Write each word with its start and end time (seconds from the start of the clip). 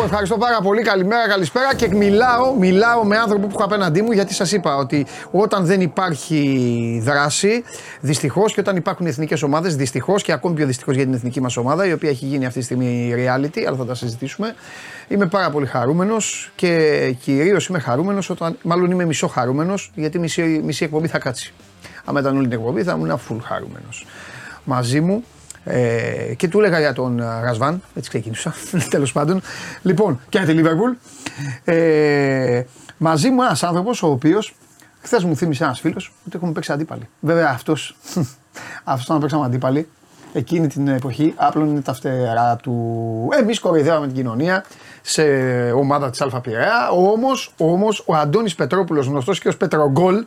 Έχω 0.00 0.08
ευχαριστώ 0.08 0.38
πάρα 0.38 0.60
πολύ. 0.60 0.82
Καλημέρα, 0.82 1.28
καλησπέρα 1.28 1.74
και 1.74 1.88
μιλάω, 1.88 2.54
μιλάω 2.54 3.04
με 3.04 3.16
άνθρωπο 3.16 3.46
που 3.46 3.52
έχω 3.54 3.64
απέναντί 3.64 4.02
μου 4.02 4.12
γιατί 4.12 4.34
σας 4.34 4.52
είπα 4.52 4.76
ότι 4.76 5.06
όταν 5.30 5.64
δεν 5.64 5.80
υπάρχει 5.80 7.00
δράση, 7.04 7.64
δυστυχώς 8.00 8.52
και 8.52 8.60
όταν 8.60 8.76
υπάρχουν 8.76 9.06
εθνικές 9.06 9.42
ομάδες, 9.42 9.76
δυστυχώς 9.76 10.22
και 10.22 10.32
ακόμη 10.32 10.54
πιο 10.54 10.66
δυστυχώς 10.66 10.94
για 10.94 11.04
την 11.04 11.14
εθνική 11.14 11.40
μας 11.40 11.56
ομάδα, 11.56 11.86
η 11.86 11.92
οποία 11.92 12.10
έχει 12.10 12.24
γίνει 12.24 12.46
αυτή 12.46 12.58
τη 12.58 12.64
στιγμή 12.64 13.14
reality, 13.16 13.60
αλλά 13.66 13.76
θα 13.76 13.84
τα 13.84 13.94
συζητήσουμε. 13.94 14.54
Είμαι 15.08 15.26
πάρα 15.26 15.50
πολύ 15.50 15.66
χαρούμενος 15.66 16.50
και 16.54 17.14
κυρίως 17.20 17.66
είμαι 17.66 17.78
χαρούμενος 17.78 18.30
όταν. 18.30 18.56
Μάλλον 18.62 18.90
είμαι 18.90 19.04
μισό 19.04 19.26
χαρούμενος 19.26 19.92
γιατί 19.94 20.18
μισή, 20.18 20.42
μισή 20.64 20.84
εκπομπή 20.84 21.08
θα 21.08 21.18
κάτσει. 21.18 21.52
Αν 22.04 22.16
ήταν 22.16 22.36
όλη 22.36 22.48
την 22.48 22.58
εκπομπή 22.58 22.82
θα 22.82 22.92
ήμουν 22.92 23.20
full 23.28 23.40
χαρούμενος. 23.42 24.06
Μαζί 24.64 25.00
μου 25.00 25.24
ε, 25.64 26.34
και 26.36 26.48
του 26.48 26.58
έλεγα 26.58 26.78
για 26.78 26.92
τον 26.92 27.20
ε, 27.20 27.40
Ρασβάν, 27.42 27.82
έτσι 27.94 28.08
ξεκίνησα, 28.10 28.54
τέλος 28.90 29.12
πάντων. 29.12 29.40
Λοιπόν, 29.82 30.20
και 30.28 30.38
για 30.38 30.46
τη 30.46 30.52
Λίβερπουλ. 30.52 30.90
Ε, 31.64 32.62
μαζί 32.96 33.30
μου 33.30 33.42
ένας 33.42 33.62
άνθρωπος 33.62 34.02
ο 34.02 34.06
οποίος 34.06 34.54
χθες 35.02 35.24
μου 35.24 35.36
θύμισε 35.36 35.64
ένας 35.64 35.80
φίλος 35.80 36.12
ότι 36.26 36.36
έχουμε 36.36 36.52
παίξει 36.52 36.72
αντίπαλοι. 36.72 37.08
Βέβαια 37.20 37.50
αυτός, 37.50 37.96
αυτός 38.84 39.08
να 39.08 39.18
παίξαμε 39.18 39.44
αντίπαλοι, 39.44 39.88
εκείνη 40.32 40.66
την 40.66 40.88
εποχή 40.88 41.34
άπλωνε 41.36 41.80
τα 41.80 41.94
φτερά 41.94 42.56
του. 42.56 43.28
Εμείς 43.40 43.60
κοροϊδεύαμε 43.60 44.06
την 44.06 44.16
κοινωνία 44.16 44.64
σε 45.02 45.22
ομάδα 45.70 46.10
της 46.10 46.20
Αλφα 46.20 46.40
Πειραιά. 46.40 46.90
Όμως 46.90 47.54
όμως, 47.58 48.04
ο 48.06 48.14
Αντώνης 48.14 48.54
Πετρόπουλος, 48.54 49.06
γνωστός 49.06 49.40
και 49.40 49.48
ως 49.48 49.56
Πετρογκόλ, 49.56 50.24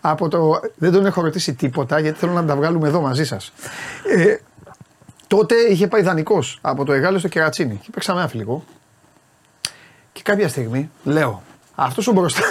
από 0.00 0.28
το. 0.28 0.60
Δεν 0.76 0.92
τον 0.92 1.06
έχω 1.06 1.20
ρωτήσει 1.20 1.54
τίποτα 1.54 1.98
γιατί 1.98 2.18
θέλω 2.18 2.32
να 2.32 2.44
τα 2.44 2.56
βγάλουμε 2.56 2.88
εδώ 2.88 3.00
μαζί 3.00 3.24
σας. 3.24 3.52
Ε, 4.16 4.36
τότε 5.26 5.54
είχε 5.54 5.86
πάει 5.86 6.02
δανεικός 6.02 6.58
από 6.60 6.84
το 6.84 6.92
Εγάλιο 6.92 7.18
στο 7.18 7.28
Κερατσίνη 7.28 7.80
και 7.82 7.90
παίξαμε 7.92 8.20
ένα 8.20 8.28
φιλικό. 8.28 8.64
Και 10.12 10.22
κάποια 10.22 10.48
στιγμή 10.48 10.90
λέω, 11.04 11.42
αυτός 11.74 12.06
ο 12.06 12.12
μπροστά. 12.12 12.42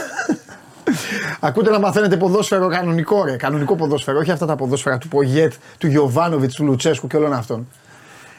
Ακούτε 1.40 1.70
να 1.70 1.80
μαθαίνετε 1.80 2.18
ποδόσφαιρο 2.18 2.68
κανονικό 2.68 3.23
ρε, 3.23 3.36
κανονικό 3.36 3.76
ποδόσφαιρο, 3.76 4.20
όχι 4.20 4.31
αυτά 4.31 4.46
τα 4.46 4.56
ποδόσφαιρα 4.56 4.98
του 4.98 5.08
Πογέτ, 5.08 5.53
του 5.78 5.88
Γιωβάνοβιτς, 5.88 6.56
του 6.56 6.64
Λουτσέσκου 6.64 7.08
και 7.08 7.18
όλων 7.18 7.34
αυτών. 7.34 7.68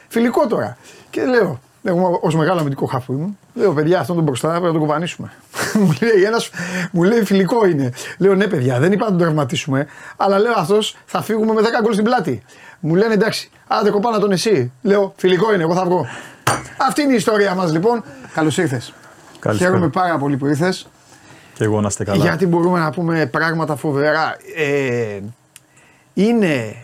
Φιλικό 0.07 0.47
τώρα. 0.47 0.77
Και 1.09 1.23
λέω, 1.23 1.59
εγώ 1.83 2.19
ως 2.21 2.35
μεγάλο 2.35 2.59
αμυντικό 2.59 2.85
χάφου 2.85 3.13
ήμουν. 3.13 3.37
Λέω, 3.53 3.73
παιδιά, 3.73 3.99
αυτόν 3.99 4.15
τον 4.15 4.23
μπροστά 4.23 4.49
πρέπει 4.49 4.65
να 4.65 4.71
τον 4.71 4.79
κουβανίσουμε. 4.79 5.31
μου, 5.79 5.97
λέει, 6.01 6.23
ένας, 6.23 6.49
μου 6.91 7.03
λέει, 7.03 7.23
φιλικό 7.23 7.65
είναι. 7.65 7.93
Λέω, 8.17 8.35
ναι, 8.35 8.47
παιδιά, 8.47 8.79
δεν 8.79 8.91
είπα 8.91 9.03
να 9.03 9.09
τον 9.09 9.19
τερματίσουμε, 9.19 9.87
αλλά 10.17 10.39
λέω 10.39 10.53
αυτός 10.55 10.97
θα 11.05 11.21
φύγουμε 11.21 11.53
με 11.53 11.61
10 11.61 11.65
γκολ 11.81 11.93
στην 11.93 12.05
πλάτη. 12.05 12.43
Μου 12.79 12.95
λένε 12.95 13.13
εντάξει, 13.13 13.49
άντε 13.67 13.89
κοπάνα 13.89 14.19
τον 14.19 14.31
εσύ. 14.31 14.71
Λέω, 14.81 15.13
φιλικό 15.17 15.53
είναι, 15.53 15.63
εγώ 15.63 15.73
θα 15.73 15.85
βγω. 15.85 16.07
Αυτή 16.87 17.01
είναι 17.01 17.13
η 17.13 17.15
ιστορία 17.15 17.55
μας 17.55 17.71
λοιπόν. 17.71 18.03
Καλώς 18.33 18.57
ήρθες. 18.57 18.93
Χαίρομαι 19.57 19.89
πάρα 19.89 20.17
πολύ 20.17 20.37
που 20.37 20.45
ήρθες. 20.45 20.87
Και 21.53 21.63
εγώ 21.63 21.81
να 21.81 21.87
είστε 21.87 22.03
καλά. 22.03 22.23
Γιατί 22.23 22.45
μπορούμε 22.45 22.79
να 22.79 22.91
πούμε 22.91 23.25
πράγματα 23.25 23.75
φοβερά. 23.75 24.37
Ε, 24.55 25.19
είναι, 26.13 26.75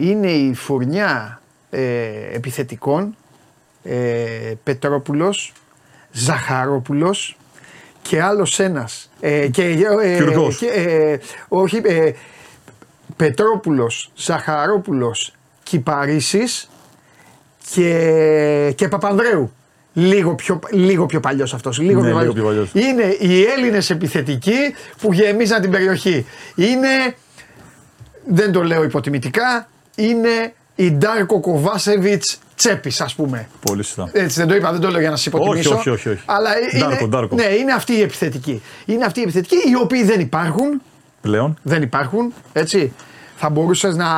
είναι 0.00 0.30
η 0.30 0.54
φουρνιά 0.54 1.40
ε, 1.70 1.80
επιθετικών 2.32 3.16
ε, 3.84 3.96
Πετρόπουλος, 4.62 5.52
Ζαχαρόπουλος 6.12 7.36
και 8.02 8.22
άλλος 8.22 8.58
ένας. 8.60 9.10
Ε, 9.20 9.48
και, 9.48 9.62
ε, 9.62 9.74
και, 9.74 10.66
ε, 10.66 11.18
όχι, 11.48 11.76
ε, 11.76 12.12
Πετρόπουλος, 13.20 14.10
Ζαχαρόπουλος, 14.16 15.32
Κυπαρίσης 15.62 16.70
και, 17.74 18.72
και 18.76 18.88
Παπανδρέου. 18.88 19.52
Λίγο 19.92 20.34
πιο, 20.34 20.60
λίγο 20.70 21.06
πιο 21.06 21.20
παλιός 21.20 21.54
αυτός. 21.54 21.78
Λίγο, 21.78 22.02
ναι, 22.02 22.10
πιο, 22.10 22.20
λίγο 22.20 22.32
πιο 22.32 22.44
παλιός. 22.44 22.70
Είναι 22.72 23.16
οι 23.18 23.44
Έλληνες 23.44 23.90
επιθετικοί 23.90 24.74
που 25.00 25.12
γεμίζαν 25.12 25.60
την 25.60 25.70
περιοχή. 25.70 26.26
Είναι, 26.54 26.88
δεν 28.26 28.52
το 28.52 28.62
λέω 28.62 28.82
υποτιμητικά, 28.82 29.68
είναι 29.96 30.54
η 30.74 30.90
Ντάρκο 30.90 31.40
Κοβάσεβιτς 31.40 32.38
τσέπης, 32.56 33.00
ας 33.00 33.14
πούμε. 33.14 33.48
Πολύ 33.60 33.82
σωστά. 33.82 34.10
Έτσι 34.12 34.38
δεν 34.38 34.48
το 34.48 34.54
είπα, 34.54 34.72
δεν 34.72 34.80
το 34.80 34.90
λέω 34.90 35.00
για 35.00 35.10
να 35.10 35.16
σας 35.16 35.26
υποτιμήσω. 35.26 35.74
Όχι, 35.74 35.90
όχι, 35.90 36.08
όχι. 36.08 36.22
Αλλά 36.24 36.50
Ντάρκο, 36.78 36.96
είναι, 36.96 37.06
Ντάρκο. 37.08 37.34
Ναι, 37.34 37.44
είναι 37.44 37.72
αυτοί 37.72 37.92
οι 37.92 38.02
επιθετικοί. 38.02 38.62
Είναι 38.86 39.04
αυτοί 39.04 39.20
οι 39.20 39.22
επιθετικοί 39.22 39.56
οι 39.70 39.76
οποίοι 39.82 40.04
δεν 40.04 40.20
υπάρχουν. 40.20 40.82
Πλέον. 41.20 41.58
Δεν 41.62 41.82
υπάρχουν, 41.82 42.32
έτσι. 42.52 42.92
Θα 43.42 43.50
μπορούσες 43.50 43.96
να, 43.96 44.08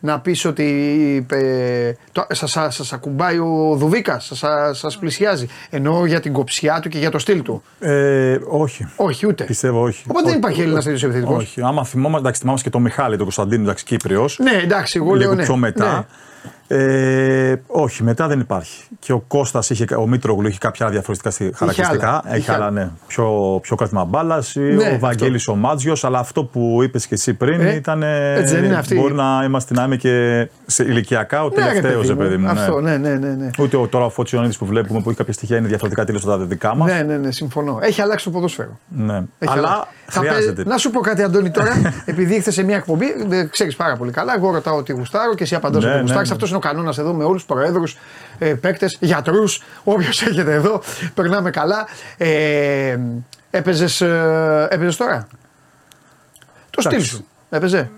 να 0.00 0.20
πεις 0.20 0.44
ότι 0.44 1.26
ε, 1.30 1.92
το, 2.12 2.26
σας, 2.30 2.50
σας, 2.50 2.74
σας 2.74 2.92
ακουμπάει 2.92 3.38
ο 3.38 3.74
Δουβίκας, 3.76 4.30
σας, 4.34 4.78
σας 4.78 4.98
πλησιάζει. 4.98 5.48
Ενώ 5.70 6.06
για 6.06 6.20
την 6.20 6.32
κοψιά 6.32 6.80
του 6.80 6.88
και 6.88 6.98
για 6.98 7.10
το 7.10 7.18
στυλ 7.18 7.42
του. 7.42 7.62
Ε, 7.78 8.38
όχι. 8.48 8.88
Όχι, 8.96 9.26
ούτε. 9.26 9.44
Πιστεύω 9.44 9.82
όχι. 9.82 10.04
Οπότε 10.08 10.28
δεν 10.28 10.38
υπάρχει 10.38 10.60
Έλληνας 10.60 10.84
τέτοιο 10.84 11.08
επιθετικός. 11.08 11.42
Όχι. 11.42 11.60
Άμα 11.62 11.84
θυμόμαστε, 11.84 12.18
εντάξει, 12.18 12.40
θυμάμαι 12.40 12.58
και 12.62 12.70
τον 12.70 12.82
Μιχάλη, 12.82 13.14
τον 13.14 13.24
Κωνσταντίνο, 13.24 13.62
εντάξει, 13.62 13.84
Κύπριος. 13.84 14.38
Ναι, 14.42 14.60
εντάξει, 14.62 14.98
εγώ 14.98 15.08
λέω 15.08 15.16
Λίγο 15.16 15.34
ναι. 15.34 15.42
πιο 15.42 15.56
μετά. 15.56 15.92
Ναι. 15.92 16.50
Ε, 16.70 17.54
όχι, 17.66 18.02
μετά 18.02 18.26
δεν 18.28 18.40
υπάρχει. 18.40 18.84
Και 18.98 19.12
ο 19.12 19.18
Κώστας 19.28 19.70
είχε, 19.70 19.84
ο 19.98 20.06
Μήτρογλου 20.06 20.48
είχε 20.48 20.58
κάποια 20.60 20.84
άλλα 20.86 20.94
διαφορετικά 20.94 21.30
στη- 21.30 21.52
χαρακτηριστικά. 21.56 22.08
άλλα, 22.08 22.22
Έχει 22.28 22.38
είχε 22.38 22.52
άλλα, 22.52 22.64
άλλα. 22.66 22.70
ναι. 22.80 22.90
Πιο, 23.06 23.58
πιο 23.62 23.76
κρατήμα 23.76 24.04
μπάλας. 24.04 24.54
Ναι, 24.54 24.90
ο 24.94 24.98
Βαγγέλης 24.98 25.48
ο 25.48 25.54
Μάτζιος. 25.54 26.04
Αλλά 26.04 26.18
αυτό 26.18 26.44
που 26.44 26.80
είπες 26.82 27.06
και 27.06 27.14
εσύ 27.14 27.34
πριν 27.34 27.60
Ε, 27.60 27.74
ήταν. 27.74 28.02
έτσι 28.02 28.54
δεν 28.54 28.64
είναι 28.64 28.74
αυτή. 28.76 28.94
Μπορεί 28.94 29.14
να 29.14 29.42
είμαστε 29.44 29.74
να 29.74 29.82
είμαι 29.84 29.96
και 29.96 30.46
σε 30.66 30.82
ηλικιακά 30.82 31.44
ο 31.44 31.48
Ναι, 31.48 31.54
ρε 31.54 31.60
τελευταίο, 31.68 31.98
παιδί 32.00 32.12
μου, 32.12 32.16
παιδί 32.18 32.36
μου. 32.36 32.48
Αυτό, 32.48 32.80
ναι, 32.80 32.96
ναι, 32.96 33.14
ναι. 33.14 33.28
ναι. 33.28 33.50
Ούτε 33.58 33.76
ο, 33.76 33.86
τώρα 33.86 34.04
ο 34.04 34.10
Φωτσιονίδη 34.10 34.56
που 34.56 34.66
βλέπουμε 34.66 35.00
που 35.00 35.08
έχει 35.08 35.18
κάποια 35.18 35.32
στοιχεία 35.32 35.56
είναι 35.56 35.68
διαφορετικά 35.68 36.04
τελείως 36.04 36.22
από 36.22 36.32
τα 36.32 36.38
δικά 36.44 36.74
μας. 36.74 36.92
Ναι, 36.92 37.02
ναι, 37.02 37.16
ναι, 37.16 37.30
συμφωνώ. 37.30 37.78
Έχει 37.82 38.00
αλλάξει 38.02 38.24
το 38.24 38.30
ποδόσφαιρο. 38.30 38.78
Ναι. 38.88 39.22
Έχει 39.38 39.52
Αλλά 39.52 39.68
αλλάξει. 39.68 39.86
Θα 40.06 40.20
χρειάζεται. 40.20 40.52
πέ- 40.52 40.66
Να 40.66 40.76
σου 40.76 40.90
πω 40.90 41.00
κάτι, 41.00 41.22
Αντώνη, 41.22 41.50
τώρα, 41.50 41.70
επειδή 42.04 42.34
ήρθες 42.34 42.54
σε 42.54 42.62
μια 42.62 42.76
εκπομπή, 42.76 43.06
ξέρεις 43.50 43.76
πάρα 43.76 43.96
πολύ 43.96 44.10
καλά. 44.10 44.34
Εγώ 44.36 44.50
ρωτάω 44.50 44.76
ότι 44.76 44.92
γουστάρω 44.92 45.34
και 45.34 45.42
εσύ 45.42 45.54
απαντάς 45.54 45.82
Ναι, 45.82 45.86
ότι 45.88 45.96
ναι, 45.96 46.02
γουστάρεις. 46.02 46.28
ναι. 46.28 46.34
Αυτός 46.34 46.48
είναι 46.48 46.57
ο 46.58 46.60
κανόνας 46.60 46.98
εδώ 46.98 47.12
με 47.12 47.24
όλους 47.24 47.44
τους 47.44 47.54
προέδρους, 47.54 47.96
ε, 48.38 48.54
παίκτες, 48.54 48.96
γιατρούς, 49.00 49.62
όποιος 49.84 50.22
έχετε 50.22 50.52
εδώ. 50.52 50.82
Περνάμε 51.14 51.50
καλά. 51.50 51.86
Ε, 52.16 52.98
Έπαιζες 53.50 54.00
έπαιζες 54.68 54.96
τώρα; 54.96 55.26
Το 56.70 56.80
στυλ 56.80 56.92
Εντάξει. 56.92 57.14
σου. 57.14 57.26
Έπαιζε; 57.50 57.90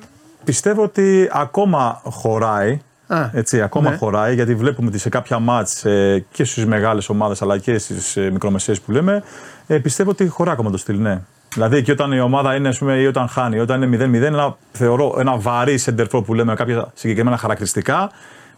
Πιστεύω 0.44 0.82
ότι 0.82 1.28
ακόμα 1.32 2.00
χωράει. 2.04 2.80
Α, 3.06 3.30
έτσι, 3.32 3.62
ακόμα 3.62 3.90
ναι. 3.90 3.96
χωράει 3.96 4.34
γιατί 4.34 4.54
βλέπουμε 4.54 4.88
ότι 4.88 4.98
σε 4.98 5.08
κάποια 5.08 5.38
μάτς 5.38 5.84
ε, 5.84 6.24
και 6.32 6.44
στις 6.44 6.66
μεγάλες 6.66 7.08
ομάδες 7.08 7.42
αλλά 7.42 7.58
και 7.58 7.78
στις 7.78 8.16
ε, 8.16 8.30
μικρομεσαίες 8.30 8.80
που 8.80 8.92
λέμε 8.92 9.22
ε, 9.66 9.78
πιστεύω 9.78 10.10
ότι 10.10 10.28
χωράει 10.28 10.54
ακόμα 10.54 10.70
το 10.70 10.76
στυλ, 10.76 11.00
ναι. 11.00 11.20
Δηλαδή 11.54 11.82
και 11.82 11.92
όταν 11.92 12.12
η 12.12 12.20
ομάδα 12.20 12.54
είναι, 12.54 12.68
ας 12.68 12.78
πούμε, 12.78 12.94
ή 12.94 13.06
όταν 13.06 13.28
χάνει, 13.28 13.56
ή 13.56 13.60
όταν 13.60 13.82
είναι 13.82 14.18
0-0, 14.18 14.22
ένα, 14.22 14.56
θεωρώ 14.72 15.16
ένα 15.18 15.36
βαρύ 15.38 15.78
σεντερφόρ 15.78 16.22
που 16.22 16.34
λέμε 16.34 16.50
με 16.50 16.56
κάποια 16.56 16.90
συγκεκριμένα 16.94 17.36
χαρακτηριστικά, 17.36 18.10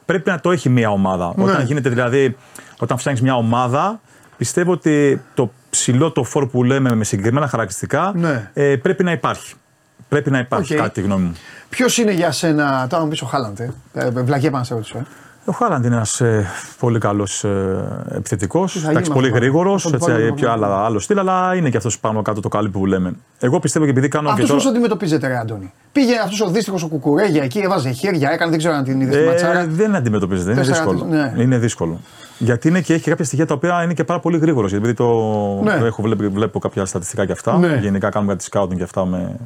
πρέπει 0.04 0.30
να 0.30 0.40
το 0.40 0.50
έχει 0.50 0.68
μια 0.68 0.90
ομάδα. 0.90 1.32
Ναι. 1.36 1.44
Όταν 1.44 1.64
γίνεται 1.64 1.88
δηλαδή, 1.88 2.36
όταν 2.78 2.98
φτιάχνεις 2.98 3.22
μια 3.22 3.34
ομάδα, 3.34 4.00
πιστεύω 4.37 4.72
ότι 4.72 5.22
το 5.34 5.50
ψηλό 5.70 6.10
το 6.12 6.25
φόρ 6.25 6.46
που 6.49 6.64
λέμε 6.64 6.94
με 6.94 7.04
συγκεκριμένα 7.04 7.49
χαρακτηριστικά 7.49 8.12
Ναι. 8.14 8.50
ε, 8.52 8.76
πρέπει 8.76 9.04
να 9.04 9.12
υπάρχει. 9.12 9.54
Πρέπει 10.08 10.31
να 10.31 10.38
υπάρχει 10.38 10.75
Οκ. 10.75 10.81
κάτι, 10.81 10.93
τη 10.93 11.00
γνώμη 11.00 11.25
μου. 11.25 11.32
Ποιος 11.69 11.99
είναι 11.99 12.12
για 12.12 12.31
σένα, 12.32 12.87
τώρα 12.88 13.02
μου 13.02 13.08
πεις 13.08 13.22
ο 13.22 13.26
Χάλαντ, 13.26 13.60
ε. 13.60 13.70
ε 13.93 14.10
βλακία 14.10 14.50
πάνω 14.50 14.64
σε 14.64 14.75
ρωτήσω. 14.75 14.99
Ε. 14.99 15.04
Ο 15.44 15.53
Χάλαντ 15.53 15.85
είναι 15.85 15.94
ένας 15.94 16.21
ε, 16.21 16.47
πολύ 16.79 16.99
καλός 16.99 17.44
ε, 17.44 17.85
επιθετικός. 18.11 18.73
θα 18.73 18.93
γίνει 18.93 19.09
Πολύ 19.09 19.27
αυτό, 19.27 19.39
γρήγορος. 19.39 19.83
θα 19.83 19.91
το 19.91 19.99
πάρουμε 19.99 20.33
Πιο 20.33 20.53
από 20.53 20.65
άλλα, 20.65 20.85
άλλο 20.85 20.99
στυλ, 20.99 21.19
αλλά 21.19 21.55
είναι 21.55 21.71
και 21.71 21.77
αυτός 21.77 21.99
πάνω 21.99 22.23
κάτω 22.23 22.41
το 22.41 22.49
καλή 22.49 22.69
που 22.69 22.87
λέμε. 22.87 23.12
Εγώ 23.41 23.59
πιστεύω 23.59 23.85
και 23.85 23.91
επειδή 23.91 24.09
κάνω 24.09 24.27
και 24.27 24.33
Αυτός 24.33 24.49
τώρα. 24.49 24.61
πώς 24.61 24.71
αντιμετωπίζεται, 24.71 25.27
Ρε 25.27 25.37
Αντώνη. 25.39 25.73
Πήγε 25.93 26.19
αυτός 26.25 26.41
ο 26.41 26.49
δύστιχο 26.49 26.79
ο 26.85 26.87
Κουκουρέγια 26.87 27.43
εκεί, 27.43 27.59
έβαζε 27.59 27.91
χέρια, 27.91 28.31
έκανε, 28.31 28.50
δεν 28.50 28.59
ξέρω 28.59 28.75
αν 28.75 28.85
την 28.85 29.00
είδες 29.00 29.15
στη 29.15 29.23
Ε, 29.25 29.27
ματσάρα. 29.27 29.67
δεν 29.67 29.94
αντιμετωπίζεται. 29.94 30.50
Είναι 30.50 30.61
Τέσσερα 30.61 30.77
δύσκολο. 30.77 31.00
της- 31.11 31.35
ναι. 31.37 31.43
Είναι 31.43 31.59
δύσκολο. 31.59 32.00
Γιατί 32.39 32.69
είναι 32.69 32.81
και 32.81 32.93
έχει 32.93 33.03
και 33.03 33.11
κάποια 33.11 33.25
στοιχεία 33.25 33.47
τα 33.47 33.55
οποία 33.55 33.83
είναι 33.83 33.94
και 33.94 34.05
πάρα 34.05 34.21
πολύ 34.21 34.39
γρήγορος. 34.39 34.71
Γιατί 34.71 34.94
το, 34.94 35.06
Ναι. 35.62 35.77
το 35.79 35.85
έχω 35.85 36.03
βλέπει, 36.03 36.29
βλέπω 36.29 36.59
κάποια 36.59 36.85
στατιστικά 36.85 37.27
και 37.27 37.33
αυτά. 37.33 37.59
Ναι. 37.59 37.79
Γενικά 37.83 38.09
κάνουμε 38.09 38.33
κάτι 38.33 38.49
scouting 38.53 38.77
και 38.77 38.83
αυτά 38.83 39.06
με. 39.06 39.37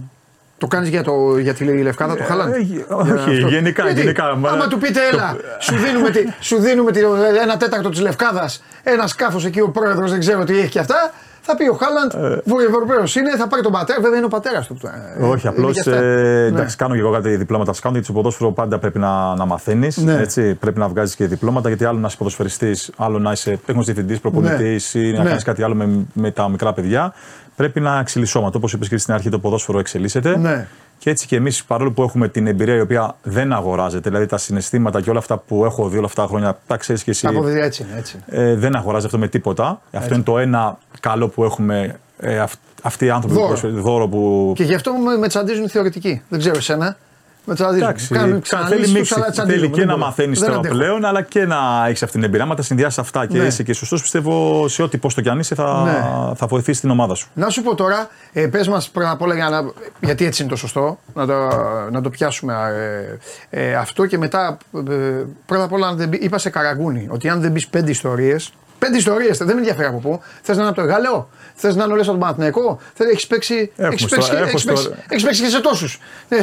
Το 0.58 0.66
κάνεις 0.66 0.88
για, 0.88 1.02
το, 1.02 1.38
για 1.38 1.54
τη 1.54 1.64
Λευκάδα, 1.82 2.16
το 2.16 2.22
Χάλαντ. 2.24 2.54
Ε, 2.54 2.58
Για 2.58 2.84
όχι, 2.88 3.10
αυτό. 3.12 3.30
γενικά, 3.30 3.82
Γιατί, 3.84 4.00
γενικά, 4.00 4.36
μα- 4.36 4.50
Άμα 4.50 4.66
του 4.68 4.78
πείτε, 4.78 5.00
έλα, 5.12 5.36
σου 5.60 5.74
δίνουμε, 5.76 6.10
τη, 6.10 6.20
σου 6.48 6.58
δίνουμε 6.60 6.92
τη, 6.92 7.00
ένα 7.42 7.56
τέταρτο 7.56 7.88
της 7.88 8.00
Λευκάδας, 8.00 8.62
ένα 8.82 9.06
σκάφος 9.06 9.44
εκεί 9.44 9.60
ο 9.60 9.70
πρόεδρος, 9.70 10.10
δεν 10.10 10.20
ξέρω 10.20 10.44
τι 10.44 10.58
έχει 10.58 10.68
και 10.68 10.78
αυτά. 10.78 11.12
Θα 11.48 11.56
πει 11.56 11.68
ο 11.68 11.72
Χάλαντ, 11.74 12.32
Ε. 12.34 12.40
Βορειοευρωπαίο 12.44 12.98
είναι, 13.18 13.36
θα 13.38 13.48
πάρει 13.48 13.62
τον 13.62 13.72
πατέρα. 13.72 14.00
Βέβαια 14.00 14.16
είναι 14.16 14.24
ο 14.26 14.28
πατέρας 14.28 14.66
του. 14.66 14.76
Ε, 15.18 15.22
Όχι, 15.24 15.46
είναι 15.46 15.56
απλώς. 15.56 15.72
και 15.72 15.80
αυτά. 15.90 15.96
Ε, 15.96 16.00
Ναι. 16.40 16.46
εντάξει, 16.46 16.76
κάνω 16.76 16.94
και 16.94 17.00
εγώ 17.00 17.10
κάτι 17.12 17.36
διπλώματα 17.36 17.72
scouting 17.72 17.90
γιατί 17.90 18.04
στο 18.04 18.12
ποδόσφαιρο 18.12 18.52
πάντα 18.52 18.78
πρέπει 18.78 18.98
να, 18.98 19.34
να 19.34 19.44
μαθαίνεις. 19.44 19.96
Ναι. 19.96 20.22
Πρέπει 20.60 20.78
να 20.78 20.88
βγάζεις 20.88 21.14
και 21.16 21.26
διπλώματα 21.26 21.68
γιατί 21.68 21.84
άλλο 21.84 21.98
να 21.98 22.06
είσαι 22.06 22.16
ποδοσφαιριστής, 22.16 22.90
άλλο 22.96 23.18
να 23.18 23.32
είσαι 23.32 23.58
τέχνο 23.66 23.82
διευθυντής, 23.82 24.20
προπονητής 24.20 24.94
ή 24.94 25.12
να 25.12 25.22
Ναι. 25.22 25.28
κάνεις 25.28 25.42
κάτι 25.44 25.62
άλλο 25.62 25.74
με, 25.74 25.88
με 26.12 26.30
τα 26.30 26.48
μικρά 26.48 26.72
παιδιά. 26.72 27.14
Πρέπει 27.56 27.80
να 27.80 27.98
εξελισσόμαστε. 27.98 28.56
Όπως 28.56 28.72
είπες 28.72 28.88
και 28.88 28.96
στην 28.98 29.14
αρχή, 29.14 29.28
το 29.28 29.38
ποδόσφαιρο 29.38 29.78
εξελίσσεται. 29.78 30.38
Ναι. 30.38 30.66
Και 30.98 31.10
έτσι 31.10 31.26
και 31.26 31.36
εμείς, 31.36 31.64
παρόλο 31.64 31.90
που 31.92 32.02
έχουμε 32.02 32.28
την 32.28 32.46
εμπειρία 32.46 32.74
η 32.74 32.80
οποία 32.80 33.16
δεν 33.22 33.52
αγοράζεται, 33.52 34.08
δηλαδή 34.08 34.26
τα 34.26 34.38
συναισθήματα 34.38 35.00
και 35.00 35.10
όλα 35.10 35.18
αυτά 35.18 35.36
που 35.38 35.64
έχω 35.64 35.88
δει 35.88 35.96
όλα 35.96 36.06
αυτά 36.06 36.22
τα 36.22 36.28
χρόνια, 36.28 36.58
τα 36.66 36.76
ξέρεις 36.76 37.02
και 37.02 37.10
εσύ. 37.10 37.26
Από 37.26 37.40
παιδιά 37.42 37.64
έτσι 37.64 37.82
είναι. 37.88 37.98
Έτσι. 37.98 38.18
είναι. 38.32 38.42
Ε, 38.50 38.54
δεν 38.54 38.76
αγοράζεται 38.76 39.06
αυτό 39.06 39.18
με 39.18 39.28
τίποτα. 39.28 39.80
Αυτό 39.92 40.14
είναι 40.14 40.22
το 40.22 40.38
ένα 40.38 40.78
καλό 41.00 41.28
που 41.28 41.44
έχουμε 41.44 41.98
ε, 42.18 42.38
αυ- 42.38 42.58
αυτοί 42.82 43.04
οι 43.04 43.10
άνθρωποι 43.10 43.34
Δώρο. 43.34 43.46
που 43.46 43.50
προσφέρουν- 43.52 43.80
δώρο 43.82 44.08
που. 44.08 44.52
Και 44.56 44.64
γι' 44.64 44.74
αυτό 44.74 44.92
με, 44.92 45.16
με 45.16 45.28
τσαντίζουν 45.28 45.64
οι 45.64 45.68
θεωρητικοί. 45.68 46.22
Δεν 46.28 46.38
ξέρω 46.38 46.56
εσένα. 46.56 46.96
Με 47.48 47.54
τσαντίζουν. 47.54 47.82
Εντάξει, 47.82 48.14
Κάνουν 48.14 48.32
κα- 48.32 48.40
ξαναλύσεις 48.40 48.74
θέλει, 48.76 48.84
τους, 48.86 48.92
μίξη, 48.92 49.14
αλλά 49.16 49.30
τσαντίζουν. 49.30 49.60
θέλει 49.60 49.72
και 49.72 49.78
Δεν 49.78 49.86
να 49.88 49.94
μπορώ. 49.94 50.06
μαθαίνεις 50.06 50.38
Δεν 50.38 50.48
τώρα 50.48 50.60
αντέχω. 50.60 50.74
πλέον, 50.74 51.04
αλλά 51.04 51.22
και 51.22 51.44
να 51.46 51.56
έχεις 51.88 52.02
αυτή 52.02 52.14
την 52.14 52.24
εμπειρία. 52.24 52.44
Άμα 52.44 52.54
τα 52.54 52.62
συνδυάσεις 52.62 52.98
αυτά 52.98 53.26
και 53.26 53.38
Ναι. 53.38 53.44
είσαι 53.44 53.62
και 53.62 53.72
σωστός, 53.72 54.00
πιστεύω 54.00 54.68
σε 54.68 54.82
ό,τι 54.82 54.98
πώς 54.98 55.14
το 55.14 55.20
κι 55.20 55.28
αν 55.28 55.38
είσαι 55.38 55.54
θα, 55.54 55.82
Ναι. 55.84 56.34
θα 56.36 56.46
βοηθήσεις 56.46 56.80
την 56.80 56.90
ομάδα 56.90 57.14
σου. 57.14 57.28
Να 57.34 57.48
σου 57.48 57.62
πω 57.62 57.74
τώρα, 57.74 58.08
ε, 58.32 58.46
πες 58.46 58.68
μας 58.68 58.88
πρώτα 58.88 59.10
απ' 59.10 59.22
όλα 59.22 59.34
για 59.34 59.48
να, 59.48 59.62
γιατί 60.00 60.24
έτσι 60.24 60.42
είναι 60.42 60.50
το 60.50 60.56
σωστό, 60.56 60.98
να 61.14 61.26
το, 61.26 61.34
να 61.90 62.00
το 62.00 62.10
πιάσουμε 62.10 62.54
ε, 63.50 63.68
ε, 63.68 63.74
αυτό 63.74 64.06
και 64.06 64.18
μετά 64.18 64.56
ε, 64.88 65.24
πρώτα 65.46 65.64
απ' 65.64 65.72
όλα 65.72 65.86
αν 65.86 65.96
δεν 65.96 66.08
μπει- 66.08 66.22
είπα 66.22 66.38
σε 66.38 66.50
καραγκούνι 66.50 67.06
ότι 67.10 67.28
αν 67.28 67.40
δεν 67.40 67.50
μπεις 67.50 67.68
πέντε 67.68 67.90
ιστορίες, 67.90 68.52
πέντε 68.78 68.96
ιστορίες, 68.96 69.38
δεν 69.38 69.46
με 69.46 69.52
ενδιαφέρει 69.52 69.86
από 69.88 69.98
πού, 69.98 70.20
θες 70.42 70.56
να 70.56 70.62
είναι 70.62 70.70
από 70.70 70.80
το 70.80 70.86
Εγάλεο, 70.86 71.28
θες 71.54 71.76
να 71.76 71.84
είναι 71.84 71.92
όλες 71.92 72.04
από 72.04 72.12
τον 72.12 72.20
Παναθηναϊκό, 72.20 72.78
θες, 72.94 73.06
έχεις 73.10 73.26
παίξει, 73.26 73.72
Έχουμε 73.76 73.88
έχεις 73.94 74.00
στο- 74.06 74.16
παίξει, 74.16 74.30
έχω 74.34 74.42
έχεις 74.44 74.60
στο- 74.60 74.72
παίξει, 74.72 74.90
έχεις 75.08 75.24
παίξει 75.24 75.42
και 75.42 75.48
σε 75.48 75.60
τόσους. 75.60 76.00
Ε, 76.28 76.36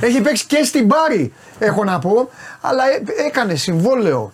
έχει 0.00 0.20
παίξει 0.20 0.46
και 0.46 0.62
στην 0.64 0.88
Πάρη, 0.88 1.32
έχω 1.58 1.84
να 1.84 1.98
πω, 1.98 2.30
αλλά 2.60 2.82
ε, 2.90 3.02
έκανε 3.26 3.54
συμβόλαιο 3.54 4.32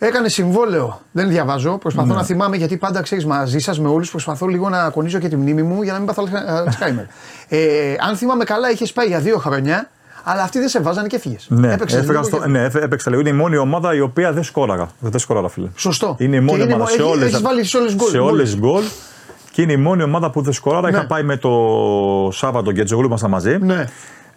Έκανε 0.00 0.28
συμβόλαιο. 0.28 1.00
Δεν 1.12 1.28
διαβάζω. 1.28 1.78
Προσπαθώ 1.78 2.08
Ναι. 2.08 2.14
να 2.14 2.24
θυμάμαι 2.24 2.56
γιατί 2.56 2.76
πάντα 2.76 3.02
ξέρεις 3.02 3.26
μαζί 3.26 3.58
σας 3.58 3.80
με 3.80 3.88
όλους. 3.88 4.10
Προσπαθώ 4.10 4.46
λίγο 4.46 4.68
να 4.68 4.90
κονίζω 4.90 5.18
και 5.18 5.28
τη 5.28 5.36
μνήμη 5.36 5.62
μου 5.62 5.82
για 5.82 5.92
να 5.92 5.98
μην 5.98 6.06
πάθω 6.06 6.28
Αλτσχάιμερ. 6.46 7.04
ε, 7.48 7.94
αν 8.08 8.16
θυμάμαι 8.16 8.44
καλά, 8.44 8.70
είχες 8.70 8.92
πάει 8.92 9.06
για 9.06 9.18
δύο 9.20 9.38
χρόνια, 9.38 9.90
αλλά 10.30 10.42
αυτοί 10.42 10.58
δεν 10.58 10.68
σε 10.68 10.80
βάζανε 10.80 11.06
και 11.06 11.16
έφυγες. 11.16 11.46
Ναι, 11.48 11.76
έφυγα 11.92 12.22
στο, 12.22 12.48
ναι, 12.48 12.62
έφε- 12.64 12.82
έπαιξα 12.82 13.10
λίγο. 13.10 13.20
Είναι 13.20 13.30
η 13.30 13.32
μόνη 13.32 13.56
ομάδα 13.56 13.94
η 13.94 14.00
οποία 14.00 14.32
δεν 14.32 14.42
σκόραγα. 14.42 14.88
Δεν 15.00 15.18
σκόραγα, 15.20 15.48
φίλε. 15.48 15.68
Σωστό. 15.74 16.14
Είναι 16.18 16.36
η 16.36 16.38
Και 16.38 16.44
μόνη 16.44 16.62
είναι 16.62 16.72
ομάδα 16.72 16.84
μο- 16.84 16.88
σε 16.96 17.02
έχει- 17.02 17.10
όλες 17.12 17.26
έχεις 17.28 17.40
βάλει 17.40 17.64
σε 17.64 17.76
όλες 17.76 17.94
γκολ. 17.94 18.08
σε 18.10 18.18
όλες 18.18 18.56
γκολ. 18.58 18.82
Και 19.52 19.62
είναι 19.62 19.72
η 19.72 19.76
μόνη 19.76 20.02
ομάδα 20.02 20.30
που 20.30 20.42
δεν 20.42 20.52
σκόραγα. 20.52 20.90
Ναι. 20.90 20.96
Είχα 20.96 21.06
πάει 21.06 21.22
με 21.22 21.36
το 21.36 21.50
Σάββατο 22.32 22.72
και 22.72 22.82
Τζογλού 22.84 23.06
ήμασταν 23.06 23.30
μαζί. 23.30 23.58
Ναι. 23.60 23.84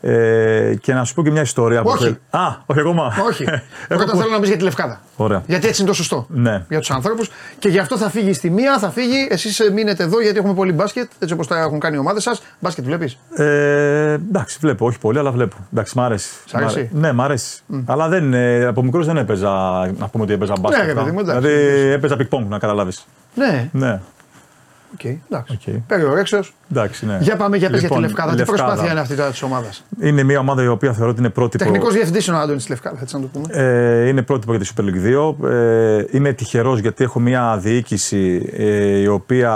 Ε, 0.03 0.75
και 0.81 0.93
να 0.93 1.03
σου 1.03 1.13
πω 1.13 1.23
και 1.23 1.31
μια 1.31 1.41
ιστορία 1.41 1.81
που 1.81 1.89
Όχι. 1.89 2.03
θέλ- 2.03 2.15
Α, 2.29 2.57
όχι 2.65 2.79
ακόμα. 2.79 3.13
Όχι. 3.27 3.43
Έχω 3.49 3.61
Πρώτα 3.87 4.05
πω- 4.11 4.17
θέλω 4.17 4.31
να 4.31 4.39
πει 4.39 4.47
για 4.47 4.57
τη 4.57 4.63
Λευκάδα. 4.63 5.01
Ωραία. 5.15 5.43
Γιατί 5.47 5.67
έτσι 5.67 5.81
είναι 5.81 5.89
το 5.89 5.95
σωστό. 5.95 6.25
Ναι. 6.29 6.65
Για 6.69 6.79
τους 6.79 6.91
ανθρώπους. 6.91 7.29
Και 7.59 7.69
γι' 7.69 7.79
αυτό 7.79 7.97
θα 7.97 8.09
φύγει 8.09 8.33
στη 8.33 8.49
μία, 8.49 8.77
θα 8.79 8.89
φύγει. 8.89 9.27
Εσείς 9.29 9.61
μείνετε 9.73 10.03
εδώ 10.03 10.21
γιατί 10.21 10.37
έχουμε 10.37 10.53
πολύ 10.53 10.71
μπάσκετ. 10.71 11.09
Έτσι 11.19 11.33
όπως 11.33 11.47
τα 11.47 11.59
έχουν 11.59 11.79
κάνει 11.79 11.95
οι 11.95 11.99
ομάδες 11.99 12.23
σας. 12.23 12.41
Μπάσκετ 12.59 12.85
βλέπεις; 12.85 13.17
Ε, 13.35 14.11
εντάξει, 14.13 14.57
βλέπω, 14.61 14.85
όχι 14.85 14.99
πολύ, 14.99 15.17
αλλά 15.19 15.31
βλέπω. 15.31 15.55
Εντάξει, 15.73 15.97
μ' 15.97 16.01
αρέσει. 16.01 16.29
Σ' 16.45 16.53
αρέσει; 16.55 16.75
Μ' 16.75 16.77
αρέ- 16.79 16.93
Ναι, 16.93 17.11
μ' 17.11 17.21
αρέσει. 17.21 17.61
Αλλά 17.85 18.07
δεν, 18.07 18.33
ε, 18.33 18.65
από 18.65 18.83
μικρός 18.83 19.05
δεν 19.05 19.17
έπαιζα. 19.17 19.49
Να 19.97 20.07
πούμε 20.07 20.23
ότι 20.23 20.33
έπαιζα 20.33 20.53
μπάσκετ. 20.59 20.85
ρε 20.85 20.93
παιδί 20.93 21.11
μου, 21.11 21.19
εντάξει. 21.19 21.47
δηλαδή 21.47 21.91
έπαιζα 21.91 22.15
πινγκ-πονγκ, 22.15 22.49
να 22.49 22.57
καταλάβεις. 22.59 23.05
Ναι, 23.35 23.69
Ναι, 23.71 23.99
οκ, 24.93 25.03
εντάξει. 25.29 25.59
Οκ. 25.67 25.73
Περιορέξεω. 25.87 26.41
εντάξει, 26.71 27.05
ναι. 27.05 27.17
Για 27.21 27.35
πάμε 27.35 27.57
για 27.57 27.69
πες 27.69 27.79
για 27.79 27.89
τη 27.89 27.95
Λοιπόν, 27.95 28.09
Λευκάδα. 28.09 28.31
Τι 28.31 28.37
Λευκάδα. 28.37 28.63
προσπάθεια 28.63 28.91
είναι 28.91 28.99
αυτή 28.99 29.15
τώρα 29.15 29.29
της 29.29 29.41
ομάδας; 29.41 29.83
Είναι 30.01 30.23
μια 30.23 30.39
ομάδα 30.39 30.63
η 30.63 30.67
οποία 30.67 30.93
θεωρώ 30.93 31.09
ότι 31.09 31.19
είναι 31.19 31.29
πρότυπο. 31.29 31.63
Τεχνικός 31.63 31.93
διευθυντής 31.93 32.27
είναι 32.27 32.37
ο 32.37 32.39
Άντωνης 32.39 32.61
της 32.61 32.69
Λευκάδας, 32.69 33.01
έτσι 33.01 33.15
να 33.15 33.21
το 33.21 33.27
πούμε. 33.27 33.45
Ε, 33.49 34.07
είναι 34.07 34.21
πρότυπο 34.21 34.55
για 34.55 34.65
τη 34.65 34.71
Super 34.75 34.81
League 34.83 35.43
2. 35.43 35.49
Ε, 35.49 36.05
είμαι 36.11 36.33
τυχερός 36.33 36.79
γιατί 36.79 37.03
έχω 37.03 37.19
μια 37.19 37.57
διοίκηση 37.61 38.49
ε, 38.57 38.97
η 38.99 39.07
οποία 39.07 39.51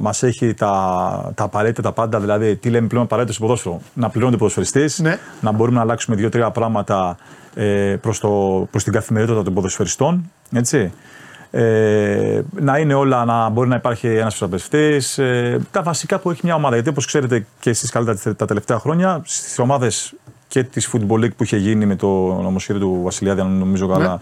μας 0.00 0.22
έχει 0.22 0.54
τα, 0.54 1.32
τα 1.34 1.44
απαραίτητα 1.44 1.82
τα 1.82 1.92
πάντα. 1.92 2.20
Δηλαδή, 2.20 2.56
τι 2.56 2.70
λέμε 2.70 2.86
πλέον 2.86 3.04
απαραίτητο 3.04 3.32
στο 3.34 3.42
ποδόσφαιρο. 3.42 3.80
Να 3.94 4.08
πληρώνεται 4.08 4.38
ποδοσφαιριστής, 4.38 4.98
Ναι. 4.98 5.18
να 5.40 5.52
μπορούμε 5.52 5.76
να 5.76 5.82
αλλάξουμε 5.82 6.16
δύο-τρία 6.16 6.50
πράγματα 6.50 7.16
ε, 7.54 7.96
προς, 8.00 8.20
το, 8.20 8.28
προς 8.70 8.84
την 8.84 8.92
καθημερινότητα 8.92 9.44
των 9.44 9.54
ποδοσφαιριστών. 9.54 10.30
Έτσι. 10.54 10.92
Ε, 11.54 12.42
να 12.60 12.78
είναι 12.78 12.94
όλα, 12.94 13.24
να 13.24 13.48
μπορεί 13.48 13.68
να 13.68 13.76
υπάρχει 13.76 14.06
ένας 14.06 14.32
φυσιογραφιστή. 14.32 15.00
Ε, 15.22 15.58
τα 15.70 15.82
βασικά 15.82 16.18
που 16.18 16.30
έχει 16.30 16.40
μια 16.44 16.54
ομάδα. 16.54 16.74
Γιατί 16.74 16.88
όπως 16.90 17.06
ξέρετε 17.06 17.46
και 17.60 17.70
εσεί 17.70 17.88
καλύτερα 17.88 18.34
τα 18.34 18.46
τελευταία 18.46 18.78
χρόνια, 18.78 19.22
στις 19.24 19.58
ομάδες 19.58 20.14
και 20.48 20.62
της 20.62 20.90
Football 20.92 21.18
League 21.18 21.34
που 21.36 21.42
είχε 21.42 21.56
γίνει 21.56 21.86
με 21.86 21.96
το 21.96 22.06
νομοσχέδιο 22.42 22.82
του 22.86 23.00
Βασιλιάδη, 23.02 23.40
αν 23.40 23.58
νομίζω 23.58 23.88
καλά, 23.88 24.08
Ναι. 24.08 24.18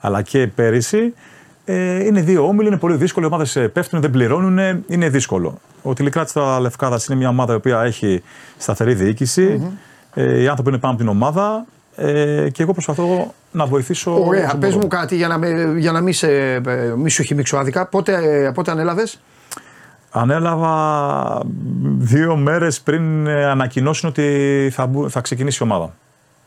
αλλά 0.00 0.22
και 0.22 0.46
πέρυσι, 0.46 1.14
ε, 1.64 2.04
είναι 2.04 2.20
δύο 2.20 2.46
όμιλοι, 2.46 2.68
είναι 2.68 2.76
πολύ 2.76 2.96
δύσκολο. 2.96 3.26
Οι 3.26 3.28
ομάδες 3.32 3.68
πέφτουν, 3.72 4.00
δεν 4.00 4.10
πληρώνουν, 4.10 4.84
είναι 4.86 5.08
δύσκολο. 5.08 5.58
Ο 5.82 5.92
Τηλικράτης 5.92 6.30
στα 6.30 6.60
Λευκάδα 6.60 7.00
είναι 7.08 7.18
μια 7.18 7.28
ομάδα 7.28 7.52
η 7.52 7.56
οποία 7.56 7.82
έχει 7.82 8.22
σταθερή 8.58 8.94
διοίκηση. 8.94 9.72
Ε, 10.14 10.40
οι 10.42 10.48
άνθρωποι 10.48 10.70
είναι 10.70 10.78
πάνω 10.78 10.92
από 10.92 11.02
την 11.02 11.10
ομάδα. 11.10 11.66
Ε, 11.96 12.48
και 12.52 12.62
εγώ 12.62 12.72
προσπαθώ 12.72 13.34
να 13.50 13.66
βοηθήσω. 13.66 14.24
Ωραία, 14.26 14.46
όσο 14.46 14.56
πες 14.56 14.68
μπορώ. 14.70 14.82
μου 14.82 14.88
κάτι 14.88 15.16
για 15.16 15.28
να, 15.28 15.38
με, 15.38 15.74
για 15.76 15.92
να 15.92 16.00
μην, 16.00 16.12
σε, 16.12 16.52
ε, 16.54 16.60
μη 16.96 17.10
σου 17.10 17.22
χυμίξω 17.22 17.56
άδικα. 17.56 17.86
Πότε, 17.86 18.12
ε, 18.46 18.50
πότε 18.50 18.70
ανέλαβες, 18.70 19.20
Ανέλαβα 20.16 21.42
δύο 21.98 22.36
μέρες 22.36 22.80
πριν 22.80 23.26
ε, 23.26 23.44
ανακοινώσουν 23.44 24.08
ότι 24.08 24.68
θα, 24.72 24.86
μπου- 24.86 25.10
θα 25.10 25.20
ξεκινήσει 25.20 25.58
η 25.62 25.66
ομάδα. 25.66 25.94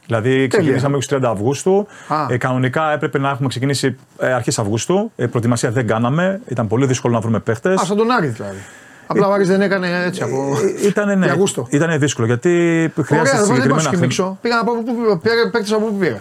Δηλαδή 0.05 0.47
ξεκινήσαμε 0.47 0.97
30 1.09 1.19
Αυγούστου. 1.23 1.87
Α. 2.07 2.25
Ε, 2.29 2.37
κανονικά 2.37 2.91
έπρεπε 2.91 3.19
να 3.19 3.29
έχουμε 3.29 3.47
ξεκινήσει 3.47 3.95
ε, 4.19 4.33
αρχές 4.33 4.59
Αυγούστου. 4.59 5.11
Ε, 5.15 5.25
προετοιμασία 5.27 5.71
δεν 5.71 5.87
κάναμε. 5.87 6.41
Ήταν 6.47 6.67
πολύ 6.67 6.85
δύσκολο 6.85 7.13
να 7.13 7.19
βρούμε 7.19 7.39
παίχτες. 7.39 7.81
Α, 7.81 7.85
σαν 7.85 7.97
τον 7.97 8.11
Άρης 8.11 8.31
δηλαδή. 8.33 8.57
Απλά 9.07 9.27
ο 9.27 9.33
Άρης 9.33 9.47
δεν 9.47 9.61
έκανε 9.61 10.03
έτσι 10.05 10.21
από. 10.23 10.57
Ήτανε, 10.85 11.15
ναι, 11.15 11.25
Για 11.25 11.33
γούστο. 11.35 11.67
ήτανε 11.69 11.97
δύσκολο 11.97 12.27
γιατί 12.27 12.49
χρειάζεται 13.03 13.37
Ωραία, 13.37 13.43
δεν 13.43 13.47
πάω 13.47 13.47
να 13.47 13.53
συγκεκριμένα 13.53 13.79
σου 13.79 13.87
χρήματα. 13.87 13.95
χυμίξω. 13.95 14.37
Πήγα 14.41 14.55
να 14.55 14.63
πω 14.63 14.73
παίκτες 15.51 15.71
από 15.71 15.85
πού 15.85 15.97
πήγα. 15.97 16.17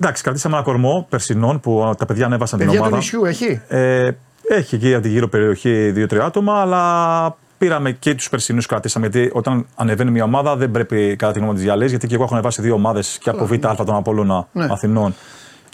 Εντάξει, 0.00 0.22
κρατήσαμε 0.22 0.54
ένα 0.54 0.64
κορμό 0.64 1.06
περσινών 1.10 1.60
που 1.60 1.94
τα 1.98 2.06
παιδιά 2.06 2.26
ανέβασαν 2.26 2.58
την 2.58 2.66
Παιδιά 2.68 2.80
του 2.82 2.86
ομάδα. 2.88 3.02
νησιού 3.02 3.24
έχει; 3.24 3.60
Ε, 3.68 4.10
έχει 4.48 4.74
εκεί 4.74 4.94
από 4.94 5.02
τη 5.02 5.08
γύρω 5.08 5.28
περιοχή 5.28 5.90
δύο-τρία 5.90 6.24
άτομα, 6.24 6.60
αλλά 6.60 7.36
πήραμε 7.58 7.90
και 7.92 8.14
τους 8.14 8.28
περσινούς 8.28 8.66
κρατήσαμε. 8.66 9.06
Γιατί 9.06 9.30
όταν 9.34 9.66
ανεβαίνει 9.74 10.10
μια 10.10 10.24
ομάδα 10.24 10.56
δεν 10.56 10.70
πρέπει 10.70 11.16
κατά 11.16 11.32
τη 11.32 11.38
γνώμη 11.38 11.54
τη 11.54 11.60
διαλύσει. 11.62 11.90
Γιατί 11.90 12.06
και 12.06 12.14
εγώ 12.14 12.22
έχω 12.24 12.32
ανεβάσει 12.34 12.62
δύο 12.62 12.74
ομάδες 12.74 13.18
και 13.22 13.30
από 13.30 13.46
Β' 13.46 13.66
Α 13.66 13.74
των 13.74 13.94
Απόλλωνα 13.94 14.46
Ναι. 14.52 14.66
Αθηνών 14.70 15.14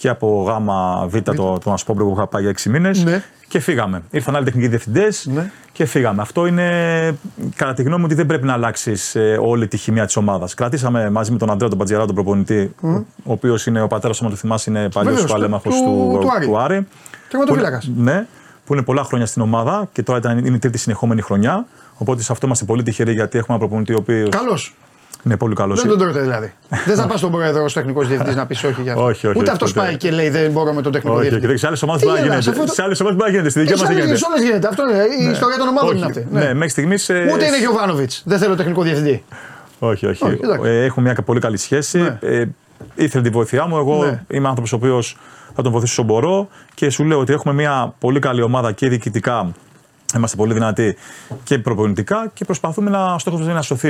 και 0.00 0.08
από 0.08 0.44
Γ 0.48 1.08
Β 1.08 1.16
το, 1.22 1.58
τον 1.64 1.72
Ασπόμπρο 1.72 2.04
που 2.06 2.12
είχα 2.16 2.26
πάει 2.26 2.42
για 2.42 2.50
6 2.50 2.62
μήνες. 2.70 3.04
Ναι. 3.04 3.22
Και 3.48 3.58
φύγαμε. 3.60 4.02
Ήρθαν 4.10 4.36
άλλοι 4.36 4.44
τεχνικοί 4.44 4.68
διευθυντές 4.68 5.26
Ναι. 5.34 5.50
και 5.72 5.84
φύγαμε. 5.84 6.22
Αυτό 6.22 6.46
είναι 6.46 6.64
κατά 7.56 7.74
τη 7.74 7.82
γνώμη 7.82 7.98
μου 7.98 8.04
ότι 8.06 8.14
δεν 8.14 8.26
πρέπει 8.26 8.46
να 8.46 8.52
αλλάξεις 8.52 9.16
όλη 9.40 9.68
τη 9.68 9.76
χημεία 9.76 10.04
της 10.06 10.16
ομάδας. 10.16 10.54
Κρατήσαμε 10.54 11.10
μαζί 11.10 11.32
με 11.32 11.38
τον 11.38 11.50
Αντρέα 11.50 11.68
τον 11.68 11.78
Πατζιαρά, 11.78 12.06
τον 12.06 12.14
προπονητή, 12.14 12.74
ο 12.82 13.32
οποίος 13.32 13.66
είναι 13.66 13.82
ο 13.82 13.86
πατέρας, 13.86 14.22
αν 14.22 14.30
το 14.30 14.36
θυμάσαι, 14.36 14.70
είναι 14.70 14.88
παλιός 14.88 15.12
Βεβαίως, 15.14 15.32
παλέμαχο 15.32 15.70
του- 15.70 15.76
του, 15.84 16.18
του 16.20 16.28
Άρη. 16.36 16.46
του 16.46 16.58
Άρη. 16.58 16.86
Τερματοφύλακας. 17.28 17.84
Που 17.86 17.92
είναι- 18.00 18.12
Ναι, 18.12 18.26
που 18.66 18.72
είναι 18.74 18.82
πολλά 18.82 19.04
χρόνια 19.04 19.26
στην 19.26 19.42
ομάδα 19.42 19.88
και 19.92 20.02
τώρα 20.02 20.18
ήταν, 20.18 20.38
είναι 20.38 20.56
η 20.56 20.58
τρίτη 20.58 20.78
συνεχόμενη 20.78 21.20
χρονιά. 21.22 21.66
Οπότε 21.98 22.22
σε 22.22 22.32
αυτό 22.32 22.46
είμαστε 22.46 22.64
πολύ 22.64 22.82
τυχεροί 22.82 23.12
γιατί 23.12 23.38
έχουμε 23.38 23.56
ένα 23.56 23.66
προπονητή 23.66 23.92
ο 23.92 23.96
οποίο 24.00 24.28
Καλός. 24.28 24.74
Είναι 25.24 25.36
πολύ 25.36 25.54
καλός. 25.54 25.80
Δεν 25.80 25.90
τον 25.90 25.98
τρώτε 25.98 26.20
δηλαδή. 26.20 26.52
δεν 26.86 26.96
θα 26.96 27.06
πας 27.06 27.18
στον 27.18 27.30
πρόεδρο 27.30 27.64
ως 27.64 27.72
τεχνικός 27.72 28.06
διευθυντής 28.08 28.36
να 28.36 28.46
πεις 28.46 28.64
όχι 28.64 28.82
για 28.82 28.92
αυτό. 28.92 29.04
Όχι, 29.04 29.26
όχι, 29.26 29.28
Ούτε 29.28 29.38
όχι, 29.38 29.50
αυτός 29.50 29.72
ποτέ. 29.72 29.86
πάει 29.86 29.96
και 29.96 30.10
λέει 30.10 30.28
δεν 30.28 30.50
μπορώ 30.50 30.72
με 30.72 30.82
τον 30.82 30.92
τεχνικό 30.92 31.16
Όχι, 31.16 31.28
διευθυντή. 31.28 31.52
και 31.52 31.58
σε 31.58 31.66
άλλες 31.66 31.82
ομάδες 31.82 32.02
Τι 32.02 32.08
μπορεί 32.08 32.20
να 32.20 32.26
γελάς, 32.26 32.42
γίνεται. 32.44 32.58
αφού 32.60 32.68
το- 32.68 32.74
Σε 32.74 32.82
άλλες 32.82 33.00
ομάδες 33.00 33.18
μπορεί 33.18 33.30
να 33.30 33.36
γίνεται. 33.36 33.50
Στη 33.50 33.60
δικιά 33.60 33.74
Ε, 33.74 33.78
μας 33.78 33.88
σε 33.88 33.94
δεν 33.94 34.02
όλες- 34.04 34.18
γίνεται. 34.20 34.24
σε 34.24 34.32
όλες 34.32 34.48
γίνεται. 34.50 34.68
Αυτό 34.68 34.82
είναι. 34.88 35.26
Η 35.28 35.30
ιστορία 35.32 35.56
των 35.58 35.68
ομάδων 35.68 35.96
είναι 35.96 36.06
αυτή. 36.06 36.26
Ναι, 36.30 36.52
μέχρι 36.54 36.68
στιγμής. 36.68 37.02
Ούτε 37.34 37.44
είναι 37.46 37.58
Γιωβάνοβιτς. 37.58 38.22
Δεν 38.26 38.38
θέλω 38.38 38.54
τεχνικό 38.54 38.82
διευθυντή. 38.82 39.24
Όχι, 39.78 40.06
όχι. 40.06 40.24
Όχι, 40.24 40.38
εντάξει. 40.42 40.68
Ε, 40.70 40.84
έχουμε 40.84 41.12
μια 41.12 41.22
πολύ 41.22 41.40
καλή 41.40 41.56
σχέση. 41.56 41.98
Ναι. 41.98 42.18
Ε, 42.20 42.44
ήθελε 42.94 43.22
τη 43.22 43.30
βοήθειά 43.30 43.66
μου. 43.66 43.76
Εγώ 43.76 44.04
Ναι. 44.04 44.22
είμαι 44.28 44.48
άνθρωπος 44.48 44.72
ο 44.72 44.76
οποίος 44.76 45.16
θα 45.54 45.62
τον 45.62 45.72
βοηθήσω 45.72 45.92
όσο 46.02 46.12
μπορώ 46.12 46.48
και 46.74 46.90
σου 46.90 47.04
λέω 47.04 47.18
ότι 47.18 47.32
έχουμε 47.32 47.54
μια 47.54 47.94
πολύ 47.98 48.18
καλή 48.18 48.42
ομάδα 48.42 48.72
και 48.72 48.88
διοικητικά. 48.88 49.52
Είμαστε 50.16 50.36
πολύ 50.36 50.52
δυνατοί 50.52 50.96
και 51.44 51.58
προπονητικά 51.58 52.30
και 52.34 52.44
προσπαθούμε 52.44 52.90
να. 52.90 53.14
Ο 53.14 53.18
στόχος 53.18 53.38
μας 53.38 53.48
είναι 53.48 53.56
να 53.58 53.62
σωθεί 53.62 53.88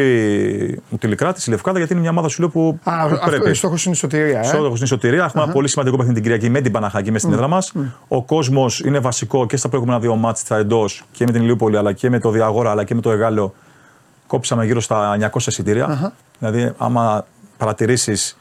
ο 0.90 0.96
Τηλικράτης, 0.98 1.46
η 1.46 1.50
Λευκάδα, 1.50 1.78
γιατί 1.78 1.92
είναι 1.92 2.02
μια 2.02 2.10
ομάδα 2.10 2.28
σου 2.28 2.40
λέω 2.40 2.48
που 2.50 2.78
Α, 2.82 2.92
αυτό, 3.22 3.54
στόχος 3.54 3.84
είναι 3.84 3.94
η 3.94 3.98
σωτηρία. 3.98 4.38
Ε. 4.38 4.42
Στόχος 4.42 4.76
είναι 4.76 4.84
η 4.84 4.86
σωτηρία. 4.86 5.24
Έχουμε 5.24 5.42
ένα 5.42 5.52
πολύ 5.52 5.68
σημαντικό 5.68 5.96
παιχνίδι 5.96 6.20
την 6.20 6.30
Κυριακή 6.30 6.50
με 6.52 6.60
την 6.60 6.72
Παναχάκη 6.72 7.10
μέσα 7.10 7.18
στην 7.26 7.32
έδρα 7.32 7.48
μας. 7.48 7.72
Ο 8.08 8.22
κόσμος 8.22 8.80
είναι 8.80 8.98
βασικό 8.98 9.46
και 9.46 9.56
στα 9.56 9.68
προηγούμενα 9.68 9.98
δύο 10.00 10.16
μάτια 10.16 10.40
στα 10.44 10.56
εντός 10.56 11.04
και 11.12 11.24
με 11.24 11.32
την 11.32 11.42
Ηλιούπολη 11.42 11.76
αλλά 11.76 11.92
και 11.92 12.10
με 12.10 12.18
το 12.18 12.30
Διαγόρα 12.30 12.70
αλλά 12.70 12.84
και 12.84 12.94
με 12.94 13.00
το 13.00 13.10
Εγάλεο. 13.10 13.54
Κόψαμε 14.26 14.64
γύρω 14.64 14.80
στα 14.80 15.16
900 15.32 15.46
εισιτήρια. 15.46 16.12
Δηλαδή, 16.38 16.72
άμα 16.78 17.26
παρατηρήσεις 17.58 18.38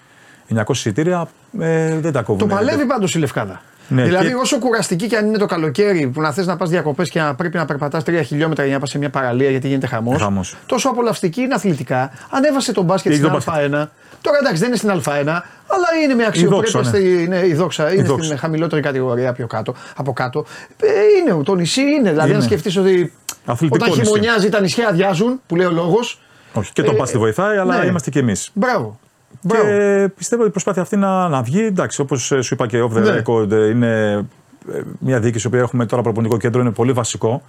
900 0.55 0.69
εισιτήρια, 0.69 1.27
ε, 1.59 1.99
δεν 1.99 2.11
τα 2.11 2.19
Το 2.19 2.25
κόβουμε. 2.25 2.53
παλεύει 2.53 2.85
πάντως 2.85 3.15
η 3.15 3.19
Λευκάδα. 3.19 3.61
Ναι, 3.87 4.03
δηλαδή, 4.03 4.27
και- 4.27 4.35
όσο 4.35 4.59
κουραστική 4.59 5.07
και 5.07 5.17
αν 5.17 5.25
είναι 5.25 5.37
το 5.37 5.45
καλοκαίρι 5.45 6.07
που 6.07 6.21
να 6.21 6.31
θες 6.31 6.45
να 6.45 6.55
πας 6.57 6.69
διακοπές 6.69 7.09
και 7.09 7.19
να 7.19 7.35
πρέπει 7.35 7.57
να 7.57 7.65
περπατάς 7.65 8.03
3 8.03 8.21
χιλιόμετρα 8.25 8.63
για 8.65 8.73
να 8.73 8.79
πας 8.79 8.89
σε 8.89 8.97
μια 8.97 9.09
παραλία 9.09 9.49
γιατί 9.49 9.67
γίνεται 9.67 9.87
χαμός. 9.87 10.21
Χαμός. 10.21 10.55
Τόσο 10.65 10.89
απολαυστική 10.89 11.41
είναι 11.41 11.53
αθλητικά. 11.53 12.11
Ανέβασε 12.29 12.71
τον 12.73 12.83
μπάσκετ 12.83 13.11
Έχει 13.11 13.19
στην 13.21 13.31
το 13.33 13.41
μπάσκετ. 13.45 13.73
Α1. 13.73 13.85
Τώρα 14.21 14.37
εντάξει 14.41 14.59
δεν 14.59 14.67
είναι 14.67 14.77
στην 14.77 14.89
Α1, 14.89 15.19
αλλά 15.67 15.87
είναι 16.03 16.13
με 16.13 16.25
αξιοπρέπεια. 16.25 16.71
δόξα, 16.71 16.91
ναι. 16.91 16.97
στη- 16.97 17.23
είναι 17.23 17.45
η 17.47 17.53
δόξα. 17.53 17.93
Είναι 17.93 18.03
δόξα. 18.03 18.23
στην 18.25 18.37
χαμηλότερη 18.37 18.81
κατηγορία 18.81 19.33
πιο 19.33 19.47
κάτω, 19.47 19.75
από 19.95 20.13
κάτω. 20.13 20.45
Ε, 20.81 20.87
είναι, 21.31 21.43
το 21.43 21.55
νησί 21.55 21.81
είναι. 21.81 22.09
Δηλαδή, 22.09 22.27
Είναι. 22.27 22.37
αν 22.37 22.43
σκεφτείς 22.43 22.77
ότι 22.77 23.13
Αθλητικό 23.45 23.85
όταν 23.85 23.89
νησί. 23.97 24.01
χειμωνιάζει 24.11 24.49
τα 24.49 24.59
νησιά 24.61 24.87
αδειάζουν, 24.87 25.41
που 25.47 25.55
λέει 25.55 25.67
ο 25.67 25.71
λόγος. 25.71 26.21
Όχι, 26.53 26.71
και 26.73 26.83
το 26.83 26.95
ε, 27.01 27.03
τη 27.11 27.17
βοηθάει, 27.17 27.57
αλλά 27.57 27.77
ναι. 27.77 27.85
είμαστε 27.85 28.09
κι 28.09 28.17
εμείς. 28.17 28.49
Μπράβο. 28.53 28.99
Και 29.47 30.09
πιστεύω 30.15 30.41
ότι 30.41 30.49
η 30.49 30.51
προσπάθεια 30.51 30.81
αυτή 30.81 30.97
να, 30.97 31.27
να 31.27 31.41
βγει. 31.41 31.65
Εντάξει, 31.65 32.01
όπως 32.01 32.21
σου 32.21 32.47
είπα 32.51 32.67
και 32.67 32.81
off 32.81 32.97
the 32.97 33.01
ναι. 33.01 33.21
record, 33.21 33.51
είναι 33.51 34.25
ε, 34.73 34.81
μια 34.99 35.19
διοίκηση 35.19 35.49
που 35.49 35.55
έχουμε 35.55 35.85
τώρα 35.85 36.01
προπονητικό 36.01 36.39
κέντρο, 36.39 36.61
είναι 36.61 36.71
πολύ 36.71 36.91
βασικό. 36.91 37.41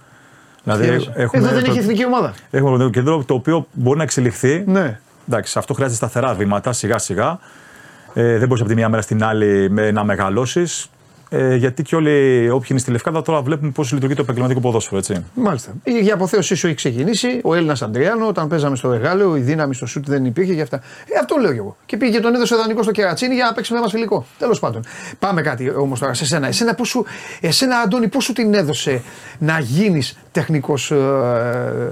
Δηλαδή, 0.63 1.11
έχουμε, 1.13 1.43
Εδώ 1.43 1.53
δεν 1.53 1.63
έχει 1.63 1.77
εθνική 1.77 2.05
ομάδα. 2.05 2.33
Έχουμε 2.51 2.69
προπονητικό 2.69 2.89
κέντρο 2.89 3.23
το 3.23 3.33
οποίο 3.33 3.67
μπορεί 3.71 3.97
να 3.97 4.03
εξελιχθεί. 4.03 4.63
Ναι. 4.67 4.99
Εντάξει, 5.27 5.57
αυτό 5.57 5.73
χρειάζεται 5.73 5.97
σταθερά 5.97 6.33
βήματα, 6.33 6.73
σιγά 6.73 6.97
σιγά. 6.97 7.39
Ε, 8.13 8.37
δεν 8.37 8.47
μπορείς 8.47 8.61
από 8.61 8.69
τη 8.69 8.75
μία 8.75 8.89
μέρα 8.89 9.01
στην 9.01 9.23
άλλη 9.23 9.69
να 9.93 10.03
μεγαλώσεις. 10.03 10.89
Ε, 11.29 11.55
γιατί 11.55 11.83
και 11.83 11.95
όλοι 11.95 12.49
όποιοι 12.49 12.67
είναι 12.69 12.79
στη 12.79 12.91
Λευκάδα 12.91 13.21
τώρα 13.21 13.41
βλέπουν 13.41 13.71
πώς 13.71 13.91
λειτουργεί 13.91 14.15
το 14.15 14.21
επαγγελματικό 14.21 14.59
ποδόσφαιρο. 14.59 14.97
Έτσι. 14.97 15.25
Μάλιστα. 15.33 15.73
Η 15.83 16.11
αποθέωσή 16.11 16.55
σου 16.55 16.67
έχει 16.67 16.75
ξεκινήσει. 16.75 17.39
Ο 17.43 17.55
Έλληνας 17.55 17.81
Αντριάνο, 17.81 18.27
όταν 18.27 18.47
παίζαμε 18.47 18.75
στο 18.75 18.91
Εγάλεο, 18.91 19.35
η 19.35 19.39
δύναμη 19.39 19.75
στο 19.75 19.85
σουτ 19.85 20.07
δεν 20.07 20.25
υπήρχε 20.25 20.53
γι' 20.53 20.61
αυτά. 20.61 20.77
Ε, 20.77 21.19
αυτό 21.21 21.35
λέω 21.39 21.51
και 21.51 21.57
εγώ. 21.57 21.77
Και 21.85 21.97
πήγε 21.97 22.11
και 22.11 22.19
τον 22.19 22.35
έδωσε 22.35 22.55
δανεικό 22.55 22.83
στο 22.83 22.91
κερατσίνη 22.91 23.35
για 23.35 23.45
να 23.45 23.53
παίξει 23.53 23.73
με 23.73 23.79
μα 23.79 23.89
φιλικό. 23.89 24.25
Τέλος 24.37 24.59
πάντων. 24.59 24.83
Πάμε 25.19 25.41
κάτι 25.41 25.69
όμως 25.69 25.99
τώρα 25.99 26.13
σε 26.13 26.25
σένα. 26.25 26.47
Εσένα, 26.47 26.75
πώς 26.75 26.87
σου, 26.87 27.05
εσένα 27.41 27.77
Αντώνη, 27.77 28.07
πώς 28.07 28.23
σου 28.23 28.33
την 28.33 28.53
έδωσε 28.53 29.01
να 29.39 29.59
γίνεις 29.59 30.17
τεχνικός 30.31 30.91
ε, 30.91 30.97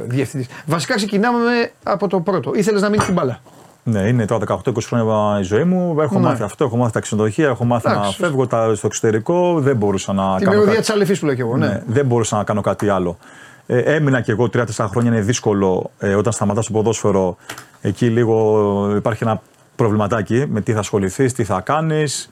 διευθυντής; 0.06 0.48
Βασικά 0.66 0.96
ξεκινάμε 0.96 1.72
από 1.84 2.08
το 2.08 2.20
πρώτο. 2.20 2.52
Ήθελες 2.56 2.82
να 2.82 2.88
μείνεις 2.90 3.04
στην 3.04 3.16
μπάλα; 3.16 3.42
Ναι, 3.90 4.00
είναι 4.00 4.26
τώρα 4.26 4.60
18-20 4.66 4.74
χρόνια 4.82 5.40
η 5.40 5.44
ζωή 5.44 5.64
μου. 5.64 6.02
Έχω 6.02 6.20
ναι. 6.20 6.26
μάθει 6.26 6.44
αυτό, 6.44 6.64
έχω 6.64 6.78
μάθει 6.78 6.92
τα 6.92 7.00
ξενοδοχεία, 7.00 7.48
έχω 7.48 7.66
μάθει 7.66 7.88
να 7.88 8.04
φεύγω 8.04 8.48
στο 8.76 8.88
εξωτερικό. 8.88 9.60
Δεν 9.60 9.76
μπορούσα 9.76 10.14
να 10.14 10.36
Την 10.36 10.46
κάνω. 10.46 10.60
Την 10.60 10.70
κάτι... 10.70 10.80
της 10.80 10.90
αληθή 10.90 11.20
που 11.20 11.26
λέω 11.26 11.36
και 11.36 11.42
εγώ. 11.42 11.58
Ναι. 11.58 11.68
ναι. 11.68 11.84
δεν 11.88 12.06
μπορούσα 12.06 12.38
να 12.38 12.44
κάνω 12.44 12.62
κάτι 12.62 12.90
άλλο. 12.90 13.18
Ε, 13.66 13.80
έμεινα 13.80 14.22
κι 14.22 14.32
εγώ 14.32 14.50
3-4 14.54 14.86
χρόνια. 14.90 15.12
Είναι 15.12 15.22
δύσκολο 15.22 15.92
ε, 16.00 16.16
όταν 16.16 16.34
σταματά 16.34 16.62
το 16.62 16.72
ποδόσφαιρο. 16.72 17.38
Εκεί 17.82 18.08
λίγο 18.08 18.94
υπάρχει 18.96 19.24
ένα 19.24 19.42
προβληματάκι 19.76 20.46
με 20.50 20.62
τι 20.62 20.74
θα 20.74 20.80
ασχοληθείς, 20.80 21.34
τι 21.34 21.44
θα 21.44 21.62
κάνεις. 21.62 22.30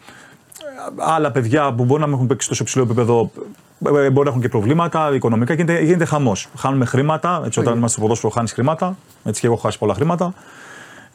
Άλλα 0.97 1.31
παιδιά 1.31 1.73
που 1.73 1.85
μπορεί 1.85 1.99
να 1.99 2.05
μην 2.05 2.15
έχουν 2.15 2.27
παίξει 2.27 2.47
τόσο 2.47 2.63
υψηλό 2.63 2.83
επίπεδο 2.83 3.31
ε, 3.85 4.09
μπορεί 4.09 4.23
να 4.23 4.29
έχουν 4.29 4.41
και 4.41 4.49
προβλήματα 4.49 5.15
οικονομικά. 5.15 5.53
Γίνεται, 5.53 5.81
γίνεται 5.81 6.05
χαμός. 6.05 6.47
Χάνουμε 6.57 6.85
χρήματα. 6.85 7.41
Έτσι, 7.45 7.59
όταν 7.59 7.73
είμαστε 7.73 7.91
στο 7.91 8.01
ποδόσφαιρο, 8.01 8.31
χάνεις 8.33 8.51
χρήματα. 8.53 8.97
Έτσι 9.23 9.39
και 9.39 9.45
εγώ 9.45 9.55
έχω 9.55 9.63
χάσεις 9.63 9.79
πολλά 9.79 9.93
χρήματα. 9.93 10.33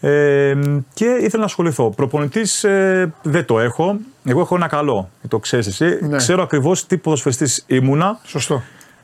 Ε, 0.00 0.58
και 0.94 1.04
ήθελα 1.04 1.38
να 1.38 1.44
ασχοληθώ. 1.44 1.90
Προπονητής 1.90 2.64
ε, 2.64 3.12
δεν 3.22 3.44
το 3.44 3.60
έχω. 3.60 3.96
Εγώ 4.24 4.40
έχω 4.40 4.54
ένα 4.54 4.66
καλό. 4.66 5.10
Το 5.28 5.38
ξέρεις 5.38 5.66
εσύ. 5.66 5.98
Ναι. 6.02 6.16
Ξέρω 6.16 6.42
ακριβώς 6.42 6.86
τι 6.86 6.96
ποδοσφαιριστής 6.96 7.64
ήμουνα. 7.66 8.18
Σωστό. 8.24 8.62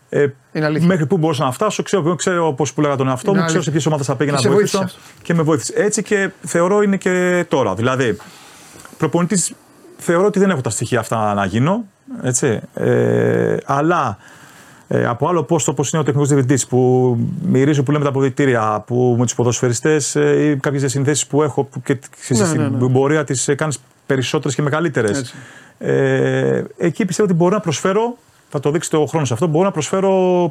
Ε, 0.08 0.26
μέχρι 0.80 1.06
πού 1.06 1.18
μπορούσα 1.18 1.44
να 1.44 1.52
φτάσω, 1.52 1.82
ξέρω, 1.82 2.14
ξέρω 2.14 2.52
πώ 2.52 2.66
πουλάγα 2.74 2.96
τον 2.96 3.08
εαυτό 3.08 3.34
μου, 3.34 3.44
ξέρω 3.44 3.62
σε 3.62 3.70
ποιες 3.70 3.86
ομάδες 3.86 4.06
θα 4.06 4.16
πήγαινα 4.16 4.40
να 4.42 4.50
βοηθήσω. 4.50 4.88
Και 5.22 5.34
με 5.34 5.42
βοήθησε. 5.42 5.72
Έτσι 5.76 6.02
και 6.02 6.30
θεωρώ 6.40 6.82
είναι 6.82 6.96
και 6.96 7.44
τώρα. 7.48 7.74
Δηλαδή, 7.74 8.16
προπονητής 8.98 9.52
θεωρώ 9.96 10.26
ότι 10.26 10.38
δεν 10.38 10.50
έχω 10.50 10.60
τα 10.60 10.70
στοιχεία 10.70 10.98
αυτά 10.98 11.34
να 11.34 11.44
γίνω. 11.44 11.84
Έτσι. 12.22 12.60
Ε, 12.74 13.56
αλλά 13.64 14.18
ε, 14.88 15.06
από 15.06 15.28
άλλο 15.28 15.42
πόστο 15.42 15.70
όπως 15.72 15.92
είναι 15.92 16.02
ο 16.02 16.04
τεχνικός 16.04 16.28
διευθυντής 16.28 16.66
που 16.66 17.18
μυρίζω 17.42 17.82
που 17.82 17.92
λέμε 17.92 18.04
τα 18.04 18.10
αποδητήρια, 18.10 18.84
που 18.86 19.14
με 19.18 19.24
τους 19.24 19.34
ποδοσφαιριστές 19.34 20.16
ε, 20.16 20.50
ή 20.50 20.56
κάποιες 20.56 20.90
συνθέσει 20.90 21.26
που 21.26 21.42
έχω 21.42 21.64
που 21.64 21.82
και 21.82 21.98
ναι, 22.28 22.44
στην 22.44 22.60
ναι, 22.60 22.68
ναι. 22.68 22.88
πορεία 22.88 23.24
τις 23.24 23.48
ε, 23.48 23.54
κάνεις 23.54 23.78
περισσότερες 24.06 24.54
και 24.54 24.62
μεγαλύτερες. 24.62 25.34
Ε, 25.78 26.62
εκεί 26.76 27.04
πιστεύω 27.04 27.28
ότι 27.28 27.38
μπορώ 27.38 27.54
να 27.54 27.60
προσφέρω, 27.60 28.16
θα 28.48 28.60
το 28.60 28.70
δείξει 28.70 28.90
το 28.90 29.06
χρόνος 29.06 29.28
σε 29.28 29.34
αυτό, 29.34 29.46
μπορώ 29.46 29.64
να 29.64 29.70
προσφέρω 29.70 30.50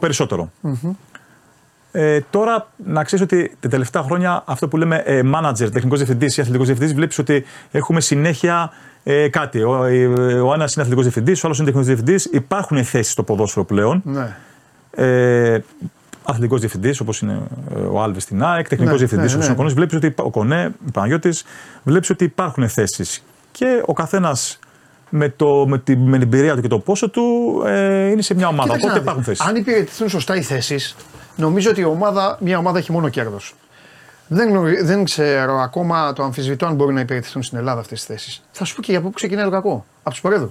Ε, 1.92 2.20
τώρα 2.30 2.68
να 2.86 3.04
ξέρεις 3.04 3.26
ότι 3.26 3.58
τα 3.60 3.70
τελευταία 3.70 4.04
χρόνια 4.04 4.44
αυτό 4.46 4.68
που 4.68 4.78
λέμε 4.78 5.04
ε, 5.06 5.22
manager, 5.36 5.72
τεχνικός 5.72 5.98
διευθυντής 5.98 6.38
ή 6.38 6.42
αθλητικός 6.42 6.68
διευθυντής, 6.68 6.96
βλέπεις 6.96 7.18
ότι 7.18 7.46
έχουμε 7.72 8.02
συνέχεια 8.02 8.72
ε, 9.08 9.30
κάτι. 9.30 9.62
Ο, 9.62 9.72
ο 9.72 10.54
ένας 10.54 10.74
είναι 10.74 10.84
αθλητικός 10.84 11.04
διευθυντής, 11.04 11.44
ο 11.44 11.46
άλλος 11.46 11.58
είναι 11.58 11.68
τεχνικός 11.68 11.86
διευθυντής. 11.86 12.26
Υπάρχουν 12.26 12.84
θέσεις 12.84 13.12
στο 13.12 13.24
ποδόσφαιρο 13.24 13.66
πλέον. 13.66 14.02
Ναι. 14.06 14.36
Ε, 14.92 15.60
αθλητικός 16.24 16.60
διευθυντής, 16.60 17.00
όπως 17.00 17.20
είναι 17.20 17.42
ε, 17.76 17.80
ο 17.80 18.02
Άλβε 18.02 18.20
στην 18.20 18.44
ΑΕΚ, 18.44 18.68
τεχνικός 18.68 18.94
ναι, 18.94 19.00
διευθυντής, 19.00 19.36
ναι, 19.36 19.46
ναι. 19.46 19.52
ο 19.52 19.56
Κονές, 19.56 19.74
βλέπεις 19.74 19.96
ότι 19.96 20.14
ο 20.18 20.30
Κονέ, 20.30 20.72
ο 20.88 20.92
Παναγιώτης, 20.92 21.44
βλέπεις 21.84 22.10
ότι 22.10 22.24
υπάρχουν 22.24 22.70
θέσεις. 22.70 23.24
Και 23.52 23.82
ο 23.86 23.94
καθένας 23.94 24.60
με, 25.10 25.30
το, 25.30 25.68
με, 25.68 25.78
την, 25.78 26.00
με 26.00 26.12
την 26.18 26.22
εμπειρία 26.22 26.56
του 26.56 26.62
και 26.62 26.68
το 26.68 26.80
πόσο 26.80 27.10
του 27.10 27.24
ε, 27.66 28.10
είναι 28.10 28.22
σε 28.22 28.34
μια 28.34 28.48
ομάδα. 28.48 28.74
Οπότε 28.74 29.00
υπάρχουν 29.00 29.24
θέσεις. 29.24 29.46
Αν 29.46 29.56
υπηρετηθούν 29.56 30.10
σωστά 30.10 30.36
οι 30.36 30.42
θέσεις, 30.42 30.96
νομίζω 31.36 31.70
ότι 31.70 31.82
η 31.82 31.86
ομάδα, 31.86 32.38
μια 32.42 32.58
ομάδα 32.58 32.78
έχει 32.78 32.92
μόνο 32.92 33.10
κέρδος. 33.10 33.54
Δεν, 34.28 34.50
δεν 34.86 35.04
ξέρω 35.04 35.60
ακόμα 35.60 36.14
το 36.14 36.24
αμφισβητώ 36.24 36.66
αν 36.66 36.76
μπορεί 36.76 36.94
να 36.94 37.00
υπηρετηθούν 37.00 37.44
στην 37.44 37.58
Ελλάδα 37.58 37.80
αυτές 37.80 37.98
τις 37.98 38.08
θέσεις. 38.08 38.44
Θα 38.52 38.66
σου 38.66 38.76
πω 38.76 38.82
και 38.82 38.92
για 38.92 39.02
πού 39.02 39.12
ξεκινάει 39.12 39.44
το 39.46 39.52
κακό. 39.52 39.86
Από 40.00 40.10
τους 40.10 40.22
προέδρου. 40.22 40.50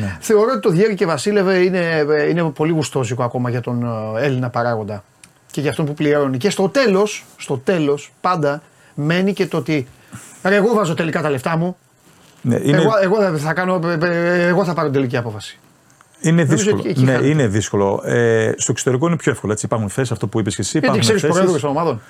Ναι. 0.00 0.16
Θεωρώ 0.20 0.50
ότι 0.50 0.60
το 0.60 0.70
Διέρη 0.70 0.94
και 0.94 1.06
Βασίλευε 1.06 1.58
είναι, 1.58 2.06
είναι 2.30 2.42
πολύ 2.50 2.72
γουστόζικο 2.72 3.22
ακόμα 3.22 3.50
για 3.50 3.60
τον 3.60 3.82
ε, 4.16 4.24
Έλληνα 4.24 4.50
παράγοντα 4.50 5.04
και 5.50 5.60
για 5.60 5.70
αυτόν 5.70 5.86
που 5.86 5.94
πληρώνει. 5.94 6.38
Και 6.38 6.50
στο 6.50 6.68
τέλος, 6.68 7.24
στο 7.36 7.58
τέλος, 7.58 8.12
πάντα 8.20 8.62
μένει 8.94 9.32
και 9.32 9.46
το 9.46 9.56
ότι 9.56 9.86
ρε, 10.42 10.54
εγώ 10.54 10.74
βάζω 10.74 10.94
τελικά 10.94 11.22
τα 11.22 11.30
λεφτά 11.30 11.56
μου. 11.56 11.76
Ναι, 12.42 12.56
είναι... 12.62 12.76
εγώ, 12.76 12.90
εγώ, 13.02 13.38
θα 13.38 13.52
κάνω, 13.52 13.80
ε, 13.84 13.98
ε, 14.06 14.46
εγώ 14.46 14.64
θα 14.64 14.74
πάρω 14.74 14.86
την 14.86 14.96
τελική 14.96 15.16
απόφαση. 15.16 15.58
Είναι 16.20 16.44
δύσκολο. 16.44 16.84
ναι, 16.94 17.12
είναι 17.12 17.46
δύσκολο. 17.46 18.02
Ε, 18.04 18.52
στο 18.56 18.72
εξωτερικό 18.72 19.06
είναι 19.06 19.16
πιο 19.16 19.32
εύκολο. 19.32 19.52
Έτσι. 19.52 19.66
Υπάρχουν 19.66 19.88
θέσει, 19.88 20.12
αυτό 20.12 20.26
που 20.26 20.40
είπες 20.40 20.54
και 20.54 20.60
εσύ. 20.60 20.78
Γιατί 20.78 20.98
ξέρεις 20.98 21.22
προέδρου 21.22 21.60
των 21.60 21.70
ομάδων. 21.70 22.00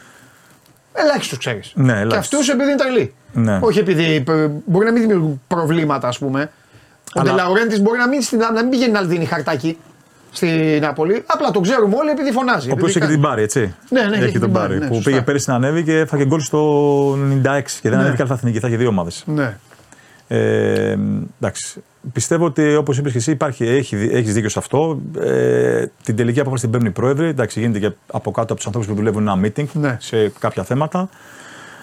Ελάχιστο 0.93 1.37
ξέρεις. 1.37 1.73
Ναι, 1.75 2.05
και 2.07 2.17
αυτού 2.17 2.39
επειδή 2.53 2.71
είναι 2.71 2.77
τρελοί. 2.79 3.15
Ναι. 3.33 3.59
Όχι 3.63 3.79
επειδή 3.79 4.25
μπορεί 4.65 4.85
να 4.85 4.93
μην 4.93 5.03
δημιουργούν 5.03 5.41
προβλήματα, 5.47 6.09
ας 6.09 6.19
πούμε. 6.19 6.51
Ο 7.15 7.23
Ντελαουρέντη 7.23 7.81
μπορεί 7.81 7.99
να 7.99 8.09
μην, 8.09 8.21
να 8.39 8.53
μην 8.53 8.71
πηγαίνει 8.71 8.93
να 8.93 9.03
δίνει 9.03 9.25
χαρτάκι 9.25 9.79
στην 10.33 10.81
Νάπολη. 10.81 11.23
Απλά 11.27 11.51
το 11.51 11.61
ξέρουμε 11.61 11.97
όλοι 11.97 12.11
επειδή 12.11 12.33
φωνάζει. 12.33 12.71
Ο 12.71 12.73
οποίος 12.73 12.97
έχει 12.97 13.07
την 13.07 13.21
πάρει, 13.21 13.43
έτσι. 13.43 13.75
Ναι, 13.89 14.03
ναι, 14.03 14.17
έχει, 14.17 14.25
έχει 14.25 14.39
τον 14.39 14.53
πάρει. 14.53 14.79
Ναι, 14.79 14.87
που 14.87 15.01
πήγε 15.05 15.23
πέρυσι 15.23 15.51
να 15.51 15.57
ανέβει 15.57 15.83
και 15.83 15.99
έφαγε 15.99 16.25
γκολ 16.25 16.41
στο 16.41 17.13
96 17.13 17.17
και 17.17 17.89
δεν 17.89 17.91
ναι. 17.91 17.97
ανέβηκε 17.97 18.23
αλφα 18.23 18.37
Θα 18.37 18.49
είχε 18.49 18.77
δύο 18.77 18.89
ομάδες. 18.89 19.23
Ναι. 19.27 19.57
Ε, 20.29 20.97
εντάξει. 21.41 21.83
Πιστεύω 22.13 22.45
ότι 22.45 22.75
όπως 22.75 22.99
είπες 22.99 23.13
και 23.13 23.19
εσύ, 23.19 23.31
υπάρχει, 23.31 23.65
έχει, 23.65 23.97
έχεις 24.13 24.35
δίκιο 24.35 24.49
σε 24.49 24.59
αυτό. 24.59 25.01
Ε, 25.21 25.87
την 26.05 26.17
τελική 26.17 26.41
απόφαση 26.41 26.63
την 26.63 26.71
παίρνουν 26.71 26.89
οι 26.89 26.93
πρόεδροι. 26.93 27.27
Εντάξει, 27.27 27.61
γίνεται 27.61 27.79
και 27.79 27.95
από 28.07 28.31
κάτω 28.31 28.53
από 28.53 28.55
τους 28.55 28.67
ανθρώπους 28.67 28.91
που 28.91 28.97
δουλεύουν 28.97 29.29
ένα 29.29 29.41
meeting 29.43 29.67
ναι. 29.73 29.97
σε 30.01 30.29
κάποια 30.39 30.65
θέματα. 30.65 31.09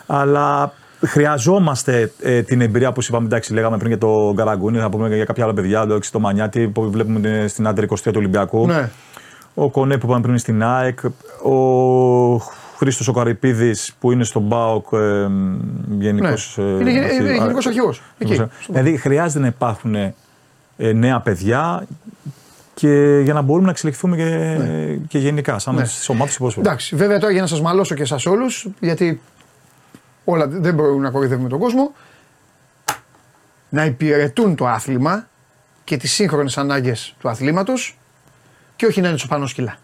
Αλλά 0.05 0.73
χρειαζόμαστε 1.05 2.11
ε, 2.21 2.41
την 2.41 2.61
εμπειρία 2.61 2.91
που 2.91 3.01
είπαμε. 3.07 3.25
Εντάξει, 3.25 3.53
λέγαμε 3.53 3.77
πριν 3.77 3.89
για 3.89 3.97
το 3.97 4.33
Γκαραγκούνι, 4.33 4.77
θα 4.79 4.89
πούμε 4.89 5.15
για 5.15 5.25
κάποια 5.25 5.43
άλλα 5.43 5.53
παιδιά, 5.53 5.85
το, 5.85 5.99
το 6.11 6.19
Μανιάτη 6.19 6.67
που 6.67 6.91
βλέπουμε 6.91 7.45
στην 7.47 7.67
άντρη 7.67 7.88
23 7.89 7.95
του 8.03 8.11
Ολυμπιακού. 8.15 8.67
Ναι. 8.67 8.89
Ο 9.53 9.69
Κονέ 9.69 9.97
που 9.97 10.05
είπαμε 10.05 10.21
πριν 10.21 10.38
στην 10.38 10.63
ΑΕΚ. 10.63 10.99
Ο 11.43 11.53
Χρήστος 12.79 13.07
ο 13.07 13.13
Καρυπίδης 13.13 13.93
που 14.00 14.12
είναι 14.12 14.24
στον 14.24 14.50
ΠΑΟΚ 14.50 14.88
ε, 14.91 15.27
γενικός. 15.89 16.57
Ναι. 16.57 16.63
Ε, 16.63 16.79
είναι 16.79 16.91
είναι 16.91 17.33
γενικός 17.33 17.65
αρχηγός. 17.65 18.01
Δηλαδή 18.67 18.98
χρειάζεται 18.98 19.39
να 19.39 19.48
υπάρχουν 19.48 19.95
ε, 19.95 20.13
νέα 20.77 21.19
παιδιά 21.19 21.88
και 22.74 23.21
για 23.24 23.33
να 23.33 23.41
μπορούμε 23.41 23.65
να 23.65 23.71
εξελιχθούμε 23.71 24.15
και, 24.15 24.24
ναι. 24.24 24.95
και 25.07 25.17
γενικά, 25.17 25.59
σαν 25.59 25.75
ναι. 25.75 25.86
στι 25.86 26.12
ομάδε 26.12 26.31
του 26.38 26.53
Εντάξει, 26.57 26.95
βέβαια 26.95 27.19
τώρα 27.19 27.31
για 27.31 27.41
να 27.41 27.48
σας 27.48 27.62
μαλώσω 27.62 27.95
και 27.95 28.01
εσάς 28.01 28.25
όλους, 28.25 28.67
γιατί 28.79 29.21
όλα 30.24 30.48
δεν 30.48 30.74
μπορούν 30.74 31.01
να 31.01 31.09
κορυδεύουμε 31.09 31.50
τον 31.50 31.59
κόσμο, 31.59 31.93
να 33.69 33.86
υπηρετούν 33.86 34.55
το 34.55 34.67
άθλημα 34.67 35.27
και 35.83 35.98
τις 35.98 36.12
σύγχρονες 36.12 36.57
ανάγκες 36.57 37.15
του 37.19 37.29
αθλήματος 37.29 37.98
και 38.75 38.86
όχι 38.86 39.01
να 39.01 39.09
είναι 39.09 39.17
πάνω 39.27 39.48
σκυλά. 39.48 39.77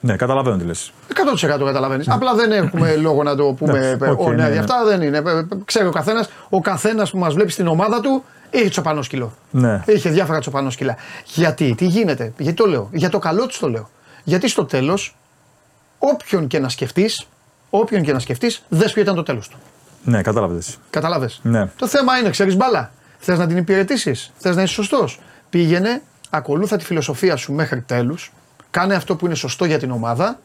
Ναι, 0.00 0.16
καταλαβαίνω 0.16 0.56
τι 0.56 0.64
λες. 0.64 0.92
100% 1.08 1.64
καταλαβαίνεις. 1.64 2.06
Ναι. 2.06 2.14
Απλά 2.14 2.34
δεν 2.34 2.52
έχουμε 2.52 2.96
λόγο 2.96 3.22
να 3.22 3.36
το 3.36 3.44
πούμε. 3.44 3.98
Okay, 4.00 4.28
ναι, 4.28 4.34
ναι, 4.34 4.48
ναι. 4.48 4.58
Αυτά 4.58 4.84
δεν 4.84 5.02
είναι. 5.02 5.22
Ξέρει 5.64 5.86
ο 5.86 5.90
καθένας, 5.90 6.28
ο 6.48 6.60
καθένας 6.60 7.10
που 7.10 7.18
μας 7.18 7.34
βλέπει 7.34 7.50
στην 7.50 7.66
ομάδα 7.66 8.00
του 8.00 8.24
είχε 8.50 8.68
τσοπανό 8.68 9.02
σκυλό. 9.02 9.34
Ναι. 9.50 9.82
Είχε 9.86 10.10
διάφορα 10.10 10.38
τσοπανό 10.38 10.70
σκυλά. 10.70 10.96
Γιατί, 11.24 11.74
τι 11.74 11.86
γίνεται, 11.86 12.32
γιατί 12.38 12.56
το 12.56 12.66
λέω. 12.66 12.88
Για 12.92 13.08
το 13.08 13.18
καλό 13.18 13.46
του 13.46 13.58
το 13.60 13.68
λέω. 13.68 13.90
Γιατί 14.24 14.48
στο 14.48 14.64
τέλος, 14.64 15.16
όποιον 15.98 16.46
και 16.46 16.58
να 16.58 16.68
σκεφτείς, 16.68 17.26
όποιον 17.70 18.02
και 18.02 18.12
να 18.12 18.18
σκεφτείς, 18.18 18.62
δες 18.68 18.92
ποιο 18.92 19.02
ήταν 19.02 19.14
το 19.14 19.22
τέλος 19.22 19.48
του. 19.48 19.56
Ναι, 20.04 20.22
κατάλαβε. 20.22 20.60
Κατάλαβε. 20.90 21.30
Ναι. 21.42 21.70
Το 21.76 21.86
θέμα 21.86 22.18
είναι, 22.18 22.30
ξέρεις 22.30 22.56
μπάλα. 22.56 22.92
Θες 23.18 23.38
να 23.38 23.46
την 23.46 23.56
υπηρετήσεις, 23.56 24.32
θες 24.36 24.56
να 24.56 24.62
είσαι 24.62 24.72
σωστός. 24.72 25.20
Πήγαινε, 25.50 26.02
ακολούθα 26.30 26.76
τη 26.76 26.84
φιλοσοφία 26.84 27.36
σου 27.36 27.52
μέχρι 27.52 27.80
τέλους 27.80 28.32
Κάνε 28.70 28.94
αυτό 28.94 29.16
που 29.16 29.26
είναι 29.26 29.34
σωστό 29.34 29.64
για 29.64 29.78
την 29.78 29.90
ομάδα 29.90 30.38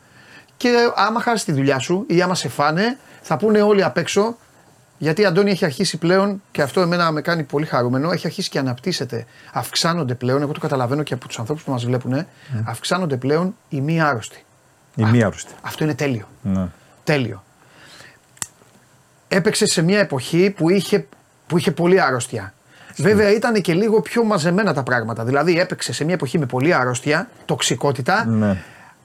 και 0.57 0.69
άμα 0.95 1.21
χάσει 1.21 1.45
τη 1.45 1.51
δουλειά 1.51 1.79
σου 1.79 2.05
ή 2.07 2.21
άμα 2.21 2.35
σε 2.35 2.49
φάνε, 2.49 2.97
θα 3.21 3.37
πούνε 3.37 3.61
όλοι 3.61 3.83
απ' 3.83 3.97
έξω. 3.97 4.37
Γιατί 4.97 5.25
Αντώνη 5.25 5.51
έχει 5.51 5.65
αρχίσει 5.65 5.97
πλέον, 5.97 6.41
και 6.51 6.61
αυτό 6.61 6.81
εμένα 6.81 7.11
με 7.11 7.21
κάνει 7.21 7.43
πολύ 7.43 7.65
χαρούμενο, 7.65 8.11
έχει 8.11 8.27
αρχίσει 8.27 8.49
και 8.49 8.59
αναπτύσσεται. 8.59 9.25
Αυξάνονται 9.53 10.15
πλέον, 10.15 10.41
εγώ 10.41 10.51
το 10.51 10.59
καταλαβαίνω 10.59 11.03
και 11.03 11.13
από 11.13 11.27
τους 11.27 11.39
ανθρώπους 11.39 11.63
που 11.63 11.71
μας 11.71 11.85
βλέπουν, 11.85 12.21
mm. 12.21 12.25
αυξάνονται 12.65 13.17
πλέον 13.17 13.55
οι 13.69 13.81
μη 13.81 14.01
άρρωστοι. 14.01 14.45
Οι 14.95 15.03
μη 15.03 15.23
άρρωστοι. 15.23 15.53
Αυτό 15.61 15.83
είναι 15.83 15.93
τέλειο. 15.93 16.27
Ναι. 16.41 16.67
Τέλειο. 17.03 17.43
Έπαιξε 19.27 19.65
σε 19.65 19.81
μια 19.81 19.99
εποχή 19.99 20.49
που 20.49 20.69
είχε, 20.69 21.07
που 21.47 21.57
είχε 21.57 21.71
πολύ 21.71 22.01
αρρώστια. 22.01 22.53
Βέβαια 22.95 23.31
ήταν 23.33 23.61
και 23.61 23.73
λίγο 23.73 24.01
πιο 24.01 24.23
μαζεμένα 24.23 24.73
τα 24.73 24.83
πράγματα. 24.83 25.23
Δηλαδή 25.23 25.59
έπαιξε 25.59 25.93
σε 25.93 26.03
μια 26.03 26.13
εποχή 26.13 26.39
με 26.39 26.45
πολύ 26.45 26.73
αρρώστια, 26.73 27.29
τοξικότητα, 27.45 28.25
Ναι. 28.25 28.57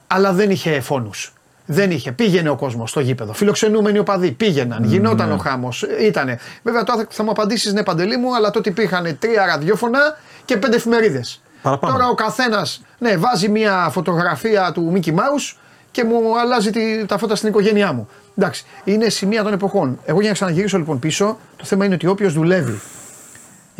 αλλά 0.07 0.33
δεν 0.33 0.49
είχε 0.49 0.79
φόνους. 0.79 1.33
Δεν 1.65 1.91
είχε. 1.91 2.11
Πήγαινε 2.11 2.49
ο 2.49 2.55
κόσμος 2.55 2.89
στο 2.89 2.99
γήπεδο. 2.99 3.33
Φιλοξενούμενοι 3.33 3.97
οπαδοί 3.99 4.31
πήγαιναν. 4.31 4.83
Γινόταν 4.83 5.27
Ναι. 5.27 5.33
ο 5.33 5.37
χάμος. 5.37 5.85
Ήτανε. 6.01 6.39
Βέβαια 6.63 6.83
τώρα 6.83 7.05
θα 7.09 7.23
μου 7.23 7.29
απαντήσεις 7.31 7.73
ναι, 7.73 7.83
παντελή 7.83 8.17
μου, 8.17 8.35
αλλά 8.35 8.51
τότε 8.51 8.69
υπήρχαν 8.69 9.17
τρία 9.19 9.45
ραδιόφωνα 9.45 9.99
και 10.45 10.57
πέντε 10.57 10.75
εφημερίδες. 10.75 11.41
Παραπάνω. 11.61 11.93
Τώρα 11.93 12.07
ο 12.07 12.13
καθένας 12.13 12.81
ναι, 12.97 13.17
βάζει 13.17 13.49
μια 13.49 13.89
φωτογραφία 13.91 14.71
του 14.73 14.93
Mickey 14.95 15.09
Mouse 15.09 15.55
και 15.91 16.03
μου 16.03 16.39
αλλάζει 16.39 16.69
τη, 16.69 17.05
τα 17.05 17.17
φώτα 17.17 17.35
στην 17.35 17.49
οικογένειά 17.49 17.91
μου. 17.93 18.07
Εντάξει, 18.37 18.65
είναι 18.83 19.09
σημεία 19.09 19.43
των 19.43 19.53
εποχών. 19.53 19.99
Εγώ 20.05 20.19
για 20.19 20.27
να 20.27 20.33
ξαναγυρίσω 20.33 20.77
λοιπόν 20.77 20.99
πίσω, 20.99 21.37
το 21.57 21.65
θέμα 21.65 21.85
είναι 21.85 21.93
ότι 21.93 22.07
όποιος 22.07 22.33
δουλεύει 22.33 22.79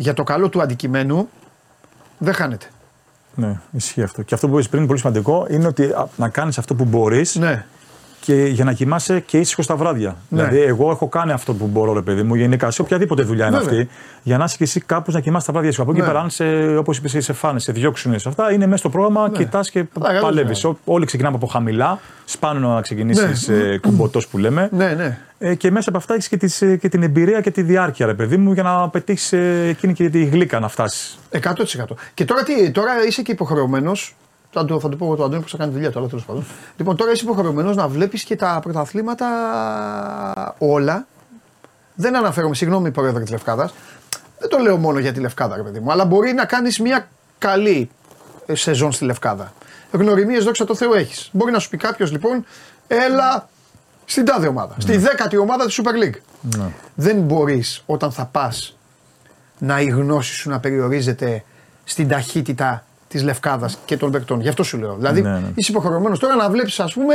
για 0.00 0.14
το 0.14 0.22
καλό 0.22 0.48
του 0.48 0.62
αντικειμένου 0.62 1.28
δεν 2.18 2.34
χάνεται. 2.34 2.66
Ναι, 3.34 3.60
ισχύει 3.72 4.02
αυτό. 4.02 4.22
Και 4.22 4.34
αυτό 4.34 4.48
που 4.48 4.54
είπες 4.54 4.68
πριν, 4.68 4.86
πολύ 4.86 4.98
σημαντικό, 4.98 5.46
είναι 5.50 5.66
ότι 5.66 5.84
α, 5.84 6.08
να 6.16 6.28
κάνεις 6.28 6.58
αυτό 6.58 6.74
που 6.74 6.84
μπορείς 6.84 7.34
Ναι. 7.34 7.66
Και 8.20 8.34
για 8.44 8.64
να 8.64 8.72
κοιμάσαι 8.72 9.20
και 9.20 9.38
ήσυχο 9.38 9.62
τα 9.64 9.76
βράδια. 9.76 10.16
Ναι. 10.28 10.38
Δηλαδή, 10.42 10.60
εγώ 10.66 10.90
έχω 10.90 11.08
κάνει 11.08 11.32
αυτό 11.32 11.54
που 11.54 11.66
μπορώ, 11.66 11.92
ρε 11.92 12.02
παιδί 12.02 12.22
μου, 12.22 12.34
γενικά 12.34 12.70
σε 12.70 12.82
οποιαδήποτε 12.82 13.22
δουλειά 13.22 13.46
είναι 13.46 13.58
Βέβαια. 13.58 13.80
αυτή, 13.80 13.88
για 14.22 14.38
να 14.38 14.44
είσαι 14.44 14.56
και 14.56 14.64
εσύ 14.64 14.80
κάπου 14.80 15.12
να 15.12 15.20
κοιμάσαι 15.20 15.46
τα 15.46 15.52
βράδια 15.52 15.68
ήσυχα. 15.70 15.84
Από 15.84 15.92
εκεί 15.92 16.00
Ναι. 16.00 16.06
πέρα, 16.06 16.20
αν 16.20 16.30
σε, 16.30 16.76
όπως 16.76 16.96
είπες, 16.98 17.24
σε 17.24 17.32
φάνες, 17.32 17.62
σε 17.62 17.72
διώξουν 17.72 18.18
σε 18.18 18.28
αυτά, 18.28 18.52
είναι 18.52 18.64
μέσα 18.66 18.76
στο 18.76 18.88
πρόγραμμα, 18.88 19.28
Ναι. 19.28 19.36
κοιτάς 19.36 19.70
και 19.70 19.84
Καλά, 20.00 20.20
παλεύεις. 20.20 20.60
καλά. 20.60 20.76
Όλοι 20.84 21.04
ξεκινάμε 21.06 21.36
από 21.36 21.46
χαμηλά, 21.46 22.00
σπάνω 22.24 22.74
να 22.74 22.80
ξεκινήσεις 22.80 23.48
Ναι. 23.48 23.56
ε, 23.56 23.78
κουμποτό 23.78 24.20
που 24.30 24.38
λέμε. 24.38 24.68
Ναι, 24.72 24.92
ναι. 24.94 25.18
Ε, 25.38 25.54
και 25.54 25.70
μέσα 25.70 25.88
από 25.88 25.98
αυτά 25.98 26.14
έχεις 26.14 26.28
και, 26.28 26.36
τις, 26.36 26.62
ε, 26.62 26.76
και 26.76 26.88
την 26.88 27.02
εμπειρία 27.02 27.40
και 27.40 27.50
τη 27.50 27.62
διάρκεια, 27.62 28.06
ρε 28.06 28.14
παιδί 28.14 28.36
μου, 28.36 28.52
για 28.52 28.62
να 28.62 28.88
πετύχεις 28.88 29.32
ε, 29.32 29.66
εκείνη 29.68 29.92
και 29.92 30.08
τη 30.10 30.24
γλύκα 30.24 30.60
να 30.60 30.68
φτάσεις. 30.68 31.18
100%. 31.30 31.96
Και 32.14 32.24
τώρα 32.24 32.42
τι, 32.42 32.70
τώρα 32.70 32.90
είσαι 33.08 33.22
και 33.22 33.32
υποχρεωμένος. 33.32 34.14
Θα, 34.52 34.64
το- 34.64 34.80
θα 34.80 34.88
του 34.88 34.96
πω 34.96 35.04
εγώ 35.04 35.14
το 35.16 35.24
Αντώνη 35.24 35.42
που 35.42 35.48
θα 35.48 35.56
κάνει 35.56 35.72
δουλειά 35.72 35.90
του, 35.90 35.98
αλλά 35.98 36.08
τέλος 36.08 36.24
πάντων. 36.24 36.44
Λοιπόν, 36.76 36.96
τώρα 36.96 37.10
είσαι 37.12 37.24
υποχρεωμένο 37.24 37.74
να 37.74 37.88
βλέπεις 37.88 38.22
και 38.24 38.36
τα 38.36 38.58
πρωταθλήματα 38.62 39.26
όλα. 40.58 41.06
Δεν 41.94 42.16
αναφέρομαι, 42.16 42.54
συγγνώμη, 42.54 42.90
πρόεδρε 42.90 43.20
της 43.22 43.30
Λευκάδας. 43.30 43.74
Δεν 44.38 44.48
το 44.48 44.58
λέω 44.58 44.76
μόνο 44.76 44.98
για 44.98 45.12
τη 45.12 45.20
Λευκάδα, 45.20 45.56
ρε 45.56 45.62
παιδί 45.62 45.80
μου, 45.80 45.92
αλλά 45.92 46.04
μπορεί 46.04 46.32
να 46.32 46.44
κάνεις 46.44 46.78
μια 46.80 47.08
καλή 47.38 47.90
ε, 48.46 48.54
σεζόν 48.54 48.92
στη 48.92 49.04
Λευκάδα. 49.04 49.52
Γνωριμίες, 49.92 50.44
δόξα 50.44 50.64
τω 50.64 50.74
Θεώ, 50.74 50.94
έχεις. 50.94 51.28
Μπορεί 51.32 51.52
να 51.52 51.58
σου 51.58 51.68
πει 51.68 51.76
κάποιος 51.76 52.10
λοιπόν, 52.12 52.44
έλα 52.86 53.48
στην 54.04 54.24
τάδε 54.24 54.46
ομάδα. 54.46 54.74
Στη 54.78 54.96
δέκατη 54.96 55.36
ομάδα 55.36 55.66
της 55.66 55.80
Super 55.82 56.04
League. 56.04 56.18
Δεν 56.94 57.16
μπορείς 57.20 57.82
όταν 57.86 58.12
θα 58.12 58.24
πας 58.24 58.76
να 59.58 59.80
η 59.80 59.86
γνώση 59.86 60.34
σου 60.34 60.50
να 60.50 60.60
περιορίζεται 60.60 61.44
στην 61.84 62.08
ταχύτητα 62.08 62.84
της 63.10 63.22
Λευκάδας 63.22 63.78
και 63.84 63.96
των 63.96 64.10
παικτών. 64.10 64.40
Γι' 64.40 64.48
αυτό 64.48 64.62
σου 64.62 64.78
λέω. 64.78 64.94
Δηλαδή, 64.94 65.22
Ναι, 65.22 65.30
ναι. 65.30 65.40
είσαι 65.54 65.70
υποχρεωμένος 65.72 66.18
τώρα 66.18 66.34
να 66.34 66.50
βλέπεις, 66.50 66.80
ας 66.80 66.92
πούμε, 66.92 67.14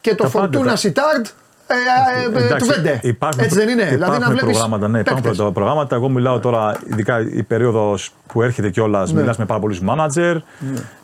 και 0.00 0.14
το 0.14 0.22
Τα 0.22 0.28
πάντα, 0.28 0.38
Φορτούνα 0.38 0.70
τα- 0.70 0.76
Σιτάρντ 0.76 1.26
ε, 1.70 1.74
ε, 1.74 2.24
ε, 2.24 2.30
του 2.30 2.38
Εντάξει, 2.44 2.70
Βέντε. 2.70 3.00
Υπάρχουν, 3.02 3.44
Έτσι 3.44 3.58
δεν 3.58 3.68
είναι; 3.68 3.82
Υπάρχουν 3.82 3.96
δηλαδή 3.98 4.18
να 4.20 4.26
βλέπεις. 4.26 4.42
προγράμματα, 4.52 4.88
ναι, 4.88 4.98
υπάρχουν 4.98 5.22
πρώτα 5.22 5.52
προγράμματα. 5.52 5.96
Εγώ 5.96 6.08
μιλάω 6.08 6.38
τώρα, 6.38 6.78
ειδικά 6.90 7.20
η 7.20 7.42
περίοδος 7.42 8.10
που 8.26 8.42
έρχεται 8.42 8.70
κιόλας, 8.70 9.12
Ναι. 9.12 9.20
μιλάς 9.20 9.36
με 9.36 9.44
πάρα 9.44 9.60
πολλούς 9.60 9.80
μάνατζερ. 9.80 10.36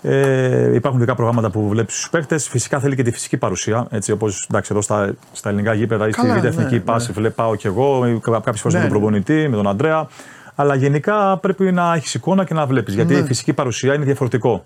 Ε, 0.02 0.74
υπάρχουν 0.74 0.98
ειδικά 1.00 1.14
προγράμματα 1.14 1.50
που 1.50 1.68
βλέπεις 1.68 1.94
τους 1.94 2.11
παίκτες. 2.11 2.48
Φυσικά 2.48 2.78
θέλει 2.80 2.96
και 2.96 3.02
τη 3.02 3.11
φυσική 3.11 3.37
παρουσία. 3.37 3.87
Έτσι, 3.90 4.12
όπως 4.12 4.48
εδώ 4.70 4.80
στα, 4.82 5.14
στα 5.32 5.48
ελληνικά 5.48 5.74
γήπεδα 5.74 6.09
ή 6.09 6.12
στη 6.12 6.20
Καλά, 6.20 6.35
Β' 6.35 6.42
ναι, 6.42 6.48
Εθνική 6.48 6.74
ναι. 6.74 6.80
Πάση, 6.80 7.12
βλέπω 7.12 7.54
και 7.59 7.68
εγώ, 7.68 8.18
κάποιες 8.20 8.61
φορές 8.61 8.62
Ναι, 8.62 8.72
με 8.72 8.78
τον 8.78 8.82
ναι. 8.82 8.88
προπονητή, 8.88 9.48
με 9.48 9.56
τον 9.56 9.68
Αντρέα. 9.68 10.06
Αλλά 10.54 10.74
γενικά 10.74 11.36
πρέπει 11.38 11.72
να 11.72 11.94
έχεις 11.94 12.14
εικόνα 12.14 12.44
και 12.44 12.54
να 12.54 12.66
βλέπεις. 12.66 12.94
Γιατί 12.94 13.12
Ναι. 13.14 13.18
η 13.20 13.24
φυσική 13.24 13.52
παρουσία 13.52 13.94
είναι 13.94 14.04
διαφορετικό. 14.04 14.64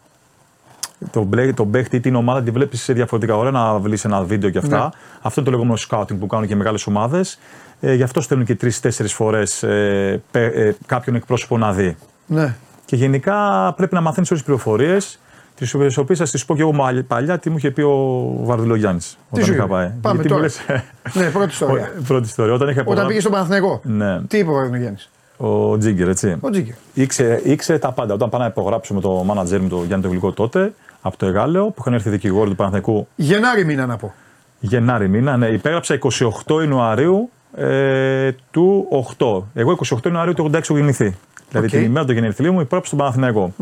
Το, 1.11 1.23
μπλε, 1.23 1.53
το 1.53 1.65
παίχτη 1.65 1.97
ή 1.97 2.01
την 2.01 2.15
ομάδα 2.15 2.43
τη 2.43 2.51
βλέπεις 2.51 2.91
διαφορετικά. 2.93 3.37
Ωραία 3.37 3.51
να 3.51 3.79
βρεις 3.79 4.05
ένα 4.05 4.23
βίντεο 4.23 4.51
και 4.51 4.59
αυτά. 4.59 4.77
Ναι. 4.79 4.89
Αυτό 5.23 5.41
είναι 5.41 5.51
το 5.51 5.57
λεγόμενο 5.57 5.79
scouting 5.89 6.19
που 6.19 6.27
κάνουν 6.27 6.47
και 6.47 6.57
μεγάλες 6.57 6.87
ομάδες. 6.87 7.39
Ε, 7.81 7.95
γι' 7.95 8.03
αυτό 8.03 8.21
στέλνουν 8.21 8.47
και 8.47 8.55
τρει-τέσσερι 8.55 9.09
φορές 9.09 9.63
ε, 9.63 10.23
πε- 10.31 10.57
ε, 10.57 10.77
κάποιον 10.87 11.17
εκπρόσωπο 11.17 11.59
να 11.59 11.73
δει. 11.73 11.97
Ναι. 12.27 12.55
Και 12.85 12.97
γενικά 12.97 13.35
πρέπει 13.77 13.95
να 13.95 14.01
μαθαίνεις 14.01 14.31
όλες 14.31 14.43
τις 14.45 14.53
πληροφορίες, 14.55 15.19
τις 15.55 15.75
οποίες 15.99 16.19
θα 16.19 16.25
τι 16.25 16.43
πω 16.47 16.55
και 16.55 16.61
εγώ 16.61 16.73
μαλ- 16.73 17.03
παλιά 17.03 17.39
τι 17.39 17.51
μου 17.51 17.57
είχε 17.57 17.71
πει 17.71 17.81
ο 17.83 18.25
Βαρδιλογιάννη. 18.43 19.01
σου 19.01 19.17
Όταν 19.31 19.45
είχα 19.45 19.55
είπε; 19.55 19.67
πάει. 19.73 19.93
Πάμε 20.01 20.15
Γιατί 20.23 20.29
τώρα. 20.29 20.41
μου 20.41 20.47
λες, 20.47 20.61
ναι, 21.15 21.31
πρώτη 21.31 21.51
ιστορία. 21.61 21.93
Πρώτη 22.07 22.27
ιστορία. 22.27 22.53
Όταν 22.53 22.69
είχα 22.69 22.81
Όταν 22.81 22.93
υπογράψει- 22.93 23.09
πήγε 23.09 23.21
στον 23.21 23.33
Παναθηναϊκό. 23.33 23.81
Ναι, 23.85 24.21
Τι 24.23 24.39
είπε 24.39 24.51
ο 24.51 24.55
Βαρδινογέννη. 24.55 24.97
Ο 25.39 25.79
Τζίγκερ, 25.79 26.09
έτσι. 26.09 26.37
Ο 26.41 26.51
Τζίγκερ. 26.51 26.75
Ήξερε, 26.95 27.41
ήξερε 27.45 27.79
τα 27.79 27.93
πάντα. 27.93 28.15
Όταν 28.15 28.29
πάω 28.29 28.41
να 28.41 28.47
υπογράψω 28.47 28.95
με 28.95 29.01
το 29.01 29.11
μάνατζερ 29.11 29.61
μου, 29.61 29.69
τον 29.69 29.85
Γιάννη 29.87 30.05
το 30.05 30.11
Γλυκό 30.11 30.33
τότε, 30.33 30.73
από 31.03 31.17
το 31.17 31.27
Αιγάλεω, 31.27 31.65
που 31.67 31.75
είχαν 31.79 31.93
έρθει 31.95 32.11
δικηγόροι 32.11 32.51
του 32.51 32.57
Παναθηναϊκού 32.57 33.07
Γενάρη 33.17 33.65
μήνα 33.65 33.87
να 33.87 33.97
πω. 33.97 34.15
Γενάρη 34.61 35.09
μήνα, 35.09 35.37
ναι, 35.37 35.47
υπέγραψα 35.47 35.99
28 36.47 36.61
Ιανουαρίου 36.61 37.31
ε, 37.57 38.31
του 38.51 38.87
8. 39.19 39.43
Εγώ 39.55 39.79
28 39.89 39.97
Ιανουαρίου 40.05 40.35
του 40.35 40.45
86 40.53 40.55
έχω 40.55 40.77
γεννηθεί. 40.77 41.17
Δηλαδή 41.49 41.67
Οκ. 41.67 41.73
την 41.73 41.83
ημέρα 41.83 42.07
του 42.07 42.13
γενεθλίου 42.13 42.53
μου 42.53 42.61
υπέγραψα 42.61 42.87
στον 42.87 42.99
Παναθηναϊκό 42.99 43.53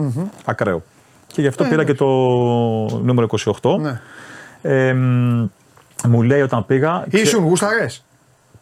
Ακραίο. 0.44 0.82
Και 1.26 1.40
γι' 1.40 1.46
αυτό 1.46 1.64
πήρα 1.64 1.84
και 1.84 1.94
το 1.94 2.06
νούμερο 3.02 3.26
28. 3.62 3.78
Ναι. 3.80 4.00
Ε, 4.62 4.92
μ, 4.92 5.48
μου 6.08 6.22
λέει 6.22 6.40
όταν 6.40 6.66
πήγα. 6.66 7.04
ξε- 7.08 7.24
Ήσουν 7.24 7.44
γούσταρε. 7.44 7.86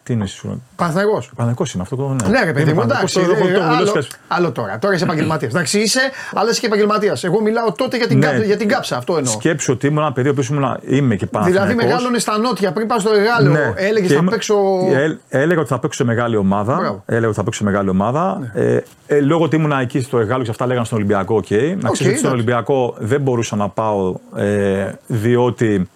Τι 0.05 0.13
είναι 0.13 0.23
ήσουν. 0.23 0.63
Παναθηναϊκό. 0.75 1.11
Παναθηναϊκός 1.13 1.73
είναι 1.73 1.83
αυτό 1.83 1.95
το. 1.95 2.07
Ναι, 2.07 2.27
Ναι, 2.29 2.43
ρε 2.43 2.51
παιδί 2.53 2.61
Είναι 2.61 2.73
μου, 2.73 2.79
Παναθηναϊκός, 2.79 3.15
εντάξει. 3.15 3.35
το- 3.35 3.41
το- 3.43 3.47
ε, 3.49 3.53
το- 3.53 3.59
το- 3.59 3.65
άλλο, 3.75 3.85
το- 3.85 3.91
το- 3.99 4.07
άλλο 4.27 4.51
τώρα. 4.51 4.79
Τώρα 4.79 4.93
είσαι 4.93 5.03
επαγγελματίας. 5.03 5.51
Εντάξει, 5.51 5.79
είσαι, 5.79 5.99
αλλά 6.33 6.49
είσαι 6.49 6.59
και 6.59 6.65
επαγγελματίας. 6.65 7.23
Εγώ 7.23 7.41
μιλάω 7.41 7.71
τότε 7.71 7.97
για 7.97 8.07
την, 8.07 8.17
Ναι. 8.17 8.25
κάψα, 8.25 8.43
για 8.43 8.57
την 8.57 8.67
κάψα. 8.67 8.97
Αυτό 8.97 9.17
εννοώ. 9.17 9.31
Σκέψου 9.33 9.73
ότι 9.73 9.87
ήμουν 9.87 10.01
ένα 10.03 10.11
παιδί 10.13 10.27
ο 10.27 10.31
οποίος 10.31 10.47
ήμουν, 10.47 10.77
είμαι 10.87 11.15
και 11.15 11.25
Παναθηναϊκός. 11.25 11.67
Δηλαδή 11.69 11.87
μεγάλωνες 11.89 12.21
στα 12.21 12.37
νότια 12.37 12.71
πριν 12.71 12.87
πας 12.87 13.01
στο 13.01 13.11
Αιγάλεω. 13.13 13.51
Ναι. 13.51 13.73
Έλεγες 13.75 14.07
Και 14.07 14.13
θα 14.13 14.19
είμαι- 14.19 14.31
παίξω. 14.31 14.55
Ε, 14.93 15.17
έλεγα 15.29 15.59
ότι 15.59 15.69
θα 15.69 15.79
παίξω 15.79 15.97
σε 15.97 16.03
μεγάλη 16.03 16.35
ομάδα. 16.35 16.75
Μπράβο. 16.75 17.03
Ναι. 17.05 17.15
Έλεγα 17.15 17.27
ότι 17.27 17.35
θα 17.37 17.43
παίξω 17.43 17.59
σε 17.59 17.65
μεγάλη 17.65 17.89
ομάδα. 17.89 18.51
Ε, 18.53 18.79
ε, 19.07 19.19
λόγω 19.19 19.43
ότι 19.43 19.55
ήμουν 19.55 19.71
εκεί 19.71 20.01
στο 20.01 20.19
Αιγάλεω 20.19 20.43
και 20.43 20.49
αυτά 20.49 20.65
λέγανε 20.65 20.85
στον 20.85 20.97
Ολυμπιακό, 20.97 21.35
οκ. 21.35 21.49
Να 21.49 21.57
ξέρεις 21.57 21.79
ότι 21.81 21.95
στον 21.97 22.09
εντάξει. 22.09 22.27
Ολυμπιακό 22.27 22.95
δεν 22.99 23.21
μπορούσα 23.21 23.55
να 23.55 23.69
πάω 23.69 24.15
ε, 24.35 24.91
διότι 25.07 25.89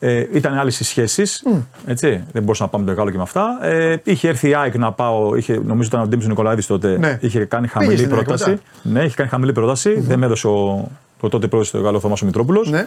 ε, 0.00 0.26
ήταν 0.32 0.58
άλλες 0.58 0.80
οι 0.80 0.84
σχέσεις. 0.84 1.42
Έτσι, 1.86 2.24
δεν 2.32 2.42
μπορούσα 2.42 2.62
να 2.62 2.68
πάω 2.68 2.80
με 2.80 2.86
το 2.86 2.92
Αιγάλεω 2.92 3.10
και 3.10 3.16
με 3.16 3.22
αυτά. 3.22 3.58
Ε, 3.62 3.96
είχε 4.04 4.28
έρθει 4.28 4.48
η 4.48 4.54
ΑΕΚ 4.54 4.76
να 4.76 4.92
πάω, 4.92 5.34
είχε, 5.34 5.60
νομίζω 5.64 5.88
ήταν 5.88 6.00
ο 6.02 6.06
Ντέμης 6.06 6.28
Νικολαΐδης 6.28 6.66
τότε. 6.66 6.98
Ναι. 6.98 7.18
Είχε 7.20 7.44
κάνει 7.44 7.66
Πήγες 7.66 7.82
χαμηλή 7.82 7.96
στην 7.98 8.12
ΑΕΚ 8.12 8.24
πρόταση. 8.24 8.50
μετά. 8.50 8.62
Ναι, 8.82 9.04
είχε 9.04 9.14
κάνει 9.14 9.28
χαμηλή 9.28 9.52
πρόταση. 9.52 10.00
Δεν 10.00 10.18
με 10.18 10.26
έδωσε 10.26 10.46
ο, 10.46 10.88
ο 11.20 11.28
τότε 11.28 11.46
πρόεδρος 11.46 11.70
του 11.70 11.76
Εγάλο 11.76 12.00
Θωμάσο 12.00 12.24
Μητρόπουλος. 12.24 12.70
Ναι. 12.70 12.86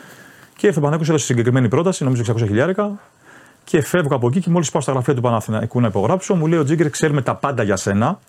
Και 0.57 0.67
ήρθε 0.67 0.79
ο 0.79 0.81
Παναθηναϊκός 0.81 1.09
έδωσε 1.09 1.25
συγκεκριμένη 1.25 1.67
πρόταση, 1.67 2.03
νομίζω 2.03 2.23
600 2.27 2.37
χιλιάρικα. 2.37 2.91
Και 3.63 3.81
φεύγω 3.81 4.15
από 4.15 4.27
εκεί 4.27 4.39
και 4.39 4.49
μόλις 4.49 4.71
πάω 4.71 4.81
στα 4.81 4.91
γραφεία 4.91 5.15
του 5.15 5.21
Παναθηναϊκού 5.21 5.81
να 5.81 5.87
υπογράψω, 5.87 6.35
μου 6.35 6.47
λέει 6.47 6.59
ο 6.59 6.63
Τζίγκερ: 6.63 6.89
Ξέρουμε 6.89 7.21
τα 7.21 7.35
πάντα 7.35 7.63
για 7.63 7.75
σένα. 7.75 8.19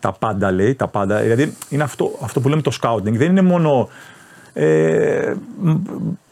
Τα 0.00 0.12
πάντα 0.12 0.50
λέει, 0.52 0.74
τα 0.74 0.88
πάντα. 0.88 1.20
Δηλαδή 1.20 1.54
είναι 1.68 1.82
αυτό, 1.82 2.10
αυτό 2.22 2.40
που 2.40 2.48
λέμε 2.48 2.62
το 2.62 2.72
scouting. 2.82 3.12
Δεν 3.12 3.30
είναι 3.30 3.42
μόνο. 3.42 3.88
Ε, 4.54 5.34
μ, 5.62 5.70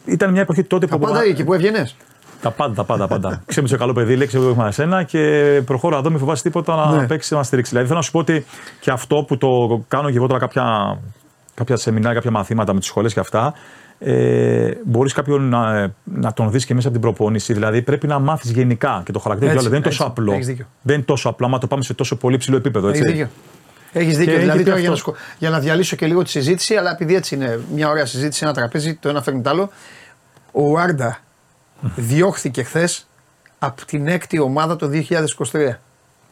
ήταν 0.05 0.31
μια 0.31 0.41
εποχή 0.41 0.63
τότε 0.63 0.85
Τα 0.87 0.97
που. 0.97 1.05
πάντα 1.05 1.23
εκεί 1.23 1.43
που 1.43 1.53
έβγαινες; 1.53 1.95
Τα 2.41 2.51
πάντα, 2.51 2.73
τα 2.73 2.83
πάντα. 2.83 3.07
πάντα. 3.07 3.41
Ξέρω 3.45 3.65
είσαι 3.65 3.77
καλό 3.77 3.93
παιδί, 3.93 4.15
λέει, 4.15 4.27
ξέρω 4.27 4.43
εγώ 4.43 4.51
έχουμε 4.51 4.67
εσένα 4.67 5.03
και 5.03 5.61
προχώρα 5.65 5.97
εδώ, 5.97 6.09
μην 6.09 6.19
φοβάσαι 6.19 6.43
τίποτα 6.43 6.75
να 6.75 6.95
Ναι. 6.99 7.07
παίξεις 7.07 7.31
να 7.31 7.43
στηρίξεις. 7.43 7.73
Δηλαδή 7.73 7.87
θέλω 7.87 7.99
να 7.99 8.05
σου 8.05 8.11
πω 8.11 8.19
ότι 8.19 8.45
και 8.79 8.91
αυτό 8.91 9.23
που 9.27 9.37
το 9.37 9.47
κάνω 9.87 10.09
και 10.09 10.17
εγώ 10.17 10.27
τώρα 10.27 10.39
κάποια, 10.39 10.97
κάποια 11.53 11.75
σεμινάρια, 11.75 12.13
κάποια 12.13 12.31
μαθήματα 12.31 12.73
με 12.73 12.79
τις 12.79 12.87
σχολές 12.87 13.13
και 13.13 13.19
αυτά. 13.19 13.53
Ε, 14.03 14.71
Μπορείς 14.85 15.13
κάποιον 15.13 15.49
να, 15.49 15.91
να 16.03 16.33
τον 16.33 16.51
δεις 16.51 16.65
και 16.65 16.73
μέσα 16.73 16.87
από 16.87 16.97
την 16.99 17.07
προπόνηση. 17.07 17.53
Δηλαδή 17.53 17.81
πρέπει 17.81 18.07
να 18.07 18.19
μάθεις 18.19 18.51
γενικά 18.51 19.01
και 19.05 19.11
το 19.11 19.19
χαρακτήρα 19.19 19.51
του 19.51 19.57
Έτσι, 19.57 19.67
άλλου. 19.67 19.75
Δεν 19.75 19.83
είναι 19.83 19.89
τόσο 19.97 20.03
έτσι. 20.03 20.13
απλό. 20.19 20.33
Έχεις 20.33 20.45
δίκιο. 20.47 20.65
Δεν 20.81 20.95
είναι 20.95 21.03
τόσο 21.03 21.29
απλό, 21.29 21.45
άμα 21.45 21.57
το 21.57 21.67
πάμε 21.67 21.83
σε 21.83 21.93
τόσο 21.93 22.15
πολύ 22.15 22.37
ψηλό 22.37 22.57
επίπεδο. 22.57 22.87
Έχεις 22.87 22.99
Έτσι. 22.99 23.11
δίκιο. 23.11 23.29
Έχεις 23.93 24.17
δίκιο. 24.17 24.33
Και 24.33 24.39
δηλαδή 24.39 24.57
έχει 24.57 24.63
τώρα 24.63 24.75
πει 24.75 24.81
για 24.81 24.89
να, 24.89 24.95
αυτό. 24.95 25.11
σκο- 25.11 25.21
για 25.37 25.49
να 25.49 25.59
διαλύσω 25.59 25.95
και 25.95 26.05
λίγο 26.05 26.23
τη 26.23 26.29
συζήτηση, 26.29 26.75
αλλά 26.75 26.91
επειδή 26.91 27.15
έτσι 27.15 27.35
είναι 27.35 27.59
μια 27.73 27.89
ωραία 27.89 28.05
συζήτηση, 28.05 28.43
ένα 28.43 28.53
τραπέζι, 28.53 28.95
το 28.95 29.09
ένα 29.09 29.21
φέρνει 29.21 29.41
το 29.41 29.49
άλλο. 29.49 29.71
Ο 30.51 30.77
Άρντα 30.79 31.19
διώχθηκε 31.95 32.63
χθες 32.63 33.07
από 33.59 33.85
την 33.85 34.07
έκτη 34.07 34.39
ομάδα 34.39 34.75
το 34.75 34.87
2023. 34.87 34.95
Και 35.51 35.75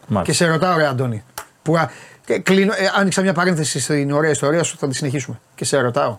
Μάλιστα. 0.07 0.33
σε 0.45 0.51
ρωτάω, 0.51 0.77
ρε 0.77 0.87
Αντώνη. 0.87 1.23
Που, 1.61 1.77
α, 1.77 1.89
και 2.25 2.39
κλείνω, 2.39 2.73
ε, 2.77 2.91
άνοιξα 2.99 3.21
μια 3.21 3.33
παρένθεση 3.33 3.79
στην 3.79 4.11
ωραία 4.11 4.29
ιστορία 4.31 4.63
σου, 4.63 4.77
θα 4.77 4.87
τη 4.87 4.95
συνεχίσουμε. 4.95 5.39
Και 5.55 5.65
σε 5.65 5.79
ρωτάω. 5.79 6.17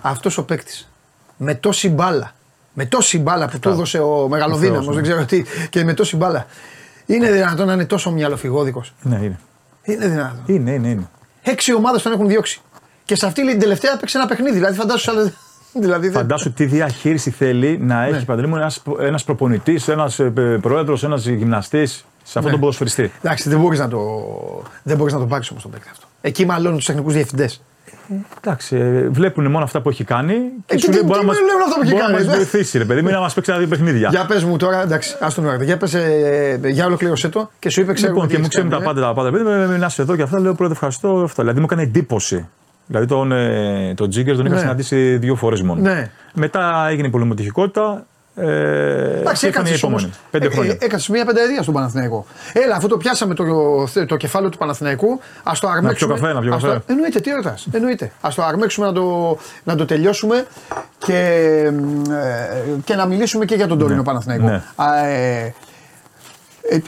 Αυτός 0.00 0.38
ο 0.38 0.44
παίκτης 0.44 0.90
με 1.36 1.54
τόση 1.54 1.88
μπάλα, 1.88 2.34
με 2.72 2.84
τόση 2.84 3.18
μπάλα 3.18 3.48
που 3.48 3.58
του 3.58 3.68
έδωσε 3.68 3.98
ο 3.98 4.28
Μεγαλοδύναμος, 4.28 4.84
Θεός, 4.84 4.94
δεν 4.96 5.04
ναι. 5.04 5.10
ξέρω 5.10 5.24
τι, 5.24 5.44
και 5.70 5.84
με 5.84 5.94
τόση 5.94 6.16
μπάλα. 6.16 6.46
Είναι 7.06 7.30
δυνατόν 7.30 7.66
να 7.66 7.72
είναι 7.72 7.84
τόσο 7.84 8.10
μυαλοφυγόδικος; 8.10 8.94
Ναι, 9.02 9.16
είναι. 9.16 9.38
Είναι 9.82 10.08
δυνατόν. 10.08 10.42
Είναι, 10.46 10.70
είναι, 10.70 10.88
είναι. 10.88 11.08
Έξι 11.42 11.74
ομάδες 11.74 12.02
τον 12.02 12.12
έχουν 12.12 12.28
διώξει. 12.28 12.60
Και 13.04 13.14
σε 13.16 13.26
αυτή 13.26 13.42
λέει, 13.42 13.52
την 13.52 13.60
τελευταία 13.62 13.92
έπαιξε 13.92 14.18
ένα 14.18 14.26
παιχνίδι. 14.26 14.54
Δηλαδή, 14.54 14.76
φαντάσου 14.76 15.10
άλλε. 15.10 15.32
Δηλαδή 15.84 16.06
δεν- 16.08 16.16
Φαντάσου 16.16 16.52
τι 16.52 16.64
διαχείριση 16.64 17.30
θέλει 17.30 17.78
να 17.78 18.04
έχει 18.04 18.24
παντελή 18.24 18.46
μου 18.46 18.56
ένας, 18.56 18.82
ένας 19.00 19.24
προπονητής, 19.24 19.88
ένας 19.88 20.18
ε, 20.18 20.32
πρόεδρος, 20.60 21.04
ένας 21.04 21.26
γυμναστής 21.26 21.92
σε 21.94 22.04
αυτόν 22.24 22.44
Ναι. 22.44 22.50
τον 22.50 22.60
ποδοσφαιριστή. 22.60 23.12
Εντάξει, 23.22 23.48
δεν 23.48 23.60
μπορείς 23.60 23.78
να 23.78 23.88
το, 23.88 24.00
δεν 24.82 24.96
μπορείς 24.96 25.12
να 25.12 25.18
το 25.18 25.26
πάρεις 25.26 25.50
όμως 25.50 25.62
τον 25.62 25.70
παίκτη 25.70 25.88
αυτό. 25.90 26.06
Εκεί 26.20 26.46
μαλώνουν 26.46 26.76
τους 26.76 26.86
τεχνικούς 26.86 27.12
διευθυντές. 27.14 27.62
Εντάξει, 28.44 28.76
ε, 28.76 29.08
βλέπουν 29.08 29.50
μόνο 29.50 29.64
αυτά 29.64 29.80
που 29.80 29.88
έχει 29.88 30.04
κάνει 30.04 30.34
και 30.66 30.74
Ε, 30.74 30.78
σου 30.78 30.86
τι- 30.86 30.92
λέει 30.92 31.00
τι- 31.00 31.06
μπορεί 31.06 31.18
να 31.18 31.20
τι 31.20 31.26
μας, 31.26 31.36
με 31.40 31.46
λένε 31.46 31.62
αυτά 31.64 31.74
που 31.74 31.82
έχει 31.82 31.90
μπορεί 31.92 32.02
να 32.04 32.10
κάνει, 32.12 32.24
μας 32.26 32.34
ε; 32.34 32.36
βοηθήσει, 32.36 32.78
ρε 32.78 32.84
παιδί, 32.84 33.02
μην 33.02 33.12
να 33.12 33.20
μας 33.20 33.34
παίξει 33.34 33.50
ένα-δύο 33.50 33.68
παιχνίδια. 33.68 34.08
Για 34.10 34.26
πες 34.26 34.44
μου 34.44 34.56
τώρα, 34.56 34.82
εντάξει, 34.82 35.16
α 35.20 35.28
τον 35.34 35.46
ώρα. 35.46 35.64
Για 35.64 35.76
πες, 35.76 35.94
ε, 35.94 36.60
για 36.64 36.86
ολοκλήρωσέ 36.86 37.28
το 37.28 37.50
και 37.58 37.70
σου 37.70 37.80
είπε 37.80 37.92
ξέρω 37.92 38.12
Λοιπόν, 38.12 38.26
τι 38.26 38.32
και 38.32 38.38
μου 38.38 38.44
έχεις 38.44 38.54
ξέρουν 38.54 38.70
τα 38.70 38.76
κάνει, 38.76 38.88
ε. 38.90 38.92
πάντα 38.94 39.06
τα 39.06 39.14
πάντα. 39.14 39.28
Επειδή 39.28 39.44
με 39.44 39.66
μιλά 39.68 39.90
εδώ 39.98 40.16
και 40.16 40.22
αυτά, 40.22 40.40
λέω 40.40 40.54
πρώτα 40.54 40.72
ευχαριστώ. 40.72 41.08
Αυτό. 41.24 41.42
Δηλαδή 41.42 41.58
μου 41.58 41.64
έκανε 41.64 41.82
εντύπωση. 41.82 42.48
Δηλαδή 42.86 43.06
τον, 43.06 43.32
ε, 43.32 43.94
τον 43.96 44.10
Τζίγκερ 44.10 44.36
τον 44.36 44.44
είχα 44.46 44.54
Ναι. 44.54 44.60
συναντήσει 44.60 45.16
δύο 45.16 45.34
φορές 45.34 45.62
μόνο. 45.62 45.80
Ναι. 45.80 46.10
Μετά 46.34 46.86
έγινε 46.90 47.06
η 47.06 47.10
πολυμετυχικότητα. 47.10 48.06
Ε, 48.34 49.18
Εντάξει, 49.20 49.40
και 49.40 49.46
ήρθαν 49.46 49.64
οι 49.64 49.68
έκατσε 49.68 49.86
όμως. 49.86 50.02
επόμενοι. 50.02 50.12
Πέντε 50.30 50.48
χρόνια. 50.48 50.76
Έκατσε 50.80 51.12
μία 51.12 51.24
πενταετία 51.24 51.62
στον 51.62 51.74
Παναθηναϊκό. 51.74 52.26
Έλα, 52.52 52.76
αφού 52.76 52.88
το 52.88 52.96
πιάσαμε 52.96 53.34
το, 53.34 53.44
το 54.06 54.16
κεφάλαιο 54.16 54.50
του 54.50 54.58
Παναθηναϊκού, 54.58 55.20
ας 55.42 55.60
το 55.60 55.68
αρμέξουμε. 55.68 56.14
καφέ, 56.14 56.32
να 56.32 56.40
πιω 56.40 56.54
ας 56.54 56.62
καφέ. 56.62 56.74
Το, 56.74 56.82
εννοείται, 56.86 57.20
τι 57.20 57.30
ρωτάς. 57.30 57.66
Εννοείται. 57.72 58.12
Α 58.20 58.28
το 58.34 58.42
αρμέξουμε 58.42 58.86
να 58.86 58.92
το, 58.92 59.38
να 59.64 59.76
το 59.76 59.84
τελειώσουμε 59.84 60.46
και, 60.98 61.16
ε, 62.10 62.80
και 62.84 62.94
να 62.94 63.06
μιλήσουμε 63.06 63.44
και 63.44 63.54
για 63.54 63.66
τον 63.66 63.78
τωρινό 63.78 64.02
Παναθηναϊκό. 64.02 64.44
Ναι. 64.44 64.62
Α, 64.76 65.04
ε, 65.04 65.54
ε, 66.70 66.78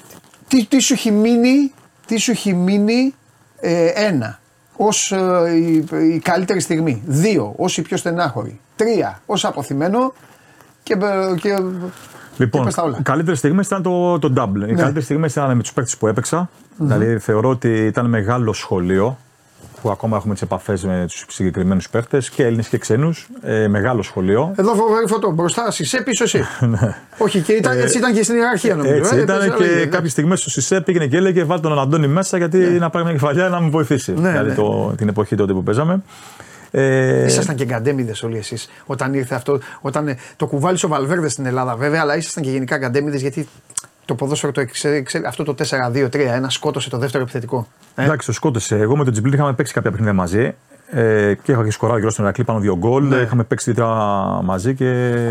τι, 0.48 0.66
τι 0.66 0.80
σου 0.80 0.92
έχει 0.92 1.10
μείνει, 1.10 1.72
τι 2.06 2.16
σου 2.16 2.30
έχει 2.30 2.54
μείνει 2.54 3.14
ε, 3.60 3.86
ένα, 3.86 4.38
ως 4.76 5.12
ε, 5.12 5.50
η, 5.54 5.86
η 6.14 6.18
καλύτερη 6.18 6.60
στιγμή. 6.60 7.02
Δύο, 7.06 7.54
ως 7.56 7.76
η 7.78 7.82
πιο 7.82 7.96
στενάχωρη. 7.96 8.60
Τρία, 8.76 9.20
ως 9.26 9.44
αποθυμένο 9.44 10.12
και, 10.84 10.92
ε, 10.92 11.34
και 11.40 11.56
Λοιπόν, 12.36 12.64
πες 12.64 12.74
τα 12.74 12.82
όλα. 12.82 12.92
Ναι. 12.92 12.98
οι 12.98 13.02
καλύτερες 13.02 13.38
στιγμές 13.38 13.66
ήταν 13.66 13.82
το, 13.82 14.18
το 14.18 14.32
double. 14.36 14.68
Οι 14.68 14.74
καλύτερες 14.74 15.04
στιγμές 15.04 15.32
ήταν 15.32 15.56
με 15.56 15.62
τους 15.62 15.72
παίκτες 15.72 15.96
που 15.96 16.06
έπαιξα. 16.06 16.48
Δηλαδή 16.76 17.18
θεωρώ 17.18 17.48
ότι 17.48 17.68
ήταν 17.68 18.06
μεγάλο 18.06 18.52
σχολείο 18.52 19.18
που 19.82 19.90
ακόμα 19.90 20.16
έχουμε 20.16 20.32
τις 20.32 20.42
επαφές 20.42 20.84
με 20.84 21.06
τους 21.08 21.24
συγκεκριμένους 21.28 21.90
παίκτες 21.90 22.30
και 22.30 22.44
Έλληνες 22.44 22.68
και 22.68 22.78
ξένους. 22.78 23.28
Ε, 23.42 23.68
μεγάλο 23.68 24.02
σχολείο. 24.02 24.52
Εδώ 24.56 24.74
φοβερή 24.74 25.06
φωτό. 25.06 25.30
Μπροστά 25.30 25.64
εσύ, 25.68 26.02
πίσω 26.02 26.24
εσύ. 26.24 26.44
Όχι, 27.18 27.40
και 27.40 27.52
ήταν, 27.52 27.78
έτσι 27.78 27.98
ήταν 27.98 28.14
και 28.14 28.22
στην 28.22 28.34
ιεραρχία 28.34 28.74
νομίζω. 28.74 28.94
Ναι. 28.94 29.00
Έτσι 29.00 29.16
ε, 29.16 29.20
ήταν 29.20 29.36
έπαιζε, 29.36 29.56
και 29.56 29.64
έλεγε, 29.64 29.86
κάποιες 29.86 30.12
στιγμές 30.12 30.40
στο 30.40 30.50
Σισε 30.50 30.80
πήγαινε 30.80 31.06
και 31.06 31.16
έλεγε 31.16 31.44
βάλτε 31.44 31.68
τον 31.68 31.78
Αντώνη 31.78 32.06
μέσα 32.06 32.36
γιατί 32.38 32.58
να 32.58 32.90
πάρει 32.90 33.04
μια 33.04 33.14
κεφαλιά 33.14 33.48
να 33.48 33.60
μου 33.60 33.70
βοηθήσει. 33.70 34.12
Ναι, 34.12 34.30
δηλαδή 34.30 34.48
ναι. 34.48 34.54
Το, 34.54 34.94
την 34.96 35.08
εποχή 35.08 35.36
τότε 35.36 35.52
που 35.52 35.62
παίζαμε. 35.62 36.02
Ε, 36.76 37.24
Ήσασταν 37.24 37.54
και 37.56 37.64
γκαντέμιδες 37.64 38.22
όλοι 38.22 38.36
εσείς 38.38 38.68
όταν 38.86 39.14
ήρθε 39.14 39.34
αυτό. 39.34 39.58
Όταν, 39.80 40.08
ε, 40.08 40.16
το 40.36 40.46
κουβάλισε 40.46 40.86
ο 40.86 40.88
Βαλβέρδες 40.88 41.32
στην 41.32 41.46
Ελλάδα 41.46 41.76
βέβαια, 41.76 42.00
αλλά 42.00 42.16
ήσασταν 42.16 42.42
και 42.42 42.50
γενικά 42.50 42.76
γκαντέμιδες 42.76 43.20
γιατί 43.20 43.48
το 44.04 44.14
ποδόσφαιρο 44.14 44.52
το 44.52 44.60
εξε- 44.60 44.92
εξε- 44.94 45.26
αυτό 45.26 45.44
το 45.44 45.54
4-2-3-1 45.54 46.50
σκότωσε 46.50 46.90
το 46.90 46.98
δεύτερο 46.98 47.22
επιθετικό. 47.22 47.66
Ε, 47.94 48.04
Εντάξει, 48.04 48.26
το 48.26 48.32
σκότωσε. 48.32 48.76
Εγώ 48.76 48.96
με 48.96 49.04
τον 49.04 49.12
Τζιμπλίν 49.12 49.34
είχαμε 49.34 49.52
παίξει 49.52 49.72
κάποια 49.72 49.90
παιχνίδια 49.90 50.14
μαζί. 50.14 50.54
Ε, 50.90 51.34
και 51.42 51.52
είχα 51.52 51.64
και 51.64 51.70
σκοράρει 51.70 51.98
γύρω 51.98 52.10
στον 52.12 52.24
Ερακλή 52.24 52.44
πάνω 52.44 52.58
δύο 52.58 52.76
γκολ. 52.76 53.04
Ναι. 53.08 53.16
Είχαμε 53.16 53.44
παίξει 53.44 53.72
δύο 53.72 53.86
μαζί 54.44 54.74
και 54.74 54.88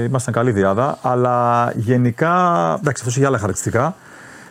ήμασταν 0.07 0.33
καλή 0.33 0.51
διάδα. 0.51 0.97
Αλλά 1.01 1.71
γενικά, 1.75 2.33
εντάξει, 2.79 3.03
αυτό 3.05 3.19
είχε 3.19 3.25
άλλα 3.27 3.37
χαρακτηριστικά. 3.37 3.95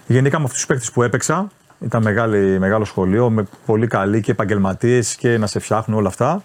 Γενικά 0.06 0.38
με 0.38 0.44
αυτούς 0.44 0.58
τους 0.58 0.66
παίκτες 0.66 0.90
που 0.92 1.02
έπαιξα, 1.02 1.48
ήταν 1.80 2.02
μεγάλη, 2.02 2.58
μεγάλο 2.58 2.84
σχολείο 2.84 3.30
με 3.30 3.44
πολύ 3.66 3.86
καλοί 3.86 4.20
και 4.20 4.30
επαγγελματίες 4.30 5.14
και 5.14 5.38
να 5.38 5.46
σε 5.46 5.58
φτιάχνουν 5.58 5.98
όλα 5.98 6.08
αυτά. 6.08 6.42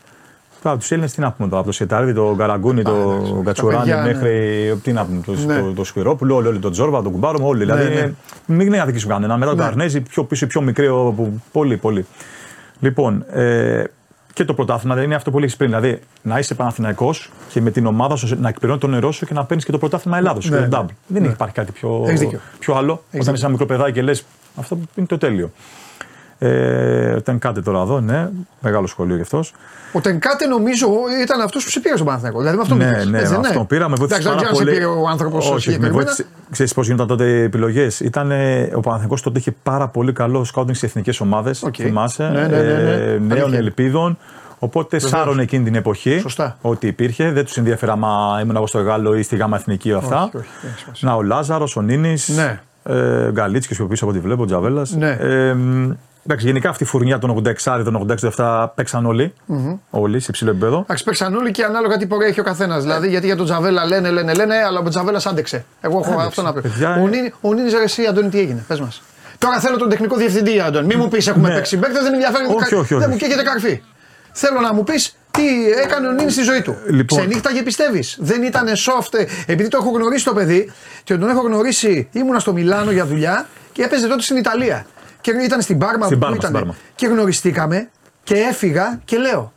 Τώρα 0.62 0.78
τους 0.78 0.92
Έλληνες 0.92 1.12
τι 1.14 1.20
να 1.22 1.32
πούμε 1.32 1.48
τώρα, 1.48 1.60
από 1.60 1.70
το 1.70 1.76
Σιετάριδη, 1.76 2.14
τον 2.14 2.38
Καραγκούνι, 2.38 2.80
εντάξει, 2.80 3.02
τον 3.02 3.36
τα 3.38 3.44
Κατσουράνη 3.44 3.80
παιδιά, 3.80 4.02
ναι. 4.02 4.14
μέχρι. 4.14 4.80
Τι 4.84 4.92
να 4.92 5.06
πούμε, 5.06 5.22
το, 5.26 5.34
Ναι. 5.46 5.60
το, 5.62 5.72
το 5.74 5.84
Σπυρόπουλο, 5.84 6.36
όλοι, 6.36 6.48
όλοι, 6.48 6.60
τον 6.60 6.72
Τζόρβα, 6.72 7.02
τον 7.02 7.12
Κουμπάρο, 7.12 7.40
όλοι. 7.42 7.60
δηλαδή 7.60 7.94
ναι. 7.94 8.12
μην 8.46 8.68
είναι 8.68 8.82
αδικήσουμε 8.82 9.14
κανένα. 9.14 9.38
Μετά 9.38 9.50
τον 9.52 9.60
Ναι. 9.60 9.64
Καρνέζη, 9.66 10.02
πιο 10.02 10.24
πίσω, 10.24 10.48
πιο 10.48 10.62
μικρό. 10.62 11.14
που- 11.16 11.42
Πολύ, 11.52 11.78
πολύ. 11.78 12.06
Λοιπόν, 12.80 13.26
ε, 13.32 13.84
και 14.34 14.46
το 14.46 14.54
πρωτάθλημα 14.54 14.96
δεν 14.96 15.04
είναι 15.04 15.16
αυτό 15.16 15.32
που 15.32 15.38
έλεγες 15.38 15.56
πριν. 15.56 15.70
Δηλαδή 15.70 16.00
να 16.22 16.40
είσαι 16.40 16.56
Παναθηναϊκός 16.56 17.32
και 17.50 17.62
με 17.62 17.72
την 17.72 17.86
ομάδα 17.86 18.16
σου 18.16 18.38
να 18.42 18.50
εκπληρώνει 18.50 18.80
τον 18.80 18.90
νερό 18.90 19.12
σου 19.12 19.26
και 19.26 19.34
να 19.34 19.46
παίρνεις 19.46 19.66
και 19.66 19.72
το 19.72 19.78
πρωτάθλημα 19.78 20.18
Ελλάδος. 20.18 20.50
Ναι, 20.50 20.58
και 20.60 20.68
το 20.68 20.78
ναι. 20.78 20.84
double. 20.84 20.94
Δεν 21.08 21.22
Ναι. 21.22 21.28
υπάρχει 21.28 21.54
κάτι 21.54 21.72
πιο, 21.72 22.04
Έχεις 22.08 22.20
δίκιο. 22.20 22.40
πιο 22.60 22.76
άλλο. 22.76 23.04
Όταν 23.20 23.34
είσαι 23.34 23.42
ένα 23.44 23.50
μικρό 23.52 23.66
παιδάκι 23.66 23.92
και 23.92 24.02
λες 24.02 24.26
αυτό 24.56 24.78
είναι 24.96 25.08
το 25.08 25.18
τέλειο. 25.18 25.52
Ε, 26.40 27.16
ήταν 27.18 27.40
κάτι 27.40 27.62
τώρα 27.62 27.82
εδώ, 27.82 28.00
ναι. 28.00 28.30
Μεγάλο 28.60 28.88
σχολείο 28.88 29.16
γι' 29.16 29.22
αυτός. 29.22 29.54
Ο 29.92 30.02
Τενκάτε 30.02 30.46
νομίζω 30.48 30.88
ήταν 31.24 31.42
αυτός 31.42 31.64
που 31.64 31.70
σε 31.70 31.80
πήρε 31.80 31.94
στον 31.94 32.06
Παναθηναϊκό. 32.08 32.40
Δηλαδή 32.40 32.56
με 32.58 32.62
αυτό 32.64 32.76
Ναι, 32.76 32.86
μιλάς, 32.86 33.06
ναι, 33.06 33.18
έτσι 33.18 33.30
δεν 33.32 33.40
αυτό 33.40 33.54
είναι; 33.54 33.66
πήρα. 33.68 33.90
Με 33.90 33.96
βοήθησε 33.96 34.20
Εντάξει, 34.20 34.28
δεν 34.28 34.36
πάρα 34.38 34.48
ξέρω 34.48 34.50
αν 34.50 34.66
πολύ. 34.66 34.70
σε 34.70 34.76
πήρε 34.76 35.02
ο 35.02 35.08
άνθρωπος 35.08 35.46
Όχι, 35.46 35.54
με 35.54 35.60
συγκεκριμένα. 35.60 35.94
βοήθησε. 35.94 36.26
Ξέρεις 36.52 36.74
πώς 36.74 36.86
γίνονταν 36.86 37.08
τότε 37.08 37.24
οι 37.30 37.42
επιλογές; 37.42 38.02
Ο 38.76 38.80
Παναθηναϊκός 38.80 39.22
τότε 39.22 39.40
είχε 39.40 39.52
πάρα 39.64 39.88
πολύ 39.88 40.14
καλό 40.14 40.44
scouting 40.44 40.76
στις 40.76 40.90
εθνικές 40.90 41.20
ομάδες. 41.20 41.64
Οκ. 41.64 41.76
Θυμάσαι. 41.78 42.24
Ναι, 42.24 42.42
ναι, 42.42 42.48
ναι, 42.48 42.74
ναι. 42.74 42.92
ε, 42.92 43.18
νέων 43.20 43.32
Αλήθεια. 43.32 43.58
ελπίδων. 43.58 44.18
Οπότε 44.60 45.00
σάρωνε 45.00 45.42
εκείνη 45.42 45.64
την 45.64 45.76
εποχή 45.76 46.20
Σωστά. 46.20 46.58
ό,τι 46.62 46.88
υπήρχε. 46.88 47.32
Δεν 47.32 47.46
τους 47.46 47.58
ενδιαφέρε 47.58 47.92
άμα 47.92 48.40
ήμουν 48.44 48.56
εγώ 48.56 48.68
στο 48.68 48.80
Αιγάλεω 48.82 49.16
ή 49.16 49.22
στη 49.22 49.36
Γάμα 49.36 49.58
Εθνική 49.58 49.94
αυτά. 49.94 50.24
Όχι, 50.24 50.38
όχι, 50.38 50.48
δεν 50.62 50.70
έχει 50.72 50.80
σημασία. 50.80 51.10
Να 51.10 51.16
ο 51.16 51.22
Λάζαρος, 51.22 51.76
ο 51.76 51.82
Νίνης. 51.82 52.28
Ναι. 52.28 52.60
Ε, 52.84 53.32
Γκαλίτσκι 53.32 53.76
πιο 53.76 53.86
πίσω 53.86 54.06
από 54.06 54.14
ό,τι 54.14 54.24
βλέπω, 54.24 54.42
ο 54.42 54.46
Τζαβέλας. 54.46 54.92
Ναι. 54.92 55.10
Ε, 55.10 55.54
μ, 55.54 55.92
εντάξει, 56.28 56.46
γενικά 56.46 56.70
αυτή 56.70 56.84
η 56.84 56.86
φουρνιά 56.86 57.20
των 57.20 57.44
86, 57.66 57.82
των 57.84 58.08
86-87 58.38 58.66
παίξαν 58.76 59.06
όλοι. 59.06 59.34
Όλοι 59.90 60.20
σε 60.20 60.26
υψηλό 60.30 60.50
επίπεδο. 60.50 60.80
Εντάξει, 60.82 61.04
παίξαν 61.04 61.36
όλοι 61.36 61.52
και 61.52 61.64
ανάλογα 61.64 61.98
τι 61.98 62.06
πορεία 62.06 62.28
έχει 62.28 62.40
ο 62.40 62.44
καθένας. 62.44 62.82
Δηλαδή, 62.82 63.08
γιατί 63.10 63.26
για 63.26 63.36
τον 63.36 63.46
Τζαβέλα 63.46 63.86
λένε, 63.86 64.10
λένε, 64.10 64.34
λένε, 64.34 64.56
αλλά 64.56 64.80
ο 64.80 64.90
Τζαβέλας 64.90 65.26
άντεξε. 65.26 65.66
Εγώ 65.82 66.02
έχω 66.06 66.20
αυτό 66.20 66.42
να 66.42 66.54
πω. 66.54 66.60
παιδιά, 66.64 66.90
Ο 66.96 67.06
ε. 67.08 67.10
Νίνη, 67.10 67.34
ο 67.42 67.54
Νίνης, 67.54 67.74
ρε, 67.74 67.84
εσύ, 67.84 68.06
Αντώνη, 68.06 68.30
τι 68.30 68.40
έγινε, 68.40 68.64
πες 68.68 68.80
μας. 68.80 69.02
Τώρα 69.38 69.60
θέλω 69.60 69.78
τον 69.78 69.90
τεχνικό 69.90 70.16
διευθυντή, 70.16 70.60
Αντώνη. 70.60 70.86
Μην 70.88 70.98
μου 71.00 71.08
πεις 71.08 71.28
έχουμε 71.28 71.48
Ναι. 71.50 71.56
παίξει 71.56 71.78
παίκτε, 71.78 71.94
δεν 72.02 72.10
με 72.10 72.16
ενδιαφέρει. 72.16 72.46
Όχι, 72.46 72.70
κα- 72.70 72.78
όχι, 72.78 72.94
Δεν 72.94 72.98
όχι. 73.04 73.10
μου 73.12 73.18
καίγεται 73.18 73.44
καρφί. 73.44 73.82
Θέλω 74.32 74.60
να 74.60 74.74
μου 74.74 74.84
πεις 74.84 75.16
τι 75.32 75.44
έκανε 75.84 76.08
ο 76.08 76.12
Νίνης 76.12 76.34
στη 76.34 76.44
ζωή 76.44 76.62
του. 76.62 76.76
Λοιπόν. 76.90 77.20
Ξενύχταγε, 77.20 77.64
πιστεύεις. 77.64 78.18
Δεν 78.20 78.44
ήταν 78.44 78.66
soft. 78.68 79.14
ε, 79.20 79.26
Επειδή 79.52 79.70
το 79.70 79.78
έχω 79.82 79.90
γνωρίσει 79.90 80.26
το 80.26 80.34
παιδί 80.34 80.72
και 81.04 81.18
τον 81.18 81.30
έχω 81.30 81.42
γνωρίσει, 81.42 82.08
ήμουνα 82.12 82.40
στο 82.40 82.54
Μιλάνο 82.54 82.92
για 82.92 83.06
δουλειά 83.06 83.48
και 83.72 83.84
έπαιζε 83.84 84.08
τότε 84.08 84.22
στην 84.22 84.38
Ιταλία. 84.38 84.86
Και 85.32 85.44
ήταν 85.46 85.62
στην 85.62 85.78
Πάρμα 85.78 86.06
Στην 86.06 86.18
που 86.18 86.24
Πάρμα, 86.26 86.36
ήταν. 86.38 86.50
στην 86.50 86.60
Πάρμα. 86.66 86.76
Και 86.96 87.08
γνωριστήκαμε 87.08 87.90
και 88.24 88.36
έφυγα 88.36 89.00
και 89.06 89.18
λέω. 89.18 89.54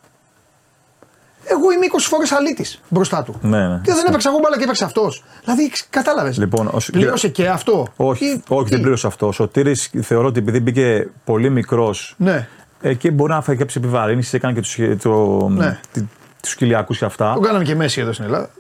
Εγώ 1.45 1.73
είμαι 1.73 1.87
20 1.93 1.99
φορές 1.99 2.33
αλήτης 2.33 2.81
μπροστά 2.89 3.23
του. 3.23 3.39
Ναι, 3.43 3.69
ναι. 3.69 3.81
Και 3.85 3.93
δεν 3.93 4.05
έπαιξα 4.09 4.29
εγώ 4.29 4.39
μπάλα 4.39 4.57
και 4.57 4.63
έπαιξε 4.63 4.85
αυτός. 4.85 5.25
Δηλαδή, 5.45 5.73
κατάλαβες. 5.91 6.39
Λοιπόν, 6.39 6.69
ως- 6.73 6.91
Πλήρωσε 6.91 7.29
και 7.29 7.49
αυτό. 7.49 7.87
Όχι, 7.97 8.25
Ή- 8.25 8.43
όχι 8.49 8.65
τι; 8.65 8.71
δεν 8.71 8.81
πλήρωσε 8.81 9.07
αυτό. 9.07 9.27
Ο 9.27 9.33
Σωτήρης 9.33 9.91
θεωρώ 10.03 10.27
ότι 10.27 10.39
επειδή 10.39 10.61
μπήκε 10.61 11.09
πολύ 11.25 11.51
μικρός 11.51 12.15
Ναι. 12.19 12.49
ε, 12.81 12.95
και 12.95 13.11
μπορεί 13.11 13.33
να 13.33 13.41
φάει 13.43 13.57
κάποιε 13.57 13.81
επιβαρύνσει, 13.83 14.37
έκανε 14.37 14.55
και 14.55 14.61
τους 14.61 14.79
το, 15.03 15.49
Ναι. 15.49 15.81
τη- 15.93 16.05
τους 16.43 16.55
κοιλιακούς 16.55 16.99
και 16.99 17.05
αυτά. 17.05 17.33
Τον 17.35 17.43
κάναμε 17.43 17.65
και 17.65 17.75
Μέση 17.75 18.01
εδώ 18.01 18.13
στην 18.13 18.25
Ελλάδα. 18.25 18.51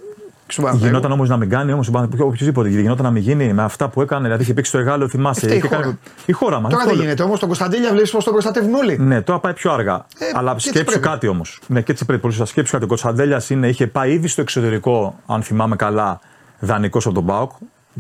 Και 0.50 0.56
στον 0.56 0.64
Παναθηναϊκό. 0.64 0.96
Γινόταν 0.96 1.12
όμως 1.18 1.28
να 1.28 1.36
μην 1.36 1.48
κάνει 1.48 1.72
όμως 1.72 1.88
οποιοδήποτε. 2.18 2.68
Γινόταν 2.68 3.04
να 3.04 3.10
μην 3.10 3.22
γίνει 3.22 3.52
με 3.52 3.62
αυτά 3.62 3.88
που 3.88 4.00
έκανε. 4.02 4.22
Δηλαδή 4.22 4.42
είχε 4.42 4.54
παίξει 4.54 4.70
στο 4.70 4.78
Εγάλεο, 4.80 5.08
θυμάσαι. 5.08 5.40
Φταίει 5.40 5.54
η 5.54 5.56
είχε 5.58 5.66
χώρα. 5.68 5.80
κάνει- 5.80 5.98
Η 6.26 6.32
χώρα 6.32 6.60
μα. 6.60 6.68
Τώρα 6.68 6.84
δεν 6.84 6.94
γίνεται 6.94 7.22
όμως. 7.22 7.38
Τον 7.38 7.48
Κωνσταντέλια 7.48 7.90
βλέπεις 7.92 8.10
πώς 8.10 8.24
τον 8.24 8.32
προστατεύουν 8.32 8.74
όλοι. 8.74 8.98
Ναι, 8.98 9.22
τώρα 9.22 9.38
πάει 9.38 9.52
πιο 9.52 9.72
αργά. 9.72 10.06
Ε, 10.18 10.24
Αλλά 10.34 10.50
και 10.50 10.54
έτσι 10.56 10.68
σκέψου 10.68 10.84
πρέπει. 10.84 11.06
κάτι 11.06 11.26
όμως. 11.26 11.60
Ναι, 11.66 11.80
και 11.80 11.92
έτσι 11.92 12.04
πρέπει. 12.04 12.20
Πολύ 12.22 12.34
σωστά. 12.34 12.50
Σκέψου 12.50 12.72
κάτι. 12.72 12.84
Ο 12.84 12.88
Κωνσταντέλια 12.88 13.40
είχε 13.68 13.86
πάει 13.86 14.12
ήδη 14.12 14.28
στο 14.28 14.40
εξωτερικό, 14.40 15.14
αν 15.26 15.42
θυμάμαι 15.42 15.76
καλά, 15.76 16.20
δανεικός 16.58 17.06
από 17.06 17.14
τον 17.14 17.24
Μπάουκ. 17.24 17.50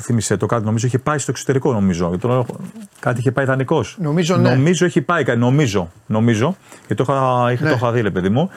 Θύμησε 0.00 0.36
το 0.36 0.46
κάτι, 0.46 0.64
νομίζω 0.64 0.86
είχε 0.86 0.98
πάει 0.98 1.18
στο 1.18 1.30
εξωτερικό, 1.30 1.72
νομίζω. 1.72 2.06
Γιατί 2.06 2.22
τώρα 2.22 2.34
έχω- 2.34 2.56
Κάτι 3.00 3.18
είχε 3.20 3.32
πάει 3.32 3.44
δανεικός. 3.44 3.96
Νομίζω, 4.00 4.36
ναι. 4.36 4.48
Νομίζω 4.48 4.84
έχει 4.84 5.00
πάει 5.00 5.24
κάτι. 5.24 5.38
Νομίζω. 5.38 5.90
νομίζω 6.06 6.56
γιατί 6.86 7.04
το 7.04 7.12
είχα, 7.12 7.52
είχα- 7.52 7.64
Ναι. 7.64 7.70
το 7.70 7.76
είχα 7.76 7.92
δει, 7.92 8.00
ρε 8.00 8.10
παιδί 8.10 8.28
μου. 8.28 8.50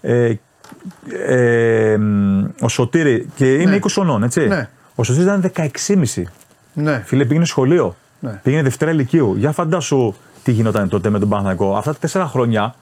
Ε, 0.00 0.34
ε, 1.26 1.96
μ, 1.96 2.44
ο 2.60 2.68
Σωτήρη, 2.68 3.28
και 3.34 3.54
είναι 3.54 3.70
Ναι. 3.70 3.78
20 3.82 3.86
χρονών, 3.90 4.22
έτσι. 4.22 4.46
Ναι. 4.46 4.68
Ο 4.94 5.02
Σωτήρης 5.04 5.26
ήταν 5.26 5.40
16,5. 5.40 6.22
Ναι. 6.72 7.02
Φίλε, 7.06 7.24
πήγαινε 7.24 7.44
σχολείο. 7.44 7.96
Ναι. 8.20 8.40
Πήγαινε 8.42 8.62
Δευτέρα 8.62 8.92
Λυκείου. 8.92 9.34
Για 9.38 9.52
φαντάσου 9.52 10.14
τι 10.42 10.52
γινόταν 10.52 10.88
τότε 10.88 11.10
με 11.10 11.18
τον 11.18 11.28
Παναθηναϊκό. 11.28 11.76
Αυτά 11.76 11.92
τα 11.92 11.98
τέσσερα 11.98 12.26
χρόνια 12.26 12.74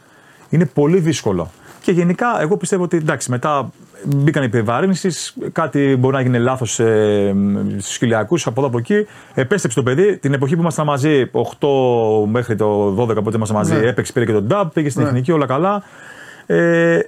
είναι 0.49 0.66
πολύ 0.66 0.99
δύσκολο. 0.99 1.51
Και 1.81 1.92
γενικά, 1.92 2.27
εγώ 2.40 2.57
πιστεύω 2.57 2.83
ότι 2.83 2.97
εντάξει, 2.97 3.31
μετά 3.31 3.71
μπήκαν 4.05 4.42
οι 4.42 4.47
επιβαρύνσεις, 4.47 5.35
κάτι 5.53 5.97
μπορεί 5.99 6.14
να 6.14 6.21
γίνει 6.21 6.38
λάθος 6.38 6.81
ε, 6.81 7.35
στους 7.79 7.97
χιλιακού 7.97 8.38
από 8.45 8.61
εδώ 8.61 8.68
από 8.68 8.79
εκεί. 8.79 9.07
Επέστρεψε 9.35 9.79
το 9.79 9.83
παιδί. 9.85 10.16
Την 10.16 10.33
εποχή 10.33 10.55
που 10.55 10.61
ήμασταν 10.61 10.87
μαζί, 10.87 11.31
8 11.33 12.27
μέχρι 12.31 12.57
το 12.57 12.87
12 13.03 13.23
πότε 13.25 13.37
ήμασταν 13.37 13.57
μαζί, 13.57 13.75
Ναι. 13.75 13.87
έπαιξε, 13.87 14.12
πήρε 14.12 14.25
και 14.25 14.33
τον 14.33 14.47
Νταμπ, 14.47 14.68
πήγε 14.73 14.88
στην 14.90 15.03
Ναι. 15.03 15.09
εθνική, 15.09 15.33
όλα 15.33 15.47
καλά. 15.47 15.83
Ε, 16.47 16.99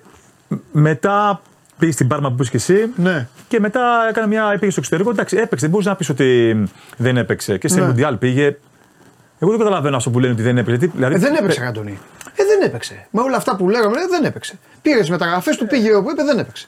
μετά 0.72 1.40
πήγε 1.78 1.92
στην 1.92 2.06
Πάρμα 2.08 2.28
που 2.28 2.34
είπε 2.38 2.44
και 2.50 2.56
εσύ. 2.56 2.90
Ναι. 2.96 3.28
Και 3.48 3.60
μετά 3.60 3.80
έκανε 4.08 4.26
μια. 4.26 4.56
πήγε 4.58 4.70
στο 4.70 4.80
εξωτερικό. 4.80 5.10
Εντάξει, 5.10 5.36
έπαιξε. 5.36 5.58
Δεν 5.66 5.70
μπορεί 5.70 5.84
να 5.86 5.96
πεις 5.96 6.08
ότι 6.08 6.56
δεν 6.96 7.16
έπαιξε. 7.16 7.58
Και 7.58 7.68
στην 7.68 7.80
Ναι. 7.82 7.86
Μουντιάλ 7.88 8.16
πήγε. 8.16 8.56
Εγώ 9.38 9.50
δεν 9.50 9.58
καταλαβαίνω 9.58 9.96
αυτό 9.96 10.10
που 10.10 10.18
λένε 10.20 10.32
ότι 10.32 10.42
δεν 10.42 10.58
έπαιξε. 10.58 10.80
Τι- 10.86 10.92
Δηλαδή, 10.94 11.14
Ε, 11.14 11.18
δεν 11.18 11.34
έπαιξε, 11.34 11.64
Αντώνη. 11.64 11.98
Ε, 12.34 12.44
δεν 12.44 12.60
έπαιξε. 12.68 13.06
Με 13.10 13.20
όλα 13.20 13.36
αυτά 13.36 13.56
που 13.56 13.68
λέγαμε, 13.68 13.96
ε, 14.00 14.06
δεν 14.10 14.24
έπαιξε. 14.24 14.58
Πήρες 14.82 15.04
τι 15.04 15.10
μεταγραφές 15.10 15.56
του, 15.56 15.66
πήγε 15.66 15.94
όπου 15.94 16.10
είπε, 16.10 16.22
δεν 16.24 16.38
έπαιξε. 16.38 16.66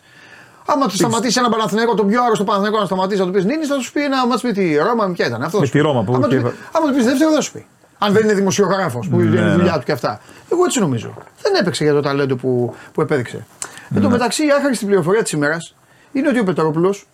Άμα 0.66 0.86
του 0.86 0.94
σταματήσει 0.96 1.38
ένα 1.38 1.48
Παναθηναϊκό, 1.48 1.94
τον 1.94 2.06
πιο 2.08 2.22
άρρωστο 2.24 2.44
Παναθηναϊκό 2.44 2.78
να 2.80 2.86
σταματήσει, 2.86 3.20
να 3.20 3.26
του 3.26 3.32
πεις 3.32 3.44
Νίνης, 3.44 3.68
θα 3.68 3.80
σου 3.80 3.92
πει 3.92 4.04
ένα 4.04 4.26
μάτσο 4.26 4.46
με 4.46 4.52
τη 4.52 4.76
Ρώμα, 4.76 5.10
ποια 5.10 5.26
ήταν. 5.26 5.42
Αυτός 5.42 5.60
Με 5.60 5.66
σου 5.66 5.72
τη 5.72 5.78
πει. 5.78 5.84
Ρώμα 5.84 6.02
που 6.04 6.14
Άμα 6.14 6.28
και- 6.28 6.36
του 6.36 6.42
πει- 6.42 6.54
άμα 6.72 6.86
του 6.88 6.94
πεις 6.94 7.04
δεύτερο, 7.04 7.30
δεν 7.30 7.42
σου 7.42 7.52
πει. 7.52 7.66
Αν 7.98 8.12
δεν 8.12 8.22
είναι 8.24 8.32
δημοσιογράφος 8.34 9.08
που 9.08 9.20
είναι 9.20 9.40
η 9.40 9.42
ναι. 9.42 9.50
δουλειά 9.52 9.72
του 9.78 9.84
και 9.84 9.92
αυτά. 9.92 10.20
Εγώ 10.52 10.64
έτσι 10.64 10.80
νομίζω. 10.80 11.14
Δεν 11.42 11.54
έπαιξε 11.60 11.84
για 11.84 11.92
το 11.92 12.00
ταλέντο 12.00 12.36
που, 12.36 12.74
που 12.92 13.00
επέδειξε. 13.00 13.46
Εν 13.90 13.96
Ναι. 13.96 14.00
τω 14.00 14.10
μεταξύ, 14.10 14.46
η 14.46 14.50
άχαριστη 14.58 14.86
πληροφορία 14.86 15.22
της 15.22 15.32
ημέρας 15.32 15.74
είναι 16.12 16.28
ότι 16.28 16.38
ο 16.38 16.44
Πετρόπουλος 16.44 17.06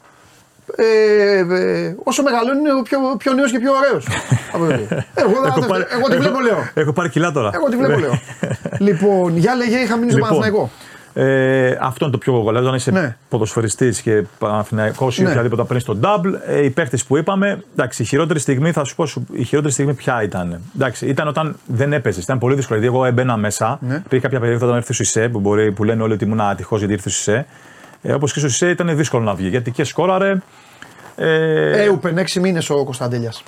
ε, 0.77 0.85
ε, 1.39 1.95
όσο 2.05 2.23
μεγαλώνει 2.23 2.59
είναι 2.61 2.73
ο 2.73 2.83
πιο, 2.83 2.99
πιο 3.19 3.33
νέος 3.33 3.51
και 3.51 3.59
πιο 3.59 3.73
ωραίος. 3.73 4.07
εγώ, 4.55 4.65
Έχω 5.47 5.59
εγώ, 5.59 5.67
πάρει- 5.67 5.87
εγώ 5.91 6.09
τη 6.09 6.17
βλέπω, 6.17 6.33
έχω- 6.39 6.41
λέω. 6.41 6.69
Έχω 6.75 6.93
πάρει 6.93 7.09
κιλά 7.09 7.33
τώρα. 7.33 7.51
Εγώ 7.55 7.69
τη 7.69 7.77
βλέπω, 7.77 7.93
Ναι. 7.95 8.01
λέω. 8.01 8.19
λοιπόν, 8.79 9.37
για 9.37 9.55
λέγε, 9.55 9.77
είχα 9.79 9.97
μείνει 9.97 10.11
στο 10.11 10.19
Λοιπόν, 10.19 10.31
Παναθηναϊκό. 10.33 10.71
Ε, 11.15 11.77
αυτό 11.81 12.05
είναι 12.05 12.13
το 12.13 12.19
πιο 12.19 12.33
γολέο. 12.33 12.63
Όταν 12.63 12.75
είσαι 12.75 12.91
Ναι. 12.91 13.17
ποδοσφαιριστής 13.29 14.01
και 14.01 14.23
Παναθηναϊκός 14.39 15.19
ή 15.19 15.23
Ναι. 15.23 15.31
οποιαδήποτε 15.31 15.63
παίρνεις 15.63 15.85
τον 15.85 16.01
double, 16.03 16.33
ε, 16.47 16.65
οι 16.65 16.71
παίχτες 16.71 17.05
που 17.05 17.17
είπαμε, 17.17 17.63
εντάξει, 17.77 18.03
η 18.03 18.05
χειρότερη 18.05 18.39
στιγμή 18.39 18.73
θα 18.73 18.85
σου 18.85 18.95
πω, 18.95 19.07
σου- 19.07 19.27
η 19.33 19.43
χειρότερη 19.45 19.73
στιγμή 19.73 19.95
ποια 19.95 20.23
ήταν. 20.23 20.61
Εντάξει, 20.77 21.07
ήταν 21.07 21.29
όταν 21.29 21.57
δεν 21.67 21.93
έπαιζες. 21.93 22.23
Ήταν 22.25 22.39
πολύ 22.39 22.55
δύσκολο. 22.55 22.79
Γιατί 22.79 22.95
εγώ 22.95 23.05
έμπαινα 23.05 23.37
μέσα. 23.37 23.79
Ναι. 23.81 23.95
Υπήρχε 23.95 24.19
κάποια 24.21 24.41
περίοδο 24.41 24.65
όταν 24.67 24.77
έρθει 24.79 24.91
ο 24.91 24.95
Σισε 24.95 25.29
που, 25.29 25.41
μπορεί, 25.41 25.73
που 25.73 25.85
λένε 25.85 26.03
όλοι 26.03 26.13
ότι 26.13 26.25
ήμουν 26.25 26.41
ατυχώ 26.41 26.77
γιατί 26.77 26.93
ήρθε 26.93 27.09
ο 27.09 27.13
Σισε. 27.13 27.47
Ε, 28.03 28.13
Όπως 28.13 28.33
και 28.33 28.39
στο 28.39 28.49
Σισε 28.49 28.69
ήταν 28.71 28.97
δύσκολο 28.97 29.25
να 29.25 29.35
βγει. 29.35 29.49
Γιατί 29.49 29.71
και 29.71 29.85
σκόραρε. 29.85 30.39
Ε, 31.17 31.83
Έουπεν 31.83 32.19
6 32.19 32.41
μήνες 32.41 32.71
ο 32.71 32.85
Κωνσταντέλιας. 32.85 33.43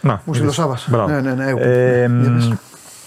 να, 0.00 0.22
Μου 0.24 0.34
στείλε 0.34 0.48
ο 0.48 0.52
Σάβας. 0.52 0.86
Μπράβο. 0.90 1.08
Ναι, 1.08 1.20
ναι, 1.20 1.32
ναι, 1.34 1.46
εγώ. 1.48 1.58
Ε, 1.62 2.06
Ναι, 2.08 2.22
για 2.28 2.30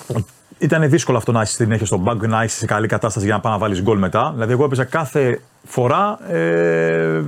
πες. 0.08 0.26
Ήταν 0.62 0.90
δύσκολο 0.90 1.18
αυτό 1.18 1.32
να 1.32 1.42
είσαι 1.42 1.54
συνέχεια 1.54 1.86
στον 1.86 2.04
πάγκο 2.04 2.20
και 2.20 2.28
να 2.28 2.44
είσαι 2.44 2.58
σε 2.58 2.66
καλή 2.66 2.88
κατάσταση 2.88 3.26
για 3.26 3.36
να 3.36 3.42
πάει 3.42 3.54
να 3.54 3.60
βάλεις 3.60 3.82
γκολ 3.82 3.98
μετά. 3.98 4.32
Δηλαδή, 4.34 4.52
εγώ 4.52 4.64
έπαιζα 4.64 4.84
κάθε 4.84 5.42
φορά. 5.64 6.20
Ε, 6.32 7.22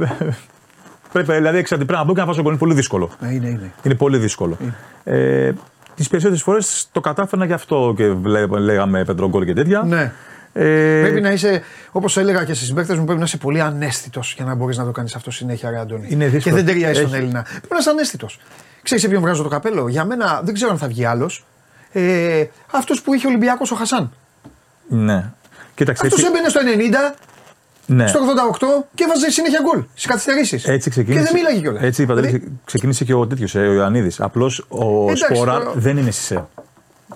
πρέπει, 1.11 1.33
δηλαδή, 1.33 1.57
έξω 1.57 1.75
από 1.75 1.83
την 1.83 1.93
πρέπει 1.93 1.99
να 1.99 2.03
μπω 2.03 2.13
και 2.13 2.19
να 2.19 2.25
βάζω 2.25 2.41
γκολ. 2.41 2.49
Είναι 2.51 2.59
πολύ 2.59 2.73
δύσκολο. 2.73 3.09
Ναι, 3.19 3.29
είναι, 3.33 3.47
είναι. 3.47 3.71
Είναι 3.83 3.95
πολύ 3.95 4.17
δύσκολο. 4.17 4.57
Ε, 5.03 5.51
Τις 5.95 6.07
περισσότερες 6.07 6.43
φορές 6.43 6.87
το 6.91 6.99
κατάφερνα 7.01 7.45
γι' 7.45 7.53
αυτό 7.53 7.93
και 7.97 8.07
βλέ- 8.09 8.51
λέγαμε 8.51 9.03
πεντρογκόλ 9.05 9.45
και 9.45 9.53
τέτοια. 9.53 9.83
Ναι. 9.87 10.11
Ε, 10.53 11.01
Πρέπει 11.01 11.21
να 11.21 11.31
είσαι, 11.31 11.61
όπως 11.91 12.17
έλεγα 12.17 12.43
και 12.43 12.53
στις 12.53 12.67
συμπαίκτες 12.67 12.97
μου, 12.97 13.03
πρέπει 13.03 13.19
να 13.19 13.25
είσαι 13.25 13.37
πολύ 13.37 13.61
ανέστητος 13.61 14.33
για 14.35 14.45
να 14.45 14.55
μπορείς 14.55 14.77
να 14.77 14.85
το 14.85 14.91
κάνεις 14.91 15.15
αυτό 15.15 15.31
συνέχεια, 15.31 15.69
ρε 15.69 15.79
Αντώνη. 15.79 16.07
Είναι 16.09 16.27
δύσκολο. 16.27 16.55
Και 16.55 16.63
δεν 16.63 16.65
ταιριάζει 16.73 16.99
στον 16.99 17.13
Έχει- 17.13 17.21
Έλληνα. 17.21 17.41
Πρέπει 17.49 17.67
να 17.69 17.77
είσαι 17.77 17.89
ανέστητος. 17.89 18.39
Ξέρεις 18.83 19.03
σε 19.03 19.09
ποιον 19.09 19.21
βγάζω 19.21 19.43
το 19.43 19.49
καπέλο; 19.49 19.87
Για 19.87 20.05
μένα 20.05 20.41
δεν 20.43 20.53
ξέρω 20.53 20.71
αν 20.71 20.77
θα 20.77 20.87
βγει 20.87 21.05
άλλος. 21.05 21.45
Ε, 21.93 22.45
αυτός 22.71 23.01
που 23.01 23.13
είχε 23.13 23.27
Ολυμπιακός 23.27 23.71
ο 23.71 23.75
Χασάν. 23.75 24.11
Ναι. 24.87 25.31
Κοίταξε. 25.75 26.05
Αυτός 26.05 26.19
έτσι- 26.19 26.31
έμπαινε 26.33 26.49
στο 26.49 26.61
90, 26.63 27.15
ναι. 27.85 28.07
στο 28.07 28.19
88 28.19 28.85
και 28.95 29.03
έβαζε 29.03 29.29
συνέχεια 29.29 29.59
γκολ 29.63 29.83
στις 29.93 30.05
καθυστερήσεις. 30.05 30.67
Έτσι 30.67 30.89
ξεκίνησε. 30.89 31.23
Και 31.23 31.29
δεν 31.31 31.35
μίλαγε 31.41 31.59
κιόλας. 31.61 31.81
Έτσι, 31.83 32.05
Παντελή, 32.05 32.59
ξεκίνησε 32.65 33.03
και 33.03 33.13
ο 33.13 33.27
τέτοιος, 33.27 33.55
ο 33.55 33.59
Ιωαννίδης. 33.59 34.21
Απλώς 34.21 34.65
ο 34.69 35.03
Εντάξει, 35.03 35.23
Σπόραρ 35.33 35.63
τώρα- 35.63 35.71
δεν 35.75 35.97
είναι 35.97 36.11
σισε. 36.11 36.45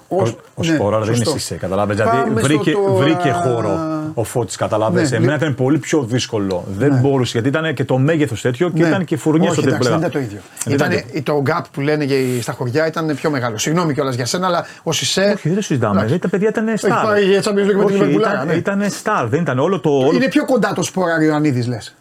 Ο, 0.08 0.22
ο 0.22 0.24
ναι, 0.56 0.64
Σπόραρ 0.76 1.00
δεν 1.04 1.14
είναι 1.14 1.24
σωστό. 1.24 1.40
σισε. 1.40 1.56
Καταλάβες. 1.56 1.96
Δηλαδή 1.96 2.18
Πάμε 2.18 2.40
στο 2.42 2.48
βρήκε, 2.48 2.72
τώρα- 2.72 2.92
βρήκε 2.94 3.32
χώρο 3.32 3.80
ο 4.20 4.24
Φώτης. 4.24 4.56
Καταλάβει. 4.56 5.02
Ναι, 5.02 5.08
Εμένα 5.08 5.32
λέ- 5.32 5.42
ήταν 5.42 5.56
πολύ 5.56 5.78
πιο 5.78 6.04
δύσκολο. 6.04 6.64
Δεν 6.78 6.98
μπορούσε 7.02 7.32
γιατί 7.40 7.48
ήταν 7.58 7.74
και 7.74 7.84
το 7.84 7.98
μέγεθος 7.98 8.42
τέτοιο 8.42 8.70
και 8.70 8.82
Ναι. 8.82 8.88
ήταν 8.88 9.06
και 9.06 9.18
φουρνιές 9.18 9.52
Όχι, 9.52 9.62
τότε 9.62 9.78
που 9.78 9.84
εντάξει, 9.86 9.90
δεν 9.92 10.00
λέγαμε. 10.00 10.22
ήταν 10.24 10.40
το 10.66 10.76
ίδιο. 10.76 11.00
Δεν 11.04 11.04
Ήταν, 11.24 11.24
το 11.24 11.44
gap 11.62 11.64
που 11.72 11.82
λένε 11.82 12.06
και 12.06 12.24
στα 12.42 12.52
χωριά 12.52 12.88
ήταν 12.88 13.16
πιο 13.16 13.30
μεγάλο. 13.30 13.58
Συγγνώμη 13.58 13.94
κιόλας 13.94 14.16
για 14.16 14.26
σένα, 14.26 14.46
αλλά 14.48 14.66
ο 14.84 14.92
Σισε. 14.92 15.32
Όχι, 15.36 15.48
δεν 15.48 15.56
το 15.58 15.62
συζητάμε. 15.64 16.02
Εντάξει. 16.02 16.18
Δηλαδή, 16.20 16.22
τα 16.22 16.30
παιδιά 16.30 16.50
ήταν 16.50 17.00
star. 17.00 17.04
πάει 17.06 17.24
για 17.26 17.42
Champions 17.42 17.48
League 17.48 17.56
με 17.56 17.72
την 17.72 17.80
Όχι, 17.84 17.94
Λιβερπουλάρα, 17.94 18.34
ήταν, 18.36 18.48
ναι. 18.48 18.54
ήταν 18.54 18.84
star. 19.04 19.26
Δεν 19.30 19.42
ήταν 19.42 19.60
όλο 19.60 19.80
το. 19.80 19.90
Όλο... 19.90 20.12
Είναι 20.16 20.28
πιο 20.28 20.46
κοντά 20.46 20.74
το 20.74 20.84
σπόρα 20.84 21.24
Ιωαννίδη, 21.24 21.64
λες. 21.68 21.96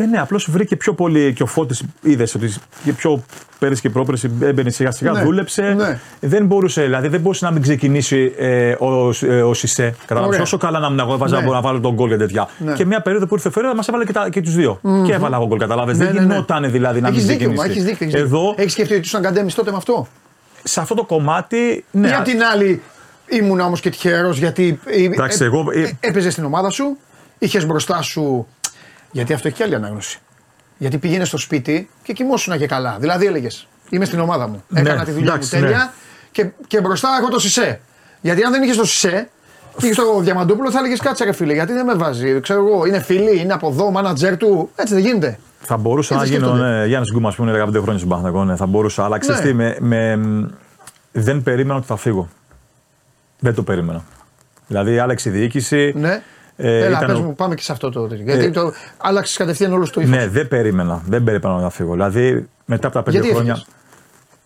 Ε, 0.00 0.06
ναι, 0.06 0.18
απλώς 0.20 0.50
βρήκε 0.50 0.76
πιο 0.76 0.92
πολύ 0.94 1.32
και 1.32 1.42
ο 1.42 1.46
Φώτης 1.46 1.82
είδες 2.02 2.34
ότι 2.34 2.54
και 2.84 2.92
πιο 2.92 3.22
πέρυσι 3.58 3.80
και 3.80 3.90
πρόπερσι 3.90 4.30
έμπαινε 4.40 4.70
σιγά 4.70 4.90
σιγά, 4.90 5.12
Ναι, 5.12 5.22
δούλεψε. 5.22 5.62
ναι. 5.62 6.00
Δεν 6.20 6.46
μπορούσε, 6.46 6.82
δηλαδή 6.82 7.08
δεν 7.08 7.20
μπορούσε 7.20 7.44
να 7.44 7.50
μην 7.50 7.62
ξεκινήσει 7.62 8.32
ε, 8.36 8.70
ο, 8.78 9.10
ε, 9.22 9.42
ο 9.42 9.54
Σισε. 9.54 9.94
Κατάλαβες, 10.00 10.28
Ωραία. 10.28 10.42
όσο 10.42 10.56
καλά 10.56 10.78
να 10.78 10.86
ήμουν 10.86 10.98
εγώ, 10.98 11.12
έβαζα 11.12 11.40
Ναι. 11.40 11.50
να 11.50 11.60
βάλω 11.60 11.80
τον 11.80 11.94
γκολ 11.94 12.08
και 12.08 12.16
τέτοια. 12.16 12.48
Ναι. 12.58 12.72
Και 12.72 12.84
μια 12.84 13.00
περίοδο 13.02 13.26
που 13.26 13.34
ήρθε 13.34 13.48
ο 13.48 13.50
Φεραίρα 13.50 13.74
μας 13.74 13.88
έβαλε 13.88 14.04
και, 14.04 14.12
τα, 14.12 14.28
και 14.28 14.40
τους 14.42 14.54
δυο 14.54 14.80
Και 15.06 15.12
έβαλα 15.12 15.36
εγώ 15.36 15.46
γκολ, 15.46 15.58
κατάλαβες. 15.58 15.98
Ναι, 15.98 16.04
δεν 16.04 16.14
ναι, 16.14 16.20
ναι. 16.20 16.26
γινόταν 16.34 16.70
δηλαδή 16.70 17.00
να 17.00 17.08
Έχεις 17.08 17.24
μην 17.24 17.28
δίκιο, 17.38 17.48
ξεκινήσει. 17.52 17.66
μα, 17.66 17.72
έχεις 17.72 17.84
δίκιο, 17.84 18.06
έχεις 18.06 18.20
δίκιο. 18.20 18.38
Εδώ, 18.38 18.54
Έχεις 18.56 18.72
σκεφτεί 18.72 18.94
ότι 18.94 19.10
του 19.10 19.16
αγκαντέμει 19.16 19.52
τότε 19.52 19.70
με 19.70 19.76
αυτό; 19.76 20.06
σε 20.64 20.80
αυτό 20.80 20.94
το 20.94 21.04
κομμάτι. 21.04 21.84
Ναι, 21.90 22.08
Ή 22.08 22.12
απ' 22.12 22.24
την 22.24 22.42
άλλη, 22.52 22.82
ήμουν 23.26 23.60
όμως 23.60 23.80
και 23.80 23.90
τυχερός 23.90 24.38
γιατί 24.38 24.80
ε, 24.86 25.02
Εντάξει, 25.04 25.42
ε, 25.42 25.46
εγώ- 25.46 25.70
ε, 25.74 25.96
έπαιζες 26.00 26.32
στην 26.32 26.44
ομάδα 26.44 26.70
σου, 26.70 26.96
είχες 27.38 27.66
μπροστά 27.66 28.02
σου. 28.02 28.46
Γιατί 29.10 29.32
αυτό 29.32 29.48
έχει 29.48 29.56
και 29.56 29.62
άλλη 29.62 29.74
ανάγνωση. 29.74 30.18
Γιατί 30.78 30.98
πήγαινε 30.98 31.24
στο 31.24 31.36
σπίτι 31.38 31.90
και 32.02 32.12
κοιμόσουν 32.12 32.58
και 32.58 32.66
καλά. 32.66 32.96
Δηλαδή 33.00 33.26
έλεγες: 33.26 33.66
Είμαι 33.90 34.04
στην 34.04 34.20
ομάδα 34.20 34.48
μου. 34.48 34.62
Ναι, 34.68 34.80
Έκανα 34.80 35.04
τη 35.04 35.10
δουλειά 35.10 35.32
εντάξει, 35.32 35.56
μου 35.56 35.62
τέλεια 35.62 35.78
ναι. 35.78 35.90
και, 36.30 36.46
και 36.66 36.80
μπροστά 36.80 37.08
έχω 37.20 37.30
το 37.30 37.38
Σισε. 37.38 37.80
Γιατί 38.20 38.42
αν 38.42 38.52
δεν 38.52 38.62
είχες 38.62 38.76
το 38.76 38.84
Σισε, 38.84 39.28
πήγες 39.80 39.96
στο 39.96 40.20
Διαμαντόπουλο, 40.20 40.70
θα 40.70 40.78
έλεγες 40.78 41.00
κάτσε 41.00 41.24
ρε 41.24 41.32
φίλε, 41.32 41.52
γιατί 41.52 41.72
δεν 41.72 41.84
με 41.84 41.94
βάζει. 41.94 42.40
Ξέρω 42.40 42.66
εγώ, 42.66 42.84
είναι 42.86 43.00
φίλη, 43.00 43.38
είναι 43.40 43.52
από 43.52 43.68
εδώ, 43.68 43.90
μάνατζερ 43.90 44.36
του. 44.36 44.70
Έτσι 44.74 44.94
δεν 44.94 45.02
γίνεται. 45.02 45.38
Θα 45.60 45.76
μπορούσα 45.76 46.14
Έτσι 46.14 46.30
να 46.30 46.36
γίνω 46.36 46.46
σκέφτονται. 46.48 46.78
ναι, 46.78 46.86
Γιάννης 46.86 47.10
Γκούμας, 47.12 47.34
που 47.34 47.42
είναι 47.42 47.52
15 47.52 47.68
χρόνια 47.72 47.96
στον 47.96 48.08
Παναθηναϊκό. 48.08 48.44
Ναι, 48.44 48.56
θα 48.56 48.66
μπορούσα, 48.66 49.04
αλλά 49.04 49.18
ξέρεις 49.18 49.40
Ναι. 49.40 49.46
τι, 49.46 49.54
με, 49.54 49.76
με- 49.80 50.50
δεν 51.12 51.42
περίμενα 51.42 51.78
ότι 51.78 51.86
θα 51.86 51.96
φύγω. 51.96 52.28
Δεν 53.38 53.54
το 53.54 53.62
περίμενα. 53.62 54.04
Δηλαδή, 54.66 54.98
άλλαξε 54.98 55.28
η 55.28 55.32
διοίκηση. 55.32 55.92
Ναι. 55.96 56.22
Ε, 56.60 56.76
Έλα, 56.78 56.88
ήταν 56.96 57.06
πες 57.06 57.16
ο- 57.16 57.22
μου, 57.22 57.34
πάμε 57.34 57.54
και 57.54 57.62
σε 57.62 57.72
αυτό 57.72 57.90
το. 57.90 58.08
Γιατί 58.14 58.50
το 58.50 58.72
άλλαξες 58.96 59.36
κατευθείαν 59.36 59.72
όλο 59.72 59.88
το 59.90 60.00
ύφος. 60.00 60.16
Ναι, 60.16 60.28
δεν 60.28 60.48
περίμενα. 60.48 61.02
Δεν 61.06 61.24
περίμενα 61.24 61.60
να 61.60 61.70
φύγω. 61.70 61.92
Δηλαδή, 61.92 62.48
μετά 62.64 62.86
από 62.86 62.96
τα 62.96 63.02
πέντε 63.02 63.16
Γιατί 63.18 63.32
χρόνια. 63.34 63.52
έφυγες; 63.52 63.74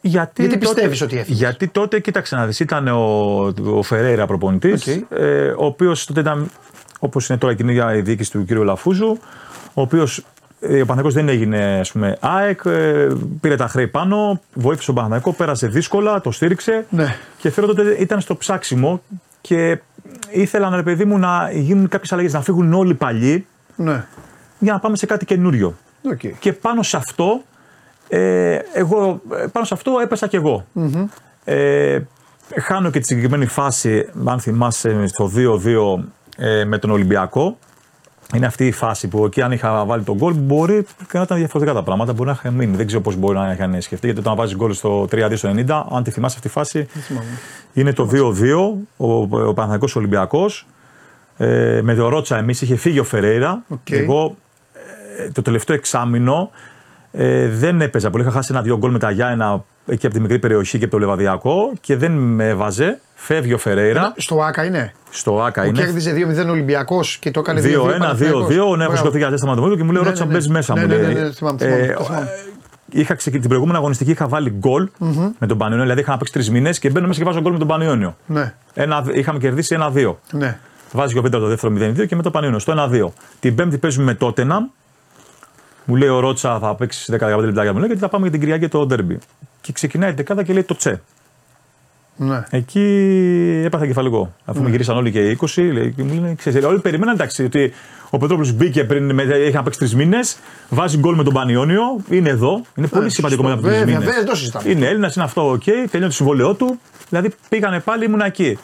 Γιατί, 0.00 0.42
Γιατί 0.42 0.58
τότε- 0.58 0.74
πιστεύεις 0.74 1.00
ότι 1.02 1.18
έφυγες; 1.18 1.38
Γιατί 1.38 1.68
τότε, 1.68 2.00
κοίταξε 2.00 2.36
να 2.36 2.46
δεις, 2.46 2.60
ήταν 2.60 2.88
ο, 2.88 3.52
ο 3.76 3.82
Φερέιρα 3.82 4.26
προπονητής, 4.26 4.86
Οκ. 4.86 5.18
ε, 5.18 5.48
ο 5.48 5.64
οποίος 5.64 6.04
τότε 6.06 6.20
ήταν, 6.20 6.50
όπως 6.98 7.28
είναι 7.28 7.38
τώρα 7.38 7.52
η 7.52 7.56
ίδια 7.68 7.94
η 7.94 8.00
διοίκηση 8.00 8.30
του 8.30 8.44
κ. 8.46 8.50
Αλαφούζου, 8.50 9.18
ο 9.74 9.80
οποίος 9.80 10.18
ε, 10.60 10.66
ο 10.66 10.68
Παναθηναϊκός 10.86 11.14
δεν 11.14 11.28
έγινε 11.28 11.78
ας 11.80 11.92
πούμε, 11.92 12.16
ΑΕΚ, 12.20 12.60
ε, 12.64 13.06
πήρε 13.40 13.56
τα 13.56 13.68
χρέη 13.68 13.86
πάνω, 13.88 14.40
βοήθησε 14.54 14.86
τον 14.86 14.94
Παναθηναϊκό, 14.94 15.32
πέρασε 15.32 15.66
δύσκολα, 15.66 16.20
το 16.20 16.30
στήριξε. 16.30 16.86
Ναι. 16.90 17.16
Και 17.38 17.50
θέλω 17.50 17.66
τότε 17.66 17.96
ήταν 17.98 18.20
στο 18.20 18.36
ψάξιμο 18.36 19.02
και 19.40 19.78
ήθελαν, 20.30 20.74
ρε 20.74 20.82
παιδί 20.82 21.04
μου, 21.04 21.18
να 21.18 21.50
γίνουν 21.52 21.88
κάποιες 21.88 22.12
αλλαγές, 22.12 22.32
να 22.32 22.40
φύγουν 22.42 22.72
όλοι 22.72 22.90
οι 22.90 22.94
παλιοί 22.94 23.46
Ναι. 23.76 24.04
για 24.58 24.72
να 24.72 24.78
πάμε 24.78 24.96
σε 24.96 25.06
κάτι 25.06 25.24
καινούριο. 25.24 25.74
Οκ. 26.12 26.20
Και 26.38 26.52
πάνω 26.52 26.82
σε 26.82 26.96
αυτό, 26.96 27.42
ε, 28.08 28.58
εγώ, 28.74 29.20
ε, 29.42 29.46
πάνω 29.52 29.66
σε 29.66 29.74
αυτό 29.74 29.98
έπεσα 30.02 30.26
κι 30.26 30.36
εγώ. 30.36 30.66
Ε, 31.44 32.00
χάνω 32.60 32.90
και 32.90 32.98
τη 33.00 33.06
συγκεκριμένη 33.06 33.46
φάση, 33.46 34.08
αν 34.24 34.40
θυμάσαι, 34.40 35.06
στο 35.06 35.30
2-2 35.34 36.04
ε, 36.36 36.64
με 36.64 36.78
τον 36.78 36.90
Ολυμπιακό. 36.90 37.58
Είναι 38.34 38.46
αυτή 38.46 38.66
η 38.66 38.72
φάση 38.72 39.08
που 39.08 39.24
εκεί 39.24 39.42
αν 39.42 39.52
είχα 39.52 39.84
βάλει 39.84 40.02
το 40.02 40.16
γκολ 40.16 40.34
μπορεί 40.34 40.86
και 40.96 41.16
να 41.18 41.22
ήταν 41.22 41.38
διαφορετικά 41.38 41.76
τα 41.76 41.82
πράγματα. 41.82 42.12
Μπορεί 42.12 42.28
να 42.28 42.34
είχα 42.38 42.50
μείνει. 42.50 42.76
Δεν 42.76 42.86
ξέρω 42.86 43.02
πώς 43.02 43.16
μπορεί 43.16 43.36
να 43.36 43.52
είχαν 43.52 43.80
σκεφτεί. 43.80 44.06
Γιατί 44.06 44.20
όταν 44.20 44.36
βάζεις 44.36 44.56
γκολ 44.56 44.72
στο 44.72 45.08
3-2 45.10 45.32
στο 45.34 45.54
90, 45.56 45.84
αν 45.90 46.02
τη 46.02 46.10
θυμάσαι 46.10 46.36
αυτή 46.36 46.48
τη 46.48 46.48
φάση, 46.48 46.86
είναι 47.72 47.92
το 47.92 48.08
2-2 48.12 48.22
ο, 48.96 49.12
ο 49.22 49.26
Παναθηναϊκός 49.26 49.96
Ολυμπιακός. 49.96 50.66
Ε, 51.36 51.80
με 51.82 51.94
το 51.94 52.08
Ρότσα 52.08 52.38
εμείς 52.38 52.62
είχε 52.62 52.76
φύγει 52.76 52.98
ο 52.98 53.04
Φερέιρα. 53.04 53.62
Οκ. 53.68 53.90
Εγώ 53.90 54.36
ε, 55.18 55.30
το 55.30 55.42
τελευταίο 55.42 55.76
εξάμεινο 55.76 56.50
ε, 57.12 57.48
δεν 57.48 57.80
έπαιζα 57.80 58.10
πολύ. 58.10 58.22
Είχα 58.22 58.32
χάσει 58.32 58.48
ένα-δύο 58.52 58.78
γκολ 58.78 58.90
με 58.90 58.98
τα 58.98 59.10
Γιάννα 59.10 59.64
εκεί 59.86 60.06
από 60.06 60.14
τη 60.14 60.20
μικρή 60.20 60.38
περιοχή 60.38 60.78
και 60.78 60.84
από 60.84 60.92
το 60.92 60.98
Λεβαδιακό 60.98 61.72
και 61.80 61.96
δεν 61.96 62.12
με 62.12 62.48
έβαζε. 62.48 63.00
Φεύγει 63.14 63.52
ο 63.52 63.58
Φερέιρα. 63.58 64.12
Στο 64.16 64.42
ΑΚΑ 64.42 64.64
είναι; 64.64 64.92
Στο 65.10 65.42
ΑΚΑ 65.42 65.62
Που 65.62 65.68
είναι. 65.68 65.78
κέρδιζε 65.78 66.14
2-0 66.46 66.50
Ολυμπιακός 66.50 67.16
και 67.16 67.30
το 67.30 67.40
έκανε 67.40 67.60
2-1. 67.60 67.64
2-1, 67.64 67.68
2-2. 67.68 68.18
Ναι, 68.18 68.54
έχω 68.54 68.74
Μπράβο. 68.76 68.96
σκοτωθεί 68.96 69.18
για 69.18 69.30
τέσσερα 69.30 69.54
μάτια 69.56 69.76
και 69.76 69.82
μου 69.82 69.92
λέει: 69.92 70.00
Ναι, 70.02 70.06
Ρώτησα, 70.08 70.24
ναι, 70.26 70.32
μπες 70.32 70.46
ναι. 70.46 70.52
μέσα. 70.52 70.74
Ναι, 70.74 70.80
μου 70.80 70.86
ναι, 70.86 70.96
λέει. 70.96 71.14
ναι, 71.14 71.20
ναι, 71.20 71.30
θυμάμαι, 71.32 71.58
θυμάμαι, 71.58 71.94
το 71.98 72.04
θυμάμαι. 72.04 72.24
ε, 72.24 73.00
Είχα 73.00 73.14
ξεκι... 73.14 73.38
Την 73.38 73.48
προηγούμενη 73.48 73.78
αγωνιστική 73.78 74.10
είχα 74.10 74.28
βάλει 74.28 74.50
γκολ 74.50 74.88
με 75.38 75.46
τον 75.46 75.58
Πανιόνιο, 75.58 75.82
δηλαδή 75.84 76.00
είχα 76.00 76.10
να 76.10 76.16
παίξει 76.16 76.32
τρεις 76.32 76.50
μήνες 76.50 76.78
και 76.78 76.90
μπαίνω 76.90 77.06
μέσα 77.06 77.18
και 77.18 77.24
βάζω 77.24 77.40
γκολ 77.40 77.52
με 77.52 77.58
τον 77.58 77.68
Πανιόνιο. 77.68 78.16
Ναι, 78.26 78.54
Ένα, 78.74 79.04
είχαμε 79.12 79.38
κερδίσει 79.38 79.76
1-2. 79.80 80.14
ναι. 80.32 80.58
Βάζει 80.92 81.12
και 81.12 81.18
ο 81.18 81.22
Πέτρα 81.22 81.38
το 81.40 81.46
δεύτερο 81.46 81.74
0-2 81.76 82.06
και 82.06 82.16
με 82.16 82.22
το 82.22 82.30
Πανιόνιο 82.30 82.58
στο 82.58 82.74
1-2. 82.92 83.08
Την 83.40 83.54
Πέμπτη 83.54 83.78
παίζουμε 83.78 84.04
με 84.04 84.14
Τότεναμ. 84.14 84.64
Μου 85.84 85.96
λέει 85.96 86.08
ο 86.08 86.20
Ρότσα 86.20 86.58
θα 86.58 86.74
παίξεις 86.74 87.10
10-15 87.12 87.18
λεπτά 87.38 87.64
μου 87.72 87.78
λέει 87.78 87.86
γιατί 87.86 87.98
θα 88.00 88.08
πάμε 88.08 88.22
για 88.22 88.30
την 88.30 88.40
Κυριακή 88.40 88.68
το 88.68 88.86
ντέρμπι. 88.86 89.18
Και 89.60 89.72
ξεκινάει 89.72 90.10
η 90.10 90.14
δεκάδα 90.14 90.42
και 90.42 90.52
λέει 90.52 90.62
το 90.62 90.74
τσε. 90.74 91.02
ναι. 92.16 92.44
Εκεί 92.50 93.62
έπαθα 93.64 93.86
κεφαλικό. 93.86 94.34
Αφού 94.44 94.62
με 94.62 94.70
γυρίσαν 94.70 94.96
όλοι 94.96 95.10
και 95.10 95.30
οι 95.30 95.38
20, 95.40 95.70
λέει, 95.72 95.92
και 95.96 96.02
μου 96.02 96.14
λένε, 96.14 96.34
ξέρεις, 96.34 96.64
όλοι 96.64 96.78
περιμέναν 96.80 97.14
εντάξει, 97.14 97.44
ότι 97.44 97.72
ο 98.10 98.18
Πετρόπουλος 98.18 98.52
μπήκε 98.52 98.84
πριν, 98.84 99.14
με, 99.14 99.22
είχε 99.22 99.56
να 99.56 99.62
παίξει 99.62 99.78
τρεις 99.78 99.94
μήνες, 99.94 100.36
βάζει 100.68 100.98
γκολ 100.98 101.14
με 101.16 101.22
τον 101.22 101.32
Πανιόνιο, 101.32 101.82
είναι 102.10 102.28
εδώ. 102.28 102.62
Είναι 102.74 102.86
πολύ 102.86 103.06
Ε, 103.06 103.08
σημαντικό 103.08 103.42
σωστό. 103.42 103.42
μετά 103.42 103.52
από 103.54 103.62
τρεις 103.62 103.78
Βέβαια, 103.78 103.86
μήνες. 103.86 104.04
βέβαια, 104.04 104.20
δεν 104.20 104.28
το 104.30 104.36
συζητάμε. 104.36 104.70
Είναι 104.70 104.86
Έλληνας, 104.86 105.14
είναι 105.14 105.24
αυτό, 105.24 105.50
οκ, 105.50 105.62
τελειώνει 105.64 106.06
το 106.06 106.10
συμβόλαιό 106.10 106.54
του. 106.54 106.78
Δηλαδή 107.08 107.30
πήγανε 107.48 107.80
πάλι, 107.80 108.04
ήμουν 108.04 108.20
εκεί. 108.20 108.58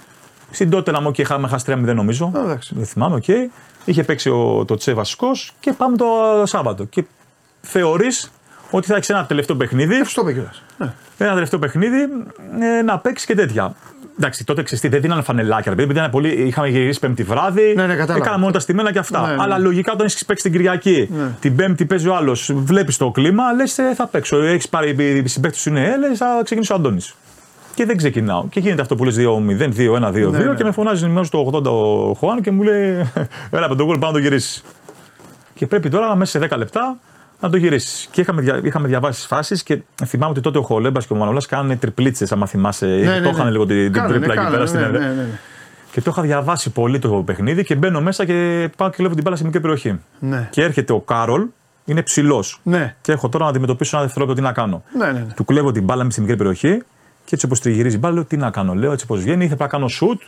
Στην 0.50 0.70
τότε 0.70 0.90
να 0.90 1.00
μου 1.00 1.10
και 1.10 1.22
είχαμε 1.22 1.48
χάσει 1.48 1.64
3-0 1.68 1.94
νομίζω. 1.94 2.32
Α, 2.36 2.40
εντάξει. 2.40 2.74
Δεν 2.76 2.86
θυμάμαι, 2.86 3.14
οκ. 3.14 3.24
Είχε 3.88 4.02
παίξει 4.02 4.30
ο, 4.30 4.64
το 4.66 4.76
Τσε 4.76 4.92
βασικό 4.92 5.28
και 5.60 5.72
πάμε 5.72 5.96
το 5.96 6.06
Σάββατο. 6.44 6.84
Και 6.84 7.04
θεωρείς 7.60 8.30
ότι 8.70 8.86
θα 8.86 8.94
έχεις 8.96 9.08
ένα 9.08 9.26
τελευταίο 9.26 9.56
παιχνίδι. 9.56 10.00
Αυτό 10.00 10.20
είπε 10.20 10.32
κιόλας. 10.32 10.62
Ναι. 10.78 10.92
Ένα 11.18 11.32
τελευταίο 11.32 11.58
παιχνίδι 11.58 11.96
ε, 12.78 12.82
να 12.82 12.98
παίξεις 12.98 13.26
και 13.26 13.34
τέτοια. 13.34 13.74
Εντάξει, 14.18 14.44
τότε 14.44 14.62
ξέρεις 14.62 14.88
δεν 14.90 15.00
δίνανε 15.00 15.22
φανελάκια. 15.22 15.72
Επειδή 15.72 15.92
ήταν 15.92 16.10
πολύ, 16.10 16.28
είχαμε 16.28 16.68
γυρίσει 16.68 16.98
Πέμπτη 16.98 17.22
βράδυ. 17.22 17.74
Ναι, 17.76 17.86
ναι, 17.86 17.94
κατάλαβα. 17.94 18.24
έκανα 18.24 18.38
μόνο 18.38 18.52
τα 18.52 18.58
στημένα 18.58 18.92
και 18.92 18.98
αυτά. 18.98 19.26
Ναι, 19.26 19.34
ναι. 19.34 19.42
Αλλά 19.42 19.58
λογικά 19.58 19.92
όταν 19.92 20.06
έχεις 20.06 20.24
παίξει 20.24 20.42
την 20.42 20.52
Κυριακή, 20.52 21.08
Ναι. 21.12 21.30
την 21.40 21.56
Πέμπτη 21.56 21.84
παίζει 21.84 22.08
ο 22.08 22.16
άλλος, 22.16 22.52
βλέπεις 22.54 22.96
το 22.96 23.10
κλίμα, 23.10 23.52
λες 23.52 23.78
θα 23.94 24.06
παίξω. 24.06 24.36
Έχεις 24.42 24.68
πάρει 24.68 24.88
οι 25.24 25.28
συμπαίκτες 25.28 25.60
σου 25.60 25.68
είναι, 25.68 25.96
λες 25.98 26.18
θα 26.18 26.40
ξεκινήσει 26.44 26.72
ο 26.72 26.74
Αντώνης. 26.74 27.14
Και 27.78 27.84
δεν 27.84 27.96
ξεκινάω. 27.96 28.48
Και 28.48 28.60
γίνεται 28.60 28.82
αυτό 28.82 28.94
που 28.94 29.04
λες 29.04 29.16
2-0, 29.18 29.22
2-1, 29.22 30.12
2-2 30.12 30.30
Ναι, 30.30 30.38
ναι. 30.38 30.54
και 30.54 30.64
με 30.64 30.70
φωνάζει 30.70 31.06
μέσα 31.06 31.24
στο 31.24 31.50
80 31.52 31.64
ο 31.64 32.14
Χωάν 32.14 32.40
και 32.40 32.50
μου 32.50 32.62
λέει 32.62 33.10
Έλα, 33.50 33.68
πεντογκόλ, 33.68 33.98
πάνω 33.98 34.06
να 34.06 34.12
το 34.12 34.18
γυρίσεις. 34.18 34.64
Και 35.54 35.66
πρέπει 35.66 35.88
τώρα 35.88 36.16
μέσα 36.16 36.38
σε 36.38 36.48
10 36.50 36.56
λεπτά 36.58 36.98
να 37.40 37.50
το 37.50 37.56
γυρίσεις. 37.56 38.08
Και 38.10 38.20
είχαμε, 38.20 38.40
δια, 38.42 38.60
είχαμε 38.64 38.88
διαβάσεις 38.88 39.26
φάσεις 39.26 39.62
και 39.62 39.82
θυμάμαι 40.04 40.30
ότι 40.30 40.40
τότε 40.40 40.58
ο 40.58 40.62
Χολέμπας 40.62 41.06
και 41.06 41.12
ο 41.12 41.16
Μανολάς 41.16 41.46
κάνανε 41.46 41.76
τριπλίτσες, 41.76 42.32
άμα 42.32 42.46
θυμάσαι. 42.46 42.86
Ναι, 42.86 43.20
το 43.20 43.28
είχαν 43.28 43.50
λίγο 43.50 43.66
την, 43.66 43.76
την 43.82 43.92
Κάνανε, 43.92 44.12
τρίπλα 44.12 44.32
εκεί 44.32 44.42
κάνανε, 44.42 44.56
πέρα 44.56 44.66
στην 44.66 44.80
ναι, 44.80 44.86
ΕΔΕ. 44.86 44.98
ναι, 44.98 45.04
ναι, 45.06 45.12
ναι. 45.12 45.38
Και 45.92 46.00
το 46.00 46.10
είχα 46.10 46.22
διαβάσει 46.22 46.70
πολύ 46.70 46.98
το 46.98 47.08
παιχνίδι 47.08 47.64
και 47.64 47.74
μπαίνω 47.74 48.00
μέσα 48.00 48.24
και 48.24 48.68
πάω 48.76 48.90
και 48.90 49.02
λέω 49.02 49.12
την 49.14 49.22
μπάλα 49.22 49.36
σε 49.36 49.44
μικρή 49.44 49.60
περιοχή. 49.60 50.00
Ναι. 50.18 50.48
Και 50.50 50.62
έρχεται 50.62 50.92
ο 50.92 51.00
Κάρολ, 51.00 51.46
είναι 51.84 52.02
ψηλός. 52.02 52.60
Ναι. 52.62 52.94
Και 53.00 53.12
έχω 53.12 53.28
τώρα 53.28 53.44
να 53.44 53.50
αντιμετωπίσω 53.50 53.96
ένα 53.96 54.04
δευτερόλεπτο 54.04 54.40
τι 54.42 54.46
να 54.48 54.54
κάνω. 54.54 54.82
Ναι, 54.96 55.06
ναι, 55.06 55.12
ναι. 55.12 55.32
Του 55.34 55.44
κλέβω 55.44 55.72
την 55.72 55.84
μπάλα 55.84 56.04
μου 56.04 56.10
στη 56.10 56.20
μικρή 56.20 56.36
περιοχή 56.36 56.82
και 57.28 57.34
έτσι 57.34 57.46
όπως 57.46 57.60
τριγυρίζει 57.60 57.94
η 57.96 57.98
μπάλα, 57.98 58.14
λέω 58.14 58.24
τι 58.24 58.36
να 58.36 58.50
κάνω. 58.50 58.74
Λέω 58.74 58.92
έτσι 58.92 59.04
όπως 59.08 59.20
βγαίνει, 59.22 59.44
ήθελα 59.44 59.58
να 59.60 59.66
κάνω 59.66 59.88
σουτ, 59.88 60.20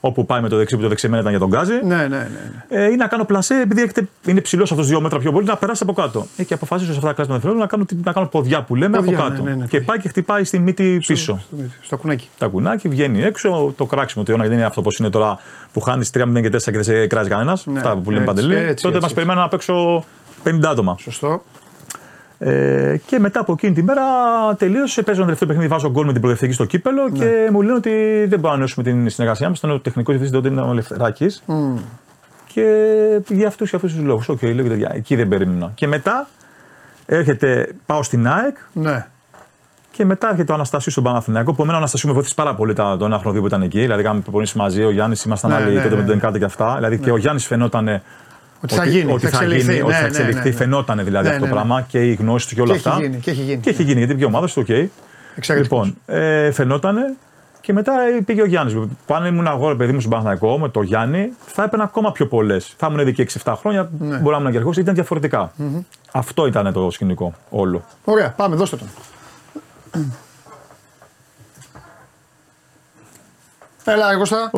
όπου 0.00 0.26
πάει 0.26 0.40
με 0.40 0.48
το 0.48 0.56
δεξί 0.56 0.76
που 0.76 0.82
το 0.82 0.88
δεξιμένο 0.88 1.20
ήταν 1.20 1.30
για 1.30 1.40
τον 1.40 1.48
Γκάζι. 1.48 1.72
Ναι, 1.84 1.96
ναι, 1.96 2.06
ναι. 2.06 2.28
ναι. 2.68 2.84
Ε, 2.84 2.90
ή 2.90 2.96
να 2.96 3.06
κάνω 3.06 3.24
πλασέ, 3.24 3.60
επειδή 3.60 3.82
έχετε, 3.82 4.08
είναι 4.26 4.40
ψηλός 4.40 4.70
αυτός 4.70 4.86
δύο 4.88 5.00
μέτρα 5.00 5.18
πιο 5.18 5.32
πολύ, 5.32 5.46
να 5.46 5.56
περάσει 5.56 5.82
από 5.82 5.92
κάτω. 5.92 6.26
Ε, 6.36 6.44
και 6.44 6.54
αποφασίζω 6.54 6.90
σε 6.92 6.96
αυτά 6.96 7.08
τα 7.08 7.14
κλάσματα 7.14 7.40
δευτερόλεπτα 7.40 7.76
να 7.76 7.84
κάνω, 7.84 8.02
να 8.04 8.12
κάνω 8.12 8.26
ποδιά 8.26 8.62
που 8.62 8.74
λέμε 8.74 8.96
Ποδιά, 8.96 9.18
από 9.18 9.28
κάτω. 9.28 9.42
ναι, 9.42 9.50
ναι, 9.50 9.56
ναι, 9.56 9.62
και 9.62 9.68
ποδιά. 9.70 9.84
πάει 9.86 9.98
και 9.98 10.08
χτυπάει 10.08 10.44
στη 10.44 10.58
μύτη 10.58 11.02
πίσω. 11.06 11.38
Στο, 11.46 11.56
στο 11.82 11.96
κουνάκι. 11.96 12.28
Τα 12.38 12.46
κουνάκι 12.46 12.88
βγαίνει 12.88 13.22
έξω, 13.22 13.74
το 13.76 13.84
κράξιμο 13.86 14.24
του 14.24 14.30
αιώνα 14.30 14.44
δεν 14.44 14.52
είναι 14.52 14.64
αυτό 14.64 14.82
που 14.82 14.90
είναι 14.98 15.10
τώρα 15.10 15.38
που 15.72 15.80
χάνεις 15.80 16.10
3-0 16.14 16.40
και 16.40 16.48
4 16.48 16.62
και 16.62 16.70
δεν 16.70 16.82
σε 16.84 17.06
κράζει 17.06 17.28
κανένας. 17.28 17.66
Ναι, 17.66 17.78
αυτά 17.78 17.96
που 17.96 18.10
λέμε 18.10 18.22
έτσι, 18.30 18.34
παντελή. 18.34 18.54
έτσι, 18.54 18.82
Τότε 18.84 18.88
έτσι, 18.88 19.00
μας 19.00 19.12
περιμένουν 19.12 19.42
να 19.42 19.48
παίξω 19.48 20.04
50 20.44 20.60
άτομα. 20.64 20.96
Σωστό. 20.98 21.42
Ε, 22.44 22.96
και 23.06 23.18
μετά 23.18 23.40
από 23.40 23.52
εκείνη 23.52 23.72
την 23.74 23.84
μέρα 23.84 24.02
τελείωσε. 24.58 25.02
Παίζω 25.02 25.16
ένα 25.16 25.24
τελευταίο 25.24 25.48
παιχνίδι, 25.48 25.68
βάζω 25.68 25.90
γκολ 25.90 26.06
με 26.06 26.12
την 26.12 26.20
Προοδευτική 26.20 26.52
στο 26.52 26.64
κύπελο 26.64 27.08
Ναι. 27.08 27.18
και 27.18 27.48
μου 27.52 27.60
λένε 27.62 27.74
ότι 27.74 27.90
δεν 28.18 28.28
μπορούμε 28.28 28.48
να 28.48 28.52
ανανεώσουμε 28.52 28.84
την 28.84 29.10
συνεργασία 29.10 29.48
μας. 29.48 29.58
Ήταν 29.58 29.70
ο 29.70 29.78
τεχνικός 29.80 30.16
διευθυντής 30.16 30.42
τότε 30.42 30.54
ήταν 30.54 30.70
ο 30.70 30.72
Λευθεράκη. 30.74 31.26
Και 32.46 32.64
για 33.28 33.46
αυτούς 33.48 33.70
και 33.70 33.76
αυτούς 33.76 33.92
τους 33.94 34.02
λόγους. 34.04 34.28
Οκ, 34.28 34.42
λέω 34.42 34.54
και 34.54 34.62
παιδιά, 34.62 34.90
εκεί 34.94 35.16
δεν 35.16 35.28
περίμενα. 35.28 35.70
Και 35.74 35.86
μετά 35.86 36.28
έρχεται, 37.06 37.68
πάω 37.86 38.02
στην 38.02 38.28
ΑΕΚ 38.28 38.56
Ναι. 38.72 39.06
και 39.90 40.04
μετά 40.04 40.30
έρχεται 40.30 40.52
ο 40.52 40.54
Αναστασίου 40.54 40.92
στον 40.92 41.04
Παναθηναϊκό. 41.04 41.52
Που 41.52 41.62
εμένα 41.62 41.76
ο 41.76 41.78
Αναστασίου 41.80 42.08
με 42.08 42.14
βοήθησε 42.14 42.34
πάρα 42.34 42.54
πολύ 42.54 42.74
τα- 42.74 42.96
τον 42.96 43.12
ένα 43.12 43.20
χρόνο 43.20 43.40
που 43.40 43.46
ήταν 43.46 43.62
εκεί. 43.62 43.80
Δηλαδή, 43.80 44.02
είχαμε 44.02 44.20
προπονήσει 44.20 44.58
μαζί, 44.58 44.82
ο 44.84 44.90
Γιάννης, 44.90 45.24
ήμασταν 45.24 45.50
Ναι, 45.50 45.56
άλλοι 45.56 45.74
ναι, 45.74 45.82
τότε 45.82 45.94
ναι. 45.94 46.00
με 46.00 46.06
τεν 46.08 46.18
Κάτε 46.18 46.38
και 46.38 46.44
αυτά. 46.44 46.74
Δηλαδή, 46.74 46.98
και 46.98 47.10
ο 47.10 47.16
Γιάννης 47.16 47.46
φαινόταν. 47.46 48.02
Ότι 48.62 48.74
θα 48.74 48.84
γίνει, 48.86 49.12
ότι 49.12 49.24
θα 49.26 49.30
θα, 49.30 49.36
εξελιχθεί. 49.44 49.72
γίνει, 49.72 49.80
ότι 49.82 49.88
Ναι, 49.90 49.94
θα 49.94 50.00
ναι, 50.00 50.06
εξελιχθεί. 50.06 50.38
ναι, 50.42 50.50
ναι. 50.50 50.56
Φαινόταν 50.56 51.04
δηλαδή 51.04 51.28
Ναι, 51.28 51.34
αυτό 51.34 51.46
το 51.46 51.54
ναι, 51.54 51.60
ναι. 51.60 51.66
πράγμα 51.66 51.86
και 51.88 51.98
η 52.10 52.14
γνώση 52.14 52.48
του 52.48 52.54
και 52.54 52.60
όλα 52.60 52.72
Και 52.72 52.78
έχει 52.78 52.88
αυτά. 52.88 53.00
γίνει, 53.02 53.16
και 53.16 53.30
έχει 53.30 53.42
γίνει. 53.42 53.60
Και 53.60 53.70
έχει 53.70 53.82
γίνει, 53.82 53.98
γιατί 53.98 54.12
πήγε 54.14 54.24
ομάδα 54.24 54.46
του, 54.46 54.52
οκ. 54.56 54.68
Εξαιρετικός. 55.36 55.86
Λοιπόν, 55.86 55.96
ε, 56.18 56.50
φαινότανε 56.50 57.14
και 57.60 57.72
μετά 57.72 57.92
πήγε 58.24 58.42
ο 58.42 58.46
Γιάννης. 58.46 58.74
Αν 59.06 59.28
έμενα, 59.28 59.46
ρε 59.46 59.76
παιδί 59.76 59.92
μου 59.92 59.98
στον 59.98 60.10
Παναθηναϊκό 60.10 60.58
με 60.58 60.68
τον 60.68 60.82
Γιάννη, 60.84 61.32
θα 61.46 61.62
έπαιρνα 61.62 61.84
ακόμα 61.84 62.12
πιο 62.12 62.26
πολλές. 62.26 62.74
Θα 62.76 62.86
ήμουν 62.86 63.00
ήδη 63.00 63.12
και 63.12 63.22
6-7 63.44 63.54
χρόνια, 63.58 63.90
Ναι. 63.98 64.16
μπορεί 64.16 64.34
να 64.34 64.36
ήμουν 64.40 64.50
και 64.50 64.56
αρχηγός, 64.56 64.76
ήταν 64.76 64.94
διαφορετικά. 64.94 65.52
Αυτό 66.12 66.46
ήταν 66.46 66.72
το 66.72 66.90
σκηνικό 66.90 67.34
όλο. 67.50 67.84
Ωραία, 68.04 68.30
πάμε, 68.36 68.56
δώστε 68.56 68.76
τον. 68.76 68.88
Έλα, 73.84 74.10
ρε 74.10 74.16
Κώστα. 74.16 74.50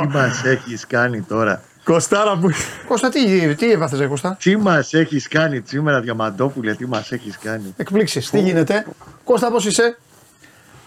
Τι 0.00 0.06
μας 0.06 0.44
έχεις 0.44 0.86
κάνει 0.86 1.20
τώρα; 1.22 1.62
Κοστάρα 1.92 2.36
που. 2.36 2.50
Κώστα, 2.88 3.08
τι, 3.08 3.54
τι 3.54 3.70
έβαθες, 3.70 3.98
ρε 3.98 4.06
Κώστα; 4.06 4.36
Τι 4.40 4.56
μας 4.56 4.94
έχεις 4.94 5.28
κάνει 5.28 5.62
σήμερα, 5.66 6.00
Διαμαντόπουλε, 6.00 6.74
τι 6.74 6.86
μας 6.86 7.12
έχεις 7.12 7.38
κάνει; 7.38 7.74
Εκπλήξεις, 7.76 8.30
τι 8.30 8.40
γίνεται; 8.40 8.86
Κώστα, 9.24 9.50
πώς 9.50 9.66
είσαι; 9.66 9.98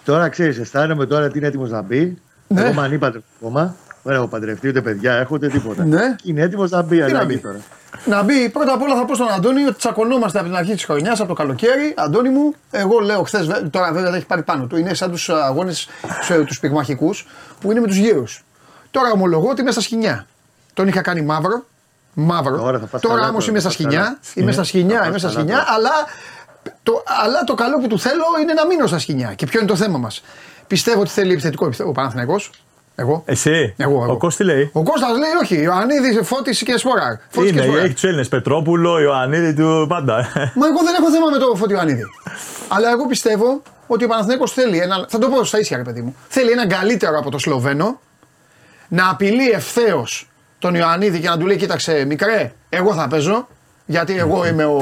Τώρα 0.06 0.30
ξέρεις, 0.30 0.58
αισθάνομαι 0.58 1.06
τώρα 1.06 1.26
ότι 1.26 1.38
είναι 1.38 1.48
έτοιμος 1.48 1.70
να 1.70 1.82
μπει. 1.82 2.18
Ναι. 2.48 2.62
Εγώ 2.62 2.74
μαν 2.74 2.92
είπατε 2.94 3.22
ακόμα. 3.40 3.76
Δεν 4.04 4.16
έχω 4.16 4.28
παντρευτεί 4.28 4.68
ούτε 4.68 4.82
παιδιά, 4.82 5.14
έχω 5.14 5.36
ούτε 5.36 5.48
τίποτα. 5.48 5.86
Ναι. 5.86 6.16
Και 6.16 6.30
είναι 6.30 6.42
έτοιμος 6.42 6.72
να 6.72 6.82
μπει, 6.82 6.96
Τι 6.96 7.02
να 7.02 7.06
Αλάκη, 7.06 7.26
μπει; 7.26 7.38
τώρα. 7.38 7.60
Να 8.06 8.24
μπει, 8.24 8.50
πρώτα 8.50 8.74
απ' 8.74 8.82
όλα 8.82 8.96
θα 8.96 9.06
πω 9.06 9.16
στον 9.16 9.32
Αντώνη 9.32 9.64
ότι 9.64 9.76
τσακωνόμαστε 9.76 10.40
από 10.40 10.48
την 10.48 10.58
αρχή 10.58 10.74
της 10.74 10.86
χρονιάς, 10.86 11.20
από 11.20 11.28
το 11.28 11.34
καλοκαίρι. 11.34 11.94
Αντώνη 11.98 12.30
μου, 12.30 12.54
εγώ 12.72 13.00
λέω 13.00 13.24
χθες, 13.24 13.48
τώρα 13.70 13.88
βέβαια 13.92 14.10
δεν 14.10 14.14
έχει 14.14 14.26
πάρει 14.26 14.44
πάνω 14.44 14.66
του. 14.66 14.78
Είναι 14.78 14.94
σαν 14.94 15.12
τους 15.12 15.30
αγώνες 15.30 15.88
τους 16.46 16.60
πυγμαχικούς 16.60 17.28
που 17.60 17.72
είναι 17.72 17.80
με 17.80 17.88
τους 17.88 17.98
γύρους. 17.98 18.44
Τώρα 18.92 19.12
ομολογώ 19.12 19.50
ότι 19.50 19.62
είμαι 19.62 19.72
στα 19.72 19.82
σκηνιά. 19.82 20.26
Τον 20.74 20.88
είχα 20.88 21.02
κάνει 21.02 21.22
μαύρο. 21.22 21.66
Μαύρο. 22.14 22.58
Τώρα 22.58 22.80
θα 22.80 22.88
φας 22.88 23.02
Τώρα 23.02 23.16
καλά, 23.16 23.28
όμως 23.30 23.46
τώρα 23.46 23.52
είμαι 23.58 23.62
θα 23.68 23.70
στα 23.70 23.84
φας 23.84 23.94
καλά. 23.94 24.18
σκηνιά. 24.22 24.44
Είμαι 24.44 24.52
στα 24.52 24.64
σκηνιά, 24.64 24.98
Θα 25.00 25.04
είμαι 25.08 25.12
φας 25.20 25.22
στα 25.22 25.30
καλά 25.30 25.40
σκηνιά, 25.42 25.64
τώρα. 25.64 25.74
αλλά 25.76 25.90
το, 26.84 27.04
αλλά 27.24 27.44
το 27.44 27.54
καλό 27.56 27.78
που 27.80 27.88
του 27.88 28.00
θέλω 28.00 28.24
είναι 28.42 28.54
να 28.54 28.66
μείνω 28.66 28.88
στα 28.88 29.00
σκηνιά. 29.00 29.34
Και 29.34 29.46
ποιο 29.46 29.60
είναι 29.60 29.70
το 29.70 29.76
θέμα 29.76 29.98
μας. 29.98 30.24
Πιστεύω 30.68 31.00
ότι 31.02 31.10
θέλει 31.10 31.32
επιθετικό 31.32 31.66
επιθετικό. 31.66 31.90
Ο 31.90 31.94
Παναθηναϊκός. 32.02 32.50
Εγώ. 32.96 33.24
Εσύ, 33.26 33.74
Εγώ, 33.78 34.04
εγώ. 34.04 34.14
ο 34.14 34.18
Κώστη 34.18 34.44
λέει; 34.44 34.70
Ο 34.74 34.84
Κώστας 34.84 35.10
λέει 35.10 35.30
όχι. 35.42 35.56
Ιωαννίδη, 35.62 36.24
Φώτης 36.24 36.64
και 36.64 36.78
Σποράρ. 36.78 37.14
Φώτης 37.30 37.52
και 37.52 37.56
Είναι, 37.58 37.66
Σποράρ. 37.66 37.84
έχει 37.86 37.94
τους 37.94 38.04
Έλληνες 38.04 38.28
Πετρόπουλο, 38.28 39.00
Ιωαννίδη 39.00 39.54
του 39.54 39.86
πάντα. 39.90 40.14
Μα 40.56 40.68
εγώ 40.68 40.84
δεν 40.84 40.94
έχω 41.00 41.12
θέμα 41.12 41.30
με 41.32 41.38
το 41.38 41.56
Φώτη 41.56 41.74
Ιωαννίδη. 41.74 42.04
Αλλά 42.68 42.90
εγώ 42.90 43.06
πιστεύω 43.08 43.62
ότι 43.88 44.04
ο 44.04 44.08
Παναθηναίκος 44.08 44.52
θέλει 44.52 44.78
ένα. 44.78 45.06
Θα 45.10 45.18
το 45.18 45.30
πω 45.30 45.44
στα 45.44 45.60
ίσια, 45.60 45.78
ρε 45.78 45.84
παιδί 45.84 46.02
μου. 46.02 46.16
Θέλει 46.28 46.52
έναν 46.52 46.68
καλύτερο 46.70 47.18
από 47.18 47.30
το 47.32 47.38
Σλοβαίνο 47.38 48.00
να 48.88 49.10
απειλεί 49.10 49.50
ευθέως 49.50 50.30
τον 50.62 50.76
Ιωαννίδη 50.76 51.20
και 51.20 51.30
να 51.30 51.38
του 51.38 51.46
λέει: 51.46 51.58
Κοίταξε, 51.58 52.06
μικρέ, 52.06 52.52
εγώ 52.70 52.94
θα 52.94 53.08
παίζω. 53.08 53.48
Γιατί 53.86 54.18
εγώ 54.18 54.48
είμαι 54.48 54.66
ο, 54.66 54.78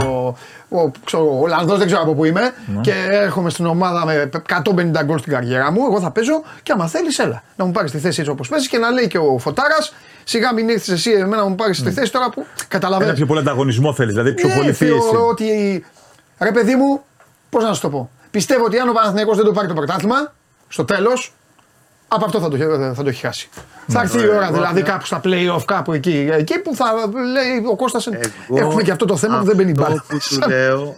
ο, 0.69 0.91
ξέρω, 1.05 1.37
ο 1.37 1.41
Ολλανδός, 1.41 1.77
δεν 1.77 1.87
ξέρω 1.87 2.01
από 2.01 2.13
πού 2.13 2.25
είμαι 2.25 2.53
και 2.81 2.93
έρχομαι 3.09 3.49
στην 3.49 3.65
ομάδα 3.65 4.05
με 4.05 4.29
150 4.65 5.03
γκολ 5.03 5.17
στην 5.19 5.33
καριέρα 5.33 5.71
μου. 5.71 5.81
Εγώ 5.85 5.99
θα 5.99 6.11
παίζω 6.11 6.43
και 6.63 6.71
άμα 6.71 6.87
θέλεις, 6.87 7.19
έλα 7.19 7.43
να 7.55 7.65
μου 7.65 7.71
πάρεις 7.71 7.91
τη 7.91 7.97
θέση 7.97 8.19
έτσι 8.19 8.31
όπως 8.31 8.47
παίζεις 8.47 8.67
και 8.67 8.77
να 8.77 8.89
λέει 8.89 9.07
και 9.07 9.17
ο 9.17 9.37
Φωτάρας, 9.37 9.93
σιγά 10.23 10.53
μην 10.53 10.69
ήρθες 10.69 10.87
εσύ 10.89 11.11
εμένα 11.11 11.41
να 11.41 11.47
μου 11.49 11.55
πάρεις 11.55 11.83
τη 11.83 11.91
θέση 11.91 12.11
τώρα 12.11 12.29
που 12.29 12.39
Ένα 12.39 12.65
καταλαβαίνει. 12.67 13.13
πιο 13.13 13.25
πολύ 13.25 13.39
ανταγωνισμό 13.39 13.93
θέλεις, 13.93 14.13
δηλαδή 14.13 14.33
πιο 14.33 14.47
Ναι, 14.47 14.55
πολύ 14.55 14.73
πίεση. 14.73 14.99
θεωρώ 14.99 15.27
ότι. 15.27 15.85
Ρε 16.39 16.51
παιδί 16.51 16.75
μου, 16.75 17.01
πώς 17.49 17.63
να 17.63 17.73
σου 17.73 17.81
το 17.81 17.89
πω. 17.89 18.09
Πιστεύω 18.31 18.63
ότι 18.65 18.77
αν 18.79 18.89
ο 18.89 18.93
Παναθηναϊκός 18.93 19.35
δεν 19.35 19.45
το 19.45 19.51
πάρει 19.51 19.67
το 19.67 19.73
πρωτάθλημα, 19.73 20.33
στο 20.67 20.85
τέλος, 20.85 21.33
από 22.11 22.25
αυτό 22.25 22.39
θα 22.39 22.49
το, 22.49 22.57
θα 22.95 23.03
το 23.03 23.09
έχει 23.09 23.25
χάσει. 23.25 23.49
θα 23.87 24.01
έρθει 24.01 24.17
η 24.21 24.27
ώρα 24.27 24.43
εγώ 24.45 24.53
δηλαδή 24.53 24.79
απλά- 24.81 24.91
κάπου 24.93 25.05
στα 25.05 25.21
play-off, 25.23 25.63
κάπου 25.65 25.93
εκεί, 25.93 26.29
εκεί 26.31 26.59
που 26.59 26.75
θα 26.75 26.85
λέει 27.33 27.65
ο 27.71 27.75
Κώστας 27.75 28.07
Εγώ 28.07 28.17
Έχουμε 28.57 28.81
και 28.83 28.91
αυτό 28.91 29.05
το 29.05 29.17
θέμα 29.17 29.39
που 29.39 29.45
δεν 29.45 29.55
μπαίνει 29.55 29.71
μπάλα. 29.71 29.95
Αυτό 30.11 30.15
που 30.35 30.39
του 30.39 30.49
λέω. 30.49 30.95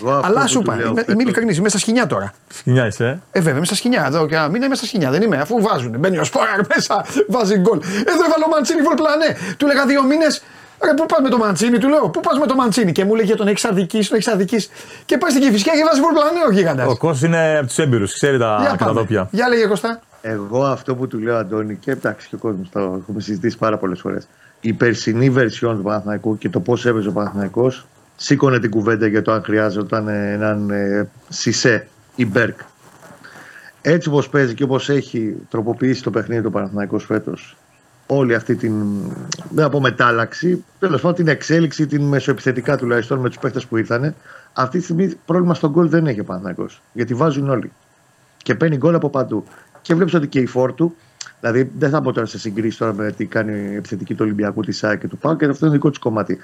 Εγώ 0.00 0.10
αυτό 0.12 0.26
Αλλά 0.28 0.40
που 0.40 0.48
σου 0.48 0.54
του 0.54 0.60
είπα, 0.60 0.76
λέω 0.76 0.86
είμαι, 0.86 0.94
φέτος- 1.00 1.14
είμαι 1.14 1.22
ειλικρινής, 1.22 1.56
είμαι 1.56 1.68
στα 1.68 1.78
σκηνιά 1.78 2.06
τώρα. 2.06 2.32
Σκηνιά 2.54 2.86
είσαι, 2.86 3.04
ε; 3.30 3.38
Ε, 3.38 3.40
βέβαια, 3.40 3.56
είμαι 3.56 3.66
στα 3.66 3.74
σκηνιά 3.74 4.04
εδώ 4.06 4.26
και 4.26 4.34
να 4.34 4.48
μην 4.48 4.62
είμαι 4.62 4.74
στα 4.74 4.86
σκηνιά. 4.86 5.10
Δεν 5.10 5.22
είμαι, 5.22 5.36
αφού 5.36 5.60
βάζουν. 5.62 5.94
Μπαίνει 5.98 6.18
ο 6.18 6.24
Σπόραρ 6.24 6.60
μέσα, 6.74 7.04
βάζει 7.28 7.56
γκολ. 7.58 7.78
Εδώ 7.82 8.24
έβαλε 8.24 8.44
ο 8.46 8.48
Μαντσίνη 8.50 8.82
βολ 8.82 8.94
πλανέ. 8.94 9.36
Του 9.56 9.64
έλεγα 9.66 9.86
δύο 9.86 10.02
μήνες. 10.04 10.42
Ρε, 10.84 10.94
πού 10.94 11.06
πας 11.06 11.18
με 11.22 11.28
το 11.28 11.36
Μαντσίνη, 11.38 11.78
του 11.78 11.88
λέω. 11.88 12.08
Πού 12.08 12.20
πας 12.20 12.38
με 12.38 12.46
το 12.46 12.54
Μαντσίνη. 12.54 12.92
Και 12.92 13.04
μου 13.04 13.14
λέγε 13.14 13.34
τον 13.34 13.48
έχεις 13.48 13.64
αδικήσει, 13.64 14.08
τον 14.08 14.18
έχεις 14.18 14.28
αδικήσει. 14.32 14.68
Και 15.04 15.18
πάει 15.18 15.30
στην 15.30 15.42
Κυφυσιά 15.42 15.72
και 15.72 15.84
βάζεις 15.86 16.00
βολ 16.00 16.12
πλανέ 16.12 16.40
ο 16.48 16.52
γίγαντας. 16.52 16.86
Ο 16.88 16.96
Κώστας 16.96 17.22
είναι 17.28 17.56
από 17.58 17.66
τους 17.66 17.78
έμπειρους, 17.78 18.12
ξέρει 18.12 18.38
τα 18.38 18.46
Για 18.58 18.64
πάμε. 18.66 18.76
καταδόπια. 18.76 19.28
Για 19.30 19.48
λέγε 19.48 19.66
Κωστά. 19.66 20.00
Εγώ 20.26 20.64
αυτό 20.64 20.94
που 20.94 21.06
του 21.06 21.18
λέω 21.18 21.36
Αντώνη 21.36 21.76
και 21.76 21.90
εντάξει 21.90 22.28
και 22.28 22.34
ο 22.34 22.38
κόσμος 22.38 22.70
το 22.70 22.98
έχουμε 23.00 23.20
συζητήσει 23.20 23.58
πάρα 23.58 23.78
πολλές 23.78 24.00
φορές. 24.00 24.28
Η 24.60 24.72
περσινή 24.72 25.30
βερσιόν 25.30 25.76
του 25.76 25.82
Παναθηναϊκού 25.82 26.38
και 26.38 26.48
το 26.48 26.60
πώς 26.60 26.86
έπαιζε 26.86 27.08
ο 27.08 27.12
Παναθηναϊκός 27.12 27.86
σήκωνε 28.16 28.58
την 28.58 28.70
κουβέντα 28.70 29.06
για 29.06 29.22
το 29.22 29.32
αν 29.32 29.42
χρειάζονταν 29.42 30.08
ε, 30.08 30.32
έναν 30.32 30.70
ε, 30.70 31.08
Σισε 31.28 31.86
ή 32.16 32.26
Μπέρκ. 32.26 32.60
Έτσι 33.82 34.08
όπως 34.08 34.28
παίζει 34.28 34.54
και 34.54 34.62
όπως 34.62 34.88
έχει 34.88 35.36
τροποποιήσει 35.50 36.02
το 36.02 36.10
παιχνίδι 36.10 36.42
του 36.42 36.50
Παναθηναϊκός 36.50 37.04
φέτος, 37.04 37.56
όλη 38.06 38.34
αυτή 38.34 38.54
την. 38.54 38.74
δεν 39.50 39.64
θα 39.64 39.68
πω 39.70 39.80
μετάλλαξη, 39.80 40.64
τέλος 40.78 41.00
πάντων 41.00 41.16
την 41.16 41.28
εξέλιξη, 41.28 41.86
την 41.86 42.02
μεσοεπιθετικά 42.02 42.76
τουλάχιστον 42.76 43.18
με 43.18 43.28
τους 43.28 43.38
παίχτε 43.38 43.60
που 43.68 43.76
ήρθαν, 43.76 44.14
αυτή 44.52 44.78
τη 44.78 44.84
στιγμή 44.84 45.14
πρόβλημα 45.26 45.54
στον 45.54 45.70
γκολ 45.70 45.88
δεν 45.88 46.06
έχει 46.06 46.20
ο 46.20 46.24
Παναθηναϊκός. 46.24 46.82
Γιατί 46.92 47.14
βάζουν 47.14 47.50
όλοι 47.50 47.72
και 48.36 48.54
παίρνει 48.54 48.76
γκολ 48.76 48.94
από 48.94 49.10
παντού. 49.10 49.44
Και 49.84 49.94
βλέπεις 49.94 50.14
ότι 50.14 50.26
και 50.26 50.38
η 50.40 50.46
φόρτου, 50.46 50.94
δηλαδή 51.40 51.70
δεν 51.78 51.90
θα 51.90 52.00
πω 52.02 52.12
τώρα 52.12 52.26
σε 52.26 52.38
συγκρίσεις 52.38 52.78
τώρα 52.78 52.92
με 52.92 53.12
τι 53.12 53.24
κάνει 53.26 53.70
η 53.72 53.74
επιθετική 53.74 54.12
του 54.14 54.20
Ολυμπιακού, 54.24 54.62
τη 54.62 54.72
ΣΑΕ 54.72 54.96
και 54.96 55.08
του 55.08 55.18
ΠΑΚ, 55.18 55.36
γιατί 55.38 55.52
αυτό 55.52 55.66
είναι 55.66 55.74
δικό 55.74 55.90
της 55.90 55.98
κομμάτι. 55.98 56.38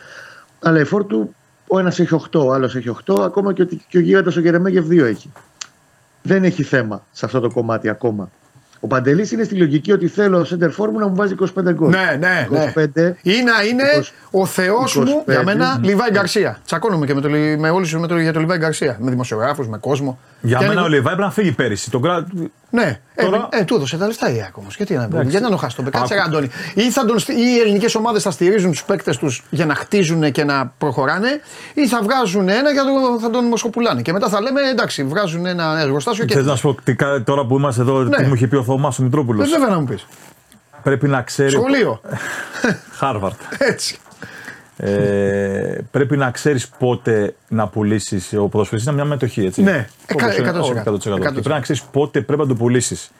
Αλλά 0.63 0.81
η 0.81 0.85
φόρτου, 0.85 1.35
ο 1.67 1.79
ένας 1.79 1.99
έχει 1.99 2.21
8, 2.33 2.45
ο 2.47 2.53
άλλος 2.53 2.77
έχει 2.77 2.91
8, 3.11 3.21
ακόμα 3.23 3.53
και, 3.53 3.63
ότι, 3.63 3.81
και 3.89 3.99
ο 3.99 4.01
γίγαντας 4.01 4.37
ο 4.37 4.41
Γερεμέγεφ 4.41 4.85
2 4.87 4.99
έχει. 5.05 5.33
Δεν 6.23 6.45
έχει 6.45 6.63
θέμα 6.63 7.05
σε 7.13 7.25
αυτό 7.25 7.41
το 7.41 7.51
κομμάτι 7.51 7.89
ακόμα. 7.89 8.31
Ο 8.81 8.87
Παντελής 8.87 9.31
είναι 9.33 9.43
στη 9.45 9.55
λογική 9.55 9.93
ότι 9.93 10.09
θέλω 10.09 10.39
ο 10.39 10.45
Σέντερ 10.45 10.71
Φόρ 10.71 10.91
μου 10.91 10.99
να 10.99 11.07
μου 11.09 11.15
βάζει 11.15 11.35
25 11.41 11.47
γκολ. 11.73 11.91
Ναι, 11.91 12.17
ναι, 12.19 12.47
ναι. 12.51 12.73
25, 12.77 13.13
Ή 13.23 13.43
να 13.43 13.63
είναι 13.71 13.83
20, 14.01 14.03
ο 14.31 14.47
Θεός 14.47 14.97
μου 14.97 15.23
25, 15.27 15.31
για 15.31 15.43
μένα, 15.43 15.79
ναι. 15.79 15.87
Λιβάη 15.89 16.11
Γκαρσία. 16.11 16.59
Τσακώνομαι 16.65 17.07
και 17.07 17.15
με, 17.15 17.21
το, 17.21 17.29
Λι- 17.29 17.59
με 17.59 17.71
όλους 17.71 17.95
με 17.95 18.07
το, 18.07 18.19
για 18.19 18.33
τον 18.33 18.41
Λιβάη 18.43 18.59
Γκαρσία. 18.59 18.97
Με 19.01 19.11
δημοσιογράφους, 19.11 19.69
με 19.69 19.79
κόσμο. 19.79 20.19
Για 20.43 20.59
Και 20.59 20.67
μένα 20.67 20.81
αν- 20.81 20.87
ο 20.87 20.89
Λιβάη 20.89 21.03
πρέπει 21.15 21.21
να 21.21 21.31
φύγει 21.31 21.53
πέρυσι. 21.53 21.91
Τον 21.91 22.03
κρα... 22.03 22.27
Ναι, 22.71 23.01
Τώρα- 23.17 23.49
ε, 23.53 23.59
ε, 23.61 23.65
του 23.65 23.75
έδωσε 23.75 23.97
τα 23.97 24.07
λεφτά 24.07 24.31
η 24.35 24.41
ΑΕΚ 24.43 24.57
όμω. 24.57 24.67
Γιατί 24.77 24.95
να, 24.95 25.03
Εντάξει. 25.03 25.29
γιατί 25.31 25.45
να 25.45 25.51
το 25.51 25.57
χάσει 25.57 25.77
τον 25.77 25.91
Κάτσε, 25.91 26.15
ρε, 26.15 26.21
Άκου. 26.21 26.29
Αντώνη. 26.29 26.51
Ή, 26.75 26.91
θα 26.91 27.05
τον, 27.05 27.19
στει- 27.19 27.37
ή 27.37 27.41
οι 27.57 27.59
ελληνικές 27.61 27.95
ομάδες 27.95 28.23
θα 28.23 28.31
στηρίζουν 28.31 28.71
τους 28.71 28.85
παίκτες 28.85 29.17
τους 29.17 29.43
για 29.51 29.67
να 29.67 29.75
χτίζουν 29.75 30.31
και 30.33 30.45
να 30.45 30.73
προχωράνε, 30.79 31.29
ή 31.75 31.89
θα 31.89 32.01
βγάζουν 32.03 32.49
ένα 32.49 32.73
και 32.73 32.79
θα 32.79 32.85
τον, 32.85 33.21
θα 33.21 33.31
τον 33.31 33.45
μοσχοπουλάνε. 33.45 34.03
Και 34.03 34.13
μετά 34.13 34.29
θα 34.29 34.41
λέμε 34.41 34.61
εντάξει, 34.61 35.05
βγάζουν 35.05 35.47
ένα 35.47 35.81
εργοστάσιο 35.81 36.25
και. 36.25 36.35
Θες 36.35 36.45
να 36.47 36.57
σου 36.57 36.63
πω 36.75 36.83
τι 36.85 36.95
κα- 36.95 37.23
τώρα 37.23 37.47
που 37.47 37.57
είμαστε 37.57 37.81
εδώ, 37.83 38.03
Ναι. 38.03 38.17
τι 38.17 38.23
μου 38.25 38.35
είχε 38.35 38.47
πει 38.47 38.57
ο 38.57 38.63
Θωμάς 38.63 38.99
ο 38.99 39.03
Μητρόπουλος. 39.03 39.47
Ε, 39.49 39.51
βέβαια 39.59 39.69
να 39.75 39.81
μου 39.81 39.87
πεις. 39.87 40.07
Πρέπει 40.83 41.09
να 41.09 41.23
ξέρει. 41.23 41.51
Σχολείο. 41.51 42.01
Χάρβαρντ. 42.93 43.41
Έτσι. 43.59 43.99
Ε, 44.83 45.79
πρέπει 45.91 46.17
να 46.17 46.31
ξέρεις 46.31 46.69
πότε 46.69 47.35
να 47.49 47.69
πουλήσεις. 47.69 48.33
Ο 48.33 48.49
ποδοσφαιριστής 48.49 48.93
είναι 48.93 49.03
μια 49.03 49.11
μετοχή, 49.11 49.45
έτσι. 49.45 49.63
Ναι, 49.63 49.87
Όπως 50.13 50.23
εκα- 50.23 50.35
είναι- 50.39 50.49
100%. 50.49 50.93
100%. 50.93 51.19
Και 51.21 51.31
πρέπει 51.33 51.49
να 51.49 51.61
ξέρεις 51.61 51.83
πότε 51.83 52.21
πρέπει 52.21 52.41
να 52.43 52.47
το 52.49 52.55
πουλήσεις. 52.55 53.11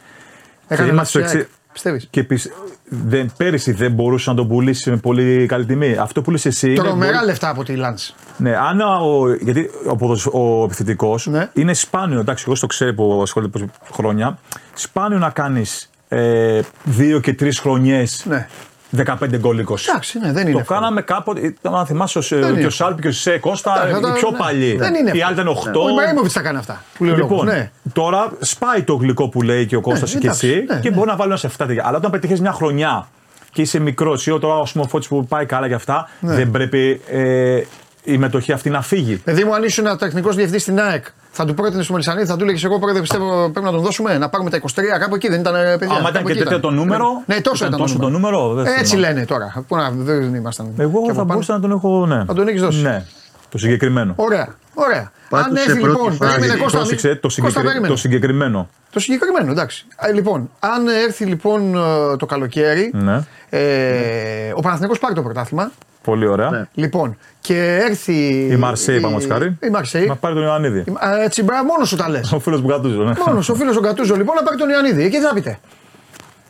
Έκανε 0.69 0.91
είμαστε 0.91 1.19
λάθος 1.19 1.33
η 1.33 1.37
στη 1.37 1.39
ΑΕΚ. 1.39 1.49
Πιστεύεις. 1.73 2.07
Και 2.11 2.25
πισ... 2.25 2.51
δεν, 2.89 3.33
πέρυσι 3.37 3.73
δεν 3.73 3.93
μπορούσε 3.93 4.31
να 4.31 4.37
το 4.37 4.47
πουλήσεις 4.47 4.87
με 4.87 4.97
πολύ 4.97 5.47
καλή 5.47 5.67
τιμή. 5.67 5.97
Αυτό 5.97 6.21
που 6.21 6.25
πουλήσεις 6.27 6.47
εσύ. 6.55 6.67
είναι 6.67 6.77
Τρομερά 6.83 7.13
μπορεί- 7.13 7.25
λεφτά 7.25 7.49
από 7.49 7.65
τη 7.65 7.75
Λάντς. 7.77 8.15
Ναι, 8.37 8.57
αν 8.57 8.81
ο, 8.81 9.35
γιατί 9.41 9.71
ο, 9.89 9.97
ποδοσ... 9.97 10.27
ο 10.27 10.63
επιθετικός 10.65 11.27
Ναι. 11.27 11.51
είναι 11.53 11.75
σπάνιο, 11.75 12.21
εντάξει, 12.21 12.45
εγώ 12.47 12.55
στο 12.57 12.67
ξέρω 12.67 12.95
που 12.95 13.19
ασχολείται 13.23 13.59
τόσα 13.59 13.71
χρόνια. 13.93 14.39
Σπάνιο 14.75 15.19
να 15.19 15.31
κάνεις 15.31 15.91
ε, 16.09 16.61
δύο 16.85 17.21
και 17.21 17.33
τρεις 17.35 17.59
χρονιές 17.59 18.25
Ναι. 18.29 18.49
15 18.97 19.37
γκολ 19.39 19.65
20. 19.69 19.75
Εντάξει, 19.89 20.19
ναι, 20.19 20.33
δεν 20.33 20.43
είναι. 20.43 20.53
Το 20.53 20.59
εύκολο. 20.59 20.79
κάναμε 20.79 21.03
κάποτε. 21.03 21.55
Αν 21.63 21.87
θυμάσαι, 21.87 22.19
ο, 22.19 22.23
είναι 22.37 22.61
και 22.61 22.67
ο 22.67 22.71
Σάλπ 22.71 23.01
και 23.01 23.09
ο 23.09 23.13
Σέ 23.13 23.39
Κώστα, 23.39 23.73
Εντάξει, 23.87 23.99
οι 23.99 24.03
τα- 24.03 24.13
πιο 24.13 24.31
ναι. 24.31 24.37
παλιοί. 24.39 24.77
Δεν 24.77 24.95
είναι 24.95 25.11
Οι 25.15 25.23
άλλοι 25.23 25.35
ήταν 25.35 25.49
8. 25.49 25.53
Ο 25.85 25.89
Ιμπραήμοβιτ 25.89 26.33
τα 26.33 26.41
κάνει 26.41 26.59
αυτά. 26.59 26.83
Που 26.99 27.05
λέει 27.05 27.13
ο 27.13 27.17
Λοιπόν, 27.17 27.31
λόγος, 27.31 27.53
ναι. 27.53 27.71
τώρα 27.93 28.33
σπάει 28.41 28.83
το 28.83 28.95
γλυκό 28.95 29.29
που 29.29 29.43
λέει 29.43 29.67
και 29.67 29.77
ο 29.77 29.81
Κώστας 29.81 30.11
και 30.11 30.17
εντάξει, 30.17 30.47
εσύ 30.49 30.65
ναι, 30.69 30.81
και 30.81 30.89
ναι. 30.91 30.97
μπορεί 30.97 31.09
να 31.09 31.17
βάλει 31.17 31.31
ένα 31.31 31.39
σε 31.39 31.47
7 31.49 31.65
τέτοια. 31.67 31.83
Αλλά 31.87 31.97
όταν 31.97 32.11
πετύχεις 32.11 32.41
μια 32.41 32.53
χρονιά 32.53 33.09
και 33.53 33.63
είσαι 33.63 33.79
μικρός, 33.79 34.27
ή 34.27 34.39
τώρα 34.39 34.59
ο 34.59 34.67
Σμοφώτη 34.67 35.07
που 35.09 35.27
πάει 35.27 35.47
καλά 35.47 35.69
και 35.69 35.75
αυτά, 35.75 36.09
Ναι. 36.21 36.35
δεν 36.35 36.51
πρέπει 36.51 37.01
ε, 37.11 37.61
η 38.05 38.19
μετοχή 38.19 38.53
αυτή 38.53 38.71
να 38.71 38.83
φύγει. 38.83 39.17
Παιδί 39.17 39.45
μου, 39.45 39.55
αν 39.55 39.63
ήσουν 39.63 39.87
ένα 39.87 39.97
τεχνικός 39.97 40.35
διευθυντής 40.35 40.63
στην 40.63 40.81
ΑΕΚ, 40.81 41.05
θα 41.31 41.45
του 41.45 41.55
πρότεινε 41.55 41.83
στο 41.83 41.93
Μελισανίδη, 41.93 42.27
θα 42.27 42.37
του 42.37 42.43
έλεγες 42.43 42.65
Εγώ 42.65 42.79
πρόεδρε 42.79 43.01
πιστεύω 43.01 43.49
πρέπει 43.51 43.67
να 43.67 43.73
τον 43.73 43.81
δώσουμε, 43.81 44.19
να 44.19 44.29
πάρουμε 44.29 44.51
τα 44.51 44.59
23 44.61 44.69
κάπου 45.01 45.15
εκεί. 45.15 45.29
Δεν 45.29 45.41
ήταν 45.41 45.55
ε, 45.55 45.77
παιδιά. 45.79 45.87
Άμα 45.97 46.01
ήταν 46.01 46.13
κάπου 46.13 46.27
και 46.27 46.33
εκεί 46.33 46.43
τέτοιο 46.43 46.61
το 46.61 46.71
νούμερο. 46.71 47.23
Ναι, 47.27 47.41
τόσο 47.41 47.67
ήταν, 47.67 47.79
τόσο 47.79 47.99
το 47.99 48.09
νούμερο. 48.09 48.55
δεν 48.55 48.67
Έτσι 48.67 48.85
θυμάμαι. 48.97 49.07
λένε 49.15 49.25
τώρα. 49.27 49.65
Πού 49.69 49.77
να, 49.77 49.91
δεν 49.91 50.35
ήμασταν. 50.35 50.73
Εγώ 50.77 50.91
και 50.91 50.97
από 50.99 51.09
θα 51.09 51.15
πάνω. 51.15 51.25
μπορούσα 51.25 51.53
να 51.53 51.61
τον 51.61 51.71
έχω. 51.71 52.07
Ναι. 52.07 52.25
Θα 52.27 52.35
τον 52.35 52.49
έχεις 52.49 52.61
δώσει. 52.61 52.83
Ναι, 52.83 53.05
το 53.49 53.59
συγκεκριμένο. 53.59 54.13
Ωραία. 54.17 54.49
Ωραία. 54.75 55.13
Πάντως 55.29 55.47
αν 55.47 55.57
σε 55.57 55.63
έρθει 55.71 55.81
πρώτη 55.81 55.97
λοιπόν. 55.99 56.13
φάση- 56.17 56.35
Περίμενε 56.39 56.61
Κώστα. 56.61 56.79
Πρόσεξε 56.79 57.09
μην- 57.09 57.17
το, 57.21 57.23
Κώστα, 57.23 57.41
συγκεκρι... 57.43 57.67
περίμενε. 57.67 57.89
το 57.95 57.97
συγκεκριμένο. 58.01 58.69
Το 58.93 59.01
συγκεκριμένο, 59.01 59.51
εντάξει. 59.51 59.87
Ε, 60.01 60.13
λοιπόν, 60.13 60.51
αν 60.61 60.87
έρθει 61.07 61.25
λοιπόν 61.25 61.75
ε, 61.75 62.17
το 62.17 62.27
καλοκαίρι, 62.27 62.91
Ναι. 62.95 63.25
ε, 63.51 64.53
ο 64.55 64.61
Παναθηναϊκός 64.61 64.99
πάρει 64.99 65.15
το 65.15 65.23
πρωτάθλημα. 65.23 65.71
Πολύ 66.03 66.27
ωραία. 66.27 66.51
Ναι. 66.51 66.65
Λοιπόν, 66.75 67.17
και 67.41 67.79
έρθει. 67.89 68.47
Η 68.51 68.57
Μαρσέη, 68.57 69.01
πάμε 69.01 69.27
χάρη. 69.29 69.57
Η 69.63 69.69
Μαρσέη. 69.69 70.07
Να 70.07 70.17
πάρει 70.17 70.35
τον 70.35 70.43
Ιωαννίδη. 70.43 70.79
Η- 70.79 70.93
α, 71.07 71.23
Έτσι, 71.23 71.43
μπράβο, 71.43 71.65
μόνος 71.65 71.89
σου 71.89 71.97
τα 71.97 72.09
λες. 72.09 72.33
Ο 72.33 72.39
φίλος 72.39 72.61
μου 72.61 72.69
κατούζω. 72.69 73.03
Ναι. 73.03 73.13
Μόνος 73.27 73.49
ο 73.49 73.55
φίλος 73.55 73.77
ο 73.77 73.81
Κατούζο 73.81 74.15
λοιπόν 74.17 74.35
να 74.37 74.43
πάρει 74.43 74.57
τον 74.57 74.69
Ιωαννίδη. 74.69 75.05
Εκεί 75.05 75.17
τι 75.17 75.23
θα 75.25 75.35
πείτε; 75.35 75.59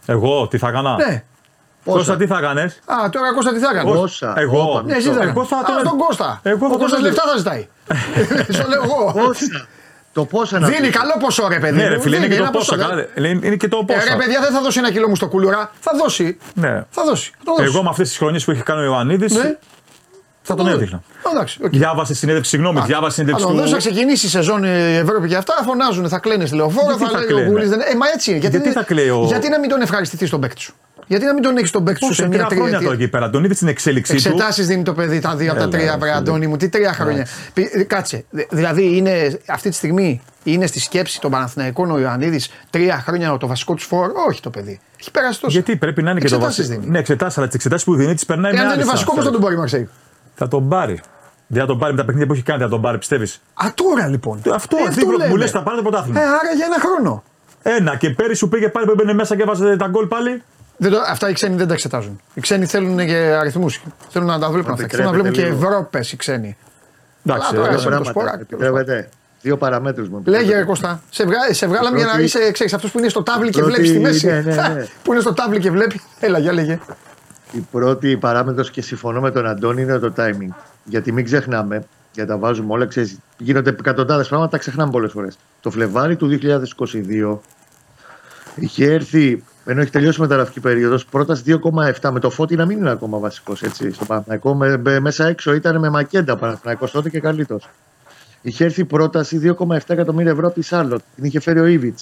Εγώ 0.07 0.49
τι 0.49 0.59
θα 0.59 0.69
έκανα; 0.69 0.97
Ναι. 0.97 1.23
Κώστα, 1.85 2.17
τι 2.17 2.27
θα 2.27 2.39
έκανες; 2.39 2.79
Α, 2.87 3.09
τώρα 3.11 3.35
Κώστα 3.35 3.53
τι 3.53 3.59
θα 3.59 3.71
έκανες; 3.75 3.95
Πόσα; 3.99 4.35
Εγώ. 4.37 4.63
Όπα, 4.63 4.83
Ναι, 4.83 4.95
εσύ 4.97 5.11
θα 5.11 5.23
Εγώ 5.23 5.45
θα 5.45 5.57
Α, 5.57 5.63
τον- 5.63 5.83
τον 5.91 5.99
Κώστα. 5.99 6.41
Εγώ 6.43 6.59
θα 6.59 6.67
ο 6.67 6.69
τον 6.69 6.79
Κώστας 6.79 6.99
έλεγα. 7.01 7.15
λεφτά 7.15 7.31
θα 7.31 7.37
ζητάει. 7.39 7.69
Στο 8.57 8.69
λέω 8.69 8.83
εγώ. 8.83 9.31
Πόσα. 10.13 10.23
Το 10.23 10.25
πόσα 10.25 10.59
να 10.59 10.67
Δίνει 10.69 10.87
πεις. 10.87 10.97
καλό 10.97 11.13
ποσό 11.21 11.49
ρε 11.49 11.59
παιδί. 11.59 11.77
Ναι, 11.77 11.83
μου. 11.83 11.89
ρε 11.89 12.01
φίλε, 12.01 12.17
είναι 12.17 12.27
Δίνει 12.27 12.37
και 12.37 12.41
το 12.41 12.47
ένα 12.49 12.59
πόσα. 12.59 12.77
ποσό, 12.77 12.89
καλά, 12.89 12.95
δεν- 13.15 13.25
Είναι 13.25 13.47
είναι 13.47 13.57
και 13.57 13.69
το 13.69 13.85
Ε, 13.89 13.93
Ρε 13.95 14.01
πόσα. 14.01 14.17
παιδιά 14.17 14.41
δεν 14.41 14.53
θα 14.53 14.61
δώσει 14.61 14.79
ένα 14.79 14.91
κιλό 14.93 15.09
μου 15.09 15.17
στο 15.17 15.29
κουλουρά. 15.29 15.71
Θα 15.81 15.93
δώσει. 16.03 16.39
Ναι. 16.55 16.85
Θα 16.91 17.05
δώσει. 17.05 17.31
Θα 17.39 17.45
το 17.45 17.55
δώσει. 17.57 17.65
Εγώ 17.73 17.83
με 17.83 17.89
αυτές 17.89 18.09
τις 18.09 18.19
χρονιές 18.19 18.45
που 18.45 18.51
έχει 18.51 18.63
κάνει 18.63 18.81
ο 18.81 18.85
Ιωαννίδης 18.85 19.33
Ναι. 19.35 19.57
θα 20.43 20.55
τον 20.55 20.67
το 20.67 20.71
έδειχνα. 20.73 21.03
δώσει. 21.23 21.35
Εντάξει, 21.35 21.59
οκ. 21.65 21.71
Διάβασε 21.71 22.15
συνέντευξη, 22.15 22.51
συγγνώμη, 22.51 22.81
διάβασε 22.81 23.05
Θα 23.07 23.11
συνέντευξη 23.15 23.45
τον 23.47 23.57
δώσει, 23.57 23.71
θα 23.71 23.77
του. 23.77 23.83
ξεκινήσει 23.83 24.27
η 24.27 24.29
σεζόν 24.29 24.65
η 24.65 24.97
Ευρώπη 24.97 25.29
και 25.29 25.37
αυτά, 25.37 25.55
θα 25.59 25.63
φωνάζουν, 25.63 26.09
θα 26.09 26.19
κλαίνε 26.19 26.47
στη 26.47 26.57
λεωφόρο, 26.57 26.87
Γιατί 26.87 27.03
θα 27.05 27.09
θα 27.11 27.19
λέει 27.19 27.27
ο 27.27 27.29
κλαίνε; 27.35 27.49
Γκούλης. 27.51 27.67
Δεν... 27.67 27.81
Ε, 27.81 27.95
μα 27.97 28.07
έτσι 28.15 28.31
είναι. 28.31 28.39
Γιατί, 28.41 28.57
Γιατί 28.57 28.73
θα 28.73 28.83
κλαίει 28.83 29.09
ο- 29.09 29.25
γιατί 29.27 29.49
να 29.49 29.59
μην 29.59 29.69
τον 29.69 29.81
ευχαριστηθεί 29.81 30.29
τον 30.29 30.41
παίκτη 30.41 30.61
σου; 30.61 30.75
Γιατί 31.11 31.25
να 31.25 31.33
μην 31.35 31.43
τον 31.43 31.57
έχεις 31.57 31.71
τον 31.71 31.85
παίκτη 31.85 32.01
σου 32.03 32.09
Πόσα 32.09 32.23
σε 32.23 32.29
μια 32.29 32.37
τρία 32.39 32.47
χρόνια 32.49 32.65
τώρα 32.73 32.79
τριετία. 32.85 33.05
εκεί 33.05 33.11
πέρα. 33.11 33.31
Τον 33.31 33.45
είδες 33.45 33.57
στην 33.57 33.69
εξέλιξή 33.69 34.13
του. 34.13 34.19
Εξετάσεις 34.19 34.67
δίνει 34.67 34.83
το 34.83 34.93
παιδί 34.95 35.21
τα 35.21 35.37
δύο 35.37 35.51
από 35.51 35.57
τα 35.59 35.63
Έλα, 35.65 35.71
τρία, 35.73 35.85
ρε, 35.91 35.97
βρε 35.97 36.07
φίλε. 36.09 36.17
Αντώνη 36.19 36.47
μου. 36.47 36.57
Τι 36.57 36.69
τρία 36.69 36.93
χρόνια. 36.93 37.27
Πη- 37.53 37.87
Κάτσε. 37.87 38.25
Δη- 38.31 38.47
Δηλαδή 38.51 38.97
είναι 38.97 39.39
αυτή 39.47 39.69
τη 39.69 39.75
στιγμή 39.75 40.21
είναι 40.43 40.67
στη 40.67 40.81
σκέψη 40.81 41.21
των 41.21 41.31
Παναθηναϊκών 41.31 41.91
ο 41.91 41.99
Ιωαννίδης 41.99 42.51
τρία 42.71 43.03
χρόνια 43.07 43.37
το 43.37 43.47
βασικό 43.47 43.75
τους 43.75 43.85
φορ. 43.85 44.11
Όχι 44.29 44.41
το 44.43 44.51
παιδί. 44.51 44.81
Έχει 45.01 45.11
περάσει 45.11 45.41
τόσο. 45.41 45.53
Γιατί 45.53 45.77
πρέπει 45.77 46.03
να 46.03 46.11
είναι 46.11 46.21
και 46.21 46.29
το 46.29 46.35
Εξετάσεις 46.35 46.65
βασικό. 46.65 46.81
δίνει. 46.81 46.93
Ναι, 46.93 46.99
εξετάσεις, 46.99 47.39
αλλά 47.39 47.47
τις 47.47 47.55
εξετάσεις 47.55 47.85
που 47.87 47.95
δίνει 47.95 48.15
τις 48.15 48.27
περνάει 48.27 48.51
Ε, 48.51 48.55
με 48.55 48.61
αν 48.61 48.65
δεν 48.67 48.75
άλλη 48.75 48.83
είναι 48.83 48.91
βασικό, 48.93 49.15
πώς 49.15 49.25
θα 49.25 49.31
τον 49.31 49.41
πάρει 49.41 49.55
η 49.55 49.59
Μαρσέη; 49.59 49.89
Θα 50.35 50.49
τον 50.49 50.69
πάρει. 50.69 51.01
Δεν 51.47 51.61
θα 51.61 51.67
τον 51.67 51.79
πάρει 51.79 51.93
με 51.93 51.99
τα 51.99 52.05
παιχνίδια 52.05 52.27
που 52.29 52.33
έχει 52.35 52.43
κάνει, 52.43 52.63
θα 52.63 52.69
τον 52.69 52.81
πάρει, 52.81 52.99
πιστεύεις; 52.99 53.41
Α, 53.55 53.67
τώρα 53.75 54.07
λοιπόν. 54.09 54.41
Αυτό, 54.55 54.77
Ε, 54.77 54.89
αυτό 54.89 55.07
μου 55.07 55.13
λέμε. 55.19 55.37
λες, 55.37 55.51
θα 55.51 55.63
πάρει 55.63 55.77
το 55.77 55.83
Ε, 55.87 55.91
πρωτάθλημα. 55.91 56.21
άρα 56.21 56.51
για 56.57 56.67
ένα 56.67 56.77
χρόνο. 56.81 57.23
Ένα 57.63 57.97
και 57.97 58.11
πέρυσι 58.11 58.39
σου 58.39 58.49
πήγε 58.49 58.69
πάλι 58.69 58.87
που 58.87 58.93
έμπαινε 58.93 59.13
μέσα 59.13 59.37
και 59.37 59.43
έβαζε 59.43 59.77
τα 59.77 59.87
γκολ 59.87 60.07
πάλι. 60.07 60.43
Δεν 60.83 60.91
το, 60.91 60.99
αυτά 61.09 61.29
οι 61.29 61.33
ξένοι 61.33 61.57
δεν 61.57 61.67
τα 61.67 61.73
εξετάζουν. 61.73 62.21
Οι 62.35 62.41
ξένοι 62.41 62.67
θέλουν 62.67 62.97
και 63.07 63.17
αριθμούς. 63.17 63.83
Θέλουν 64.09 64.29
να 64.29 64.39
τα 64.39 64.51
βλέπουν 64.51 64.73
αυτά. 64.73 64.87
Θέλουν 64.91 65.05
να 65.07 65.13
βλέπουν 65.13 65.33
και 65.33 65.41
επιτρέπετε 65.41 65.67
λίγο. 65.67 65.77
Ευρώπες 65.77 66.13
οι 66.13 66.17
ξένοι. 66.17 66.57
Εντάξει, 67.27 67.47
Αλλά 67.51 67.61
τώρα 67.61 67.73
ε, 67.73 67.75
εσύ 67.75 67.85
με 67.89 67.91
το 67.91 68.01
Πράγματα. 68.03 68.11
σποράκι, 68.11 68.45
τέλος 68.45 68.63
Επιτρέπετε. 68.67 69.09
Δύο 69.43 69.57
παραμέτρους 69.57 70.09
μου. 70.09 70.23
Λέγε 70.25 70.37
ρε 70.37 70.39
επιτρέπετε. 70.39 70.65
Κώστα, 70.67 71.03
σε, 71.11 71.25
βγα, 71.25 71.37
σε 71.55 71.67
βγάλαμε 71.67 71.97
για 71.97 72.07
να 72.07 72.13
Πρώτη- 72.13 72.27
είσαι, 72.27 72.51
ξέρεις, 72.51 72.73
αυτός 72.75 72.91
που 72.91 72.99
είναι 72.99 73.09
στο 73.09 73.23
τάβλι 73.23 73.51
και 73.51 73.59
Πρώτη- 73.61 73.75
βλέπεις 73.75 73.91
στη 73.91 74.01
μέση. 74.01 74.27
ναι, 74.27 74.41
ναι, 74.41 74.69
ναι. 74.75 74.87
που 75.03 75.13
είναι 75.13 75.21
στο 75.21 75.33
τάβλι 75.33 75.59
και 75.61 75.71
βλέπει. 75.71 76.01
Έλα, 76.21 76.39
για 76.39 76.53
λέγε. 76.53 76.79
Η 77.53 77.59
πρώτη 77.71 78.17
παράμετρος 78.17 78.71
και 78.71 78.83
συμφωνώ 78.83 79.21
με 79.21 79.31
τον 79.31 79.47
Αντώνη 79.47 79.83
είναι 79.83 79.99
το 79.99 80.13
timing. 80.17 80.55
Γιατί 80.85 81.13
μην 81.13 81.25
ξεχνάμε, 81.25 81.83
γιατί 82.13 82.31
τα 82.31 82.39
βάζουμε 82.39 82.73
όλα, 82.73 82.87
ξέρεις, 82.87 83.19
γίνονται 83.39 83.71
εκατοντάδες 83.71 84.29
πράγματα, 84.29 84.51
τα 84.51 84.59
ξεχνάμε 84.59 84.91
πολλές 84.91 85.13
φορές. 85.13 85.39
Το 85.61 85.71
Φλεβάρι 85.71 86.17
του 86.17 86.27
2022 86.27 87.41
είχε 88.55 88.93
έρθει, 88.93 89.43
ενώ 89.65 89.81
έχει 89.81 89.91
τελειώσει 89.91 90.19
η 90.19 90.23
μεταγραφική 90.23 90.61
περίοδος, 90.61 91.05
πρόταση 91.07 91.43
2,7 92.01 92.11
με 92.11 92.21
το 92.21 92.31
φώτι 92.31 92.57
να 92.57 92.67
μην 92.67 92.79
είναι 92.79 92.91
ακόμα 92.91 93.19
βασικός. 93.19 93.63
Στο 93.93 94.05
Παναθηναϊκό, 94.07 94.55
με, 94.55 94.77
με- 94.77 95.01
μέσα 95.01 95.27
έξω 95.27 95.55
ήταν 95.55 95.79
με 95.79 95.89
μακέντα 95.91 96.37
Παναθηναϊκός 96.37 96.91
τότε 96.91 97.11
και 97.11 97.21
καλύτερος. 97.21 97.69
Είχε 98.43 98.65
έρθει 98.65 98.85
πρόταση 98.85 99.55
2,7 99.59 99.79
εκατομμύρια 99.87 100.31
ευρώ 100.31 100.47
από 100.47 100.55
τη 100.55 100.63
Σάρλοτ. 100.63 101.01
Την 101.15 101.25
είχε 101.25 101.41
φέρει 101.41 101.61
ο 101.61 101.67
Ήβιτ. 101.67 101.99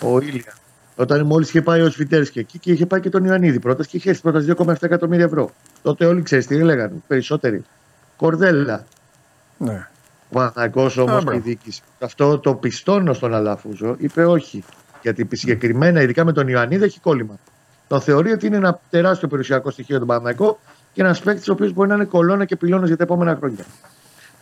ο 0.00 0.18
Ήλια. 0.20 0.52
Όταν 0.96 1.26
μόλις 1.26 1.48
είχε 1.48 1.62
πάει 1.62 1.80
ο 1.80 1.90
Σβιτέρσκι 1.90 2.38
εκεί 2.38 2.58
και 2.58 2.72
είχε 2.72 2.86
πάει 2.86 3.00
και 3.00 3.10
τον 3.10 3.24
Ιωαννίδη 3.24 3.60
πρόταση 3.60 3.88
και 3.88 3.96
είχε 3.96 4.08
έρθει 4.10 4.22
πρόταση 4.22 4.54
2,7 4.58 4.74
εκατομμύρια 4.80 5.24
ευρώ. 5.24 5.50
Τότε 5.82 6.04
όλοι 6.06 6.22
ξέρεις 6.22 6.46
τι 6.46 6.56
έλεγαν, 6.56 7.02
περισσότεροι. 7.06 7.64
Κορδέλα. 8.16 8.84
Ναι. 9.58 9.86
Ο 10.30 10.34
Παναθηναϊκός 10.34 10.98
Α, 10.98 11.02
όμως 11.02 11.18
και 11.18 11.24
μπράβο. 11.24 11.38
η 11.38 11.40
διοίκηση. 11.40 11.82
Αυτό 12.00 12.38
το 12.38 12.54
πιστώνω 12.54 13.12
στον 13.12 13.34
Αλάφουζο 13.34 13.94
είπε 13.98 14.24
όχι. 14.26 14.64
Γιατί 15.12 15.36
συγκεκριμένα, 15.36 16.02
ειδικά 16.02 16.24
με 16.24 16.32
τον 16.32 16.48
Ιωαννίδη, 16.48 16.84
έχει 16.84 17.00
κόλλημα. 17.00 17.38
Τον 17.88 18.00
θεωρεί 18.00 18.32
ότι 18.32 18.46
είναι 18.46 18.56
ένα 18.56 18.80
τεράστιο 18.90 19.28
περιουσιακό 19.28 19.70
στοιχείο 19.70 19.98
τον 19.98 20.06
Παναθηναϊκό 20.06 20.60
και 20.92 21.00
ένας 21.00 21.20
παίκτης 21.20 21.48
ο 21.48 21.52
οποίος 21.52 21.72
μπορεί 21.72 21.88
να 21.88 21.94
είναι 21.94 22.04
κολόνα 22.04 22.44
και 22.44 22.56
πυλώνας 22.56 22.88
για 22.88 22.96
τα 22.96 23.02
επόμενα 23.02 23.36
χρόνια. 23.36 23.64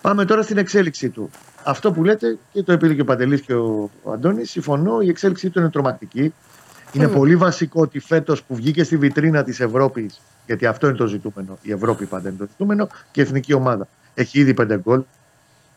Πάμε 0.00 0.24
τώρα 0.24 0.42
στην 0.42 0.58
εξέλιξή 0.58 1.08
του. 1.08 1.30
Αυτό 1.64 1.92
που 1.92 2.04
λέτε 2.04 2.38
και 2.52 2.62
το 2.62 2.72
είπε 2.72 2.94
και 2.94 3.00
ο 3.00 3.04
Παντελής 3.04 3.40
και 3.40 3.54
ο, 3.54 3.90
ο 4.02 4.12
Αντώνης, 4.12 4.50
συμφωνώ, 4.50 5.00
η 5.00 5.08
εξέλιξή 5.08 5.50
του 5.50 5.58
είναι 5.58 5.70
τρομακτική. 5.70 6.34
Είναι 6.92 7.08
πολύ 7.08 7.36
βασικό 7.36 7.80
ότι 7.80 7.98
φέτος 7.98 8.42
που 8.42 8.54
βγήκε 8.54 8.84
στη 8.84 8.96
βιτρίνα 8.96 9.42
της 9.42 9.60
Ευρώπης, 9.60 10.20
γιατί 10.46 10.66
αυτό 10.66 10.86
είναι 10.86 10.96
το 10.96 11.06
ζητούμενο, 11.06 11.58
η 11.62 11.72
Ευρώπη 11.72 12.04
πάντα 12.04 12.28
είναι 12.28 12.38
το 12.38 12.46
ζητούμενο, 12.50 12.88
και 13.10 13.20
η 13.20 13.22
εθνική 13.22 13.52
ομάδα. 13.52 13.88
Έχει 14.14 14.38
ήδη 14.38 14.54
πέντε 14.54 14.78
γκολ 14.78 15.02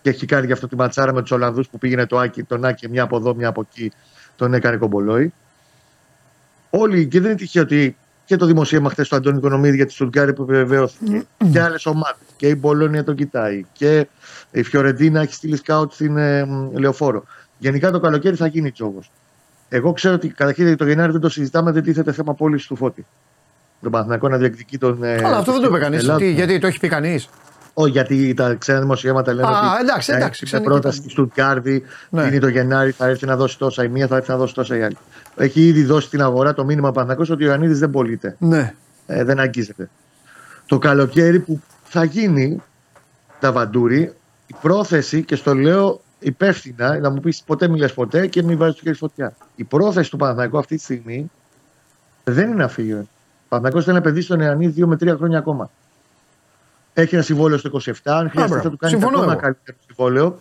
και 0.02 0.10
έχει 0.10 0.26
κάνει 0.26 0.46
γι' 0.46 0.52
αυτό 0.52 0.68
τη 0.68 0.76
ματσάρα 0.76 1.14
με 1.14 1.22
τους 1.22 1.32
Ολλανδούς 1.32 1.68
που 1.68 1.78
πήγαινε 1.78 2.06
το 2.06 2.18
Άκη, 2.18 2.44
τον 2.44 2.66
Άκη 2.66 2.90
μια 2.90 3.04
από 3.04 3.18
εδώ, 3.18 3.36
μια 3.36 3.48
από 3.48 3.68
εκεί, 3.70 3.92
τον 4.38 4.54
έκανε 4.54 4.78
κομπολόι. 4.78 5.34
Όλοι, 6.70 7.08
και 7.08 7.20
δεν 7.20 7.30
είναι 7.30 7.40
τυχαίο 7.40 7.64
ότι 7.64 7.98
και 8.26 8.36
το 8.36 8.46
δημοσίευμα 8.46 8.90
χθες 8.90 9.08
του 9.08 9.16
Αντώνη 9.16 9.40
Κονομίδη 9.40 9.76
για 9.76 9.86
τη 9.86 9.92
Στουτγκάρη 9.92 10.34
που 10.34 10.42
επιβεβαιώθηκε 10.42 11.26
και 11.52 11.62
άλλες 11.62 11.86
ομάδες. 11.86 12.22
Και 12.36 12.48
η 12.48 12.56
Μπολόνια 12.60 13.04
τον 13.04 13.16
κοιτάει. 13.16 13.66
Και 13.74 14.08
η 14.52 14.64
Φιωρεντίνα 14.64 15.22
έχει 15.22 15.34
στείλει 15.34 15.56
σκάουτ 15.56 15.94
στην 15.94 16.18
ε, 16.18 16.46
μ, 16.46 16.72
Λεωφόρο. 16.78 17.24
Γενικά 17.58 17.92
το 17.92 18.00
καλοκαίρι 18.00 18.36
θα 18.36 18.48
γίνει 18.48 18.72
τζόγος. 18.72 19.12
Εγώ 19.70 19.94
ξέρω 19.94 20.14
ότι 20.14 20.28
καταρχήν 20.28 20.78
το 20.78 20.88
Γενάρη 20.88 21.12
δεν 21.12 21.22
το 21.22 21.30
συζητάμε, 21.30 21.72
δεν 21.72 21.84
τίθεται 21.84 22.12
θέμα 22.12 22.34
πώληση 22.34 22.68
του 22.68 22.76
φώτη. 22.76 23.06
Τον 23.82 23.92
Παναθηναϊκό 23.92 24.30
να 24.30 24.38
διεκδικεί 24.38 24.78
τον. 24.78 25.04
ε, 25.04 25.14
Αλλά 25.24 25.38
αυτό 25.38 25.52
δεν 25.52 25.62
το 25.62 25.68
είπε 25.68 25.80
κανείς. 25.80 26.00
Ελλάδα. 26.00 26.26
Γιατί 26.26 26.60
το 26.60 26.68
έχει 26.68 26.80
πει 26.80 26.88
κανείς; 26.88 27.30
Όχι, 27.80 27.92
γιατί 27.92 28.34
τα 28.34 28.54
ξένα 28.54 28.80
δημοσιεύματα 28.80 29.34
λένε 29.34 29.48
Α, 29.48 29.52
ότι 29.52 29.82
εντάξει, 29.82 30.12
θα 30.12 30.18
εντάξει, 30.18 30.40
έρθει 30.42 30.46
ξένοι 30.46 30.64
με 30.64 30.70
πρόταση 30.70 30.96
κοιτάνε. 31.02 31.12
στη 31.12 31.22
Στουτγκάρδη, 31.22 31.84
Ναι. 32.10 32.24
είναι 32.24 32.40
το 32.40 32.48
Γενάρη, 32.48 32.92
θα 32.92 33.06
έρθει 33.08 33.26
να 33.26 33.36
δώσει 33.36 33.58
τόσα 33.58 33.84
η 33.84 33.88
μία, 33.88 34.08
θα 34.08 34.16
έρθει 34.16 34.30
να 34.32 34.38
δώσει 34.38 34.54
τόσα 34.54 34.78
η 34.78 34.82
άλλη. 34.82 34.98
Έχει 35.36 35.68
ήδη 35.68 35.84
δώσει 35.84 36.10
την 36.10 36.22
αγορά 36.22 36.54
το 36.54 36.66
μήνυμα 36.66 36.92
Παναθηναϊκός 36.92 37.30
ότι 37.30 37.44
ο 37.44 37.48
Ιωαννίδης 37.48 37.80
δεν 37.80 37.90
πωλείται. 37.90 38.36
Ναι. 38.40 38.74
Ε, 39.08 39.24
δεν 39.24 39.40
αγγίζεται. 39.40 39.90
Το 40.66 40.78
καλοκαίρι 40.78 41.40
που 41.40 41.60
θα 41.84 42.04
γίνει 42.04 42.62
τα 43.40 43.52
βαντούρι, 43.52 44.14
η 44.48 44.56
πρόθεση 44.62 45.24
και 45.24 45.36
στο 45.36 45.54
λέω 45.56 46.02
υπεύθυνα, 46.20 47.00
να 47.00 47.10
μου 47.10 47.20
πεις 47.20 47.44
ποτέ 47.46 47.68
μιλέ 47.68 47.88
ποτέ 47.88 48.28
και 48.28 48.44
μην 48.44 48.58
βάζεις 48.58 48.76
το 48.76 48.82
χέρι 48.84 48.96
στη 48.96 49.04
φωτιά. 49.04 49.34
Η 49.56 49.64
πρόθεση 49.64 50.10
του 50.10 50.18
Παναθηναϊκού 50.18 50.58
αυτή 50.58 50.76
τη 50.76 50.82
στιγμή 50.82 51.32
δεν 52.24 52.48
είναι 52.48 52.56
να 52.56 52.68
φύγει. 52.68 52.94
Ο 52.94 53.06
Παναθηναϊκός 53.48 53.84
θέλει 53.84 53.96
να 53.96 54.02
επενδύσει 54.02 54.26
στον 54.26 54.40
Ιωαννίδη 54.40 54.84
2 54.84 54.88
με 54.88 54.96
3 54.96 55.16
χρόνια 55.18 55.38
ακόμα. 55.38 55.70
Έχει 57.00 57.16
ένα 57.16 57.24
συμβόλαιο 57.24 57.58
στο 57.58 57.70
27. 57.74 57.90
Αν 58.04 58.30
χρειαστεί 58.30 58.34
μπράβο. 58.36 58.56
θα 58.62 58.70
του 58.70 58.78
κάνει 58.78 58.94
Συμφωνώ 58.94 59.18
ακόμα 59.18 59.32
εγώ. 59.32 59.42
καλύτερο 59.42 59.78
συμβόλαιο 59.88 60.40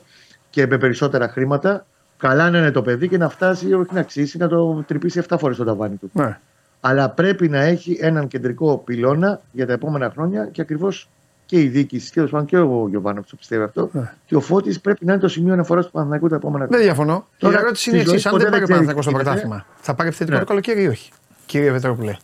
και 0.51 0.67
με 0.67 0.79
περισσότερα 0.79 1.29
χρήματα. 1.29 1.87
Καλά 2.17 2.51
να 2.51 2.59
είναι 2.59 2.71
το 2.71 2.83
παιδί 2.83 3.09
και 3.09 3.19
να 3.19 3.29
φτάσει, 3.29 3.73
όχι 3.73 3.95
να 3.95 4.01
αξίσει, 4.01 4.39
να 4.39 4.49
το 4.49 4.85
τρυπήσει 4.87 5.23
7 5.29 5.37
φορές 5.39 5.57
το 5.57 5.65
ταβάνι 5.65 5.97
του. 5.97 6.11
ναι. 6.13 6.39
Αλλά 6.81 7.11
πρέπει 7.11 7.49
να 7.49 7.59
έχει 7.61 7.99
έναν 8.01 8.29
κεντρικό 8.29 8.79
πυλώνα 8.85 9.41
για 9.53 9.67
τα 9.67 9.73
επόμενα 9.73 10.11
χρόνια 10.11 10.47
και 10.53 10.61
ακριβώς 10.61 11.09
και 11.47 11.61
η 11.61 11.69
διοίκηση, 11.69 12.09
και, 12.09 12.15
τέλος 12.15 12.31
πάντων 12.31 12.47
και 12.47 12.57
ο 12.59 12.87
Γιωβάνο 12.89 13.21
το 13.31 13.37
πιστεύει 13.37 13.63
αυτό. 13.63 13.89
Ναι. 13.93 14.13
Και 14.27 14.37
ο 14.37 14.41
Φώτης 14.41 14.81
πρέπει 14.81 15.05
να 15.05 15.13
είναι 15.13 15.21
το 15.21 15.29
σημείο 15.29 15.53
αναφοράς 15.53 15.85
του 15.87 15.91
Παναθηναϊκού 15.91 16.29
τα 16.29 16.37
επόμενα 16.37 16.65
Δεν 16.67 16.69
χρόνια. 16.75 16.87
διαφωνώ. 16.95 17.27
Τώρα, 17.39 17.55
η 17.55 17.59
ερώτηση 17.61 17.83
στη 17.83 17.91
είναι 17.91 18.05
ζωή 18.05 18.15
εξής: 18.15 18.27
Αν 18.27 18.33
ποτέ 18.33 18.45
δεν 18.51 18.53
πάρει 18.53 18.65
ο 18.65 18.67
δεν 18.67 18.77
ξέρεις 18.77 18.87
Παναθηναϊκός 18.87 19.05
στο 19.05 19.13
τι 19.13 19.19
γίνεται. 19.19 19.41
πρωτάθλημα, 19.41 19.67
θα 19.81 19.95
πάρει 19.95 20.09
επιθετικό 20.09 20.37
Ναι. 20.37 20.43
το 20.43 20.49
καλοκαίρι 20.49 20.83
ή 20.83 20.87
όχι; 20.87 21.11
Κύριε 21.47 21.71
Βετρόπουλε. 21.73 22.17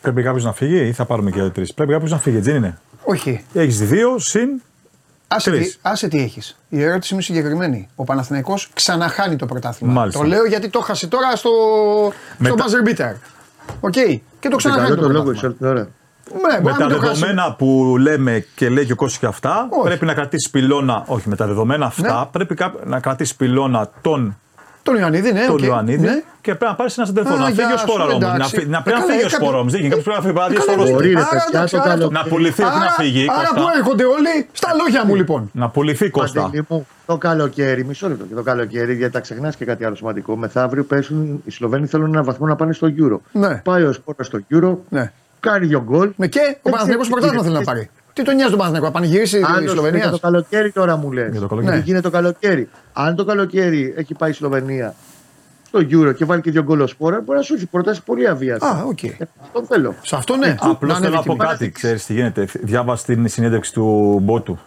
Πρέπει 0.00 0.22
κάποιος 0.22 0.44
να 0.44 0.52
φύγει 0.52 0.86
ή 0.86 0.92
θα 0.92 1.04
πάρουμε 1.04 1.30
και 1.30 1.42
τρεις; 1.42 1.74
Πρέπει 1.74 1.92
κάποιος 1.92 2.10
να 2.10 2.18
φύγει, 2.18 2.36
έτσι 2.36 2.50
δεν 2.50 2.58
είναι; 2.62 2.78
Όχι. 3.04 3.44
Έχεις 3.54 3.78
δύο 3.88 4.18
συν. 4.18 4.48
Άσε 5.28 5.50
Τρεις. 5.50 5.72
τι, 5.72 5.78
άσε 5.82 6.08
τι 6.08 6.18
έχεις. 6.22 6.58
Η 6.68 6.82
ερώτηση 6.82 7.14
μου 7.14 7.20
είναι 7.28 7.36
συγκεκριμένη. 7.38 7.88
Ο 7.94 8.04
Παναθηναϊκός 8.04 8.70
ξαναχάνει 8.74 9.36
το 9.36 9.46
πρωτάθλημα. 9.46 9.92
Μάλιστα. 9.92 10.20
Το 10.20 10.26
λέω 10.26 10.44
γιατί 10.46 10.68
το 10.68 10.80
χάσε 10.80 11.06
τώρα 11.06 11.36
στο, 11.36 11.48
στο 12.34 12.38
Μετά- 12.38 12.64
buzzer 12.64 12.88
beater. 12.88 13.14
Οκ. 13.80 13.92
Και 13.92 14.20
το 14.40 14.48
Και 14.48 14.56
ξαναχάνει 14.56 14.88
καλό 14.88 15.00
το 15.00 15.06
το 15.06 15.12
λόγο 15.12 15.24
πρωτάθλημα. 15.24 15.38
σε 15.40 15.46
όλη 15.46 15.54
την 15.54 15.66
ώρα. 15.66 15.88
Ναι, 16.48 16.54
Με 16.54 16.60
μπορεί 16.60 16.74
τα 16.74 16.80
να 16.80 16.86
μην 16.86 16.94
το 17.00 17.06
χάσει. 17.06 17.20
δεδομένα 17.20 17.54
που 17.54 17.96
λέμε 17.98 18.44
και 18.54 18.68
λέει 18.68 18.86
και 18.86 18.92
ο 18.92 18.96
Κώστας 18.96 19.18
και 19.20 19.26
αυτά, 19.26 19.68
Όχι. 19.70 19.82
πρέπει 19.86 20.04
να 20.04 20.14
κρατήσει 20.14 20.50
πυλώνα. 20.50 21.04
Όχι, 21.06 21.28
με 21.28 21.36
τα 21.36 21.46
δεδομένα 21.46 21.86
αυτά, 21.86 22.18
Ναι. 22.18 22.26
πρέπει 22.32 22.54
κά- 22.54 22.86
να 22.86 23.00
κρατήσει 23.00 23.36
πυλώνα 23.36 23.90
τον, 24.00 24.38
Τον 24.88 24.96
Ιωαννίδη, 25.00 25.32
ναι. 25.32 25.44
τον 25.46 25.54
οκ. 25.56 25.62
Ιωαννίδη 25.62 26.06
Ναι. 26.06 26.22
και 26.40 26.54
πρέπει 26.54 26.64
να 26.72 26.74
πάρεις 26.74 26.96
ένα 26.98 27.06
σεντερφόρ. 27.06 27.32
Α, 27.32 27.38
Να 27.38 27.44
φύγει 27.46 27.56
γεια 27.60 27.74
ο 27.74 27.76
σου, 27.78 27.86
σπόρο 27.88 28.04
όμως. 28.04 28.18
Να, 28.18 28.34
εντάξει. 28.34 28.54
φύ- 28.56 28.68
να 28.68 28.78
Ε, 28.78 28.80
πρέπει 28.84 28.98
να 28.98 29.04
καλά, 29.04 29.12
φύγει 29.12 29.24
ο 29.24 29.26
ε, 29.26 29.30
κάποιο- 29.30 29.46
σπόρο 29.46 29.58
όμως. 29.62 29.72
Δεν 29.72 29.80
γίνει. 29.82 29.92
Κάποιο 29.94 30.04
πρέπει 30.04 30.18
να 30.18 30.22
φύγει. 30.26 30.34
Πρέπει 30.38 30.54
να 30.54 30.64
Καλά, 30.64 30.64
διασπορώσει. 30.64 30.92
Μπορεί, 30.92 31.08
ρε 31.12 31.18
Άρα, 31.20 31.28
παιδιά, 31.28 31.44
εντάξει, 31.52 31.74
το 31.74 31.80
άρα 31.80 31.90
καλό. 31.90 32.04
το- 32.04 32.10
Να 32.18 32.22
πουληθεί, 32.30 32.62
όχι 32.68 32.78
να 32.78 32.84
Άρα- 32.88 32.96
φύγει. 33.00 33.22
Άρα 33.30 33.48
Κώστα. 33.48 33.54
που 33.60 33.66
έρχονται 33.78 34.04
όλοι 34.16 34.32
στα 34.60 34.70
λόγια 34.80 35.00
μου 35.06 35.14
λοιπόν. 35.20 35.40
Να 35.62 35.66
πουληθεί 35.74 36.06
Κώστα. 36.10 36.40
Παντελή 36.42 36.64
μου, 36.68 36.86
το 37.06 37.16
καλοκαίρι, 37.16 37.82
μισό 37.84 38.08
λεπτό. 38.08 38.24
Και 38.30 38.34
το 38.34 38.42
καλοκαίρι, 38.50 38.94
γιατί 38.94 39.12
τα 39.12 39.20
ξεχνάς 39.20 39.56
και 39.56 39.64
κάτι 39.64 39.82
άλλο 39.84 39.94
σημαντικό. 39.94 40.36
Μεθαύριο 40.36 40.84
πέσουν 40.84 41.42
οι 41.44 41.50
Σλοβένοι 41.50 41.86
θέλουν 41.86 42.08
ένα 42.14 42.22
βαθμό 42.22 42.46
να 42.46 42.56
πάνε 42.56 42.72
στο 42.72 42.86
Euro. 43.00 43.16
Ναι. 43.32 43.54
Πάει 43.64 43.82
ο 43.82 43.92
Σπόραρ 43.92 44.26
στο 44.26 44.38
Euro, 44.54 44.72
Ναι. 44.88 45.12
κάνει 45.40 45.66
δύο 45.66 45.82
γκολ. 45.88 46.10
Ναι, 46.16 46.26
και 46.26 46.40
ο 46.62 46.70
Παναθηναϊκός 46.70 47.06
ξέρει 47.08 47.20
πρωτάθλημα 47.20 47.42
τι 47.42 47.48
θέλει 47.48 47.54
να 47.54 47.60
γίνεται. 47.60 47.64
πάρει. 47.64 47.90
Τι 48.18 48.24
τον 48.24 48.34
νοιάζει 48.34 48.50
τον 48.50 48.58
Παναθηναϊκό, 48.58 48.86
να 48.86 48.92
πανηγυρίσει 49.00 49.38
η 49.38 49.44
Άλλος 49.46 49.70
Σλοβενία; 49.70 49.98
για 50.00 50.10
το 50.10 50.18
καλοκαίρι 50.18 50.72
τώρα 50.72 50.96
μου 50.96 51.12
λες. 51.12 51.30
Για 51.30 51.40
το 51.40 51.46
καλοκαίρι. 51.46 51.76
Τι 51.76 51.82
γίνεται 51.82 52.02
το 52.02 52.10
καλοκαίρι. 52.10 52.68
Αν 52.92 53.14
το 53.16 53.24
καλοκαίρι 53.24 53.94
έχει 53.96 54.14
πάει 54.14 54.30
η 54.30 54.32
Σλοβενία 54.32 54.94
στο 55.66 55.78
Euro 55.78 56.14
και 56.14 56.24
βάλει 56.24 56.40
και 56.40 56.50
δύο 56.50 56.62
γκολ 56.62 56.80
ο 56.80 56.86
Σπόραρ, 56.86 57.20
μπορεί 57.20 57.38
να 57.38 57.44
σου 57.44 57.54
έρθει 57.54 57.66
πρόταση 57.66 58.02
πολύ 58.04 58.28
αβίαστη. 58.28 58.66
Α, 58.66 58.84
οκ. 58.88 59.02
Ε, 59.02 59.16
Αυτό 59.42 59.64
θέλω. 59.68 59.94
Σε 60.02 60.16
αυτό 60.16 60.36
ναι. 60.36 60.56
Απλώς 60.60 60.92
Να 60.92 60.98
θέλω 60.98 61.06
ανέβει 61.06 61.14
να 61.14 61.22
πω 61.22 61.32
τιμή. 61.32 61.50
κάτι. 61.50 61.70
Ξέρεις 61.70 62.06
τι 62.06 62.12
γίνεται. 62.12 62.48
Διάβασα 62.60 63.04
την 63.04 63.28
συνέντευξη 63.28 63.72
του 63.72 64.18
Μπότου. 64.22 64.58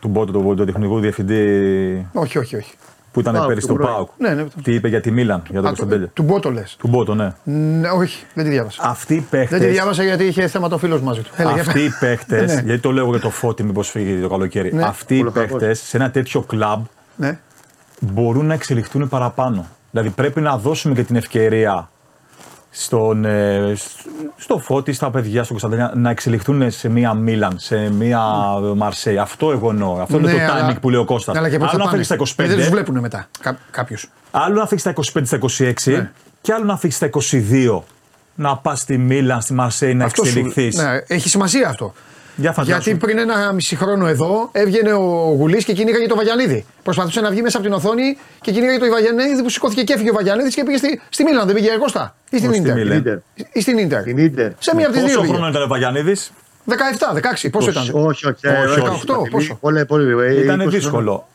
Του 0.00 0.08
Μπότου, 0.08 0.32
του, 0.32 0.54
του 0.56 0.64
τεχνικού 0.64 1.00
διευθυντή 1.00 2.06
Όχι, 2.12 2.38
όχι, 2.38 2.56
όχι. 2.56 2.74
Που 3.12 3.20
ήταν 3.20 3.34
Πάουκ, 3.34 3.46
πέρυσι 3.48 3.66
του 3.66 3.72
στο 3.72 3.82
Μπρόι. 3.82 3.94
Πάουκ. 3.94 4.08
Ναι, 4.18 4.28
ναι. 4.34 4.44
Τι 4.62 4.74
είπε 4.74 4.88
για 4.88 5.00
τη 5.00 5.10
Μίλαν, 5.10 5.42
για 5.50 5.60
τον 5.60 5.70
Α, 5.70 5.72
του- 5.72 5.76
Κωνσταντέλια; 5.76 6.10
Του 6.14 6.22
Μπότο 6.22 6.50
λες. 6.50 6.76
Του 6.78 6.88
Μπότο, 6.88 7.14
ναι. 7.14 7.32
Ναι, 7.44 7.88
όχι, 7.88 8.24
δεν 8.34 8.44
τη 8.44 8.50
διάβασα. 8.50 8.82
Αυτοί 8.84 9.14
οι 9.14 9.16
Δεν 9.16 9.24
τη 9.40 9.48
παίχτε. 9.48 9.66
διάβασα 9.66 10.02
γιατί 10.02 10.24
είχε 10.24 10.46
θέμα 10.46 10.68
το 10.68 10.78
φίλος 10.78 11.00
μαζί 11.00 11.20
του. 11.20 11.30
Έλα, 11.36 11.52
για 11.52 11.60
Αυτοί 11.62 11.80
οι 11.80 11.88
πες. 11.88 11.98
παίχτε, 12.00 12.40
Ναι. 12.54 12.62
γιατί 12.64 12.80
το 12.82 12.92
λέω 12.92 13.08
για 13.10 13.20
το 13.20 13.30
φώτι, 13.30 13.62
μήπως 13.62 13.90
φύγει 13.90 14.20
το 14.20 14.28
καλοκαίρι. 14.28 14.72
Ναι. 14.74 14.82
Αυτοί 14.82 15.16
οι 15.16 15.20
Ολοκαρπός. 15.20 15.58
παίχτες 15.60 15.80
σε 15.80 15.96
ένα 15.96 16.10
τέτοιο 16.10 16.40
κλαμπ 16.42 16.84
Ναι. 17.16 17.38
μπορούν 18.00 18.46
να 18.46 18.54
εξελιχθούν 18.54 19.08
παραπάνω. 19.08 19.66
Δηλαδή 19.90 20.10
πρέπει 20.10 20.40
να 20.40 20.56
δώσουμε 20.58 20.94
και 20.94 21.02
την 21.02 21.16
ευκαιρία 21.16 21.90
στον, 22.80 23.24
ε, 23.24 23.72
σ- 23.76 24.06
στο 24.36 24.58
Φώτη, 24.58 24.92
στα 24.92 25.10
παιδιά, 25.10 25.44
στον 25.44 25.58
Κωνσταντίνια 25.58 25.92
να 25.96 26.10
εξελιχθούν 26.10 26.70
σε 26.70 26.88
μία 26.88 27.14
Μίλαν, 27.14 27.54
σε 27.58 27.76
μία 27.90 28.20
Μαρσέη. 28.76 29.18
Αυτό 29.18 29.50
εγώ 29.50 29.70
εννοώ. 29.70 30.00
Αυτό 30.00 30.16
είναι 30.18 30.32
Ναι, 30.32 30.46
το 30.46 30.52
αλλά- 30.52 30.70
timing 30.72 30.80
που 30.80 30.90
λέει 30.90 31.00
ο 31.00 31.04
Κώστας. 31.04 31.34
Ναι, 31.34 31.40
αλλά 31.40 31.48
και 31.50 31.58
πώς 31.58 31.68
Άλλο 31.68 31.78
θα 31.78 31.84
να 31.84 31.90
φύγεις 31.90 32.06
στα 32.06 32.16
πάνε. 32.16 32.28
25, 32.28 32.52
Ε, 32.52 32.56
Δεν 32.56 32.64
τους 32.64 32.68
βλέπουν 32.74 32.98
μετά 32.98 33.28
κάποιους. 33.70 34.10
άλλο 34.30 34.54
να 34.54 34.66
φύγεις 34.66 34.80
στα 34.82 34.90
25, 34.90 35.26
στα 35.26 35.36
26 35.36 35.90
Ναι. 35.96 36.10
και 36.40 36.52
άλλο 36.52 36.64
να 36.64 36.76
φύγεις 36.76 36.96
στα 36.96 37.06
22. 37.06 37.84
Να 38.34 38.56
πας 38.56 38.80
στη 38.80 38.98
Μίλαν, 38.98 39.40
στη 39.40 39.52
Μαρσέη 39.54 39.94
να 39.94 40.04
εξελιχθείς. 40.04 40.76
Ναι, 40.76 41.00
έχει 41.06 41.28
σημασία 41.28 41.68
αυτό. 41.68 41.92
Για 42.40 42.52
φαντάσου. 42.52 42.80
Γιατί 42.90 42.94
πριν 43.06 43.18
ένα 43.18 43.52
μισή 43.52 43.76
χρόνο 43.76 44.06
εδώ 44.06 44.48
έβγαινε 44.52 44.92
ο 44.92 45.34
Γουλής 45.38 45.64
και 45.64 45.72
κυνήγαγε 45.72 46.06
το 46.06 46.16
Βαγιανίδη. 46.16 46.64
Προσπαθούσε 46.82 47.20
να 47.20 47.30
βγει 47.30 47.42
μέσα 47.42 47.56
από 47.58 47.66
την 47.66 47.74
οθόνη 47.74 48.16
και 48.40 48.52
κυνήγαγε 48.52 48.78
το 48.78 48.90
Βαγιανίδη 48.90 49.42
που 49.42 49.48
σηκώθηκε 49.48 49.82
και 49.82 49.92
έφυγε 49.92 50.10
ο 50.10 50.12
Βαγιανίδης 50.12 50.54
και 50.54 50.62
πήγε 50.64 50.76
στη, 50.76 51.00
στη 51.08 51.24
Μίλαν. 51.24 51.46
Δεν 51.46 51.54
πήγε 51.54 51.70
εγώ 51.70 51.88
στα. 51.88 52.14
Ή 52.30 52.36
στην 52.36 52.48
Όχι, 52.50 52.58
στη 52.58 52.68
Ιντερ. 52.68 52.82
Μίλαν. 52.82 52.98
Ίντερ. 52.98 53.16
Ή 53.52 53.60
στην 53.60 53.78
Ιντερ. 53.78 54.02
Την 54.02 54.18
Ίντερ. 54.18 54.50
Σε 54.58 54.74
μία 54.74 54.86
από 54.86 54.94
τις 54.94 55.04
δύο. 55.04 55.10
Πόσο 55.14 55.20
πήγε. 55.26 55.32
χρόνο 55.32 55.48
ήταν 55.50 55.62
ο 55.62 55.66
Βαγιανίδης, 55.66 56.32
17, 56.68 56.74
16, 57.44 57.48
πόσο 57.50 57.70
ήταν; 57.70 57.82
Όχι, 57.92 58.26
όχι. 58.26 58.36
ε, 58.40 58.48
Όχι, 58.50 58.80
όχι, 58.80 58.80
18, 58.80 59.06
Παντελή, 59.06 59.30
πόσο; 59.30 59.54
Πολύ, 59.60 59.84
πολύ. 59.84 60.24
ε, 60.26 60.42
ήταν 60.42 60.62
20 60.62 60.68
δύσκολο. 60.68 61.28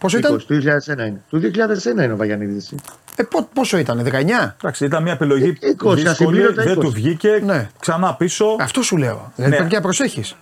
Πόσο 0.00 0.18
χρονών. 0.18 0.38
ήταν; 0.38 0.38
20, 0.38 0.44
του 0.46 0.54
2001 0.54 1.06
είναι. 1.06 1.20
Του 1.28 1.38
2001 1.38 2.04
είναι 2.04 2.12
ο 2.12 2.16
Βαγιανίδης. 2.16 2.72
Ε, 3.16 3.22
πο- 3.22 3.48
πόσο 3.54 3.78
ήταν, 3.78 4.02
19. 4.04 4.54
Εντάξει, 4.62 4.84
ήταν 4.84 5.02
μια 5.02 5.12
επιλογή 5.12 5.56
20, 5.60 5.66
δύσκολη, 5.66 6.08
ασυμπλήρωτα 6.08 6.62
δεν 6.62 6.72
20. 6.78 6.80
του 6.80 6.90
βγήκε 6.90 7.40
Ναι. 7.44 7.68
ξανά 7.80 8.14
πίσω. 8.14 8.46
Αυτό 8.60 8.82
σου 8.82 8.96
λέω. 8.96 9.32
Δηλαδή 9.36 9.52
Ναι. 9.54 9.58
πρέπει 9.60 9.74
να 9.74 9.80
προσέχεις. 9.80 10.34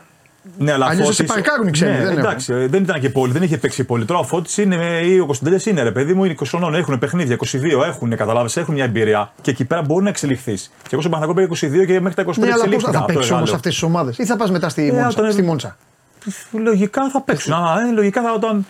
Ναι, 0.58 0.72
αλλά 0.72 0.86
Αλλιώς 0.86 1.02
Φώτης- 1.04 1.16
σε 1.16 1.24
παρκάρουν 1.24 1.66
οι 1.66 1.70
ξένοι, 1.70 1.98
Ναι, 1.98 2.04
δεν 2.04 2.18
εντάξει, 2.18 2.52
ε, 2.52 2.66
δεν 2.66 2.82
ήταν 2.82 3.00
και 3.00 3.10
πολύ, 3.10 3.32
δεν 3.32 3.42
είχε 3.42 3.56
παίξει 3.58 3.84
πολύ. 3.84 4.04
Τώρα 4.04 4.20
ο 4.20 4.24
Φώτης 4.24 4.56
είναι, 4.58 5.00
ή 5.04 5.18
ο 5.20 5.26
Κωνσταντέλια 5.26 5.60
είναι 5.66 5.82
ρε 5.82 5.92
παιδί 5.92 6.14
μου, 6.14 6.24
είναι 6.24 6.32
20 6.32 6.48
χρονών, 6.48 6.74
έχουν 6.74 6.98
παιχνίδια, 6.98 7.34
22 7.34 7.84
έχουν, 7.84 8.16
καταλάβει, 8.16 8.60
έχουν 8.60 8.74
μια 8.74 8.84
εμπειρία 8.84 9.32
και 9.40 9.50
εκεί 9.50 9.64
πέρα 9.64 9.82
μπορούν 9.82 10.02
να 10.04 10.08
εξελιχθείς. 10.08 10.70
Και 10.82 10.88
εγώ 10.90 11.00
στον 11.00 11.12
Παναγό 11.12 11.34
πήγα 11.34 11.46
22 11.46 11.84
και 11.84 12.00
μέχρι 12.00 12.14
τα 12.14 12.22
25 12.22 12.46
Ναι, 12.46 12.52
αλλά 12.52 12.54
πώς 12.54 12.62
εξελίχθηκα. 12.64 12.92
θα 12.92 12.98
Αυτό 12.98 13.12
παίξει 13.12 13.32
όμως 13.32 13.46
λέω. 13.46 13.54
αυτές 13.56 13.72
τις 13.72 13.82
ομάδες; 13.82 14.18
Ή 14.18 14.24
θα 14.24 14.36
πας 14.36 14.50
μετά 14.50 14.68
στη, 14.68 14.88
Ε, 14.88 14.92
Μόντσα, 14.92 15.08
όταν- 15.20 15.32
στη 15.32 15.42
Μόντσα; 15.42 15.76
Λογικά 16.52 17.10
θα 17.10 17.20
παίξουν. 17.22 17.52
Α, 17.52 17.76
ε, 17.88 17.92
λογικά 17.94 18.22
θα 18.22 18.32
όταν. 18.32 18.66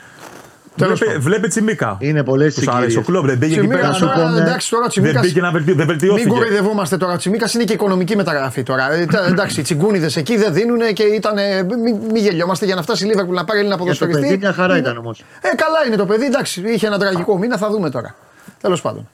Τέλος 0.79 0.99
Βλέπε, 0.99 1.13
πάντων. 1.15 1.29
βλέπε 1.31 1.49
Τσιμίκα. 1.49 1.97
Είναι 2.01 2.23
πολλέ 2.25 2.45
Τους 2.47 2.57
άρεσε 2.57 2.71
ο 2.71 2.81
συγκυρίες. 2.83 3.05
κλόμπ, 3.07 3.27
δεν 3.27 3.39
πήγε 3.39 3.53
εκεί 3.53 3.61
Τσιμίκα, 3.61 3.81
πέρα. 3.81 3.93
σου 3.93 4.01
τώρα, 4.05 4.15
πω, 4.15 4.29
ναι. 4.29 4.41
εντάξει, 4.41 4.71
τώρα 4.71 4.85
ο 4.85 4.89
Δεν 4.89 5.03
Τσιμίκας- 5.03 5.27
πήγε 5.27 5.41
να 5.41 5.51
βελτιώσει. 5.51 5.77
Δεν 5.77 5.87
Μην 5.87 5.99
βελτιώθηκε. 5.99 6.29
κοροϊδευόμαστε 6.29 6.97
τώρα. 6.97 7.13
Ο 7.13 7.17
Τσιμίκας 7.17 7.55
είναι 7.55 7.65
και 7.65 7.73
οικονομική 7.73 8.17
μεταγραφή 8.17 8.63
τώρα. 8.63 8.93
Ε, 8.93 9.07
τα- 9.07 9.27
εντάξει, 9.27 9.61
οι 9.61 9.63
τσιγκούνιδες 9.63 10.17
εκεί 10.17 10.37
δεν 10.37 10.53
δίνουν 10.53 10.79
και 10.93 11.03
ήταν. 11.03 11.35
Μην 11.85 11.97
μη 12.13 12.19
γελιόμαστε 12.21 12.65
για 12.67 12.75
να 12.75 12.83
φτάσει 12.83 13.05
η 13.05 13.09
Λίβερπουλ 13.09 13.35
να 13.35 13.45
πάρει 13.45 13.59
Έλληνα 13.59 13.75
Για 13.77 13.85
το 13.85 13.91
παιδί 13.91 14.05
ποδοσφαιριστή. 14.07 14.39
μια 14.39 14.53
χαρά 14.53 14.77
ήταν 14.77 14.97
όμως. 14.97 15.25
Ε, 15.41 15.49
καλά 15.55 15.79
είναι 15.87 15.97
το 15.97 16.07
παιδί, 16.07 16.25
εντάξει, 16.25 16.63
είχε 16.67 16.87
ένα 16.87 16.99
τραγικό 16.99 17.39
μήνα, 17.39 17.57
θα 17.57 17.71
δούμε 17.71 17.91
τώρα. 17.91 18.15
Τέλος 18.61 18.81
πάντων. 18.81 19.09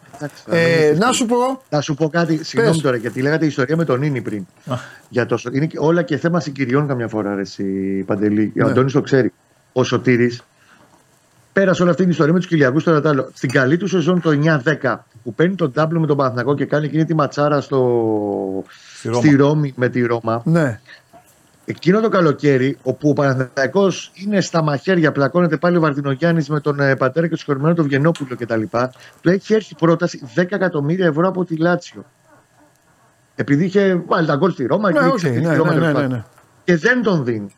Ε, 0.51 0.95
να 0.99 1.13
σου 1.13 1.27
πω. 1.27 1.63
Θα 1.69 1.81
σου 1.81 1.95
πω 1.95 2.09
κάτι, 2.09 2.45
συγγνώμη 2.45 2.75
Πες. 2.75 2.83
τώρα, 2.85 2.97
γιατί 2.97 3.21
λέγατε 3.23 3.47
ιστορία 3.47 3.77
με 3.77 3.85
τον 3.85 3.99
Νίνη 3.99 4.21
πριν. 4.21 4.47
Για 5.09 5.27
το, 5.27 5.39
είναι 5.53 5.67
και 5.67 5.77
όλα 5.81 6.03
και 6.03 6.17
θέμα 6.17 6.41
συγκυριών 6.41 6.87
καμιά 6.89 7.09
φορά, 7.09 7.35
ρε, 7.35 7.41
εσύ, 7.41 7.65
Παντελή. 8.07 8.53
Ο 8.61 8.65
Ναι. 8.65 8.71
Αντώνης 8.71 8.93
το 8.93 9.01
ξέρει. 9.01 9.33
Ο 9.73 9.85
Σωτήρης 9.85 10.43
πέρασε 11.55 11.83
όλη 11.83 11.91
αυτή 11.91 12.03
την 12.03 12.11
ιστορία 12.11 12.33
με 12.33 12.39
τους 12.39 12.49
Κυλιακού 12.49 12.83
τώρα 12.83 13.01
τ' 13.01 13.07
άλλο. 13.07 13.31
Στην 13.35 13.51
καλή 13.51 13.77
του 13.77 13.87
σεζόν 13.87 14.21
το 14.21 14.31
9-10 14.83 14.97
που 15.23 15.35
παίρνει 15.35 15.55
τον 15.55 15.73
τάμπλο 15.73 16.01
με 16.01 16.07
τον 16.07 16.17
Παναθηνακό 16.17 16.55
και 16.55 16.65
κάνει 16.65 16.87
εκείνη 16.87 17.05
τη 17.05 17.15
ματσάρα 17.15 17.61
στο... 17.61 18.65
Στη 18.99 19.09
Ρώμα. 19.09 19.21
στη 19.21 19.37
Ρώμη 19.37 19.73
με 19.77 19.89
τη 19.89 20.07
Ρώμα. 20.07 20.43
Ναι. 20.45 20.81
Εκείνο 21.65 22.01
το 22.01 22.09
καλοκαίρι, 22.09 22.79
όπου 22.83 23.09
ο 23.09 23.13
Παναθηναϊκός 23.13 24.13
είναι 24.15 24.41
στα 24.41 24.63
μαχαίρια, 24.63 25.13
πλακώνεται 25.13 25.57
πάλι 25.57 25.77
ο 25.77 25.81
Βαρδινογιάννης 25.81 26.49
με 26.49 26.61
τον 26.61 26.81
ε, 26.81 26.97
πατέρα 26.97 27.27
και 27.27 27.33
το 27.33 27.39
συγχωρημένο 27.39 27.75
τον 27.75 27.89
Βιενόπουλο 27.89 28.37
κτλ. 28.39 28.63
Του 29.21 29.31
έχει 29.31 29.55
έρθει 29.55 29.75
πρόταση 29.75 30.21
10 30.37 30.43
εκατομμύρια 30.51 31.07
ευρώ 31.07 31.29
από 31.29 31.45
τη 31.45 31.57
Λάτσιο. 31.57 32.05
Επειδή 33.35 33.65
είχε 33.65 34.03
βάλει 34.07 34.27
τα 34.27 34.37
γκολ 34.37 34.51
στη 34.53 34.67
Ρώμα 34.67 34.91
Ναι, 34.91 34.99
και 34.99 35.05
οκ, 35.05 35.17
είχε 35.17 35.29
ναι, 35.29 35.35
στη 35.37 35.47
ναι, 35.47 35.57
Ρώμα, 35.57 35.73
ναι, 35.75 35.79
τέλος 35.79 35.87
ναι, 35.87 35.93
πάντων. 35.93 36.11
ναι. 36.11 36.25
Και 36.65 36.77
δεν 36.77 37.03
τον 37.03 37.25
δίνει. 37.25 37.55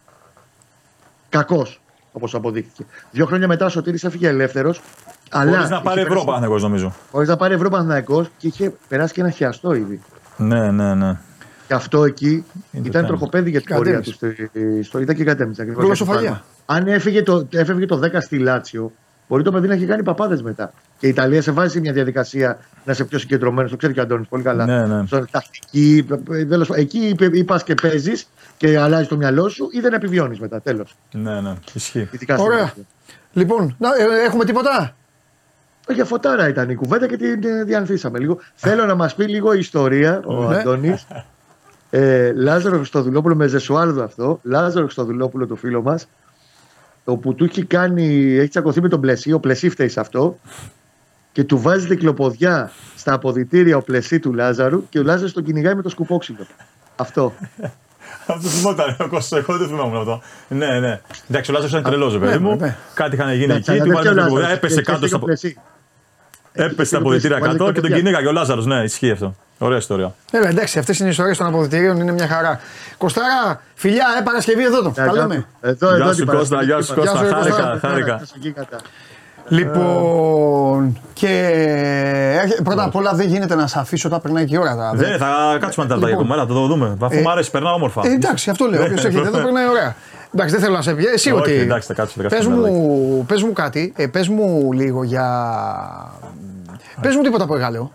Κακός, 1.29 1.81
όπως 2.17 2.35
αποδείχθηκε. 2.35 2.85
Δύο 3.11 3.27
χρόνια 3.27 3.47
μετά 3.47 3.67
ο 3.67 3.69
Σωτήρης 3.69 4.05
έφυγε 4.05 4.29
ελεύθερος. 4.29 4.81
Χωρίς 5.33 5.71
να 5.71 5.81
πάρει 5.81 6.01
ευρώ 6.01 6.25
Παναγό 6.25 6.59
νομίζω. 6.59 6.93
Χωρίς 7.13 7.29
να 7.29 7.37
πάρει 7.37 7.55
ευρώ 7.55 7.69
Παναθηναϊκός 7.71 8.29
και 8.39 8.47
είχε 8.47 8.73
περάσει 8.89 9.13
και 9.15 9.21
ένα 9.21 9.31
χιαστό 9.31 9.75
ήδη. 9.75 10.01
Ναι, 10.37 10.71
ναι, 10.71 10.95
ναι. 10.95 11.19
Και 11.67 11.75
αυτό 11.75 12.05
εκεί 12.05 12.27
Είναι 12.31 12.45
το 12.73 12.79
ήταν 12.79 12.91
θέμα. 12.93 13.07
τροχοπέδι 13.07 13.51
για 13.51 13.61
την 13.61 13.77
πορεία 13.77 14.01
του. 14.01 14.11
Κατέμισε. 14.21 14.45
στο- 14.45 14.83
Στο, 14.83 14.99
ήταν 14.99 15.15
και 15.17 15.25
κατέμισε. 15.25 15.63
ακριβώς 15.63 15.85
Γλωσσοφαγία. 15.85 16.21
για 16.21 16.31
το 16.31 16.43
πράγμα. 16.67 16.87
Αν 16.89 16.95
έφυγε 16.95 17.23
το, 17.23 17.47
έφευγε 17.51 17.87
το 17.87 17.99
10 17.99 18.21
στη 18.21 18.39
Λάτσιο, 18.39 18.93
μπορεί 19.29 19.43
το 19.43 19.53
παιδί 19.53 19.69
να 19.69 19.75
έχει 19.75 19.87
κάνει 19.87 20.03
παπάδες 20.03 20.43
μετά. 20.43 20.73
Και 20.99 21.07
η 21.07 21.09
Ιταλία 21.09 21.43
σε 21.43 21.51
βάζει 21.51 21.73
σε 21.73 21.81
μια 21.81 21.93
διαδικασία 21.93 22.59
να 22.85 22.93
είσαι 22.93 23.05
πιο 23.05 23.19
συγκεντρωμένος. 23.19 23.71
Το 23.71 23.77
ξέρει 23.77 23.93
και 23.93 24.01
ο 24.01 24.03
Αντώνης 24.03 24.29
πολύ 24.29 24.43
καλά. 24.43 24.65
Ναι, 24.67 24.87
ναι. 24.87 25.07
Στον 25.07 25.29
τακτική. 25.31 26.07
τέλος 26.49 26.69
πάντων, 26.69 26.83
εκεί 26.83 27.17
ή 27.33 27.45
πα 27.45 27.61
και 27.65 27.75
παίζεις 27.75 28.29
και 28.57 28.79
αλλάζεις 28.79 29.09
το 29.09 29.17
μυαλό 29.17 29.49
σου 29.49 29.69
ή 29.73 29.81
δεν 29.81 29.93
επιβιώνεις 29.93 30.41
μετά. 30.41 30.61
Τέλος. 30.61 30.97
Ναι, 31.13 31.41
ναι, 31.41 31.55
ισχύει. 31.73 32.09
Ειδικά 32.13 32.35
στην 32.35 32.47
Ωραία. 32.47 32.59
Ελλάδα. 32.59 32.75
Λοιπόν, 33.33 33.77
να, 33.79 33.89
ε, 33.89 34.25
έχουμε 34.27 34.45
τίποτα; 34.45 34.97
Ε, 35.87 35.93
Για 35.93 36.05
φωτάρα 36.05 36.49
ήταν 36.49 36.71
η 36.71 36.75
κουβέντα 36.75 37.07
και 37.07 37.17
την 37.17 37.45
ε, 37.45 37.65
διανθήσαμε 37.65 38.19
λίγο. 38.19 38.39
Θέλω 38.55 38.85
να 38.85 38.95
μας 38.95 39.15
πει 39.15 39.25
λίγο 39.25 39.53
ιστορία 39.53 40.23
ο 40.25 40.49
Ναι. 40.49 40.57
Αντώνης. 40.57 41.07
Ε, 41.91 42.33
Λάζαρο 42.33 42.77
Χριστοδουλόπουλο 42.77 43.35
με 43.35 43.47
Ζεσουάλδο 43.47 44.03
αυτό. 44.03 44.41
Λάζαρο 44.43 44.85
Χριστοδουλόπουλο 44.85 45.47
το 45.47 45.55
φίλο 45.55 45.83
μας. 45.83 46.09
Όπου 47.05 47.35
του 47.35 47.45
έχει 47.45 47.65
κάνει, 47.65 48.37
έχει 48.37 48.49
τσακωθεί 48.49 48.81
με 48.81 48.89
τον 48.89 49.01
Πλεσί. 49.01 49.33
Ο 49.33 49.41
Πλεσί 49.41 49.69
φταίει 49.69 49.89
σε 49.89 50.01
αυτό. 50.01 50.39
Και 51.37 51.45
του 51.45 51.61
βάζει 51.61 51.87
δικλοποδιά 51.87 52.71
στα 52.97 53.13
αποδητήρια 53.13 53.77
ο 53.77 53.83
Πλεσί 53.83 54.19
του 54.19 54.33
Λάζαρου 54.35 54.89
και 54.89 54.99
ο 54.99 55.03
Λάζαρος 55.03 55.33
τον 55.33 55.45
κυνηγάει 55.45 55.75
με 55.75 55.83
το 55.83 55.89
σκουπόξυλο. 55.89 56.39
Αυτό. 56.97 57.33
Αυτό 58.27 58.49
θυμόταν 58.49 58.97
ο 59.01 59.09
Κώστας. 59.09 59.39
Εγώ 59.39 59.57
δεν 59.57 59.69
θυμόμουν 59.69 59.97
αυτό. 59.97 60.23
Ναι, 60.49 60.81
ναι. 60.81 61.01
Εντάξει, 61.31 61.51
ο 61.51 61.55
Λάζαρος 61.55 61.71
ήταν 61.79 61.83
τρελός, 61.93 62.19
παιδί 62.19 62.33
ναι, 62.33 62.39
μου. 62.39 62.57
ναι. 62.57 62.77
Κάτι 62.95 63.15
είχαν 63.15 63.33
γίνει 63.33 63.45
Εντάξει, 63.45 63.73
εκεί. 63.73 63.81
αλλά 63.81 63.95
Του 63.95 64.03
δεν 64.03 64.05
βάλε 64.05 64.11
φταίει 64.11 64.25
ο 64.25 64.29
το 64.29 64.35
Λάζαρος. 64.35 64.57
έπεσε 64.57 64.73
Φταίει 64.81 64.85
κάτω 64.85 65.01
και 65.01 65.07
στα. 65.07 65.17
ο 65.17 65.21
Πλεσί. 65.21 65.57
Έπεσε 66.53 66.85
στα 66.85 66.97
και 66.97 66.97
ο 66.97 66.99
αποδητήρια 67.07 67.37
Πλεσί, 67.39 67.53
κάτω 67.53 67.65
βάλε 67.65 67.73
και 67.73 67.81
τον 67.81 67.91
δικλοποδιά. 67.91 67.97
κυνήγαγε 67.97 68.27
ο 68.27 68.33
Λάζαρος. 68.33 68.67
Ναι, 68.67 68.83
ισχύει 68.83 69.11
αυτό. 69.11 69.35
Ωραία 69.59 69.79
ιστορία. 69.79 70.15
Ε, 70.31 70.49
εντάξει, 70.49 70.79
αυτές 70.79 70.99
είναι 70.99 71.09
οι 71.09 71.11
ιστορίες 71.11 71.37
των 71.37 71.47
αποδητηρίων, 71.47 72.01
είναι 72.01 72.13
μια 72.13 72.29
χαρά. 72.29 72.61
Κοστάρα, 72.99 73.63
φιλιά, 73.75 74.05
ε, 74.19 74.23
Παρασκευή 74.23 74.65
εδώ 74.65 74.83
το. 74.83 74.91
Τα 74.91 75.13
λέμε. 75.13 75.47
Εδώ, 75.61 75.89
εδώ 75.89 75.97
Γεια 75.97 76.05
την 76.05 76.15
σου 76.15 76.25
Κώστα, 76.27 76.57
Παρασκευή. 76.57 76.65
γεια 76.65 76.83
σου 76.83 76.95
Γεια 77.01 77.11
σου, 77.11 77.17
Κώστα. 77.17 77.37
Κώστα. 77.37 77.79
Χάρηκα, 77.79 77.79
χάρηκα. 77.81 78.21
Γεια 79.49 79.59
σου, 79.59 79.71
Γίγαντα. 79.73 79.79
Λοιπόν, 79.81 80.99
και 81.13 81.29
έρχε- 82.43 82.63
πρώτα 82.63 82.85
απ' 82.85 82.95
όλα 82.97 83.13
δεν 83.15 83.27
γίνεται 83.29 83.55
να 83.55 83.67
σε 83.67 83.79
αφήσω 83.79 84.09
όταν 84.09 84.21
περνάει 84.21 84.45
και 84.45 84.55
η 84.55 84.59
ώρα. 84.59 84.77
τα- 84.77 84.93
Δεν, 84.95 85.19
θα 85.19 85.57
κάτσουμε 85.61 85.87
να 85.87 85.99
τα 86.01 86.07
Λοιπόν. 86.09 86.23
πούμε. 86.23 86.35
Έλα, 86.35 86.47
το 86.47 86.67
δούμε. 86.67 86.97
Αφού 87.01 87.17
Ε, 87.17 87.21
μου 87.21 87.31
άρεσε, 87.31 87.51
περνάω 87.51 87.75
όμορφα. 87.75 88.01
Ε, 88.05 88.11
εντάξει, 88.11 88.51
αυτό 88.51 88.65
λέω. 88.67 88.83
Όποιος 88.83 89.05
έρχεται 89.05 89.27
εδώ 89.29 89.39
περνάει 89.43 89.69
ωραία. 89.69 89.95
Εντάξει, 90.35 90.55
δεν 90.55 90.65
θέλω 90.65 90.75
να 90.77 90.83
σε 90.83 90.93
πιέσει. 90.95 91.13
Εσύ 91.15 91.31
Όχι, 91.31 91.41
ότι. 91.41 91.53
εντάξει, 91.53 91.87
θα 91.89 91.95
κάτσω, 91.95 92.15
θα 92.17 92.23
Πες 92.23 92.31
κάτσω 92.33 92.51
μου, 92.51 93.25
πες 93.29 93.43
μου 93.43 93.53
κάτι, 93.53 93.93
ε, 93.97 94.07
πες 94.07 94.29
μου 94.29 94.73
λίγο 94.73 95.03
για. 95.05 95.27
Πες 97.01 97.15
μου 97.15 97.23
τίποτα 97.23 97.45
από 97.45 97.55
Εγάλεο. 97.57 97.93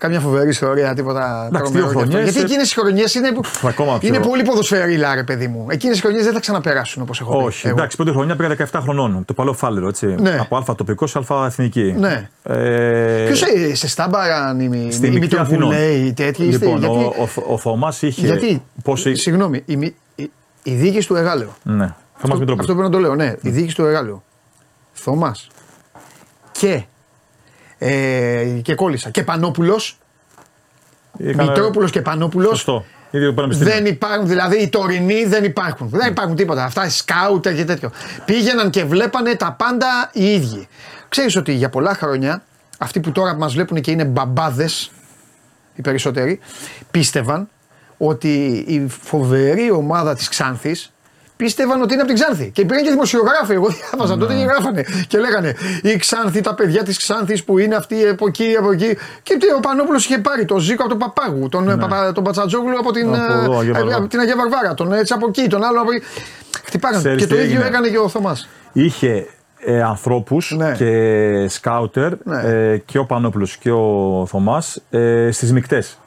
Κάμια 0.00 0.20
φοβερή 0.20 0.48
ιστορία, 0.48 0.94
τίποτα 0.94 1.46
Εντάξει, 1.48 1.72
τρομερό 1.72 1.72
δύο 1.72 1.80
και 1.82 1.86
αυτό. 1.86 1.98
χρονιές, 1.98 2.22
Γιατί 2.22 2.38
ε, 2.38 2.42
εκείνες 2.42 2.70
οι 2.72 2.74
χρονιές 2.80 3.14
είναι, 3.14 3.32
που- 3.32 3.40
ακόμα 3.68 3.98
πιο- 3.98 4.08
είναι 4.08 4.18
πολύ 4.26 4.42
ποδοσφαιρίλα, 4.42 5.14
ρε 5.14 5.22
παιδί 5.22 5.46
μου. 5.48 5.66
Εκείνες 5.70 5.98
οι 5.98 6.00
χρονιές 6.00 6.24
δεν 6.24 6.32
θα 6.32 6.40
ξαναπεράσουν 6.40 7.02
όπως 7.02 7.20
έχω 7.20 7.36
πει. 7.38 7.44
Όχι, 7.44 7.66
εγώ. 7.66 7.76
εντάξει, 7.76 7.96
πρώτη 7.96 8.10
χρονιά 8.10 8.36
πήγα 8.36 8.48
17 8.72 8.80
χρονών. 8.82 9.24
Το 9.24 9.34
παλαιό 9.34 9.52
φάλερο, 9.52 9.88
έτσι. 9.88 10.06
Ναι. 10.06 10.38
Από 10.40 10.56
Α 10.56 10.74
τοπικός 10.74 11.10
σε 11.10 11.18
Α 11.18 11.46
εθνική. 11.46 11.94
Ναι. 11.98 12.28
Ε, 12.42 13.24
Ποιος 13.26 13.42
σε 13.72 13.88
στάμπαραν 13.88 14.60
οι 14.60 14.92
Στη 14.92 15.06
οι 15.06 15.10
Μικτή 15.10 15.36
Αθηνών. 15.36 15.68
Μητροπουλέοι, 15.68 16.00
οι 16.04 16.12
τέτοιοι. 16.12 16.44
είστε, 16.44 16.64
Λοιπόν, 16.64 16.80
γιατί, 16.80 16.96
ο, 17.04 17.28
ο, 17.46 17.52
ο 17.52 17.58
Θωμάς 17.58 18.02
είχε. 18.02 18.26
γιατί 18.26 18.62
Πόση... 18.82 19.14
συγγνώμη, 19.14 19.62
η, 19.66 19.76
μη- 19.76 19.94
η, 20.14 20.30
η 20.62 20.72
διοίκηση 20.74 21.06
του 21.08 21.14
Εγάλεου. 21.16 21.50
Ναι, 21.62 21.72
Θωμάς 21.74 21.94
Αυτό, 22.16 22.28
Μητρόπουλος. 22.38 22.58
αυτό 22.60 22.74
πρέπει 22.74 22.88
να 22.88 22.94
το 22.94 22.98
λέω, 22.98 23.14
ναι. 23.14 23.34
Η 23.42 23.50
διοίκηση 23.50 23.74
του 23.76 23.84
Εγάλεου. 23.84 24.22
Θωμάς. 24.92 25.48
Και. 26.52 26.82
Ε, 27.82 28.44
και 28.62 28.74
κόλλησα. 28.74 29.10
Και 29.10 29.22
Πανόπουλος. 29.22 29.98
Έκανε- 31.18 31.48
Μητρόπουλος 31.48 31.90
και 31.90 32.02
Πανόπουλος. 32.02 32.48
Σωστό. 32.50 32.84
Ίδιο 33.10 33.34
πανεπιστήμιο. 33.34 33.72
Δεν 33.74 33.86
υπάρχουν, 33.86 34.28
δηλαδή 34.28 34.56
οι 34.56 34.68
τωρινοί 34.68 35.24
δεν 35.24 35.44
υπάρχουν. 35.44 35.88
Δεν 35.88 36.10
υπάρχουν 36.10 36.36
τίποτα. 36.36 36.64
Αυτά 36.64 36.88
σκάουτερ 36.88 37.54
και 37.54 37.64
τέτοιο. 37.64 37.90
Πήγαιναν 38.24 38.70
και 38.70 38.84
βλέπανε 38.84 39.34
τα 39.34 39.52
πάντα 39.52 40.10
οι 40.12 40.32
ίδιοι. 40.32 40.68
Ξέρεις 41.08 41.36
ότι 41.36 41.52
για 41.52 41.68
πολλά 41.68 41.94
χρόνια 41.94 42.42
αυτοί 42.78 43.00
που 43.00 43.12
τώρα 43.12 43.34
μας 43.34 43.52
βλέπουν 43.52 43.80
και 43.80 43.90
είναι 43.90 44.04
μπαμπάδες, 44.04 44.90
οι 45.74 45.80
περισσότεροι, 45.80 46.38
πίστευαν 46.90 47.48
ότι 47.98 48.64
η 48.66 48.86
φοβερή 48.88 49.70
ομάδα 49.70 50.14
της 50.14 50.28
Ξάνθης 50.28 50.92
πίστευαν 51.40 51.82
ότι 51.82 51.92
είναι 51.92 52.02
από 52.02 52.12
την 52.12 52.20
Ξάνθη. 52.20 52.50
Και 52.54 52.60
υπήρχαν 52.60 52.84
και 52.84 52.90
δημοσιογράφοι. 52.90 53.52
Εγώ 53.52 53.68
διάβαζα 53.68 54.16
τότε 54.16 54.34
και 54.34 54.42
γράφανε. 54.44 54.84
Και 55.08 55.18
λέγανε 55.18 55.54
η 55.82 55.96
Ξάνθη, 55.96 56.40
τα 56.40 56.54
παιδιά 56.54 56.82
της 56.82 56.96
Ξάνθης 56.98 57.44
που 57.44 57.58
είναι 57.58 57.74
αυτοί 57.74 58.08
από 58.08 58.26
εκεί, 58.26 58.56
από 58.58 58.72
εκεί. 58.72 58.96
Και 59.22 59.36
τι, 59.40 59.46
ο 59.56 59.60
Πανόπουλος 59.60 60.04
είχε 60.04 60.18
πάρει 60.18 60.44
τον 60.44 60.58
Ζήκο 60.58 60.82
από 60.82 60.90
τον 60.90 60.98
Παπάγου, 60.98 61.48
τον, 61.48 61.78
Παπα, 61.80 62.12
τον 62.12 62.24
Πατσατζόγλου 62.24 62.78
από 62.78 62.92
την, 62.92 63.08
Ναι. 63.10 63.16
Από 63.16 63.32
εδώ, 63.32 63.52
ε, 63.52 63.58
Αγία 63.58 63.72
Βαρβάρα. 63.72 63.96
από 63.96 64.06
την 64.08 64.20
Αγία 64.20 64.36
Βαρβάρα, 64.36 64.74
τον 64.74 64.92
έτσι 64.92 65.12
από 65.12 65.26
εκεί, 65.28 65.46
τον 65.48 65.64
άλλο 65.64 65.80
από 65.80 65.92
εκεί. 65.92 66.04
Χτυπάγανε. 66.64 66.98
Ξέρεις 67.02 67.22
Και 67.22 67.28
το 67.28 67.34
τι 67.34 67.40
ίδιο 67.42 67.54
έγινε. 67.54 67.68
έκανε 67.68 67.88
και 67.88 67.98
ο 67.98 68.08
Θωμάς. 68.08 68.48
Είχε 68.72 69.26
ε, 69.64 69.82
ανθρώπους 69.82 70.54
Ναι. 70.56 70.72
και 70.72 71.48
σκάουτερ 71.48 72.12
Ναι. 72.24 72.40
ε, 72.42 72.76
και 72.78 72.98
ο 72.98 73.04
Πανόπουλος 73.04 73.56
και 73.56 73.70
ο 73.70 74.24
Θωμάς 74.28 74.82
ε, 74.90 75.28
στις 75.32 75.52
μεικτές. 75.52 75.98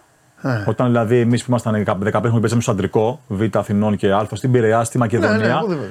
Ε. 0.43 0.63
Όταν 0.67 0.87
δηλαδή 0.87 1.19
εμείς 1.19 1.41
που 1.41 1.45
ήμασταν 1.49 1.83
15 1.85 1.93
χρόνια 2.21 2.39
παίζαμε 2.39 2.61
στο 2.61 2.71
αντρικό, 2.71 3.19
Β 3.27 3.41
Αθηνών 3.53 3.95
και 3.95 4.13
Α, 4.13 4.27
στην 4.33 4.51
Πειραιά, 4.51 4.83
στη 4.83 4.97
Ναι, 4.97 5.03
Μακεδονία. 5.03 5.37
ναι, 5.47 5.53
οπουδήποτε. 5.55 5.89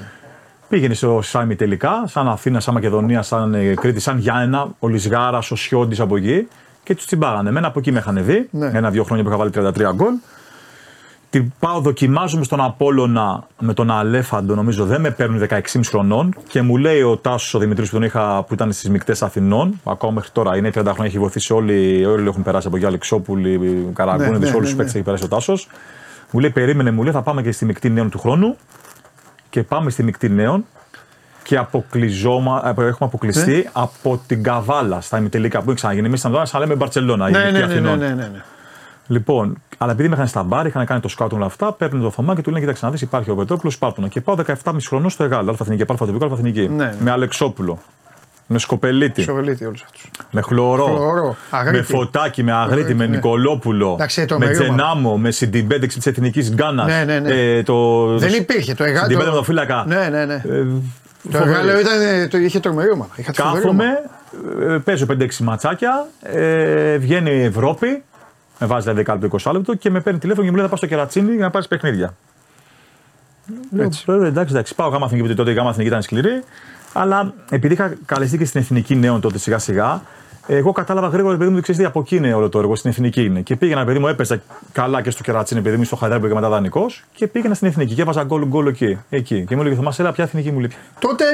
Πήγαινε 0.69 0.95
στο 0.95 1.21
Σάιμι 1.23 1.55
τελικά, 1.57 2.03
σαν 2.07 2.29
Αθήνα, 2.29 2.61
σαν 2.61 2.75
Μακεδονία, 2.75 3.23
σαν 3.23 3.55
ε, 3.55 3.75
Κρήτη, 3.75 4.01
σαν 4.01 4.19
Γιάννενα, 4.19 4.69
ο 4.79 4.89
Λισγάρα, 4.89 5.39
ο 5.39 5.57
Σιόντι 5.57 6.01
από 6.01 6.17
εκεί 6.17 6.49
και 6.83 6.95
τους 6.95 7.07
τσιμπάγανε. 7.07 7.49
Εμένα 7.49 7.67
από 7.67 7.79
εκεί 7.79 7.93
με 7.93 7.99
είχαν 7.99 8.25
δει. 8.25 8.49
Ναι. 8.51 8.71
Ένα-δύο 8.75 9.05
χρόνια 9.05 9.25
που 9.25 9.31
είχα 9.31 9.39
βάλει 9.39 9.51
33 9.91 9.95
γκολ. 9.95 10.13
Την 11.33 11.53
πάω, 11.59 11.81
δοκιμάζουμε 11.81 12.45
στον 12.45 12.61
Απόλλωνα 12.61 13.47
με 13.61 13.75
τον 13.75 13.91
Αλέφαντο, 13.91 14.55
νομίζω 14.55 14.85
δεν 14.85 15.01
με 15.01 15.11
παίρνουν 15.11 15.47
16,5 15.51 15.61
χρονών 15.85 16.35
και 16.49 16.63
μου 16.63 16.77
λέει 16.77 17.03
ο 17.03 17.17
Τάσος 17.17 17.55
ο 17.55 17.59
Δημητρής 17.59 17.89
που 17.89 17.95
τον 17.95 18.05
είχα 18.05 18.43
που 18.49 18.55
ήταν 18.55 18.73
στις 18.73 18.91
μεικτές 18.91 19.23
Αθηνών, 19.23 19.81
ακόμα 19.85 20.13
μέχρι 20.13 20.31
τώρα 20.33 20.57
είναι 20.57 20.69
30 20.69 20.73
χρόνια, 20.85 21.05
έχει 21.05 21.19
βοηθήσει 21.19 21.53
όλοι, 21.53 22.05
όλοι 22.07 22.29
έχουν 22.29 22.43
περάσει 22.43 22.67
από 22.67 22.77
εκεί, 22.77 22.87
Αλεξόπουλοι, 22.87 23.89
Καραγκούνιδε, 23.95 24.39
Ναι, 24.39 24.51
ναι, 24.51 24.57
όλους 24.57 24.57
ναι, 24.57 24.61
τους 24.61 24.71
ναι. 24.71 24.77
παίκτες 24.77 24.95
έχει 24.95 25.05
περάσει 25.05 25.25
ο 25.25 25.29
Τάσος. 25.29 25.69
Μου 26.31 26.41
λέει, 26.41 26.51
περίμενε, 26.51 26.91
μου 26.91 27.03
λέει, 27.03 27.13
θα 27.13 27.23
πάμε 27.23 27.43
και 27.43 27.53
στη 27.53 27.65
μεικτή 27.65 27.91
νέων 27.91 28.11
του 28.11 28.19
χρόνου 28.19 28.57
και 29.51 29.63
πάμε 29.63 29.91
στη 29.91 30.03
μεικτή 30.03 30.29
νέων 30.29 30.65
και 31.43 31.57
αποκλειζόμα, 31.57 32.63
ε, 32.65 32.69
έχουμε 32.71 32.97
αποκλειστεί 32.99 33.53
Ναι. 33.57 33.63
από 33.73 34.21
την 34.27 34.43
Καβάλα 34.43 35.01
στα 35.01 35.19
ημιτελικά 35.19 35.59
που 35.59 35.67
έχει 35.67 35.77
ξαναγίνει. 35.77 36.07
Εμείς 36.07 36.21
ήταν 36.21 36.47
σαν 36.47 36.61
να 36.61 36.67
λέμε 36.67 36.75
Μπαρσελόνα. 36.77 37.29
η 37.29 37.33
Ναι, 37.33 37.39
Μεικτή 37.39 37.53
ναι, 37.53 37.59
ναι, 37.59 37.67
ναι, 37.67 37.73
Αθηνών. 37.73 37.99
ναι, 37.99 38.07
ναι, 38.09 38.15
ναι. 38.15 38.43
Λοιπόν, 39.07 39.63
αλλά 39.83 39.93
επειδή 39.93 40.09
με 40.09 40.15
είχαν 40.15 40.27
στα 40.27 40.43
μπαρ, 40.43 40.67
είχαν 40.67 40.87
κάνει 40.87 41.01
το 41.01 41.09
σκάουτ 41.09 41.33
όλα 41.33 41.47
αυτά, 41.47 41.73
παίρνουν 41.73 42.03
το 42.03 42.11
Θωμά 42.11 42.35
και 42.35 42.43
του 42.43 42.49
λένε: 42.51 42.61
Κοίταξε 42.61 42.85
να 42.85 42.91
δεις, 42.91 43.01
υπάρχει 43.01 43.31
ο 43.31 43.35
Πετρόπουλος, 43.35 43.79
πάρτονα. 43.79 44.09
Και 44.09 44.21
πάω 44.21 44.37
17,5 44.47 44.77
χρονών 44.87 45.11
στο 45.11 45.25
Εγάλο, 45.25 45.51
Αλφαθηνική, 45.51 45.85
Αλφαθηνική, 45.89 46.25
Αλφαθηνική. 46.25 46.69
Ναι, 46.69 46.85
ναι. 46.85 46.95
Με 47.01 47.11
Αλεξόπουλο, 47.11 47.79
με 48.47 48.59
Σκοπελίτη, 48.59 49.23
Σοβελίτη 49.23 49.65
όλους 49.65 49.83
αυτούς. 49.83 50.11
με 50.31 50.41
χλωρό, 50.41 50.85
Χλωρό, 50.85 51.37
Αγρίτη. 51.51 51.77
με 51.77 51.83
φωτάκι, 51.83 52.43
με 52.43 52.53
αγρίτη, 52.53 52.95
με 52.95 53.07
ναι. 53.07 53.15
Νικολόπουλο, 53.17 53.93
Εντάξει, 53.93 54.25
το 54.25 54.39
με 54.39 54.47
μερίωμα. 54.47 54.65
Τζενάμο, 54.75 55.17
με 55.19 55.31
Σιντιμπέντεξ 55.31 55.95
της 55.95 56.07
Εθνικής 56.07 56.53
Γκάνας. 56.55 56.87
Ναι, 56.87 57.05
ναι, 57.05 57.19
ναι. 57.19 57.35
Ε, 57.35 57.63
το... 57.63 58.07
Δεν 58.19 58.33
υπήρχε 58.35 58.75
το 58.75 58.85
Εγάλεο. 58.85 59.03
Σιντιμπέντε 59.03 59.31
με 59.31 59.37
το 59.37 59.43
φύλακα. 59.43 59.85
Ναι, 59.87 60.09
ναι, 60.11 60.25
ναι. 60.25 60.35
Ε, 60.35 60.65
Το 61.33 61.39
φοβερή. 61.39 61.51
Εγάλεο 61.51 61.81
ήταν, 61.81 62.29
το 62.29 62.39
είχε 62.39 62.61
τρομερή 62.61 62.91
ομάδα. 62.91 63.11
Είχα 63.17 63.33
τη 63.33 63.41
φοβερή 63.41 63.69
ομάδα. 63.69 63.85
Κάθομαι, 63.85 64.75
ε, 64.75 64.79
παίζω 64.79 65.07
5-6 65.13 65.37
ματσάκια, 65.41 66.07
ε, 66.23 66.97
βγαίνει 66.97 67.31
η 67.31 67.43
Ευρώπη, 67.43 68.03
με 68.63 68.69
βάζει 68.69 68.83
δηλαδή 68.83 69.03
κάλπο 69.03 69.37
20 69.43 69.53
λεπτό 69.53 69.75
και 69.75 69.91
με 69.91 70.01
παίρνει 70.01 70.19
τηλέφωνο 70.19 70.45
και 70.45 70.51
μου 70.51 70.57
λέει 70.57 70.65
θα 70.65 70.71
πάω 70.71 70.79
στο 70.79 70.87
κερατσίνι 70.87 71.35
για 71.35 71.45
να 71.45 71.51
πάρεις 71.51 71.69
παιχνίδια. 71.69 72.15
Λέω, 73.71 73.89
«Ε, 74.23 74.27
εντάξει, 74.27 74.55
εντάξει, 74.55 74.75
πάω 74.75 74.89
γάμα 74.89 75.05
εθνική, 75.05 75.25
γιατί 75.25 75.39
τότε 75.39 75.51
η 75.51 75.55
γάμα 75.55 75.71
εθνική 75.71 75.89
ήταν 75.89 76.03
σκληρή. 76.03 76.43
Αλλά 76.93 77.35
επειδή 77.51 77.75
είχα 77.75 77.95
καλεστεί 78.07 78.39
και 78.39 78.45
στην 78.45 78.61
εθνική 78.61 78.95
νέων 78.95 79.21
τότε 79.21 79.39
σιγά 79.39 79.59
σιγά, 79.59 80.03
εγώ 80.47 80.73
κατάλαβα 80.73 81.09
γρήγορα 81.09 81.37
παιδί 81.37 81.49
μου 81.49 81.55
ότι 81.55 81.63
ξέρεις 81.63 81.81
τι 81.81 81.87
από 81.87 82.01
εκεί 82.01 82.17
είναι 82.17 82.35
όλο 82.35 82.49
το 82.49 82.59
έργο, 82.59 82.77
στην 82.77 82.91
εθνική 82.91 83.25
είναι. 83.25 83.41
Και 83.41 83.57
πήγαινα, 83.57 83.85
παιδί 83.85 83.99
μου, 83.99 84.07
έπαιζα 84.07 84.43
καλά 84.73 85.03
και 85.03 85.11
στο 85.11 85.23
κερατσίνι, 85.23 85.61
παιδί 85.61 85.77
μου, 85.77 85.85
στο 85.85 85.97
Χαϊδάρμπο 85.97 86.29
και 86.29 86.35
μετά 86.35 86.49
δανεικός 86.49 87.05
και 87.15 87.27
πήγαινα 87.27 87.55
στην 87.55 87.69
εθνική 87.69 87.95
και 87.95 88.03
έβαζα 88.03 88.25
γκολ 88.25 88.47
γκολ 88.47 88.67
εκεί. 88.67 88.99
εκεί. 89.11 89.45
Και 89.45 89.55
μου 89.55 89.61
έλεγε 89.61 89.77
Θωμά, 89.77 89.95
έλα, 89.99 90.13
ποια 90.13 90.25
εθνική 90.25 90.51
μου 90.51 90.59
λέει. 90.59 90.71
Τότε 90.99 91.25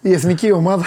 η 0.00 0.12
εθνική 0.12 0.52
ομάδα, 0.52 0.84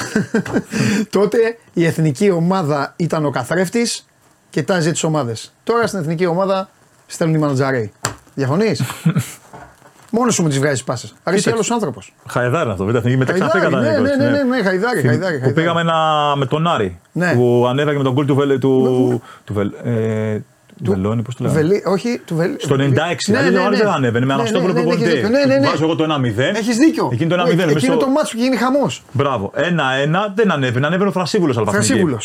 τότε 1.17 1.57
η 1.73 1.85
εθνική 1.85 2.31
ομάδα 2.31 2.93
ήταν 2.97 3.25
ο 3.25 3.29
καθρέφτης 3.29 4.06
και 4.49 4.63
τάζε 4.63 4.91
τις 4.91 5.03
ομάδες. 5.03 5.53
Τώρα 5.63 5.87
στην 5.87 5.99
εθνική 5.99 6.25
ομάδα 6.25 6.69
στέλνουν 7.07 7.35
οι 7.35 7.39
μανατζαρέοι. 7.39 7.91
Διαφωνείς; 8.35 8.81
Μόνος 10.11 10.33
σου 10.33 10.41
μου 10.41 10.47
τις 10.47 10.57
βγάζεις 10.59 10.83
πάσες. 10.83 11.13
Αρέσει 11.23 11.49
άλλος 11.49 11.71
άνθρωπος. 11.71 12.13
Χαϊδάρι 12.27 12.69
αυτό, 12.69 12.83
βέβαια, 12.85 12.99
εθνική 12.99 13.17
μετά 13.17 13.31
Χαϊδάρι, 13.31 13.59
ξαναπήγα 13.59 13.81
ναι, 13.81 13.97
δανεικός, 13.97 14.17
ναι, 14.17 14.25
ναι, 14.29 14.37
ναι, 14.37 14.43
ναι, 14.43 14.63
χαϊδάρι, 14.63 15.01
χαϊδάρι, 15.01 15.19
Που 15.19 15.27
χαϊδάρι. 15.27 15.53
πήγαμε 15.53 15.81
ένα, 15.81 16.33
με 16.37 16.45
τον 16.45 16.67
Άρη. 16.67 16.99
Ναι. 17.11 17.33
Που 17.33 17.65
ανέβηκε 17.69 17.97
με 17.97 18.03
τον 18.03 18.13
γκολ 18.13 18.25
του, 18.25 18.35
Βελ, 18.35 18.59
του, 18.59 19.21
του, 19.45 19.53
Βελ, 19.53 19.71
ε, 19.83 20.37
του 20.83 20.91
Βελόνι, 20.91 21.21
πώς 21.21 21.35
το 21.35 21.43
λέω. 21.43 21.53
Βελί, 21.53 21.83
όχι, 21.85 22.21
του 22.25 22.35
Βελί. 22.35 22.55
Στο 22.59 22.75
96, 22.75 22.79
δηλαδή 23.25 23.55
ο 23.55 23.65
Άρης 23.65 23.79
δεν 23.79 23.87
ανέβαινε 23.87 24.25
με 24.25 24.33
Αναστόπουλο 24.33 24.73
ναι, 24.73 24.79
ναι, 24.79 24.85
προπονητή. 24.85 25.11
έχεις 25.11 25.21
δίκιο. 25.23 25.37
Ναι, 25.37 25.45
ναι, 25.53 25.59
ναι. 25.59 25.67
Βάζω 25.69 25.83
εγώ 25.83 25.95
το 25.95 26.03
1-0. 26.03 26.37
Έχεις 26.55 26.77
δίκιο. 26.77 27.09
Εκείνο 27.13 27.35
το 27.35 27.41
1-0. 27.43 27.47
Ε, 27.59 27.61
εμείς 27.63 27.75
Εκείνο 27.75 27.93
το- 27.93 27.99
το 28.05 28.09
μάτσο 28.11 28.35
που 28.35 28.41
γίνει 28.41 28.55
χαμός. 28.55 29.03
Μπράβο. 29.11 29.51
1-1 29.55 30.31
δεν 30.35 30.51
ανέβαινε, 30.51 30.85
ανέβαινε 30.85 31.09
ο 31.09 31.13
Θρασίβουλο 31.13 31.55
Αλφαθηνική. 31.57 32.17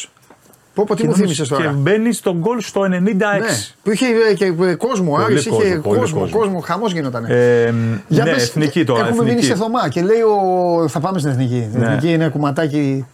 Φρασίβουλο. 0.75 0.85
Πω, 0.85 0.85
πω, 0.89 0.95
τι 0.95 1.07
μου 1.07 1.15
θύμισες 1.15 1.49
Και 1.49 1.55
τώρα. 1.55 1.73
μπαίνει 1.73 2.13
στον 2.13 2.39
γκολ 2.39 2.61
στο 2.61 2.81
96. 2.81 2.89
Ναι, 2.89 3.15
που 3.83 3.91
είχε 3.91 4.07
ε, 4.31 4.35
και 4.35 4.45
ε, 4.45 4.75
κόσμο, 4.75 5.11
Πολύ 5.11 5.25
Άρης 5.25 5.47
είχε 5.47 5.51
κόσμο, 5.51 5.81
πολύ 5.83 5.99
κόσμο, 5.99 6.21
κόσμο. 6.21 6.39
κόσμο, 6.39 6.61
χαμός 6.61 6.93
γινόταν. 6.93 7.25
Ε, 7.25 7.75
Για 8.09 8.25
ναι, 8.25 8.31
πες, 8.31 8.43
εθνική 8.43 8.85
τώρα. 8.85 9.01
Έχουμε 9.01 9.15
εθνική. 9.17 9.35
μείνει 9.35 9.47
σε 9.47 9.55
Θωμά 9.55 9.89
και 9.89 10.03
λέει 10.03 10.21
ο... 10.21 10.89
θα 10.89 11.01
πάμε 11.01 11.19
στην 11.19 11.31
εθνική. 11.31 11.57
Η 11.75 11.79
Ναι. 11.79 11.87
εθνική 11.87 12.13
είναι 12.13 12.29
κουματάκι. 12.29 13.07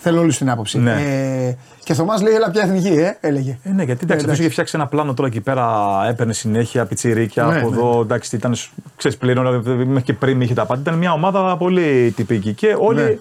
Θέλω 0.00 0.20
όλους 0.20 0.36
την 0.38 0.50
άποψη. 0.50 0.78
Ναι. 0.78 0.92
Ε, 0.92 1.56
και 1.84 1.94
Θωμάς 1.94 2.22
λέει, 2.22 2.34
έλα 2.34 2.50
πια 2.50 2.62
εθνική, 2.62 2.88
ε, 2.88 3.16
έλεγε. 3.20 3.58
Ε, 3.62 3.68
ναι, 3.70 3.82
γιατί 3.82 3.82
εντάξει, 3.82 4.04
εντάξει. 4.04 4.30
αυτό 4.30 4.42
είχε 4.42 4.48
φτιάξει 4.50 4.72
ένα 4.76 4.86
πλάνο 4.86 5.14
τώρα 5.14 5.28
εκεί 5.28 5.40
πέρα, 5.40 5.66
έπαιρνε 6.08 6.32
συνέχεια 6.32 6.84
πιτσιρίκια 6.86 7.44
Ναι, 7.44 7.58
από 7.58 7.70
ναι. 7.70 7.76
εδώ. 7.76 8.00
Εντάξει, 8.00 8.36
ήταν, 8.36 8.54
ξέρεις, 8.96 9.16
πλέον, 9.16 9.62
μέχρι 9.64 10.02
και 10.02 10.12
πριν 10.12 10.40
είχε 10.40 10.54
τα 10.54 10.66
πάντα. 10.66 10.80
Ήταν 10.80 10.94
μια 10.94 11.12
ομάδα 11.12 11.56
πολύ 11.56 12.12
τυπική 12.16 12.52
και 12.52 12.76
όλοι 12.78 13.00
Ναι. 13.02 13.18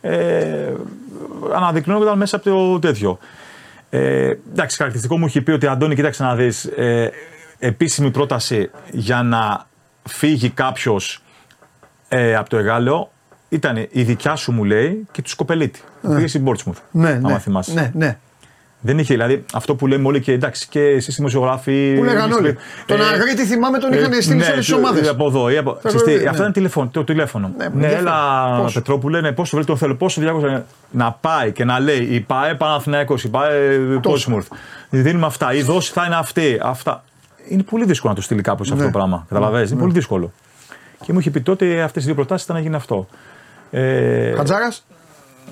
Ε, 0.00 0.72
αναδεικνύονταν 1.54 2.18
μέσα 2.18 2.36
από 2.36 2.44
το 2.44 2.78
τέτοιο. 2.78 3.18
Ε, 3.90 4.32
εντάξει, 4.50 4.76
χαρακτηριστικό 4.76 5.18
μου 5.18 5.26
έχει 5.26 5.40
πει 5.40 5.50
ότι 5.50 5.66
Αντώνη, 5.66 5.94
κοίταξε 5.94 6.22
να 6.22 6.34
δεις. 6.34 6.64
Ε, 6.64 7.10
επίσημη 7.58 8.10
πρόταση 8.10 8.70
για 8.90 9.22
να 9.22 9.66
φύγει 10.08 10.50
κάποιος 10.50 11.22
ε, 12.08 12.34
από 12.34 12.48
το 12.48 12.56
Εγάλεο 12.56 13.10
ήταν 13.48 13.86
η 13.90 14.02
δικιά 14.02 14.36
σου, 14.36 14.52
μου 14.52 14.64
λέει, 14.64 15.06
και 15.10 15.22
τους 15.22 15.32
Σκοπελίτη. 15.32 15.80
Που 16.02 16.14
πήγε 16.14 16.26
στην 16.26 16.44
Portsmouth. 16.46 16.80
Ναι, 16.90 17.10
άμα 17.10 17.30
ναι, 17.30 17.38
θυμάσαι. 17.38 17.72
ναι, 17.72 17.90
ναι. 17.94 18.18
Δεν 18.82 18.98
είχε, 18.98 19.12
δηλαδή 19.14 19.44
αυτό 19.54 19.74
που 19.74 19.86
λέμε 19.86 20.06
όλοι 20.06 20.20
και 20.20 20.32
εντάξει 20.32 20.68
και 20.68 20.80
εσείς 20.80 21.14
δημοσιογράφοι. 21.16 21.94
Που 21.96 22.04
λέγανε 22.04 22.34
όλοι. 22.34 22.56
Τον 22.86 23.00
Αγρίτη 23.02 23.44
θυμάμαι 23.44 23.78
τον 23.78 23.92
είχαν 23.92 24.12
στείλει 24.22 24.42
σε 24.42 24.50
όλες 24.52 24.64
τις 24.66 24.74
ομάδες. 24.74 25.06
Ε, 25.06 25.10
Από 25.10 25.26
εδώ 25.26 25.50
ή 25.50 25.56
από. 25.56 25.72
Θα 25.82 25.88
Ξέρεις 25.88 26.02
τι, 26.06 26.12
βρω, 26.12 26.22
ναι. 26.22 26.28
Αυτό 26.28 26.42
είναι 26.42 26.52
τηλεφωνο, 26.52 26.88
το 26.92 27.04
τηλέφωνο. 27.04 27.50
Ναι, 27.56 27.64
Ναι, 27.64 27.68
μου 27.70 27.74
ενδιαφέρει. 27.74 28.00
έλα 28.00 28.56
Πόσο; 28.62 28.78
Πετρόπουλε, 28.78 29.20
ναι, 29.20 29.32
πόσο 29.32 29.64
το 29.64 29.76
θέλω, 29.76 29.94
πόσο 29.94 30.20
200 30.56 30.60
να 30.90 31.12
πάει 31.12 31.52
και 31.52 31.64
να 31.64 31.80
λέει 31.80 31.98
η 32.10 32.20
ΠαΕ 32.20 32.54
Παναθηναϊκός, 32.54 33.24
η 33.24 33.28
ΠαΕ 33.28 33.76
Πόσμουρθ. 34.02 34.48
Δίνουμε 34.90 35.26
αυτά, 35.26 35.54
η 35.54 35.62
δόση 35.62 35.92
θα 35.92 36.04
είναι 36.06 36.16
αυτή. 36.16 36.60
Αυτά. 36.62 37.04
Είναι 37.48 37.62
πολύ 37.62 37.84
δύσκολο 37.84 38.12
να 38.12 38.18
το 38.18 38.24
στείλει 38.24 38.42
κάπω 38.42 38.62
αυτό 38.62 38.74
Ναι. 38.74 38.82
το 38.84 38.90
πράγμα. 38.90 39.24
Καταλαβαίνεις, 39.28 39.70
είναι 39.70 39.80
πολύ 39.80 39.92
δύσκολο. 39.92 40.32
Και 41.04 41.12
μου 41.12 41.18
είχε 41.18 41.30
πει 41.30 41.40
τότε 41.40 41.80
αυτές 41.82 42.02
οι 42.02 42.06
δύο 42.06 42.14
προτάσεις 42.14 42.44
ήταν 42.44 42.56
να 42.56 42.62
γίνει 42.62 42.74
αυτό. 42.74 43.06
Ε, 43.70 44.32
Χατζάρας; 44.36 44.86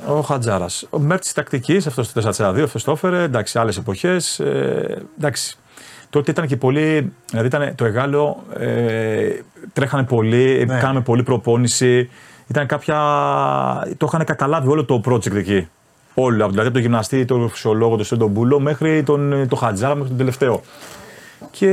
Ο 0.06 0.20
Χατζάρας. 0.20 0.86
Ο 0.90 0.98
Μέρ 0.98 1.18
της 1.18 1.32
τακτικής, 1.32 1.86
αυτός 1.86 2.12
το 2.12 2.20
4-4-2, 2.20 2.62
αυτό 2.62 2.78
το 2.84 2.90
έφερε. 2.92 3.22
Εντάξει, 3.22 3.58
άλλες 3.58 3.76
εποχές. 3.76 4.40
Ε, 4.40 5.02
εντάξει. 5.18 5.56
Τότε 6.10 6.30
ήταν 6.30 6.46
και 6.46 6.56
πολύ. 6.56 7.12
Δηλαδή 7.30 7.46
ήταν 7.46 7.74
το 7.74 7.84
Εγάλεο, 7.84 8.42
ε, 8.58 9.28
τρέχανε 9.72 10.02
πολύ, 10.04 10.64
Ναι. 10.66 10.78
κάναμε 10.78 11.00
πολύ 11.00 11.22
προπόνηση. 11.22 12.10
Ήταν 12.46 12.66
κάποια. 12.66 12.96
Το 13.96 14.06
είχαν 14.12 14.24
καταλάβει 14.24 14.68
όλο 14.68 14.84
το 14.84 15.00
project 15.06 15.34
εκεί. 15.34 15.68
Όλο. 16.14 16.48
Δηλαδή 16.48 16.66
από 16.66 16.72
τον 16.72 16.80
γυμναστή, 16.82 17.24
τον 17.24 17.48
φυσιολόγο, 17.50 17.96
τον 17.96 18.04
Σεντομπούλο 18.04 18.60
μέχρι 18.60 19.02
τον, 19.02 19.48
το 19.48 19.56
Χατζάρα, 19.56 19.94
μέχρι 19.94 20.08
τον 20.08 20.18
τελευταίο. 20.18 20.60
Και 21.50 21.68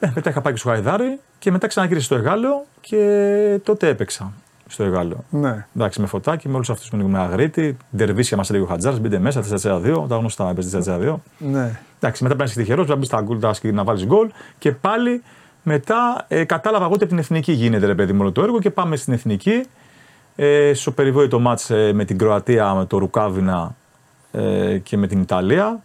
ε, 0.00 0.10
μετά 0.14 0.30
είχα 0.30 0.40
πάει 0.40 0.52
και 0.52 0.58
στο 0.58 0.68
Χαϊδάρι 0.68 1.18
και 1.38 1.50
μετά 1.50 1.66
ξαναγύρισα 1.66 2.04
στο 2.04 2.14
Εγάλεο 2.14 2.64
και 2.80 3.60
τότε 3.64 3.88
έπαιξα 3.88 4.32
στο 4.68 4.84
Εγάλεο. 4.84 5.24
Ναι. 5.30 5.66
Εντάξει, 5.76 6.00
με 6.00 6.06
φωτάκι, 6.06 6.48
με 6.48 6.54
όλους 6.54 6.70
αυτούς 6.70 6.88
που 6.88 6.96
είναι 6.96 7.04
με 7.08 7.18
αγρίτη. 7.18 7.76
Ντερβίσια 7.96 8.36
μας 8.36 8.50
έλεγε 8.50 8.64
ο 8.64 8.66
Χατζάρ, 8.66 8.98
μπείτε 9.00 9.18
μέσα, 9.18 9.42
4-4-2, 9.42 10.06
τα 10.08 10.16
γνωστά, 10.16 10.48
έπαιζε 10.50 10.78
4-4-2. 10.86 11.14
ναι. 11.38 11.80
Εντάξει, 12.00 12.22
μετά 12.22 12.36
παίρνεις 12.36 12.54
τυχερός, 12.54 12.86
να 12.88 12.94
μπεις 12.96 13.06
στα 13.06 13.20
γκολ, 13.22 13.38
τα 13.38 13.52
σκι- 13.52 13.72
να 13.74 13.84
βάλεις 13.84 14.06
γκολ 14.06 14.28
και 14.58 14.72
πάλι 14.72 15.22
μετά 15.62 16.24
ε, 16.28 16.44
κατάλαβα 16.44 16.84
εγώ 16.84 16.92
ότι 16.94 17.02
από 17.02 17.12
την 17.12 17.22
εθνική 17.22 17.52
γίνεται 17.52 17.86
ρε 17.86 17.94
παιδί 17.94 18.12
μου 18.12 18.18
όλο 18.20 18.32
το 18.32 18.42
έργο 18.42 18.58
και 18.58 18.70
πάμε 18.70 18.96
στην 18.96 19.12
εθνική. 19.12 19.64
Ε, 20.36 20.72
στο 20.74 20.90
περιβόητο 20.90 21.38
μάτς 21.40 21.70
ε, 21.70 21.92
με 21.92 22.04
την 22.04 22.18
Κροατία, 22.18 22.74
με 22.74 22.84
το 22.84 22.98
Ρουκάβινα 22.98 23.74
ε, 24.32 24.78
και 24.78 24.96
με 24.96 25.06
την 25.06 25.20
Ιταλία. 25.20 25.80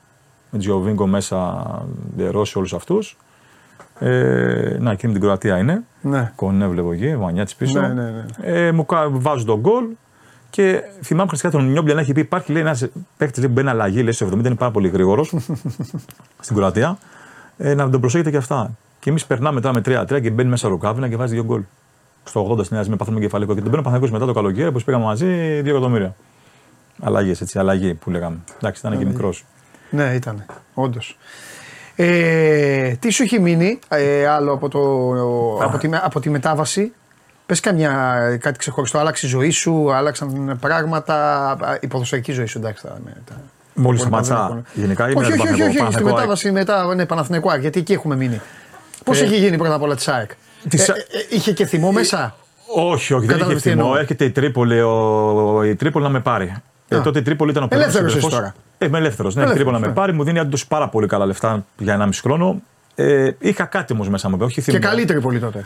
Με 0.50 0.60
Τζιοβίνκο 0.60 1.08
μέσα, 1.08 1.66
Ντερόση, 2.18 2.58
όλους 2.58 2.74
αυτούς. 2.74 3.18
Ε, 4.00 4.78
να, 4.80 4.96
και 4.96 5.08
με 5.08 5.14
την 5.14 5.22
Κροατία 5.22 5.58
είναι. 5.58 5.84
Ναι. 6.02 6.32
Κονέ 6.36 6.68
βλέπω 6.68 6.92
εκεί, 6.92 7.16
Βανιά 7.16 7.46
τη 7.46 7.54
πίσω. 7.58 7.80
Ναι, 7.82 7.88
ναι, 7.88 8.04
ναι. 8.10 8.24
Ε, 8.42 8.72
μου 8.72 8.86
κα- 8.86 9.10
βάζω 9.12 9.46
τον 9.46 9.60
γκολ 9.60 9.84
και 10.50 10.82
θυμάμαι 11.02 11.28
χρηστικά 11.28 11.52
τον 11.52 11.72
Νιόμπλια 11.72 11.96
να 11.96 12.02
έχει 12.02 12.14
πει: 12.14 12.20
Υπάρχει 12.20 12.52
λέει, 12.52 12.62
ένας 12.62 12.88
παίκτης 13.18 13.44
που 13.46 13.52
μπαίνει 13.52 13.70
αλλαγή, 13.70 14.02
λέει 14.04 14.12
στο 14.12 14.28
70, 14.28 14.46
είναι 14.46 14.56
πάρα 14.56 14.72
πολύ 14.72 14.88
γρήγορος 14.90 15.34
στην 16.40 16.56
Κροατία. 16.56 16.98
Ε, 17.58 17.74
να 17.74 17.90
τον 17.90 18.00
προσέχετε 18.02 18.30
και 18.32 18.38
αυτά. 18.38 18.72
Και 19.00 19.10
εμείς 19.10 19.26
περνάμε 19.26 19.62
τώρα 19.62 19.74
με 19.74 19.82
3-3 19.86 20.22
και 20.22 20.30
μπαίνει 20.30 20.50
μέσα 20.50 20.68
ο 20.68 20.70
Ρουκάβινα 20.72 21.10
και 21.10 21.16
βάζει 21.16 21.34
δύο 21.34 21.44
γκολ. 21.44 21.62
Στο 22.24 22.56
80 22.58 22.64
στην 22.66 22.78
Νέα 22.78 22.86
με 22.90 22.96
πάθαμε 22.96 23.20
κεφαλικό. 23.20 23.54
Και 23.54 23.62
τον 23.62 23.70
παίρνω 23.70 23.86
Παναγιώ 23.86 24.10
μετά 24.12 24.26
το 24.26 24.34
καλοκαίρι 24.34 24.72
που 24.72 24.80
πήγαμε 24.86 25.04
μαζί 25.04 25.26
2 25.62 25.66
εκατομμύρια. 25.66 26.16
Αλλαγές, 27.02 27.42
έτσι, 27.42 27.60
αλλαγή 27.60 27.94
που 27.94 28.10
λέγαμε. 28.10 28.38
Εντάξει, 28.58 28.88
ήταν 28.88 29.00
και 29.00 29.06
μικρός. 29.06 29.46
Ναι, 29.90 30.14
ήταν. 30.16 30.46
Όντως. 30.74 31.18
Ε, 31.96 32.92
τι 33.00 33.10
σου 33.10 33.24
έχει 33.24 33.40
μείνει 33.40 33.80
ε, 33.88 34.28
άλλο 34.28 34.54
από, 34.54 34.70
το, 34.70 34.80
από, 35.64 35.78
τη, 35.78 35.90
από 36.04 36.20
τη 36.20 36.30
μετάβαση; 36.30 36.94
Πες 37.46 37.60
καμιά 37.60 37.92
κάτι 38.42 38.58
ξεχωριστό, 38.58 38.98
άλλαξε 39.00 39.26
η 39.26 39.30
ζωή 39.30 39.50
σου, 39.50 39.94
άλλαξαν 39.94 40.58
πράγματα, 40.62 41.58
η 41.82 41.88
ποδοσφαιρική 41.88 42.32
ζωή 42.32 42.46
σου, 42.46 42.58
εντάξει. 42.58 42.84
Τα, 42.84 42.98
με, 43.06 43.14
τα, 43.26 43.34
Μόλις 43.74 44.02
μπορεί 44.02 44.16
να 44.16 44.24
σταματά. 44.24 44.54
δεν- 44.54 44.66
Γενικά 44.84 45.10
ή 45.10 45.14
όχι, 45.16 45.18
με 45.20 45.26
όχι, 45.26 45.34
όχι, 45.52 45.62
όχι, 45.62 45.70
στη 45.70 45.78
Παναθηναϊκό, 45.78 46.08
ΑΕΚ. 46.08 46.16
μετάβαση 46.16 46.52
μετά, 46.52 46.96
ναι, 46.96 47.06
Παναθηναϊκό 47.06 47.50
ΑΕΚ, 47.50 47.62
γιατί 47.62 47.80
εκεί 47.80 47.94
έχουμε 47.94 48.16
μείνει. 48.16 48.42
Πώς 49.04 49.22
Ε, 49.22 49.24
έχει 49.24 49.36
γίνει 49.38 49.58
πρώτα 49.58 49.74
απ' 49.74 49.82
όλα 49.82 49.96
της 49.96 50.08
ΑΕΚ; 50.08 50.32
της 50.70 50.88
Ε, 50.90 50.92
Α- 50.92 50.96
ε, 50.96 51.00
ε, 51.00 51.36
είχε 51.36 51.52
και 51.54 51.66
θυμό 51.66 51.92
μέσα; 51.92 52.36
Όχι, 52.76 52.92
όχι, 52.92 53.08
δεν 53.14 53.22
είχε 53.24 53.26
Κατάλαβες 53.28 53.62
τι 53.62 53.70
θυμό. 53.70 53.82
εννοώ. 53.84 53.98
Έρχεται 54.00 54.26
η 54.26 54.32
Τρίπολη, 54.32 54.82
ο, 54.82 55.64
η 55.66 55.76
Τρίπολη 55.76 56.04
να 56.06 56.12
με 56.12 56.20
πάρει. 56.20 56.54
Ε, 56.96 57.00
Α. 57.00 57.02
τότε 57.02 57.20
η 57.20 57.22
Τρίπολη 57.22 57.52
ήταν 57.52 57.64
ο 57.64 57.68
πρώτο. 57.68 57.84
Ελεύθερος 57.84 58.16
είσαι 58.16 58.30
τώρα. 58.30 58.56
Ε, 58.78 58.86
είμαι 58.86 58.98
ελεύθερος. 58.98 59.36
Ναι, 59.36 59.42
η 59.42 59.44
Ελεύθερος, 59.44 59.56
Τρίπολη 59.56 59.76
να 59.76 59.80
με 59.80 59.88
ναι. 59.88 59.94
πάρει, 59.94 60.14
μου 60.14 60.24
δίνει 60.24 60.40
όντως 60.40 60.58
πάρα 60.68 60.88
πολύ 60.88 61.08
καλά 61.08 61.26
λεφτά 61.26 61.66
για 61.78 61.98
1,5 62.02 62.10
χρόνο. 62.22 62.62
Ε, 62.96 63.30
είχα 63.40 63.66
κάτι 63.66 63.94
όμως 63.94 64.10
μέσα 64.10 64.30
μου, 64.30 64.38
όχι 64.42 64.62
θυμό. 64.62 64.78
Και 64.78 64.86
καλύτερη 64.86 65.22
πολύ 65.22 65.40
τότε. 65.40 65.66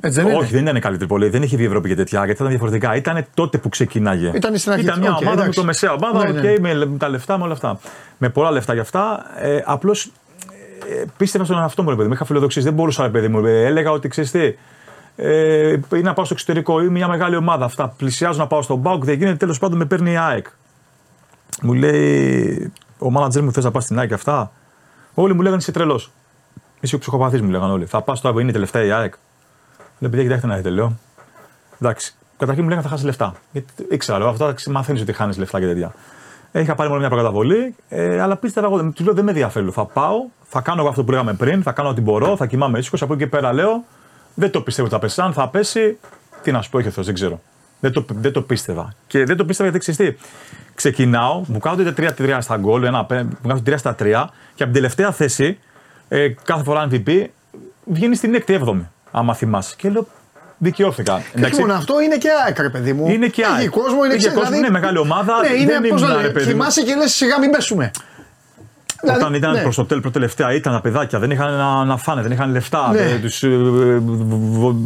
Έτσι 0.00 0.20
δεν 0.20 0.28
είναι; 0.28 0.38
Όχι, 0.38 0.52
δεν 0.52 0.62
ήταν 0.62 0.80
καλύτερη 0.80 1.08
πολύ. 1.08 1.28
Δεν 1.28 1.42
είχε 1.42 1.56
βγει 1.56 1.64
η 1.64 1.66
Ευρώπη 1.68 1.88
και 1.88 1.94
τέτοια, 1.94 2.18
γιατί 2.18 2.32
ήταν 2.32 2.48
διαφορετικά. 2.48 2.96
Ήταν 2.96 3.26
τότε 3.34 3.58
που 3.58 3.68
ξεκινάγε. 3.68 4.30
Ήταν 4.34 4.56
στην 4.56 4.72
αρχή. 4.72 4.84
Ήταν 4.84 4.98
μια 4.98 5.10
Οκ, 5.10 5.20
ομάδα 5.20 5.34
με 5.36 5.40
εντάξει. 5.40 5.58
το 5.58 5.64
μεσαία 5.64 5.92
ομάδα, 5.92 6.30
Ναι, 6.30 6.38
οκ, 6.38 6.44
ναι. 6.44 6.58
με, 6.60 6.86
με 6.86 6.98
τα 6.98 7.08
λεφτά, 7.08 7.38
με 7.38 7.44
όλα 7.44 7.52
αυτά. 7.52 7.78
Με 8.18 8.28
πολλά 8.28 8.50
λεφτά 8.50 8.72
για 8.72 8.82
αυτά. 8.82 9.26
Ε, 9.40 9.62
Απλώς 9.64 10.10
ε, 11.00 11.04
πίστευα 11.16 11.44
στον 11.44 11.58
εαυτό 11.58 11.82
μου, 11.82 11.90
ρε 11.90 11.96
παιδί 11.96 12.08
μου. 12.08 12.14
Είχα 12.14 12.24
φιλοδοξίες. 12.24 12.64
Δεν 12.64 12.72
μπορούσα, 12.72 13.02
ρε 13.02 13.08
παιδί 13.08 13.28
μου. 13.28 13.46
Ε, 13.46 13.64
έλεγα 13.64 13.90
ότι 13.90 14.08
ξέρεις 14.08 14.30
τι. 14.30 14.54
Ε, 15.16 15.80
ή 15.94 16.00
να 16.00 16.12
πάω 16.12 16.24
στο 16.24 16.34
εξωτερικό 16.34 16.82
ή 16.82 16.88
μια 16.88 17.08
μεγάλη 17.08 17.36
ομάδα. 17.36 17.64
Αυτά. 17.64 17.88
Πλησιάζω 17.88 18.38
να 18.38 18.46
πάω 18.46 18.62
στον 18.62 18.78
ΠΑΟΚ. 18.78 19.04
Δεν 19.04 19.18
γίνεται. 19.18 19.36
Τέλος 19.36 19.58
πάντων 19.58 19.78
με 19.78 19.84
παίρνει 19.84 20.12
η 20.12 20.16
ΑΕΚ. 20.16 20.46
Μου 21.62 21.72
λέει 21.72 22.72
ο 22.98 23.10
μάνατζερ 23.10 23.42
μου 23.42 23.52
θες 23.52 23.64
να 23.64 23.70
πας 23.70 23.84
στην 23.84 23.98
ΑΕΚ 23.98 24.12
αυτά; 24.12 24.52
Όλοι 25.14 25.34
μου 25.34 25.40
λέγανε 25.40 25.60
είσαι 25.60 25.72
τρελός. 25.72 26.10
Είσαι 26.80 26.94
ο 26.94 26.98
ψυχοπαθής 26.98 27.40
μου 27.42 27.50
λέγανε 27.50 27.72
όλοι. 27.72 27.86
Θα 27.86 28.02
πας 28.02 28.20
τώρα 28.20 28.34
που 28.34 28.40
είναι 28.40 28.50
η 28.50 28.52
τελευταία 28.52 28.84
η 28.84 28.90
ΑΕΚ. 28.90 29.14
Λέω 29.98 30.10
παιδιά, 30.10 30.22
κοιτάξτε 30.24 30.46
να 30.46 30.56
δείτε, 30.56 30.70
λέω. 30.70 30.98
Εντάξει. 31.80 32.14
Καταρχήν 32.36 32.62
μου 32.62 32.68
λέγανε 32.68 32.86
θα 32.86 32.92
χάσεις 32.92 33.06
λεφτά. 33.06 33.34
Γιατί 33.52 33.72
ήξερα, 33.90 34.18
λέω, 34.18 34.28
αυτά 34.28 34.54
μαθαίνεις 34.70 35.00
ότι 35.00 35.12
χάνεις 35.12 35.38
λεφτά 35.38 35.60
και 35.60 35.66
τέτοια. 35.66 35.94
Ε, 36.52 36.60
Είχα 36.60 36.74
πάρει 36.74 36.88
μόνο 36.88 37.00
μια 37.00 37.10
προκαταβολή, 37.10 37.74
ε, 37.88 38.20
αλλά 38.20 38.36
πίστευα 38.36 38.66
εγώ. 38.66 38.92
Του 38.92 39.04
λέω 39.04 39.14
δεν 39.14 39.24
με 39.24 39.30
ενδιαφέρει. 39.30 39.64
λέω, 39.64 39.74
Θα 39.74 39.84
πάω, 39.84 40.16
θα 40.42 40.60
κάνω 40.60 40.80
εγώ 40.80 40.88
αυτό 40.88 41.04
που 41.04 41.10
λέγαμε 41.10 41.34
πριν, 41.34 41.62
θα 41.62 41.72
κάνω 41.72 41.88
ό,τι 41.88 42.00
μπορώ, 42.00 42.36
θα 42.36 42.46
κοιμάμαι 42.46 42.78
ήσυχος. 42.78 43.02
Από 43.02 43.12
εκεί 43.12 43.22
και 43.22 43.28
πέρα 43.28 43.52
λέω, 43.52 43.84
δεν 44.34 44.50
το 44.50 44.60
πιστεύω 44.60 44.86
ότι 44.86 44.96
θα 44.96 45.00
πέσει. 45.00 45.20
Αν 45.20 45.32
θα 45.32 45.48
πέσει, 45.48 45.98
τι 46.42 46.52
να 46.52 46.62
σου 46.62 46.70
πω, 46.70 46.78
έχει 46.78 46.88
ο 46.88 46.90
Θεός, 46.90 47.06
δεν 47.06 47.14
ξέρω. 47.14 47.40
Δεν 47.80 47.92
το, 47.92 48.04
δεν 48.08 48.32
το 48.32 48.40
πίστευα. 48.42 48.94
Και 49.06 49.24
δεν 49.24 49.36
το 49.36 49.44
πίστευα 49.44 49.70
γιατί 49.70 49.92
ξέρεις 49.92 50.16
τι. 50.16 50.26
Ξεκινάω, 50.74 51.42
μου 51.46 51.58
κάνουν 51.58 51.94
3-3 52.18 52.38
στα 52.40 52.56
γκολ, 52.56 52.84
ένα, 52.84 53.04
πέ- 53.04 53.22
μου 53.22 53.48
κάνουν 53.48 53.62
3 53.66 53.74
στα 53.76 53.94
3 53.94 53.96
και 54.54 54.62
από 54.62 54.72
την 54.72 54.72
τελευταία 54.72 55.12
θέση, 55.12 55.58
ε, 56.08 56.28
κάθε 56.44 56.62
φορά 56.62 56.88
MVP, 56.90 57.24
βγαίνει 57.84 58.14
στην 58.16 58.42
6η-7η, 58.46 58.80
άμα 59.10 59.34
θυμάσαι. 59.34 59.74
Και 59.78 59.90
λέω, 59.90 60.06
δικαιώθηκα. 60.58 61.22
Και 61.34 61.44
όχι 61.44 61.60
μόνο 61.60 61.72
αυτό, 61.72 62.00
είναι 62.00 62.16
και 62.16 62.28
ΑΕΚ, 62.46 62.58
ρε 62.58 62.68
παιδί 62.70 62.92
μου. 62.92 63.08
Είναι 63.08 63.26
και 63.26 63.42
Έχει 63.42 63.52
ΑΕΚ. 63.52 63.70
κόσμο, 63.70 64.04
είναι 64.04 64.14
Είχε 64.14 64.16
ξέρεις, 64.16 64.38
κόσμο, 64.38 64.56
είναι 64.56 64.70
μεγάλη 64.70 64.98
ομάδα, 64.98 65.40
Ναι, 65.40 65.48
είναι 65.56 65.72
δεν 65.80 65.88
πώς 65.90 66.00
να 66.00 66.06
ήμουν, 66.06 66.16
λέει, 66.18 66.26
ρε 66.26 66.32
παιδί 66.32 66.44
μου. 66.46 66.50
Κοιμάσαι 66.52 66.82
και 66.82 66.94
λες 66.94 67.12
σιγά 67.12 67.38
μην 67.38 67.50
πέσουμε. 67.50 67.90
Όταν 69.04 69.16
Δηλαδή, 69.16 69.36
ήταν 69.36 69.52
ναι. 69.52 69.62
προς 69.62 69.76
το 69.76 69.84
τέλος, 69.84 70.12
τελευταία, 70.12 70.52
ήταν 70.54 70.72
τα 70.72 70.80
παιδάκια, 70.80 71.18
δεν 71.18 71.30
είχαν 71.30 71.52
να, 71.56 71.84
να 71.84 71.96
φάνε, 71.96 72.22
δεν 72.22 72.30
είχαν 72.30 72.50
λεφτά, 72.50 72.90
Ναι. 72.92 73.18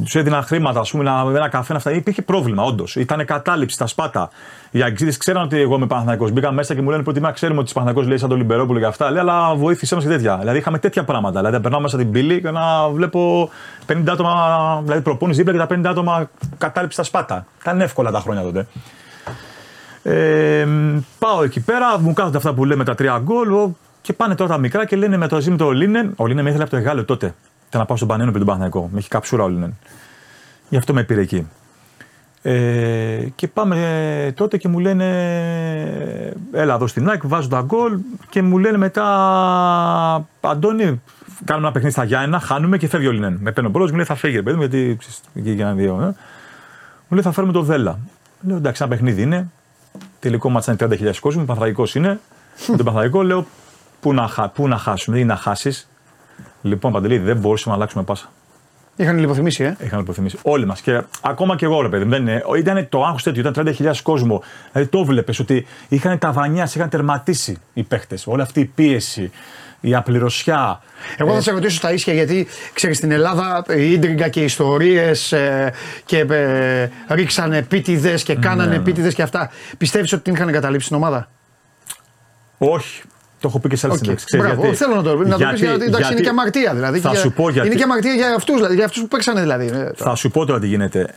τους 0.02 0.14
έδιναν 0.14 0.42
χρήματα, 0.42 0.80
ας 0.80 0.90
πούμε, 0.90 1.04
να, 1.04 1.24
ένα 1.36 1.48
καφέ, 1.48 1.72
να 1.72 1.78
αυτά. 1.78 1.92
Υπήρχε 1.92 2.22
πρόβλημα, 2.22 2.62
όντως. 2.64 2.96
Ήταν 2.96 3.24
κατάληψη 3.24 3.74
στα 3.74 3.86
σπάτα. 3.86 4.30
Οι 4.70 4.82
αγγλίδε 4.82 5.16
ξέραν 5.18 5.42
ότι 5.42 5.60
εγώ 5.60 5.74
είμαι 5.76 5.86
Παναθανικό. 5.86 6.28
Μπήκαν 6.30 6.54
μέσα 6.54 6.74
και 6.74 6.82
μου 6.82 6.90
λένε 6.90 7.02
πρώτη 7.02 7.20
μέρα 7.20 7.32
ξέρουμε 7.32 7.60
ότι 7.60 7.72
Παναθανικό 7.72 8.08
λέει 8.08 8.18
σαν 8.18 8.28
τον 8.28 8.38
Λιμπερόπουλο 8.38 8.78
και 8.78 8.84
αυτά. 8.84 9.10
Λέει, 9.10 9.20
αλλά 9.20 9.54
βοήθησέ 9.54 9.94
μας 9.94 10.04
και 10.04 10.10
τέτοια. 10.10 10.36
Δηλαδή 10.40 10.58
είχαμε 10.58 10.78
τέτοια 10.78 11.04
πράγματα. 11.04 11.38
Δηλαδή 11.40 11.60
περνάω 11.60 11.80
μέσα 11.80 11.96
την 11.96 12.10
πύλη 12.10 12.40
και 12.40 12.50
να 12.50 12.88
βλέπω 12.88 13.50
50 13.86 13.94
άτομα, 14.08 14.30
δηλαδή 14.84 15.00
προπόνηση 15.02 15.42
δίπλα 15.42 15.66
και 15.66 15.74
τα 15.74 15.80
50 15.88 15.90
άτομα 15.90 16.28
κατάληψη 16.58 16.94
στα 16.94 17.02
σπάτα. 17.04 17.46
Ήταν 17.60 17.80
εύκολα 17.80 18.10
τα 18.10 18.20
χρόνια 18.20 18.42
τότε. 18.42 18.66
Ε, 20.02 20.66
πάω 21.18 21.42
εκεί 21.42 21.60
πέρα, 21.60 21.98
μου 22.00 22.12
κάθονται 22.12 22.36
αυτά 22.36 22.52
που 22.54 22.64
λέμε 22.64 22.84
τα 22.84 22.94
τρία 22.94 23.18
γκολ 23.22 23.52
ο- 23.52 23.76
και 24.00 24.12
πάνε 24.12 24.34
τώρα 24.34 24.50
τα 24.50 24.58
μικρά 24.58 24.86
και 24.86 24.96
λένε 24.96 25.16
με 25.16 25.28
το 25.28 25.40
Ζήμι 25.40 25.56
το 25.56 25.70
Λίνεν. 25.70 26.12
Ο 26.16 26.26
Λίνεν 26.26 26.44
με 26.44 26.48
ήθελε 26.48 26.62
από 26.62 26.72
το 26.72 26.78
Εγάλεο 26.78 27.04
τότε. 27.04 27.34
Ήταν 27.68 27.80
να 27.80 27.86
πάω 27.86 27.96
στον 27.96 28.08
Πανένο 28.08 28.30
και 28.32 28.38
τον 28.38 28.46
Παναθηναϊκό. 28.46 28.88
Με 28.92 28.98
έχει 28.98 29.08
καψούρα 29.08 29.44
ο 29.44 29.48
Λίνεν. 29.48 29.76
Γι' 30.68 30.76
αυτό 30.76 30.94
με 30.94 31.02
πήρε 31.02 31.20
εκεί. 31.20 31.46
Ε, 32.42 33.28
και 33.34 33.48
πάμε 33.48 34.32
τότε 34.36 34.56
και 34.56 34.68
μου 34.68 34.78
λένε 34.78 35.06
έλα 36.52 36.74
εδώ 36.74 36.86
στην 36.86 37.08
ΑΕΚ, 37.08 37.26
βάζω 37.26 37.48
τα 37.48 37.60
γκολ 37.60 37.98
και 38.28 38.42
μου 38.42 38.58
λένε 38.58 38.76
μετά 38.76 39.04
Αντώνη, 40.40 41.00
κάνουμε 41.44 41.66
ένα 41.66 41.72
παιχνίδι 41.72 41.94
στα 41.94 42.04
Γιάννα, 42.04 42.40
χάνουμε 42.40 42.76
και 42.76 42.88
φεύγει 42.88 43.06
ο 43.06 43.10
Λίνεν. 43.10 43.38
Με 43.42 43.52
παίρνει 43.52 43.68
ο 43.68 43.72
πρώτος, 43.72 43.90
μου 43.90 43.96
λέει 43.96 44.04
θα 44.04 44.14
φύγει 44.14 44.36
ρε 44.36 44.42
παιδί 44.42 44.56
μου 44.56 44.62
γιατί 44.62 44.96
ξέρεις, 44.98 45.20
εκεί 45.34 45.50
για 45.50 45.66
ένα 45.66 45.74
δύο. 45.74 45.92
Ε. 45.92 46.04
Μου 47.08 47.16
λέει 47.16 47.22
θα 47.22 47.32
φέρουμε 47.32 47.52
το 47.52 47.62
Δέλα. 47.62 47.98
Λέω 48.40 48.56
εντάξει, 48.56 48.82
ένα 48.82 48.90
παιχνίδι 48.90 49.22
είναι. 49.22 49.50
3-3 49.98 50.00
τελικό 50.20 50.50
μάτσα 50.50 50.76
είναι 50.80 50.96
30.000 51.00 51.16
κόσμο, 51.20 51.44
Πανθραϊκό 51.44 51.84
είναι. 51.94 52.20
Με 52.68 52.76
τον 52.76 52.84
Πανθραϊκό 52.84 53.22
λέω 53.22 53.46
πού 54.00 54.12
να, 54.12 54.28
χα, 54.28 54.48
πού 54.48 54.68
να 54.68 54.76
χάσουμε, 54.76 55.18
ή 55.18 55.24
να 55.24 55.36
χάσεις. 55.36 55.88
Λοιπόν, 56.62 56.92
Παντελή, 56.92 57.18
δεν 57.18 57.36
μπορούσαμε 57.36 57.70
να 57.70 57.80
αλλάξουμε 57.80 58.04
πάσα. 58.04 58.30
Είχαν 58.96 59.18
λιποθυμήσει, 59.18 59.64
ε. 59.64 59.76
Είχαν 59.80 60.00
υποθυμίσει. 60.00 60.38
Όλοι 60.42 60.66
μας. 60.66 60.80
Και 60.80 61.02
ακόμα 61.20 61.56
και 61.56 61.64
εγώ, 61.64 61.82
ρε 61.82 61.88
παιδί. 61.88 62.04
Δεν 62.04 62.20
είναι, 62.20 62.42
ήταν 62.58 62.88
το 62.88 63.04
άγχος 63.04 63.22
τέτοιο, 63.22 63.40
ήταν 63.48 63.74
30.000 63.78 63.92
κόσμο. 64.02 64.42
Δηλαδή 64.72 64.90
το 64.90 65.04
βλέπεις 65.04 65.38
ότι 65.38 65.66
είχαν 65.88 66.18
τα 66.18 66.32
βανιά, 66.32 66.70
είχαν 66.74 66.88
τερματίσει 66.88 67.58
οι 67.74 67.82
παίχτες. 67.82 68.26
Όλη 68.26 68.42
αυτή 68.42 68.60
η 68.60 68.64
πίεση, 68.64 69.30
η 69.80 69.94
απληρωσιά. 69.94 70.80
Εγώ 71.16 71.34
θα 71.34 71.40
σε 71.40 71.50
ρωτήσω 71.50 71.76
στα 71.76 71.92
ίσια 71.92 72.12
γιατί 72.12 72.46
ξέρεις 72.72 72.96
στην 72.96 73.10
Ελλάδα 73.10 73.64
η 73.76 73.92
ίντριγκα 73.92 74.28
και 74.28 74.40
οι 74.40 74.44
ιστορίες 74.44 75.34
και 76.04 76.18
ε, 76.18 76.88
ρίξανε 77.08 77.56
επίτηδες 77.56 78.22
και 78.22 78.34
κάνανε 78.34 78.70
ναι. 78.70 78.76
επίτηδες 78.76 79.14
και 79.14 79.22
αυτά. 79.22 79.50
Πιστεύεις 79.78 80.12
ότι 80.12 80.22
την 80.22 80.34
είχαν 80.34 80.52
καταλήψει 80.52 80.86
στην 80.86 80.96
ομάδα; 80.96 81.28
Όχι. 82.58 83.02
Το 83.40 83.48
έχω 83.48 83.58
πει 83.58 83.68
και 83.68 83.76
σε 83.76 83.86
άλλες 83.86 83.98
Οκ. 83.98 84.04
συνέντευξεις. 84.04 84.38
Μπράβο, 84.40 84.74
θέλω 84.74 84.94
να 84.94 85.02
το, 85.02 85.16
να 85.16 85.38
το 85.38 85.46
πεις 85.50 85.60
γιατί, 85.60 85.84
εντάξει, 85.84 86.12
είναι 86.12 86.20
και 86.20 86.28
αμαρτία 86.28 86.74
δηλαδή. 86.74 86.98
Θα 87.00 87.10
και- 87.10 87.16
σου 87.16 87.32
πω 87.32 87.50
γιατί. 87.50 87.66
Είναι 87.68 87.76
και 87.76 87.82
αμαρτία 87.82 88.12
για 88.14 88.34
αυτούς 88.34 88.56
δηλαδή, 88.56 88.74
για 88.74 88.84
αυτούς 88.84 89.00
που 89.02 89.08
παίξανε 89.08 89.40
δηλαδή. 89.40 89.66
Ε, 89.66 89.90
Θα 89.96 90.14
σου 90.14 90.30
πω 90.30 90.44
τώρα 90.44 90.60
τι 90.60 90.66
γίνεται. 90.66 91.14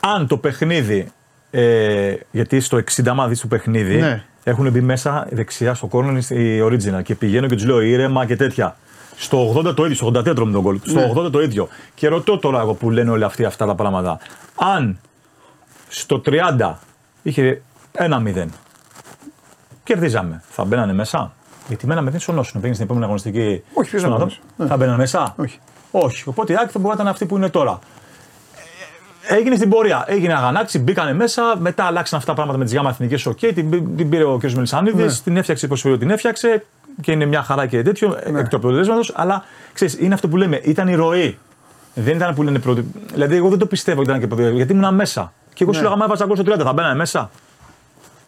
Αν 0.00 0.26
το 0.26 0.36
παιχνίδι. 0.36 1.12
Ε, 1.50 2.14
γιατί 2.30 2.60
στο 2.60 2.76
60 2.76 3.02
άμα 3.10 3.28
δεις 3.28 3.40
το 3.40 3.46
παιχνίδι 3.46 3.96
Ναι. 3.96 4.22
έχουν 4.44 4.70
μπει 4.70 4.80
μέσα 4.80 5.26
δεξιά 5.30 5.74
στο 5.74 5.86
κόρνο 5.86 6.18
η 6.28 6.60
original 6.62 7.02
και 7.02 7.14
πηγαίνω 7.14 7.46
και 7.46 7.54
τους 7.54 7.64
λέω 7.64 7.80
ήρεμα 7.80 8.26
και 8.26 8.36
τέτοια. 8.36 8.76
Στο 9.16 9.54
80 9.66 9.74
το 9.74 9.84
ίδιο, 9.84 9.96
στο 9.96 10.06
84 10.06 10.34
τρώμε 10.34 10.52
το 10.52 10.60
γκολ. 10.60 10.78
Στο 10.84 11.00
Ναι. 11.00 11.12
80 11.16 11.30
το 11.30 11.42
ίδιο. 11.42 11.68
Και 11.94 12.08
ρωτώ 12.08 12.38
τώρα 12.38 12.60
εγώ 12.60 12.74
που 12.74 12.90
λένε 12.90 13.10
όλοι 13.10 13.24
αυτοί 13.24 13.44
αυτά 13.44 13.66
τα 13.66 13.74
πράγματα. 13.74 14.18
Αν 14.54 14.98
στο 15.88 16.22
30 16.58 16.74
είχε 17.22 17.62
1-0 17.92 18.44
κερδίζαμε, 19.84 20.42
θα 20.50 20.64
μπαίνανε 20.64 20.92
μέσα. 20.92 21.32
Γιατί 21.68 21.86
με 21.86 21.94
ένα 21.94 22.10
0 22.12 22.14
σωνώσουν. 22.18 22.52
Πήγαινε 22.54 22.72
στην 22.74 22.84
επόμενη 22.84 23.04
αγωνιστική. 23.04 23.62
Όχι, 23.74 23.88
ποιος 23.90 24.00
στον 24.00 24.10
να 24.12 24.16
Άδων. 24.16 24.28
μπαίνει. 24.28 24.40
Ναι. 24.56 24.66
Θα 24.66 24.76
μπαίνανε 24.76 24.96
μέσα. 24.96 25.34
Όχι. 25.36 25.58
Όχι. 25.90 26.22
Οπότε 26.28 26.52
η 26.52 26.56
Άκη 26.56 26.72
θα 26.72 26.78
μπορεί 26.78 26.88
να 26.88 26.94
ήταν 26.94 27.08
αυτή 27.08 27.26
που 27.26 27.36
είναι 27.36 27.48
τώρα. 27.48 27.78
Ε, 29.28 29.34
Έγινε 29.34 29.56
στην 29.56 29.68
πορεία. 29.68 30.04
Έγινε 30.06 30.32
αγανάξη, 30.34 30.78
μπήκανε 30.78 31.12
μέσα. 31.12 31.42
Μετά 31.58 31.84
αλλάξαν 31.84 32.18
αυτά 32.18 32.30
τα 32.30 32.34
πράγματα 32.36 32.58
με 32.58 32.64
τις 32.64 32.74
ΓΑΜΑ 32.74 32.90
εθνικές. 32.90 33.26
Οκ, 33.26 33.38
την, 33.38 33.96
την 33.96 34.08
πήρε 34.08 34.24
ο 34.24 34.38
κ. 34.38 34.42
Μελισανίδης, 34.50 35.04
Ναι. 35.16 35.22
την 35.24 35.36
έφτιαξε 35.36 35.66
όπω 35.66 35.96
την 35.98 36.10
έφτιαξε 36.10 36.64
και 37.00 37.12
είναι 37.12 37.24
μια 37.24 37.42
χαρά 37.42 37.66
και 37.66 37.82
τέτοιο 37.82 38.18
Ναι. 38.30 38.40
εκ 38.40 38.48
του 38.48 38.56
αποτελέσματος. 38.56 39.12
Αλλά 39.14 39.44
ξέρεις, 39.72 39.98
είναι 40.00 40.14
αυτό 40.14 40.28
που 40.28 40.36
λέμε, 40.36 40.60
ήταν 40.62 40.88
η 40.88 40.94
ροή. 40.94 41.38
Δεν 41.94 42.16
ήταν 42.16 42.34
που 42.34 42.42
λένε 42.42 42.58
πρώτη. 42.58 42.86
Δηλαδή, 43.12 43.36
εγώ 43.36 43.48
δεν 43.48 43.58
το 43.58 43.66
πιστεύω 43.66 44.00
ότι 44.00 44.08
ήταν 44.08 44.20
και 44.20 44.26
πρώτη. 44.26 44.50
Γιατί 44.50 44.72
ήμουν 44.72 44.94
μέσα. 44.94 45.32
Και 45.54 45.62
εγώ 45.64 45.72
σου 45.72 45.80
Ναι. 45.80 45.84
λέγα, 45.86 45.96
μα 45.98 46.04
έβαζα 46.04 46.24
γκολ 46.26 46.36
στο 46.36 46.44
30, 46.44 46.64
θα 46.64 46.72
μπαίνανε 46.72 46.94
μέσα. 46.94 47.30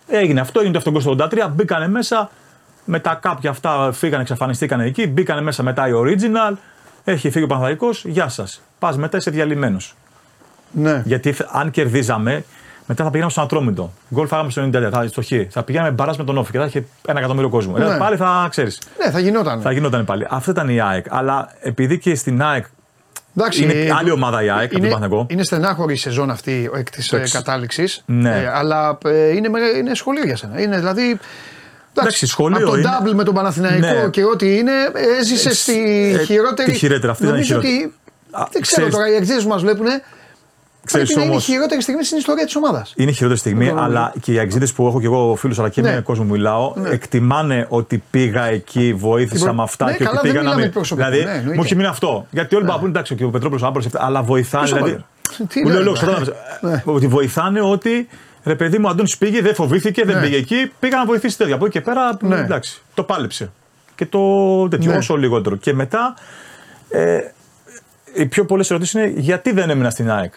Έγινε 0.09 0.40
αυτό, 0.40 0.61
έγινε 0.61 0.72
το 0.72 0.78
αυτό 0.78 0.90
γκολ 0.90 1.00
στο 1.00 1.28
83, 1.46 1.50
μπήκανε 1.54 1.88
μέσα. 1.88 2.30
Μετά 2.84 3.14
κάποια 3.22 3.50
αυτά 3.50 3.92
φύγανε, 3.92 4.22
εξαφανιστήκανε 4.22 4.84
εκεί, 4.84 5.07
μπήκανε 5.07 5.40
μέσα 5.40 5.62
μετά 5.62 5.88
η 5.88 5.90
original. 5.94 6.54
Έχει 7.04 7.30
φύγει 7.30 7.44
ο 7.44 7.46
Παναθαϊκός, 7.46 8.04
γεια 8.04 8.28
σας. 8.28 8.62
Πας 8.78 8.96
μετά 8.96 9.16
είσαι 9.16 9.30
διαλυμένος. 9.30 9.94
ναι. 10.70 11.02
Γιατί 11.04 11.32
θ- 11.32 11.57
αν 11.57 11.70
κερδίζαμε, 11.70 12.44
μετά 12.86 13.02
θα 13.02 13.09
πηγαίναμε 13.09 13.30
στον 13.30 13.44
Ατρόμητο. 13.44 13.92
Γκολ 14.14 14.26
φάγαμε 14.26 14.50
στο 14.50 14.62
90, 14.62 14.88
θα, 14.92 15.07
στο 15.07 15.22
Χ. 15.22 15.28
Θα 15.50 15.62
πηγαίναμε 15.62 15.90
μπαράς 15.90 16.18
με 16.18 16.24
τον 16.24 16.38
Όφη 16.38 16.50
και 16.52 16.59
θα 16.59 16.64
είχε 16.64 16.84
ένα 17.07 17.18
εκατομμύριο 17.18 17.48
κόσμο. 17.48 17.76
Ναι. 17.76 17.84
Ε, 17.94 17.96
πάλι 17.98 18.16
θα 18.16 18.46
ξέρεις. 18.50 18.80
ναι, 19.04 19.11
θα 19.11 19.18
γινόταν. 19.18 19.61
Θα 19.61 19.72
γινόταν 19.72 20.04
πάλι. 20.04 20.26
Αυτό 20.30 20.50
ήταν 20.50 20.68
η 20.68 20.80
ΑΕΚ. 20.80 21.07
Αλλά 21.09 21.48
επειδή 21.61 21.98
και 21.98 22.14
στην 22.14 22.42
ΑΕΚ 22.42 22.64
Εντάξει, 23.39 23.62
είναι 23.62 23.72
ε, 23.72 23.91
άλλη 23.99 24.11
ομάδα 24.11 24.43
η 24.43 24.49
ΑΕΚ 24.51 24.62
από 24.62 24.72
τον 24.72 24.78
είναι, 24.84 24.89
Παναθηναϊκό. 24.93 25.26
είναι 25.30 25.43
στενάχωρη 25.45 25.93
η 25.93 25.97
σεζόν 25.97 26.30
αυτή 26.30 26.70
εκ 26.76 26.91
τη 26.91 27.09
Εντάξει. 27.12 27.32
κατάληξης. 27.32 28.03
Ναι. 28.07 28.51
αλλά 28.55 28.99
ε, 29.05 29.28
είναι, 29.37 29.49
μεγα- 29.49 29.76
είναι 29.76 29.95
σχολείο 29.95 30.24
για 30.24 30.37
σένα. 30.37 30.61
Είναι 30.61 30.76
δηλαδή. 30.76 31.18
Εντάξει, 31.99 32.26
σχολείο 32.26 32.57
Από 32.59 32.66
τον 32.70 32.78
είναι. 32.80 32.91
double 33.03 33.12
με 33.14 33.24
τον 33.24 33.34
Παναθηναϊκό 33.34 33.87
Ναι. 34.03 34.09
και 34.11 34.24
ό,τι 34.24 34.57
είναι, 34.57 34.72
έζησες 35.20 35.53
Ε, 35.53 35.55
στη 35.55 36.12
ε, 36.20 36.22
χειρότερη. 36.24 36.72
τη 36.72 36.78
χειρότερη, 36.78 37.11
αυτή 37.12 37.22
ήταν 37.24 37.34
η 37.34 37.39
Νομίζω 37.39 37.61
χειρότερη. 37.61 37.82
ότι. 37.84 37.95
Α, 38.30 38.47
δεν 38.53 38.62
ξέρω 38.62 38.87
ξέρεις- 38.87 38.95
τώρα, 38.95 39.09
οι 39.11 39.14
εκδίδε 39.14 39.41
που 39.41 39.49
μας 39.49 39.62
βλέπουν. 39.62 39.87
Ξέρεις 40.87 41.07
Πρέπει 41.07 41.14
να 41.14 41.24
είναι 41.24 41.30
η 41.32 41.34
όμως- 41.34 41.45
χειρότερη 41.45 41.82
στιγμή 41.82 42.05
στην 42.05 42.18
ιστορία 42.18 42.45
της 42.45 42.57
ομάδας. 42.57 42.93
Είναι 42.97 43.11
η 43.11 43.14
χειρότερη 43.14 43.39
στιγμή, 43.41 43.64
Ναι. 43.72 43.80
αλλά 43.80 44.12
και 44.20 44.32
οι 44.32 44.39
αξίδε 44.39 44.66
που 44.74 44.87
έχω 44.87 45.01
και 45.01 45.07
εγώ 45.07 45.34
φίλους, 45.39 45.59
αλλά 45.59 45.68
και 45.68 45.80
Ναι. 45.80 45.95
με 45.95 46.01
κόσμο 46.01 46.24
που 46.24 46.30
μιλάω, 46.30 46.74
εκτιμάνε 46.91 47.66
ότι 47.68 48.03
πήγα 48.11 48.45
εκεί, 48.45 48.95
βοήθησα 48.97 49.34
Την 49.34 49.45
προ- 49.45 49.55
με 49.55 49.62
αυτά 49.62 49.84
Ναι, 49.84 49.93
και 49.97 50.05
καλά, 50.05 50.18
ότι 50.18 50.26
δεν 50.28 50.30
πήγα 50.30 50.43
να 50.43 50.49
μιλάμε 50.49 50.62
μην. 50.62 50.72
προσωπικά, 50.72 51.11
Δηλαδή, 51.11 51.28
ναι, 51.30 51.37
εννοείται. 51.37 51.57
μου 51.57 51.62
έχει 51.64 51.74
μείνει 51.74 51.89
αυτό. 51.89 52.26
Γιατί 52.30 52.55
όλοι 52.55 52.64
ναι. 52.64 52.72
εντάξει, 52.84 53.14
και 53.14 53.24
ο 53.24 53.30
Πετρόπουλος 53.30 53.62
άμπρος, 53.62 53.87
αλλά 53.95 54.22
βοηθάνε. 54.22 54.64
Ποιος 54.66 54.76
Δηλαδή, 54.78 54.93
άμπρος; 54.93 55.49
Τι 55.49 55.61
μου 55.61 55.66
λέει 55.66 55.74
ο 55.74 55.76
λέει, 55.76 55.84
λόγος, 55.84 56.01
ναι. 56.03 56.07
κατάλαβες. 56.07 56.34
Ναι. 56.61 56.82
Ότι 56.84 57.07
βοηθάνε 57.07 57.61
ότι 57.61 58.09
ρε 58.45 58.55
παιδί 58.55 58.78
μου, 58.78 58.84
ο 58.87 58.91
Αντώνης 58.91 59.18
πήγε, 59.18 59.43
δεν 59.43 59.55
φοβήθηκε, 59.55 60.05
δεν 60.05 60.14
Ναι. 60.16 60.22
πήγε 60.22 60.37
εκεί, 60.37 60.72
πήγα 60.80 60.97
να 60.97 61.05
βοηθήσει 61.05 61.37
τέτοια. 61.39 61.55
Από 61.55 61.64
εκεί 61.64 61.72
και 61.78 61.80
πέρα, 61.80 62.16
Ναι. 62.20 62.37
εντάξει, 62.37 62.82
το 62.95 63.03
πάλεψε. 63.03 63.51
Και 63.95 64.07
το 64.07 64.20
τέτοιο, 64.68 64.91
Ναι. 64.91 64.97
όσο 64.97 65.16
λιγότερο. 65.16 65.57
Και 65.57 65.72
μετά, 65.74 66.14
ε, 66.89 67.18
οι 68.14 68.26
πιο 68.26 68.45
πολλές 68.45 68.70
ερωτήσεις 68.70 68.95
είναι 68.95 69.12
γιατί 69.16 69.53
δεν 69.53 69.70
έμεινα 69.70 69.91
στην 69.91 70.11
ΑΕΚ; 70.11 70.34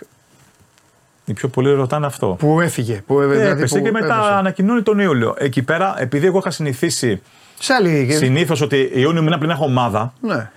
Οι 1.29 1.33
πιο 1.33 1.47
πολλοί 1.47 1.73
ρωτάνε 1.73 2.05
αυτό. 2.05 2.35
Που 2.39 2.61
έφυγε. 2.61 3.01
Που, 3.07 3.19
δηλαδή, 3.19 3.39
Έπεσε 3.39 3.77
που 3.77 3.83
και 3.83 3.91
μετά 3.91 4.13
έδωσε. 4.15 4.31
ανακοινώνει 4.33 4.81
τον 4.81 4.99
Ιούλιο. 4.99 5.35
Εκεί 5.37 5.61
πέρα, 5.61 5.95
επειδή 5.97 6.25
εγώ 6.25 6.37
είχα 6.37 6.51
συνηθίσει 6.51 7.21
Σε 7.59 7.73
άλλη. 7.73 8.11
συνήθως 8.11 8.61
ότι 8.61 8.89
Ιούνιο 8.93 9.21
μήνα 9.21 9.37
πριν 9.37 9.49
έχω 9.49 9.63
ομάδα, 9.65 10.13
Ναι. 10.21 10.49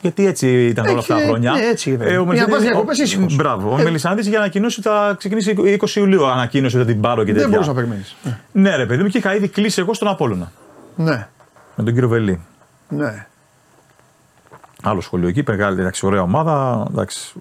γιατί 0.00 0.26
έτσι 0.26 0.66
ήταν 0.66 0.86
όλα 0.86 0.98
αυτά 0.98 1.14
τα 1.14 1.20
Ε, 1.22 1.26
χρόνια. 1.26 1.52
ναι, 1.52 1.60
έτσι 1.60 1.90
ήταν. 1.90 2.06
ο 2.06 2.10
Για 2.10 2.16
να 2.18 2.24
Μελισσανίδης- 2.24 2.54
πας 2.54 2.62
διακοπές 2.62 2.98
ο- 2.98 3.02
ήσυχος. 3.02 3.36
Μπράβο. 3.36 3.72
Ο 3.74 3.80
Ε. 3.80 3.82
Μελισανδή 3.82 4.20
είχε 4.28 4.36
ανακοινώσει 4.36 4.80
ότι 4.80 4.88
θα 4.88 5.14
ξεκινήσει 5.18 5.50
20 5.50 5.96
Ιουλίου. 6.00 6.26
Ανακοίνωσε 6.26 6.76
ότι 6.78 6.86
θα 6.86 6.92
την 6.92 7.00
πάρω 7.00 7.24
και 7.24 7.32
Δεν 7.32 7.48
μπορούσε 7.48 7.68
να 7.70 7.74
τέτοια. 7.74 7.88
περιμένεις. 7.90 8.16
Ναι, 8.52 8.76
ρε 8.76 8.86
παιδί 8.86 9.02
μου, 9.02 9.08
και 9.08 9.18
είχα 9.18 9.34
ήδη 9.34 9.48
κλείσει 9.48 9.80
εγώ 9.80 9.94
στον 9.94 10.08
Απόλωνα. 10.08 10.52
Ναι. 10.96 11.26
Με 11.76 11.84
τον 11.84 11.92
κύριο 11.92 12.08
Βελή. 12.08 12.40
Ναι. 12.88 13.26
Άλλο 14.82 15.00
σχολείο 15.00 15.28
εκεί, 15.28 15.42
μεγάλη, 15.46 15.80
εντάξει, 15.80 16.06
ωραία 16.06 16.22
ομάδα. 16.22 16.86
Εντάξει, 16.90 17.32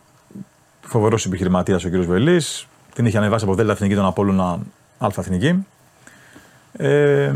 φοβερός 0.92 1.26
επιχειρηματίας 1.26 1.84
ο 1.84 1.88
κύριος 1.88 2.06
Βελής. 2.08 2.68
Την 2.94 3.06
είχε 3.06 3.18
ανεβάσει 3.18 3.44
από 3.46 3.54
Δέλτα 3.56 3.72
Εθνική 3.72 3.96
τον 3.96 4.06
Απόλωνα 4.06 4.60
Α 4.98 5.08
Εθνική. 5.18 5.66
Ε, 6.74 7.34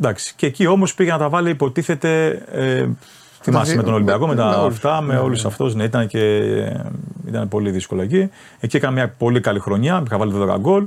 εντάξει, 0.00 0.32
και 0.36 0.46
εκεί 0.46 0.66
όμως 0.66 0.94
πήγε 0.94 1.10
να 1.10 1.18
τα 1.18 1.28
βάλει, 1.28 1.50
υποτίθεται. 1.50 2.42
Ε, 2.52 2.86
θυμάσαι 3.40 3.70
δι- 3.70 3.76
με 3.76 3.82
τον 3.82 3.94
Ολυμπιακό, 3.94 4.26
με 4.26 4.34
με 4.34 4.40
τα 4.40 4.60
όλους. 4.62 4.74
αυτά, 4.74 5.00
με 5.00 5.14
Ναι, 5.14 5.18
όλους 5.20 5.42
ναι. 5.42 5.48
αυτούς. 5.48 5.74
Ναι, 5.74 5.84
ήταν, 5.84 6.06
και, 6.06 6.38
ήταν 7.26 7.48
πολύ 7.48 7.70
δύσκολο 7.70 8.02
εκεί. 8.02 8.30
Εκεί 8.60 8.76
έκανα 8.76 8.92
μια 8.92 9.08
πολύ 9.18 9.40
καλή 9.40 9.58
χρονιά, 9.60 10.02
είχα 10.06 10.18
βάλει 10.18 10.32
12 10.34 10.58
γκολ. 10.60 10.86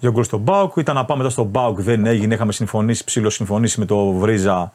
Δύο 0.00 0.10
γκολ 0.12 0.24
στον 0.24 0.40
Μπάουκ. 0.40 0.76
Ήταν 0.76 0.94
να 0.94 1.04
πάμε 1.04 1.18
μετά 1.22 1.32
στον 1.32 1.46
Μπάουκ, 1.46 1.80
δεν 1.80 2.06
έγινε. 2.06 2.34
Είχαμε 2.34 2.52
συμφωνήσει, 2.52 3.04
ψηλό 3.04 3.30
συμφωνήσει 3.30 3.80
με 3.80 3.86
το 3.86 4.12
Βρίζα. 4.12 4.70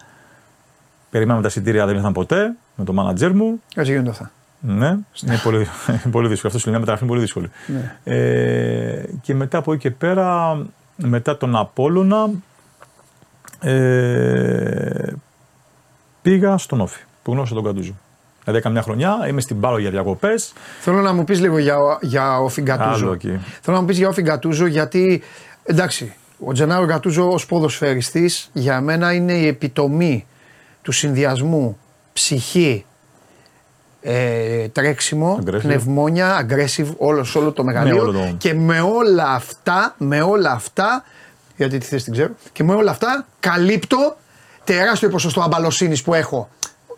Περιμέναμε 1.10 1.42
τα 1.42 1.48
εισιτήρια, 1.48 1.86
δεν 1.86 1.96
ήρθαν 1.96 2.14
ποτέ 2.14 2.54
με 2.76 2.84
το 2.86 2.94
μάνατζερ 2.94 3.34
μου. 3.36 3.62
Έτσι 3.76 3.92
γίνονται 3.92 4.10
αυτά. 4.10 4.32
Ναι, 4.64 4.88
είναι 5.26 5.40
πολύ, 5.44 5.68
πολύ 6.12 6.28
δύσκολο. 6.28 6.54
Αυτό 6.54 6.60
σου 6.60 6.70
λέει 6.70 6.80
μια 6.80 6.80
μεταγραφή 6.80 7.04
είναι 7.04 7.08
πολύ 7.12 7.22
δύσκολη. 7.22 7.50
Ναι. 7.68 8.16
Ε, 8.16 9.04
και 9.22 9.36
μετά 9.36 9.58
από 9.58 9.74
εκεί 9.74 9.82
και 9.82 9.92
πέρα, 9.92 10.58
μετά 10.96 11.38
τον 11.38 11.56
Απόλλωνα, 11.56 12.30
ε, 13.60 15.14
πήγα 16.22 16.58
στον 16.58 16.82
Όφη 16.82 17.00
που 17.24 17.32
γνώρισα 17.32 17.54
τον 17.54 17.64
Καντούζο. 17.64 17.94
Δηλαδή 18.44 18.60
έκανα 18.60 18.74
μια 18.74 18.84
χρονιά, 18.84 19.28
είμαι 19.30 19.42
στην 19.42 19.60
Πάρο 19.60 19.78
για 19.78 19.90
διακοπές. 19.90 20.54
Θέλω 20.80 21.02
να 21.02 21.14
μου 21.14 21.24
πεις 21.24 21.40
λίγο 21.40 21.58
για, 21.58 21.78
ο- 21.78 21.98
για 22.02 22.38
ο 22.40 22.48
Φιγκατούζο. 22.50 23.06
Άλλο 23.06 23.14
εκεί. 23.14 23.40
Θέλω 23.62 23.76
να 23.76 23.82
μου 23.82 23.88
πεις 23.88 23.98
για 23.98 24.08
ο 24.08 24.12
Φιγκατούζο 24.12 24.66
γιατί 24.66 25.22
εντάξει, 25.64 26.14
ο 26.46 26.52
Τζενάρο 26.52 26.86
Γκατούζο 26.86 27.32
ως 27.32 27.46
ποδοσφαιριστής 27.46 28.50
για 28.54 28.82
μένα 28.82 29.14
είναι 29.14 29.34
η 29.34 29.48
επιτομή 29.48 30.26
του 30.82 30.92
συνδυασμού 30.92 31.78
ψυχή, 32.14 32.86
ε, 34.02 34.68
τρέξιμο, 34.68 35.40
Aggressive. 35.46 35.60
πνευμόνια, 35.62 36.48
aggressive, 36.48 36.88
όλο, 36.98 37.26
όλο 37.36 37.52
το 37.52 37.64
μεγαλείο. 37.64 38.02
όλο 38.02 38.12
το- 38.12 38.36
Και 38.38 38.54
με 38.54 38.80
όλα 38.82 39.24
αυτά, 39.30 39.96
με 39.98 40.22
όλα 40.22 40.52
αυτά, 40.52 41.04
γιατί 41.58 41.78
τη 41.78 41.86
θέση 41.86 42.04
την 42.04 42.14
ξέρω, 42.14 42.30
και 42.52 42.64
με 42.64 42.74
όλα 42.74 42.92
αυτά 42.92 43.26
καλύπτω 43.40 44.18
τεράστιο 44.64 45.10
ποσοστό 45.10 45.42
αμπαλοσύνης 45.42 46.02
που 46.02 46.14
έχω. 46.14 46.50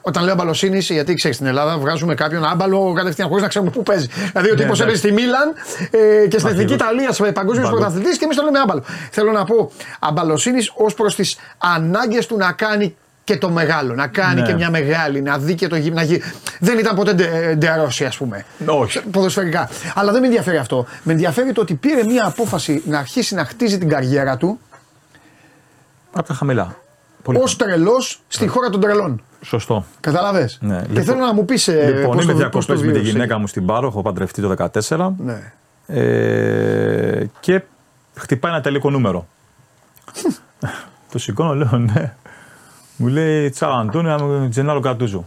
Όταν 0.06 0.24
λέω 0.24 0.34
αμπαλοσύνης, 0.34 0.90
γιατί 0.90 1.14
ξέρεις 1.14 1.36
στην 1.36 1.48
Ελλάδα 1.48 1.78
βγάζουμε 1.78 2.14
κάποιον 2.16 2.46
άμπαλο 2.46 2.94
κατευθείαν 2.94 3.28
χωρίς 3.28 3.44
να 3.44 3.50
ξέρουμε 3.50 3.72
πού 3.72 3.84
παίζει. 3.84 4.08
Δηλαδή 4.32 4.50
ο 4.50 4.54
Ναι, 4.54 4.62
τύπος 4.62 4.78
ναι. 4.80 4.84
έπαιζε 4.86 5.00
στη 5.00 5.12
Μίλαν 5.12 5.54
ε, 5.92 6.28
και 6.28 6.38
στην 6.40 6.44
Μα, 6.44 6.50
Εθνική 6.50 6.74
εγώ- 6.74 6.84
Ιταλία 6.84 7.34
παγκόσμιος 7.34 7.66
Παγκο- 7.70 7.78
πρωταθλητής 7.80 8.18
και 8.18 8.24
εμείς 8.26 8.36
το 8.38 8.44
λέμε 8.44 8.60
άμπαλο. 8.60 8.84
Θέλω 9.12 9.32
να 9.32 9.44
πω 9.46 9.72
αμπαλοσύνης 10.00 10.72
ως 10.76 10.94
προς 10.94 11.16
τις 11.16 11.38
ανάγκες 11.58 12.26
του 12.28 12.38
να 12.38 12.52
κάνει 12.52 12.96
και 13.24 13.38
το 13.38 13.50
μεγάλο, 13.50 13.94
να 13.94 14.08
κάνει 14.08 14.42
Ναι. 14.42 14.48
και 14.48 14.54
μια 14.54 14.70
μεγάλη, 14.70 15.22
να 15.22 15.38
δει 15.38 15.56
και 15.56 15.68
το 15.68 15.76
γύμνο. 15.76 16.00
να 16.00 16.04
γι- 16.06 16.22
Δεν 16.60 16.78
ήταν 16.80 16.96
ποτέ 16.96 17.14
ντε- 17.14 17.56
ντερόσι, 17.58 18.06
ας 18.06 18.18
πούμε. 18.18 18.46
Όχι. 18.66 19.00
Ποδοσφαιρικά. 19.02 19.70
Αλλά 19.96 20.12
δεν 20.12 20.22
με 20.22 20.28
ενδιαφέρει 20.28 20.58
αυτό. 20.58 20.86
Με 21.04 21.12
ενδιαφέρει 21.12 21.52
το 21.52 21.62
ότι 21.62 21.74
πήρε 21.74 22.04
μια 22.04 22.26
απόφαση 22.26 22.82
να 22.86 23.00
αρχίσει 23.00 23.36
να 23.36 23.46
χτίζει 23.46 23.78
την 23.78 23.90
καριέρα 23.90 24.38
του 24.38 24.60
Από 26.14 26.28
τα 26.28 26.34
χαμηλά. 26.34 26.76
Πολύ 27.24 27.38
ως 27.42 27.56
τρελός 27.56 28.22
στη 28.28 28.48
χώρα 28.48 28.70
των 28.70 28.82
τρελών. 28.82 29.24
Σωστό. 29.42 29.86
Κατάλαβε. 30.00 30.50
Ναι. 30.60 30.76
Και 30.82 30.88
Λοιπόν- 30.88 31.04
θέλω 31.04 31.20
να 31.20 31.34
μου 31.34 31.46
πεις. 31.46 31.68
λοιπόν, 31.68 32.18
είμαι 32.20 32.34
διακοπές 32.34 32.82
με 32.82 32.92
τη 32.92 33.00
γυναίκα 33.00 33.38
μου 33.38 33.48
στην 33.48 33.66
Πάρο, 33.66 33.88
έχω 33.88 34.02
παντρευτεί 34.02 34.42
το 34.42 34.48
2014 34.48 35.16
Ναι. 35.18 35.52
ε, 35.88 37.26
και 37.40 37.62
χτυπάει 38.16 38.52
ένα 38.52 38.62
τελικό 38.62 38.90
νούμερο. 38.90 39.28
το 41.12 41.20
σηκώνω, 41.20 41.56
λέω 41.56 41.78
ναι. 41.78 42.16
Μου 42.96 43.08
λέει 43.08 43.50
Τσάου 43.50 43.72
Αντώνιο, 43.72 44.48
Τζενάρο 44.50 44.80
Κατούζο. 44.80 45.26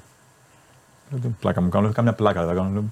Λέω 1.11 1.21
«Τι 1.21 1.29
πλάκα 1.41 1.61
μου 1.61 1.69
κάνω, 1.69 1.93
καμιά 1.93 2.13
πλάκα 2.13 2.41
δεν 2.41 2.49
θα 2.49 2.55
κάνω. 2.55 2.71
Λέω, 2.73 2.85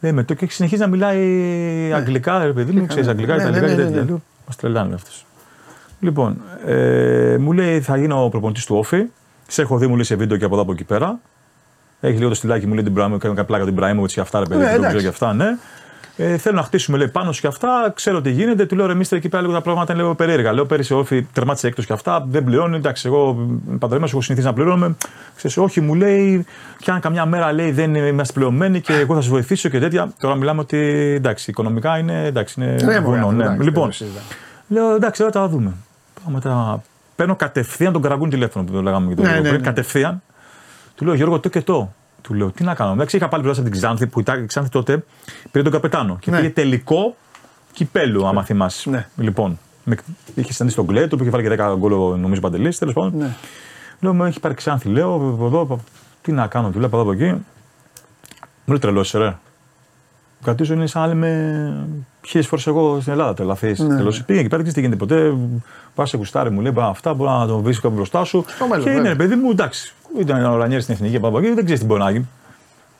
Λέει 0.00 0.12
με 0.12 0.22
το 0.24 0.34
και 0.34 0.46
συνεχίζει 0.50 0.80
να 0.80 0.86
μιλάει 0.86 1.92
αγγλικά, 1.94 2.44
ρε 2.44 2.52
παιδί 2.52 2.72
μου, 2.72 2.86
ξέρεις 2.86 3.08
αγγλικά, 3.08 3.34
Ναι, 3.36 3.42
ιταλικά 3.42 3.60
ναι, 3.66 3.68
και 3.68 3.76
ναι, 3.76 3.82
τέτοια. 3.84 4.00
ναι. 4.00 4.06
Λέω, 4.06 4.22
μας 4.46 4.56
τρελάνε 4.56 4.94
αυτό. 4.94 5.10
Λοιπόν, 6.00 6.40
ε, 6.66 7.36
μου 7.40 7.52
λέει 7.52 7.80
θα 7.80 7.96
γίνω 7.96 8.28
προπονητής 8.28 8.64
του 8.66 8.76
Όφη. 8.76 9.04
Σε 9.46 9.62
έχω 9.62 9.78
δει, 9.78 9.86
μου 9.86 9.94
λέει 9.94 10.04
σε 10.04 10.14
βίντεο 10.14 10.36
και 10.36 10.44
από 10.44 10.54
εδώ 10.54 10.62
από 10.62 10.72
εκεί 10.72 10.84
πέρα. 10.84 11.18
Έχει 12.00 12.16
λίγο 12.16 12.28
το 12.28 12.34
στυλάκι 12.34 12.66
μου, 12.66 12.74
λέει 12.74 12.82
την 12.82 12.92
Μπράιμο, 12.92 13.18
κάνει 13.18 13.34
κάποια 13.34 13.44
πλάκα 13.48 13.64
την 13.64 13.74
Μπράιμο 13.74 14.06
και 14.06 14.20
αυτά, 14.20 14.38
ρε 14.38 14.44
παιδί, 14.44 14.60
Ναι, 14.60 14.66
δεν 14.70 14.74
το 14.80 14.86
ξέρω 14.86 14.98
εντάξει. 14.98 15.18
και 15.18 15.24
αυτά, 15.24 15.32
ναι. 15.34 15.58
Ε, 16.20 16.36
θέλω 16.36 16.56
να 16.56 16.62
χτίσουμε 16.62 16.98
λέει, 16.98 17.08
πάνω 17.08 17.32
σου 17.32 17.40
και 17.40 17.46
αυτά. 17.46 17.92
Ξέρω 17.94 18.20
τι 18.20 18.30
γίνεται. 18.30 18.66
Του 18.66 18.76
λέω 18.76 18.86
ρε 18.86 18.94
Μίστερ, 18.94 19.18
εκεί 19.18 19.28
πέρα 19.28 19.42
λίγο 19.42 19.54
τα 19.54 19.60
πράγματα 19.60 19.92
είναι 19.92 20.02
λίγο 20.02 20.14
περίεργα. 20.14 20.52
Λέω 20.52 20.66
πέρυσι 20.66 20.94
όφη 20.94 21.22
τερμάτισε 21.32 21.66
έκτος 21.66 21.86
και 21.86 21.92
αυτά. 21.92 22.24
Δεν 22.28 22.44
πληρώνει. 22.44 22.76
Εντάξει, 22.76 23.06
εγώ 23.06 23.48
παντρεμένος 23.78 24.10
έχω 24.12 24.20
συνηθίσει 24.20 24.48
να 24.48 24.54
πληρώνουμε. 24.54 24.96
Ξέρεις, 25.36 25.56
όχι, 25.56 25.80
μου 25.80 25.94
λέει, 25.94 26.44
και 26.78 26.90
αν 26.90 27.00
καμιά 27.00 27.26
μέρα 27.26 27.52
λέει 27.52 27.70
δεν 27.72 27.94
είμαστε 27.94 28.32
πληρωμένοι 28.32 28.80
και 28.80 28.92
εγώ 28.92 29.14
θα 29.14 29.20
σα 29.20 29.28
βοηθήσω 29.28 29.68
και 29.68 29.78
τέτοια. 29.78 30.12
Τώρα 30.20 30.34
μιλάμε 30.34 30.60
ότι 30.60 30.76
εντάξει, 31.16 31.50
οικονομικά 31.50 31.98
είναι, 31.98 32.24
εντάξει, 32.24 32.60
είναι 32.60 32.72
Ναι, 32.84 33.00
μωρέ, 33.00 33.18
βουνό, 33.20 33.30
ναι. 33.32 33.42
εντάξει, 33.44 33.62
Λοιπόν, 33.62 33.82
δεν 33.82 33.90
το 33.90 33.96
συζητάμε. 33.96 34.24
λέω 34.68 34.94
εντάξει, 34.94 35.20
τώρα 35.20 35.32
τα 35.32 35.48
δούμε. 35.48 35.72
Πάμε 36.24 36.40
τα... 36.40 36.82
Παίρνω 37.16 37.36
κατευθείαν 37.36 37.92
τον 37.92 38.02
καραγκούν 38.02 38.30
τηλέφωνο 38.30 38.64
που 38.64 38.72
το 38.72 38.82
λέγαμε 38.82 39.08
και 39.08 39.14
το 39.14 39.22
Ναι, 39.22 39.28
λίγο 39.28 39.42
ναι, 39.42 39.48
πριν. 39.48 39.60
ναι. 39.60 39.66
Κατευθείαν. 39.66 40.22
Του 40.94 41.04
λέω 41.04 41.14
Γιώργο, 41.14 41.38
το 41.40 41.48
και 41.48 41.60
το. 41.62 41.92
Του 42.22 42.34
λέω 42.34 42.50
τι 42.50 42.64
να 42.64 42.74
κάνω. 42.74 42.92
Εντάξει, 42.92 43.16
είχα 43.16 43.28
πάλι 43.28 43.42
πληρώσει 43.42 43.60
από 43.60 43.70
την 43.70 43.78
Ξάνθη 43.80 44.06
που 44.06 44.20
ήταν 44.20 44.42
η 44.42 44.46
Ξάνθη 44.46 44.70
τότε 44.70 45.04
πήρε 45.50 45.62
τον 45.64 45.72
καπετάνο 45.72 46.16
και 46.20 46.30
Ναι. 46.30 46.36
πήγε 46.36 46.50
τελικό 46.50 47.16
κυπέλου, 47.72 48.26
άμα 48.26 48.44
θυμάσαι. 48.44 48.90
Ναι. 48.90 49.06
Λοιπόν, 49.16 49.58
με, 49.84 49.96
είχε 50.34 50.52
συναντήσει 50.52 50.78
τον 50.80 50.86
Κλέτο 50.86 51.16
που 51.16 51.22
είχε 51.22 51.30
βάλει 51.32 51.48
και 51.48 51.54
10 51.62 51.74
γκολ, 51.78 52.20
νομίζω 52.20 52.40
παντελής. 52.40 52.78
Τέλος 52.78 52.94
πάντων. 52.94 53.12
Ναι. 53.18 53.34
Λέω, 54.00 54.14
μου 54.14 54.24
έχει 54.24 54.40
πάρει 54.40 54.54
Ξάνθη. 54.54 54.88
Λέω, 54.88 55.14
από 55.14 55.46
εδώ, 55.46 55.60
από- 55.60 55.80
τι 56.22 56.32
να 56.32 56.46
κάνω, 56.46 56.70
του 56.70 56.78
λέω 56.78 56.86
από 56.86 56.96
εδώ 57.00 57.10
από 57.10 57.22
εκεί. 57.22 57.32
Μου 58.64 58.74
λέει 58.74 58.78
τρελός, 58.78 59.10
ρε. 59.12 59.26
Ο 60.40 60.44
Κατήσο 60.44 60.72
είναι 60.74 60.86
σαν 60.86 61.02
να 61.02 61.08
λέμε 61.08 61.86
χίλιες 62.26 62.46
φορές 62.46 62.66
εγώ 62.66 63.00
στην 63.00 63.12
Ελλάδα. 63.12 63.34
Τρελαθείς. 63.34 63.78
Ναι. 63.78 63.94
Τρελό. 63.94 64.14
Πήγε 64.26 64.40
εκεί 64.40 64.48
πέρα 64.48 64.62
και 64.62 64.72
τι 64.72 64.80
γίνεται 64.80 64.96
ποτέ. 64.98 65.34
Πας 65.94 66.08
σε 66.08 66.16
κουστάρι, 66.16 66.50
μου 66.50 66.60
λέει 66.60 66.72
«Μπα, 66.74 66.86
αυτά 66.86 67.14
μπορεί 67.14 67.30
να 67.30 67.46
τον 67.46 67.62
βρει 67.62 67.74
κάπου 67.80 67.94
μπροστά 67.94 68.24
σου. 68.24 68.44
Στο 68.48 68.66
μέλλον, 68.66 68.84
και 68.84 68.90
είναι 68.90 68.98
βέβαια. 69.00 69.12
ρε 69.12 69.18
παιδί 69.18 69.34
μου, 69.34 69.50
εντάξει. 69.50 69.94
Ήταν 70.18 70.44
ο 70.44 70.56
Ρανιέρη 70.56 70.82
στην 70.82 70.94
εθνική 70.94 71.16
από 71.16 71.38
εκεί, 71.38 71.46
δεν 71.52 71.64
ξέρεις 71.64 71.80
τι 71.80 71.86
μπορεί 71.86 72.00
να 72.00 72.10
γίνει. 72.10 72.28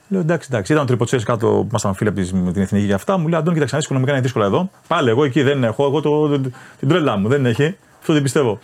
Λέω 0.07 0.19
εντάξει, 0.21 0.47
εντάξει. 0.51 0.71
Ήταν 0.71 0.83
ο 0.83 0.87
Τριποτσέ 0.87 1.17
κάτω 1.17 1.47
που 1.47 1.65
ήμασταν 1.69 1.93
φίλοι 1.93 2.09
από 2.09 2.19
τη- 2.21 2.35
με 2.35 2.51
την 2.51 2.61
εθνική 2.61 2.85
και 2.87 2.93
αυτά. 2.93 3.17
Μου 3.17 3.27
λέει 3.27 3.39
Αντώνη, 3.39 3.53
κοίταξε, 3.53 3.73
να 3.75 3.79
δεις, 3.79 3.85
οικονομικά 3.89 4.11
είναι 4.11 4.21
δύσκολα 4.21 4.45
εδώ. 4.45 4.69
Πάλι 4.87 5.09
εγώ 5.09 5.23
εκεί 5.23 5.41
δεν 5.41 5.63
έχω, 5.63 5.85
εγώ 5.85 6.01
το, 6.01 6.39
την 6.79 6.87
τρέλα 6.87 7.17
μου 7.17 7.27
δεν 7.27 7.45
έχει. 7.45 7.75
Αυτό 7.99 8.13
δεν 8.13 8.21
πιστεύω. 8.21 8.59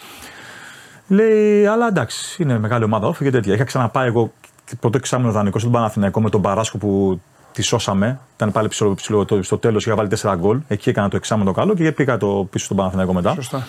Λέει, 1.07 1.65
αλλά 1.65 1.87
εντάξει, 1.87 2.43
είναι 2.43 2.59
μεγάλη 2.59 2.83
ομάδα 2.83 3.07
όφη 3.07 3.23
και 3.23 3.31
τέτοια. 3.31 3.53
Είχα 3.53 3.63
ξαναπάει 3.63 4.07
εγώ 4.07 4.31
πρώτο 4.79 4.97
εξάμεινο 4.97 5.31
δανεικό 5.31 5.59
στον 5.59 5.71
Παναθηναϊκό 5.71 6.21
με 6.21 6.29
τον 6.29 6.41
Παράσκο 6.41 6.77
που 6.77 7.21
τη 7.51 7.61
σώσαμε. 7.61 8.19
Ήταν 8.35 8.51
πάλι 8.51 8.67
ψηλό, 8.67 8.93
ψηλό, 8.93 9.25
το- 9.25 9.43
στο 9.43 9.57
τέλος, 9.57 9.85
είχα 9.85 9.95
βάλει 9.95 10.07
4 10.09 10.35
γκολ. 10.35 10.59
Εκεί 10.67 10.89
έκανα 10.89 11.09
το 11.09 11.15
εξάμεινο 11.15 11.51
το 11.51 11.59
καλό 11.59 11.73
και 11.73 11.91
πήγα 11.91 12.17
το 12.17 12.47
πίσω 12.51 12.65
στον 12.65 12.77
Παναθηναϊκό 12.77 13.13
μετά. 13.13 13.33
Σωστά. 13.33 13.67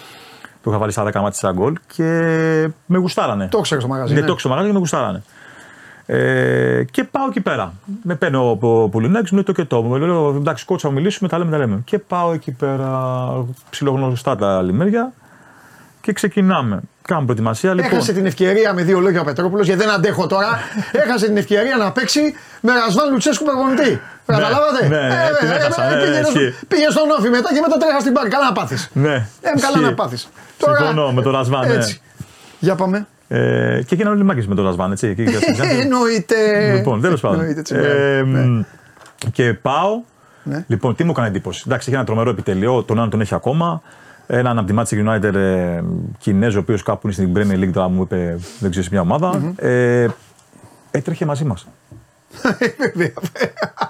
Που 0.67 0.73
είχα 0.73 0.81
βάλει 0.81 0.93
στα 0.93 1.05
10 1.05 1.21
μάτια 1.21 1.51
4 1.51 1.55
γκολ 1.55 1.75
και 1.87 2.05
με 2.87 2.99
γουστάρανε. 2.99 3.49
Το 3.51 3.59
ήξερα 3.59 3.81
στο 3.81 3.91
μαγαζί. 3.91 4.15
Ναι, 4.15 4.21
ναι. 4.21 4.27
το 4.27 4.33
έξω 4.33 4.49
μαγαζί 4.49 4.67
και 4.67 4.73
με 4.73 4.79
γουστάρανε. 4.79 5.23
Ε, 6.07 6.85
και 6.91 7.05
πάω 7.05 7.27
εκεί 7.29 7.41
πέρα. 7.41 7.73
Με 8.03 8.15
παίρνει 8.15 8.37
ο, 8.37 8.59
ο 8.61 8.89
Πουλινάκης, 8.89 9.31
μου 9.31 9.37
λέει 9.37 9.47
το 9.47 9.53
και 9.53 9.65
το. 9.65 9.83
Μου 9.83 9.97
λέω 9.97 10.35
εντάξει, 10.37 10.65
κότσα, 10.65 10.89
θα 10.89 10.95
μιλήσουμε, 10.95 11.29
τα 11.29 11.39
λέμε, 11.39 11.51
τα 11.51 11.59
λέμε. 11.59 11.83
Και 11.85 11.99
πάω 11.99 12.33
εκεί 12.33 12.53
πέρα, 12.53 13.29
ψιλογνωστά 13.71 14.37
τα 14.37 14.57
άλλη 14.57 14.73
μέρια 14.73 15.13
και 16.01 16.13
ξεκινάμε. 16.13 16.81
Κάνουμε 17.07 17.27
προετοιμασία. 17.27 17.75
Λοιπόν, 17.75 17.91
Έχασε 17.91 18.13
την 18.13 18.27
ευκαιρία 18.27 18.75
με 18.75 18.83
δύο 18.83 19.01
λόγια 19.01 19.21
ο 19.21 19.25
Πετρόπουλος 19.25 19.67
γιατί 19.67 19.81
δεν 19.81 19.91
αντέχω 19.91 20.27
τώρα. 20.27 20.49
Έχασε 21.05 21.27
την 21.27 21.37
ευκαιρία 21.37 21.77
να 21.77 21.93
παίξει 21.93 22.21
με 22.61 22.73
Ρασβάν 22.73 23.11
Λουτσέσκου 23.13 23.45
προπονητή. 23.45 24.01
Καταλάβατε; 24.27 24.89
ναι, 24.89 25.09
την 25.41 25.49
έχασα, 25.51 25.89
ναι, 25.91 26.03
πήγε, 26.03 26.19
ισχύει. 26.21 26.55
πήγε 26.69 26.87
στον 26.91 27.11
Όφη 27.19 27.29
μετά 27.29 27.49
και 27.55 27.61
μετά 27.67 27.77
τρέχα 27.79 28.01
στην 28.01 28.13
πάρη. 28.13 28.29
Καλά 28.29 28.45
να 28.45 28.53
πάθεις. 28.53 28.91
Ναι, 28.93 29.15
Ε, 29.15 29.29
καλά 29.43 29.57
ισχύει. 29.67 29.81
να 29.81 29.95
πάθει. 29.95 30.17
Συμφωνώ 30.57 31.13
με 31.13 31.23
τον 31.23 31.33
Ρασβάν, 31.33 31.69
ναι. 31.69 31.75
Έτσι. 31.75 32.01
Για 32.59 32.75
πάμε. 32.75 33.07
Ε, 33.29 33.81
και 33.87 33.95
έγιναν 33.95 34.13
όλοι 34.13 34.23
μάγκες 34.25 34.47
με 34.47 34.55
τον 34.55 34.65
Ρασβάν, 34.65 34.93
έτσι. 34.93 35.07
εκεί 35.07 35.23
για 35.23 35.39
την 35.41 35.53
Ξάνθη. 35.53 35.77
Ε, 35.79 35.81
Εννοείται. 35.81 36.73
Λοιπόν, 36.75 37.01
τέλος 37.01 37.21
πάντων. 37.21 37.39
Εννοείται, 37.39 37.61
έτσι, 37.61 37.75
Ε, 37.75 38.23
ναι. 38.27 38.41
μ, 38.41 38.63
Και 39.33 39.53
πάω. 39.55 40.01
Ναι. 40.43 40.65
Λοιπόν, 40.67 40.95
τι 40.97 41.05
μου 41.05 41.11
έκανε 41.11 41.27
εντύπωση. 41.29 41.63
Εντάξει, 41.67 41.89
είχε 41.89 41.97
ένα 41.99 42.07
τρομερό 42.07 42.31
επιτελείο, 42.31 42.83
τον 42.83 42.97
έναν 42.97 43.11
τον 43.11 43.21
έχει 43.21 43.35
ακόμα. 43.35 43.83
Έναν 44.27 44.59
από 44.59 44.67
τη 44.67 44.75
Manchester 44.79 45.09
United 45.09 45.35
ε, 45.35 45.81
Κινέζο, 46.19 46.59
ο 46.59 46.61
οποίος 46.61 46.83
κάπου 46.83 47.01
είναι 47.07 47.13
στην 47.13 47.33
Premier 47.37 47.65
League, 47.65 47.73
τώρα 47.73 47.89
μου 47.89 48.03
είπε 48.03 48.39
δεν 48.61 48.71
ξέρω 48.71 48.85
σε 48.85 48.91
μια 48.93 49.01
ομάδα. 49.01 49.53
Ε, 49.57 50.07
έτρεχε 50.91 51.25
μαζί 51.27 51.45
μας. 51.45 51.67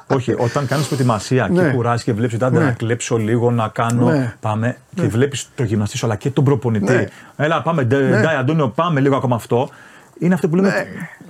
Όχι, 0.07 0.34
όταν 0.39 0.66
κάνεις 0.66 0.87
προετοιμασία 0.87 1.49
και 1.55 1.61
Ναι. 1.61 1.70
κουράζεις 1.72 2.05
και 2.05 2.12
βλέπεις 2.12 2.34
ότι 2.34 2.45
άντε 2.45 2.59
Ναι. 2.59 2.64
να 2.64 2.70
κλέψω 2.72 3.16
λίγο, 3.16 3.51
να 3.51 3.68
κάνω. 3.68 4.09
Ναι. 4.11 4.34
Πάμε 4.41 4.76
και 4.95 5.03
βλέπεις 5.09 5.49
το 5.55 5.62
γυμναστή 5.62 5.97
σου 5.97 6.07
αλλά 6.07 6.16
και 6.16 6.30
τον 6.30 6.45
προπονητή. 6.45 6.93
Ναι. 6.93 7.07
Έλα, 7.37 7.62
πάμε, 7.62 7.84
ντε, 7.84 8.20
Ντάι, 8.22 8.37
Αντώνιο, 8.37 8.68
πάμε 8.68 9.01
λίγο 9.01 9.16
ακόμα 9.16 9.37
αυτό. 9.37 9.68
Είναι 10.19 10.35
αυτό 10.35 10.49
που 10.49 10.57
λέμε 10.57 10.87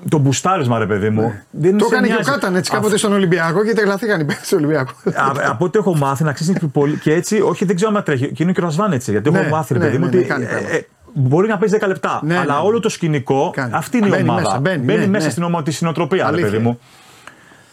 το 0.08 0.18
μπουστάρισμα, 0.18 0.78
ρε 0.78 0.86
παιδί 0.86 1.10
μου. 1.10 1.32
Δεν 1.50 1.72
Ναι. 1.72 1.78
Το 1.78 1.84
σε 1.84 1.94
έκανε 1.94 2.06
και 2.06 2.12
ο 2.12 2.16
νοιάζει. 2.16 2.30
Κάταν 2.30 2.54
έτσι 2.56 2.70
κάποτε 2.70 2.96
στον 2.96 3.12
Ολυμπιακό 3.12 3.64
και 3.64 3.72
τρελαθήκαν 3.72 4.20
οι 4.20 4.24
παίκτες 4.24 4.48
του 4.48 4.54
Ολυμπιακού. 4.58 4.92
Α, 5.14 5.32
από 5.50 5.64
ό,τι 5.64 5.78
έχω 5.78 5.96
μάθει, 5.96 6.24
να 6.24 6.32
ξέρεις 6.32 6.62
πολύ. 6.72 6.96
Και 6.98 7.12
έτσι, 7.12 7.40
όχι, 7.40 7.64
δεν 7.64 7.76
ξέρω 7.76 7.92
αν 7.96 8.02
τρέχει. 8.02 8.32
Και 8.32 8.42
είναι 8.42 8.52
και 8.52 8.60
ο 8.60 8.64
Ρασβάν 8.64 8.92
έτσι. 8.92 9.10
Γιατί 9.10 9.30
Ναι, 9.30 9.38
έχω 9.38 9.48
μάθει, 9.48 9.72
ρε 9.72 9.78
ναι, 9.78 9.84
παιδί 9.84 9.98
μου, 9.98 10.04
ναι, 10.04 10.10
ναι, 10.10 10.16
ότι 10.18 10.26
κάνει 10.26 10.44
ε, 10.44 10.46
πράγμα. 10.46 10.68
ε, 10.68 10.86
μπορεί 11.12 11.48
να 11.48 11.58
παίζει 11.58 11.76
10 11.80 11.86
λεπτά. 11.86 12.20
Ναι, 12.24 12.36
αλλά 12.38 12.54
ναι, 12.54 12.60
όλο 12.66 12.74
ναι. 12.74 12.80
το 12.80 12.88
σκηνικό, 12.88 13.50
Κάνει. 13.54 13.70
αυτή 13.74 13.96
είναι 13.96 14.06
η 14.06 14.10
Μπαίνει 14.10 14.22
ομάδα. 14.28 14.42
μέσα, 14.42 14.60
μπαίνει, 14.60 14.84
ναι, 14.84 15.06
μέσα 15.06 15.24
ναι. 15.24 15.30
στην 15.30 15.42
ομάδα 15.42 15.64
τη 15.64 15.70
συνοτροπία, 15.70 16.22
ρε 16.22 16.28
Αλήθεια. 16.28 16.50
παιδί 16.50 16.62
μου. 16.62 16.78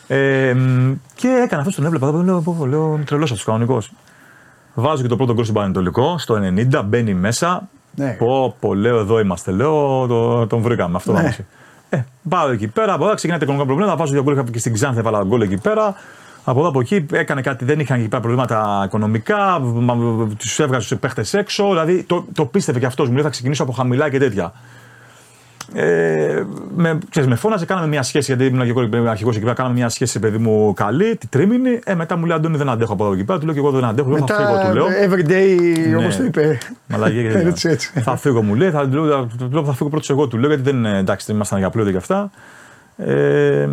Ε, 0.07 0.53
μ, 0.53 0.91
και 1.15 1.27
έκανα 1.43 1.59
αυτός 1.61 1.75
τον 1.75 1.85
έβλεπα. 1.85 2.11
Λέω, 2.23 2.41
πω, 2.41 2.55
πω, 2.59 2.65
λέω 2.65 2.99
τρελός 3.05 3.31
αυτός 3.31 3.45
κανονικός. 3.45 3.91
Βάζω 4.73 5.01
και 5.01 5.07
το 5.07 5.15
πρώτο 5.15 5.33
γκολ 5.33 5.43
στον 5.43 5.55
Πανετολικό, 5.55 6.17
στο 6.17 6.39
90, 6.75 6.81
μπαίνει 6.85 7.13
μέσα. 7.13 7.69
Ναι. 7.95 8.11
Πω, 8.11 8.55
πω, 8.59 8.73
λέω, 8.73 8.99
εδώ 8.99 9.19
είμαστε. 9.19 9.51
Λέω, 9.51 10.07
το, 10.07 10.47
τον 10.47 10.61
βρήκαμε. 10.61 10.95
Αυτό 10.95 11.11
Ναι. 11.11 11.21
ναι. 11.21 11.35
Ε, 11.89 12.05
πάω 12.29 12.49
εκεί 12.49 12.67
πέρα, 12.67 12.93
από 12.93 13.03
εδώ 13.05 13.13
ξεκινάει 13.13 13.39
τα 13.39 13.43
οικονομικά 13.43 13.73
προβλήματα. 13.73 13.97
Βάζω 13.97 14.13
δύο 14.13 14.23
γκολ 14.23 14.33
είχα 14.33 14.43
και 14.51 14.59
στην 14.59 14.73
Ξάνθη, 14.73 14.99
έβαλα 14.99 15.23
γκολ 15.23 15.41
εκεί 15.41 15.57
πέρα. 15.57 15.95
Από 16.43 16.59
εδώ 16.59 16.69
από 16.69 16.79
εκεί 16.79 17.05
έκανε 17.11 17.41
κάτι, 17.41 17.65
δεν 17.65 17.79
είχαν 17.79 17.99
εκεί 17.99 18.07
πέρα 18.07 18.21
προβλήματα 18.21 18.83
οικονομικά. 18.85 19.61
Τους 20.37 20.59
έβγαζε 20.59 20.87
τους 20.87 20.99
παίχτες 20.99 21.33
έξω. 21.33 21.69
Δηλαδή 21.69 22.03
το, 22.03 22.25
το 22.33 22.45
πίστευε 22.45 22.79
και 22.79 22.85
αυτός. 22.85 23.07
Μου 23.07 23.13
λέει 23.13 23.23
θα 23.23 23.29
ξεκινήσω 23.29 23.63
από 23.63 23.71
χαμηλά 23.71 24.09
και 24.09 24.19
τέτοια. 24.19 24.53
Ε, 25.75 26.43
με, 26.75 26.97
ξέρεις, 27.09 27.29
με 27.29 27.35
φώναζε, 27.35 27.65
κάναμε 27.65 27.87
μια 27.87 28.03
σχέση 28.03 28.33
γιατί 28.35 28.53
ήμουν 28.53 28.63
και 28.63 28.97
εγώ 28.97 29.09
αρχηγός 29.09 29.35
εκεί 29.35 29.43
πέρα. 29.43 29.55
Κάναμε 29.55 29.75
μια 29.75 29.89
σχέση, 29.89 30.19
παιδί 30.19 30.37
μου, 30.37 30.73
καλή, 30.73 31.15
τη 31.15 31.27
τρίμηνη. 31.27 31.79
Ε, 31.83 31.95
μετά 31.95 32.17
μου 32.17 32.25
λέει 32.25 32.35
Αντώνη 32.37 32.57
δεν 32.57 32.69
αντέχω 32.69 32.93
από 32.93 33.03
εδώ 33.03 33.13
εκεί 33.13 33.23
πέρα. 33.23 33.39
Του 33.39 33.45
λέω 33.45 33.53
και 33.53 33.59
εγώ 33.59 33.71
δεν 33.71 33.83
αντέχω. 33.83 34.09
Λέω, 34.09 34.17
θα 34.27 34.35
φύγω, 34.35 34.51
Μετά 34.51 34.69
του 34.69 34.75
λέω. 34.75 34.85
everyday, 34.87 35.87
Ναι. 35.89 35.95
όπως 35.97 36.17
το 36.17 36.23
είπε. 36.23 36.57
Μαλαγία 36.87 37.21
και 37.21 37.27
τέτοια. 37.33 37.49
Έτσι, 37.49 37.69
έτσι. 37.69 37.91
Θα 37.99 38.15
φύγω, 38.17 38.41
μου 38.41 38.55
λέει. 38.55 38.69
Θα, 38.69 38.87
του 38.89 39.03
λέω, 39.03 39.25
του 39.37 39.49
λέω, 39.51 39.63
θα 39.65 39.73
φύγω 39.73 39.89
πρώτος 39.89 40.09
εγώ, 40.09 40.27
του 40.27 40.37
λέω 40.37 40.47
γιατί 40.49 40.63
δεν 40.63 40.75
είναι 40.75 40.97
εντάξει, 40.97 41.25
δεν 41.25 41.35
ήμασταν 41.35 41.59
για 41.59 41.69
πλούτο 41.69 41.91
και 41.91 41.97
αυτά. 41.97 42.31
Ε, 42.97 43.67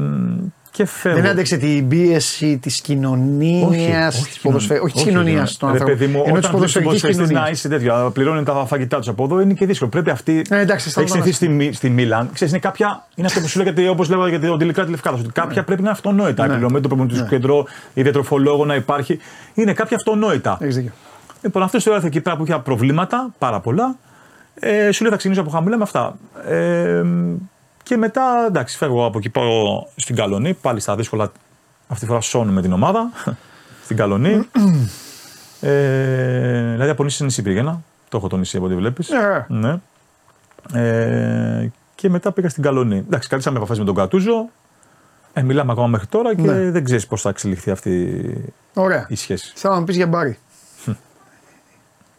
και 0.73 0.85
φεύγω. 0.87 1.21
Δεν 1.21 1.31
άντεξε 1.31 1.57
την 1.57 1.89
πίεση 1.89 2.59
της 2.59 2.81
κοινωνίας, 2.81 4.17
όχι, 4.21 4.29
της 4.29 4.39
ποδοσφαιρική. 4.41 4.85
Όχι 4.85 4.95
της 4.95 5.03
κοινωνίας 5.05 5.57
των 5.57 5.69
Ρε 5.69 5.75
ανθρώπων. 5.75 5.99
παιδί 5.99 6.13
μου, 6.13 6.23
Ενώ 6.25 6.25
της 6.25 6.31
όταν 6.31 6.41
βλέπεις 6.41 6.51
ποδοσφαιρικής 6.51 6.85
ποδοσφαιριστής 7.01 7.27
κοινωνία. 7.27 7.41
να 7.45 7.51
είσαι 7.51 7.69
τέτοιο, 7.69 8.11
πληρώνει 8.15 8.43
τα 8.45 8.67
φαγητά 8.67 8.99
τους 8.99 9.09
από 9.09 9.25
εδώ, 9.25 9.41
είναι 9.41 9.53
και 9.55 9.67
δύσκολο. 9.67 9.91
Πρέπει 9.91 10.11
αυτή. 10.11 10.33
Ε, 10.51 10.59
εντάξει, 10.59 10.73
έχεις 10.73 10.91
σταματάμε. 10.91 11.07
συνηθίσει 11.23 11.35
στη, 11.37 11.49
Μι- 11.49 11.75
στη 11.75 11.91
Μίλαν. 11.91 12.31
Ξέρεις, 12.33 12.53
είναι 12.53 12.63
κάποια. 12.63 13.07
Είναι 13.15 13.27
αυτό 13.27 13.41
που 13.41 13.49
σου 13.49 13.59
λέγεται, 13.59 13.89
όπως 13.89 14.09
λέγαμε 14.09 14.29
για 14.29 14.41
τον 14.41 14.59
τελικά 14.59 14.85
τη 14.85 14.91
Λευκάδα. 14.91 15.17
Ότι 15.19 15.29
κάποια 15.33 15.65
πρέπει 15.65 15.83
να 15.83 15.89
είναι 15.89 15.91
αυτονόητα. 15.91 16.47
Ναι. 16.47 16.53
Επιλογή, 16.53 16.81
το 16.81 16.89
προπονητικό 16.89 17.27
κέντρο, 17.27 17.67
η 17.95 18.03
διατροφολόγο 18.03 18.65
να 18.65 18.75
υπάρχει. 18.75 19.19
Είναι 19.55 19.73
κάποια 19.73 19.97
αυτονόητα. 19.97 20.59
Έχεις 20.61 20.75
δίκιο. 20.77 20.93
Λοιπόν, 21.43 21.63
αυτός 21.63 21.85
το 21.85 21.93
έρθει 21.95 22.07
εκεί 22.07 22.21
πέρα 22.21 22.37
που 22.37 22.45
είχε 22.47 22.61
προβλήματα, 22.65 23.31
πάρα 23.39 23.61
πολλά. 23.61 23.97
Ε, 24.55 24.91
σου 24.91 25.03
λέει 25.03 25.11
θα 25.13 25.17
ξεκινήσω 25.17 25.41
από 25.41 25.51
χαμηλά 25.51 25.77
με 25.77 25.83
αυτά. 25.83 26.17
Ε, 26.49 27.03
και 27.83 27.97
μετά, 27.97 28.45
εντάξει, 28.49 28.77
φεύγω 28.77 29.05
από 29.05 29.19
εκεί, 29.19 29.29
πάω 29.31 29.87
στην 29.97 30.17
Καλονή, 30.17 30.55
πάλι 30.55 30.81
στα 30.81 30.97
δύσκολα. 30.97 31.33
Αυτή 31.89 32.01
τη 32.05 32.11
φορά 32.11 32.21
σώνουμε 32.21 32.63
την 32.63 32.73
ομάδα. 32.73 33.11
στην 33.85 33.97
Καλονή. 33.97 34.31
ε, 35.61 36.71
δηλαδή 36.73 36.91
από 36.91 37.05
νησί 37.05 37.17
σε 37.17 37.25
νησί 37.25 37.43
πήγαινα. 37.43 37.83
Το 38.09 38.17
έχω 38.17 38.29
το 38.29 38.37
νησί 38.37 38.57
από 38.57 38.67
ό,τι 38.67 38.75
βλέπεις. 38.75 39.09
Ναι. 39.11 39.59
Ναι. 39.59 39.81
Ε, 40.83 41.71
και 41.95 42.09
μετά 42.09 42.33
πήγα 42.33 42.49
στην 42.49 42.63
Καλονή. 42.63 42.97
Εντάξει, 42.97 43.29
κρατήσαμε 43.29 43.57
επαφές 43.57 43.79
με 43.79 43.85
τον 43.85 43.95
Κατούζο. 43.95 44.49
Ε, 45.33 45.43
μιλάμε 45.43 45.73
ακόμα 45.73 45.87
μέχρι 45.87 46.07
τώρα 46.07 46.35
και 46.35 46.43
Ναι. 46.43 46.71
δεν 46.71 46.85
ξέρεις 46.85 47.07
πώς 47.07 47.21
θα 47.21 47.29
εξελιχθεί 47.29 47.71
αυτή 47.71 48.23
Ωραία. 48.75 49.07
η 49.09 49.15
σχέση. 49.15 49.53
Θέλω 49.55 49.73
να 49.75 49.79
μου 49.81 49.87
πεις 49.87 49.97
για 49.97 50.07
μπάρι. 50.07 50.39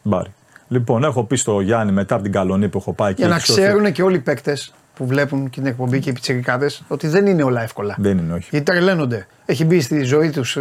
Μπάρι. 0.02 0.34
Λοιπόν, 0.68 1.04
έχω 1.04 1.24
πει 1.24 1.36
στο 1.36 1.62
Γιάννη 1.62 1.92
μετά 1.92 2.14
από 2.16 2.24
την 2.24 2.32
Καλονή 2.32 2.70
που 2.70 2.78
έχω 2.78 2.94
πάει 2.94 3.14
και 3.14 3.22
Για 3.22 3.30
να 3.30 3.36
έχει 3.36 3.46
σωθεί- 3.46 3.62
ξέρουν 3.64 3.92
και 3.92 4.04
όλοι 4.04 4.16
οι 4.16 4.20
παίκτες 4.20 4.74
που 5.02 5.08
βλέπουν 5.08 5.50
και 5.50 5.60
την 5.60 5.70
εκπομπή 5.70 6.00
και 6.00 6.10
οι 6.10 6.14
πιτσιρικάδες 6.14 6.84
ότι 6.88 7.08
δεν 7.08 7.26
είναι 7.26 7.44
όλα 7.44 7.62
εύκολα. 7.62 7.96
Δεν 8.00 8.18
είναι, 8.18 8.34
όχι. 8.34 8.48
Γιατί 8.52 8.66
τρελαίνονται. 8.72 9.28
Έχει 9.46 9.66
μπει 9.66 9.82
στη 9.82 10.04
ζωή 10.04 10.30
τους 10.30 10.58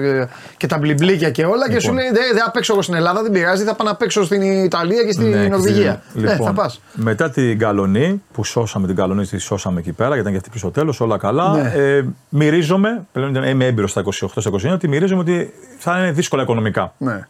και 0.56 0.66
τα 0.66 0.78
μπλιμπλίκια 0.78 1.30
και 1.30 1.44
όλα 1.44 1.64
και 1.68 1.74
Λοιπόν. 1.74 1.80
σου 1.80 1.92
λέει 1.92 2.04
Δεν 2.04 2.22
δεν 2.32 2.42
θα 2.42 2.50
παίξω 2.50 2.72
εγώ 2.72 2.82
στην 2.82 2.94
Ελλάδα, 2.94 3.22
δεν 3.22 3.32
πειράζει, 3.32 3.64
θα 3.64 3.74
πάω 3.74 3.86
να 3.86 3.94
παίξω 3.96 4.24
στην 4.24 4.42
Ιταλία 4.42 5.02
και 5.04 5.12
στην 5.12 5.28
Ναι, 5.28 5.48
Νορβηγία. 5.48 6.02
ξέρεις, 6.16 6.30
Ναι, 6.38 6.44
θα 6.44 6.52
πας. 6.52 6.80
Μετά 6.94 7.30
την 7.30 7.58
Καλονή, 7.58 8.22
που 8.32 8.44
σώσαμε 8.44 8.86
την 8.86 8.96
Καλονή, 8.96 9.26
τη 9.26 9.38
σώσαμε 9.38 9.80
εκεί 9.80 9.92
πέρα, 9.92 10.08
γιατί 10.08 10.20
ήταν 10.20 10.32
και 10.32 10.38
αυτή 10.38 10.50
πίσω 10.50 10.68
στο 10.70 10.80
τέλος, 10.80 11.00
όλα 11.00 11.18
καλά. 11.18 11.56
Ναι. 11.62 11.72
Ε, 11.76 12.04
μυρίζομαι, 12.28 13.06
πλέον 13.12 13.30
ήταν- 13.30 13.44
είμαι 13.44 13.64
έμπειρος 13.66 13.90
στα 13.90 14.00
28-29, 14.00 14.72
ότι 14.72 14.88
μυρίζομαι 14.88 15.20
ότι 15.20 15.52
θα 15.78 15.98
είναι 15.98 16.12
δύσκολα 16.12 16.42
οικονομικά. 16.42 16.94
Ναι. 16.98 17.26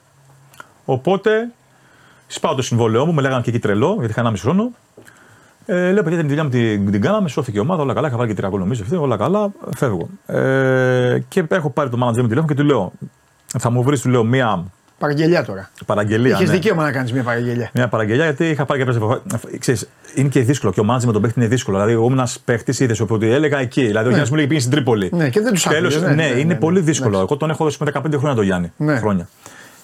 Οπότε, 0.84 1.30
σπάω 2.26 2.54
το 2.54 2.62
συμβόλαιό 2.62 3.06
μου, 3.06 3.12
με 3.14 3.22
λέγανε 3.22 3.42
και 3.42 3.50
εκεί 3.50 3.58
τρελό, 3.58 3.94
γιατί 3.98 4.12
είχα 4.12 4.20
1,5 4.20 4.40
χρόνο. 4.40 4.70
Ε, 5.66 5.92
λέω, 5.92 6.02
παιδιά, 6.02 6.18
την 6.18 6.28
δουλειά 6.28 6.44
μου 6.44 6.50
την, 6.50 6.90
την 6.90 7.00
κάναμε, 7.00 7.28
σώθηκε 7.28 7.58
η 7.58 7.60
ομάδα, 7.60 7.82
όλα 7.82 7.94
καλά. 7.94 8.08
Είχα 8.08 8.16
βάλει 8.16 8.28
και 8.28 8.34
τρία 8.34 8.48
γκολ 8.48 8.60
νομίζω 8.60 8.82
αυτή, 8.82 8.96
όλα 8.96 9.16
καλά, 9.16 9.52
φεύγω. 9.76 10.08
Ε, 10.26 11.18
και 11.28 11.44
έχω 11.48 11.70
πάρει 11.70 11.90
το 11.90 11.96
manager 12.02 12.20
μου 12.20 12.28
τηλέφωνο 12.28 12.46
και 12.46 12.54
του 12.54 12.64
λέω, 12.64 12.92
θα 13.58 13.70
μου 13.70 13.82
βρεις, 13.82 14.00
του 14.00 14.08
λέω, 14.08 14.24
μία 14.24 14.64
Παραγγελιά 15.00 15.44
τώρα. 15.44 15.70
παραγγελία. 15.86 16.34
Είχες 16.34 16.48
ναι. 16.48 16.54
δικαίωμα 16.54 16.82
να 16.82 16.92
κάνεις 16.92 17.12
μια 17.12 17.22
παραγγελιά. 17.22 17.70
Μια 17.74 17.88
παραγγελιά 17.88 18.24
γιατί 18.24 18.48
είχα 18.48 18.64
πάρει 18.64 18.84
κάποιε 18.84 18.98
Ξέρεις, 19.58 19.88
είναι 20.14 20.28
και 20.28 20.40
δύσκολο. 20.40 20.72
Και 20.72 20.80
ο 20.80 20.84
μάτζ 20.84 21.04
με 21.04 21.12
τον 21.12 21.22
παίχτη 21.22 21.40
είναι 21.40 21.48
δύσκολο. 21.48 21.76
Δηλαδή, 21.76 21.92
εγώ 21.94 22.04
ήμουν 22.04 22.18
ένα 22.18 22.28
παίχτη, 22.44 22.84
είδες 22.84 23.00
ότι 23.00 23.30
έλεγα 23.30 23.58
εκεί. 23.58 23.86
Δηλαδή, 23.86 24.06
ο 24.06 24.08
Γιάννης 24.08 24.30
μου 24.30 24.36
λέει 24.36 24.46
πήγε 24.46 24.60
στην 24.60 24.72
Τρίπολη. 24.72 25.10
Ναι, 25.12 25.28
και 25.28 25.40
δεν 25.40 25.52
τους 25.52 25.62
Τέλος, 25.62 25.94
άκουγες, 25.94 26.16
Ναι, 26.16 26.22
ναι, 26.22 26.28
ναι, 26.34 26.38
είναι 26.40 26.52
ναι, 26.52 26.58
πολύ 26.58 26.78
ναι. 26.78 26.84
δύσκολο. 26.84 27.08
Εντάξει. 27.08 27.26
Εγώ 27.30 27.40
τον 27.40 27.50
έχω 27.50 27.64
δώσει 27.64 27.78
με 27.84 27.92
15 27.94 28.18
χρόνια 28.18 28.34
τον 28.34 28.44
Γιάννη. 28.44 28.72
Ναι. 28.76 28.98
Χρόνια. 28.98 29.28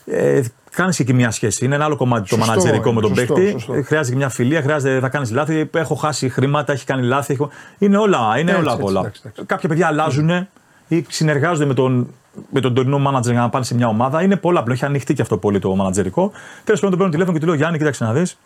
Ε, 0.07 0.41
κάνεις 0.71 0.97
και 0.97 1.03
εκεί 1.03 1.13
μια 1.13 1.31
σχέση. 1.31 1.65
Είναι 1.65 1.75
ένα 1.75 1.85
άλλο 1.85 1.97
κομμάτι 1.97 2.29
Σωστό, 2.29 2.45
το 2.45 2.51
μανατζερικό 2.51 2.93
με 2.93 3.01
τον 3.01 3.15
σωστό, 3.17 3.35
παίχτη. 3.35 3.51
σωστό. 3.51 3.75
Ε, 3.75 3.83
Χρειάζεται 3.83 4.11
και 4.11 4.17
μια 4.17 4.29
φιλία, 4.29 4.63
χρειάζεται 4.63 5.01
θα 5.01 5.09
κάνεις 5.09 5.31
λάθη. 5.31 5.71
Έχω 5.75 5.95
χάσει 5.95 6.29
χρήματα, 6.29 6.73
έχει 6.73 6.85
κάνει 6.85 7.03
λάθη. 7.07 7.33
Έχω... 7.33 7.51
Είναι 7.79 7.97
όλα, 7.97 8.19
είναι 8.39 8.51
Έτσι, 8.51 8.63
όλα 8.63 8.71
έτσι, 8.73 8.83
πολλά. 8.85 9.01
εντάξει, 9.01 9.21
εντάξει. 9.25 9.45
Κάποια 9.47 9.69
παιδιά 9.69 9.87
αλλάζουν 9.87 10.47
ή 10.89 11.05
συνεργάζονται 11.09 11.65
με 11.65 11.75
τον, 11.75 12.09
με 12.51 12.61
τον 12.61 12.75
τωρινό 12.75 12.99
μάνατζερ 12.99 13.33
για 13.33 13.43
να 13.43 13.49
πάνε 13.49 13.65
σε 13.65 13.75
μια 13.75 13.89
ομάδα. 13.89 14.23
Είναι 14.23 14.37
πολλά 14.37 14.61
απλό. 14.61 14.73
Έχει 14.73 14.85
ανοιχτεί 14.85 15.15
και 15.15 15.23
αυτό 15.23 15.37
πολύ 15.37 15.59
το 15.59 15.75
μανατζερικό. 15.75 16.31
Τέλος 16.65 16.81
πάντων, 16.81 16.91
τον 16.91 16.99
παίρνω 16.99 17.13
τηλέφωνο 17.13 17.33
και 17.35 17.41
του 17.41 17.47
λέω 17.47 17.57
Γιάννη, 17.57 17.79
κοίταξε 17.79 18.05
να 18.05 18.13
δεις. 18.13 18.39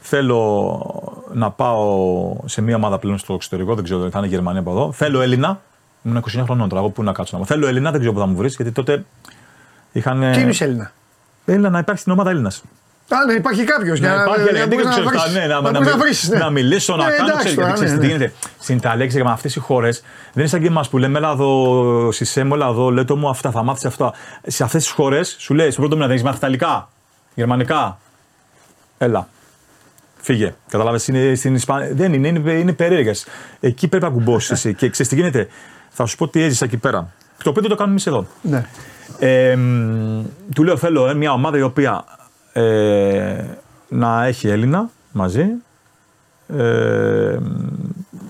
Θέλω 0.00 0.80
να 1.32 1.50
πάω 1.50 2.36
σε 2.44 2.60
μια 2.62 2.76
ομάδα 2.76 2.98
πλέον 2.98 3.18
στο 3.18 3.34
εξωτερικό, 3.34 3.74
δεν 3.74 3.84
ξέρω, 3.84 4.10
θα 4.10 4.18
είναι 4.18 4.26
Γερμανία 4.26 4.60
από 4.60 4.70
εδώ. 4.70 4.92
Θέλω 4.92 5.20
Έλληνα. 5.20 5.60
Ήμουν 6.02 6.22
29 6.38 6.40
χρονών 6.44 6.68
τώρα, 6.68 6.80
εγώ 6.80 6.90
πού 6.90 7.02
να 7.02 7.12
κάτσω 7.12 7.36
να 7.36 7.42
πω. 7.42 7.48
Θέλω 7.48 7.66
Έλληνα, 7.66 7.90
δεν 7.90 7.98
ξέρω 8.00 8.14
πού 8.14 8.20
θα 8.20 8.26
μου 8.26 8.36
βρεις, 8.36 8.54
γιατί 8.56 8.72
τότε 8.72 9.04
είχαν. 9.98 10.32
Τι 10.32 10.40
είναι 10.40 10.50
η 10.50 10.56
Έλληνα. 10.60 10.92
Έλληνα 11.44 11.70
να 11.70 11.78
υπάρχει 11.78 12.00
στην 12.00 12.12
ομάδα 12.12 12.30
Έλληνας. 12.30 12.62
Α, 13.08 13.24
ναι, 13.26 13.32
υπάρχει 13.32 13.64
κάποιος 13.64 13.98
για 13.98 14.08
Να 14.08 14.16
να 14.16 14.22
υπάρχει 14.22 14.48
ένα 14.48 14.66
μπορείς 14.66 14.66
γιατί 14.68 14.84
να 14.84 14.90
ξέρεις, 14.90 15.08
βρεις- 15.08 15.32
ναι, 15.34 15.46
να, 15.46 15.60
να 15.60 15.70
να, 15.70 15.78
μπορείς 15.78 15.94
μι- 15.94 16.02
βρεις, 16.02 16.28
ναι. 16.28 16.38
να 16.38 16.50
μιλήσω, 16.50 16.96
να 16.96 17.04
Ναι, 17.04 17.10
κάνω. 17.10 17.22
εντάξει 17.28 17.38
Ξέρεις, 17.38 17.54
τώρα, 17.56 17.66
γιατί 17.68 17.84
ξέρεις 17.84 17.92
ναι, 18.02 18.06
τι 18.06 18.12
ναι. 18.12 18.12
γίνεται. 18.18 18.32
Στην 18.60 18.76
Ιταλία, 18.76 19.06
ξέρεις, 19.06 19.26
με 19.26 19.32
αυτές 19.32 19.56
οι 19.56 19.58
χώρες 19.60 20.00
δεν 20.00 20.08
είναι 20.36 20.46
σαν 20.46 20.60
και 20.60 20.66
εμάς 20.66 20.88
που 20.88 20.98
λέμε, 20.98 21.18
έλα 21.18 21.30
εδώ, 21.30 22.12
Σισέμ, 22.12 22.52
έλα 22.52 22.66
εδώ, 22.66 22.90
λέτο 22.90 23.16
μου 23.16 23.28
αυτά, 23.28 23.50
θα 23.50 23.62
μάθεις 23.62 23.84
αυτά. 23.84 24.12
Σε 24.46 24.62
αυτές 24.64 24.82
τις 24.82 24.92
χώρες 24.92 25.36
σου 25.38 25.54
λέει, 25.54 25.70
στο 25.70 25.80
πρώτο 25.80 25.94
μήνα 25.94 26.06
δεν 26.06 26.14
έχεις 26.16 26.26
μάθει 26.26 26.38
Ιταλικά, 26.38 26.88
Γερμανικά. 27.34 27.98
Έλα. 28.98 29.28
Φύγε. 30.16 30.54
Κατάλαβε, 30.70 30.98
είναι 31.06 31.34
στην 31.34 31.54
Ισπανία. 31.54 31.88
Δεν 31.94 32.12
είναι, 32.12 32.28
είναι, 32.28 32.52
είναι 32.52 32.72
περίεργες. 32.72 33.26
Εκεί 33.60 33.88
πρέπει 33.88 34.04
να 34.04 34.10
κουμπώσεις 34.10 34.50
εσύ. 34.50 34.74
Και 34.74 34.88
ξέρεις 34.90 35.10
τι 35.12 35.18
γίνεται. 35.18 35.48
Θα 35.90 36.06
σου 36.06 36.16
πω 36.16 36.28
τι 36.28 36.42
έζησα 36.42 36.64
εκεί 36.64 36.76
πέρα. 36.76 37.12
Το 37.42 37.50
οποίο 37.50 37.62
δεν 37.62 37.70
το 37.70 37.76
κάνουμε 37.76 37.90
εμείς 37.90 38.06
εδώ. 38.06 38.26
Ναι. 38.42 38.66
Ε, 39.18 39.56
μ, 39.56 40.24
του 40.54 40.64
λέω 40.64 40.76
θέλω 40.76 41.08
ε, 41.08 41.14
μια 41.14 41.32
ομάδα 41.32 41.58
η 41.58 41.62
οποία 41.62 42.04
ε, 42.52 43.44
να 43.88 44.24
έχει 44.24 44.48
Έλληνα 44.48 44.90
μαζί, 45.12 45.46
ε, 46.56 47.36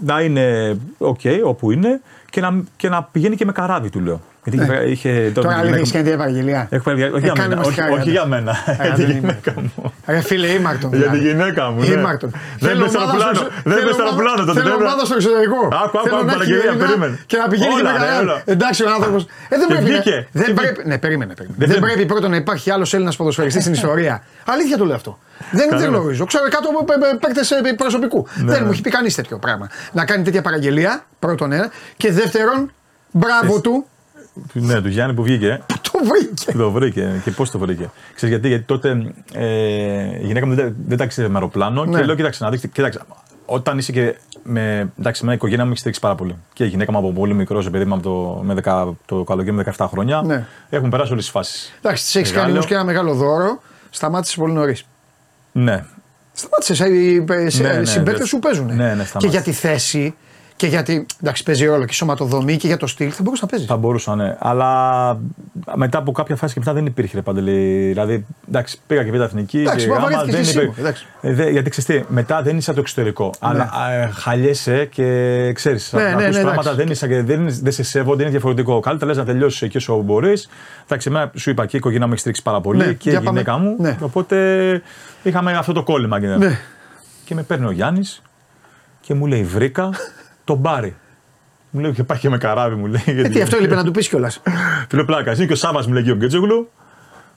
να 0.01 0.21
είναι 0.21 0.77
οκ 0.99 1.21
όπου 1.45 1.71
είναι 1.71 2.01
και 2.31 2.41
να, 2.41 2.63
και 2.77 2.89
να 2.89 3.03
πηγαίνει 3.03 3.37
και 3.37 3.45
με 3.45 3.53
καράβι 3.53 3.91
του 3.91 4.01
λέω. 4.01 4.21
Γιατί 4.47 4.73
είχε, 4.73 4.83
είχε 4.91 5.11
Ναι. 5.11 5.31
Τώρα 5.31 5.49
τη 5.49 5.55
αλήθεια 5.55 5.65
γυναίκα 5.65 5.83
έχει 5.83 5.93
κάνει 5.93 6.05
τέτοια 6.05 6.19
παραγγελία. 6.23 6.61
Έχω 6.71 6.83
πάρει- 6.85 7.03
όχι, 7.03 7.17
Ε, 7.17 7.19
για 7.19 7.33
κάνε 7.41 7.49
μένα, 7.49 7.57
μας 7.61 7.67
όχι, 7.69 7.79
χάρη, 7.81 7.93
όχι 7.93 8.01
άντε. 8.01 8.11
για 8.11 8.25
μένα. 8.33 8.53
Ε, 8.67 8.73
Για 8.85 8.93
τη 8.95 9.03
δεν 9.05 9.11
γυναίκα 9.17 9.51
είμαι. 9.57 9.71
μου. 9.77 9.93
Ρε 10.07 10.21
φίλε, 10.29 10.47
ήμαρτον. 10.59 10.91
Για 10.91 10.99
τη 10.99 11.17
δηλαδή. 11.17 11.19
γυναίκα 11.29 11.63
μου. 11.71 11.81
ναι. 11.81 11.87
Ήμαρτον. 11.87 12.31
Δεν 12.31 12.69
Θέλω 12.69 12.81
μπες 12.83 12.91
στο 12.91 12.99
ομάδα 13.01 13.13
αεροπλάνο. 13.13 13.37
στο- 13.39 13.49
Δεν 13.69 13.73
θέλω 13.77 13.87
μπες 13.87 13.95
στο 13.97 14.03
ομάδα- 14.03 14.19
αεροπλάνο 14.21 14.41
τότε. 14.49 14.59
Θέλω 14.59 14.69
πρέπει 14.71 14.83
να- 14.83 14.89
ομάδα 14.93 15.05
στο 15.09 15.15
εξωτερικό. 15.21 15.61
Άκου, 15.83 15.97
άκου, 15.99 16.07
Θέλω 16.09 16.17
άκου, 16.21 16.27
να 16.31 16.33
έχει 16.33 16.39
παραγγελία, 16.39 16.71
Έλληνα 16.71 16.85
περίμενε. 16.85 17.15
Και 17.31 17.37
να 17.43 17.47
πηγαίνει 17.53 17.75
και 17.79 17.81
Όλα, 17.83 17.93
με 17.93 17.99
ρε, 18.05 18.11
καλά. 18.11 18.21
όλα. 18.25 18.37
Εντάξει, 18.55 18.81
ο 18.87 18.91
άνθρωπο. 18.97 19.19
Ε, 19.53 19.55
δεν 19.61 19.67
Και 19.69 19.73
πρέπει. 19.73 19.87
βγήκε. 19.91 20.17
να- 20.21 20.39
Δεν 20.41 20.49
Και 20.51 20.57
πρέπει. 20.61 20.79
Ναι, 20.91 20.97
περίμενε. 21.05 21.33
περίμενε. 21.39 21.59
Δεν 21.63 21.69
Δεν 21.73 21.79
πρέπει. 21.83 21.87
πρέπει 21.95 22.03
πρώτον 22.13 22.29
να 22.35 22.39
υπάρχει 22.45 22.67
άλλος 22.75 22.91
Έλληνας 22.97 23.15
ποδοσφαιριστής 23.21 23.63
στην 23.67 23.75
ιστορία. 23.81 24.15
Αλήθεια 24.55 24.77
το 24.81 24.85
λέω 24.89 24.97
αυτό. 25.03 25.13
Δεν, 25.39 25.49
δεν 25.61 25.69
Κανένα. 25.69 25.89
γνωρίζω. 25.97 26.23
Ξέρω 26.31 26.45
100 26.57 26.69
παίκτες 27.23 27.49
προσωπικού. 27.83 28.21
Δεν 28.51 28.61
μου 28.65 28.71
έχει 28.75 28.83
πει 28.87 28.91
κανείς 28.97 29.15
τέτοιο 29.19 29.37
πράγμα. 29.45 29.67
Να 29.99 30.03
κάνει 30.11 30.23
τέτοια 30.27 30.43
παραγγελία, 30.47 30.93
πρώτον 31.25 31.49
ένα. 31.59 31.67
Και 31.97 32.09
δεύτερον, 32.21 32.61
μπράβο 33.11 33.61
του, 33.61 33.87
Ναι, 34.53 34.81
του 34.81 34.89
Γιάννη 34.89 35.15
που 35.15 35.23
βγήκε. 35.23 35.61
το 35.93 35.99
βρήκε. 36.05 36.53
Το 36.59 36.71
βρήκε. 36.71 37.21
Και 37.25 37.31
πώς 37.31 37.51
το 37.51 37.59
βρήκε. 37.59 37.91
Ξέρεις 38.15 38.35
γιατί, 38.35 38.49
γιατί 38.49 38.65
τότε 38.65 39.13
ε, 39.33 40.21
η 40.23 40.27
γυναίκα 40.27 40.47
μου 40.47 40.55
δεν, 40.55 40.77
δεν 40.87 40.99
ταξίδευε 40.99 41.33
με 41.33 41.39
αεροπλάνο 41.39 41.85
Ναι. 41.85 41.99
και 41.99 42.05
λέω: 42.05 42.15
Κοίταξε 42.15 42.45
να 42.45 42.51
δείξει. 42.51 42.69
Κοίταξε, 42.69 43.01
όταν 43.47 43.79
είσαι 43.79 43.93
και 43.93 44.15
με, 44.43 44.93
εντάξει, 44.99 45.21
με 45.23 45.27
μια 45.27 45.37
οικογένεια 45.37 45.63
μου 45.63 45.69
έχεις 45.69 45.79
στηρίξει 45.81 46.03
πάρα 46.03 46.15
πολύ. 46.15 46.37
Και 46.53 46.65
η 46.65 46.69
γυναίκα 46.69 46.93
μου 46.93 46.99
από 46.99 47.13
πολύ 47.13 47.35
μικρός, 47.35 47.67
επειδή 47.67 47.85
είμαι 47.85 47.95
από 47.95 48.03
το, 48.03 48.41
με 48.45 48.55
10, 48.65 48.93
το 49.07 49.25
καλοκαίρι 49.25 49.57
με 49.57 49.65
17 49.77 49.87
χρόνια, 49.91 50.23
Ναι. 50.27 50.47
έχουν 50.71 50.91
περάσει 50.91 51.13
όλες 51.13 51.25
τις 51.25 51.33
φάσεις. 51.33 51.73
Εντάξει, 51.83 52.13
τη 52.13 52.19
έχεις 52.19 52.31
κάνει 52.31 52.41
Μεγάλο. 52.43 52.53
όμως 52.55 52.67
και 52.67 52.75
ένα 52.75 52.85
μεγάλο 52.85 53.15
δώρο. 53.15 53.63
Σταμάτησες 53.91 54.37
πολύ 54.37 54.53
νωρίς. 54.53 54.85
Ναι, 55.53 55.85
Σταμάτησες. 56.33 56.79
Οι 56.79 57.25
Ναι, 57.63 57.69
ναι, 57.73 57.85
συμπαίκτε 57.85 58.21
ναι. 58.21 58.27
σου 58.27 58.39
παίζουν. 58.39 58.67
Ναι, 58.67 58.75
ναι, 58.75 58.83
και 59.03 59.05
σταμάτησε. 59.05 59.27
για 59.29 59.43
τη 59.43 59.53
θέση 59.53 60.15
και 60.57 60.67
γιατί. 60.67 61.07
Εντάξει, 61.23 61.43
παίζει 61.43 61.65
ρόλο 61.67 61.81
και 61.85 61.91
η 61.91 61.95
σωματοδομή 61.95 62.57
και 62.57 62.67
για 62.67 62.77
το 62.77 62.87
στυλ 62.87 63.13
θα 63.15 63.23
μπορούσε 63.23 63.43
να 63.45 63.51
παίζει. 63.51 63.67
θα 63.67 63.77
μπορούσα, 63.77 64.15
ναι. 64.15 64.37
Αλλά 64.39 65.19
μετά 65.75 65.99
από 65.99 66.13
κάποια 66.13 66.37
φάση 66.37 66.53
και 66.55 66.59
μετά 66.61 66.73
δεν 66.73 66.87
υπήρχε 66.87 67.17
ρε 67.17 67.23
παντελή. 67.23 67.87
Δηλαδή, 67.89 68.27
εντάξει, 68.49 68.79
πήγα 68.87 69.05
και 69.05 69.11
β' 69.11 69.21
εθνική. 69.21 69.59
Εντάξει, 69.61 69.87
και 69.87 69.93
μα 69.93 69.99
γάμα, 69.99 70.11
βαρέθηκες 70.11 70.35
δεν 70.35 70.43
και 70.45 70.49
εσύ, 70.51 70.59
υπήρχε. 70.59 70.81
εντάξει. 70.81 71.07
Ε, 71.21 71.33
δε- 71.35 71.51
γιατί 71.51 71.71
ξέρεις 71.71 72.05
μετά 72.09 72.43
δεν 72.43 72.57
είσαι 72.57 72.71
από 72.71 72.79
το 72.79 72.85
εξωτερικό. 72.85 73.31
Αλλά 73.39 73.71
ε, 73.93 74.07
χαλιέσαι 74.15 74.85
και 74.85 75.53
ξέρεις. 75.55 75.93
Ναι, 75.93 76.03
να 76.03 76.15
ναι, 76.15 76.25
ακούς 76.25 76.37
ναι, 76.37 76.43
πράγματα 76.43 76.71
εντάξει. 76.71 76.77
δεν, 76.77 76.91
είσαι, 77.17 77.23
δεν, 77.23 77.41
είναι- 77.41 77.59
δεν 77.63 77.73
σε 77.73 77.83
σέβονται, 77.83 78.23
είναι 78.23 78.31
διαφορετικό. 78.31 78.81
Καλύτερα 78.81 79.11
λες 79.11 79.19
να 79.19 79.25
τελειώσεις 79.25 79.63
εκεί 79.63 79.77
όσο 79.77 79.97
μπορείς. 80.01 80.49
Εντάξει, 80.85 81.09
εμένα 81.11 81.31
σου 81.37 81.51
είπα 81.51 81.63
και 81.67 81.77
η 81.77 81.79
οικογένειά 81.79 82.07
μου 82.07 82.13
έχει 82.13 82.21
στηρίξει 82.21 82.43
πάρα 82.45 82.61
πολύ 82.61 82.79
Ναι, 82.79 82.93
και 82.93 83.09
η 83.09 83.13
για 83.13 83.21
πάμε. 83.21 83.31
γυναίκα 83.31 83.59
μου. 83.59 83.77
Ναι. 83.79 83.97
Οπότε 84.01 84.37
είχαμε 85.23 85.53
αυτό 85.53 85.73
το 85.73 85.83
κόλλημα. 85.83 86.21
Και, 86.21 86.27
Ναι. 86.27 86.59
και 87.25 87.35
με 87.35 87.43
παίρνει 87.43 87.67
ο 87.67 87.71
Γιάννης 87.71 88.23
και 89.01 89.15
μου 89.15 89.27
λέει: 89.27 89.43
Βρήκα 89.45 89.91
τον 90.47 90.57
Μπάρι. 90.57 90.97
Μου 91.71 91.81
λέει: 91.81 91.93
Και 91.93 92.05
πάει 92.05 92.19
και 92.19 92.29
με 92.29 92.39
καράβι, 92.39 92.75
μου 92.75 92.87
λέει. 92.87 93.03
Ε, 93.07 93.13
γιατί- 93.13 93.31
τι, 93.31 93.41
αυτό 93.41 93.57
έλειπε 93.57 93.75
να 93.75 93.85
του 93.85 93.91
πεις 93.91 94.09
κιόλας. 94.09 94.41
του 94.89 94.97
λέω 94.97 95.05
πλάκα. 95.05 95.35
Είναι 95.35 95.47
και 95.47 95.53
ο 95.53 95.57
Σάβα 95.57 95.83
μου 95.87 95.93
λέει 95.93 96.03
και 96.03 96.11
ο 96.11 96.15
Γκέτζογλου. 96.15 96.71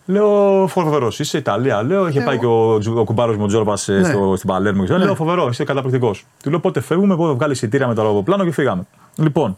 Λέω 0.05 0.67
φοβερός, 0.69 1.19
είσαι 1.19 1.38
Ιταλία. 1.38 1.84
Λέω, 1.84 2.07
είχε 2.07 2.21
πάει 2.21 2.38
και 2.39 2.45
ο, 2.45 2.77
Τζου- 2.79 2.97
ο 2.97 3.03
κουμπάρος 3.03 3.38
μου 3.38 3.47
Τζόρμπα 3.47 3.73
Ε, 3.88 3.91
Ναι. 3.91 4.03
στο, 4.03 4.34
στην 4.35 4.49
Παλέρμο. 4.49 4.85
Και 4.85 4.97
λέω, 4.97 5.15
φοβερός, 5.15 5.49
είσαι 5.49 5.63
καταπληκτικός. 5.63 6.25
Του 6.43 6.49
λέω 6.49 6.59
πότε 6.59 6.79
φεύγουμε, 6.81 7.13
εγώ 7.13 7.35
βγάλει 7.35 7.51
εισιτήρια 7.51 7.88
με 7.88 7.93
το 7.93 8.01
αεροπλάνο 8.01 8.43
και 8.43 8.51
φύγαμε. 8.51 8.84
Λοιπόν, 9.15 9.57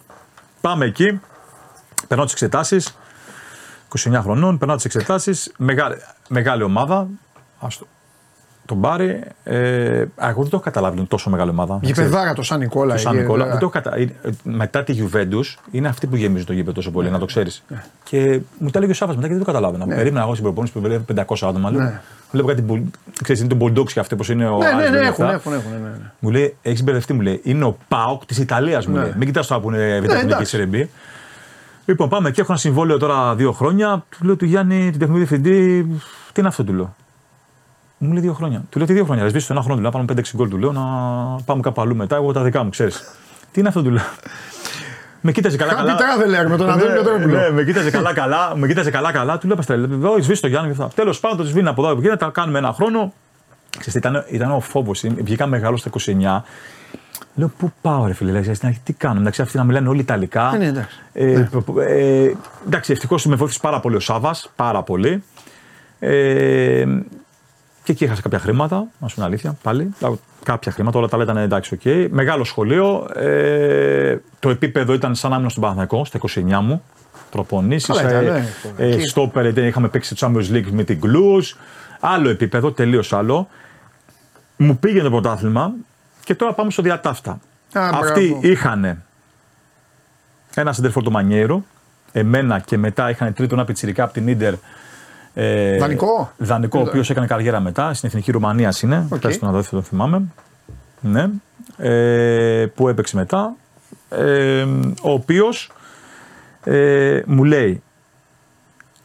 πάμε 0.61 0.85
εκεί. 0.85 1.19
Περνάω 2.07 2.26
τις 2.26 2.34
εξετάσεις. 2.34 2.97
29 3.88 4.19
χρονών, 4.21 4.57
περνάω 4.57 4.76
τις 4.76 4.85
εξετάσεις. 4.85 5.51
Μεγάλη, 5.57 5.95
μεγάλη 6.27 6.63
ομάδα. 6.63 7.07
Άστο. 8.61 8.73
Τον 8.73 8.81
πάρει. 8.81 9.21
Ε, 9.43 10.01
α, 10.01 10.29
εγώ 10.29 10.41
δεν 10.41 10.49
το 10.49 10.49
έχω 10.51 10.59
καταλάβει 10.59 10.91
ότι 10.91 10.99
είναι 10.99 11.07
τόσο 11.09 11.29
μεγάλη 11.29 11.49
ομάδα. 11.49 11.79
Γηπεδάρα 11.81 12.33
το 12.33 12.41
Σαν 12.43 12.59
Νικόλα. 12.59 12.93
Το 12.93 12.99
Σαν 12.99 13.13
εκεί, 13.13 13.21
Νικόλα. 13.21 13.45
ε, 13.45 13.49
Δεν 13.49 13.59
το 13.59 13.65
έχω 13.65 13.73
κατα... 13.73 13.95
ε, 13.97 14.07
Μετά 14.43 14.83
τη 14.83 14.95
Juventus 15.03 15.59
είναι 15.71 15.88
αυτή 15.88 16.07
που 16.07 16.15
γεμίζει 16.15 16.45
το 16.45 16.53
γήπεδο 16.53 16.71
τόσο 16.71 16.91
πολύ, 16.91 17.07
Ναι. 17.07 17.13
να 17.13 17.19
το 17.19 17.25
ξέρεις. 17.25 17.63
Και 18.03 18.39
μου 18.57 18.69
τα 18.69 18.77
έλεγε 18.77 18.91
ο 18.91 18.95
Σάβα 18.95 19.11
μετά 19.15 19.23
και 19.27 19.33
δεν 19.33 19.39
το 19.39 19.45
καταλάβαινα. 19.45 19.85
Περίμενα 19.85 20.21
εγώ 20.21 20.31
στην 20.31 20.43
προπόνηση 20.43 20.73
που 20.73 20.81
βλέπει 20.81 21.13
500 21.27 21.47
άτομα. 21.47 21.71
Λέω, 21.71 21.81
Ναι. 21.81 22.01
Βλέπω 22.31 22.47
κάτι 22.47 22.61
που. 22.61 22.91
Ξέρεις, 23.23 23.41
είναι 23.41 23.55
το 23.55 23.65
Bulldogs 23.65 23.91
και 23.91 23.99
αυτό 23.99 24.15
πώ 24.15 24.33
είναι 24.33 24.47
ο 24.47 24.57
Ναι, 24.57 24.65
ναι, 24.65 24.73
Άρης 24.73 24.89
ναι, 24.89 24.99
με 24.99 25.05
έχουν, 25.05 25.23
αυτά. 25.25 25.33
έχουν, 25.35 25.53
έχουν, 25.53 25.71
ναι, 25.71 25.77
ναι. 25.89 26.11
Μου 26.19 26.29
λέει, 26.29 26.55
έχεις 26.61 26.83
μπερδευτεί, 26.83 27.13
μου 27.13 27.21
λέει. 27.21 27.39
Είναι 27.43 27.63
ο 27.65 27.77
Πάοκ 27.88 28.25
της 28.25 28.38
Ιταλίας, 28.38 28.88
μου 28.88 28.95
Ναι. 28.95 29.01
λέει. 29.01 29.13
Μην 29.17 29.27
κοιτάς 29.27 29.47
τώρα 29.47 29.61
που 29.61 29.69
είναι 29.71 29.99
β' 29.99 30.03
εθνική 30.03 30.25
εντάξει. 30.25 30.45
Σερεμπή. 30.45 30.89
Λοιπόν, 31.85 32.09
πάμε 32.09 32.31
και 32.31 32.41
έχω 32.41 32.51
ένα 32.51 32.59
συμβόλαιο 32.61 32.97
τώρα 32.97 33.35
δύο 33.35 33.51
χρόνια. 33.51 34.03
Του 34.09 34.25
λέω 34.25 34.35
του 34.35 34.45
Γιάννη, 34.45 34.89
την 34.89 34.99
τεχνική 34.99 35.17
διευθυντή, 35.19 35.83
τι 36.33 36.39
είναι 36.39 36.47
αυτό, 36.47 36.63
του 36.63 36.73
λέω. 36.73 36.95
Μου 38.03 38.11
λέει 38.11 38.22
δύο 38.22 38.34
χρόνια. 38.34 38.64
Του 38.69 38.78
λέω 38.78 38.88
τι 38.88 38.94
δύο 38.94 39.03
χρόνια. 39.06 39.23
Ρε, 39.23 39.30
σβήσεις 39.30 39.48
το 39.48 39.53
ένα 39.53 39.61
χρόνο, 39.61 39.76
του 39.76 39.82
λέω. 39.82 39.91
να 39.91 40.06
Πάμε 40.06 40.22
5-6 40.22 40.36
γκολ, 40.36 40.49
του 40.49 40.57
λέω 40.57 40.72
να 40.72 40.82
πάμε 41.45 41.61
κάπου 41.61 41.82
αλλού 41.82 41.95
μετά. 41.95 42.15
Εγώ 42.15 42.32
τα 42.32 42.44
δικά 42.44 42.64
μου, 42.64 42.69
ξέρεις. 42.69 43.03
τι 43.52 43.60
είναι 43.60 43.69
αυτό, 43.69 43.84
του 43.84 43.90
λέω. 43.90 44.03
Με 45.22 45.32
κοίταζε 45.32 45.57
καλά 45.57 45.73
καλά. 45.73 45.98
Happy 45.98 45.99
traveler 45.99 46.49
με 46.49 46.57
τον 46.57 46.69
Αντώνη 46.69 46.91
Ναι, 46.91 46.98
Πετρόπουλο. 46.98 47.38
Ναι, 47.38 47.49
με 47.52 47.64
κοίταζε 47.64 47.91
καλά 47.91 48.14
καλά. 48.14 48.56
Με 48.56 48.68
κοίταζε 48.68 48.91
καλά 48.91 49.11
καλά. 49.11 49.38
Του 49.38 49.48
λέω 49.48 49.56
Παστέλ, 49.56 49.84
εδώ 49.84 50.22
σβήσει 50.22 50.41
το 50.41 50.48
Γιάννη 50.48 50.73
και 50.73 50.82
αυτά. 50.82 50.95
Τέλος 50.95 51.19
πάντων, 51.19 51.38
το 51.38 51.44
σβήνει 51.44 51.68
από 51.68 51.82
εδώ 51.82 51.91
από 51.91 52.02
εκεί, 52.07 52.18
τα 52.18 52.30
κάνουμε 52.34 52.57
ένα 52.57 52.73
χρόνο. 52.73 53.14
Ξέρεις, 53.69 53.95
ήταν, 53.95 54.26
ήταν 54.30 54.52
ο 54.52 54.60
φόβος. 54.60 55.03
Βγήκα 55.23 55.48
μεγάλο 55.48 55.78
στα 55.78 55.90
29. 55.90 56.44
Λέω, 57.36 57.52
πού 57.57 57.72
πάω, 57.82 58.06
ρε 58.06 58.14
φίλε, 58.14 58.32
λέει, 58.32 58.53
στην 58.53 58.68
αρχή 58.68 58.80
τι 58.84 58.94
κάνω. 58.94 59.19
Εντάξει, 59.19 59.41
αυτοί 59.41 59.57
να 59.57 59.64
μιλάνε 59.64 59.90
όλοι 59.90 59.99
Ιταλικά. 59.99 60.52
Ε, 60.53 60.57
ναι, 60.57 60.65
εντάξει. 60.65 60.99
Ε, 61.14 61.48
ε, 61.88 62.32
εντάξει, 62.68 62.91
ευτυχώς 62.91 63.26
με 63.26 63.36
βοήθησε 63.36 63.60
πάρα 63.61 63.80
πολύ 63.80 63.95
ο 63.95 63.99
Σάβα. 63.99 64.36
Πάρα 64.56 64.84
πολύ. 64.84 65.23
Ε, 65.99 66.86
Και 67.83 67.91
εκεί 67.91 68.03
έχασα 68.03 68.21
κάποια 68.21 68.39
χρήματα, 68.39 68.87
να 68.99 69.07
σου 69.07 69.15
είναι 69.17 69.25
αλήθεια 69.25 69.57
πάλι. 69.61 69.93
Κάποια 70.43 70.71
χρήματα, 70.71 70.97
όλα 70.97 71.07
τα 71.07 71.15
άλλα 71.15 71.23
ήταν 71.23 71.37
εντάξει, 71.37 71.73
οκ. 71.73 72.11
Μεγάλο 72.11 72.43
σχολείο. 72.43 73.09
Ε, 73.15 74.17
το 74.39 74.49
επίπεδο 74.49 74.93
ήταν 74.93 75.15
σαν 75.15 75.31
να 75.31 75.37
ήμουν 75.37 75.49
στον 75.49 75.61
Παναθηναϊκό, 75.61 76.05
στα 76.05 76.19
29 76.33 76.41
μου. 76.61 76.83
Προπονήσεις. 77.31 77.93
Καλά 77.93 78.21
ήταν, 78.21 78.23
ναι. 78.77 78.85
ε, 78.85 79.07
στόπερ, 79.07 79.45
ε, 79.45 79.65
είχαμε 79.67 79.87
παίξει 79.87 80.15
το 80.15 80.27
Champions 80.27 80.55
League 80.55 80.69
με 80.71 80.83
την 80.83 80.99
Glues. 81.03 81.57
Άλλο 81.99 82.29
επίπεδο, 82.29 82.71
τελείως 82.71 83.13
άλλο. 83.13 83.47
Μου 84.57 84.77
πήγαινε 84.77 85.03
το 85.03 85.09
πρωτάθλημα 85.09 85.71
και 86.23 86.35
τώρα 86.35 86.53
πάμε 86.53 86.71
στο 86.71 86.81
διά 86.81 86.98
ταύτα. 86.98 87.31
Α, 87.73 87.89
Αυτοί 87.93 88.27
μπράβο. 88.27 88.47
είχαν 88.47 89.03
ένα 90.53 90.73
σεντερφόρ 90.73 91.03
του 91.03 91.11
Μανιέρο, 91.11 91.63
εμένα 92.11 92.59
και 92.59 92.77
μετά 92.77 93.09
είχαν 93.09 93.33
τρίτον 93.33 93.57
ένα 93.57 93.67
πιτσιρικά 93.67 94.03
από 94.03 94.13
την 94.13 94.37
Ίντερ. 94.38 94.53
Ε, 95.33 95.77
Δανεικό; 95.77 96.31
Δανεικό, 96.37 96.79
ο 96.79 96.81
οποίος 96.81 97.09
έκανε 97.09 97.27
καριέρα 97.27 97.59
μετά. 97.59 97.93
Στην 97.93 98.09
εθνική 98.09 98.31
Ρουμανίας 98.31 98.81
είναι. 98.81 99.07
OK. 99.09 99.22
Okay. 99.23 99.39
να 99.39 99.51
δω, 99.51 99.61
δεν 99.61 99.69
το 99.69 99.81
θυμάμαι. 99.81 100.21
Ναι. 101.01 101.29
Ε, 101.77 102.65
που 102.75 102.87
έπαιξε 102.87 103.15
μετά. 103.15 103.55
Ε, 104.09 104.65
ο 105.01 105.11
οποίος 105.11 105.71
ε, 106.63 107.21
μου 107.25 107.43
λέει 107.43 107.83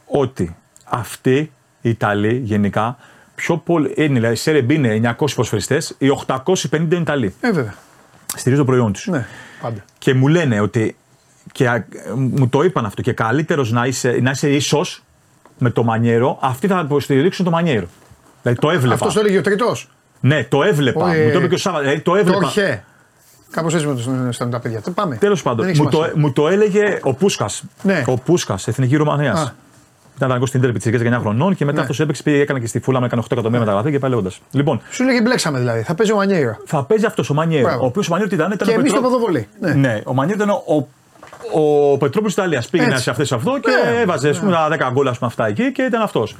ότι 0.05 0.55
αυτοί 0.83 1.51
οι 1.81 1.89
Ιταλοί 1.89 2.41
γενικά 2.43 2.97
πιο 3.35 3.57
πολύ. 3.57 3.93
Είναι, 3.95 4.13
δηλαδή, 4.13 4.35
σε 4.35 4.51
Serie 4.51 4.69
B 4.69 4.71
είναι 4.71 5.15
900 5.19 5.27
προσφερειστέ, 5.35 5.81
οι 5.97 6.07
850 6.27 6.45
είναι 6.71 6.95
Ιταλοί. 6.95 7.33
Ε, 7.41 7.51
βέβαια. 7.51 7.73
Στηρίζω 8.35 8.61
το 8.61 8.67
προϊόν 8.67 8.93
τους. 8.93 9.07
Ναι, 9.07 9.25
πάντα. 9.61 9.83
Και 9.97 10.13
μου 10.13 10.27
λένε 10.27 10.59
ότι. 10.59 10.95
Και 11.51 11.69
α, 11.69 11.85
μου 12.15 12.49
το 12.49 12.61
είπαν 12.61 12.85
αυτό. 12.85 13.01
Και 13.01 13.13
καλύτερος 13.13 13.71
να 13.71 13.85
είσαι, 13.85 14.19
να 14.21 14.31
είσαι 14.31 14.49
ίσως 14.49 15.03
με 15.57 15.69
το 15.69 15.83
μανιέρο, 15.83 16.37
αυτοί 16.41 16.67
θα 16.67 16.81
υποστηρίξουν 16.83 17.45
το 17.45 17.51
μανιέρο. 17.51 17.85
Δηλαδή 18.41 18.59
το 18.61 18.69
έβλεπα. 18.69 18.93
Αυτός 18.93 19.13
το 19.13 19.19
έλεγε 19.19 19.37
ο 19.37 19.41
τρίτος. 19.41 19.89
Ναι, 20.19 20.43
το 20.43 20.63
έβλεπα. 20.63 21.05
Ω, 21.05 21.11
ε, 21.11 21.25
μου 21.25 21.31
το 21.31 21.37
είπε 21.37 21.47
και 21.47 21.55
ο 21.55 21.57
Σάββα. 21.57 21.79
Δηλαδή, 21.79 21.99
το 21.99 22.15
έβλεπα. 22.15 22.39
Τόρχε. 22.39 22.83
Κάπως 23.51 23.73
έτσι 23.73 23.87
με 23.87 23.93
το 23.95 24.01
στέλνουν 24.31 24.55
τα 24.55 24.59
παιδιά. 24.61 24.81
Πάμε. 24.93 25.15
Τέλος 25.15 25.41
πάντων, 25.41 25.65
Δεν 25.65 25.73
έχει 25.73 25.81
μου 25.81 25.89
το, 25.89 25.95
σημασία. 25.97 26.13
μου 26.17 26.31
το 26.33 26.47
έλεγε 26.47 26.99
ο 27.03 27.13
Πούσκας. 27.13 27.63
Ναι. 27.83 28.03
Ο 28.07 28.13
Πούσκας, 28.17 28.67
εθνική 28.67 28.95
Α. 28.95 28.97
Ρουμανία. 28.97 29.55
Ήταν 30.15 30.31
αγκό 30.31 30.45
στην 30.45 30.61
Τέρπη 30.61 30.79
της 30.79 30.91
9 31.01 31.19
χρονών 31.19 31.55
και 31.55 31.65
μετά 31.65 31.77
Ναι. 31.77 31.81
αυτός 31.81 31.99
έπαιξε, 31.99 32.23
πήγε, 32.23 32.41
έκανε 32.41 32.59
και 32.59 32.67
στη 32.67 32.79
Φούλα, 32.79 32.99
με 32.99 33.05
έκανε 33.05 33.21
8 33.21 33.31
εκατομμύρια 33.31 33.65
μεταγραφή 33.65 33.91
και 33.91 33.99
πάει 33.99 34.09
λέγοντας. 34.09 34.39
Λοιπόν, 34.51 34.81
Σου 34.89 35.03
λέγε 35.03 35.21
μπλέξαμε 35.21 35.59
δηλαδή. 35.59 35.81
Θα 35.81 35.95
παίζει 35.95 36.11
ο 36.11 36.15
Μανιέρο. 36.15 36.57
θα 36.65 36.83
παίζει 36.83 37.05
αυτός 37.05 37.29
ο 37.29 37.33
Μανιέρο. 37.33 37.67
Μπράβο. 37.67 37.83
Ο 37.83 37.85
οποίος 37.85 38.07
ο 38.07 38.11
Μανιέρο 38.11 38.29
τι 38.29 38.35
ήταν, 38.35 38.51
ήταν 38.51 38.67
Και 38.67 38.73
ο 38.73 38.79
εμείς 38.79 38.91
το 38.93 39.01
Πετρό- 39.01 39.11
ποδοβολή. 39.13 39.47
Ναι. 39.59 39.73
Ναι, 39.73 40.01
ο 40.05 40.13
Μανιέρο 40.13 40.43
ήταν 40.43 40.55
ο, 40.65 40.87
ο, 41.53 41.91
ο 41.91 41.97
Πετρόπουλο 41.97 42.33
τη 42.33 42.41
Ιταλία. 42.41 42.63
Πήγαινε 42.71 42.91
Έτσι. 42.91 43.03
σε 43.03 43.09
αυτές 43.09 43.31
αυτό 43.31 43.59
και 43.61 43.69
Ναι, 43.69 43.99
έβαζε 44.01 44.29
ας 44.29 44.39
πούμε, 44.39 44.51
τα 44.51 44.89
10 44.89 44.91
γκολ 44.91 45.07
ας 45.07 45.17
πούμε, 45.17 45.29
αυτά 45.29 45.47
εκεί 45.47 45.71
και 45.71 45.81
ήταν 45.81 46.01
αυτός. 46.01 46.35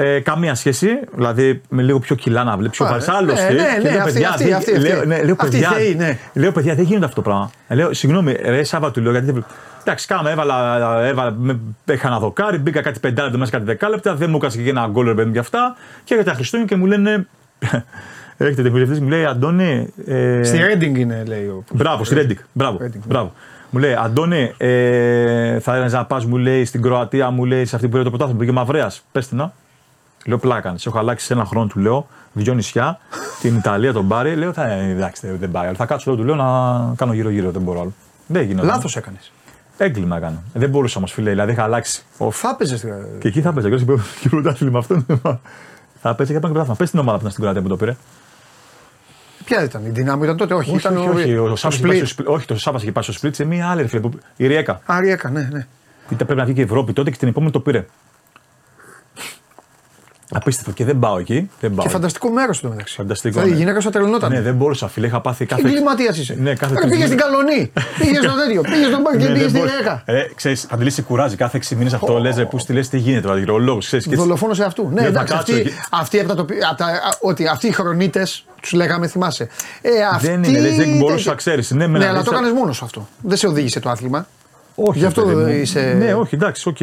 Ε, 0.00 0.20
καμία 0.20 0.54
σχέση, 0.54 0.88
δηλαδή 1.14 1.62
με 1.68 1.82
λίγο 1.82 1.98
πιο 1.98 2.16
κιλά 2.16 2.44
να 2.44 2.56
βλέπεις. 2.56 2.80
Ο 2.80 2.84
Α, 2.84 2.88
Βαρσάλος 2.88 3.40
ναι, 3.40 3.48
ναι, 3.48 3.90
ναι, 3.90 3.98
αυτή, 3.98 4.24
αυτή, 4.24 4.24
αυτή, 4.24 4.52
αυτή. 4.52 4.78
Λέω, 4.78 5.04
ναι, 5.04 5.22
λέω, 5.22 5.36
Αυτή 5.38 5.50
παιδιά, 5.50 5.70
θεοί, 5.70 5.94
ναι. 5.94 6.18
λέω, 6.32 6.52
παιδιά, 6.52 6.74
δεν 6.74 6.84
γίνεται 6.84 7.04
αυτό 7.04 7.16
το 7.16 7.22
πράγμα. 7.22 7.50
Ε, 7.68 7.74
Λέω, 7.74 7.92
συγγνώμη, 7.92 8.36
ρε 8.42 8.64
Σάβα 8.64 8.90
του 8.90 9.00
λέω 9.00 9.10
γιατί 9.10 9.26
δεν. 9.26 9.44
Εντάξει, 9.80 10.06
κάμε, 10.06 10.30
έβαλα, 10.30 10.98
έβαλα 11.04 11.30
με, 11.30 11.58
είχα 11.92 12.08
ένα 12.08 12.18
δοκάρι, 12.18 12.58
μπήκα 12.58 12.80
κάτι 12.80 13.00
πεντάλεπτο 13.00 13.38
μέσα 13.38 13.50
κάτι 13.50 13.64
δεκάλεπτα, 13.64 14.14
δεν 14.14 14.30
μου 14.30 14.36
έκανε 14.36 14.62
και 14.62 14.70
ένα 14.70 14.88
γκολ 14.90 15.06
ρε 15.06 15.14
παιδί 15.14 15.26
μου 15.26 15.32
και 15.32 15.38
αυτά. 15.38 15.76
Και 16.04 16.14
έρχεται 16.14 16.30
τα 16.30 16.36
Χριστούγεννα 16.36 16.70
και 16.72 16.76
μου 16.76 16.86
λένε. 16.86 17.26
Έρχεται 18.40 18.68
ο 18.68 18.70
βουλευτής, 18.70 19.00
μου 19.00 19.08
λέει 19.08 19.24
Αντώνη. 19.24 19.92
Ε, 20.06 20.40
Στη 20.42 20.56
Ρέντινγκ 20.56 20.96
είναι, 20.96 21.22
λέει 21.26 21.44
ο. 21.44 21.64
Μπράβο, 21.72 22.04
στη 22.04 22.14
Ρέντικ. 22.14 22.38
Μπράβο. 22.52 22.76
Reading, 22.76 22.92
ναι. 22.92 23.00
μπράβο. 23.06 23.32
Μου 23.70 23.78
λέει, 23.80 23.94
Αντώνη, 23.94 24.54
ε, 24.56 25.60
θα 25.60 25.72
έλεγες 25.74 25.92
να 25.92 26.04
πας, 26.04 26.24
μου 26.24 26.36
λέει, 26.36 26.64
στην 26.64 26.82
Κροατία, 26.82 27.30
μου 27.30 27.44
λέει, 27.44 27.64
σε 27.64 27.74
αυτή 27.74 27.86
που 27.86 27.92
πήρε 27.92 28.04
το 28.04 28.10
πρωτάθλημα, 28.10 28.40
πήγε 28.40 28.52
Μαυρέα. 28.52 28.90
Πες 29.12 29.28
την 29.28 29.36
να. 29.36 29.52
Λέω 30.26 30.38
πλάκα. 30.38 30.74
Σε 30.76 30.88
έχω 30.88 30.98
αλλάξει 30.98 31.26
σε 31.26 31.32
ένα 31.32 31.44
χρόνο, 31.44 31.66
του 31.66 31.78
λέω, 31.78 32.06
δυο 32.32 32.54
νησιά, 32.54 32.98
την 33.40 33.56
Ιταλία, 33.56 33.92
τον 33.92 34.04
Μπάρι. 34.04 34.34
Λέω, 34.36 34.52
θα, 34.52 34.66
ε, 34.70 34.90
εντάξει, 34.90 35.26
δεν- 35.26 35.36
δεν 35.38 35.50
πάει. 35.50 35.66
άλλο. 35.66 35.76
Θα 35.76 35.86
κάτσω, 35.86 36.10
λέω, 36.10 36.20
του 36.20 36.26
λέω 36.26 36.34
να 36.34 36.44
κάνω 36.96 37.12
γύρω-γύρω, 37.12 37.50
δεν 37.50 37.62
μπορώ 37.62 37.80
άλλο. 37.80 37.92
Δεν 38.26 38.42
γίνεται. 38.42 38.66
Λάθος 38.66 38.96
έκανες. 38.96 39.32
Έγκλημα 39.76 40.16
έκανα. 40.16 40.42
Δεν 40.54 40.70
μπορούσα 40.70 40.94
όμως, 40.98 41.12
φίλε, 41.12 41.30
δηλαδή 41.30 41.52
είχα 41.52 41.62
αλλάξει. 41.62 42.02
Ο, 42.18 42.30
Θα 42.30 42.48
έπαιζες. 42.54 42.84
και 43.18 43.28
εκεί 43.28 43.40
θα 43.40 43.52
παίζα. 43.52 43.68
Και 43.68 43.74
όσο 43.74 43.84
και 44.20 44.28
πρωτάθλημα 44.28 44.78
αυτό. 44.78 45.02
Θα 46.00 46.14
παίζει 46.14 46.32
και 46.32 46.38
πάνω 46.40 46.52
πρωτάθλημα. 46.52 46.74
Πες 46.76 46.90
την 46.90 46.98
ομάδα 46.98 47.12
που 47.18 47.20
ήταν 47.20 47.30
στην 47.30 47.42
Κροατία 47.42 47.62
που 47.62 47.68
το 47.68 47.76
πήρε. 47.76 47.96
Ποια 49.48 49.62
ήταν, 49.64 49.86
η 49.86 49.88
δυνάμει 49.90 50.24
ήταν 50.24 50.36
τότε, 50.36 50.54
όχι. 50.54 50.68
Όχι, 50.70 50.78
ήταν 50.78 50.96
όχι, 50.96 51.08
όχι, 51.08 51.36
ο 51.36 51.48
το 51.48 51.56
Σάββας 51.56 51.78
είχε 51.78 51.88
πάει 51.88 52.00
Split. 52.00 52.06
στο 52.06 52.22
Split- 52.24 52.34
όχι, 52.34 52.46
το 52.46 52.58
Σάββας 52.58 52.82
είχε 52.82 52.92
πάει 52.92 53.02
στο 53.04 53.12
Σπλίτ 53.12 53.34
σε 53.34 53.44
μία 53.44 53.68
άλλη 53.68 53.82
ρε 53.82 53.88
φίλε. 53.88 54.00
που- 54.00 54.18
Η 54.36 54.46
Ριέκα. 54.46 54.80
Άριεκα, 54.86 55.30
ναι, 55.30 55.48
ναι. 55.52 55.66
Ήταν 56.10 56.26
πρέπει 56.26 56.34
να 56.40 56.44
βγει 56.44 56.52
και 56.54 56.60
η 56.60 56.64
Ευρώπη 56.64 56.92
τότε 56.92 57.10
και 57.10 57.16
την 57.16 57.28
επόμενη 57.28 57.52
το 57.52 57.60
πήρε. 57.60 57.86
Απίστευτο 60.32 60.70
και 60.72 60.84
δεν 60.84 60.98
πάω 60.98 61.18
εκεί. 61.18 61.50
Δεν 61.60 61.74
πάω. 61.74 61.84
Και 61.86 61.90
φανταστικό 61.92 62.30
μέρος 62.30 62.60
του 62.60 62.68
μεταξύ. 62.68 62.94
Φανταστικό, 62.94 63.32
Δηλαδή, 63.34 63.50
η 63.50 63.52
ναι. 63.52 63.58
γυναίκα 63.58 63.80
σου 63.80 63.90
τρελνόταν. 63.90 64.32
Ναι, 64.32 64.40
δεν 64.40 64.54
μπορούσα, 64.54 64.88
φίλε. 64.88 65.06
Είχα 65.06 65.20
πάθει 65.20 65.46
κάθε. 65.46 65.68
Εγκληματίας 65.68 66.18
είσαι. 66.18 66.34
Ναι, 66.38 66.54
κάθε 66.54 66.74
Ρε, 66.74 66.80
τρεις 66.80 66.92
πήγες 66.92 67.06
στην 67.08 67.18
μήνες. 67.18 67.24
Καλονή, 67.24 67.72
πήγες 67.98 68.24
στο 68.24 68.34
τέτοιο, 68.44 68.60
πήγες 68.60 68.86
στον 68.86 69.00
Μπάρκ 69.00 69.18
και 69.18 69.24
Ναι, 69.26 69.32
πήγες 69.32 69.40
δεν 69.40 69.48
στη 69.50 69.58
μπορούσα. 69.58 69.76
Ρέκα. 69.76 70.02
Ε, 70.04 70.28
ξέρεις, 70.34 70.66
Παντελή, 70.66 71.02
κουράζει 71.02 71.36
κάθε 71.36 71.56
6 71.56 71.74
μήνες 71.76 71.92
αυτό. 71.94 72.18
Λες, 72.18 72.46
πού 72.50 72.58
στη 72.58 72.72
λες, 72.72 72.88
τι 72.88 72.98
γίνεται 72.98 73.26
τώρα, 73.26 73.38
γυρολόγο. 73.38 73.78
Δολοφόνος 74.06 74.56
σε 74.56 74.64
αυτού. 74.64 74.82
Ναι, 74.88 74.94
Ναι, 74.94 75.00
θα 75.00 75.06
εντάξει, 75.06 75.34
κάτσω 75.34 75.52
αυτοί, 75.52 75.66
εκεί. 75.66 75.72
αυτοί, 75.90 76.18
από 76.18 76.28
τα, 76.28 76.34
τοπι- 76.34 76.64
από 76.64 76.76
τα, 76.76 76.84
α, 76.86 76.92
ότι 77.20 77.46
αυτοί 77.46 77.66
οι 77.66 77.72
χρονίτες, 77.72 78.44
τους 78.60 78.72
λέγαμε, 78.72 79.06
θυμάσαι. 79.06 79.48
Ε, 79.82 79.90
αυτοί, 80.12 80.26
Δεν 80.26 80.42
είναι, 80.42 80.60
λες, 80.60 80.76
δεν 80.76 80.96
μπορούσα 80.96 81.28
να 81.30 81.34
ξέρεις. 81.36 81.70
Ναι, 81.70 81.86
με 81.86 81.98
Ναι, 81.98 82.04
ένα 82.04 82.12
αλλά 82.14 82.22
το 82.22 82.30
δίσα- 82.30 82.42
έκανε 82.42 82.58
μόνος 82.58 82.76
σου 82.76 82.84
αυτό. 82.84 83.08
Δεν 83.22 83.36
σε 83.36 83.46
οδήγησε 83.46 83.80
το 83.80 83.90
άθλημα. 83.90 84.26
Όχι, 84.74 84.98
Γι' 84.98 85.04
αυτό 85.04 85.22
παιδί 85.22 85.34
μου. 85.42 85.48
είσαι- 85.48 85.94
Ναι, 85.98 86.14
όχι, 86.14 86.34
εντάξει, 86.34 86.68
οκ. 86.68 86.76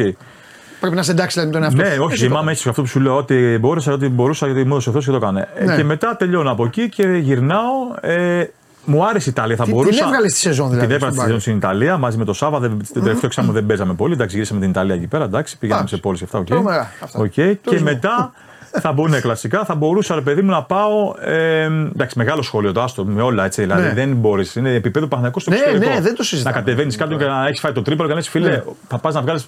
Πρέπει 0.80 0.96
να 0.96 1.02
σε 1.02 1.10
εντάξει 1.10 1.40
δηλαδή, 1.40 1.46
με 1.58 1.60
τον 1.60 1.62
εαυτό 1.62 1.88
Ναι, 1.90 1.94
σου. 1.96 2.02
όχι, 2.04 2.12
Εσύ 2.12 2.22
το 2.22 2.28
θυμάμαι 2.28 2.50
έτσι 2.52 2.68
αυτό 2.68 2.82
που 2.82 2.88
σου 2.88 3.00
λέω 3.00 3.16
ότι 3.16 3.58
μπόρεσα, 3.60 3.92
ότι 3.92 4.08
μπορούσα 4.08 4.46
γιατί 4.46 4.64
μου 4.64 4.70
έδωσε 4.72 4.88
ο 4.88 4.92
Θεός 4.92 5.04
και 5.04 5.10
το 5.10 5.16
έκανε. 5.16 5.48
Ε, 5.54 5.64
Ναι. 5.64 5.76
Και 5.76 5.84
μετά 5.84 6.16
τελειώνω 6.16 6.50
από 6.50 6.64
εκεί 6.64 6.88
και 6.88 7.06
γυρνάω. 7.06 7.72
Ε, 8.00 8.44
μου 8.84 9.06
άρεσε 9.06 9.28
η 9.28 9.32
Ιταλία, 9.36 9.56
θα 9.56 9.64
Τι- 9.64 9.70
μπορούσα. 9.70 9.90
την 9.98 10.04
έβγαλες 10.06 10.32
τη 10.32 10.38
σεζόν, 10.38 10.68
δηλαδή, 10.70 10.86
Την 10.86 10.94
έβγαλες 10.94 11.14
στον 11.14 11.24
στη 11.26 11.32
Μπάρι. 11.32 11.42
σεζόν 11.42 11.78
στην 11.80 11.94
Ιταλία 11.94 11.98
μαζί 12.00 12.16
με 12.16 12.24
το 12.24 12.32
Σάβα. 12.32 12.58
Δεν, 12.58 12.70
το 12.94 13.00
τελευταίο 13.00 13.20
εξάμεινο 13.26 13.54
δεν 13.54 13.66
παίζαμε 13.66 13.94
πολύ. 13.94 14.12
Εντάξει, 14.12 14.34
γυρίσαμε 14.34 14.60
την 14.60 14.70
Ιταλία 14.70 14.94
εκεί 14.94 15.06
πέρα. 15.06 15.24
Εντάξει, 15.24 15.58
πήγαμε 15.58 15.78
Εντάξει. 15.78 15.94
σε 15.94 16.00
πόλεις 16.00 16.18
και 16.18 16.24
αυτά. 16.24 16.38
οκ. 16.38 16.46
Τρομερά, 16.46 16.90
αυτά. 17.02 17.18
Οκ. 17.18 17.30
Και 17.30 17.56
Τουρισμό. 17.62 17.90
μετά 17.90 18.32
θα 18.80 18.92
μπορούν 18.92 19.10
ναι, 19.10 19.20
κλασικά, 19.20 19.64
θα 19.64 19.74
μπορούσα 19.74 20.14
ρε 20.14 20.20
παιδί 20.20 20.42
μου 20.42 20.50
να 20.50 20.62
πάω. 20.62 21.14
Ε, 21.20 21.62
εντάξει, 21.64 22.18
μεγάλο 22.18 22.42
σχολείο 22.42 22.72
το 22.72 22.82
άστο 22.82 23.04
με 23.04 23.22
όλα 23.22 23.44
έτσι. 23.44 23.62
Δηλαδή 23.62 23.82
Ναι. 23.82 23.92
δεν 23.92 24.12
μπορείς. 24.16 24.54
Είναι 24.56 24.72
επίπεδο 24.74 25.06
Παναθηναϊκό 25.06 25.40
στο 25.40 25.50
Ναι, 25.50 25.56
εξωτερικό. 25.56 25.90
ναι, 25.94 26.00
δεν 26.00 26.14
το 26.14 26.22
συζητάμε. 26.22 26.54
Να 26.56 26.62
κατεβαίνεις 26.62 26.96
κάτω 26.96 27.16
και 27.16 27.24
να 27.24 27.46
έχεις 27.46 27.60
φάει 27.60 27.72
το 27.72 27.82
τρίπολο 27.82 28.08
και 28.08 28.14
να 28.14 28.20
λες 28.20 28.28
φίλε, 28.28 28.48
Ναι. 28.48 28.62
θα 28.88 28.98
πας 28.98 29.14
να 29.14 29.20
βγάλεις 29.22 29.46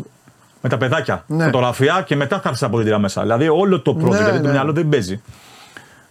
με 0.60 0.68
τα 0.68 0.76
παιδάκια 0.76 1.24
Ναι. 1.26 1.44
φωτογραφία 1.44 2.02
και 2.06 2.16
μετά 2.16 2.36
θα 2.36 2.42
έρθεις 2.48 2.62
από 2.62 2.82
την 2.82 2.94
μέσα. 3.00 3.22
Δηλαδή 3.22 3.48
όλο 3.48 3.80
το 3.80 3.96
project, 4.00 4.10
Ναι, 4.10 4.16
δηλαδή 4.16 4.38
το 4.40 4.46
ναι. 4.46 4.52
μυαλό 4.52 4.72
δεν 4.72 4.88
παίζει. 4.88 5.22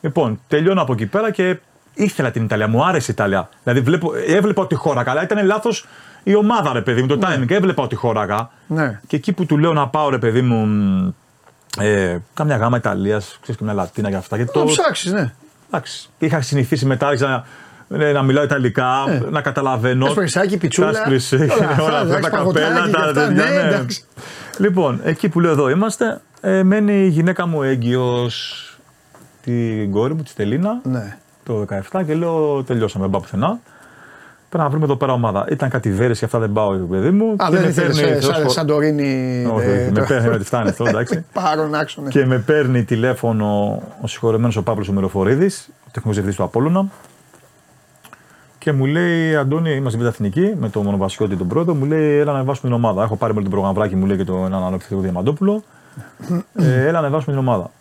Λοιπόν, 0.02 0.40
τελειώνω 0.48 0.82
από 0.82 0.94
εκεί 0.94 1.06
πέρα 1.06 1.32
και 1.32 1.58
ήθελα 1.94 2.32
την 2.32 2.44
Ιταλία. 2.44 2.68
Μου 2.68 2.86
άρεσε 2.86 3.12
η 3.12 3.14
Ιταλία. 3.18 3.50
Δηλαδή 3.64 3.82
βλέπω, 3.82 4.12
έβλεπα 4.28 4.62
ότι 4.62 4.76
χώραγα, 4.76 5.12
αλλά 5.12 5.24
ήταν 5.24 5.46
λάθος 5.46 5.86
η 6.24 6.36
ομάδα, 6.36 6.74
ρε 6.74 6.82
παιδί 6.82 7.02
μου, 7.02 7.08
το 7.08 7.20
timing. 7.22 7.50
Έβλεπα 7.52 7.84
ότι 7.84 7.96
χώραγα. 7.96 8.50
Ναι. 8.68 9.00
Και 9.08 9.16
εκεί 9.16 9.34
που 9.34 9.46
του 9.46 9.58
λέω 9.58 9.74
να 9.74 9.88
πάω, 9.88 10.10
ρε 10.10 10.18
παιδί 10.18 10.42
μου, 10.42 10.56
μ, 10.66 11.10
ε, 11.80 12.18
κάμια 12.34 12.58
γάμα 12.58 12.78
Ιταλίας, 12.78 13.38
ξέρεις 13.42 13.60
και 13.60 13.64
μια 13.64 13.74
Λατίνα 13.74 14.10
και 14.10 14.16
αυτά. 14.16 14.36
Γιατί 14.36 14.52
Το 14.52 14.60
το, 14.60 14.66
ψάξεις, 14.66 15.12
ναι. 15.12 15.34
εντάξει, 15.68 16.10
είχα 16.18 16.42
συνηθίσει 16.42 16.86
μετά 16.86 17.08
άρχισα 17.08 17.46
να, 17.88 18.06
ε, 18.06 18.12
να 18.12 18.24
μιλάω 18.24 18.44
Ιταλικά, 18.44 18.90
να 19.30 19.42
καταλαβαίνω. 19.42 20.06
Κασπρισάκι, 20.06 20.58
πιτσούλα, 20.58 20.92
Κασπρισί, 20.92 21.36
όλα 21.36 21.70
αυτά, 21.70 21.84
όλα 21.84 22.00
αυτά, 22.00 22.18
εντάξει, 22.18 22.30
τα 22.30 22.38
παγωτάκι 22.38 22.66
καπέλα, 22.66 22.86
και 22.86 22.92
τα 22.92 23.00
αυτά, 23.00 23.14
τέτοια, 23.14 23.44
ναι, 23.46 23.62
ναι. 23.62 23.68
εντάξει. 23.68 24.04
Λοιπόν, 24.58 25.02
εκεί 25.04 25.30
που 25.30 25.40
λέω 25.40 25.52
εδώ 25.52 25.70
είμαστε, 25.70 26.22
ε, 26.42 26.64
μένει 26.64 27.06
η 27.06 27.08
γυναίκα 27.08 27.48
μου 27.48 27.64
έγκυος 27.64 28.62
την 29.42 29.92
κόρη 29.92 30.14
μου, 30.14 30.24
τη 30.24 30.30
Στελίνα, 30.30 30.80
ναι. 30.84 31.18
το 31.44 31.66
17 31.92 32.02
και 32.06 32.14
λέω 32.14 32.64
τελειώσαμε, 32.64 33.04
δεν 33.04 33.12
πάω 33.12 33.22
πουθενά. 33.22 33.60
Πρέπει 34.58 34.70
να 34.72 34.78
βρούμε 34.78 34.86
εδώ 34.94 34.96
πέρα 35.06 35.14
ομάδα. 35.14 35.46
Ήταν 35.52 35.70
κάτι 35.70 35.92
βέρες 35.92 36.20
και 36.20 36.26
αυτά 36.26 36.40
δεν 36.40 36.52
πάω, 36.52 36.78
παιδί 36.78 37.10
μου. 37.10 37.32
Α, 37.32 37.36
και 37.50 37.56
δεν 37.56 37.62
με 37.62 37.68
ήθελες 37.68 38.00
παίρνει, 38.02 38.22
σαν 38.22 38.32
Θεός 38.34 38.42
χω- 38.44 38.50
Σαντορίνη. 38.50 39.46
Όχι, 39.54 39.66
ε, 39.70 39.72
όχι, 39.84 39.92
το- 39.92 40.00
με 40.00 40.06
παίρνει, 40.08 40.28
ότι 40.28 40.44
φτάνει 40.44 40.70
αυτό, 40.70 40.86
εντάξει. 40.90 41.26
Πάρον 41.34 41.76
άξο, 41.76 42.02
ναι. 42.02 42.10
Και 42.10 42.26
με 42.26 42.38
παίρνει 42.38 42.84
τηλέφωνο 42.84 43.82
ο 44.02 44.08
συγχωρεμένος 44.08 44.56
ο 44.56 44.64
Παύλος 44.64 44.90
Μεροφορίδη, 44.90 45.46
ο 45.46 45.90
τεχνικός 45.92 46.04
διευθυντής 46.14 46.36
του 46.36 46.44
Απόλωνα. 46.44 46.86
Και 48.58 48.72
μου 48.72 48.86
λέει, 48.86 49.36
Αντώνη, 49.36 49.72
είμαστε 49.76 50.00
με 50.02 50.08
εθνική, 50.08 50.54
με 50.60 50.70
τον 50.70 50.84
Μονοβασιώτη 50.84 51.36
τον 51.36 51.48
πρώτο, 51.48 51.74
μου 51.76 51.86
λέει, 51.86 52.18
έλα 52.18 52.32
να 52.34 52.44
βάσουμε 52.44 52.74
την 52.74 52.84
ομάδα. 52.84 53.04
Έχω 53.04 53.16
πάρει 53.16 53.34
με 53.34 53.42
τον 53.42 53.52
προγραμμάκι, 53.52 53.96
μου 53.96 54.06
λέει 54.06 54.18
και 54.18 54.24
τον 54.24 54.46
έναν 54.46 54.64
άλλο 54.64 54.74
επιθετικό 54.76 55.02
Διαμαντόπουλο. 55.02 55.64
ε, 56.56 56.88
έλα 56.88 57.02
να 57.02 57.10
βάσουμε 57.10 57.36
την 57.36 57.48
ομάδα. 57.48 57.72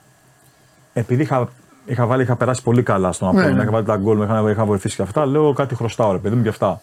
Επειδή 0.92 1.22
είχα, 1.22 1.48
είχα, 1.86 2.06
βάλει, 2.06 2.22
είχα 2.22 2.36
περάσει 2.36 2.62
πολύ 2.62 2.82
καλά 2.82 3.12
στον 3.12 3.28
Ναι, 3.28 3.34
Απόλωνα, 3.40 3.56
ναι. 3.56 3.62
είχα 3.62 3.70
βάλει 3.72 3.84
τα 3.86 3.96
γκολ, 3.96 4.16
με 4.18 4.24
είχα, 4.24 4.50
είχα 4.50 4.64
βοηθήσει 4.64 4.96
και 4.96 5.02
αυτά, 5.02 5.26
λέω 5.26 5.52
κάτι 5.52 5.74
χρωστάω, 5.74 6.12
ρε 6.12 6.18
παιδί 6.18 6.34
μου 6.36 6.42
και 6.42 6.48
αυτά. 6.48 6.80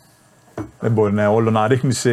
Δεν 0.79 0.91
μπορεί 0.91 1.13
να, 1.13 1.27
όλο 1.27 1.51
να 1.51 1.67
ρίχνεις, 1.67 2.05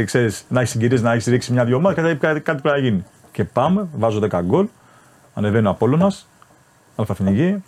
να 0.49 0.61
έχεις 0.61 0.71
συγκυρίες, 0.71 1.03
να 1.03 1.13
έχεις 1.13 1.27
ρίξει 1.27 1.53
μια-δυο 1.53 1.77
ομάδα 1.77 1.95
και 1.95 2.15
κάτι, 2.15 2.41
κάτι 2.41 2.61
πρέπει 2.63 2.81
να 2.81 2.89
γίνει. 2.89 3.05
Και 3.33 3.45
πάμε, 3.45 3.89
βάζω 3.97 4.21
10 4.31 4.41
γκολ, 4.45 4.67
ανεβαίνει 5.35 5.67
ο 5.67 5.71
Απόλωνα, 5.71 6.13
αλφαθηνική. 6.97 7.63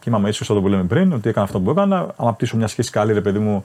Και 0.00 0.10
είμαι 0.10 0.28
ίσως 0.28 0.50
αυτό 0.50 0.60
που 0.62 0.68
λέμε 0.68 0.82
πριν, 0.82 1.12
ότι 1.12 1.28
έκανα 1.28 1.44
αυτό 1.44 1.60
που 1.60 1.70
έκανα. 1.70 2.06
Αναπτύσσω 2.16 2.56
μια 2.56 2.66
σχέση 2.66 2.90
καλή, 2.90 3.12
ρε 3.12 3.20
παιδί 3.20 3.38
μου, 3.38 3.64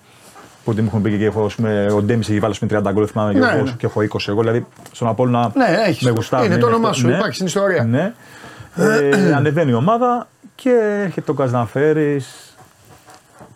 που 0.64 0.72
ότι 0.72 0.82
μου 0.82 0.88
έχουν 0.88 1.02
πει 1.02 1.18
και 1.18 1.26
έχω, 1.26 1.45
ας 1.45 1.56
πούμε, 1.56 1.86
ο 1.91 2.02
Ντέμις 2.02 2.30
έχει 2.30 2.40
βάλει 2.40 2.52
ας 2.53 2.60
πούμε, 2.60 2.82
30 2.90 2.91
γκολ, 2.94 3.07
θυμάμαι, 3.11 3.34
και, 3.34 3.40
Ναι, 3.40 3.45
εγώ, 3.52 3.64
ναι. 3.64 3.72
και 3.78 3.86
έχω 3.86 4.02
20 4.02 4.28
εγώ. 4.28 4.40
Δηλαδή 4.41 4.65
στον 4.91 5.07
Απόλωνα 5.07 5.52
Ναι, 5.56 5.65
έχεις. 5.88 6.03
με 6.03 6.10
γουστάρει. 6.11 6.45
Είναι 6.45 6.57
το 6.57 6.65
όνομά 6.68 6.94
σου, 6.94 7.10
υπάρχει 7.10 7.34
στην 7.34 7.45
ιστορία. 7.45 7.84
Ναι. 7.84 8.14
Ε, 8.76 9.34
ανεβαίνει 9.34 9.72
η 9.72 9.73
ομάδα 9.73 10.27
και 10.56 10.99
έρχεται 11.03 11.26
το 11.26 11.34
Καζναφέρη 11.34 12.22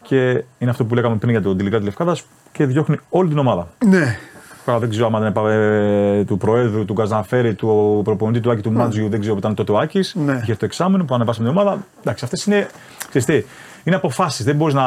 και 0.01 0.43
είναι 0.57 0.69
αυτό 0.69 0.85
που 0.85 0.95
λέγαμε 0.95 1.15
πριν 1.15 1.31
για 1.31 1.41
τον 1.41 1.57
τελικά 1.57 1.77
της 1.77 1.85
Λευκάδας 1.85 2.23
και 2.51 2.65
διώχνει 2.65 2.99
όλη 3.09 3.29
την 3.29 3.37
ομάδα. 3.37 3.67
Ναι. 3.85 4.17
Τώρα 4.65 4.79
δεν 4.79 4.89
ξέρω 4.89 5.05
αν 5.05 5.19
δεν 5.19 5.25
έπαβε 5.25 6.23
του 6.27 6.37
Προέδρου, 6.37 6.85
του 6.85 6.93
Καζναφέρη, 6.93 7.53
του 7.53 8.01
προπονητή 8.03 8.39
του 8.39 8.51
Άκη 8.51 8.61
του 8.61 8.71
Μάτζιου, 8.71 9.09
δεν 9.09 9.19
ξέρω 9.19 9.33
που 9.33 9.39
ήταν 9.39 9.55
τότε 9.55 9.71
ο 9.71 9.77
Άκης. 9.77 10.15
Ναι. 10.15 10.39
Είχε 10.41 10.55
το 10.55 10.65
εξάμεινο 10.65 11.03
που 11.03 11.15
ανεβάσαμε 11.15 11.49
την 11.49 11.57
ομάδα. 11.57 11.85
Εντάξει, 12.01 12.23
αυτές 12.23 12.45
είναι. 12.45 12.67
ξέρεις 13.09 13.25
τι, 13.25 13.43
είναι 13.83 13.95
αποφάσεις. 13.95 14.45
Δεν 14.45 14.55
μπορείς 14.55 14.73
να. 14.73 14.83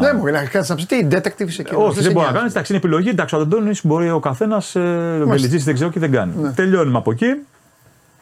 Ναι, 0.00 0.12
μου 0.12 0.26
λέει 0.26 0.48
κάτι 0.48 0.66
να 0.68 0.74
πει. 0.74 0.84
Τι 0.86 1.06
detective 1.10 1.46
είσαι 1.46 1.60
εκεί. 1.60 1.74
Όχι, 1.74 2.00
δεν 2.00 2.12
μπορείς 2.12 2.28
να 2.28 2.36
κάνεις. 2.36 2.50
Εντάξει, 2.50 2.72
είναι 2.72 2.80
επιλογή. 2.84 3.08
Εντάξει, 3.08 3.34
ο 3.34 3.38
Αντώνη 3.38 3.72
μπορεί 3.82 4.10
ο 4.10 4.20
καθένας. 4.20 4.74
Ε, 4.74 5.22
Βελιτζή 5.26 5.56
δεν 5.58 5.74
ξέρω 5.74 5.90
και 5.90 5.98
δεν 5.98 6.10
κάνει. 6.10 6.32
Ναι. 6.40 6.52
Τελειώνουμε 6.52 6.98
από 6.98 7.10
εκεί. 7.10 7.26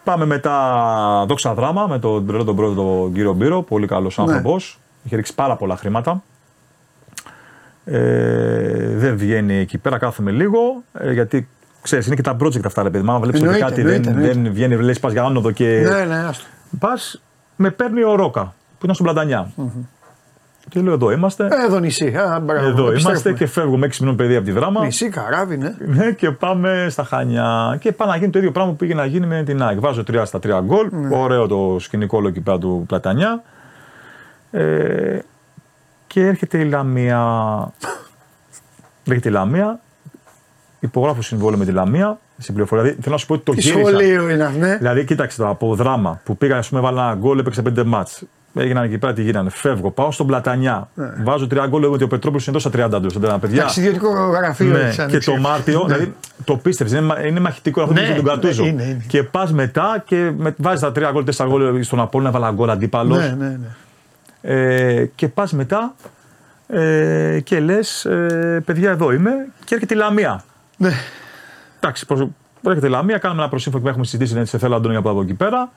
Πάμε 0.06 0.24
μετά 0.24 1.24
δόξα 1.28 1.54
δράμα 1.54 1.86
με 1.86 1.98
τον 1.98 2.26
τρελό 2.26 2.44
τον 2.44 2.56
πρόεδρο 2.56 2.82
τον 2.82 3.12
κύριο 3.12 3.32
Μπύρο. 3.32 3.62
Πολύ 3.62 3.86
καλός 3.86 4.16
Ναι. 4.18 4.24
άνθρωπος. 4.24 4.78
Είχε 5.02 5.16
ρίξει 5.16 5.34
πάρα 5.34 5.56
πολλά 5.56 5.76
χρήματα. 5.76 6.22
Ε, 7.84 8.88
δεν 8.96 9.16
βγαίνει 9.16 9.54
εκεί 9.54 9.78
πέρα, 9.78 9.98
κάθομαι 9.98 10.30
λίγο. 10.30 10.58
Ε, 10.92 11.12
γιατί 11.12 11.48
ξέρεις, 11.82 12.06
είναι 12.06 12.14
και 12.14 12.22
τα 12.22 12.36
project 12.40 12.64
αυτά, 12.64 12.82
ρε 12.82 12.90
παιδί. 12.90 13.04
Μα 13.04 13.18
βλέπεις 13.18 13.40
ότι 13.40 13.48
Εννοείται, 13.48 13.68
κάτι 13.68 13.80
εννοείται, 13.80 14.02
δεν, 14.02 14.12
εννοείται. 14.16 14.40
δεν 14.42 14.52
βγαίνει, 14.52 14.76
λες, 14.76 15.00
πας 15.00 15.12
για 15.12 15.22
άνοδο 15.22 15.50
και. 15.50 15.86
Ναι, 15.88 16.04
ναι, 16.04 16.24
άστο. 16.26 16.44
Πας, 16.78 17.22
με 17.56 17.70
παίρνει 17.70 18.02
ο 18.02 18.14
Ρόκα 18.14 18.42
που 18.78 18.82
ήταν 18.82 18.94
στον 18.94 19.06
πλατανια 19.06 19.52
Και 20.68 20.80
λέω: 20.80 20.92
Εδώ 20.92 21.10
είμαστε. 21.10 21.44
Ε, 21.44 21.64
Εδώ 21.66 21.78
νησί. 21.78 22.06
Α, 22.16 22.40
μπράβο, 22.40 22.66
Εδώ 22.66 22.68
επιστρέφουμε. 22.68 23.00
είμαστε 23.00 23.32
και 23.32 23.46
φεύγουμε 23.46 23.86
6 23.86 23.96
μηνών 24.00 24.16
παιδί 24.16 24.36
από 24.36 24.44
τη 24.44 24.52
δράμα. 24.52 24.84
Νησί, 24.84 25.08
καράβι, 25.08 25.56
ναι. 25.56 25.74
Ναι, 25.78 26.10
και 26.12 26.30
πάμε 26.30 26.86
στα 26.90 27.04
Χανιά. 27.04 27.76
Και 27.80 27.92
πάει 27.92 28.08
να 28.08 28.16
γίνει 28.16 28.30
το 28.30 28.38
ίδιο 28.38 28.50
πράγμα 28.52 28.70
που 28.70 28.76
πήγε 28.76 28.94
να 28.94 29.04
γίνει 29.04 29.26
με 29.26 29.42
την 29.42 29.62
ΑΕΚ. 29.62 29.80
Βάζω 29.80 30.02
3 30.12 30.22
στα 30.24 30.38
3 30.46 30.60
γκολ. 30.64 30.88
Ναι. 30.90 31.16
Ωραίο 31.16 31.46
το 31.46 31.76
σκηνικό 31.78 32.18
όλο 32.18 32.28
εκεί 32.28 32.40
πέρα 32.40 32.58
του 32.58 32.84
Πλατανιά. 32.86 33.42
Ε, 34.50 35.18
και 36.06 36.26
έρχεται 36.26 36.58
η 36.58 36.64
Λαμία. 36.64 37.22
έρχεται 39.08 39.28
η 39.28 39.32
Λαμία. 39.32 39.80
Υπογράφω 40.80 41.22
συμβόλαιο 41.22 41.58
με 41.58 41.64
τη 41.64 41.72
Λαμία. 41.72 42.18
Στην 42.38 42.54
πληροφορία. 42.54 42.84
Δηλαδή, 42.84 43.02
θέλω 43.02 43.14
να 43.14 43.20
σου 43.20 43.26
πω 43.26 43.34
ότι 43.34 43.42
το 43.44 43.52
Τι 43.52 43.60
γύρισα. 43.60 43.78
σχολείο 43.86 44.28
είναι 44.28 44.44
αυτό, 44.44 44.58
ναι. 44.58 44.76
Δηλαδή, 44.76 45.04
κοίταξε 45.04 45.36
το 45.36 45.48
από 45.48 45.74
δράμα 45.74 46.20
που 46.24 46.36
πήγα, 46.36 46.56
ας 46.56 46.68
πούμε, 46.68 46.80
βάλα 46.80 47.04
ένα 47.04 47.14
γκολ, 47.14 47.38
έπαιξε 47.38 47.62
πέντε 47.62 47.84
μάτς. 47.84 48.22
Έγιναν 48.58 48.84
εκεί 48.84 48.98
πέρα 48.98 49.12
τι 49.12 49.22
γίνανε. 49.22 49.50
Φεύγω, 49.50 49.90
πάω 49.90 50.10
στον 50.10 50.26
Πλατανιά. 50.26 50.88
Βάζω 51.24 51.46
τρία 51.46 51.66
γκολ, 51.66 51.80
λέω 51.80 51.90
ότι 51.92 52.04
ο 52.04 52.08
Πετρόπουλος 52.08 52.46
είναι 52.46 52.56
εδώ 52.56 52.70
στα 52.70 52.98
30 52.98 53.02
του. 53.02 53.20
Παιδιά, 53.20 53.38
Ναι. 53.48 53.54
Εντάξει, 53.56 53.80
ιδιωτικό 53.80 54.08
γραφείο 54.30 54.66
ναι, 54.72 54.78
έχεις 54.78 54.96
και 54.96 55.02
ανοίξει. 55.02 55.30
το 55.32 55.36
Μάρτιο, 55.40 55.84
δηλαδή 55.86 56.14
το 56.44 56.56
πίστευες, 56.56 56.92
είναι, 56.92 57.00
μα- 57.00 57.26
είναι 57.26 57.40
μαχητικό 57.40 57.80
αυτό 57.82 57.92
Ναι, 57.94 58.08
που 58.08 58.14
τον 58.14 58.24
Κατούζο. 58.24 58.62
ναι, 58.62 58.68
είναι, 58.68 58.82
είναι. 58.82 59.04
Και 59.08 59.22
πας 59.22 59.52
μετά 59.52 60.02
και 60.06 60.32
με, 60.36 60.54
βάζεις 60.58 60.80
τα 60.80 60.92
τρία 60.92 61.10
γκολ, 61.10 61.24
τέσσερα 61.24 61.48
γκολ 61.48 61.82
στον 61.82 62.00
Απόλυνα, 62.00 62.28
έβαλα 62.30 62.50
γκολ 62.50 62.70
αντίπαλος. 62.70 63.18
Ναι, 63.18 63.34
ναι, 63.38 63.48
ναι. 63.48 64.54
Ε, 64.54 65.06
και 65.14 65.28
πας 65.28 65.52
μετά 65.52 65.94
ε, 66.68 67.40
και 67.44 67.60
λες, 67.60 68.04
ε, 68.04 68.62
παιδιά, 68.64 68.90
εδώ 68.90 69.12
είμαι 69.12 69.30
και 69.64 69.74
έρχεται 69.74 69.94
η 69.94 69.96
Λαμία. 69.96 70.44
Ναι. 70.76 70.90
Εντάξει, 71.80 72.06
προς, 72.06 72.26
έρχεται 72.66 72.86
η 72.86 72.90
Λαμία, 72.90 73.18
κάνουμε 73.18 73.40
ένα 73.40 73.50
προσύμφωνο 73.50 73.82
που 73.82 73.88
έχουμε 73.88 74.04
συζητήσει, 74.04 74.34
ναι, 74.34 74.44
σε 74.44 74.58
θέλω 74.58 74.76
Αντώνια 74.76 74.98
από 74.98 75.10
εδώ 75.10 75.20
εκεί 75.20 75.34
πέρα. 75.34 75.70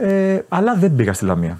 Ε, 0.00 0.44
αλλά 0.48 0.74
δεν 0.74 0.94
πήγα 0.96 1.12
στη 1.12 1.24
Λαμία. 1.24 1.58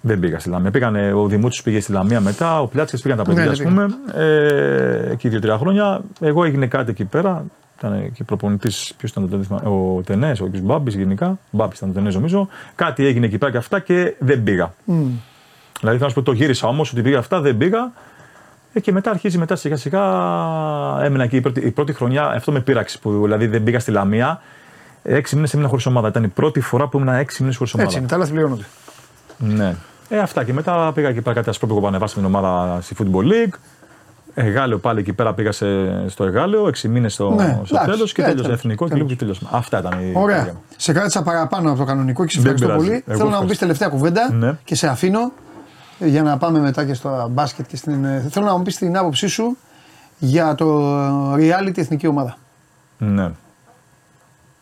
Δεν 0.00 0.20
πήγα 0.20 0.38
στη 0.38 0.48
Λαμία. 0.48 0.70
Πήγανε, 0.70 1.12
ο 1.12 1.26
Δημούτσο 1.26 1.62
πήγε 1.62 1.80
στη 1.80 1.92
Λαμία 1.92 2.20
μετά, 2.20 2.60
ο 2.60 2.66
Πλάτσικε 2.66 3.02
πήγαν 3.02 3.18
τα 3.18 3.24
παιδιά, 3.24 3.44
Ναι, 3.44 3.50
ας 3.50 3.58
ναι, 3.58 3.64
πούμε. 3.64 3.86
Ε, 4.14 5.10
εκεί 5.10 5.28
δύο-τρία 5.28 5.58
χρόνια. 5.58 6.00
Εγώ 6.20 6.44
έγινε 6.44 6.66
κάτι 6.66 6.90
εκεί 6.90 7.04
πέρα. 7.04 7.44
Ήταν 7.78 8.12
και 8.12 8.24
προπονητής, 8.24 8.94
ποιος 8.98 9.10
ήταν 9.10 9.30
το 9.30 9.36
δεν 9.36 9.46
θυμάμαι, 9.46 9.68
ο 9.68 10.02
Τενές, 10.06 10.40
ο 10.40 10.48
κ. 10.52 10.56
Μπάμπης 10.56 10.94
γενικά. 10.94 11.38
Μπάμπης 11.50 11.78
ήταν 11.78 11.90
ο 11.90 11.92
Τενές, 11.92 12.14
νομίζω. 12.14 12.48
Κάτι 12.74 13.06
έγινε 13.06 13.26
εκεί 13.26 13.38
πέρα 13.38 13.50
και 13.50 13.56
αυτά 13.56 13.80
και 13.80 14.14
δεν 14.18 14.42
πήγα. 14.42 14.74
Δηλαδή 14.84 15.16
θέλω 15.80 15.98
να 15.98 16.08
σου 16.08 16.14
πω, 16.14 16.22
το 16.22 16.32
γύρισα 16.32 16.68
όμως 16.68 16.92
ότι 16.92 17.02
πήγα 17.02 17.18
αυτά, 17.18 17.40
δεν 17.40 17.56
πήγα. 17.56 17.92
Ε, 18.72 18.80
και 18.80 18.92
μετά 18.92 19.10
αρχίζει 19.10 19.38
μετά 19.38 19.56
σιγά 19.56 19.76
σιγά. 19.76 20.02
Έμεινα 21.02 21.24
εκεί 21.24 21.36
η 21.36 21.40
πρώτη, 21.40 21.60
η 21.60 21.70
πρώτη 21.70 21.92
χρονιά, 21.92 22.26
αυτό 22.26 22.52
με 22.52 22.60
πείραξε 22.60 22.98
που 22.98 23.22
δηλαδή 23.22 23.46
δεν 23.46 23.62
πήγα 23.62 23.80
στη 23.80 23.90
Λαμία. 23.90 24.40
Έξι 25.02 25.34
μήνες 25.34 25.54
έμεινα 25.54 25.68
χωρίς 25.68 25.86
ομάδα. 25.86 26.08
Ήταν 26.08 26.24
η 26.24 26.28
πρώτη 26.28 26.60
φορά 26.60 26.88
που 26.88 26.98
ήμουν 26.98 27.14
έξι 27.14 27.42
μήνες 27.42 27.56
χωρίς 27.56 27.72
ομάδα. 27.74 27.88
Έτσι 27.88 28.00
είναι, 28.00 28.08
τα 28.10 28.16
λάθη 28.16 28.32
πληρώνονται. 28.32 28.64
Ναι. 29.38 29.74
Ε, 30.08 30.18
αυτά 30.18 30.44
και 30.44 30.52
μετά 30.52 30.92
πήγα 30.94 31.08
εκεί 31.08 31.20
πέρα 31.20 31.34
κάτι 31.34 31.48
ασπρόπικο 31.48 31.80
που 31.80 31.86
ανεβάσαμε 31.86 32.26
την 32.26 32.34
ομάδα 32.36 32.78
στη 32.80 32.96
Football 32.98 33.24
League. 33.24 33.54
Εγάλεο 34.34 34.78
πάλι 34.78 35.00
εκεί 35.00 35.12
πέρα 35.12 35.34
πήγα 35.34 35.52
σε, 35.52 35.66
στο 36.08 36.24
Εγάλεο, 36.24 36.68
έξι 36.68 36.88
μήνες 36.88 37.12
στο, 37.12 37.30
Ναι, 37.30 37.60
στο 37.64 37.74
εντάξει, 37.76 37.90
τέλος 37.90 38.12
και 38.12 38.22
ε, 38.22 38.24
τέλειωσε 38.24 38.42
τέλος, 38.44 38.58
εθνικό 38.58 38.84
και 38.84 38.90
τέλος. 38.90 39.06
λίγο 39.08 39.08
και 39.18 39.24
τελειώσαμε. 39.24 39.50
Αυτά 39.52 39.78
ήταν 39.78 39.92
η 39.92 40.12
Ωραία. 40.14 40.36
καριέρα 40.36 40.52
μου. 40.52 40.62
Σε 40.76 40.92
κράτησα 40.92 41.22
παραπάνω 41.22 41.70
από 41.70 41.78
το 41.78 41.84
κανονικό 41.84 42.24
και 42.24 42.30
σε 42.32 42.40
Δεν 42.40 42.52
ευχαριστώ 42.54 42.82
πειράζει. 42.82 42.88
πολύ. 43.02 43.04
Εγώ 43.06 43.18
Θέλω 43.18 43.30
να 43.30 43.40
μου 43.40 43.46
πεις 43.46 43.60
ευχαριστώ. 43.62 43.84
τελευταία 43.84 43.88
κουβέντα 43.88 44.46
Ναι. 44.46 44.58
και 44.64 44.74
σε 44.74 44.86
αφήνω 44.88 45.32
για 45.98 46.22
να 46.22 46.36
πάμε 46.38 46.58
μετά 46.58 46.84
και 46.84 46.94
στο 46.94 47.28
μπάσκετ. 47.30 47.66
Και 47.66 47.76
στην... 47.76 48.04
ε, 48.04 48.26
Θέλω 48.30 48.46
να 48.46 48.56
μου 48.56 48.62
πεις 48.62 48.76
την 48.76 48.96
άποψή 48.96 49.26
σου 49.26 49.56
για 50.18 50.54
το 50.54 50.94
reality 51.34 51.78
εθνική 51.78 52.06
ομάδα. 52.06 52.36
Ναι. 52.98 53.30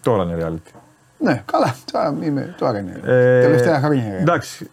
Τώρα 0.07 0.23
είναι 0.23 0.37
reality. 0.41 0.70
Ναι, 1.19 1.43
καλά. 1.53 1.74
Τώρα, 1.93 2.15
είμαι, 2.23 2.55
τώρα 2.59 2.78
είναι. 2.78 3.01
Ε, 3.05 3.41
Τελευταία 3.41 3.81
χρόνια. 3.81 4.05
είναι. 4.07 4.16
Εντάξει. 4.20 4.70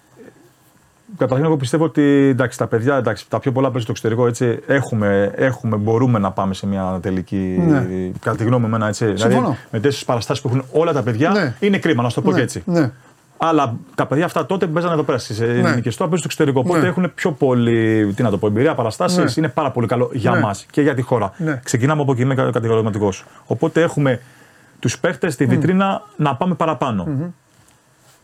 Καταρχήν, 1.17 1.45
εγώ 1.45 1.57
πιστεύω 1.57 1.83
ότι 1.83 2.01
εντάξει, 2.31 2.57
τα 2.57 2.67
παιδιά, 2.67 2.95
εντάξει, 2.95 3.29
τα 3.29 3.39
πιο 3.39 3.51
πολλά 3.51 3.65
παίζουν 3.65 3.81
στο 3.81 3.91
εξωτερικό. 3.91 4.27
Έτσι, 4.27 4.59
έχουμε, 4.67 5.31
έχουμε, 5.35 5.75
μπορούμε 5.75 6.19
να 6.19 6.31
πάμε 6.31 6.53
σε 6.53 6.67
μια 6.67 6.99
τελική. 7.01 7.63
Ναι. 7.67 7.85
Κατά 8.19 8.37
τη 8.37 8.43
γνώμη 8.43 8.61
μου, 8.61 8.67
εμένα, 8.67 8.87
έτσι. 8.87 9.05
Συμφωνώ. 9.05 9.29
Δηλαδή, 9.29 9.57
με 9.71 9.79
τέτοιες 9.79 10.05
παραστάσεις 10.05 10.43
που 10.43 10.49
έχουν 10.49 10.65
όλα 10.71 10.93
τα 10.93 11.01
παιδιά, 11.03 11.29
Ναι. 11.29 11.53
είναι 11.59 11.77
κρίμα, 11.77 12.03
να 12.03 12.09
σου 12.09 12.15
το 12.15 12.21
πω 12.21 12.29
ναι, 12.31 12.35
και 12.37 12.41
έτσι. 12.43 12.63
Ναι. 12.65 12.91
Αλλά 13.37 13.75
τα 13.95 14.05
παιδιά 14.05 14.25
αυτά 14.25 14.45
τότε 14.45 14.65
που 14.67 14.71
παίζανε 14.73 14.93
εδώ 14.93 15.03
πέρα 15.03 15.17
στις 15.17 15.39
ελληνικές 15.39 15.95
τώρα 15.95 16.09
παίζουν 16.09 16.17
στο 16.17 16.25
εξωτερικό. 16.25 16.59
Οπότε 16.59 16.79
Ναι. 16.79 16.87
έχουν 16.87 17.11
πιο 17.15 17.31
πολύ 17.31 18.13
τι 18.15 18.23
να 18.23 18.29
το 18.29 18.37
πω, 18.37 18.47
εμπειρία, 18.47 18.75
παραστάσεις. 18.75 19.17
Ναι. 19.17 19.31
Είναι 19.37 19.47
πάρα 19.47 19.71
πολύ 19.71 19.87
καλό 19.87 20.09
για 20.13 20.31
Ναι. 20.31 20.39
μας 20.39 20.65
και 20.71 20.81
για 20.81 20.93
τη 20.93 21.01
χώρα. 21.01 21.33
Ναι. 21.37 21.59
Ξεκινάμε 21.63 22.01
από 22.01 22.11
εκεί, 22.11 22.21
είμαι 22.21 22.35
κατηγορηματικός. 22.35 23.25
Οπότε 23.45 23.81
έχουμε 23.81 24.19
τους 24.83 24.99
παίχτες 24.99 25.33
στη 25.33 25.45
βιτρίνα 25.45 26.01
να 26.15 26.35
πάμε 26.35 26.55
παραπάνω. 26.55 27.07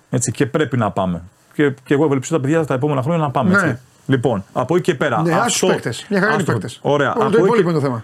Έτσι, 0.09 0.31
και 0.31 0.45
πρέπει 0.45 0.77
να 0.77 0.91
πάμε. 0.91 1.21
Και, 1.53 1.73
και 1.85 1.93
εγώ 1.93 2.05
ευελπιστώ 2.05 2.35
τα 2.35 2.41
παιδιά 2.41 2.65
τα 2.65 2.73
επόμενα 2.73 3.01
χρόνια 3.01 3.21
να 3.21 3.29
πάμε. 3.31 3.49
Ναι. 3.49 3.55
Έτσι. 3.69 3.81
Λοιπόν, 4.05 4.43
από 4.53 4.75
εκεί 4.75 4.83
και 4.83 4.95
πέρα. 4.95 5.21
Ναι, 5.21 5.31
αυτό- 5.31 5.43
άσου 5.45 5.67
παίκτες. 5.67 6.05
Μια 6.09 6.19
χαρά 6.19 6.31
είναι 6.31 6.41
αυτό- 6.41 6.53
παίκτες. 6.53 6.79
Ωραία. 6.81 7.13
Όλο 7.13 7.21
Από 7.23 7.31
το 7.31 7.37
εκεί- 7.37 7.45
υπόλοιπο 7.45 7.69
είναι 7.69 7.79
το 7.79 7.85
θέμα. 7.85 8.03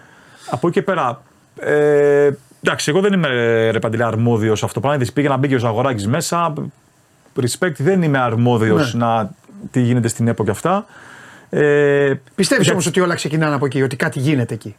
από 0.50 0.68
εκεί 0.68 0.80
και 0.80 0.86
πέρα. 0.86 1.22
Ε, 1.60 2.30
εντάξει, 2.64 2.90
εγώ 2.90 3.02
δεν 3.02 3.14
είμαι 3.14 3.28
ρε 3.72 3.80
παντελή 3.80 4.04
αρμόδιος 4.04 4.60
σε 4.60 4.66
αυτό 4.66 4.80
το 4.82 4.88
πράγμα. 4.88 5.06
Πήγε 5.14 5.28
να 5.28 5.38
μπήκε 5.38 5.56
ο 5.56 5.60
Ζαγοράκης 5.60 6.08
μέσα. 6.08 6.54
Respect, 7.42 7.76
δεν 7.78 8.02
είμαι 8.02 8.18
αρμόδιος 8.18 8.94
Ναι. 8.94 9.06
να 9.06 9.30
τι 9.72 9.80
γίνεται 9.82 10.08
στην 10.08 10.28
ΕΠΟ 10.28 10.44
και 10.44 10.52
αυτά. 10.52 10.86
Ε, 11.50 12.14
Πιστεύεις 12.36 12.64
για- 12.66 12.74
όμως 12.74 12.86
ότι 12.88 13.00
όλα 13.00 13.16
ξεκινάνε 13.16 13.56
από 13.56 13.66
εκεί, 13.66 13.82
ότι 13.82 13.96
κάτι 13.96 14.20
γίνεται 14.20 14.54
εκεί; 14.54 14.76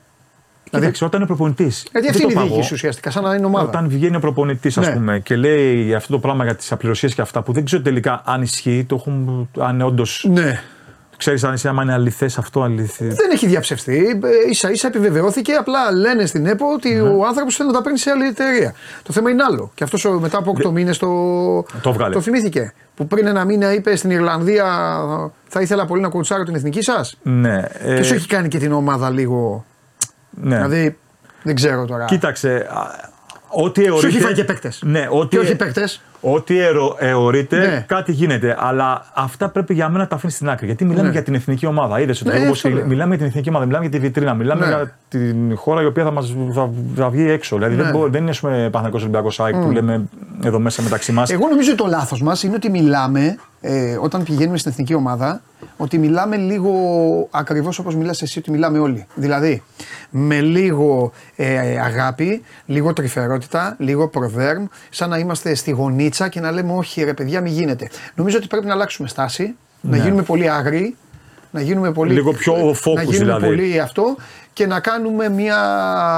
Κοίταξε, 0.70 1.04
όταν 1.04 1.18
είναι 1.20 1.28
προπονητής. 1.28 1.86
Γιατί 1.92 2.08
αυτή 2.08 2.22
είναι 2.22 2.32
η 2.42 2.48
διοίκηση 2.48 2.74
ουσιαστικά, 2.74 3.10
σαν 3.10 3.22
να 3.22 3.34
είναι 3.34 3.46
ομάδα. 3.46 3.66
Όταν 3.68 3.88
βγαίνει 3.88 4.16
ο 4.16 4.20
προπονητής, 4.20 4.76
Ναι. 4.76 4.86
α 4.86 4.92
πούμε, 4.92 5.18
και 5.20 5.36
λέει 5.36 5.94
αυτό 5.94 6.12
το 6.12 6.18
πράγμα 6.18 6.44
για 6.44 6.54
τις 6.54 6.72
απληρωσίες 6.72 7.14
και 7.14 7.20
αυτά 7.20 7.42
που 7.42 7.52
δεν 7.52 7.64
ξέρω 7.64 7.82
τελικά 7.82 8.22
αν 8.24 8.42
ισχύει, 8.42 8.84
το 8.88 8.94
έχουν, 8.94 9.48
αν 9.58 9.80
όντω. 9.80 10.04
Ναι. 10.22 10.60
Ξέρεις 11.16 11.44
αν, 11.44 11.54
είσαι- 11.54 11.68
άμα 11.68 11.82
είναι 11.82 11.92
αληθές 11.92 12.38
αυτό, 12.38 12.62
αληθέ. 12.62 13.04
Δεν 13.06 13.30
έχει 13.32 13.46
διαψευστεί. 13.46 14.20
Ε, 14.46 14.50
ίσα 14.50 14.70
ίσα 14.70 14.86
επιβεβαιώθηκε. 14.86 15.52
Απλά 15.52 15.92
λένε 15.92 16.26
στην 16.26 16.46
ΕΠΟ 16.46 16.66
ότι 16.74 16.94
Ναι. 16.94 17.00
ο 17.00 17.26
άνθρωπος 17.26 17.56
θέλει 17.56 17.68
να 17.68 17.74
τα 17.74 17.82
παίρνει 17.82 17.98
σε 17.98 18.10
άλλη 18.10 18.26
εταιρεία. 18.26 18.74
Το 19.02 19.12
θέμα 19.12 19.30
είναι 19.30 19.42
άλλο. 19.42 19.70
Και 19.74 19.84
αυτός 19.84 20.06
μετά 20.20 20.38
από 20.38 20.50
8 20.50 20.70
μήνες 20.70 20.98
το, 20.98 21.06
Το 21.82 21.92
βγάλε. 21.92 22.14
το 22.14 22.20
θυμήθηκε. 22.20 22.72
Που 22.94 23.06
πριν 23.06 23.26
ένα 23.26 23.44
μήνα 23.44 23.74
είπε 23.74 23.96
στην 23.96 24.10
Ιρλανδία 24.10 24.64
θα 25.48 25.60
ήθελα 25.60 25.86
πολύ 25.86 26.02
να 26.02 26.08
κουτσάρω 26.08 26.42
την 26.44 26.54
εθνική 26.54 26.82
σας. 26.82 27.18
Ναι. 27.22 27.62
Και 27.96 28.02
σου 28.02 28.14
έχει 28.14 28.26
κάνει 28.26 28.48
και 28.48 28.58
την 28.58 28.72
ομάδα 28.72 29.10
λίγο. 29.10 29.64
Ναι. 30.42 30.56
Δηλαδή 30.56 30.96
δεν 31.42 31.54
ξέρω 31.54 31.84
τώρα. 31.84 32.04
Κοίταξε. 32.04 32.66
α, 32.70 33.14
Ό,τι 33.48 33.80
Σου 33.80 33.86
αιωρείται. 33.86 34.06
έχει 34.08 34.20
φάει 34.20 34.32
και 34.32 34.44
παίκτες. 34.44 34.82
Ναι, 34.84 35.08
ό,τι, 35.10 35.28
Και 35.36 35.38
όχι 35.38 35.56
παίκτες. 35.56 36.02
ό,τι 36.20 36.60
αιω- 36.60 36.96
αιωρείται, 36.98 37.56
Ναι. 37.58 37.84
κάτι 37.88 38.12
γίνεται. 38.12 38.56
Αλλά 38.58 39.06
αυτά 39.14 39.48
πρέπει 39.48 39.74
για 39.74 39.88
μένα 39.88 39.98
να 40.02 40.06
τα 40.08 40.14
αφήνεις 40.16 40.34
στην 40.34 40.48
άκρη. 40.48 40.66
Γιατί 40.66 40.84
μιλάμε 40.84 41.06
Ναι. 41.06 41.12
για 41.12 41.22
την 41.22 41.34
εθνική 41.34 41.66
ομάδα. 41.66 42.00
Είδες 42.00 42.20
ότι 42.20 42.30
Ναι, 42.30 42.36
εγώ 42.42 42.50
αυτό 42.50 42.68
λέω. 42.68 42.86
μιλάμε 42.86 43.08
για 43.08 43.18
την 43.18 43.26
εθνική 43.26 43.48
ομάδα, 43.48 43.64
μιλάμε 43.66 43.84
για 43.86 43.98
τη 43.98 44.06
βιτρίνα, 44.06 44.34
μιλάμε 44.34 44.66
Ναι. 44.66 44.72
για 44.74 44.94
την 45.08 45.56
χώρα 45.56 45.82
η 45.82 45.84
οποία 45.86 46.04
θα, 46.04 46.10
μας, 46.10 46.34
θα, 46.54 46.70
θα 46.96 47.08
βγει 47.08 47.30
έξω. 47.30 47.56
Δηλαδή 47.56 47.74
Ναι. 47.74 47.82
δεν, 47.82 47.92
μπο- 47.92 48.08
δεν 48.08 48.22
είναι 48.22 48.32
πούμε, 48.40 48.68
Παναγικό 48.72 48.98
Ολυμπιακός 49.00 49.40
ΑΕΚ 49.40 49.54
που 49.56 49.70
λέμε 49.70 50.02
εδώ 50.44 50.58
μέσα 50.58 50.82
μεταξύ 50.82 51.12
μας. 51.12 51.30
Εγώ 51.30 51.48
νομίζω 51.48 51.68
ότι 51.72 51.82
το 51.82 51.86
λάθος 51.88 52.22
μας 52.22 52.42
είναι 52.42 52.54
ότι 52.54 52.70
μιλάμε 52.70 53.36
ε, 53.60 53.96
όταν 54.00 54.22
πηγαίνουμε 54.22 54.58
στην 54.58 54.70
εθνική 54.70 54.94
ομάδα 54.94 55.40
ότι 55.76 55.98
μιλάμε 55.98 56.36
λίγο 56.36 56.72
ακριβώς 57.30 57.78
όπως 57.78 57.94
μιλάς 57.96 58.22
εσύ, 58.22 58.38
ότι 58.38 58.50
μιλάμε 58.50 58.78
όλοι. 58.78 59.06
Δηλαδή 59.14 59.62
με 60.10 60.40
λίγο 60.40 61.12
ε, 61.36 61.78
αγάπη, 61.78 62.42
λίγο 62.66 62.92
τρυφερότητα, 62.92 63.76
λίγο 63.78 64.08
προβέρμ, 64.08 64.64
σαν 64.90 65.08
να 65.10 65.18
είμαστε 65.18 65.54
στη 65.54 65.70
γωνίτσα 65.70 66.28
και 66.28 66.40
να 66.40 66.50
λέμε 66.50 66.72
Όχι, 66.72 67.02
ρε 67.04 67.14
παιδιά, 67.14 67.40
μην 67.40 67.52
γίνεται. 67.52 67.88
Νομίζω 68.14 68.36
ότι 68.36 68.46
πρέπει 68.46 68.66
να 68.66 68.72
αλλάξουμε 68.72 69.08
στάση, 69.08 69.54
να 69.80 69.96
Ναι. 69.96 70.02
γίνουμε 70.02 70.22
πολύ 70.22 70.50
άγριοι, 70.50 70.96
να 71.50 71.60
γίνουμε 71.60 71.92
πολύ. 71.92 72.12
Λίγο 72.12 72.32
πιο 72.32 72.54
focus 72.54 72.94
να 72.94 73.02
γίνουμε 73.02 73.24
δηλαδή. 73.24 73.44
πολύ 73.46 73.80
αυτό 73.80 74.16
και 74.52 74.66
να 74.66 74.80
κάνουμε 74.80 75.28
μια 75.28 75.58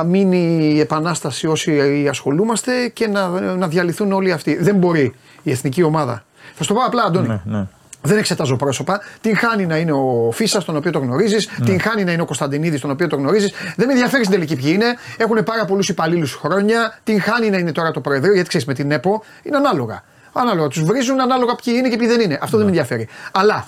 μίνι 0.07 0.81
επανάσταση 0.81 1.47
όσοι 1.47 2.07
ασχολούμαστε 2.09 2.89
και 2.89 3.07
να, 3.09 3.29
να 3.57 3.69
διαλυθούν 3.69 4.13
όλοι 4.13 4.33
αυτοί. 4.33 4.57
Δεν 4.63 4.75
μπορεί 4.77 5.15
η 5.43 5.51
εθνική 5.51 5.83
ομάδα. 5.83 6.25
Θα 6.55 6.63
σου 6.63 6.69
το 6.69 6.75
πω 6.75 6.85
απλά, 6.87 7.03
Αντώνη. 7.03 7.27
Ναι, 7.27 7.41
ναι. 7.45 7.67
Δεν 8.03 8.19
εξετάζω 8.19 8.57
πρόσωπα. 8.57 9.01
Την 9.21 9.37
χάνει 9.37 9.67
να 9.67 9.77
είναι 9.77 9.93
ο 9.93 10.31
Φίσας, 10.33 10.65
τον 10.65 10.77
οποίο 10.77 10.91
το 10.91 10.99
γνωρίζεις. 10.99 11.49
Ναι. 11.57 11.67
Την 11.67 11.81
χάνει 11.81 12.05
να 12.05 12.13
είναι 12.13 12.23
ο 12.23 12.25
Κωνσταντινίδης, 12.25 12.81
τον 12.81 12.91
οποίο 12.91 13.07
το 13.07 13.17
γνωρίζεις. 13.17 13.53
Δεν 13.77 13.87
με 13.87 13.93
ενδιαφέρει 13.93 14.25
στην 14.25 14.35
τελική 14.35 14.57
ποιοι 14.57 14.71
είναι. 14.75 14.97
Έχουν 15.17 15.43
πάρα 15.45 15.65
πολλούς 15.65 15.89
υπαλλήλους 15.89 16.35
χρόνια. 16.35 16.99
Την 17.05 17.21
χάνει 17.21 17.51
να 17.51 17.57
είναι 17.59 17.73
τώρα 17.73 17.91
το 17.91 18.01
Προεδρείο, 18.01 18.33
γιατί 18.33 18.49
ξέρεις 18.49 18.67
με 18.67 18.75
την 18.75 18.91
ΕΠΟ 18.91 19.23
είναι 19.43 19.57
ανάλογα. 19.57 20.05
Ανάλογα. 20.33 20.69
Τους 20.69 20.83
βρίζουν 20.83 21.21
ανάλογα 21.21 21.55
ποιοι 21.55 21.75
είναι 21.77 21.89
και 21.89 21.97
ποιοι 21.97 22.07
δεν 22.07 22.21
είναι. 22.21 22.39
Αυτό 22.43 22.57
δεν 22.57 22.67
με 22.67 22.73
ενδιαφέρει. 22.73 23.09
Αλλά 23.33 23.67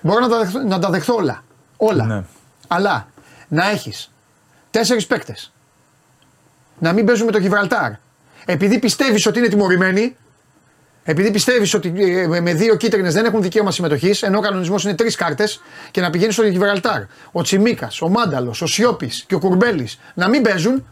μπορώ 0.00 0.20
να 0.20 0.28
τα 0.28 0.38
δεχθώ, 0.38 0.58
να 0.58 0.78
τα 0.78 0.90
δεχθώ 0.90 1.14
όλα. 1.14 1.44
Όλα. 1.76 2.04
Ναι. 2.04 2.22
Αλλά 2.68 3.06
να 3.48 3.70
έχεις 3.70 4.10
τέσσερις 4.70 5.06
παίκτες 5.06 5.52
να 6.78 6.92
μην 6.92 7.06
παίζουν 7.06 7.26
με 7.26 7.32
το 7.32 7.38
Γιβραλτάρ 7.38 7.90
επειδή 8.44 8.78
πιστεύεις 8.78 9.26
ότι 9.26 9.38
είναι 9.38 9.48
τιμωρημένοι, 9.48 10.16
επειδή 11.02 11.30
πιστεύεις 11.30 11.74
ότι 11.74 11.92
ε, 11.96 12.26
με- 12.26 12.40
με 12.40 12.54
δύο 12.54 12.76
κίτρινες 12.76 13.14
δεν 13.14 13.24
έχουν 13.24 13.42
δικαίωμα 13.42 13.70
συμμετοχής, 13.70 14.22
ενώ 14.22 14.38
ο 14.38 14.40
κανονισμός 14.40 14.84
είναι 14.84 14.94
τρεις 14.94 15.14
κάρτες, 15.16 15.60
και 15.90 16.00
να 16.00 16.10
πηγαίνεις 16.10 16.34
στο 16.34 16.44
Γιβραλτάρ 16.46 17.02
ο 17.32 17.42
Τσιμίκας, 17.42 18.00
ο 18.02 18.08
Μάνταλος, 18.08 18.62
ο 18.62 18.66
Σιώπης 18.66 19.24
και 19.26 19.34
ο 19.34 19.38
Κουρμπέλης 19.38 19.98
να 20.14 20.28
μην 20.28 20.42
παίζουν 20.42 20.86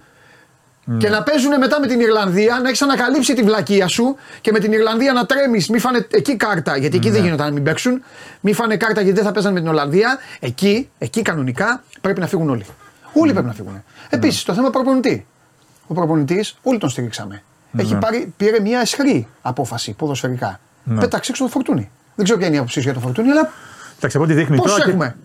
και 0.98 1.08
να 1.08 1.22
παίζουν 1.22 1.58
μετά 1.58 1.80
με 1.80 1.86
την 1.86 2.00
Ιρλανδία, 2.00 2.60
να 2.62 2.68
έχεις 2.68 2.82
ανακαλύψει 2.82 3.34
τη 3.34 3.42
βλακεία 3.42 3.88
σου 3.88 4.16
και 4.40 4.52
με 4.52 4.58
την 4.58 4.72
Ιρλανδία 4.72 5.12
να 5.12 5.26
τρέμεις, 5.26 5.68
μη 5.68 5.78
φάνε 5.78 6.06
εκεί 6.10 6.36
κάρτα, 6.36 6.76
γιατί 6.76 6.96
εκεί 6.96 7.10
δεν 7.10 7.22
γινόταν 7.24 7.46
να 7.46 7.52
μην 7.52 7.62
παίξουν, 7.62 8.02
μη 8.40 8.52
φάνε 8.52 8.76
κάρτα 8.76 9.00
γιατί 9.00 9.16
δεν 9.16 9.26
θα 9.26 9.32
παίζανε 9.32 9.54
με 9.54 9.60
την 9.60 9.68
Ολλανδία. 9.68 10.18
Εκεί, 10.40 10.90
εκεί 10.98 11.22
κανονικά 11.22 11.82
πρέπει 12.00 12.20
να 12.20 12.26
φύγουν 12.26 12.50
όλοι. 12.50 12.64
Όλοι 13.12 13.32
πρέπει 13.32 13.46
να 13.46 13.52
φύγουν. 13.52 13.84
Επίσης, 14.08 14.42
το 14.42 14.54
θέμα 14.54 14.70
προπονητή. 14.70 15.26
Ο 15.86 15.94
προπονητής, 15.94 16.58
όλοι 16.62 16.78
τον 16.78 16.88
στηρίξαμε. 16.90 17.42
Έχει 17.76 17.94
πάρει, 17.96 18.32
πήρε 18.36 18.60
μια 18.60 18.80
αισχρή 18.80 19.26
απόφαση 19.42 19.92
ποδοσφαιρικά. 19.92 20.60
Πέταξε 21.00 21.30
έξω 21.30 21.44
το 21.44 21.50
φορτούνι. 21.50 21.90
Δεν 22.14 22.24
ξέρω 22.24 22.38
ποια 22.38 22.46
είναι 22.48 22.56
η 22.56 22.58
άποψή 22.58 22.78
σου 22.80 22.84
για 22.84 22.94
το 22.94 23.00
φορτούνι, 23.00 23.30
αλλά 23.30 23.50
Εντάξει, 23.96 24.16
από 24.16 24.26
ό,τι 24.26 24.34
δείχνει 24.34 24.56
Πόσους 24.56 24.70
τώρα. 24.72 24.84
και- 24.84 24.90
έχουμε; 24.90 25.16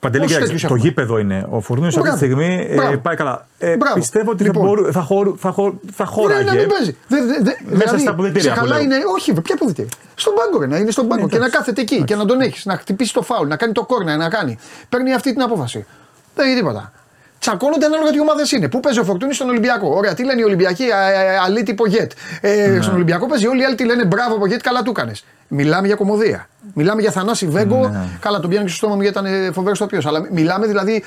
Παντελή, 0.00 0.22
Πόσους 0.22 0.36
κοίταξε, 0.36 0.52
τέτοιους 0.54 0.60
το 0.68 0.74
έχουμε; 0.74 0.88
γήπεδο 0.88 1.18
είναι. 1.18 1.46
Ο 1.50 1.60
Φουρνίνο 1.60 1.88
αυτή 1.88 2.00
τη 2.00 2.06
Μπράβο. 2.08 2.16
στιγμή 2.16 2.66
ε, 2.70 2.74
Μπράβο. 2.74 2.98
πάει 2.98 3.16
καλά. 3.16 3.46
Ε, 3.58 3.76
Μπράβο. 3.76 3.94
πιστεύω 3.94 4.30
ότι 4.30 4.42
Λοιπόν. 4.44 4.62
θα, 4.62 4.68
μπορού- 4.68 4.92
θα, 4.92 5.00
χωρ- 5.00 5.34
θα, 5.38 5.50
χωρ- 5.50 5.74
θα 5.92 6.04
Μπορεί 6.04 6.16
χώραγε. 6.20 6.44
να 6.44 6.54
μην 6.54 6.68
παίζει. 6.68 6.96
Δε, 7.08 7.16
δε, 7.20 7.42
δε, 7.42 7.52
δηλαδή, 7.76 7.98
στα 8.00 8.10
αποδυτήρια 8.10 8.42
σε 8.42 8.48
που 8.50 8.54
καλά 8.64 8.74
λέω. 8.74 8.84
είναι, 8.84 8.96
όχι, 9.14 9.32
ποια 9.32 9.54
αποδητήρια; 9.54 9.90
Στον 10.14 10.34
πάγκο, 10.34 10.58
ρε, 10.60 10.66
να 10.66 10.76
είναι 10.76 10.90
στον 10.90 11.08
πάγκο 11.08 11.22
και 11.28 11.30
να 11.30 11.36
εντάξει. 11.36 11.56
κάθεται 11.56 11.80
εκεί 11.80 12.04
και 12.04 12.16
να 12.16 12.24
τον 12.24 12.40
έχεις, 12.40 12.64
να 12.64 12.76
χτυπήσει 12.76 13.12
το 13.12 13.22
φάουλ, 13.22 13.48
να 13.48 13.56
κάνει 13.56 13.72
το 13.72 13.84
κόρνα, 13.84 14.16
να 14.16 14.28
κάνει. 14.28 14.58
Παίρνει 14.88 15.12
αυτή 15.14 15.32
την 15.32 15.42
απόφαση. 15.42 15.86
Δεν 16.34 16.46
έχει 16.46 16.56
τίποτα. 16.56 16.92
Τσακώνονται 17.40 17.86
ανάλογα 17.86 18.10
τι 18.10 18.20
ομάδες 18.20 18.52
είναι. 18.52 18.68
Πού 18.68 18.80
παίζει 18.80 18.98
ο 18.98 19.04
Φορτούνης 19.04 19.36
στον 19.36 19.48
Ολυμπιακό. 19.48 19.88
Ωραία, 19.96 20.14
τι 20.14 20.24
λένε 20.24 20.40
οι 20.40 20.44
Ολυμπιακοί, 20.44 20.90
α, 20.90 20.98
α, 20.98 21.42
αλή 21.44 21.62
τύπο 21.62 21.86
γετ. 21.86 22.12
Ε, 22.40 22.66
Ναι. 22.66 22.82
Στον 22.82 22.94
Ολυμπιακό 22.94 23.26
παίζει 23.26 23.46
όλοι 23.46 23.60
οι 23.60 23.64
άλλοι 23.64 23.74
τι 23.74 23.84
λένε 23.84 24.04
μπράβο 24.04 24.34
από 24.34 24.46
γετ, 24.46 24.60
καλά 24.60 24.82
του 24.82 24.90
έκανε. 24.90 25.12
Μιλάμε 25.48 25.86
για 25.86 25.96
κομμωδία. 25.96 26.48
Μιλάμε 26.74 27.00
για 27.00 27.10
Θανάση 27.10 27.46
Βέγκο. 27.46 27.88
Ναι. 27.88 27.98
Καλά, 28.20 28.40
τον 28.40 28.50
πιάνει 28.50 28.64
και 28.64 28.70
στο 28.70 28.78
στόμα 28.78 28.94
μου 28.94 29.02
γιατί 29.02 29.18
ήταν 29.18 29.52
φοβερός 29.52 29.78
το 29.78 29.84
οποίος. 29.84 30.06
Αλλά 30.06 30.26
μιλάμε 30.30 30.66
δηλαδή. 30.66 31.02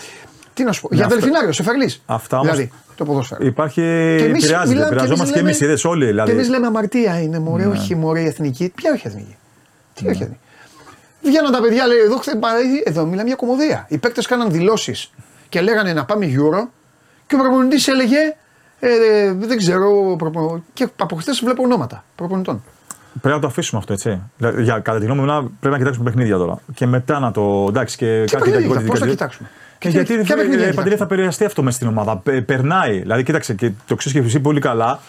Τι 0.54 0.64
να 0.64 0.72
σου 0.72 0.82
πω, 0.82 0.90
για 0.92 1.04
αυτά- 1.06 1.16
Δελφινάριο, 1.18 1.52
σε 1.52 1.64
φερλής. 1.64 2.02
Αυτά 2.06 2.38
όμως- 2.40 2.52
Δηλαδή, 2.52 2.72
το 2.96 3.06
ποδόσφαιρο. 3.06 3.46
Υπάρχει. 3.46 3.82
Και 3.82 4.24
εμείς 4.26 4.44
Επηρεάζεται. 4.44 4.68
μιλάμε- 4.70 4.86
Επηρεαζόμαστε 4.92 5.34
και 5.34 5.40
λέμε- 5.40 5.54
εμεί, 5.56 5.66
είδες 5.66 5.86
όλοι. 5.86 6.06
Δηλαδή. 6.06 6.30
Και 6.30 6.36
εμείς 6.36 6.50
λέμε 6.50 6.68
αμαρτία 6.68 7.22
είναι, 7.22 7.40
μωρέ, 7.40 7.66
όχι 7.66 7.96
μωρέ 7.96 8.22
εθνική. 8.22 8.72
Ποια 8.76 8.92
όχι 8.94 9.08
εθνική; 9.08 9.36
Τι 9.94 10.08
όχι 10.08 10.22
εθνική; 10.24 10.40
Βγαίναν 11.24 11.52
τα 11.52 11.62
παιδιά, 11.62 11.88
λέει, 11.88 11.98
εδώ, 11.98 12.18
χθε, 12.18 12.32
εδώ 12.84 13.06
μιλάμε 13.06 13.28
για 13.28 13.36
κομμωδία. 13.36 13.86
Οι 13.90 13.98
παίκτες 13.98 14.26
κάναν 14.26 14.52
δηλώσεις 14.52 15.12
και 15.54 15.62
λέγανε 15.62 15.94
να 15.94 16.06
πάμε 16.06 16.26
Euro 16.26 16.68
και 17.28 17.36
ο 17.36 17.38
προπονητής 17.38 17.88
έλεγε, 17.88 18.18
ε, 18.80 18.88
ε, 18.90 19.32
δεν 19.34 19.58
ξέρω, 19.58 20.16
προπο... 20.18 20.64
και 20.74 20.88
από 20.98 21.16
χθες 21.16 21.40
βλέπω 21.44 21.64
ονόματα 21.64 22.04
προπονητών. 22.16 22.64
Πρέπει 23.22 23.36
να 23.36 23.42
το 23.42 23.48
αφήσουμε 23.48 23.80
αυτό, 23.80 23.94
έτσι. 23.94 24.22
Δηλαδή, 24.38 24.64
Για, 24.64 24.80
κατά 24.80 25.00
τη 25.00 25.06
γνώμη 25.06 25.20
μου, 25.20 25.26
να- 25.26 25.42
πρέπει 25.42 25.68
να 25.70 25.78
κοιτάξουμε 25.78 26.06
παιχνίδια 26.06 26.38
τώρα. 26.38 26.60
Και 26.74 26.86
μετά 26.86 27.20
να 27.20 27.32
το. 27.32 27.66
Εντάξει, 27.70 27.98
και 27.98 28.24
Τι 28.26 28.32
κάτι 28.36 28.50
παιχνίδια, 28.50 28.70
τακτικό, 28.70 28.90
πώς 28.92 29.00
θα 29.00 29.06
κάτι- 29.06 29.18
κοιτάξουμε; 29.18 29.50
Και 29.78 29.88
Και 29.90 29.96
γιατί 29.96 30.14
ποια 30.14 30.24
δεν 30.24 30.36
παιχνίδια 30.36 30.54
ε, 30.54 30.58
κοιτάξουμε. 30.60 30.76
Παντελή, 30.84 30.96
θα 30.96 31.04
επηρεαστεί 31.04 31.46
αυτό 31.46 31.64
μέσα 31.64 31.76
στην 31.76 31.88
ομάδα. 31.88 32.18
Πε- 32.18 32.42
περνάει. 32.46 33.00
Δηλαδή, 33.00 33.24
κοίταξε, 33.24 33.54
και 33.54 33.72
το 33.88 33.96
ξέρεις 33.96 34.20
και 34.20 34.26
εσύ 34.26 34.40
πολύ 34.40 34.60
καλά. 34.60 35.00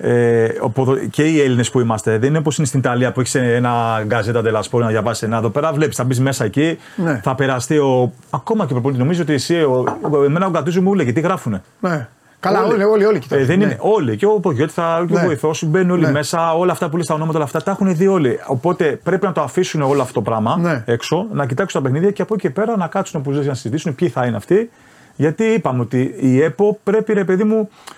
Ε, 0.00 0.48
ο 0.60 0.68
ποδο- 0.70 0.96
και 1.10 1.22
οι 1.24 1.40
Έλληνες 1.40 1.70
που 1.70 1.80
είμαστε, 1.80 2.18
δεν 2.18 2.28
είναι 2.28 2.38
όπως 2.38 2.58
είναι 2.58 2.66
στην 2.66 2.78
Ιταλία 2.78 3.12
που 3.12 3.20
έχεις 3.20 3.34
ένα 3.34 4.02
γκαζέτα 4.06 4.42
τελασπόρ 4.42 4.82
να 4.82 4.88
διαβάσεις 4.88 5.22
ένα. 5.22 5.36
Εδώ 5.36 5.48
πέρα 5.50 5.72
βλέπεις, 5.72 5.96
θα 5.96 6.04
μπεις 6.04 6.20
μέσα 6.20 6.44
εκεί, 6.44 6.78
Ναι. 6.96 7.20
θα 7.24 7.34
περαστεί 7.34 7.78
ο. 7.78 8.12
Ακόμα 8.30 8.64
και 8.64 8.70
ο 8.70 8.74
προπονητής. 8.74 9.02
Νομίζω 9.02 9.22
ότι 9.22 9.32
εσύ, 9.32 9.54
ο, 9.54 9.84
ο, 10.10 10.24
εμένα 10.24 10.46
ο 10.46 10.50
Γκατούζου 10.50 10.82
μου 10.82 10.92
έλεγε 10.92 11.12
τι 11.12 11.20
γράφουνε; 11.20 11.62
Ναι. 11.80 12.08
Καλά, 12.40 12.64
όλοι, 12.64 12.84
όλοι, 12.84 13.04
όλοι, 13.04 13.18
κοιτάξτε. 13.18 13.42
Ε, 13.44 13.46
δεν 13.46 13.58
ναι. 13.58 13.64
είναι 13.64 13.76
όλοι. 13.80 14.16
Και 14.16 14.26
ο 14.26 14.40
Πογιώτη 14.40 14.72
θα 14.72 15.04
και 15.08 15.14
ο 15.14 15.18
Ναι. 15.18 15.24
βοηθός 15.26 15.56
σου 15.56 15.66
μπαίνουν 15.66 15.90
όλοι 15.90 16.04
Ναι. 16.04 16.10
μέσα. 16.10 16.52
Όλα 16.54 16.72
αυτά 16.72 16.88
που 16.88 16.96
λες 16.96 17.06
τα 17.06 17.14
ονόματα, 17.14 17.36
όλα 17.36 17.46
αυτά 17.46 17.62
τα 17.62 17.70
έχουν 17.70 17.96
δει 17.96 18.06
όλοι. 18.06 18.38
Οπότε 18.46 19.00
πρέπει 19.02 19.26
να 19.26 19.32
το 19.32 19.40
αφήσουν 19.40 19.82
όλο 19.82 20.02
αυτό 20.02 20.12
το 20.14 20.22
πράγμα 20.22 20.56
Ναι. 20.60 20.82
έξω, 20.86 21.26
να 21.32 21.46
κοιτάξουν 21.46 21.82
τα 21.82 21.86
παιχνίδια 21.88 22.10
και 22.12 22.22
από 22.22 22.34
εκεί 22.34 22.42
και 22.42 22.50
πέρα 22.50 22.76
να 22.76 22.86
κάτσουν 22.86 23.22
που 23.22 23.32
ζεις 23.32 23.46
να 23.46 23.54
συζητήσουν 23.54 23.94
ποιοι 23.94 24.08
θα 24.08 24.26
είναι 24.26 24.36
αυτοί. 24.36 24.70
Γιατί 25.16 25.44
είπαμε 25.44 25.80
ότι 25.80 26.14
η 26.20 26.42
ΕΠΟ 26.42 26.78
πρέπει, 26.84 27.12
ρε 27.12 27.24
παιδί 27.24 27.44
μου, 27.44 27.56
ε, 27.58 27.97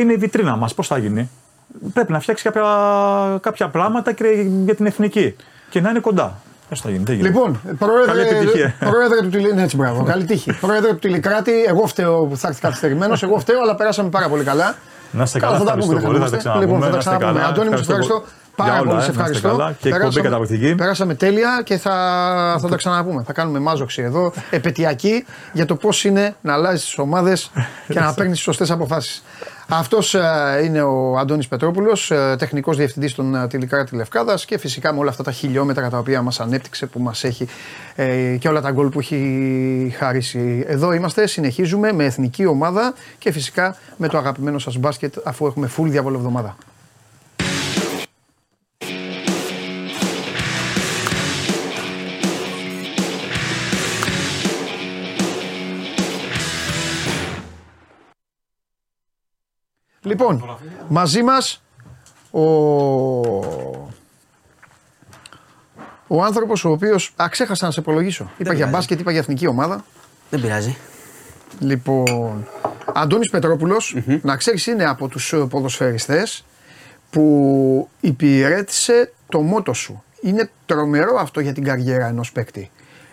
είναι 0.00 0.12
η 0.12 0.16
βιτρίνα 0.16 0.56
μας. 0.56 0.74
Πώς 0.74 0.86
θα 0.86 0.98
γίνει; 0.98 1.30
Πρέπει 1.92 2.12
να 2.12 2.20
φτιάξει 2.20 2.44
κάποια, 2.44 2.62
κάποια 3.40 3.68
πράγματα 3.68 4.12
και 4.12 4.24
για 4.64 4.74
την 4.74 4.86
εθνική. 4.86 5.36
Και 5.70 5.80
να 5.80 5.90
είναι 5.90 5.98
κοντά. 5.98 6.38
Πώς 6.68 6.80
θα 6.80 6.90
γίνει, 6.90 7.02
δεν 7.04 7.14
γίνεται. 7.14 7.32
Λοιπόν, 7.34 7.60
Καλή 7.64 7.76
πρόεδρε, 7.76 8.22
επιτυχία. 8.36 8.74
πρόεδρε 8.80 9.20
του 9.20 9.28
Τηλικράτη. 9.28 9.54
Ναι, 9.56 9.62
έτσι, 9.62 9.76
μπράβο. 9.76 10.02
Καλή 10.02 10.24
τύχη. 10.24 10.52
πρόεδρε 10.52 10.90
του 10.90 10.98
Τηλικράτη, 10.98 11.64
εγώ 11.68 11.86
φταίω 11.86 12.24
που 12.24 12.36
θα 12.36 12.48
έρθει 12.48 12.60
καθυστερημένο. 12.60 13.16
Εγώ 13.22 13.38
φταίω, 13.38 13.60
αλλά 13.62 13.74
περάσαμε 13.74 14.08
πάρα 14.08 14.28
πολύ 14.28 14.44
καλά. 14.44 14.74
Να 15.10 15.22
είστε 15.22 15.38
καλά, 15.38 15.58
θα 15.58 15.64
τα 15.64 15.70
ευχαριστώ 15.70 15.94
πούμε. 15.94 16.06
πολύ, 16.06 16.18
δεν 16.18 16.28
θα 16.28 16.36
τα 16.36 16.42
χανόμαστε. 16.50 16.66
Λοιπόν, 16.66 16.80
θα 16.80 16.90
τα 16.90 16.98
ξαναπούμε, 16.98 17.32
να 17.32 17.38
είστε 17.38 17.38
ξαναπούμε. 17.38 17.40
καλά. 17.40 17.48
Αντώνη, 17.48 17.68
μου 17.68 17.76
σε 17.76 17.82
Ευχαριστώ 17.82 18.24
ευχαριστώ. 18.60 18.64
για 18.64 18.72
Πάρα 18.72 18.80
όλα, 18.80 18.90
πολύ, 18.90 19.00
ε, 19.00 19.04
σε 19.04 19.06
να 19.06 19.12
είστε 19.12 19.20
ευχαριστώ. 19.20 19.48
καλά 19.48 19.72
και 19.80 19.88
εκπομπή 19.88 20.20
καταπληκτική. 20.20 20.74
Περάσαμε 20.74 21.14
τέλεια 21.14 21.62
και 21.64 21.76
θα, 21.76 22.56
θα 22.60 22.68
τα 22.68 22.76
ξαναπούμε. 22.76 23.22
Θα 23.26 23.32
κάνουμε 23.32 23.58
μάζοξη 23.58 24.02
εδώ, 24.02 24.32
επαιτειακή, 24.50 25.24
για 25.52 25.66
το 25.66 25.74
πώς 25.74 26.04
είναι 26.04 26.34
να 26.40 26.52
αλλάζεις 26.52 26.84
τις 26.84 26.98
ομάδες 26.98 27.50
και 27.88 28.00
να 28.00 28.14
παίρνεις 28.16 28.34
τις 28.34 28.42
σωστές 28.42 28.70
αποφάσεις. 28.70 29.22
Αυτός 29.72 30.16
είναι 30.64 30.82
ο 30.82 31.18
Αντώνης 31.18 31.48
Πετρόπουλος, 31.48 32.12
τεχνικός 32.38 32.76
διευθυντής 32.76 33.14
των 33.14 33.34
ε, 33.34 33.46
Τηλικράτη 33.46 33.96
Λευκάδας 33.96 34.44
και 34.44 34.58
φυσικά 34.58 34.92
με 34.92 34.98
όλα 34.98 35.10
αυτά 35.10 35.22
τα 35.22 35.32
χιλιόμετρα 35.32 35.90
τα 35.90 35.98
οποία 35.98 36.22
μας 36.22 36.40
ανέπτυξε, 36.40 36.86
που 36.86 37.00
μας 37.00 37.24
έχει 37.24 37.46
ε, 37.94 38.36
και 38.38 38.48
όλα 38.48 38.60
τα 38.60 38.70
γκολ 38.70 38.88
που 38.88 38.98
έχει 38.98 39.94
χαρίσει. 39.98 40.64
Εδώ 40.66 40.92
είμαστε, 40.92 41.26
συνεχίζουμε 41.26 41.92
με 41.92 42.04
εθνική 42.04 42.46
ομάδα 42.46 42.94
και 43.18 43.32
φυσικά 43.32 43.76
με 43.96 44.08
το 44.08 44.18
αγαπημένο 44.18 44.58
σας 44.58 44.76
μπάσκετ, 44.76 45.14
αφού 45.24 45.46
έχουμε 45.46 45.70
full 45.76 45.84
διάβολο 45.86 46.16
εβδομάδα. 46.16 46.56
Λοιπόν, 60.10 60.58
μαζί 60.88 61.22
μας 61.22 61.62
ο, 62.30 62.40
ο 66.06 66.22
άνθρωπος 66.22 66.64
ο 66.64 66.70
οποίος... 66.70 67.12
Α, 67.22 67.28
ξέχασα 67.30 67.66
να 67.66 67.72
σε 67.72 67.80
υπολογίσω. 67.80 68.24
Είπα 68.24 68.42
για 68.42 68.52
πειράζει. 68.52 68.72
μπάσκετ, 68.72 69.00
είπα 69.00 69.10
για 69.10 69.20
εθνική 69.20 69.46
ομάδα. 69.46 69.84
Δεν 70.30 70.40
πειράζει. 70.40 70.76
Λοιπόν, 71.58 72.46
Αντώνης 72.94 73.30
Πετρόπουλος, 73.30 73.96
να 74.22 74.36
ξέρεις 74.36 74.66
είναι 74.66 74.84
από 74.84 75.08
τους 75.08 75.32
ε, 75.32 75.36
ποδοσφαιριστές 75.36 76.44
που 77.10 77.88
υπηρέτησε 78.00 79.12
το 79.28 79.40
μότο 79.40 79.72
σου. 79.72 80.02
Είναι 80.20 80.50
τρομερό 80.66 81.16
αυτό 81.18 81.40
για 81.40 81.52
την 81.52 81.64
καριέρα 81.64 82.06
ενός 82.06 82.32
παίκτη. 82.32 82.70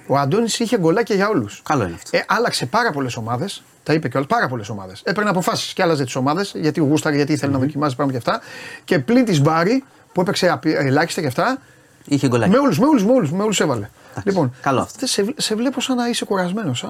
Ο 0.07 0.17
Αντώνης 0.17 0.59
είχε 0.59 0.77
γκολάκια 0.77 1.15
για 1.15 1.27
όλους. 1.29 1.61
Καλό 1.63 1.83
είναι 1.83 1.93
αυτό. 1.93 2.17
Ε, 2.17 2.25
άλλαξε 2.27 2.65
πάρα 2.65 2.91
πολλές 2.91 3.15
ομάδες. 3.15 3.63
Τα 3.87 3.93
είπε 3.93 4.07
και 4.09 4.17
όλα, 4.17 4.25
πάρα 4.25 4.47
πολλές 4.47 4.69
ομάδες. 4.69 5.01
Έπαιρνε 5.03 5.29
αποφάσεις 5.29 5.73
και 5.73 5.81
άλλαζε 5.81 6.03
τις 6.03 6.15
ομάδες 6.15 6.51
γιατί 6.55 6.79
γούσταρε, 6.79 7.15
γιατί 7.15 7.33
ήθελε 7.33 7.51
να 7.51 7.57
δοκιμάζει 7.59 7.95
πράγματα 7.95 8.19
και 8.19 8.29
αυτά. 8.31 8.45
Και 8.83 8.99
πλην 8.99 9.25
της 9.25 9.41
Μπάρι 9.41 9.83
που 10.13 10.21
έπαιξε 10.21 10.49
απει- 10.49 10.75
ελάχιστα 10.75 11.21
και 11.21 11.27
αυτά. 11.27 11.57
Είχε 12.05 12.27
γκολάκι. 12.27 12.51
Με 12.51 12.57
όλους, 12.57 12.79
με 12.79 12.85
όλους, 12.85 13.03
με 13.05 13.11
όλους, 13.11 13.31
με 13.31 13.43
όλους 13.43 13.59
έβαλε. 13.59 13.89
Λοιπόν, 14.23 14.53
καλό 14.61 14.79
αυτό. 14.81 14.95
δεν 14.99 15.07
σε, 15.07 15.23
βλέ- 15.23 15.41
σε 15.41 15.55
βλέπω 15.55 15.81
σαν 15.81 15.95
να 15.95 16.07
είσαι 16.07 16.25
κουρασμένος. 16.25 16.85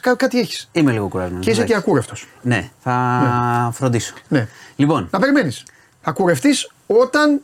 Κά, 0.00 0.14
κάτι 0.14 0.38
έχεις. 0.38 0.68
Είμαι 0.72 0.92
λίγο 0.92 1.08
κουρασμένος. 1.08 1.44
Και 1.44 1.50
είσαι 1.50 1.64
και 1.64 1.74
ακούρευτος. 1.74 2.26
Ναι, 2.42 2.70
θα 2.82 3.70
φροντίσω. 3.74 4.14
Ναι. 4.28 4.48
Λοιπόν, 4.76 5.08
Να 5.12 5.18
περιμένεις. 5.18 5.62
Θα 6.02 6.10
κουρευτεί 6.12 6.50
όταν, 6.86 7.40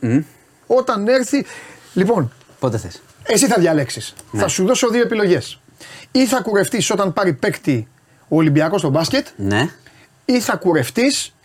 όταν 0.67 1.07
έρθει. 1.07 1.45
Λοιπόν, 1.93 2.31
πότε 2.59 2.77
θες. 2.77 3.01
εσύ 3.23 3.47
θα 3.47 3.55
διαλέξεις. 3.59 4.13
Ναι. 4.31 4.41
Θα 4.41 4.47
σου 4.47 4.65
δώσω 4.65 4.89
δύο 4.89 5.01
επιλογές. 5.01 5.59
Ή 6.11 6.25
θα 6.27 6.41
κουρευτεί 6.41 6.83
όταν 6.91 7.13
πάρει 7.13 7.33
παίκτη 7.33 7.87
ο 8.33 8.35
Ολυμπιακός 8.35 8.79
στο 8.79 8.89
μπάσκετ, 8.89 9.27
Ναι. 9.35 9.69
ή 10.25 10.39
θα 10.39 10.55
κουρευτείς 10.55 11.35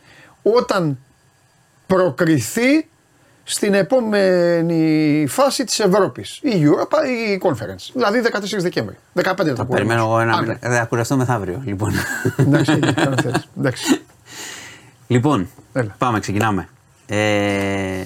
όταν 0.43 0.99
προκριθεί 1.87 2.89
στην 3.45 3.75
επόμενη 3.75 5.27
φάση 5.29 5.65
της 5.65 5.79
Ευρώπης. 5.81 6.39
Η 6.43 6.51
Europa 6.65 6.97
ή 7.09 7.33
η 7.33 7.41
Conference. 7.45 7.91
Δηλαδή 7.93 8.21
14 8.21 8.63
Δεκέμβρη. 8.63 8.97
15 9.15 9.23
θα 9.23 9.35
Θα 9.35 9.65
πούμε. 9.65 9.65
περιμένω 9.67 10.01
εγώ 10.03 10.21
ένα 10.21 10.33
Άντε. 10.37 10.59
μήνα. 10.63 10.77
Θα 10.79 10.85
κουραστώ 10.85 11.17
μεθαύριο. 11.17 11.63
Λοιπόν. 11.65 11.93
Εντάξει, 12.37 12.73
έγινε, 12.73 12.93
κάνω 12.93 13.17
θέλεις. 13.23 13.49
Εντάξει. 13.59 14.01
λοιπόν, 15.15 15.49
Έλα. 15.73 15.95
πάμε, 15.99 16.21
ξεκινάμε. 16.21 16.69
Ε, 17.07 18.01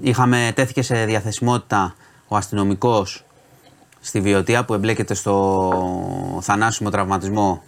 είχαμε, 0.00 0.52
τέθηκε 0.54 0.82
σε 0.82 1.04
διαθεσιμότητα 1.04 1.94
ο 2.28 2.36
αστυνομικός 2.36 3.24
στη 4.00 4.20
Βιωτία 4.20 4.64
που 4.64 4.74
εμπλέκεται 4.74 5.14
στο 5.14 6.38
θανάσιμο 6.42 6.90
τραυματισμό. 6.90 7.62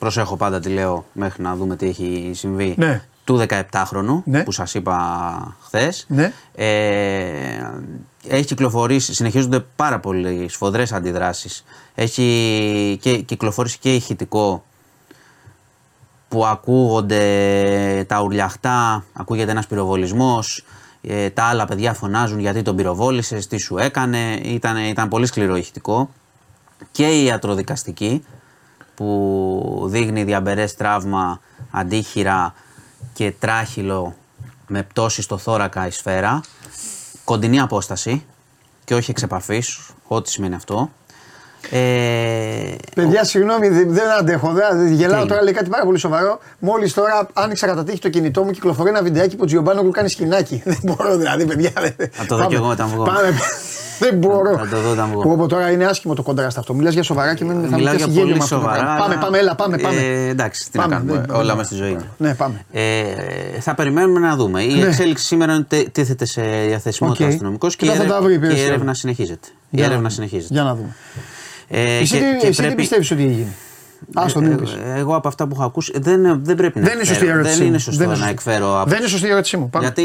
Προσέχω 0.00 0.36
πάντα 0.36 0.60
τι 0.60 0.68
λέω 0.68 1.04
μέχρι 1.12 1.42
να 1.42 1.56
δούμε 1.56 1.76
τι 1.76 1.86
έχει 1.86 2.30
συμβεί. 2.34 2.74
Ναι. 2.78 3.02
Του 3.24 3.46
17χρονου 3.48 4.22
Ναι. 4.24 4.42
που 4.42 4.52
σας 4.52 4.74
είπα 4.74 5.56
χθες. 5.62 6.04
Ναι. 6.08 6.32
Ε, 6.54 7.70
έχει 8.28 8.44
κυκλοφορήσει, 8.44 9.14
συνεχίζονται 9.14 9.64
πάρα 9.76 9.98
πολύ 10.00 10.48
σφοδρές 10.48 10.92
αντιδράσεις. 10.92 11.64
Έχει 11.94 12.98
και 13.00 13.16
κυκλοφορήσει 13.16 13.78
και 13.78 13.94
ηχητικό 13.94 14.64
που 16.28 16.46
ακούγονται 16.46 17.24
τα 18.08 18.20
ουρλιαχτά, 18.22 19.04
ακούγεται 19.12 19.50
ένας 19.50 19.66
πυροβολισμός, 19.66 20.64
ε, 21.02 21.30
τα 21.30 21.44
άλλα 21.44 21.64
παιδιά 21.64 21.94
φωνάζουν 21.94 22.38
γιατί 22.38 22.62
τον 22.62 22.76
πυροβόλησες, 22.76 23.46
τι 23.46 23.58
σου 23.58 23.78
έκανε, 23.78 24.40
ήταν, 24.42 24.76
ήταν 24.76 25.08
πολύ 25.08 25.26
σκληρό 25.26 25.56
ηχητικό. 25.56 26.10
Και 26.92 27.06
η 27.20 27.24
ιατροδικαστική 27.24 28.24
που 29.10 29.84
δείχνει 29.86 30.24
διαμπερές 30.24 30.74
τραύμα, 30.74 31.40
αντίχειρα 31.70 32.54
και 33.12 33.32
τράχυλο 33.38 34.14
με 34.66 34.82
πτώση 34.82 35.22
στο 35.22 35.38
θώρακα 35.38 35.86
η 35.86 35.90
σφαίρα, 35.90 36.40
κοντινή 37.24 37.60
απόσταση 37.60 38.24
και 38.84 38.94
όχι 38.94 39.10
εξ 39.10 39.22
επαφής, 39.22 39.80
ό,τι 40.06 40.30
σημαίνει 40.30 40.54
αυτό. 40.54 40.90
Ε, 41.70 42.74
Παιδιά, 42.94 43.24
συγγνώμη, 43.24 43.68
δεν, 43.68 43.92
δεν 43.92 44.10
αντέχω. 44.10 44.52
Δεν, 44.52 44.92
γελάω 44.92 45.22
Τι 45.22 45.28
τώρα, 45.28 45.42
λέει 45.42 45.52
κάτι 45.52 45.70
πάρα 45.70 45.84
πολύ 45.84 45.98
σοβαρό. 45.98 46.38
Μόλις 46.58 46.94
τώρα 46.94 47.26
άνοιξα 47.32 47.66
κατά 47.66 47.84
τύχη 47.84 47.98
το 47.98 48.08
κινητό 48.08 48.42
μου, 48.42 48.50
κυκλοφορεί 48.50 48.88
ένα 48.88 49.02
βιντεάκι 49.02 49.36
που 49.36 49.42
ο 49.42 49.46
Τζιομπάνογλου 49.46 49.90
κάνει 49.90 50.08
σκηνάκι. 50.08 50.62
Δεν 50.64 50.78
μπορώ 50.82 51.16
δηλαδή, 51.16 51.46
παιδιά. 51.46 51.70
δεν- 51.74 52.10
Θα 52.12 52.26
το 52.26 52.36
δω 52.36 52.46
κι 52.46 52.54
εγώ 52.54 52.68
όταν 52.68 52.88
βγω. 52.88 53.04
Πάμε. 53.04 53.34
Δεν 54.00 54.14
μπορώ. 54.18 54.56
Θα 54.58 54.68
το 54.68 54.80
δω 54.80 54.90
όταν 54.90 55.08
βγω. 55.10 55.22
Πω, 55.22 55.36
πω, 55.36 55.46
τώρα 55.46 55.70
είναι 55.70 55.84
άσχημο 55.84 56.14
το 56.14 56.22
κοντράστ 56.22 56.58
αυτό. 56.58 56.74
Μιλάς 56.74 56.92
για 56.94 57.02
σοβαρά 57.02 57.34
και 57.34 57.44
μένουμε 57.44 57.68
θα 57.68 57.76
Μιλάω 57.76 57.92
μου 57.92 57.98
για 57.98 58.06
πιάσεις 58.06 58.14
γέλιο 58.22 58.28
πολύ 58.28 58.38
με 58.38 58.44
αυτό 58.44 58.54
το 58.54 58.60
σοβαρά. 58.60 58.82
πράγμα. 58.82 58.98
Πάμε, 59.00 59.14
αλλά- 59.14 59.24
πάμε, 59.24 59.38
έλα, 59.38 59.54
πάμε. 59.54 59.76
πάμε. 59.78 60.00
Ε, 60.00 60.28
εντάξει, 60.28 60.70
τι 60.70 60.78
Πάμε, 60.78 60.94
να 60.94 61.00
κάνουμε. 61.00 61.24
δεν- 61.26 61.36
όλα 61.36 61.54
μέσα 61.54 61.66
στη 61.66 61.74
ζωή 61.74 61.90
είναι. 61.90 62.04
Ναι, 62.16 62.34
πάμε. 62.34 62.64
Ε, 62.72 63.60
θα 63.60 63.74
περιμένουμε 63.74 64.18
να 64.20 64.36
δούμε. 64.36 64.62
Η 64.62 64.74
Ναι. 64.74 64.86
εξέλιξη 64.86 65.24
σήμερα 65.24 65.52
είναι 65.52 65.66
ότι 65.70 65.90
τίθεται 65.90 66.24
σε 66.24 66.42
διαθεσιμότητα 66.66 67.24
Οκ. 67.24 67.30
αστυνομικός 67.30 67.76
και, 67.76 67.86
Και 67.86 67.92
η 67.92 67.94
θα 67.94 68.00
τα 68.00 68.04
έρευνα- 68.04 68.22
βρει 68.24 68.34
η 68.34 68.38
και 68.38 68.44
η 68.44 68.46
υπηρεσία. 68.48 68.72
έρευνα 68.72 68.94
συνεχίζεται. 68.94 69.48
Η 69.48 69.52
Για 69.70 69.80
να 69.80 69.84
έρευνα 69.84 69.96
δούμε. 69.96 70.10
συνεχίζεται. 70.10 70.54
Για 70.54 70.62
να 70.62 70.74
δούμε. 70.74 70.94
Ε, 71.68 71.96
Εσύ, 71.98 72.12
και- 72.18 72.18
τι- 72.18 72.36
και 72.40 72.46
εσύ 72.46 72.50
τι 72.56 72.56
πρέπει- 72.62 72.76
πιστεύεις 72.76 73.10
ότι 73.10 73.22
έγινε; 73.22 73.46
Άστο, 74.14 74.40
μην 74.40 74.56
πεις. 74.56 74.72
Ε, 74.72 74.94
Εγώ 74.98 75.14
από 75.14 75.28
αυτά 75.28 75.46
που 75.46 75.54
έχω 75.54 75.64
ακούσει 75.64 75.92
δεν, 75.98 76.44
δεν 76.44 76.56
πρέπει 76.56 76.78
να 76.80 76.84
Δεν 76.86 76.94
είναι 76.94 77.04
σωστή 77.04 77.24
η 77.24 77.26
εκφέρω. 77.26 77.38
ερώτησή 77.38 77.56
Δεν 77.58 77.66
είναι 77.66 77.76
μου. 77.76 77.80
σωστό 77.82 77.98
Δεν 77.98 78.06
είναι 78.08 78.16
να 78.18 78.26
σωστή. 78.26 78.32
εκφέρω 78.48 78.80
από 78.80 78.90
Δεν 78.90 78.98
είναι 78.98 79.08
σωστή 79.08 79.26
η 79.26 79.30
ερώτησή 79.30 79.56
μου. 79.56 79.70
Πάμε. 79.70 79.84
γιατί 79.84 80.04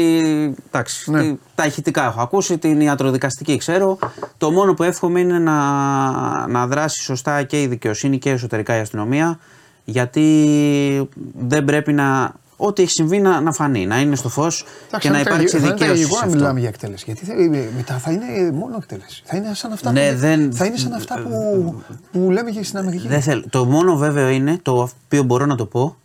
εντάξει, 0.66 1.10
Ναι. 1.10 1.20
τι- 1.22 1.34
τα 1.54 1.66
ηχητικά 1.66 2.04
έχω 2.04 2.20
ακούσει, 2.20 2.58
την 2.58 2.80
ιατροδικαστική 2.80 3.56
ξέρω. 3.56 3.98
Το 4.38 4.50
μόνο 4.50 4.74
που 4.74 4.82
εύχομαι 4.82 5.20
είναι 5.20 5.38
να, 5.38 6.46
να 6.46 6.66
δράσει 6.66 7.02
σωστά 7.02 7.42
και 7.42 7.62
η 7.62 7.66
δικαιοσύνη 7.66 8.18
και 8.18 8.30
εσωτερικά 8.30 8.76
η 8.76 8.80
αστυνομία. 8.80 9.38
Γιατί 9.84 11.08
δεν 11.38 11.64
πρέπει 11.64 11.92
να. 11.92 12.32
Ό,τι 12.56 12.82
έχει 12.82 12.90
συμβεί 12.90 13.18
να, 13.18 13.40
να 13.40 13.52
φανεί, 13.52 13.86
να 13.86 14.00
είναι 14.00 14.16
στο 14.16 14.28
φως 14.28 14.64
και 14.98 15.10
να 15.10 15.20
υπάρξει 15.20 15.46
Θα 15.48 15.58
είναι 15.58 15.66
δικαίωση. 15.66 15.84
τραγικό 15.84 16.14
σε 16.14 16.20
να 16.20 16.26
αυτό. 16.26 16.36
μιλάμε 16.38 16.60
για 16.60 16.68
εκτέλεση. 16.68 17.04
Γιατί 17.06 17.24
θα, 17.24 17.32
ε, 17.32 17.68
μετά 17.76 17.98
θα 17.98 18.10
είναι 18.10 18.50
μόνο 18.52 18.74
εκτέλεση. 18.76 19.22
Θα 19.24 19.36
είναι 19.36 19.54
σαν 19.54 19.72
αυτά, 19.72 19.92
Ναι, 19.92 20.10
που, 20.12 20.18
δεν- 20.18 20.52
θα 20.52 20.64
είναι 20.64 20.76
σαν 20.76 20.92
αυτά 20.92 21.22
που, 21.22 21.74
που 22.12 22.30
λέμε 22.30 22.50
και 22.50 22.62
στην 22.64 22.78
Αμερική. 22.78 23.08
Δεν 23.08 23.20
θέλω. 23.22 23.44
Το 23.50 23.64
μόνο 23.64 23.96
βέβαιο 23.96 24.28
είναι, 24.28 24.58
το 24.62 24.88
οποίο 25.04 25.22
μπορώ 25.22 25.46
να 25.46 25.54
το 25.56 25.66
πω, 25.66 25.96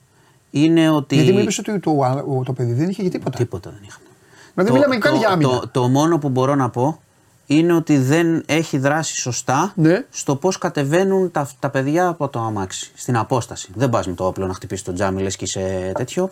είναι 0.52 0.90
ότι. 0.90 1.16
Γιατί 1.16 1.32
μου 1.32 1.40
είπες 1.40 1.58
ότι 1.60 1.80
το, 1.80 1.92
ο- 2.28 2.44
το 2.46 2.54
παιδί 2.54 2.74
δεν 2.74 2.90
είχε 2.90 3.04
και 3.04 3.10
τίποτα. 3.10 3.38
Τίποτα 3.38 3.70
δεν 3.70 3.80
είχαν. 3.88 4.02
Δηλαδή 4.54 4.74
μιλάμε 4.74 4.98
καν 4.98 5.16
για 5.16 5.30
άμυνα. 5.30 5.50
Το, 5.50 5.68
το 5.72 5.88
μόνο 5.88 6.18
που 6.20 6.30
μπορώ 6.30 6.56
να 6.56 6.70
πω 6.70 7.00
είναι 7.46 7.74
ότι 7.74 7.98
δεν 7.98 8.44
έχει 8.46 8.78
δράσει 8.78 9.16
σωστά 9.16 9.72
Ναι. 9.76 10.06
στο 10.10 10.36
πώς 10.36 10.58
κατεβαίνουν 10.58 11.32
τα, 11.32 11.50
τα 11.60 11.70
παιδιά 11.70 12.08
από 12.08 12.28
το 12.28 12.40
αμάξι. 12.40 12.92
Στην 12.96 13.18
απόσταση. 13.18 13.72
Δεν 13.76 13.90
πας 13.90 14.08
με 14.08 14.14
το 14.14 14.26
όπλο 14.26 14.48
να 14.48 14.54
χτυπήσεις 14.54 14.86
το 14.86 14.94
τζάμι, 14.94 15.22
λες 15.22 15.36
και 15.36 15.44
είσαι 15.44 15.92
τέτοιο. 15.96 16.32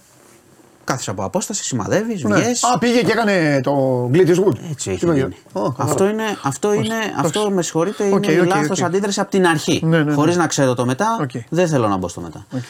Κάθεσαι 0.83 1.09
από 1.09 1.23
απόσταση, 1.23 1.63
σημαδεύεις, 1.63 2.23
Ναι. 2.23 2.35
βγες. 2.35 2.63
Α, 2.63 2.77
πήγε 2.77 3.01
και 3.01 3.11
έκανε 3.11 3.61
το 3.63 4.05
Glit 4.13 4.27
is 4.27 4.35
good. 4.35 4.55
Έτσι 4.71 4.89
έχει 4.91 4.99
Τι 4.99 5.05
πήγε. 5.05 5.19
γίνει. 5.19 5.35
Ω, 5.53 5.71
καλά. 5.71 5.89
αυτό 5.91 6.07
είναι, 6.09 6.23
αυτό, 6.43 6.73
είναι, 6.73 6.85
Εντάξει. 6.95 7.13
αυτό 7.15 7.49
με 7.51 7.61
συγχωρείτε, 7.61 8.03
είναι 8.03 8.15
Οκ, 8.15 8.27
η 8.27 8.39
οκ, 8.39 8.45
λάθος 8.47 8.79
οκ. 8.79 8.85
αντίδραση 8.85 9.19
από 9.19 9.29
την 9.31 9.47
αρχή. 9.47 9.81
Ναι, 9.83 9.97
ναι, 9.97 10.03
ναι. 10.03 10.13
Χωρίς 10.13 10.35
να 10.37 10.47
ξέρω 10.47 10.73
το 10.75 10.85
μετά, 10.85 11.17
Οκ. 11.21 11.29
δεν 11.49 11.67
θέλω 11.67 11.87
να 11.87 11.97
μπω 11.97 12.07
στο 12.07 12.21
μετά. 12.21 12.45
Οκ. 12.55 12.61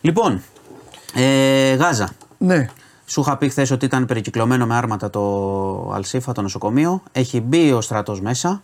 Λοιπόν, 0.00 0.42
ε, 1.14 1.74
Γάζα. 1.74 2.08
Ναι. 2.38 2.66
Σου 3.06 3.20
είχα 3.20 3.36
πει 3.36 3.48
χθες 3.48 3.70
ότι 3.70 3.84
ήταν 3.84 4.06
περικυκλωμένο 4.06 4.66
με 4.66 4.74
άρματα 4.74 5.10
το 5.10 5.90
Αλσίφα, 5.94 6.32
το 6.32 6.42
νοσοκομείο. 6.42 7.02
Έχει 7.12 7.40
μπει 7.40 7.72
ο 7.72 7.80
στρατός 7.80 8.20
μέσα. 8.20 8.62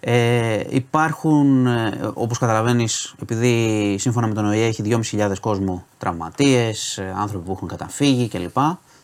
Ε, 0.00 0.60
υπάρχουν, 0.68 1.66
ε, 1.66 2.10
όπως 2.14 2.38
καταλαβαίνεις, 2.38 3.14
επειδή 3.22 3.96
σύμφωνα 3.98 4.26
με 4.26 4.34
τον 4.34 4.44
ΟΗΕ 4.44 4.66
έχει 4.66 4.82
2.500 4.82 5.32
κόσμο 5.40 5.84
τραυματίες, 5.98 6.98
ε, 6.98 7.14
άνθρωποι 7.16 7.44
που 7.44 7.52
έχουν 7.52 7.68
καταφύγει 7.68 8.28
κλπ. 8.28 8.56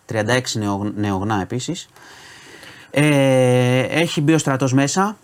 36 0.07 0.59
νεο, 0.59 0.93
νεογνά 0.97 1.41
επίσης. 1.41 1.89
Ε, 2.91 3.81
έχει 3.81 4.21
μπει 4.21 4.33
ο 4.33 4.39
στρατός 4.39 4.73
μέσα. 4.73 5.17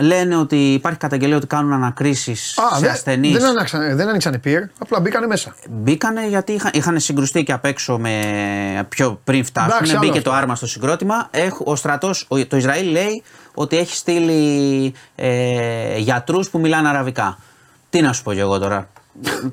Λένε 0.00 0.36
ότι 0.36 0.72
υπάρχει 0.72 0.98
καταγγελία 0.98 1.36
ότι 1.36 1.46
κάνουν 1.46 1.72
ανακρίσεις 1.72 2.58
Α, 2.58 2.74
σε 2.74 2.80
δεν, 2.80 2.90
ασθενείς. 2.90 3.32
δεν, 3.32 3.44
άνοιξαν, 3.44 3.96
δεν 3.96 4.08
άνοιξαν 4.08 4.40
πυρ, 4.40 4.62
απλά 4.78 5.00
μπήκανε 5.00 5.26
μέσα. 5.26 5.54
Μπήκανε 5.70 6.26
γιατί 6.28 6.52
είχαν, 6.52 6.70
είχαν 6.74 7.00
συγκρουστεί 7.00 7.42
και 7.42 7.52
απ' 7.52 7.64
έξω 7.64 7.98
με 7.98 8.86
πιο 8.88 9.20
πριν 9.24 9.44
φτάσουν. 9.44 9.70
Εντάξει, 9.70 9.90
άλλο 9.90 10.00
μπήκε 10.00 10.18
αυτό. 10.18 10.30
το 10.30 10.36
άρμα 10.36 10.54
στο 10.54 10.66
συγκρότημα. 10.66 11.28
Έχ- 11.30 11.66
ο 11.66 11.76
στρατός, 11.76 12.24
ο- 12.28 12.46
το 12.46 12.56
Ισραήλ 12.56 12.90
λέει 12.90 13.22
ότι 13.54 13.76
έχει 13.78 13.94
στείλει 13.96 14.94
ε, 15.14 15.98
γιατρούς 15.98 16.50
που 16.50 16.58
μιλάνε 16.58 16.88
αραβικά. 16.88 17.38
Τι 17.90 18.00
να 18.00 18.12
σου 18.12 18.22
πω 18.22 18.32
κι 18.32 18.38
εγώ 18.40 18.58
τώρα. 18.58 18.88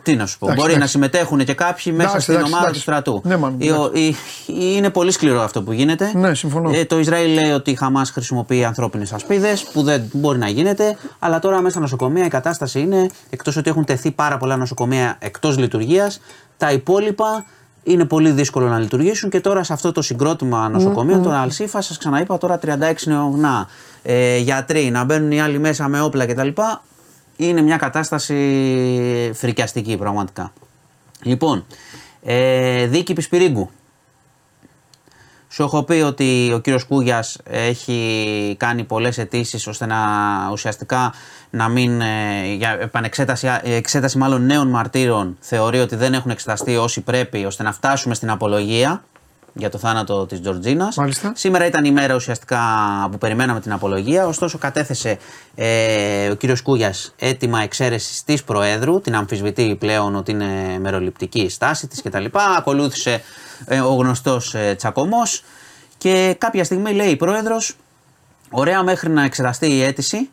Τι 0.04 0.16
να 0.16 0.26
σου 0.26 0.38
πω. 0.38 0.46
Εντάξει, 0.46 0.56
Μπορεί 0.62 0.70
να 0.70 0.76
εντάξει. 0.76 0.92
συμμετέχουν 0.92 1.46
και 1.46 1.54
κάποιοι 1.54 1.94
μέσα 1.96 2.10
Εντάξει, 2.10 2.22
στην 2.22 2.34
εντάξει, 2.34 2.52
ομάδα 2.54 2.64
εντάξει. 2.68 2.86
του 2.86 2.92
στρατού. 2.92 3.22
Ναι, 3.24 3.38
μαν, 3.38 3.56
Η- 3.58 3.72
ο- 3.72 3.92
η- 3.94 4.16
είναι 4.48 4.90
πολύ 4.90 5.12
σκληρό 5.12 5.42
αυτό 5.42 5.62
που 5.64 5.72
γίνεται. 5.72 6.12
Ναι, 6.16 6.34
συμφωνώ. 6.36 6.72
Ε, 6.74 6.86
το 6.86 7.00
Ισραήλ 7.00 7.34
λέει 7.34 7.52
ότι 7.52 7.72
η 7.72 7.76
Χαμάς 7.76 8.10
χρησιμοποιεί 8.10 8.64
ανθρώπινες 8.66 9.14
ασπίδες, 9.14 9.64
που 9.74 9.84
δεν 9.84 10.04
μπορεί 10.14 10.38
να 10.38 10.48
γίνεται. 10.50 10.98
Αλλά 11.20 11.40
τώρα 11.40 11.58
μέσα 11.58 11.70
στα 11.70 11.80
νοσοκομεία 11.80 12.26
η 12.26 12.30
κατάσταση 12.30 12.80
είναι, 12.80 13.10
εκτός 13.30 13.56
ότι 13.58 13.70
έχουν 13.70 13.86
τεθεί 13.86 14.12
πάρα 14.12 14.38
πολλά 14.38 14.58
νοσοκομεία 14.58 15.16
εκτός 15.20 15.58
λειτουργίας, 15.58 16.22
τα 16.58 16.72
υπόλοιπα 16.72 17.46
είναι 17.84 18.06
πολύ 18.06 18.32
δύσκολο 18.32 18.68
να 18.68 18.80
λειτουργήσουν 18.80 19.30
και 19.30 19.40
τώρα 19.42 19.64
σε 19.64 19.74
αυτό 19.74 19.92
το 19.92 20.02
συγκρότημα 20.02 20.70
νοσοκομείων, 20.70 21.22
τον 21.24 21.34
Αλσίφα, 21.34 21.82
σας 21.82 21.98
ξαναείπα 21.98 22.38
τώρα 22.38 22.58
36 22.58 22.68
νεογνά 23.06 23.68
ε, 24.04 24.38
γιατροί, 24.38 24.90
να 24.92 25.04
μπαίνουν 25.04 25.32
οι 25.32 25.42
άλλοι 25.42 25.60
μέσα 25.60 25.88
με 25.88 26.02
όπλα 26.02 26.26
κτλ. 26.26 26.48
Είναι 27.36 27.62
μια 27.62 27.78
κατάσταση 27.78 29.32
φρικιαστική 29.34 29.98
πραγματικά. 29.98 30.54
Λοιπόν, 31.22 31.66
ε, 32.24 32.86
δίκη 32.86 33.14
Πισπυρίγκου. 33.14 33.70
Σου 35.50 35.64
έχω 35.64 35.84
πει 35.84 35.94
ότι 35.94 36.52
ο 36.54 36.60
κύριος 36.60 36.84
Κούγιας 36.84 37.38
έχει 37.44 38.56
κάνει 38.60 38.84
πολλές 38.84 39.18
αιτήσεις 39.18 39.68
ώστε 39.68 39.86
να 39.86 39.98
ουσιαστικά 40.52 41.14
να 41.50 41.68
μην, 41.68 42.02
ε, 42.02 42.54
για 42.58 42.78
επανεξέταση, 42.82 43.48
ε, 43.48 43.76
εξέταση 43.76 44.18
μάλλον 44.18 44.46
νέων 44.46 44.68
μαρτύρων 44.68 45.38
θεωρεί 45.40 45.80
ότι 45.80 45.96
δεν 45.96 46.14
έχουν 46.14 46.32
εξεταστεί 46.32 46.76
όσοι 46.76 47.02
πρέπει 47.02 47.46
ώστε 47.46 47.64
να 47.64 47.72
φτάσουμε 47.72 48.16
στην 48.16 48.30
απολογία 48.30 49.04
για 49.58 49.70
το 49.70 49.78
θάνατο 49.78 50.26
της 50.26 50.42
Τζορτζίνας. 50.42 50.96
Μάλιστα. 50.96 51.32
Σήμερα 51.36 51.66
ήταν 51.66 51.86
η 51.86 51.92
μέρα 51.92 52.16
ουσιαστικά 52.16 52.60
που 53.12 53.18
περιμέναμε 53.18 53.60
την 53.60 53.72
απολογία, 53.72 54.28
ωστόσο 54.28 54.58
κατέθεσε 54.58 55.18
ε, 55.56 56.30
ο 56.30 56.36
κύριος 56.36 56.62
Κούγιας 56.62 57.14
έτοιμα 57.18 57.62
εξαίρεσης 57.62 58.24
της 58.24 58.44
Προέδρου, 58.44 59.02
την 59.02 59.16
αμφισβητεί 59.16 59.76
πλέον 59.80 60.16
ότι 60.16 60.32
είναι 60.32 60.80
μεροληπτική 60.80 61.42
η 61.42 61.50
στάση 61.50 61.88
της 61.88 62.02
κτλ. 62.02 62.26
Ακολούθησε 62.58 63.22
ε, 63.66 63.80
ο 63.80 63.94
γνωστός 63.94 64.54
ε, 64.54 64.76
τσακωμός 64.78 65.44
και 65.98 66.36
κάποια 66.38 66.64
στιγμή 66.64 66.92
λέει 66.92 67.10
η 67.10 67.16
Πρόεδρος, 67.16 67.76
ωραία 68.50 68.84
μέχρι 68.84 69.10
να 69.10 69.24
εξεταστεί 69.24 69.68
η 69.68 69.84
αίτηση 69.84 70.30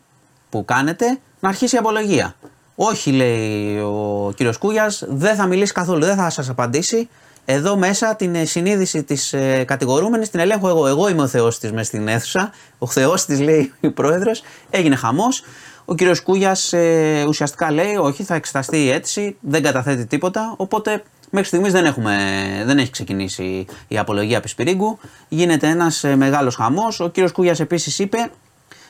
που 0.49 0.65
κάνετε, 0.65 1.19
να 1.39 1.49
αρχίσει 1.49 1.75
η 1.75 1.77
απολογία. 1.77 2.35
Όχι, 2.75 3.11
λέει 3.11 3.77
ο 3.79 4.31
κύριος 4.35 4.57
Κούγιας, 4.57 5.03
δεν 5.07 5.35
θα 5.35 5.45
μιλήσει 5.45 5.73
καθόλου, 5.73 6.05
δεν 6.05 6.15
θα 6.15 6.29
σας 6.29 6.49
απαντήσει. 6.49 7.09
Εδώ 7.45 7.77
μέσα 7.77 8.15
την 8.15 8.35
ε, 8.35 8.45
συνείδηση 8.45 9.03
της 9.03 9.33
ε, 9.33 9.63
κατηγορούμενης 9.63 10.29
την 10.29 10.39
ελέγχω 10.39 10.69
εγώ. 10.69 10.87
Εγώ 10.87 11.09
είμαι 11.09 11.21
ο 11.21 11.27
θεός 11.27 11.59
της 11.59 11.71
μέσα 11.71 11.83
στην 11.83 12.07
αίθουσα. 12.07 12.51
Ο 12.77 12.87
θεός 12.87 13.25
της 13.25 13.39
λέει 13.39 13.73
η 13.79 13.89
πρόεδρος. 13.89 14.43
Έγινε 14.69 14.95
χαμός. 14.95 15.43
Ο 15.85 15.95
κύριος 15.95 16.21
Κούγιας 16.21 16.73
ε, 16.73 17.25
ουσιαστικά 17.27 17.71
λέει 17.71 17.95
όχι 17.95 18.23
θα 18.23 18.35
εξεταστεί 18.35 18.83
η 18.83 18.89
αίτηση, 18.89 19.37
δεν 19.39 19.63
καταθέτει 19.63 20.05
τίποτα. 20.05 20.53
Οπότε 20.57 21.03
Μέχρι 21.35 21.47
στιγμής 21.47 21.71
δεν, 21.71 21.85
έχουμε, 21.85 22.17
δεν 22.65 22.77
έχει 22.77 22.91
ξεκινήσει 22.91 23.65
η 23.87 23.97
απολογία 23.97 24.39
Πισπυρίγκου. 24.39 24.99
Γίνεται 25.27 25.67
ένας 25.67 26.03
μεγάλος 26.15 26.55
χαμός. 26.55 26.99
Ο 26.99 27.09
κύριος 27.09 27.31
Κούγιας 27.31 27.59
επίσης 27.59 27.99
είπε 27.99 28.31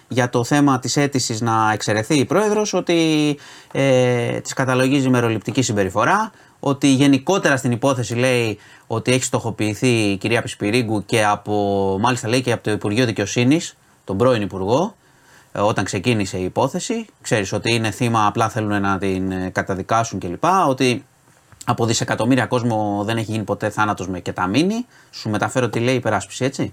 για 0.07 0.29
το 0.29 0.43
θέμα 0.43 0.79
της 0.79 0.97
αίτησης 0.97 1.41
να 1.41 1.71
εξαιρεθεί 1.73 2.15
η 2.15 2.25
πρόεδρος 2.25 2.73
ότι 2.73 3.37
ε, 3.71 4.39
της 4.39 4.53
καταλογίζει 4.53 5.09
μεροληπτική 5.09 5.61
συμπεριφορά 5.61 6.31
ότι 6.65 6.87
γενικότερα 6.87 7.57
στην 7.57 7.71
υπόθεση 7.71 8.15
λέει 8.15 8.59
ότι 8.87 9.11
έχει 9.11 9.23
στοχοποιηθεί 9.23 9.87
η 9.87 10.17
κυρία 10.17 10.41
Πισπυρίγκου 10.41 11.05
και 11.05 11.25
από, 11.25 11.97
μάλιστα 12.01 12.27
λέει 12.27 12.41
και 12.41 12.51
από 12.51 12.63
το 12.63 12.71
Υπουργείο 12.71 13.05
Δικαιοσύνης, 13.05 13.77
τον 14.03 14.17
πρώην 14.17 14.41
Υπουργό, 14.41 14.95
ε, 15.51 15.59
όταν 15.59 15.83
ξεκίνησε 15.83 16.37
η 16.37 16.43
υπόθεση. 16.43 17.05
Ξέρεις 17.21 17.53
ότι 17.53 17.73
είναι 17.73 17.91
θύμα, 17.91 18.25
απλά 18.25 18.49
θέλουν 18.49 18.81
να 18.81 18.97
την 18.97 19.31
ε, 19.31 19.49
καταδικάσουν 19.49 20.19
κλπ. 20.19 20.43
Ότι 20.67 21.05
από 21.65 21.85
δισεκατομμύρια 21.85 22.45
κόσμο 22.45 23.01
δεν 23.05 23.17
έχει 23.17 23.31
γίνει 23.31 23.43
ποτέ 23.43 23.69
θάνατος 23.69 24.07
με 24.07 24.19
κεταμίνη. 24.19 24.85
Σου 25.11 25.29
μεταφέρω 25.29 25.69
τι 25.69 25.79
λέει 25.79 25.93
η 25.93 25.97
υπεράσπιση 25.97 26.45
έτσι. 26.45 26.71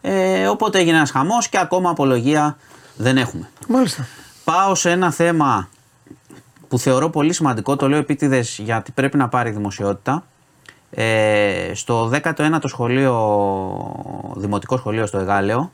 Ε, 0.00 0.46
οπότε 0.46 0.78
έγινε 0.78 0.96
ένας 0.96 1.10
χαμός 1.10 1.48
και 1.48 1.58
ακόμα 1.58 1.90
απολογία 1.90 2.56
δεν 2.96 3.16
έχουμε. 3.16 3.50
Μάλιστα. 3.68 4.06
Πάω 4.44 4.74
σε 4.74 4.90
ένα 4.90 5.10
θέμα 5.10 5.68
που 6.68 6.78
θεωρώ 6.78 7.10
πολύ 7.10 7.32
σημαντικό, 7.32 7.76
το 7.76 7.88
λέω 7.88 7.98
επίτηδες 7.98 8.58
γιατί 8.58 8.92
πρέπει 8.92 9.16
να 9.16 9.28
πάρει 9.28 9.50
δημοσιότητα. 9.50 10.24
Ε, 10.90 11.70
στο 11.74 12.10
19ο 12.22 12.58
σχολείο, 12.64 13.14
δημοτικό 14.36 14.76
σχολείο 14.76 15.06
στο 15.06 15.18
Εγάλεο, 15.18 15.72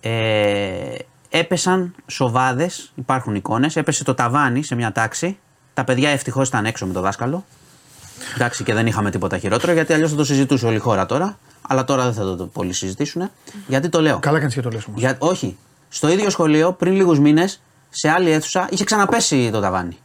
ε, 0.00 0.94
έπεσαν 1.30 1.94
σοβάδες, 2.06 2.92
υπάρχουν 2.94 3.34
εικόνες, 3.34 3.76
έπεσε 3.76 4.04
το 4.04 4.14
ταβάνι 4.14 4.62
σε 4.62 4.74
μια 4.74 4.92
τάξη. 4.92 5.38
Τα 5.74 5.84
παιδιά 5.84 6.08
ευτυχώς 6.10 6.48
ήταν 6.48 6.66
έξω 6.66 6.86
με 6.86 6.92
το 6.92 7.00
δάσκαλο. 7.00 7.44
Εντάξει 8.34 8.64
και 8.64 8.74
δεν 8.74 8.86
είχαμε 8.86 9.10
τίποτα 9.10 9.38
χειρότερο 9.38 9.72
γιατί 9.72 9.92
αλλιώς 9.92 10.10
θα 10.10 10.16
το 10.16 10.24
συζητούσε 10.24 10.66
όλη 10.66 10.76
η 10.76 10.78
χώρα 10.78 11.06
τώρα. 11.06 11.38
Αλλά 11.68 11.84
τώρα 11.84 12.04
δεν 12.04 12.12
θα 12.12 12.36
το 12.36 12.46
πολύ 12.46 12.72
συζητήσουν. 12.72 13.30
Γιατί 13.66 13.88
το 13.88 14.00
λέω. 14.00 14.18
Καλά 14.18 14.38
κάνεις 14.38 14.54
και 14.54 14.60
το 14.60 14.70
λες 14.70 14.86
όμως. 14.86 15.00
Για, 15.00 15.16
όχι. 15.18 15.56
Στο 15.88 16.08
ίδιο 16.08 16.30
σχολείο 16.30 16.72
πριν 16.72 16.92
λίγους 16.92 17.18
μήνες, 17.18 17.62
σε 17.96 18.10
άλλη 18.10 18.30
αίθουσα, 18.30 18.66
είχε 18.70 18.84
ξαναπέσει 18.84 19.50
το 19.52 19.60
ταβάνι. 19.60 19.98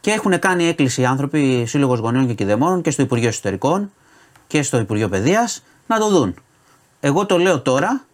Και 0.00 0.10
έχουν 0.10 0.38
κάνει 0.38 0.64
έκκληση 0.68 1.00
οι 1.00 1.04
άνθρωποι, 1.06 1.64
Σύλλογος 1.66 1.98
Γονέων 1.98 2.26
και 2.26 2.34
Κιδεμόνων 2.34 2.82
και 2.82 2.90
στο 2.90 3.02
Υπουργείο 3.02 3.28
Εσωτερικών 3.28 3.92
και 4.46 4.62
στο 4.62 4.78
Υπουργείο 4.78 5.08
Παιδείας 5.08 5.62
να 5.86 5.98
το 5.98 6.08
δουν. 6.08 6.34
Εγώ 7.00 7.26
το 7.26 7.38
λέω 7.38 7.60
τώρα, 7.60 8.04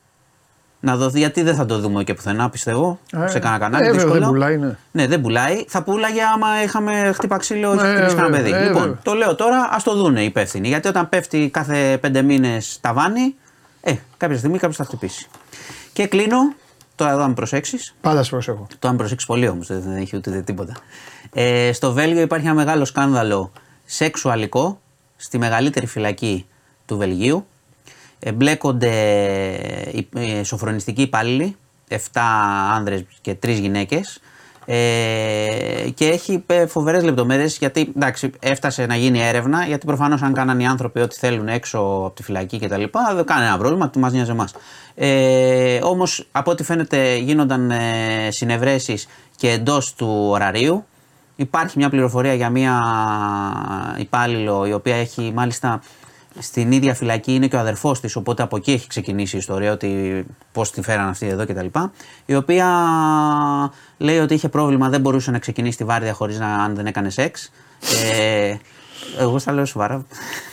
να 0.80 0.96
δω, 0.96 1.10
γιατί 1.14 1.42
δεν 1.42 1.54
θα 1.54 1.66
το 1.66 1.78
δούμε 1.78 2.04
και 2.04 2.14
πουθενά, 2.14 2.50
πιστεύω. 2.50 2.98
Ε, 3.12 3.28
σε 3.28 3.38
κανένα 3.38 3.60
κανάλι. 3.60 3.86
ε, 3.86 3.90
δύσκολο. 3.92 4.12
δεν 4.18 4.28
πουλάει, 4.28 4.56
ναι. 4.58 4.76
Ναι, 4.90 5.06
δεν 5.06 5.20
πουλάει. 5.20 5.64
Θα 5.68 5.82
πούλαγε 5.82 6.22
άμα 6.34 6.62
είχαμε 6.62 7.10
χτύπα 7.14 7.36
ξύλο, 7.36 7.68
όχι 7.70 7.82
Ναι, 7.82 7.92
χτυπήσει 7.94 8.14
κανένα 8.16 8.36
βέβαια, 8.36 8.52
παιδί. 8.52 8.64
ε, 8.64 8.66
λοιπόν, 8.66 8.82
βέβαια. 8.82 8.98
το 9.02 9.12
λέω 9.14 9.34
τώρα, 9.34 9.68
ας 9.72 9.82
το 9.82 9.94
δούνε 9.96 10.22
οι 10.22 10.24
υπεύθυνοι. 10.24 10.68
Γιατί 10.68 10.88
όταν 10.88 11.08
πέφτει 11.08 11.50
κάθε 11.52 11.98
πέντε 12.00 12.22
μήνες 12.22 12.78
ταβάνι, 12.80 13.34
ε, 13.80 13.94
κάποια 14.16 14.38
στιγμή 14.38 14.58
κάποιος 14.58 14.76
θα 14.76 14.84
χτυπήσει. 14.84 15.26
Και 15.92 16.06
κλείνω, 16.06 16.38
τώρα 16.98 17.10
εδώ 17.12 17.22
αν 17.22 17.34
προσέξεις, 17.34 17.94
Πάντα 18.00 18.22
σε 18.22 18.30
προσέχω. 18.30 18.66
το 18.78 18.88
αν 18.88 18.96
προσέξεις 18.96 19.28
πολύ 19.28 19.48
όμως, 19.48 19.66
δεν, 19.66 19.80
δεν 19.82 19.96
έχει 19.96 20.16
ούτε 20.16 20.42
τίποτα. 20.42 20.76
Ε, 21.32 21.72
στο 21.72 21.92
Βέλγιο 21.92 22.20
υπάρχει 22.20 22.46
ένα 22.46 22.54
μεγάλο 22.54 22.84
σκάνδαλο 22.84 23.52
σεξουαλικό 23.84 24.80
στη 25.16 25.38
μεγαλύτερη 25.38 25.86
φυλακή 25.86 26.46
του 26.86 26.96
Βελγίου. 26.96 27.46
Εμπλέκονται 28.18 28.92
οι, 29.92 30.08
οι 30.18 30.42
σοφρονιστικοί 30.42 31.02
υπάλληλοι, 31.02 31.56
7 31.88 31.96
άνδρες 32.72 33.04
και 33.20 33.36
3 33.42 33.48
γυναίκες 33.48 34.20
ε, 34.70 35.90
και 35.94 36.06
έχει 36.06 36.44
ε, 36.46 36.66
φοβερές 36.66 37.04
λεπτομέρειες 37.04 37.56
γιατί 37.58 37.92
εντάξει, 37.96 38.30
έφτασε 38.38 38.86
να 38.86 38.96
γίνει 38.96 39.20
έρευνα 39.20 39.64
γιατί 39.64 39.86
προφανώς 39.86 40.22
αν 40.22 40.32
κάνανε 40.32 40.62
οι 40.62 40.66
άνθρωποι 40.66 41.00
ό,τι 41.00 41.18
θέλουν 41.18 41.48
έξω 41.48 41.78
από 41.78 42.12
τη 42.14 42.22
φυλακή 42.22 42.58
κτλ. 42.58 42.82
δεν 43.14 43.24
κάνει 43.24 43.46
ένα 43.46 43.58
πρόβλημα, 43.58 43.90
τι 43.90 43.98
μας 43.98 44.12
νοιάζει 44.12 44.30
εμάς. 44.30 44.54
Ε, 44.94 45.78
όμως 45.82 46.28
από 46.32 46.50
ό,τι 46.50 46.64
φαίνεται 46.64 47.16
γίνονταν 47.16 47.70
ε, 47.70 47.76
συνευρέσεις 48.30 49.08
και 49.36 49.50
εντός 49.50 49.94
του 49.94 50.26
ωραρίου 50.30 50.84
Υπάρχει 51.40 51.78
μια 51.78 51.88
πληροφορία 51.88 52.34
για 52.34 52.50
μια 52.50 52.82
υπάλληλο 53.98 54.66
η 54.66 54.72
οποία 54.72 54.96
έχει 54.96 55.32
μάλιστα 55.34 55.80
στην 56.38 56.72
ίδια 56.72 56.94
φυλακή 56.94 57.34
είναι 57.34 57.46
και 57.46 57.56
ο 57.56 57.58
αδερφός 57.58 58.00
της, 58.00 58.16
οπότε 58.16 58.42
από 58.42 58.56
εκεί 58.56 58.72
έχει 58.72 58.86
ξεκινήσει 58.86 59.36
η 59.36 59.38
ιστορία 59.38 59.72
ότι 59.72 60.24
πώς 60.52 60.70
τη 60.70 60.82
φέραν 60.82 61.08
αυτή 61.08 61.26
εδώ 61.26 61.46
κτλ. 61.46 61.66
Η 62.26 62.34
οποία 62.34 62.66
λέει 63.98 64.18
ότι 64.18 64.34
είχε 64.34 64.48
πρόβλημα, 64.48 64.88
δεν 64.88 65.00
μπορούσε 65.00 65.30
να 65.30 65.38
ξεκινήσει 65.38 65.76
τη 65.76 65.84
βάρδια 65.84 66.12
χωρίς 66.12 66.38
να 66.38 66.54
αν 66.54 66.74
δεν 66.74 66.86
έκανε 66.86 67.10
σεξ. 67.10 67.50
Ε, 68.12 68.56
εγώ 69.20 69.38
στα 69.38 69.52
λέω 69.52 69.64
σοβαρά. 69.64 70.06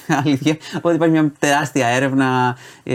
Αλήθεια. 0.26 0.58
Ότι 0.82 0.96
υπάρχει 0.96 1.14
μια 1.14 1.32
τεράστια 1.40 1.88
έρευνα 1.88 2.58
ε, 2.84 2.94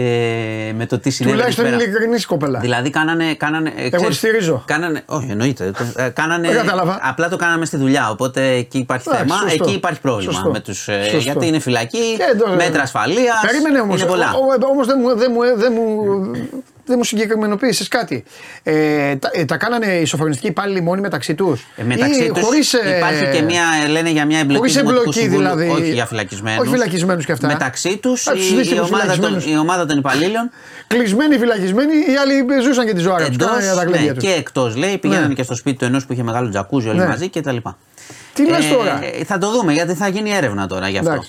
με 0.75 0.85
το 0.85 0.99
τι 0.99 1.09
συνέβη. 1.09 1.35
εκεί 1.35 1.37
Τουλάχιστον 1.37 1.63
πέρα. 1.65 1.75
είναι 1.75 1.83
ειλικρινής 1.83 2.25
κοπέλα. 2.25 2.59
Δηλαδή 2.59 2.89
κάνανε. 2.89 3.33
κάνανε 3.33 3.71
ε, 3.75 3.89
ξέρεις, 3.89 4.07
τη 4.07 4.13
στηρίζω. 4.27 4.63
Κάνανε, 4.67 5.03
όχι, 5.05 5.27
εννοείται. 5.31 5.71
Το- 5.71 6.01
ε, 6.03 6.09
κάνανε, 6.09 6.47
Δεν 6.47 6.57
κατάλαβα. 6.57 6.99
απλά 7.01 7.29
το 7.29 7.35
κάναμε 7.35 7.65
στη 7.65 7.77
δουλειά. 7.77 8.09
Οπότε 8.09 8.47
εκεί 8.49 8.77
υπάρχει 8.77 9.09
Εντάξει, 9.09 9.27
θέμα. 9.27 9.39
σωστό. 9.41 9.63
Εκεί 9.63 9.73
υπάρχει 9.75 10.01
πρόβλημα. 10.01 10.31
Σωστό. 10.33 10.49
Με 10.51 10.59
τους, 10.59 10.87
ε, 10.87 11.01
Σωστό. 11.03 11.17
γιατί 11.17 11.47
είναι 11.47 11.59
φυλακή, 11.59 12.15
Και 12.17 12.23
εδώ, 12.33 12.51
ε, 12.51 12.55
μέτρα 12.55 12.81
ασφαλείας. 12.81 13.39
Περίμενε 13.45 13.79
όμως. 13.79 13.99
Είναι 13.99 14.09
πολλά. 14.09 14.33
Όμως 14.71 14.87
δεν 14.87 14.97
μου, 15.01 15.15
δεν 15.17 15.31
μου, 15.33 15.41
δεν 15.57 15.73
μου, 15.75 16.31
δεν 16.91 16.99
μου 16.99 17.03
συγκεκριμενοποίησες 17.07 17.87
κάτι. 17.87 18.23
Ε, 18.63 19.15
τα, 19.15 19.29
ε, 19.33 19.45
τα 19.45 19.57
κάνανε 19.57 19.85
οι 19.85 20.05
σοφρονιστικοί 20.05 20.47
υπάλληλοι 20.47 20.81
μόνοι 20.81 21.01
μεταξύ 21.01 21.35
τους; 21.35 21.65
Ε, 21.75 21.83
μεταξύ 21.83 22.31
τους 22.33 22.43
χωρίς, 22.43 22.73
ε, 22.73 22.95
υπάρχει 22.97 23.29
και 23.37 23.41
μια, 23.41 23.63
λένε 23.89 24.09
για 24.09 24.25
μια 24.25 24.39
εμπλοκή 24.39 24.57
χωρίς 24.57 24.73
του 24.73 24.79
Δημοτικού 24.79 24.99
εμπλοκή 25.09 25.19
Συμβούλου, 25.19 25.55
δηλαδή. 25.57 25.81
όχι 25.81 25.91
για 25.93 26.05
φυλακισμένους. 26.05 26.59
Όχι 26.61 26.69
φυλακισμένους 26.71 27.25
και 27.25 27.31
αυτά. 27.31 27.47
Μεταξύ 27.47 27.97
τους 27.97 28.27
Α, 28.27 28.31
τους 28.33 28.49
η, 28.49 28.55
δείστε 28.55 28.75
η, 28.75 28.77
τους 28.77 28.87
ομάδα 28.89 29.05
των, 29.05 29.13
φυλακισμένους. 29.15 29.55
η 29.55 29.57
ομάδα 29.57 29.85
των 29.85 29.97
υπαλλήλων 29.97 30.49
Κλεισμένοι, 30.87 31.37
φυλακισμένοι, 31.37 31.93
οι 31.93 32.15
άλλοι 32.21 32.61
ζούσαν 32.63 32.85
και 32.85 32.93
τη 32.93 32.99
ζωή 32.99 33.13
τους. 33.17 33.25
εντός, 33.27 33.47
τα 33.75 33.83
ναι, 33.83 33.91
γλέντια 33.91 34.13
τους. 34.13 34.23
και 34.23 34.31
εκτός 34.31 34.75
λέει, 34.75 34.97
πηγαίνανε 34.97 35.27
Ναι. 35.27 35.33
και 35.33 35.43
στο 35.43 35.55
σπίτι 35.55 35.77
του 35.77 35.85
ενός 35.85 36.05
που 36.05 36.13
είχε 36.13 36.23
μεγάλο 36.23 36.49
τζακούζι 36.49 36.89
όλοι 36.89 36.97
Ναι. 36.99 37.07
μαζί 37.07 37.29
κτλ. 37.29 37.57
Τι 38.33 38.49
λες 38.49 38.67
τώρα; 38.69 38.99
Θα 39.25 39.37
το 39.37 39.51
δούμε 39.51 39.73
γιατί 39.73 39.93
θα 39.93 40.07
γίνει 40.07 40.31
έρευνα 40.31 40.67
τώρα 40.67 40.89
γι' 40.89 40.97
αυτό. 40.97 41.23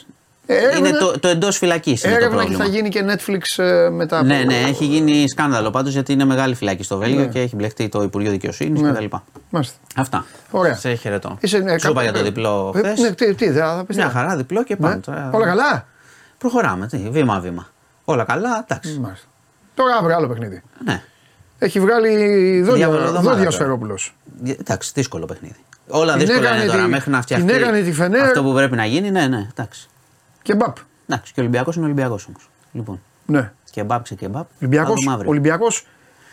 Εντάξει. 0.53 0.67
Ε, 0.67 0.69
έρευνα- 0.71 0.89
είναι 0.89 0.99
το, 0.99 1.19
το 1.19 1.29
εντός 1.29 1.59
φυλακής 1.59 2.03
είναι 2.03 2.13
το 2.13 2.19
Έρευνα 2.19 2.45
και 2.45 2.49
πρόβλημα. 2.49 2.65
θα 2.65 2.71
γίνει 2.71 2.89
και 2.89 3.05
Netflix 3.09 3.63
ε, 3.65 3.89
μετά. 3.91 4.17
από- 4.19 4.27
Ναι, 4.27 4.43
ναι, 4.47 4.55
έχει 4.69 4.85
γίνει 4.85 5.29
σκάνδαλο 5.29 5.71
πάντως 5.71 5.93
γιατί 5.93 6.13
είναι 6.13 6.25
μεγάλη 6.25 6.55
φυλακή 6.55 6.83
στο 6.83 6.97
Βέλγιο 6.99 7.25
και 7.27 7.41
έχει 7.41 7.57
μπλεχτεί 7.57 7.89
το 7.89 8.03
Υπουργείο 8.03 8.31
Δικαιοσύνης 8.31 8.81
Ναι. 8.81 8.91
κτλ. 8.93 9.05
Μάλιστα. 9.51 9.77
Αυτά. 9.97 10.25
Ωραία. 10.51 10.75
Σε 10.75 10.95
χαιρετώ. 10.95 11.37
Είσαι, 11.41 11.57
ε, 11.57 11.61
Σου 11.61 11.65
είπα 11.67 11.77
κάπου- 11.87 12.01
για 12.03 12.13
το 12.13 12.23
διπλό 12.23 12.73
Ε, 12.75 12.79
χθες. 12.79 12.99
Ναι, 13.01 13.11
τι, 13.13 13.35
τι, 13.35 13.51
δεν 13.51 13.63
θα 13.63 13.85
πεις 13.87 13.97
Μια 13.97 14.07
τίποτα. 14.07 14.25
χαρά, 14.25 14.37
διπλό 14.37 14.65
και 14.65 14.77
Ναι. 14.79 14.87
πάμε. 14.89 15.01
τώρα. 15.01 15.31
Όλα 15.33 15.47
καλά; 15.47 15.87
Προχωράμε, 16.39 16.87
τι, 16.87 16.97
βήμα-βήμα. 17.11 17.67
Όλα 18.05 18.25
καλά, 18.25 18.65
εντάξει. 18.69 18.99
Μάλιστα. 18.99 19.27
Τώρα 19.75 19.97
αύριο 19.97 20.17
άλλο 20.17 20.29
παιχνίδι. 20.29 20.63
Ναι. 20.85 21.03
Έχει 21.59 21.81
βγάλει 21.81 22.11
δόντια, 22.61 22.75
Διαβολοδομάδα 22.77 23.21
δόντια 23.21 23.33
ο 23.33 23.37
τώρα. 23.39 23.51
Σφερόπουλος. 23.51 24.15
Ε, 24.47 24.51
Εντάξει, 24.61 24.91
δύσκολο 24.95 25.25
παιχνίδι. 25.27 25.57
Όλα 25.89 26.13
Την 26.13 26.21
δύσκολα 26.27 26.47
έκανε 26.49 26.63
είναι 26.63 26.71
τώρα 26.73 26.83
τη- 26.85 26.89
μέχρι 26.91 27.11
να 27.11 27.23
φτιαχτεί. 27.23 27.47
την 27.47 27.57
έκανε 27.57 27.81
τη 27.81 27.93
Φενέρ. 27.93 28.21
Αυτό 28.23 28.43
που 28.43 28.53
πρέπει 28.53 28.77
να 28.77 28.85
γίνει, 28.85 29.11
ναι, 29.11 29.27
ναι, 29.27 29.47
εντάξει. 29.57 29.89
Και 30.43 30.55
μπαπ. 30.55 30.77
Εντάξει, 31.07 31.33
και 31.33 31.41
ο 31.41 31.43
Ολυμπιακός 31.43 31.77
είναι 31.77 31.85
Ολυμπιακός 31.85 32.27
όμως. 32.27 32.51
Λοιπόν. 32.73 33.01
Ναι. 33.27 33.53
Και 33.71 33.85
μπαπ, 33.85 34.05
και 34.15 34.29
μπαπ. 34.29 34.49
Ολυμπιακός, 34.61 34.89
Θα 34.89 34.95
δούμε 35.01 35.13
αύριο. 35.13 35.31
Ολυμπιακός, 35.31 35.87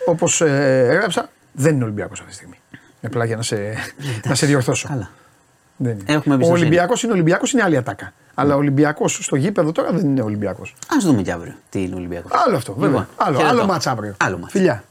όπως 0.06 0.42
ε, 0.42 0.88
έγραψα, 0.90 1.30
δεν 1.52 1.76
είναι 1.76 1.84
Ολυμπιακός 1.84 2.20
αυτή 2.20 2.32
τη 2.32 2.38
στιγμή. 2.38 2.60
Απλά 3.02 3.26
για 3.26 3.36
να 3.36 3.42
σε, 3.42 3.74
να 4.26 4.36
σε 4.36 4.46
διορθώσω. 4.46 4.88
Καλά. 4.88 5.10
Δεν 5.78 5.92
είναι. 5.92 6.04
Έχουμε 6.06 6.34
ο 6.34 6.38
εμπιστοσύνη. 6.38 6.68
Ολυμπιακός 6.68 7.04
είναι 7.04 7.14
Ολυμπιακός, 7.14 7.52
είναι 7.52 7.64
άλλη 7.64 7.78
ατάκα. 7.78 8.14
Αλλά 8.34 8.56
ο 8.56 8.58
Ολυμπιακός 8.58 9.20
στο 9.22 9.36
γήπεδο 9.36 9.72
τώρα 9.72 9.92
δεν 9.92 10.06
είναι 10.06 10.22
Ολυμπιακός. 10.22 10.76
Α 10.88 10.96
δούμε 11.02 11.22
και 11.22 11.32
αύριο 11.32 11.54
τι 11.70 11.84
είναι 11.84 11.96
Ολυμπιακός. 11.96 12.32
Άλλο 12.46 12.56
αυτό, 12.56 12.74
βέβαια. 12.74 12.88
Λοιπόν, 12.90 13.08
άλλο, 13.16 13.38
χαιρετώ. 13.38 13.56
άλλο 13.56 13.66
μάτς 13.66 13.88
αύριο. 13.88 14.16
Άλλο 14.18 14.38
μάτς. 14.38 14.52
Φιλιά. 14.52 14.84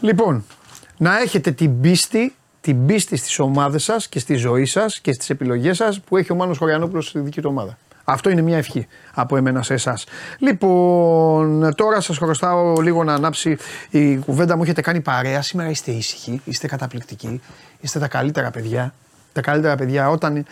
Λοιπόν, 0.00 0.44
να 0.96 1.18
έχετε 1.18 1.50
την 1.50 1.80
πίστη, 1.80 2.34
την 2.70 2.86
πίστη 2.86 3.16
στις 3.16 3.38
ομάδες 3.38 3.84
σας 3.84 4.08
και 4.08 4.18
στη 4.18 4.34
ζωή 4.34 4.64
σας 4.64 5.00
και 5.00 5.12
στις 5.12 5.30
επιλογές 5.30 5.76
σας 5.76 6.00
που 6.00 6.16
έχει 6.16 6.32
ο 6.32 6.34
Μάνος 6.34 6.58
Χωριανόπουλος 6.58 7.06
στη 7.06 7.18
δική 7.18 7.40
του 7.40 7.48
ομάδα. 7.52 7.78
Αυτό 8.04 8.30
είναι 8.30 8.42
μια 8.42 8.56
ευχή 8.56 8.86
από 9.14 9.36
εμένα 9.36 9.62
σε 9.62 9.74
εσάς. 9.74 10.04
Λοιπόν, 10.38 11.74
τώρα 11.74 12.00
σας 12.00 12.18
χρωστάω 12.18 12.80
λίγο 12.80 13.04
να 13.04 13.14
ανάψει 13.14 13.56
η 13.90 14.16
κουβέντα 14.16 14.56
μου. 14.56 14.62
Έχετε 14.62 14.80
κάνει 14.80 15.00
παρέα. 15.00 15.42
Σήμερα 15.42 15.70
είστε 15.70 15.90
ήσυχοι, 15.90 16.40
είστε 16.44 16.66
καταπληκτικοί, 16.66 17.40
είστε 17.80 17.98
τα 17.98 18.08
καλύτερα 18.08 18.50
παιδιά. 18.50 18.94
Τα 19.32 19.40
καλύτερα 19.40 19.76
παιδιά 19.76 20.10
όταν 20.10 20.44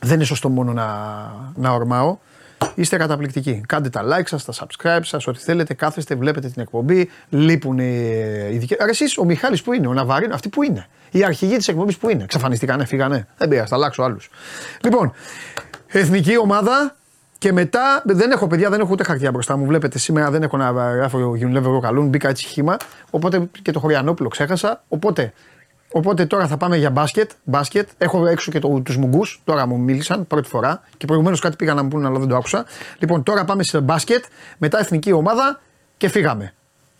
δεν 0.00 0.14
είναι 0.14 0.24
σωστό 0.24 0.48
μόνο 0.48 0.72
να, 0.72 0.86
να 1.54 1.70
ορμάω. 1.70 2.16
Είστε 2.74 2.96
καταπληκτικοί. 2.96 3.62
Κάντε 3.66 3.88
τα 3.88 4.02
like 4.04 4.26
σας, 4.26 4.44
τα 4.44 4.52
subscribe 4.52 5.00
σας, 5.02 5.26
ό,τι 5.26 5.38
θέλετε. 5.38 5.74
Κάθεστε, 5.74 6.14
βλέπετε 6.14 6.48
την 6.48 6.62
εκπομπή. 6.62 7.10
Λείπουν 7.28 7.78
οι 7.78 8.50
ειδικοί. 8.50 8.76
Άρα 8.78 8.90
εσείς, 8.90 9.18
ο 9.18 9.24
Μιχάλης 9.24 9.62
που 9.62 9.72
είναι, 9.72 9.86
ο 9.86 9.92
Ναβαρίνο, 9.92 10.34
αυτοί 10.34 10.48
που 10.48 10.62
είναι. 10.62 10.86
Οι 11.10 11.24
αρχηγοί 11.24 11.56
της 11.56 11.68
εκπομπής 11.68 11.96
που 11.96 12.08
είναι. 12.10 12.24
Ξαφανιστήκανε, 12.26 12.84
φύγανε. 12.84 13.26
Δεν 13.36 13.48
πειράζει, 13.48 13.68
θα 13.68 13.74
αλλάξω 13.74 14.02
άλλους. 14.02 14.30
Λοιπόν, 14.82 15.12
εθνική 15.86 16.38
ομάδα 16.38 16.96
και 17.38 17.52
μετά 17.52 18.02
δεν 18.04 18.30
έχω 18.30 18.46
παιδιά, 18.46 18.70
δεν 18.70 18.80
έχω 18.80 18.88
ούτε 18.92 19.04
χαρτιά 19.04 19.30
μπροστά 19.30 19.56
μου. 19.56 19.66
Βλέπετε 19.66 19.98
σήμερα 19.98 20.30
δεν 20.30 20.42
έχω 20.42 20.56
να 20.56 20.70
γράφω 20.70 21.32
Unilever 21.40 21.80
καλούν, 21.82 22.08
μπήκα 22.08 22.28
έτσι 22.28 22.46
χήμα. 22.46 22.76
Οπότε 23.10 23.48
και 23.62 23.72
το 23.72 23.80
Χωριανόπουλο 23.80 24.28
ξέχασα. 24.28 24.82
Οπότε 24.88 25.32
Οπότε 25.92 26.26
τώρα 26.26 26.46
θα 26.46 26.56
πάμε 26.56 26.76
για 26.76 26.90
μπάσκετ. 26.90 27.30
μπάσκετ. 27.44 27.88
Έχω 27.98 28.26
έξω 28.26 28.50
και 28.50 28.58
το, 28.58 28.80
τους 28.80 28.96
μουγκούς. 28.96 29.40
Τώρα 29.44 29.66
μου 29.66 29.78
μίλησαν 29.78 30.26
πρώτη 30.26 30.48
φορά 30.48 30.82
και 30.96 31.06
προηγουμένως 31.06 31.40
κάτι 31.40 31.56
πήγαν 31.56 31.76
να 31.76 31.82
μου 31.82 31.88
πούνε, 31.88 32.06
αλλά 32.06 32.18
δεν 32.18 32.28
το 32.28 32.36
άκουσα. 32.36 32.64
Λοιπόν, 32.98 33.22
τώρα 33.22 33.44
πάμε 33.44 33.62
σε 33.62 33.80
μπάσκετ, 33.80 34.24
μετά 34.58 34.78
εθνική 34.78 35.12
ομάδα 35.12 35.60
και 35.96 36.08
φύγαμε. 36.08 36.54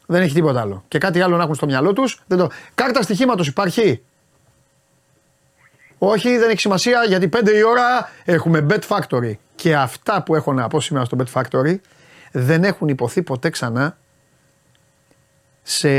Δεν 0.07 0.23
έχει 0.23 0.35
τίποτα 0.35 0.61
άλλο. 0.61 0.85
Και 0.89 0.99
κάτι 0.99 1.21
άλλο 1.21 1.37
να 1.37 1.43
έχουν 1.43 1.55
στο 1.55 1.67
μυαλό 1.67 1.93
τους. 1.93 2.21
Το... 2.29 2.49
Κάρτα 2.75 3.03
στοιχήματος 3.03 3.47
υπάρχει; 3.47 4.03
Όχι, 5.99 6.39
δεν 6.39 6.51
έχει 6.51 6.61
σημασία 6.61 7.05
γιατί 7.05 7.29
5 7.33 7.49
η 7.55 7.63
ώρα 7.63 8.11
έχουμε 8.25 8.67
Bet 8.71 8.81
Factory. 8.89 9.33
Και 9.55 9.77
αυτά 9.77 10.23
που 10.23 10.35
έχω 10.35 10.53
να 10.53 10.69
πω 10.69 10.81
σήμερα 10.81 11.05
στο 11.05 11.17
Bet 11.21 11.43
Factory 11.43 11.77
δεν 12.33 12.65
έχουν 12.65 12.89
υποθεί 12.89 13.23
ποτέ 13.23 13.51
ξανά 13.51 13.99
σε 15.63 15.91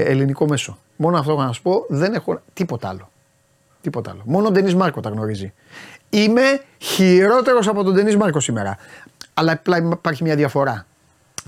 ελληνικό 0.00 0.48
μέσο. 0.48 0.78
Μόνο 0.96 1.18
αυτό 1.18 1.32
έχω 1.32 1.42
να 1.42 1.52
σου 1.52 1.62
πω, 1.62 1.84
δεν 1.88 2.14
έχω 2.14 2.40
τίποτα 2.52 2.88
άλλο. 2.88 3.10
Τίποτα 3.80 4.10
άλλο. 4.10 4.22
Μόνο 4.24 4.46
ο 4.46 4.50
Ντενή 4.50 4.74
Μάρκο 4.74 5.00
τα 5.00 5.10
γνωρίζει. 5.10 5.52
Είμαι 6.10 6.62
χειρότερος 6.78 7.68
από 7.68 7.82
τον 7.82 7.94
Ντενή 7.94 8.16
Μάρκο 8.16 8.40
σήμερα. 8.40 8.76
Αλλά 9.34 9.52
απλά 9.52 9.76
υπάρχει 9.76 10.22
μια 10.22 10.36
διαφορά. 10.36 10.86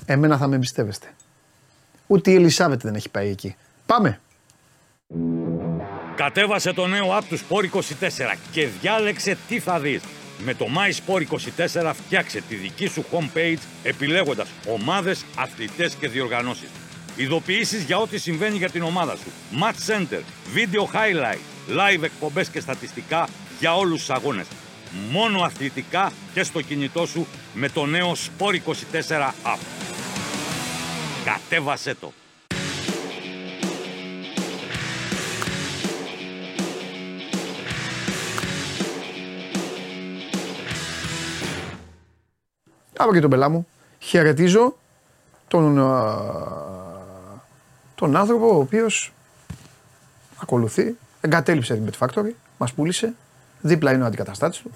Εμένα 0.06 0.36
θα 0.36 0.46
με 0.46 0.54
εμπιστεύεστε. 0.54 1.06
Ούτε 2.06 2.30
η 2.30 2.34
Ελισάβετ 2.34 2.80
δεν 2.82 2.94
έχει 2.94 3.08
πάει 3.10 3.28
εκεί. 3.28 3.56
Πάμε. 3.86 4.20
Κατέβασε 6.14 6.72
το 6.72 6.86
νέο 6.86 7.18
app 7.18 7.22
του 7.28 7.38
Sport 7.38 7.76
24 7.76 7.80
και 8.50 8.68
διάλεξε 8.80 9.36
τι 9.48 9.58
θα 9.58 9.80
δεις. 9.80 10.02
Με 10.44 10.54
το 10.54 10.66
MySport24 10.66 11.92
φτιάξε 11.94 12.42
τη 12.48 12.54
δική 12.54 12.86
σου 12.86 13.04
homepage 13.12 13.58
επιλέγοντας 13.82 14.48
ομάδες, 14.68 15.24
αθλητές 15.36 15.94
και 15.94 16.08
διοργανώσεις. 16.08 16.68
Ειδοποιήσεις 17.16 17.82
για 17.82 17.98
ό,τι 17.98 18.18
συμβαίνει 18.18 18.56
για 18.56 18.70
την 18.70 18.82
ομάδα 18.82 19.16
σου. 19.16 19.30
Match 19.62 19.92
Center, 19.92 20.20
Video 20.54 20.82
Highlight, 20.94 21.38
Live 21.76 22.02
εκπομπές 22.02 22.48
και 22.48 22.60
στατιστικά 22.60 23.28
για 23.58 23.76
όλους 23.76 23.98
τους 23.98 24.10
αγώνες. 24.10 24.46
Μόνο 25.10 25.40
αθλητικά 25.40 26.12
και 26.34 26.42
στο 26.42 26.62
κινητό 26.62 27.06
σου 27.06 27.26
με 27.54 27.68
το 27.68 27.86
νέο 27.86 28.12
Sport24 28.12 29.30
app. 29.42 29.58
Κατέβασέ 31.24 31.94
το! 31.94 32.12
Από 42.98 43.12
και 43.12 43.20
τον 43.20 43.30
πελά 43.30 43.48
μου. 43.48 43.66
Χαιρετίζω 43.98 44.76
τον, 45.48 45.78
τον 47.96 48.16
άνθρωπο 48.16 48.46
ο 48.54 48.58
οποίος 48.58 49.12
ακολουθεί, 50.42 50.96
εγκατέλειψε 51.20 51.74
την 51.74 51.84
Bet 51.90 52.06
Factory, 52.06 52.30
μας 52.58 52.72
πούλησε, 52.72 53.12
δίπλα 53.60 53.92
είναι 53.92 54.02
ο 54.02 54.06
αντικαταστάτης 54.06 54.58
του. 54.58 54.70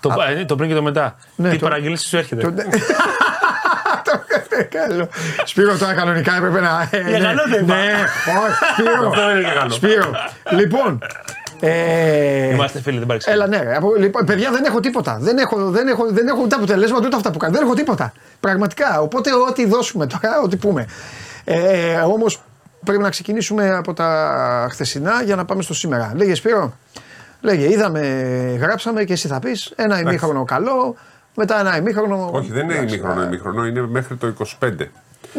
Το, 0.00 0.08
Α, 0.10 0.44
το 0.46 0.56
πριν 0.56 0.68
και 0.68 0.74
το 0.74 0.82
μετά. 0.82 1.16
Ναι, 1.36 1.50
Τι 1.50 1.58
το- 1.58 1.64
παραγγελίσει 1.68 2.08
σου 2.08 2.16
έρχεται; 2.16 2.42
Το- 2.42 2.52
Το 4.04 4.20
καλό. 4.70 5.08
Σπύρο 5.44 5.76
τώρα 5.78 5.94
κανονικά 5.94 6.36
έπρεπε 6.36 6.60
να... 6.60 6.88
ε, 6.90 7.00
Για 7.08 7.18
ναι, 7.18 7.24
καλό 7.24 7.42
δεν 7.48 7.62
είπα. 7.64 7.74
Ναι, 7.74 7.92
όχι, 8.44 8.56
Σπύρο. 8.72 9.08
Αυτό 9.08 9.30
είναι 9.30 9.40
και 9.48 9.54
καλό. 9.58 9.70
Σπύρο. 9.70 10.10
Λοιπόν, 10.50 10.98
ε, 11.60 12.52
Είμαστε 12.54 12.80
φίλοι, 12.80 12.98
δεν 12.98 13.06
παρεξηγούμε. 13.06 13.44
Έλα, 13.44 13.56
ναι. 13.58 13.62
ρε. 13.70 13.76
Από- 13.76 13.94
Λοιπόν, 13.96 14.24
παιδιά, 14.24 14.50
δεν 14.50 14.64
έχω 14.64 14.80
τίποτα. 14.80 15.18
Δεν 15.20 15.38
έχω, 15.38 15.70
δεν 15.70 15.88
έχω, 15.88 16.06
δεν 16.12 16.28
έχω 16.28 16.40
ούτε 16.42 16.54
αποτελέσματα 16.54 17.06
ούτε 17.06 17.16
αυτά 17.16 17.30
που 17.30 17.38
κάνω. 17.38 17.52
Δεν 17.52 17.62
έχω 17.62 17.74
τίποτα. 17.74 18.12
Πραγματικά. 18.40 19.00
Οπότε, 19.00 19.30
ό,τι 19.48 19.66
δώσουμε 19.66 20.06
τώρα, 20.06 20.40
ό,τι 20.44 20.56
πούμε. 20.56 20.86
Ε, 21.52 21.96
Όμως, 21.96 22.42
πρέπει 22.84 23.02
να 23.02 23.10
ξεκινήσουμε 23.10 23.70
από 23.74 23.92
τα 23.94 24.66
χθεσινά 24.70 25.22
για 25.22 25.36
να 25.36 25.44
πάμε 25.44 25.62
στο 25.62 25.74
σήμερα. 25.74 26.12
Λέγε 26.14 26.34
Σπύρο, 26.34 26.72
λέγε, 27.40 27.70
είδαμε, 27.72 28.00
γράψαμε 28.60 29.04
και 29.04 29.12
εσύ 29.12 29.28
θα 29.28 29.38
πεις 29.38 29.72
ένα 29.76 30.00
ημίχρονο 30.00 30.44
καλό, 30.44 30.94
μετά 31.34 31.60
ένα 31.60 31.76
ημίχρονο. 31.76 32.30
Όχι, 32.32 32.52
δεν 32.52 32.64
είναι 32.64 32.74
εντάξει, 32.74 32.94
ημίχρονο, 32.94 33.20
α, 33.20 33.24
ημίχρονο, 33.24 33.66
είναι 33.66 33.80
μέχρι 33.86 34.16
το 34.16 34.34
25. 34.60 34.72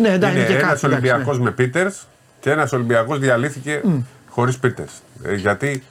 Ναι, 0.02 0.10
εντάξει, 0.10 0.38
είναι 0.38 0.46
και 0.46 0.54
ένας 0.54 0.70
κάτι, 0.82 0.86
Ολυμπιακός 0.86 1.22
εντάξει, 1.22 1.42
με 1.42 1.52
Πίτερς 1.52 2.08
και 2.40 2.52
ένας 2.52 2.72
Ολυμπιακός 2.74 3.20
διαλύθηκε 3.20 3.82
χωρίς 4.30 4.58
Πίτερς. 4.58 5.02
γιατί 5.36 5.84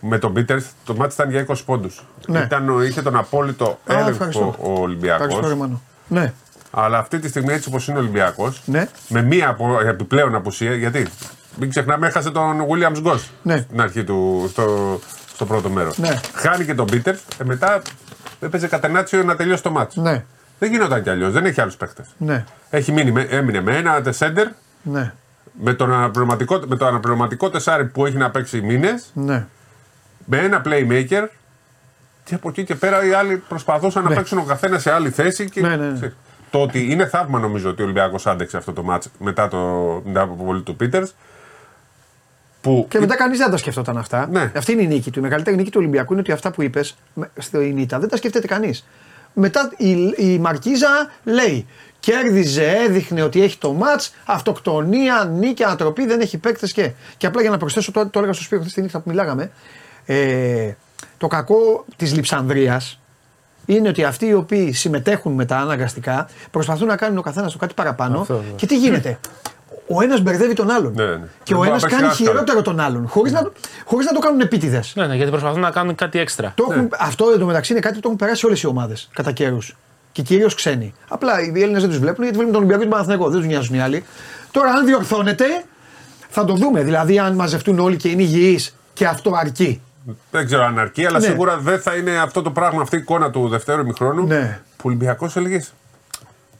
με 0.00 0.18
τον 0.18 0.32
Πίτερς 0.32 0.66
το 0.84 0.94
μάτι 0.94 1.14
ήταν 1.14 1.30
για 1.30 1.40
20 1.48 1.54
πόντους. 1.64 2.04
Ναι. 2.26 2.48
Είχε 2.88 3.02
τον 3.02 3.16
απόλυτο 3.16 3.78
Α, 3.92 4.08
ευχαριστώ. 4.08 4.40
έλεγχο 4.40 4.46
ο 4.46 4.72
Ευχαριστώ, 4.72 4.82
Ολυμπιακό. 4.82 5.48
Ρεμάνο. 5.48 5.80
Ναι, 6.08 6.32
Αλλά 6.70 6.98
αυτή 6.98 7.18
τη 7.18 7.28
στιγμή 7.28 7.52
έτσι 7.52 7.68
όπως 7.68 7.88
είναι 7.88 7.96
ο 7.96 8.00
Ολυμπιακός, 8.00 8.62
Ναι. 8.64 8.88
με 9.08 9.22
μία 9.22 9.48
απο- 9.48 9.80
επιπλέον 9.80 10.34
απουσία, 10.34 10.74
γιατί 10.74 11.06
μην 11.58 11.70
ξεχνάμε, 11.70 12.06
έχασε 12.06 12.30
τον 12.30 12.60
Williams 12.68 13.02
Goss 13.12 13.20
Ναι. 13.42 13.56
στην 13.56 13.80
αρχή 13.80 14.04
του, 14.04 14.46
στο, 14.50 14.98
στο 15.34 15.46
πρώτο 15.46 15.68
μέρος. 15.68 15.98
Ναι. 15.98 16.20
Χάνει 16.34 16.64
και 16.64 16.74
τον 16.74 16.86
Πίτερ, 16.86 17.14
ε, 17.14 17.44
μετά 17.44 17.82
έπαιζε 18.40 18.66
κατενάτσιο 18.66 19.22
να 19.22 19.36
τελειώσει 19.36 19.62
το 19.62 19.70
μάτσο. 19.70 20.00
ναι, 20.02 20.24
Δεν 20.58 20.70
γινόταν 20.70 21.02
κι 21.02 21.10
αλλιώς, 21.10 21.32
δεν 21.32 21.44
έχει 21.44 21.60
άλλους 21.60 21.76
παίχτε. 21.76 22.04
ναι, 22.18 22.44
Έχει 22.70 22.92
μείνει, 22.92 23.10
με- 23.12 23.26
έμεινε 23.30 23.60
με 23.60 23.76
ένα 23.76 24.02
τεσέντερ, 24.02 24.46
ναι, 24.82 25.12
με, 25.62 25.74
τον 25.74 25.92
αναπληρωματικό, 25.92 26.60
με 26.66 26.76
το 26.76 26.86
αναπληρωματικό 26.86 27.50
τεσάρι 27.50 27.84
που 27.84 28.06
έχει 28.06 28.16
να 28.16 28.30
παίξει 28.30 28.60
μήνες, 28.60 29.10
ναι. 29.14 29.46
με 30.24 30.38
ένα 30.38 30.62
playmaker 30.64 31.26
και 32.24 32.34
από 32.34 32.48
εκεί 32.48 32.64
και 32.64 32.74
πέρα 32.74 33.04
οι 33.06 33.12
άλλοι 33.12 33.36
προσπαθούσαν 33.36 34.04
να 34.04 34.10
παίξουν 34.14 34.38
ο 34.38 34.42
καθένας 34.42 34.82
σε 34.82 34.92
άλλη 34.92 35.10
θέση. 35.10 35.50
Και... 35.50 35.60
Ναι, 35.60 35.76
ναι, 35.76 35.86
ναι. 35.90 36.12
Το 36.50 36.62
ότι 36.62 36.90
είναι 36.90 37.06
θαύμα 37.06 37.38
νομίζω 37.38 37.70
ότι 37.70 37.80
ο 37.80 37.84
Ολυμπιακός 37.84 38.26
άντεξε 38.26 38.56
αυτό 38.56 38.72
το 38.72 38.82
μάτς 38.82 39.08
μετά, 39.18 39.48
το, 39.48 39.58
μετά 40.04 40.20
από 40.20 40.32
αποβολή 40.32 40.62
του 40.62 40.76
Πίτερς. 40.76 41.14
Που 42.60 42.86
Και 42.88 42.98
μετά 42.98 43.16
κανείς 43.16 43.38
δεν 43.38 43.50
τα 43.50 43.56
σκεφτόταν 43.56 43.98
αυτά. 43.98 44.28
Ναι. 44.30 44.52
Αυτή 44.56 44.72
είναι 44.72 44.82
η 44.82 44.86
νίκη 44.86 45.10
του. 45.10 45.18
Η 45.18 45.22
μεγαλύτερη 45.22 45.56
νίκη 45.56 45.70
του 45.70 45.78
Ολυμπιακού 45.80 46.12
είναι 46.12 46.20
ότι 46.20 46.32
αυτά 46.32 46.50
που 46.50 46.62
είπες 46.62 46.96
στην 47.38 47.78
ήττα 47.78 47.98
δεν 47.98 48.08
τα 48.08 48.16
σκέφτεται 48.16 48.46
κανείς. 48.46 48.86
Μετά 49.32 49.72
η, 49.76 50.14
η 50.16 50.38
Μαρκίζα 50.38 51.10
λέει. 51.24 51.66
Κέρδιζε, 52.00 52.66
έδειχνε 52.66 53.22
ότι 53.22 53.42
έχει 53.42 53.58
το 53.58 53.72
ματ, 53.72 54.02
αυτοκτονία, 54.24 55.30
νίκη, 55.32 55.64
ανατροπή, 55.64 56.06
δεν 56.06 56.20
έχει 56.20 56.38
παίκτες 56.38 56.72
και. 56.72 56.92
Και 57.16 57.26
απλά 57.26 57.40
για 57.40 57.50
να 57.50 57.58
προσθέσω, 57.58 57.92
το, 57.92 58.08
το 58.08 58.18
έλεγα 58.18 58.32
στο 58.32 58.42
Σπύρο 58.42 58.60
χθες 58.60 58.74
τη 58.74 58.82
νύχτα 58.82 59.00
που 59.00 59.10
μιλάγαμε. 59.10 59.50
Ε, 60.06 60.72
το 61.18 61.26
κακό 61.26 61.84
της 61.96 62.14
Λιψανδρίας 62.14 63.00
είναι 63.76 63.88
ότι 63.88 64.04
αυτοί 64.04 64.26
οι 64.26 64.34
οποίοι 64.34 64.72
συμμετέχουν 64.72 65.32
μετά 65.32 65.58
αναγκαστικά 65.58 66.28
προσπαθούν 66.50 66.86
να 66.86 66.96
κάνουν 66.96 67.18
ο 67.18 67.20
καθένας 67.20 67.52
το 67.52 67.58
κάτι 67.58 67.74
παραπάνω. 67.74 68.20
Αυτό, 68.20 68.34
ναι. 68.34 68.40
και 68.56 68.66
τι 68.66 68.78
γίνεται; 68.78 69.18
Ο 69.88 70.02
ένας 70.02 70.20
μπερδεύει 70.20 70.54
τον 70.54 70.70
άλλον. 70.70 70.92
Ναι, 70.96 71.04
ναι. 71.04 71.10
Και 71.12 71.18
Δεν 71.44 71.54
ο 71.54 71.56
μπορεί 71.56 71.60
να 71.60 71.66
ένας 71.68 71.82
παίξει 71.82 71.96
κάνει 71.96 72.08
άσχαλο. 72.10 72.30
χειρότερο 72.30 72.62
τον 72.62 72.80
άλλον. 72.80 73.08
Χωρίς 73.08 73.32
να, 73.32 73.50
χωρίς 73.84 74.06
να 74.06 74.12
το 74.12 74.18
κάνουν 74.18 74.40
επίτηδες. 74.40 74.92
Ναι, 74.96 75.06
ναι, 75.06 75.14
γιατί 75.14 75.30
προσπαθούν 75.30 75.60
να 75.60 75.70
κάνουν 75.70 75.94
κάτι 75.94 76.18
έξτρα. 76.18 76.52
Το 76.56 76.66
έχουν, 76.70 76.88
Αυτό 76.98 77.30
εντωμεταξύ 77.34 77.72
είναι 77.72 77.80
κάτι 77.80 77.94
που 77.94 78.00
το 78.00 78.06
έχουν 78.08 78.20
περάσει 78.20 78.46
όλες 78.46 78.62
οι 78.62 78.66
ομάδες 78.66 79.08
κατά 79.12 79.32
καιρούς. 79.32 79.76
Και 80.12 80.22
κυρίως 80.22 80.54
ξένοι. 80.54 80.94
Απλά 81.08 81.40
οι 81.42 81.62
Έλληνες 81.62 81.80
δεν 81.80 81.90
τους 81.90 81.98
βλέπουν 81.98 82.22
γιατί 82.22 82.36
βλέπουν 82.36 82.52
τον 82.52 82.62
Ολυμπιακό 82.62 82.82
και 82.82 82.88
τον 82.88 82.98
Παναθηναϊκό. 82.98 83.30
Δεν 83.30 83.38
τους 83.40 83.48
νοιάζουν 83.48 83.74
οι 83.74 83.80
άλλοι. 83.80 84.04
Τώρα, 84.50 84.70
αν 84.70 84.86
διορθώνεται, 84.86 85.44
θα 86.28 86.44
το 86.44 86.54
δούμε. 86.54 86.82
Δηλαδή, 86.82 87.18
αν 87.18 87.34
μαζευτούν 87.34 87.78
όλοι 87.78 87.96
και 87.96 88.08
είναι 88.08 88.22
υγιείς 88.22 88.76
και 88.92 89.06
αυτό 89.06 89.32
αρκεί. 89.34 89.80
Δεν 90.30 90.46
ξέρω 90.46 90.64
αν 90.64 90.78
αρκεί, 90.78 91.06
αλλά 91.06 91.18
Ναι. 91.18 91.24
σίγουρα 91.26 91.56
δεν 91.58 91.80
θα 91.80 91.94
είναι 91.94 92.16
αυτό 92.18 92.42
το 92.42 92.50
πράγμα, 92.50 92.82
αυτή 92.82 92.96
η 92.96 92.98
εικόνα 92.98 93.30
του 93.30 93.48
δευτέρου 93.48 93.80
ημιχρόνου. 93.80 94.26
Ναι. 94.26 94.60
Που 94.76 94.82
ο 94.84 94.88
Ολυμπιακός 94.88 95.36
έλεγες; 95.36 95.72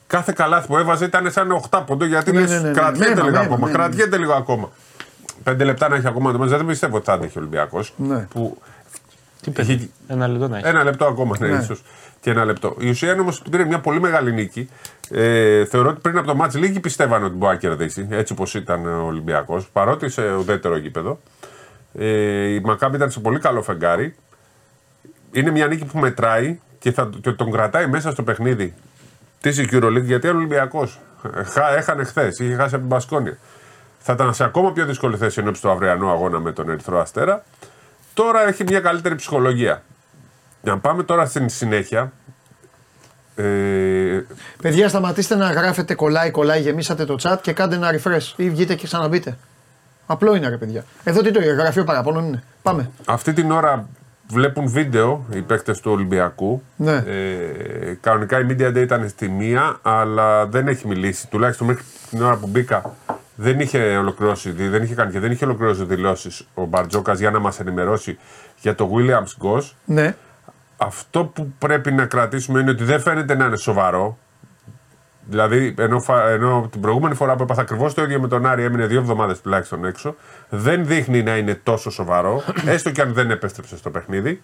Κάθε 0.06 0.32
καλάθι 0.36 0.66
που 0.66 0.76
έβαζε 0.78 1.04
ήταν 1.04 1.30
σαν 1.30 1.50
8 1.70 1.82
πόντο 1.86 2.04
γιατί 2.04 2.32
Ναι, 2.32 2.40
λες, 2.40 2.50
ναι, 2.50 2.56
ναι, 2.58 2.68
ναι. 2.68 2.72
κρατιέται 2.74 3.08
Μέμα, 3.14 3.22
λίγο 3.22 3.30
μέμα, 3.36 3.44
ακόμα. 3.44 3.66
ναι, 3.66 3.72
ναι. 3.72 3.78
Κρατιέται 3.78 4.16
λίγο 4.18 4.32
ακόμα. 4.32 4.70
Πέντε 5.42 5.64
λεπτά 5.64 5.88
να 5.88 5.96
έχει 5.96 6.06
ακόμα 6.06 6.32
το 6.32 6.38
μάτς, 6.38 6.50
δεν 6.50 6.66
πιστεύω 6.66 6.96
ότι 6.96 7.04
θα 7.04 7.12
άντεχε 7.12 7.38
ο 7.38 7.40
Ολυμπιακός. 7.40 7.92
Ναι. 7.96 8.18
Που 8.18 8.58
Τι 9.40 9.52
έχει- 9.56 9.66
παιδί. 9.72 9.90
Ένα 10.08 10.28
λεπτό 10.28 10.48
να 10.48 10.58
έχει. 10.58 10.66
Ένα 10.68 10.84
λεπτό 10.84 11.04
ακόμα, 11.04 11.36
ναι, 11.38 11.48
Ναι. 11.48 11.58
ίσως. 11.62 11.82
Και 12.20 12.30
ένα 12.30 12.44
λεπτό. 12.44 12.76
Η 12.78 12.88
ουσία 12.88 13.12
είναι 13.12 13.20
όμως 13.20 13.40
ότι 13.40 13.50
πήρε 13.50 13.64
μια 13.64 13.78
πολύ 13.80 14.00
μεγάλη 14.00 14.32
νίκη. 14.32 14.68
Ε, 15.10 15.64
θεωρώ 15.64 15.88
ότι 15.88 16.00
πριν 16.00 16.18
από 16.18 16.26
το 16.26 16.34
μάτς 16.34 16.54
λίγοι 16.54 16.80
πιστεύαν 16.80 17.24
ότι 17.24 17.34
μπορεί 17.36 17.52
να 17.52 17.58
κερδίσει, 17.58 18.06
έτσι 18.10 18.32
όπω 18.32 18.44
ήταν 18.54 18.86
ο 18.86 19.06
Ολυμπιακός, 19.06 19.68
παρότι 19.72 20.08
σε 20.08 20.34
ουδέτερο 20.34 20.76
γήπεδο. 20.76 21.20
Ε, 21.98 22.48
η 22.48 22.60
Μακάμπη 22.60 22.96
ήταν 22.96 23.10
σε 23.10 23.20
πολύ 23.20 23.38
καλό 23.38 23.62
φεγγάρι. 23.62 24.14
Είναι 25.32 25.50
μια 25.50 25.66
νίκη 25.66 25.84
που 25.84 25.98
μετράει 25.98 26.58
και, 26.78 26.92
θα, 26.92 27.10
και 27.20 27.30
τον 27.32 27.50
κρατάει 27.50 27.86
μέσα 27.86 28.10
στο 28.10 28.22
παιχνίδι 28.22 28.74
της 29.40 29.66
EuroLeague 29.70 30.02
γιατί 30.02 30.28
ο 30.28 30.30
Ολυμπιακός 30.30 31.00
έχανε 31.76 32.04
χθες, 32.04 32.38
είχε 32.38 32.54
χάσει 32.54 32.74
από 32.74 32.78
την 32.78 32.88
Πασκόνια. 32.88 33.38
Θα 33.98 34.12
ήταν 34.12 34.34
σε 34.34 34.44
ακόμα 34.44 34.72
πιο 34.72 34.84
δύσκολη 34.84 35.16
θέση 35.16 35.40
ενώπιση 35.40 35.62
του 35.62 35.70
αυριανού 35.70 36.10
αγώνα 36.10 36.40
με 36.40 36.52
τον 36.52 36.70
Ερυθρό 36.70 37.00
Αστέρα. 37.00 37.44
Τώρα 38.14 38.48
έχει 38.48 38.62
μια 38.62 38.80
καλύτερη 38.80 39.14
ψυχολογία. 39.14 39.82
Για 40.62 40.72
να 40.72 40.78
πάμε 40.78 41.02
τώρα 41.02 41.26
στην 41.26 41.48
συνέχεια. 41.48 42.12
Ε, 43.34 44.24
Παιδιά, 44.62 44.88
σταματήστε 44.88 45.36
να 45.36 45.50
γράφετε 45.50 45.94
κολλάει, 45.94 46.30
κολλάει, 46.30 46.60
γεμίσατε 46.60 47.04
το 47.04 47.16
chat 47.22 47.36
και 47.40 47.52
κάντε 47.52 47.74
ένα 47.74 47.90
refresh 47.94 48.32
ή 48.36 48.50
βγείτε 48.50 48.74
και 48.74 48.86
ξαναμπείτε. 48.86 49.36
Απλό 50.10 50.34
είναι 50.34 50.48
ρε 50.48 50.56
παιδιά. 50.56 50.84
Εδώ 51.04 51.22
τι 51.22 51.30
το 51.30 51.40
γραφείο 51.40 51.84
παραπάνω 51.84 52.20
είναι. 52.20 52.42
Πάμε. 52.62 52.90
αυτή 53.06 53.32
την 53.32 53.50
ώρα 53.50 53.88
βλέπουν 54.30 54.68
βίντεο 54.68 55.26
οι 55.30 55.40
παίκτες 55.40 55.80
του 55.80 55.90
Ολυμπιακού. 55.90 56.62
Ναι. 56.76 57.04
Ε, 57.06 57.98
κανονικά 58.00 58.40
η 58.40 58.46
Media 58.48 58.68
Day 58.68 58.76
ήταν 58.76 59.08
στη 59.08 59.28
μία, 59.28 59.78
αλλά 59.82 60.46
δεν 60.46 60.68
έχει 60.68 60.86
μιλήσει. 60.86 61.28
Τουλάχιστον 61.28 61.66
μέχρι 61.66 61.84
την 62.10 62.22
ώρα 62.22 62.36
που 62.36 62.46
μπήκα 62.46 62.94
δεν 63.34 63.60
είχε 63.60 63.96
ολοκληρώσει, 63.96 64.50
δεν 64.50 64.82
είχε 64.82 64.94
κάνει 64.94 65.12
και 65.12 65.20
δεν 65.20 65.30
είχε 65.30 65.44
ολοκληρώσει 65.44 65.84
δηλώσεις 65.84 66.46
ο 66.54 66.64
Μπαρτζόκας 66.64 67.18
για 67.18 67.30
να 67.30 67.38
μας 67.38 67.60
ενημερώσει 67.60 68.18
για 68.60 68.74
το 68.74 68.90
Williams 68.94 69.46
Goss. 69.46 69.70
Ναι. 69.84 70.14
Αυτό 70.76 71.24
που 71.24 71.52
πρέπει 71.58 71.92
να 71.92 72.06
κρατήσουμε 72.06 72.60
είναι 72.60 72.70
ότι 72.70 72.84
δεν 72.84 73.00
φαίνεται 73.00 73.34
να 73.34 73.44
είναι 73.44 73.56
σοβαρό. 73.56 74.18
Δηλαδή, 75.30 75.74
ενώ, 75.78 76.00
φα- 76.00 76.28
ενώ 76.28 76.68
την 76.72 76.80
προηγούμενη 76.80 77.14
φορά 77.14 77.36
που 77.36 77.42
έπαθα 77.42 77.60
ακριβώς 77.60 77.94
το 77.94 78.02
ίδιο 78.02 78.20
με 78.20 78.28
τον 78.28 78.46
Άρη, 78.46 78.62
έμεινε 78.62 78.86
δύο 78.86 78.98
εβδομάδες 78.98 79.40
τουλάχιστον 79.40 79.84
έξω, 79.84 80.14
δεν 80.48 80.86
δείχνει 80.86 81.22
να 81.22 81.36
είναι 81.36 81.54
τόσο 81.62 81.90
σοβαρό, 81.90 82.42
έστω 82.66 82.90
και 82.90 83.00
αν 83.00 83.12
δεν 83.12 83.30
επέστρεψε 83.30 83.76
στο 83.76 83.90
παιχνίδι. 83.90 84.42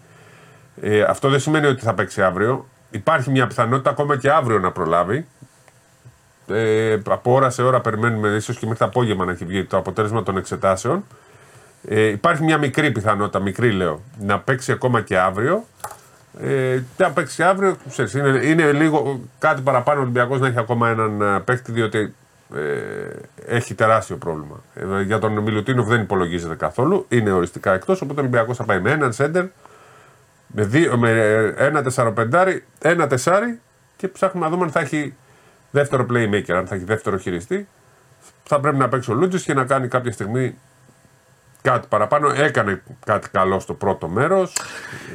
Ε, 0.80 1.02
αυτό 1.02 1.28
δεν 1.28 1.40
σημαίνει 1.40 1.66
ότι 1.66 1.82
θα 1.82 1.94
παίξει 1.94 2.22
αύριο. 2.22 2.68
Υπάρχει 2.90 3.30
μια 3.30 3.46
πιθανότητα 3.46 3.90
ακόμα 3.90 4.16
και 4.16 4.30
αύριο 4.30 4.58
να 4.58 4.70
προλάβει. 4.72 5.26
Ε, 6.48 6.98
από 7.08 7.32
ώρα 7.32 7.50
σε 7.50 7.62
ώρα 7.62 7.80
περιμένουμε, 7.80 8.28
ίσως 8.28 8.56
και 8.58 8.66
μέχρι 8.66 8.78
το 8.78 8.84
απόγευμα 8.84 9.24
να 9.24 9.32
έχει 9.32 9.44
βγει 9.44 9.64
το 9.64 9.76
αποτέλεσμα 9.76 10.22
των 10.22 10.36
εξετάσεων. 10.36 11.04
Ε, 11.88 12.06
υπάρχει 12.06 12.42
μια 12.42 12.58
μικρή 12.58 12.90
πιθανότητα, 12.90 13.40
μικρή 13.40 13.70
λέω, 13.72 14.02
να 14.20 14.38
παίξει 14.40 14.72
ακόμα 14.72 15.00
και 15.00 15.18
αύριο. 15.18 15.64
Ε, 16.40 16.82
και 16.96 17.04
αν 17.04 17.12
παίξει 17.12 17.42
αύριο, 17.42 17.76
ξέρεις, 17.88 18.14
είναι, 18.14 18.40
είναι 18.44 18.72
λίγο 18.72 19.20
κάτι 19.38 19.62
παραπάνω 19.62 19.98
ο 19.98 20.02
Ολυμπιακός 20.02 20.40
να 20.40 20.46
έχει 20.46 20.58
ακόμα 20.58 20.88
έναν 20.88 21.20
ε, 21.20 21.40
παίκτη, 21.40 21.72
διότι 21.72 22.14
ε, 22.54 23.54
έχει 23.56 23.74
τεράστιο 23.74 24.16
πρόβλημα. 24.16 24.62
Ε, 24.74 25.02
για 25.02 25.18
τον 25.18 25.32
Μιλουτίνοφ 25.38 25.86
δεν 25.86 26.00
υπολογίζεται 26.00 26.54
καθόλου, 26.54 27.06
είναι 27.08 27.32
οριστικά 27.32 27.72
εκτός. 27.72 28.00
Οπότε 28.00 28.20
ο 28.20 28.22
Ολυμπιακός 28.22 28.56
θα 28.56 28.64
πάει 28.64 28.80
με 28.80 28.90
έναν 28.90 29.12
σέντερ, 29.12 29.44
με, 30.46 30.64
δύο, 30.64 30.96
με 30.96 31.10
ε, 31.10 31.66
ένα 31.66 31.82
τεσσαροπεντάρι, 31.82 32.64
ένα 32.78 33.06
τεσσάρι 33.06 33.60
και 33.96 34.08
ψάχνουμε 34.08 34.46
να 34.46 34.52
δούμε 34.52 34.64
αν 34.64 34.70
θα 34.70 34.80
έχει 34.80 35.14
δεύτερο 35.70 36.06
playmaker, 36.10 36.52
αν 36.52 36.66
θα 36.66 36.74
έχει 36.74 36.84
δεύτερο 36.84 37.18
χειριστή. 37.18 37.68
Θα 38.44 38.60
πρέπει 38.60 38.76
να 38.76 38.88
παίξει 38.88 39.10
ο 39.10 39.14
Λούτζης 39.14 39.42
και 39.42 39.54
να 39.54 39.64
κάνει 39.64 39.88
κάποια 39.88 40.12
στιγμή 40.12 40.58
κάτι 41.70 41.86
παραπάνω. 41.88 42.28
Έκανε 42.36 42.82
κάτι 43.06 43.28
καλό 43.30 43.60
στο 43.60 43.74
πρώτο 43.74 44.08
μέρος. 44.08 44.52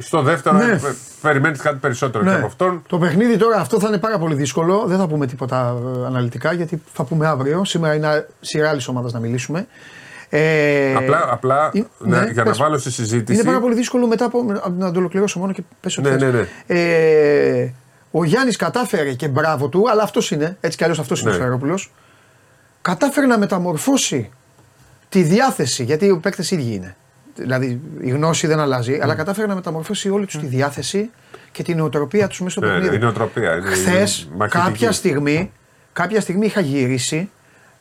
Στο 0.00 0.22
δεύτερο, 0.22 0.56
Ναι. 0.56 0.64
ναι. 0.64 0.80
περιμένεις 1.22 1.60
κάτι 1.60 1.76
περισσότερο 1.76 2.24
και 2.24 2.30
από 2.34 2.46
αυτόν. 2.46 2.82
Το 2.88 2.98
παιχνίδι 2.98 3.36
τώρα 3.36 3.56
αυτό 3.56 3.80
θα 3.80 3.88
είναι 3.88 3.98
πάρα 3.98 4.18
πολύ 4.18 4.34
δύσκολο. 4.34 4.84
Δεν 4.86 4.98
θα 4.98 5.06
πούμε 5.06 5.26
τίποτα 5.26 5.76
ε, 6.02 6.06
αναλυτικά 6.06 6.52
γιατί 6.52 6.82
θα 6.92 7.04
πούμε 7.04 7.26
αύριο. 7.26 7.64
Σήμερα 7.64 7.94
είναι 7.94 8.26
σειρά 8.40 8.68
άλλης 8.68 8.88
ομάδας 8.88 9.12
να 9.12 9.18
μιλήσουμε. 9.18 9.66
Ε, 10.28 10.94
Απλά, 10.94 11.26
απλά 11.30 11.70
είναι- 11.72 11.86
ναι, 11.98 12.18
ναι, 12.20 12.30
για 12.32 12.42
πες. 12.44 12.58
να 12.58 12.64
βάλω 12.64 12.78
στη 12.78 12.90
συζήτηση. 12.90 13.40
Είναι 13.40 13.48
πάρα 13.48 13.60
πολύ 13.60 13.74
δύσκολο 13.74 14.06
μετά 14.06 14.24
από. 14.24 14.44
Να 14.78 14.92
το 14.92 14.98
ολοκληρώσω 14.98 15.38
μόνο 15.38 15.52
και 15.52 15.62
πες 15.80 15.98
ό,τι 15.98 16.08
Ναι, 16.10 16.18
θες. 16.18 16.32
ναι, 16.32 16.38
ναι. 16.38 16.46
Ε, 16.80 17.72
ο 18.10 18.24
Γιάννης 18.24 18.56
κατάφερε 18.56 19.12
και 19.12 19.28
μπράβο 19.28 19.68
του, 19.68 19.90
αλλά 19.90 20.02
αυτός 20.02 20.30
είναι. 20.30 20.56
Έτσι 20.60 20.76
κι 20.76 20.82
αλλιώς 20.82 20.98
αυτός 20.98 21.20
είναι 21.20 21.30
Ναι. 21.30 21.36
ο 21.36 21.38
Σφαιρόπουλο. 21.38 21.78
Κατάφερε 22.82 23.26
να 23.26 23.38
μεταμορφώσει 23.38 24.30
τη 25.10 25.22
διάθεση, 25.22 25.84
γιατί 25.84 26.06
οι 26.06 26.16
παίκτες 26.16 26.50
ίδιοι 26.50 26.74
είναι. 26.74 26.96
Δηλαδή 27.34 27.80
η 28.00 28.10
γνώση 28.10 28.46
δεν 28.46 28.60
αλλάζει, 28.60 28.90
Ναι. 28.92 28.98
αλλά 29.02 29.14
κατάφερε 29.14 29.46
να 29.46 29.54
μεταμορφώσει 29.54 30.10
όλη 30.10 30.26
του 30.26 30.38
τη 30.38 30.46
διάθεση 30.46 31.10
και 31.52 31.62
την 31.62 31.76
νοοτροπία 31.76 32.26
τους 32.28 32.40
μέσα 32.40 32.50
στο 32.50 32.60
Ναι, 32.60 32.66
ναι, 32.66 32.72
παιχνίδι. 32.72 32.96
είναι 32.96 33.04
νοοτροπία, 33.04 33.56
είναι- 33.56 33.70
Χθες, 33.70 34.20
είναι 34.22 34.36
μαχητική. 34.36 34.64
κάποια 34.64 34.92
στιγμή, 34.92 35.52
κάποια 35.92 36.20
στιγμή 36.20 36.46
είχα 36.46 36.60
γυρίσει 36.60 37.30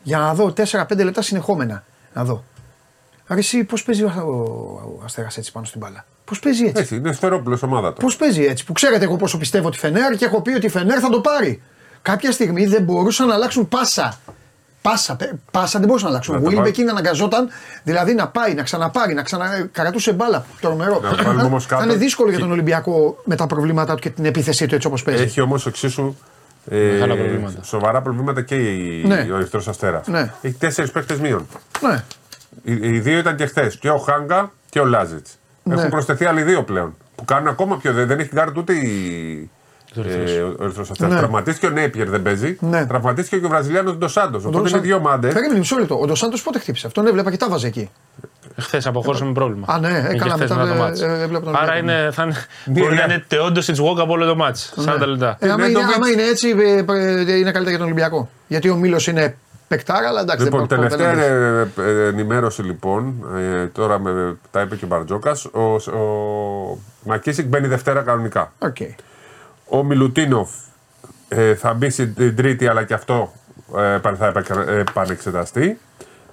για 0.03 0.18
να 0.18 0.34
δω 0.34 0.51
4-5 0.51 1.03
λεπτά 1.03 1.22
συνεχόμενα. 1.22 1.84
Να 2.14 2.23
δω. 2.23 2.43
Άρα 3.27 3.39
εσύ 3.39 3.64
πώς 3.64 3.84
παίζει 3.84 4.03
ο, 4.03 4.07
ο, 4.18 4.31
ο 4.99 5.01
Αστέρας 5.06 5.38
έτσι 5.38 5.51
πάνω 5.51 5.65
στην 5.65 5.80
μπάλα; 5.80 6.06
Πώς 6.26 6.39
παίζει 6.39 6.64
έτσι; 6.65 6.81
Έτσι, 6.81 6.95
είναι 6.95 7.14
Σφαιρόπουλου 7.14 7.60
ομάδα 7.64 7.93
του. 7.93 8.01
Πώς 8.01 8.15
παίζει 8.15 8.43
έτσι, 8.43 8.65
που 8.65 8.73
ξέρετε 8.73 9.03
εγώ 9.03 9.15
πόσο 9.15 9.38
πιστεύω 9.38 9.69
τη 9.69 9.77
Φενέρ 9.77 10.15
και 10.15 10.26
έχω 10.26 10.41
πει 10.41 10.51
ότι 10.51 10.65
η 10.65 10.69
Φενέρ 10.69 10.97
θα 11.01 11.10
το 11.10 11.22
πάρει. 11.22 11.61
Κάποια 12.01 12.31
στιγμή 12.31 12.65
δεν 12.65 12.84
μπορούσαν 12.84 13.27
να 13.27 13.34
αλλάξουν 13.34 13.68
πάσα. 13.68 14.19
Πάσα, 14.81 15.15
πε- 15.15 15.34
πάσα 15.51 15.77
δεν 15.80 15.88
μπορούσαν 15.88 16.07
να 16.07 16.14
αλλάξουν. 16.14 16.34
Να 16.34 16.39
Ο 16.39 16.43
το 16.43 16.49
Βίλμπεκ 16.49 16.72
βάλει. 16.72 16.81
είναι 16.81 16.91
αναγκαζόταν 16.91 17.49
δηλαδή 17.84 18.14
να 18.14 18.27
πάει, 18.27 18.53
να 18.53 18.64
ξαναπάρει, 18.64 19.14
να 19.14 19.22
ξανακρατούσε 19.22 20.14
μπάλα. 20.14 20.45
Τρομερό. 20.61 20.99
Να 21.03 21.23
βάλουμε 21.23 21.43
όμως 21.43 21.65
Θα 21.65 21.76
κάτω 21.76 21.84
είναι 21.89 21.97
δύσκολο 21.97 22.30
για 22.30 22.38
και- 22.38 22.43
τον 22.43 22.53
Ολυμπιακό 22.53 23.22
με 23.26 23.35
τα 23.35 23.47
προβλήματά 23.47 23.93
του 23.95 24.01
και 24.01 24.10
την 24.10 24.26
επίθεσή 24.26 24.65
του 24.68 24.76
έτσι 24.76 24.88
όπως 24.88 25.03
παίζει. 25.03 25.23
Έχει 25.23 25.41
όμως 25.41 25.65
εξίσου. 25.65 26.15
Ε, 26.72 26.77
Μεγάλα 26.77 27.15
προβλήματα. 27.15 27.64
Σοβαρά 27.64 28.01
προβλήματα 28.01 28.41
και 28.41 28.56
η, 28.56 29.03
Ναι. 29.07 29.27
ο 29.31 29.35
Ερυθρό 29.35 29.61
Αστέρας. 29.68 30.07
Ναι. 30.07 30.34
Έχει 30.41 30.53
τέσσερις 30.56 30.91
παίχτες 30.91 31.18
μείον. 31.22 31.47
Ναι. 31.81 32.03
Οι, 32.64 32.73
οι 32.95 32.99
δύο 32.99 33.18
ήταν 33.18 33.35
και 33.35 33.45
χθες. 33.45 33.77
Και 33.77 33.89
ο 33.89 33.97
Χάγκα 33.97 34.51
και 34.69 34.80
ο 34.80 34.85
Λάζιτς. 34.85 35.38
Ναι. 35.64 35.73
Έχουν 35.73 35.89
προσθεθεί 35.89 36.26
άλλοι 36.26 36.41
δύο 36.41 36.64
πλέον. 36.64 36.95
Που 37.15 37.26
κάνουν 37.26 37.47
ακόμα 37.47 37.77
πιο. 37.77 37.93
Δεν, 37.93 38.07
δεν 38.07 38.19
έχει 38.19 38.30
γκαρντ 38.34 38.57
ούτε 38.57 38.73
η. 38.73 39.49
Ε, 39.95 40.41
ο 40.41 40.64
Ερυθρός 40.64 40.86
Αστέρας. 40.91 41.14
Ναι. 41.14 41.18
Τραυματίστηκε 41.20 41.66
ο 41.66 41.70
Νέιπιερ, 41.70 42.10
δεν 42.10 42.22
παίζει. 42.22 42.57
Ναι. 42.60 42.86
Τραυματίστηκε 42.86 43.38
και 43.40 43.45
ο 43.45 43.49
Βραζιλιάνος 43.49 43.98
Ντος 43.98 44.12
Σάντος. 44.12 44.38
Οπότε 44.38 44.49
Ντος 44.52 44.60
είναι 44.60 44.70
Σαν- 44.70 44.82
δύο 44.82 44.95
ομάδες. 44.95 45.27
Περίμενε 45.28 45.57
μισό 45.60 45.78
λεπτό. 45.78 45.99
Ο 45.99 46.06
Ντος 46.06 46.18
Σάντος 46.18 46.38
πότε 46.44 46.60
χτύπησε; 46.60 46.88
Αυτόν 46.88 47.07
έβλεπα 47.07 47.32
και 47.32 47.38
τα 47.38 47.49
βάζε 47.49 47.68
εκεί. 47.68 47.90
Χθες 48.60 48.86
αποχώρησε 48.88 49.26
με 49.26 49.32
πρόβλημα. 49.32 49.66
Α, 49.70 49.80
ναι, 49.80 49.88
Είχε 49.88 50.07
έκανα 50.07 50.34
χθες 50.34 50.49
μετά, 50.49 50.68
το 50.68 50.74
ε, 50.74 50.78
ματς. 50.77 51.02
ε, 51.02 51.06
έβλεπα 51.22 51.45
τον 51.45 51.56
άρα 51.56 51.72
Ολυμπιακό. 51.74 51.99
είναι, 52.02 52.11
θα 52.11 52.24
είναι, 52.24 52.34
Ναι, 52.66 52.80
μπορεί 52.80 52.95
να 52.95 53.06
ναι. 53.07 53.14
είναι 53.14 53.24
τεόντο 53.28 53.60
της 53.60 53.80
walk 53.82 53.99
από 53.99 54.11
όλο 54.11 54.26
το 54.26 54.36
μάτς. 54.36 54.74
40 54.86 55.07
λεπτά. 55.07 55.38
Ε, 55.40 55.49
άμα, 55.49 55.56
Ναι, 55.64 55.66
είναι, 55.70 55.74
το 55.74 55.86
άμα 55.95 56.10
είναι 56.10 56.24
έτσι, 56.24 56.49
ε, 56.49 56.84
ε, 56.94 57.22
είναι 57.22 57.52
καλύτερα 57.52 57.70
για 57.70 57.78
τον 57.78 57.86
Ολυμπιακό. 57.86 58.30
Γιατί 58.48 58.70
ο 58.70 58.76
Μήλος 58.76 59.07
είναι 59.07 59.36
παικτάρα, 59.68 60.07
αλλά 60.07 60.22
εντάξει 60.22 60.44
Λοιπόν, 60.44 60.68
δεν 60.68 60.78
μπορεί 60.78 60.90
τελευταία 60.90 61.16
δεν 61.16 61.24
αντέχει. 61.26 61.90
ε, 61.90 62.03
ε, 62.06 62.07
ενημέρωση 62.07 62.61
λοιπόν, 62.61 63.14
ε, 63.61 63.66
τώρα 63.66 63.99
με, 63.99 64.38
τα 64.52 64.61
είπε 64.61 64.76
και 64.76 64.86
ο 64.86 64.88
Μπαρτζόκας. 64.88 65.45
Ο, 65.45 65.61
ο 65.74 66.78
Μακίσικ 67.03 67.45
μπαίνει 67.48 67.68
Δευτέρα 67.68 68.02
κανονικά. 68.02 68.52
Οκ. 68.60 68.78
Ο 69.70 69.84
Μιλουτίνοφ 69.84 70.50
ε, 71.28 71.56
θα 71.56 71.74
μπει 71.74 71.90
στην 71.90 72.36
Τρίτη, 72.36 72.68
αλλά 72.68 72.84
και 72.84 72.94
αυτό 72.94 73.32
ε, 73.78 73.98
πα- 74.02 74.16
θα 74.16 74.26
επεκα- 74.28 74.68
επανεξεταστεί. 74.70 75.80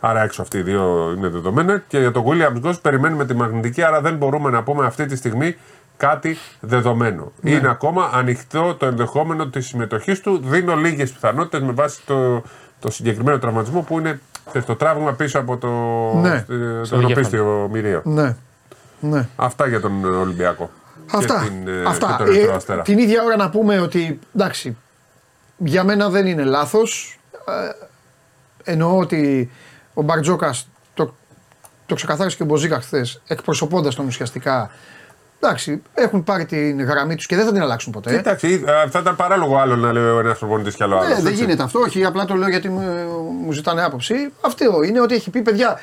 Άρα 0.01 0.23
έξω 0.23 0.43
αυτοί 0.43 0.59
οι 0.59 0.63
δύο 0.63 1.15
είναι 1.17 1.29
δεδομένα. 1.29 1.83
Και 1.89 1.99
για 1.99 2.11
τον 2.13 2.25
Williams 2.27 2.67
Goss 2.67 2.81
περιμένουμε 2.83 3.27
τη 3.27 3.35
μαγνητική, 3.35 3.83
άρα 3.83 4.01
δεν 4.01 4.17
μπορούμε 4.17 4.51
να 4.51 4.63
πούμε 4.63 4.87
αυτή 4.87 5.07
τη 5.07 5.17
στιγμή 5.17 5.57
κάτι 5.97 6.37
δεδομένο. 6.61 7.33
Ναι. 7.41 7.51
Είναι 7.51 7.69
ακόμα 7.71 8.11
ανοιχτό 8.15 8.75
το 8.75 8.87
ενδεχόμενο 8.87 9.47
της 9.47 9.67
συμμετοχής 9.67 10.21
του. 10.21 10.41
Δίνω 10.45 10.75
λίγες 10.77 11.11
πιθανότητες 11.13 11.61
με 11.61 11.73
βάση 11.73 12.01
το, 12.07 12.43
το 12.81 12.91
συγκεκριμένο 12.91 13.39
τραυματισμό 13.39 13.81
που 13.81 13.99
είναι 13.99 14.21
ε, 14.53 14.61
το 14.61 14.77
τραύμα 14.77 15.13
πίσω 15.13 15.39
από 15.39 15.57
το, 15.57 15.69
Ναι. 16.21 16.39
στο- 16.47 16.79
το 16.79 16.85
Στο 16.85 16.97
νοπίστιο 16.97 17.69
μυρίο. 17.73 18.01
Ναι. 18.05 18.37
ναι. 19.01 19.29
Αυτά 19.37 19.67
για 19.69 19.81
τον 19.81 20.05
Ολυμπιακό. 20.05 20.71
Αυτά. 21.13 21.41
Και, 21.43 21.49
την, 21.49 21.69
ε, 21.69 21.83
Αυτά. 21.87 22.15
και 22.19 22.25
τον 22.25 22.35
Ερυθρό 22.35 22.53
Ε, 22.53 22.55
Αστέρα. 22.57 22.83
την 22.83 22.99
ίδια 22.99 23.23
ώρα 23.23 23.37
να 23.37 23.51
πούμε 23.51 23.81
ότι 23.81 24.19
εντάξει, 24.35 24.77
για 25.57 25.85
μένα 25.85 26.09
δεν 26.09 26.27
είναι 26.27 26.45
λάθος. 26.45 27.19
Ε, 28.65 28.71
εννοώ 28.73 28.99
ότι 28.99 29.51
ο 29.95 30.03
Μπαρτζόκα 30.03 30.55
το, 30.95 31.15
το 31.87 31.95
ξεκαθάρισε 31.95 32.37
και 32.37 32.43
ο 32.43 32.47
Μποζίκα 32.47 32.81
χθες, 32.81 33.21
εκπροσωπώντας 33.27 33.95
τον 33.95 34.07
ουσιαστικά. 34.07 34.71
Εντάξει, 35.41 35.83
έχουν 35.95 36.25
πάρει 36.25 36.45
την 36.45 36.83
γραμμή 36.85 37.15
τους 37.15 37.27
και 37.27 37.37
δεν 37.37 37.45
θα 37.45 37.53
την 37.53 37.63
αλλάξουν 37.63 37.93
ποτέ. 37.93 38.15
Εντάξει, 38.19 38.65
ε, 38.67 38.91
θα 38.91 38.99
ήταν 38.99 39.17
παράλογο 39.17 39.57
άλλο 39.57 39.77
να 39.77 39.93
λέει 39.93 40.05
ο 40.05 40.19
ένας 40.19 40.39
προπονητής 40.39 40.75
κι 40.75 40.83
άλλο. 40.83 40.95
Ναι, 40.99 41.05
άλλος, 41.05 41.17
δεν 41.17 41.27
έτσι. 41.27 41.43
γίνεται 41.45 41.63
αυτό. 41.63 41.79
Όχι, 41.81 42.05
απλά 42.05 42.25
το 42.25 42.35
λέω 42.35 42.49
γιατί 42.49 42.69
μου, 42.69 42.81
μου 43.45 43.53
ζητάνε 43.53 43.83
άποψη. 43.83 44.15
Αυτό 44.41 44.83
είναι 44.83 45.01
ότι 45.01 45.15
έχει 45.15 45.31
πει 45.31 45.43
παιδιά. 45.43 45.81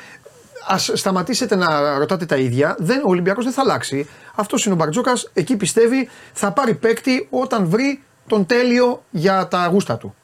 Α 0.66 0.78
σταματήσετε 0.78 1.56
να 1.56 1.98
ρωτάτε 1.98 2.26
τα 2.26 2.36
ίδια. 2.36 2.76
Δεν, 2.78 2.98
ο 3.04 3.08
Ολυμπιακός 3.08 3.44
δεν 3.44 3.52
θα 3.52 3.62
αλλάξει. 3.62 4.08
Αυτός 4.34 4.64
είναι 4.64 4.74
ο 4.74 4.76
Μπαρτζόκα. 4.76 5.12
Εκεί 5.32 5.56
πιστεύει 5.56 6.08
θα 6.32 6.52
πάρει 6.52 6.74
παίκτη 6.74 7.26
όταν 7.30 7.66
βρει 7.68 8.02
τον 8.26 8.46
τέλειο 8.46 9.02
για 9.10 9.48
τα 9.48 9.66
γούστα 9.72 9.96
του. 9.96 10.14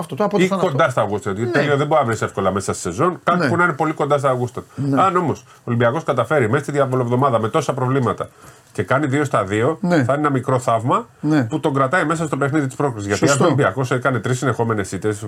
Αυτό 0.00 0.14
το 0.14 0.24
από 0.24 0.38
Ή 0.38 0.46
θα 0.46 0.54
είναι 0.54 0.64
κοντά 0.64 0.78
αυτό. 0.84 0.90
στα 0.90 1.02
Αυγούστα. 1.02 1.30
Γιατί 1.32 1.52
τέλειο 1.52 1.76
δεν 1.76 1.86
μπορεί 1.86 2.00
να 2.00 2.06
βρεις 2.06 2.22
εύκολα 2.22 2.50
μέσα 2.52 2.72
στη 2.72 2.82
σεζόν. 2.82 3.20
Κάτι 3.24 3.38
Ναι. 3.38 3.48
που 3.48 3.56
να 3.56 3.64
είναι 3.64 3.72
πολύ 3.72 3.92
κοντά 3.92 4.18
στα 4.18 4.30
Αυγούστα. 4.30 4.62
Αν 4.96 5.16
όμως 5.16 5.40
ο 5.40 5.60
Ολυμπιακός 5.64 6.04
καταφέρει 6.04 6.48
μέσα 6.50 6.62
στη 6.62 6.72
διαβολοβδομάδα 6.72 7.40
με 7.40 7.48
τόσα 7.48 7.72
προβλήματα 7.74 8.28
και 8.72 8.82
κάνει 8.82 9.06
2 9.06 9.24
στα 9.24 9.44
2, 9.44 9.78
Ναι. 9.80 9.94
θα 10.04 10.12
είναι 10.12 10.20
ένα 10.20 10.30
μικρό 10.30 10.58
θαύμα 10.58 11.08
Ναι. 11.20 11.44
που 11.44 11.60
τον 11.60 11.74
κρατάει 11.74 12.04
μέσα 12.04 12.26
στο 12.26 12.36
παιχνίδι 12.36 12.66
της 12.66 12.76
πρόκληση. 12.76 13.06
Γιατί 13.06 13.26
Σωστό. 13.26 13.42
αν 13.44 13.50
ο 13.50 13.52
Ολυμπιακός 13.52 13.90
έκανε 13.90 14.18
τρεις 14.18 14.38
συνεχόμενες 14.38 14.92
ήττες, 14.92 15.26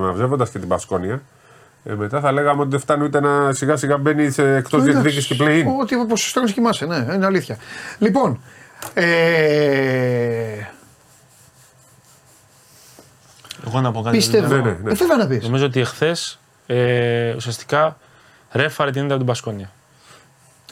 μαζεύοντας 0.00 0.50
και 0.50 0.58
την 0.58 0.68
Πασκόνια, 0.68 1.22
ε, 1.84 1.94
μετά 1.94 2.20
θα 2.20 2.32
λέγαμε 2.32 2.60
ότι 2.60 2.70
δεν 2.70 2.80
φτάνει 2.80 3.04
ούτε 3.04 3.20
να 3.20 3.52
σιγά 3.52 3.76
σιγά 3.76 3.96
μπαίνει 3.96 4.30
σε 4.30 4.54
εκτός 4.54 4.80
Εντάξει, 4.80 5.00
διεκδίκηση 5.00 5.34
και 5.34 5.44
play-in. 5.44 5.80
Ότι 5.80 5.94
ο 5.94 6.06
ποσοστό 6.06 6.42
κοιμάσαι, 6.44 6.86
ναι, 6.86 7.06
είναι 7.14 7.26
αλήθεια. 7.26 7.56
Λοιπόν, 7.98 8.40
ε, 8.94 10.66
Εγώ 13.66 13.80
να 13.80 13.92
πω 13.92 14.02
κάτι. 14.02 14.16
πιστεύω. 14.16 14.54
Ναι, 14.54 14.60
ναι, 14.60 14.76
ναι. 14.82 14.90
Ε, 14.90 14.94
βέβαια 14.94 15.16
να 15.16 15.26
πεις. 15.26 15.42
Νομίζω 15.42 15.64
ότι 15.64 15.80
εχθές 15.80 16.38
ε, 16.66 17.34
ουσιαστικά 17.34 17.96
ρέφαρε 18.50 18.90
την 18.90 19.00
ήττα 19.04 19.14
από 19.14 19.22
την 19.22 19.26
Πασκόνια. 19.32 19.70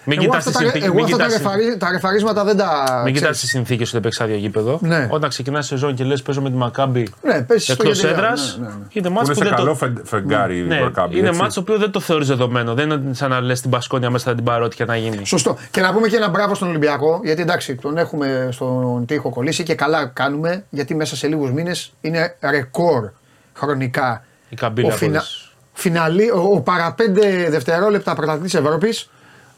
Μην 0.04 0.18
Εγώ 0.18 0.26
κοιτάς 0.26 0.46
αυτά, 0.46 0.50
τις 0.50 0.58
τα, 0.58 0.64
συνθήκες- 0.64 0.86
εγώ 0.88 0.94
μην 0.94 1.04
αυτά 1.04 1.16
τα, 1.16 1.24
κοιτάς- 1.26 1.42
ρεφαρί- 1.42 1.78
τα 1.78 1.90
ρεφαρίσματα 1.90 2.44
δεν 2.44 2.56
τα. 2.56 2.66
Μην 3.04 3.14
κοιτάς 3.14 3.20
ξέρεις. 3.20 3.40
τις 3.40 3.48
συνθήκες 3.50 3.92
ότι 3.92 4.02
παίξει 4.02 4.22
άδειο 4.22 4.36
γήπεδο. 4.36 4.78
Ναι. 4.82 5.06
Όταν 5.10 5.28
ξεκινάς 5.28 5.66
σεζόν 5.66 5.94
και 5.94 6.04
λες 6.04 6.22
παίζω 6.22 6.42
με 6.42 6.50
τη 6.50 6.56
Μακάμπη 6.56 7.08
Ναι, 7.22 7.42
πες 7.42 7.62
στο 7.62 7.72
εκτό 7.72 7.88
γεντελιά, 7.90 8.10
έδρας, 8.16 8.56
ναι, 8.60 8.66
ναι, 8.66 8.72
ναι. 8.72 8.84
είναι 8.92 9.08
Που 9.08 9.14
μάτς 9.14 9.26
είναι 9.28 9.36
που 9.36 9.42
σε 9.42 9.48
δεν 9.48 9.56
καλό 9.58 9.68
το. 9.70 9.74
φε- 9.76 10.06
φεγγάρι 10.06 10.58
η 10.58 10.62
Ναι, 10.62 10.80
Μακάμπι, 10.82 11.18
είναι 11.18 11.28
έτσι. 11.28 11.40
μάτς 11.40 11.54
το 11.54 11.60
οποίο 11.60 11.78
δεν 11.78 11.90
το 11.90 12.00
θεωρείς 12.00 12.28
δεδομένο. 12.28 12.74
Δεν 12.74 12.90
είναι 12.90 13.14
σαν 13.14 13.30
να 13.30 13.40
λες 13.40 13.60
την 13.60 13.70
Πασκόνια 13.70 14.10
μέσα 14.10 14.24
θα 14.30 14.34
την 14.34 14.44
πάρω 14.44 14.64
ό,τι 14.64 14.76
και 14.76 14.84
να 14.84 14.96
γίνει. 14.96 15.24
Σωστό. 15.26 15.56
Και 15.70 15.80
να 15.80 15.92
πούμε 15.92 16.08
και 16.08 16.16
ένα 16.16 16.28
μπράβο 16.28 16.54
στον 16.54 16.68
Ολυμπιακό, 16.68 17.20
γιατί 17.24 17.42
εντάξει, 17.42 17.74
τον 17.74 17.96
έχουμε 17.98 18.48
στον 18.52 19.06
τοίχο 19.06 19.30
κολλήσει 19.30 19.62
και 19.62 19.74
καλά 19.74 20.06
κάνουμε, 20.06 20.64
γιατί 20.70 20.94
μέσα 20.94 21.16
σε 21.16 21.26
λίγους 21.26 21.50
μήνες 21.52 21.92
είναι 22.00 22.36
ρεκόρ 22.40 23.10
χρονικά. 23.54 24.24
Η 24.48 24.56
καμπύλη 24.56 24.86
ο 24.86 24.90
φινα- 24.90 25.10
απόδοσης. 25.18 25.52
φιναλί, 25.72 26.30
ο, 26.30 26.48
ο 26.54 26.60
παραπέντε 26.60 27.46
δευτερόλεπτα 27.50 28.14
πρωταθλητής 28.14 28.54
Ευρώπης 28.54 29.10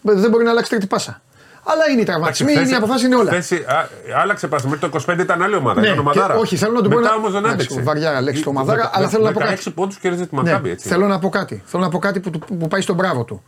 δεν 0.03 0.31
μπορεί 0.31 0.45
να 0.45 0.51
αλλάξει 0.51 0.71
τρίτη 0.71 0.87
πάσα. 0.87 1.23
Αλλά 1.65 1.91
είναι 1.93 2.01
οι 2.01 2.05
τραυματισμοί, 2.05 2.53
είναι 2.53 2.69
οι 2.69 2.75
αποφάσεις, 2.75 3.07
είναι 3.07 3.15
όλα. 3.15 3.31
Θέση, 3.31 3.55
α, 3.57 3.89
άλλαξε 4.23 4.47
πάση. 4.49 4.67
Μέχρι 4.69 4.89
το 4.91 5.01
25 5.13 5.19
ήταν 5.23 5.43
άλλη 5.43 5.55
ομάδα. 5.55 5.81
Ναι, 5.81 5.87
ήταν 5.87 5.99
ομαδάρα. 5.99 6.35
και- 6.35 6.41
όχι, 6.41 6.57
θέλω 6.57 6.73
να 6.73 6.83
του 6.83 6.89
πω 6.89 6.97
Μετά 6.97 7.09
να- 7.11 7.15
όμως 7.17 7.33
δεν 7.33 7.45
Εντάξει, 7.45 7.67
άντεξε. 7.67 7.83
βαριά 7.83 8.21
λέξη 8.21 8.43
το 8.43 8.49
ομαδάρα, 8.51 8.91
αλλά 8.95 9.09
θέλω 9.09 9.25
να 9.25 9.33
πω 9.33 9.39
κάτι. 9.41 9.51
16 9.65 9.71
πόντους 9.75 9.97
κέρδισε 9.97 10.27
τη 10.27 10.35
Ναι, 10.35 10.43
Μακάμπη. 10.43 10.71
έτσι. 10.71 10.89
θέλω 10.89 11.07
να 11.07 11.19
πω 11.19 11.29
κάτι. 11.29 11.63
Θέλω 11.67 11.83
να 11.83 11.89
πω 11.89 11.99
κάτι 11.99 12.21
που, 12.21 12.31
του- 12.31 12.39
που 12.59 12.69
πάει 12.69 12.81
στον 12.81 12.97
μπράβο 12.97 13.25
του. 13.25 13.43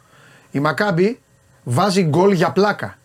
Η 0.50 0.60
Μακάμπη 0.60 1.20
βάζει 1.64 2.02
γκολ 2.02 2.32
για 2.32 2.50
πλάκα. 2.50 2.98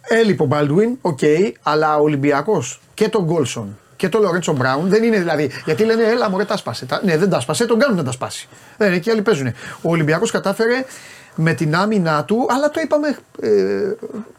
Έλειπε 0.00 0.42
ο 0.42 0.46
Μπάλντουιν, 0.46 0.98
οκ, 1.00 1.18
αλλά 1.62 1.96
ο 1.96 2.02
Ολυμπιακός 2.02 2.80
και 2.94 3.08
τον 3.08 3.24
Γκόλσον 3.24 3.78
και 3.96 4.08
τον 4.08 4.20
Λορέντσο 4.22 4.52
Μπράουν 4.52 4.88
δεν 4.88 5.02
είναι 5.02 5.18
δηλαδή. 5.18 5.50
Γιατί 5.64 5.84
λένε, 5.84 6.02
έλα 6.02 6.30
μωρέ, 6.30 6.44
τα 6.44 6.56
σπάσε. 6.56 6.86
Τα- 6.86 7.00
Ναι, 7.04 7.16
δεν 7.18 7.30
τα 7.30 7.40
σπάσε, 7.40 7.66
τον 7.66 7.78
κάνουν 7.78 7.96
να 7.96 8.04
τα 8.04 8.12
σπάσει. 8.12 8.48
Δεν 8.76 8.88
είναι 8.88 8.98
και 8.98 9.08
οι 9.08 9.12
άλλοι 9.12 9.22
παίζουν. 9.22 9.46
Ο 9.82 9.90
Ολυμπιακός 9.90 10.30
κατάφερε 10.30 10.84
με 11.40 11.52
την 11.52 11.74
άμυνά 11.76 12.24
του, 12.24 12.46
αλλά 12.50 12.70
το 12.70 12.80
είπαμε. 12.80 13.16
Ε, 13.40 13.92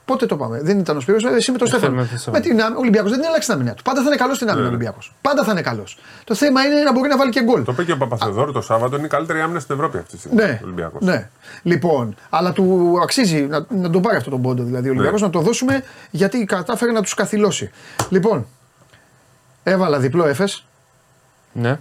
πότε 0.06 0.26
το 0.26 0.36
είπαμε, 0.36 0.62
δεν 0.62 0.80
ήταν 0.80 0.98
ο 0.98 1.00
Σπύρος, 1.00 1.24
ε, 1.24 1.28
εσύ 1.36 1.52
με 1.52 1.58
τον 1.58 1.68
Στέφανο. 1.68 1.96
με 1.96 2.06
τον 2.06 2.18
Στέφανο. 2.20 2.38
Με 2.38 2.40
την 2.50 2.62
άμυνα, 2.62 2.76
ο 2.78 2.80
Ολυμπιακός 2.80 3.12
δεν 3.12 3.26
άλλαξε 3.28 3.48
την 3.50 3.54
άμυνα 3.60 3.74
του. 3.74 3.84
Πάντα 3.84 4.02
θα 4.02 4.08
είναι 4.08 4.16
καλός 4.16 4.36
στην 4.36 4.50
άμυνα 4.50 4.66
ο 4.66 4.70
Ολυμπιακός. 4.70 5.14
Πάντα 5.22 5.44
θα 5.44 5.52
είναι 5.52 5.62
καλός. 5.62 5.98
Το 6.24 6.36
θέμα 6.36 6.64
είναι 6.66 6.82
να 6.82 6.92
μπορεί 6.94 7.10
να 7.10 7.18
βάλει 7.18 7.32
και 7.32 7.44
γκολ. 7.44 7.64
Το 7.64 7.72
είπε 7.72 7.84
και 7.84 7.92
ο 7.92 7.98
Παπαθεδόρου 7.98 8.52
το 8.52 8.62
Σάββατο, 8.62 8.96
είναι 8.96 9.06
η 9.06 9.10
καλύτερη 9.10 9.42
άμυνα 9.42 9.60
στην 9.60 9.76
Ευρώπη 9.76 9.98
αυτή 9.98 10.12
τη 10.12 10.18
στιγμή. 10.20 10.38
Ναι, 10.44 10.60
ο 10.62 10.64
Ολυμπιακός. 10.66 11.02
ναι. 11.02 11.30
Λοιπόν, 11.64 12.16
αλλά 12.30 12.52
του 12.52 12.98
αξίζει 13.04 13.42
να, 13.42 13.66
να 13.70 13.90
τον 13.90 14.02
πάρει 14.02 14.18
αυτό 14.18 14.30
τον 14.30 14.42
πόντο 14.42 14.64
δηλαδή 14.64 14.88
ο 14.88 14.92
Ολυμπιακός, 14.92 15.22
Ναι. 15.22 15.28
να 15.28 15.34
το 15.34 15.40
δώσουμε 15.42 15.84
γιατί 16.12 16.46
κατάφερε 16.46 16.92
να 16.92 17.02
τους 17.02 17.14
καθυλώσει. 17.14 17.72
Λοιπόν, 18.10 18.48
έβαλα 19.64 20.00
διπλό 20.00 20.26
έφε. 20.28 20.48
Ναι. 21.52 21.80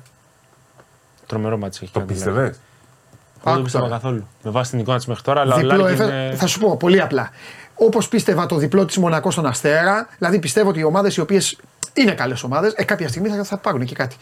Τρομερό 1.27 1.57
ματς 1.59 1.81
έχει 1.83 1.93
Το 1.93 1.99
κάνει. 2.31 2.51
Πίστευε. 3.43 3.45
Δεν 3.45 3.45
το 3.45 3.51
Άκου 3.51 3.63
πίστευα 3.63 3.85
τώρα. 3.85 3.97
καθόλου. 3.97 4.27
Με 4.43 4.51
βάση 4.51 4.71
την 4.71 4.79
εικόνα 4.79 4.97
της 4.97 5.07
μέχρι 5.07 5.23
τώρα, 5.23 5.41
αλλά 5.41 5.55
ο 5.55 5.59
Διπλό 5.59 5.77
Λάρκιν 5.77 6.01
Εφές. 6.05 6.15
είναι- 6.15 6.35
Θα 6.37 6.47
σου 6.47 6.59
πω 6.61 6.77
πολύ 6.77 7.01
απλά. 7.01 7.31
Όπως 7.75 8.09
πίστευα 8.09 8.47
το 8.47 8.57
διπλό 8.57 8.85
της 8.85 8.97
Μονακό 8.97 9.33
στον 9.33 9.47
Αστέρα, 9.47 10.09
δηλαδή 10.19 10.39
πιστεύω 10.39 10.69
ότι 10.69 10.79
οι 10.79 10.85
ομάδες 10.85 11.17
οι 11.17 11.21
οποίες 11.21 11.57
είναι 11.95 12.13
καλές 12.13 12.43
ομάδες, 12.43 12.73
ε, 12.77 12.85
κάποια 12.85 13.09
στιγμή 13.09 13.29
θα, 13.29 13.45
θα 13.45 13.57
πάρουν 13.57 13.85
και 13.85 13.95
κάτι. 13.95 14.17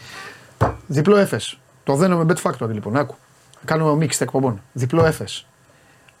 Διπλό 0.87 1.17
Εφές. 1.17 1.39
Το 1.83 1.95
δένω 1.95 2.17
με 2.17 2.33
Bet 2.33 2.49
Factory 2.51 2.69
λοιπόν, 2.69 2.95
άκου. 2.97 3.15
Κάνω 3.65 3.97
mixed 4.01 4.19
εκπομπών. 4.21 4.61
Διπλό 4.73 5.05
Εφές. 5.05 5.25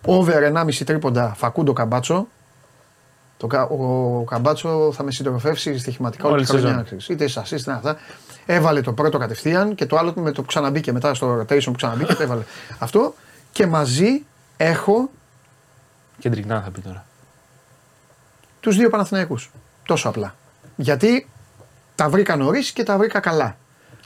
Over 0.05 0.43
1,5 0.43 0.83
τρίποντα 0.85 1.33
Φακούντο 1.37 1.73
Καμπάτσο. 1.73 2.27
Το, 3.37 3.47
κα- 3.47 3.63
ο 3.63 4.23
Καμπάτσο 4.29 4.91
θα 4.93 5.03
με 5.03 5.11
συντροφεύσει 5.11 5.77
στοιχηματικά 5.77 6.23
όλη 6.25 6.33
Όλη 6.33 6.45
τη 6.45 6.51
τη 6.51 6.57
χρονιά. 6.57 6.69
σεζόν. 6.69 6.85
ξέρεις. 6.85 7.07
Είτε 7.09 7.27
σε 7.27 7.41
assist, 7.45 7.59
είτε 7.59 7.71
αυτά. 7.71 7.97
Έβαλε 8.45 8.81
το 8.81 8.93
πρώτο 8.93 9.17
κατευθείαν 9.17 9.75
και 9.75 9.85
το 9.85 9.97
άλλο 9.97 10.13
με 10.15 10.31
το 10.31 10.41
που 10.41 10.47
ξαναμπήκε 10.47 10.91
μετά 10.91 11.13
στο 11.13 11.39
rotation 11.39 11.63
που 11.63 11.71
ξαναμπήκε. 11.71 12.13
το 12.13 12.23
έβαλε. 12.23 12.41
Αυτό 12.79 13.13
και 13.51 13.67
μαζί 13.67 14.25
έχω 14.57 15.09
Κεντρικά 16.19 16.61
θα 16.61 16.69
πει 16.69 16.81
τώρα. 16.81 17.05
τους 18.59 18.75
δύο 18.77 18.89
Παναθηναϊκούς. 18.89 19.51
Τόσο 19.85 20.09
απλά. 20.09 20.35
Γιατί 20.75 21.27
τα 21.95 22.09
βρήκα 22.09 22.35
νωρίς 22.35 22.71
και 22.71 22.83
τα 22.83 22.97
βρήκα 22.97 23.19
καλά. 23.19 23.57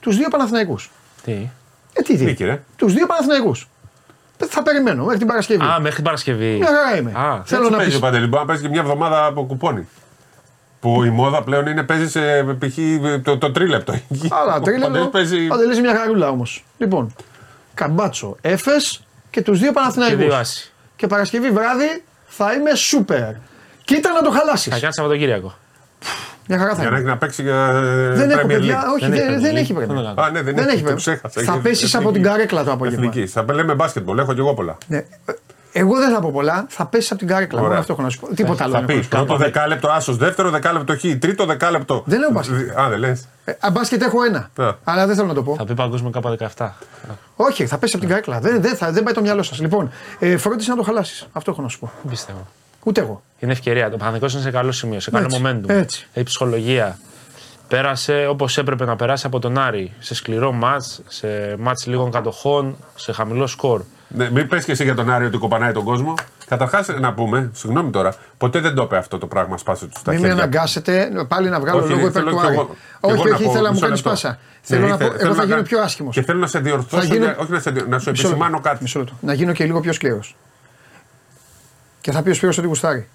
Τους 0.01 0.17
δύο 0.17 0.27
Παναθηναϊκούς. 0.29 0.91
Τι; 1.23 1.49
Ε, 1.93 2.01
τι 2.01 2.17
Νίκη, 2.23 2.43
ρε. 2.43 2.63
Τους 2.75 2.93
δύο 2.93 3.05
Παναθηναϊκούς. 3.05 3.69
Θα 4.49 4.63
περιμένω 4.63 5.03
μέχρι 5.03 5.17
την 5.17 5.27
Παρασκευή. 5.27 5.63
Α, 5.65 5.77
μέχρι 5.79 5.95
την 5.95 6.03
Παρασκευή. 6.03 6.55
Μια 6.57 6.67
χαρά 6.67 6.97
είμαι. 6.97 7.11
Α, 7.15 7.41
Θέλω 7.45 7.61
Έτσι 7.61 7.71
να 7.71 7.77
παίζει 7.77 7.91
πεις. 7.91 7.95
ο 7.97 7.99
Παντελή. 8.01 8.27
Μπορεί 8.27 8.41
να 8.41 8.45
παίζει 8.47 8.61
και 8.61 8.69
μια 8.69 8.81
εβδομάδα 8.81 9.25
από 9.25 9.45
κουπόνι. 9.45 9.87
Που 10.79 11.03
η 11.03 11.09
μόδα 11.09 11.43
πλέον 11.43 11.65
είναι 11.67 11.83
παίζει 11.83 12.09
σε 12.09 12.43
π.χ. 12.43 12.77
το, 13.23 13.37
το 13.37 13.51
τρίλεπτο. 13.51 13.91
Αλλά 14.29 14.55
Ο 14.55 14.59
Παντελής 14.59 14.81
τρίλεπτο. 14.81 15.07
παίζει. 15.09 15.47
Παντελής 15.47 15.79
μια 15.79 15.95
χαρούλα 15.95 16.29
όμως. 16.29 16.65
Λοιπόν, 16.77 17.13
καμπάτσο, 17.73 18.37
έφε 18.41 18.71
και 19.29 19.41
τους 19.41 19.59
δύο 19.59 19.67
Και 19.67 19.73
Παναθηναϊκούς. 19.73 20.17
δύο 20.25 20.35
άσοι. 20.35 20.71
Και 20.95 21.07
Παρασκευή 21.07 21.49
βράδυ 21.51 22.03
θα 22.27 22.53
είμαι 22.53 22.75
σούπερ. 22.75 23.31
Κοίτα 23.83 24.11
να 24.11 24.21
το 24.21 24.29
χαλάσεις. 24.31 24.73
Θα 24.73 24.79
κάνει 24.79 24.93
Σαββατοκύριακο. 24.93 25.53
Μια 26.51 26.59
χαρά 26.59 26.75
θα 26.75 26.81
Για 26.81 26.89
να 26.89 26.97
είμαι. 26.97 26.97
έχει 26.97 27.07
να 27.13 27.17
παίξει 27.17 27.41
για. 27.41 27.55
ε, 27.55 28.09
Δεν 28.13 28.29
έχω 28.29 28.41
Premier 28.41 28.47
παιδιά, 28.47 28.81
League. 28.83 28.93
όχι, 28.93 29.09
Δεν 29.09 29.09
δεν, 29.11 29.33
έχει 29.33 29.41
δεν 29.41 29.51
Premier 29.51 29.55
έχει 29.57 29.71
League. 29.71 29.75
πρέπει. 29.75 29.93
Δεν 29.93 30.03
το 30.03 30.13
κάνω. 30.15 30.21
Α, 30.27 30.29
ναι, 30.31 30.41
δεν 30.41 30.55
Δεν 30.55 30.67
έχει 30.67 30.77
το 30.77 30.83
πρέπει. 30.83 30.97
ξέχασα. 30.99 31.41
Θα 31.41 31.51
Έχει 31.51 31.61
πέσεις 31.61 31.95
από 31.95 32.03
εθνική. 32.09 32.21
την 32.23 32.31
καρέκλα 32.31 32.63
το 32.63 32.71
απόγευμα. 32.71 33.05
Εθνική. 33.05 33.27
Θα 33.27 33.45
λέμε 33.53 33.73
μπάσκετμπολ. 33.73 34.17
Έχω 34.17 34.33
και 34.33 34.39
εγώ 34.39 34.53
πολλά. 34.53 34.77
Ναι. 34.87 35.05
Εγώ 35.73 35.97
δεν 35.97 36.11
θα 36.13 36.19
πω 36.19 36.31
πολλά, 36.31 36.65
θα 36.69 36.85
πέσεις 36.85 37.09
από 37.11 37.19
την 37.19 37.27
καρέκλα. 37.29 37.57
Μόνο 37.57 37.67
Ωραία. 37.69 37.79
αυτό 37.81 37.93
έχω 37.93 38.01
να 38.01 38.09
σου 38.09 38.19
πω. 38.19 38.27
Τίποτα 38.35 38.63
άλλο. 38.63 38.73
Θα 38.73 38.79
δεν 38.79 38.87
πεις 38.87 38.95
έχω 38.95 39.05
να 39.11 39.19
σου 39.19 39.25
πω. 39.25 39.35
πρώτο 39.35 39.43
δεκάλεπτο 39.43 39.89
άσος, 39.91 40.17
δεύτερο 40.17 40.49
δεκάλεπτο 40.49 40.95
χ, 40.97 40.99
τρίτο 41.19 41.45
δεκάλεπτο. 41.45 42.03
Δεν 42.05 42.19
λέω 42.19 42.29
μπάσκετ. 42.31 42.77
Α, 42.79 42.89
δεν 42.89 42.99
λες. 42.99 43.27
Ε, 43.45 43.51
α, 43.59 43.71
μπάσκετ 43.71 44.01
έχω 44.01 44.23
ένα. 44.23 44.49
Α. 44.67 44.75
Αλλά 44.83 45.07
δεν 45.07 45.15
θέλω 45.15 45.27
να 45.27 45.33
το 45.33 45.43
πω. 45.43 45.55
Θα 45.55 45.65
πει 45.65 45.73
παγκόσμιο 45.73 46.11
K17. 46.55 46.69
Όχι, 47.35 47.65
θα 47.65 47.77
πέσεις 47.77 47.95
από 47.95 48.03
την 48.03 48.13
καρέκλα. 48.13 48.39
Δεν, 48.39 48.61
δεν, 48.61 48.75
θα, 48.75 48.91
δεν 48.91 49.03
πάει 49.03 49.13
το 49.13 49.21
μυαλό 49.21 49.43
σας. 49.43 49.59
Λοιπόν, 49.59 49.91
ε, 50.19 50.37
φρόντισε 50.37 50.69
να 50.71 50.77
το 50.77 50.83
χαλάσεις. 50.83 51.27
Αυτό 51.31 51.51
έχω 51.51 51.61
να 51.61 51.67
σου 51.67 51.79
πω. 51.79 51.91
Δεν 52.01 52.11
πιστεύω. 52.11 52.47
Ούτε 52.83 53.01
εγώ. 53.01 53.21
Είναι 53.39 53.51
ευκαιρία. 53.51 53.89
Το 53.89 53.97
Παναθηνικό 53.97 54.31
είναι 54.33 54.41
σε 54.41 54.51
καλό 54.51 54.71
σημείο, 54.71 54.99
σε 54.99 55.11
καλό 55.11 55.25
Έτσι, 55.25 55.41
momentum. 55.45 55.69
έτσι. 55.69 56.07
Έχει 56.13 56.25
ψυχολογία. 56.25 56.97
Πέρασε 57.67 58.27
όπως 58.29 58.57
έπρεπε 58.57 58.85
να 58.85 58.95
περάσει 58.95 59.25
από 59.27 59.39
τον 59.39 59.57
Άρη. 59.57 59.93
Σε 59.99 60.15
σκληρό 60.15 60.51
μάτς, 60.51 61.01
σε 61.07 61.27
μάτς 61.59 61.85
λίγων 61.85 62.11
κατοχών, 62.11 62.75
σε 62.95 63.11
χαμηλό 63.11 63.47
σκορ. 63.47 63.81
Ναι, 64.07 64.29
μην 64.31 64.47
πες 64.47 64.65
και 64.65 64.71
εσύ 64.71 64.83
για 64.83 64.95
τον 64.95 65.09
Άριο 65.11 65.27
ότι 65.27 65.37
κοπανάει 65.37 65.71
τον 65.71 65.83
κόσμο. 65.83 66.13
Καταρχάς, 66.47 66.87
να 66.99 67.13
πούμε, 67.13 67.49
συγγνώμη 67.53 67.89
τώρα, 67.91 68.13
ποτέ 68.37 68.59
δεν 68.59 68.73
το 68.75 68.81
είπε 68.83 68.97
αυτό 68.97 69.17
το 69.17 69.27
πράγμα, 69.27 69.57
σπάσε 69.57 69.85
τους 69.85 70.01
τα 70.01 70.11
Μην 70.11 70.21
με 70.21 70.27
χέρια. 70.27 70.43
αναγκάσετε 70.43 71.11
πάλι 71.27 71.49
να 71.49 71.59
βγάλω 71.59 71.79
Όχι, 71.79 71.89
λόγο 71.89 71.99
υπέρ 72.07 72.11
θέλω 72.11 72.29
του 72.31 72.37
κι 72.37 72.45
Άρη. 72.45 72.53
εγώ- 72.53 72.65
κι 72.65 72.71
Όχι, 72.99 73.13
εγώ 73.13 73.23
να 73.23 73.35
όχι, 73.35 73.43
πω, 73.43 73.49
ήθελα 73.49 73.61
να 73.63 73.67
μου 73.67 73.73
μισό 73.73 73.85
κάνεις 73.85 73.97
λεπτό. 74.03 74.09
πάσα. 74.09 74.27
Ναι, 74.29 74.37
Θέλω 74.61 74.87
να 74.87 74.93
ήθε- 74.95 74.97
πω, 75.07 75.13
εγώ 75.13 75.17
θέλω 75.17 75.33
θα 75.33 75.37
να 75.39 75.43
γίνω 75.43 75.55
κάνω- 75.55 75.67
πιο 75.67 75.81
άσχημος. 75.81 76.15
Και 76.15 76.21
θέλω 76.21 76.39
να 76.39 76.47
σε 76.47 76.59
διορθώσω, 76.59 77.15
για- 77.15 77.35
όχι 77.39 77.51
να, 77.51 77.59
σε, 77.59 77.71
δι- 77.71 77.87
να 77.87 77.99
σου 77.99 78.09
επισημάνω 78.09 78.59
κάτι. 78.59 78.77
Μισό 78.81 78.99
λεπτό. 78.99 79.13
Να 79.21 79.33
γίνω 79.33 79.51
και 79.53 79.63
λίγο 79.65 79.79
πιο 79.79 79.93
σκληρός. 79.93 80.35
Και 82.01 82.11
θα 82.11 82.21
πει 82.21 82.29
ο 82.29 82.33
Σπύρος 82.33 82.57
ότι 82.57 82.67
γουστάρει. 82.67 83.07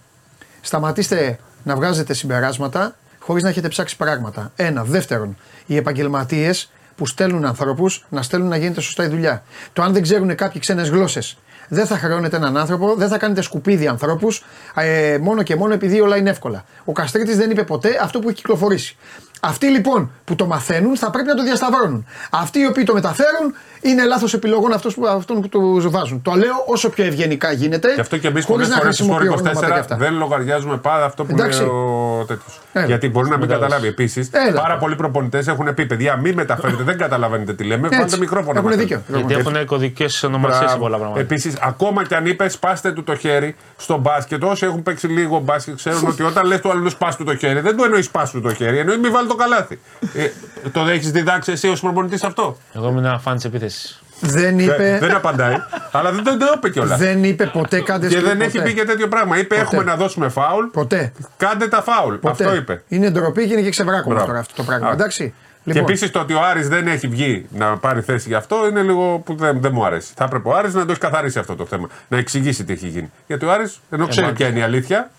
Σταματήστε 0.60 1.38
να 1.62 1.76
βγάζετε 1.76 2.14
συμπεράσματα 2.14 2.96
χωρίς 3.18 3.42
να 3.42 3.48
έχετε 3.48 3.68
ψάξει 3.68 3.96
πράγματα. 3.96 4.52
Ένα. 4.56 4.84
Δεύτερον, 4.84 5.36
οι 5.66 5.76
επαγγελματίες 5.76 6.70
που 6.96 7.06
στέλνουν 7.06 7.44
ανθρώπους 7.44 8.06
να 8.08 8.22
στέλνουν 8.22 8.48
να 8.48 8.56
γίνεται 8.56 8.80
σωστά 8.80 9.04
η 9.04 9.08
δουλειά. 9.08 9.42
Το 9.72 9.82
αν 9.82 9.92
δεν 9.92 10.02
ξέρουν 10.02 10.34
κάποιοι 10.34 10.60
ξένες 10.60 10.88
γλώσσες, 10.88 11.38
δεν 11.68 11.86
θα 11.86 11.98
χρεώνετε 11.98 12.36
έναν 12.36 12.56
άνθρωπο, 12.56 12.94
δεν 12.94 13.08
θα 13.08 13.18
κάνετε 13.18 13.42
σκουπίδι 13.42 13.86
ανθρώπους 13.86 14.44
ε, 14.74 15.18
μόνο 15.20 15.42
και 15.42 15.56
μόνο 15.56 15.74
επειδή 15.74 16.00
όλα 16.00 16.16
είναι 16.16 16.30
εύκολα. 16.30 16.64
Ο 16.84 16.92
Καστρίτης 16.92 17.36
δεν 17.36 17.50
είπε 17.50 17.64
ποτέ 17.64 17.98
αυτό 18.02 18.18
που 18.18 18.28
έχει 18.28 18.36
κυκλοφορήσει. 18.36 18.96
Αυτοί 19.40 19.66
λοιπόν 19.66 20.10
που 20.24 20.34
το 20.34 20.46
μαθαίνουν 20.46 20.96
θα 20.96 21.10
πρέπει 21.10 21.28
να 21.28 21.34
το 21.34 21.42
διασταυρώνουν. 21.42 22.06
Αυτοί 22.30 22.58
οι 22.58 22.66
οποίοι 22.66 22.84
το 22.84 22.92
μεταφέρουν 22.94 23.54
είναι 23.80 24.04
λάθος 24.04 24.34
επιλογών 24.34 24.72
αυτός 24.72 24.94
που, 24.94 25.06
αυτών 25.06 25.40
που 25.40 25.48
του 25.48 25.90
βάζουν. 25.90 26.22
Το 26.22 26.32
λέω 26.32 26.64
όσο 26.66 26.88
πιο 26.90 27.04
ευγενικά 27.04 27.52
γίνεται. 27.52 27.94
Γι' 27.94 28.00
αυτό 28.00 28.16
και 28.18 28.28
εμείς 28.28 28.44
χωρίς 28.44 28.66
πολλέ 28.66 28.76
να 28.76 28.80
φορέ 28.80 28.92
στο 28.92 29.04
χρησιμοποιώ 29.04 29.32
Sport 29.32 29.38
ονόματα 29.38 29.66
και 29.66 29.72
24 29.72 29.78
αυτά. 29.80 29.96
δεν 29.96 30.14
λογαριάζουμε 30.14 30.76
πάρα 30.76 31.04
αυτό 31.04 31.24
που 31.24 31.34
Εντάξει. 31.34 31.60
λέει 31.60 31.68
ο 31.68 32.24
τέτοιος. 32.26 32.60
Έλα. 32.72 32.86
Γιατί 32.86 33.08
μπορεί 33.08 33.28
να 33.28 33.36
μην 33.36 33.46
Μετά 33.46 33.60
καταλάβει. 33.60 33.86
Επίσης, 33.86 34.30
Έλα. 34.32 34.60
πάρα 34.60 34.76
πολλοί 34.76 34.96
προπονητές 34.96 35.48
έχουν 35.48 35.74
πει: 35.74 35.86
Παιδιά, 35.86 36.16
μην 36.16 36.34
μεταφέρετε, 36.34 36.82
δεν 36.82 36.98
καταλαβαίνετε 36.98 37.52
τι 37.54 37.64
λέμε. 37.64 37.86
Έτσι. 37.86 37.98
Βάλτε 37.98 38.18
μικρόφωνο. 38.18 38.58
Έχουν 38.58 38.70
μας. 38.70 38.78
δίκιο. 38.78 39.02
Γιατί 39.08 39.34
έχουν 39.34 39.64
κωδικές 39.64 40.22
ονομασίες 40.22 40.70
σε 40.70 40.76
πολλά 40.76 40.96
πράγματα. 40.96 41.20
Επίσης, 41.20 41.54
ακόμα 41.62 42.04
κι 42.04 42.14
αν 42.14 42.26
είπες 42.26 42.52
σπάστε 42.52 42.92
του 42.92 43.02
το 43.04 43.14
χέρι 43.16 43.56
στο 43.76 43.98
μπάσκετ, 43.98 44.44
όσοι 44.44 44.66
έχουν 44.66 44.82
παίξει 44.82 45.06
λίγο 45.06 45.38
μπάσκετ 45.38 45.76
ξέρουν 45.76 46.06
ότι 46.08 46.22
όταν 46.22 46.46
λες 46.46 46.60
του 46.60 46.70
άλλου 46.70 46.90
σπάς 46.90 47.16
του 47.16 47.24
το 47.24 47.36
χέρι, 47.36 47.60
δεν 47.60 47.76
το 47.76 47.84
εννοείς 47.84 48.04
σπάς 48.04 48.30
του 48.30 48.40
το 48.40 48.54
χέρι, 48.54 48.78
εννοείς 48.78 48.98
μην 48.98 49.12
βάλει 49.26 49.28
το 49.28 49.34
καλάθι. 49.36 49.80
Ε, 50.14 50.28
το 50.72 50.80
έχεις 50.80 51.10
διδάξει 51.10 51.52
εσύ 51.52 51.68
ως 51.68 51.80
προπονητής 51.80 52.22
αυτό; 52.24 52.56
Εγώ 52.74 52.88
ήμουν 52.88 53.04
ένα 53.04 53.18
φαν 53.18 53.34
της 53.36 53.44
επίθεσης. 53.44 54.00
Δεν 54.20 54.58
Ε, 54.58 54.62
είπε, 54.62 54.96
δεν 55.00 55.14
απαντάει, 55.14 55.56
αλλά 55.92 56.12
δεν 56.12 56.24
το, 56.24 56.36
το 56.36 56.46
είπε 56.56 56.70
κιόλας. 56.70 56.98
δεν 56.98 57.24
είπε 57.24 57.46
ποτέ 57.46 57.80
κάντε 57.80 58.06
Και 58.06 58.12
σκληρό, 58.14 58.28
δεν 58.28 58.40
έχει 58.40 58.56
ποτέ. 58.58 58.68
πει 58.68 58.74
και 58.74 58.84
τέτοιο 58.84 59.08
πράγμα. 59.08 59.38
Είπε: 59.38 59.54
Έχουμε 59.56 59.82
να 59.82 59.96
δώσουμε 59.96 60.28
φάουλ. 60.28 60.64
Ποτέ. 60.66 61.12
Κάντε 61.36 61.68
τα 61.68 61.82
φάουλ. 61.82 62.14
ποτέ. 62.14 62.44
Αυτό 62.44 62.56
είπε. 62.56 62.82
Είναι 62.88 63.10
ντροπή 63.10 63.46
και 63.46 63.52
είναι 63.52 63.62
και 63.62 63.70
ξεβράκωμα 63.70 64.14
Μπράβο. 64.14 64.26
τώρα 64.26 64.38
αυτό 64.38 64.54
το 64.54 64.62
πράγμα. 64.62 64.88
Α. 64.88 64.92
Εντάξει. 64.92 65.34
Και 65.64 65.72
Λοιπόν, 65.72 65.88
επίσης 65.90 66.10
το 66.10 66.20
ότι 66.20 66.32
ο 66.34 66.42
Άρης 66.42 66.68
δεν 66.68 66.86
έχει 66.86 67.08
βγει 67.08 67.46
να 67.50 67.76
πάρει 67.76 68.00
θέση 68.00 68.28
γι' 68.28 68.34
αυτό 68.34 68.66
είναι 68.68 68.82
λίγο 68.82 69.18
που 69.24 69.34
δεν, 69.34 69.60
δεν 69.60 69.70
μου 69.74 69.84
αρέσει. 69.86 70.12
Θα 70.16 70.24
έπρεπε 70.24 70.48
ο 70.48 70.54
Άρης 70.56 70.74
να 70.74 70.84
το 70.84 70.90
έχει 70.90 71.00
καθαρίσει 71.00 71.38
αυτό 71.38 71.56
το 71.56 71.66
θέμα. 71.66 71.88
Να 72.08 72.16
εξηγήσει 72.18 72.64
τι 72.64 72.72
έχει 72.72 72.86
γίνει. 72.88 73.10
Γιατί 73.26 73.44
ο 73.44 73.52
Άρης, 73.52 73.80
ενώ 73.90 74.06
ξέρει 74.06 74.26
μάλιστα. 74.26 74.44
ποια 74.44 74.46
είναι 74.56 74.58
η 74.58 74.62
αλήθεια, 74.68 75.10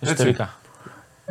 Εσωτερικά. 0.00 0.54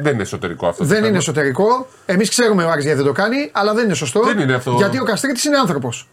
Δεν 0.01 0.13
είναι 0.13 0.21
εσωτερικό 0.21 0.67
αυτό. 0.67 0.77
το 0.81 0.85
δεν 0.87 0.95
θέμα. 0.95 1.07
είναι 1.07 1.17
εσωτερικό. 1.17 1.87
Εμείς 2.05 2.29
ξέρουμε 2.29 2.63
ο 2.63 2.69
Άρης 2.69 2.83
γιατί 2.83 2.97
δεν 2.97 3.07
το 3.07 3.13
κάνει, 3.13 3.49
αλλά 3.51 3.73
δεν 3.73 3.85
είναι 3.85 3.93
σωστό. 3.93 4.23
Δεν 4.23 4.39
είναι 4.39 4.53
αυτό. 4.53 4.71
Γιατί 4.71 4.99
ο 4.99 5.03
Καστρίτης 5.03 5.43
είναι 5.45 5.57
άνθρωπος. 5.57 6.07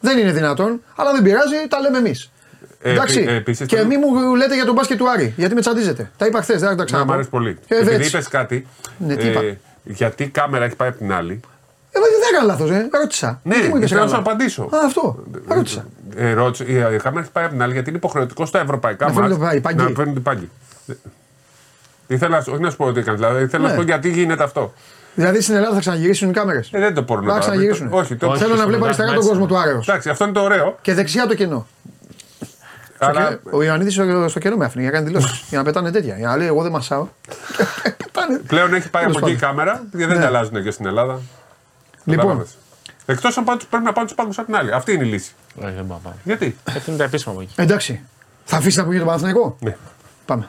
Δεν 0.00 0.18
είναι 0.18 0.32
δυνατόν, 0.32 0.80
αλλά 0.96 1.12
δεν 1.12 1.22
πειράζει, 1.22 1.56
τα 1.68 1.80
λέμε 1.80 1.98
εμείς. 1.98 2.30
Ε, 2.82 2.90
Εντάξει. 2.90 3.18
επί- 3.18 3.28
ε, 3.28 3.34
επίσης 3.34 3.66
και 3.66 3.76
θέλω- 3.76 3.88
μη 3.88 3.96
μου 3.96 4.34
λέτε 4.34 4.54
για 4.54 4.64
τον 4.64 4.74
μπάσκετ 4.74 4.98
του 4.98 5.10
Άρη, 5.10 5.34
γιατί 5.36 5.54
με 5.54 5.60
τσαντίζετε. 5.60 6.10
Τα 6.16 6.26
είπα 6.26 6.42
χθες, 6.42 6.60
δεν 6.60 6.68
θα 6.68 6.74
τα 6.74 6.80
Να, 6.80 6.84
ξαναπώ. 6.84 7.10
μ' 7.10 7.12
αρέσει 7.12 7.28
πολύ. 7.28 7.58
Ε, 7.68 7.74
Επειδή 7.76 7.94
έτσι. 7.94 8.08
είπες 8.08 8.28
κάτι. 8.28 8.66
Ναι, 8.98 9.16
τι 9.16 9.26
είπα; 9.26 9.40
γιατί 9.82 10.22
η 10.22 10.28
κάμερα 10.28 10.64
έχει 10.64 10.76
πάει 10.76 10.88
από 10.88 10.98
την 10.98 11.12
άλλη. 11.12 11.40
Ε, 11.90 11.98
μα 11.98 12.04
δεν 12.06 12.28
έκανα 12.32 12.46
λάθος, 12.52 12.70
ε. 12.70 12.88
Ρώτησα. 12.92 13.40
Ναι, 13.42 13.54
Γιατί 13.54 13.68
μου 13.70 13.76
είπες 13.76 13.88
θέλω 13.90 14.00
να 14.02 14.06
σου 14.08 14.12
καλά. 14.14 14.24
απαντήσω. 14.26 14.62
Α, 14.62 14.68
αυτό. 14.86 15.24
Ρώτησα. 15.48 15.86
Ε, 16.16 16.32
ρώτησε, 16.32 16.64
η, 16.64 16.74
η 16.74 16.96
κάμερα 16.98 17.20
έχει 17.20 17.30
πάει 17.32 17.44
από 17.44 17.52
την 17.52 17.62
άλλη 17.62 17.72
γιατί 17.72 17.88
είναι 17.88 17.98
υποχρεωτικό 17.98 18.46
στα 18.46 18.60
ευρωπαϊκά 18.60 19.06
Να 19.06 19.12
φέρνει 19.12 19.28
μάτς 19.28 19.40
το 19.40 19.46
πα- 19.46 19.54
η 19.54 19.60
πάγκη. 19.60 19.82
να 19.82 19.96
φέρνει 19.96 20.12
την 20.12 20.22
πάγκη. 20.22 20.50
Ήθελα, 22.06 22.38
όχι 22.38 22.58
να 22.60 22.70
σου 22.70 22.76
πω 22.76 22.92
τι 22.92 22.98
έκανε, 23.00 23.16
δηλαδή 23.16 23.42
ήθελα 23.44 23.62
να 23.62 23.68
Ναι. 23.68 23.74
σου 23.74 23.80
πω 23.80 23.86
γιατί 23.86 24.10
γίνεται 24.10 24.42
αυτό. 24.42 24.72
Δηλαδή 25.14 25.40
στην 25.40 25.54
Ελλάδα 25.54 25.74
θα 25.74 25.80
ξαναγυρίσουν 25.80 26.30
οι 26.30 26.32
κάμερες. 26.32 26.68
Ε, 26.72 26.78
δεν 26.78 26.94
το 26.94 27.02
μπορώ 27.02 27.20
να 27.20 27.28
Θα 27.28 27.34
το 27.34 27.40
ξαναγυρίσουν. 27.40 27.88
Όχι, 27.92 28.16
το... 28.16 28.26
Όχι. 28.28 28.38
Θέλω 28.38 28.50
να 28.54 28.58
στο 28.58 28.66
βλέπω 28.68 28.84
αριστερά 28.84 29.08
τον 29.08 29.16
Μεταξύ. 29.16 29.38
κόσμο 29.40 29.54
του 29.56 29.62
Άρεος. 29.62 29.88
Εντάξει, 29.88 30.08
αυτό 30.08 30.24
είναι 30.24 30.32
το 30.32 30.40
ωραίο. 30.42 30.78
Και 30.82 30.94
δεξιά 30.94 31.26
το 31.26 31.34
κενό. 31.34 31.66
Αλλά 32.98 33.40
Ο 33.50 33.62
Ιωαννίδης 33.62 33.92
στο, 33.94 34.28
στο 34.28 34.38
κενό 34.38 34.56
με 34.56 34.64
άφηνε 34.64 34.82
για 34.82 34.90
να 34.92 34.98
κάνει 34.98 35.10
δηλώσεις. 35.12 35.44
για 35.48 35.58
να 35.58 35.64
πετάνε 35.64 35.90
τέτοια. 35.90 36.16
Για 36.16 36.26
να 36.28 36.36
λέει: 36.36 36.46
Εγώ 36.46 36.62
δεν 36.62 36.70
μασάω. 36.72 37.08
πετάνε. 38.04 38.38
πλέον 38.46 38.74
έχει 38.74 38.90
πάει 38.90 39.02
Τέλος 39.02 39.16
από 39.16 39.26
εκεί 39.26 39.36
η 39.36 39.38
πάντων. 39.40 39.56
κάμερα 39.56 39.82
και 39.90 39.96
δεν 40.06 40.08
Ναι. 40.08 40.22
τα 40.22 40.26
αλλάζουν 40.26 40.62
και 40.62 40.70
στην 40.70 40.86
Ελλάδα. 40.86 41.20
Λοιπόν, 42.04 42.46
Εκτός 43.06 43.36
αν 43.38 43.44
πάντως 43.44 43.66
πρέπει 43.66 43.84
να 43.84 43.92
πάνε 43.92 44.06
τους 44.06 44.16
πάγκους 44.16 44.38
από 44.38 44.46
την 44.46 44.56
άλλη. 44.56 44.72
Αυτή 44.72 44.92
είναι 44.92 45.04
η 45.04 45.08
λύση. 45.08 45.32
Όχι, 45.62 45.72
δεν 45.74 45.86
πάω. 45.86 45.98
πάω. 46.02 46.12
Γιατί; 46.24 46.56
Αυτό 46.68 46.82
είναι 46.90 46.98
τα 46.98 47.04
επίσημα 47.04 47.32
από 47.32 47.40
εκεί. 47.42 47.52
εντάξει. 47.56 48.00
Θα 48.44 48.56
αφήσει 48.56 48.76
να 48.76 48.82
πούμε 48.84 48.94
για 48.96 49.04
τον 49.04 49.12
Παναθηναϊκό; 49.14 49.56
Ναι. 49.60 49.76
Πάμε. 50.26 50.48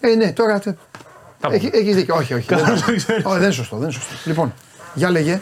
Ε, 0.00 0.14
ναι, 0.14 0.32
τώρα. 0.32 0.58
τε- 0.58 0.76
Τα 1.40 1.48
Έχει, 1.52 1.70
πούμε. 1.70 1.82
έχεις 1.82 1.94
δίκιο. 1.94 2.14
Όχι, 2.16 2.34
όχι. 2.34 2.46
δεν, 2.54 2.58
όχι, 2.72 2.96
δεν 3.24 3.42
είναι 3.42 3.50
σωστό. 3.50 3.76
Δεν 3.76 3.84
είναι 3.84 3.92
σωστό. 3.92 4.14
Λοιπόν, 4.24 4.52
για 4.94 5.10
λέγε. 5.10 5.40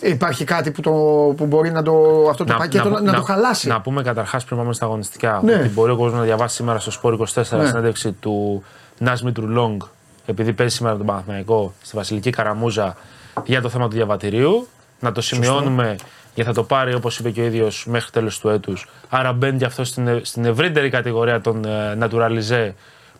Υπάρχει 0.00 0.44
κάτι 0.44 0.70
που, 0.70 0.80
το, 0.80 0.90
που 1.36 1.46
μπορεί 1.46 1.70
να 1.70 1.82
το, 1.82 2.26
αυτό 2.30 2.44
το 2.44 2.54
πακέτο 2.58 2.88
να, 2.88 3.00
να, 3.00 3.12
το 3.12 3.22
χαλάσει. 3.22 3.68
Να 3.68 3.80
πούμε 3.80 4.02
καταρχάς 4.02 4.44
πριν 4.44 4.58
πάμε 4.58 4.72
στα 4.72 4.84
αγωνιστικά 4.84 5.40
Ναι. 5.44 5.54
ότι 5.54 5.68
μπορεί 5.68 5.92
ο 5.92 5.96
κόσμος 5.96 6.18
να 6.18 6.24
διαβάσει 6.24 6.54
σήμερα 6.56 6.78
στο 6.78 6.90
Σπόρ 6.90 7.14
24 7.14 7.24
Ναι. 7.34 7.66
συνέντευξη 7.66 8.12
του 8.12 8.64
Νάσμιτρου 8.98 9.48
Λόγκ, 9.48 9.82
επειδή 10.26 10.52
παίζει 10.52 10.74
σήμερα 10.76 10.96
τον 10.96 11.06
Παναθηναϊκό 11.06 11.72
στη 11.82 11.96
Βασιλική 11.96 12.30
Καραμούζα 12.30 12.96
για 13.44 13.60
το 13.60 13.68
θέμα 13.68 13.88
του 13.88 13.94
διαβατηρίου. 13.94 14.68
Να 15.00 15.12
το 15.12 15.20
σημειώνουμε 15.20 15.96
γιατί 16.34 16.50
θα 16.50 16.56
το 16.56 16.62
πάρει 16.64 16.94
όπως 16.94 17.18
είπε 17.18 17.30
και 17.30 17.40
ο 17.40 17.44
ίδιος 17.44 17.86
μέχρι 17.88 18.10
τέλος 18.10 18.38
του 18.38 18.48
έτους. 18.48 18.88
Άρα 19.08 19.32
μπαίνει 19.32 19.58
και 19.58 19.64
αυτό 19.64 19.84
στην, 19.84 20.06
ε- 20.08 20.20
στην 20.24 20.44
ευρύτερη 20.44 20.90
κατηγορία 20.90 21.40
των 21.40 21.64
ε, 21.64 21.98
naturalizé 22.00 22.72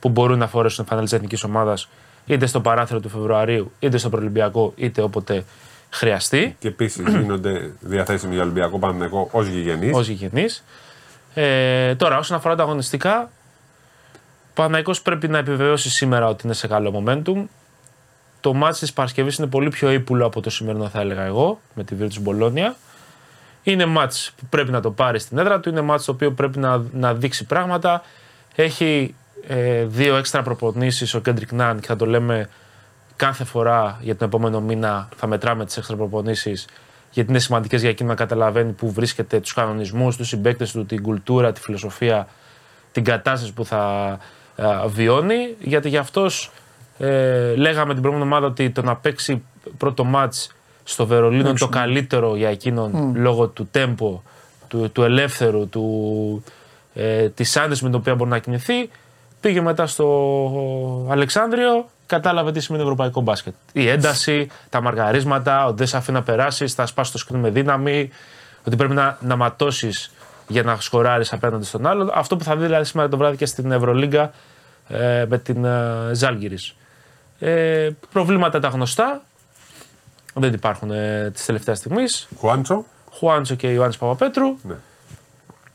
που 0.04 0.10
μπορούν 0.10 0.38
να 0.38 0.46
φορέσουν 0.46 0.84
φανέλη 0.84 1.06
της 1.06 1.16
εθνικής 1.16 1.44
ομάδας 1.44 1.88
είτε 2.26 2.46
στο 2.46 2.60
παράθυρο 2.60 3.00
του 3.00 3.08
Φεβρουαρίου, 3.08 3.72
είτε 3.78 3.96
στο 3.96 4.08
Προλυμπιακό, 4.08 4.72
είτε 4.76 5.02
όποτε 5.02 5.44
χρειαστεί. 5.90 6.56
Και 6.58 6.68
επίσης 6.68 7.08
γίνονται 7.20 7.70
διαθέσιμοι 7.80 8.34
για 8.34 8.42
Ολυμπιακό 8.42 8.78
Παναθηναϊκό 8.78 9.28
ως 9.32 9.46
γηγενείς. 9.46 9.96
ως 9.96 10.08
γηγενή. 10.08 10.44
Ε, 11.34 11.94
τώρα, 11.94 12.18
όσον 12.18 12.36
αφορά 12.36 12.54
τα 12.54 12.62
αγωνιστικά, 12.62 13.22
ο 13.22 14.52
Παναϊκός 14.54 15.02
πρέπει 15.02 15.28
να 15.28 15.38
επιβεβαιώσει 15.38 15.90
σήμερα 15.90 16.26
ότι 16.28 16.42
είναι 16.44 16.54
σε 16.54 16.66
καλό 16.66 17.04
momentum. 17.04 17.44
Το 18.40 18.54
μάτς 18.54 18.78
της 18.78 18.92
Παρασκευής 18.92 19.36
είναι 19.36 19.46
πολύ 19.46 19.68
πιο 19.68 19.92
ύπουλο 19.92 20.26
από 20.26 20.40
το 20.40 20.50
σημερινό, 20.50 20.88
θα 20.88 21.00
έλεγα 21.00 21.22
εγώ, 21.22 21.60
με 21.74 21.84
τη 21.84 21.96
Virtus 22.00 22.20
Μπολόνια. 22.20 22.76
Είναι 23.62 23.86
μάτς 23.86 24.32
που 24.36 24.46
πρέπει 24.46 24.70
να 24.70 24.80
το 24.80 24.90
πάρει 24.90 25.18
στην 25.18 25.38
έδρα 25.38 25.60
του, 25.60 25.68
είναι 25.68 25.80
μάτς 25.80 26.04
το 26.04 26.12
οποίο 26.12 26.32
πρέπει 26.32 26.58
να, 26.58 26.82
να 26.92 27.14
δείξει 27.14 27.44
πράγματα. 27.44 28.02
Έχει 28.54 29.14
ε, 29.46 29.84
δύο 29.84 30.16
έξτρα 30.16 30.42
προπονήσεις 30.42 31.14
ο 31.14 31.20
Κέντρικ 31.20 31.52
Νάν 31.52 31.80
και 31.80 31.86
θα 31.86 31.96
το 31.96 32.06
λέμε 32.06 32.48
κάθε 33.16 33.44
φορά 33.44 33.98
για 34.00 34.16
τον 34.16 34.28
επόμενο 34.28 34.60
μήνα 34.60 35.08
θα 35.16 35.26
μετράμε 35.26 35.64
τις 35.64 35.76
έξτρα 35.76 35.96
προπονήσεις 35.96 36.66
γιατί 37.14 37.30
είναι 37.30 37.38
σημαντικές 37.38 37.80
για 37.80 37.90
εκείνο 37.90 38.08
να 38.08 38.14
καταλαβαίνει 38.14 38.72
που 38.72 38.92
βρίσκεται, 38.92 39.40
τους 39.40 39.52
κανονισμούς, 39.52 40.16
τους 40.16 40.28
συμπαίκτες 40.28 40.72
του, 40.72 40.86
την 40.86 41.02
κουλτούρα, 41.02 41.52
τη 41.52 41.60
φιλοσοφία, 41.60 42.28
την 42.92 43.04
κατάσταση 43.04 43.52
που 43.52 43.64
θα 43.64 43.78
α, 44.56 44.88
βιώνει. 44.88 45.54
Γιατί 45.60 45.88
για 45.88 46.00
αυτός 46.00 46.50
ε, 46.98 47.54
λέγαμε 47.54 47.92
την 47.92 48.02
προηγούμενη 48.02 48.30
ομάδα 48.32 48.46
ότι 48.46 48.70
το 48.70 48.82
να 48.82 48.96
παίξει 48.96 49.42
πρώτο 49.78 50.04
μάτς 50.04 50.52
στο 50.84 51.06
Βερολίνο 51.06 51.48
είναι 51.48 51.58
το 51.58 51.68
καλύτερο 51.68 52.36
για 52.36 52.48
εκείνον 52.48 53.12
λόγω 53.16 53.48
του 53.48 53.68
τέμπο, 53.70 54.22
του, 54.68 54.90
του 54.92 55.02
ελεύθερου, 55.02 55.68
του, 55.68 56.44
ε, 56.94 57.28
της 57.28 57.56
άνεσης 57.56 57.82
με 57.82 57.88
την 57.88 57.98
οποία 57.98 58.14
μπορεί 58.14 58.30
να 58.30 58.38
κινηθεί. 58.38 58.90
Πήγε 59.44 59.60
μετά 59.60 59.86
στο 59.86 61.06
Αλεξάνδριο, 61.10 61.88
κατάλαβε 62.06 62.52
τι 62.52 62.60
σημαίνει 62.60 62.82
ευρωπαϊκό 62.82 63.20
μπάσκετ. 63.20 63.54
Η 63.72 63.88
ένταση, 63.88 64.48
τα 64.68 64.80
μαργαρίσματα, 64.80 65.66
ότι 65.66 65.76
δεν 65.76 65.86
σε 65.86 65.96
αφήνει 65.96 66.16
να 66.16 66.22
περάσεις, 66.22 66.74
θα 66.74 66.86
σπάσει 66.86 67.12
το 67.12 67.18
σκριν 67.18 67.40
με 67.40 67.50
δύναμη, 67.50 68.10
ότι 68.64 68.76
πρέπει 68.76 68.94
να, 68.94 69.18
να 69.20 69.36
ματώσεις 69.36 70.12
για 70.48 70.62
να 70.62 70.76
σκοράρεις 70.80 71.32
απέναντι 71.32 71.64
στον 71.64 71.86
άλλον. 71.86 72.10
Αυτό 72.14 72.36
που 72.36 72.44
θα 72.44 72.56
δει 72.56 72.64
δηλαδή 72.64 72.84
σήμερα 72.84 73.08
το 73.08 73.16
βράδυ 73.16 73.36
και 73.36 73.46
στην 73.46 73.72
Ευρωλίγκα 73.72 74.32
ε, 74.88 75.24
με 75.28 75.38
την 75.38 75.64
ε, 75.64 76.10
Ζάλγκυρης. 76.12 76.76
Ε, 77.38 77.88
προβλήματα 78.12 78.60
τα 78.60 78.68
γνωστά. 78.68 79.22
Δεν 80.34 80.52
υπάρχουν 80.52 80.90
ε, 80.90 81.30
της 81.34 81.44
τελευταίας 81.44 81.78
στιγμής. 81.78 82.28
Χουάντσο. 82.38 82.84
Χουάντσο 83.10 83.54
και 83.54 83.68
Ιωάννης 83.72 83.96
Παπαπέτρου. 83.96 84.56
Ναι. 84.62 84.74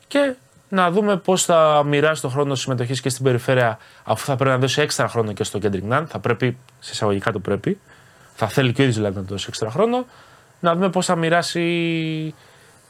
Και 0.08 0.34
να 0.72 0.90
δούμε 0.90 1.16
πώς 1.16 1.44
θα 1.44 1.82
μοιράσει 1.86 2.22
το 2.22 2.28
χρόνο 2.28 2.54
συμμετοχής 2.54 3.00
και 3.00 3.08
στην 3.08 3.24
περιφέρεια, 3.24 3.78
αφού 4.04 4.24
θα 4.24 4.36
πρέπει 4.36 4.50
να 4.50 4.58
δώσει 4.58 4.80
έξτρα 4.80 5.08
χρόνο 5.08 5.32
και 5.32 5.44
στο 5.44 5.58
Kendrick 5.62 5.92
Nunn. 5.92 6.04
Θα 6.08 6.18
πρέπει, 6.18 6.56
σε 6.80 6.90
εισαγωγικά 6.92 7.32
το 7.32 7.38
πρέπει, 7.38 7.78
θα 8.34 8.48
θέλει 8.48 8.72
και 8.72 8.80
ο 8.80 8.84
ίδιος 8.84 8.96
δηλαδή 8.96 9.16
να 9.16 9.22
του 9.22 9.28
δώσει 9.28 9.46
έξτρα 9.48 9.70
χρόνο. 9.70 10.04
Να 10.60 10.74
δούμε 10.74 10.90
πώς 10.90 11.06
θα 11.06 11.16
μοιράσει 11.16 12.34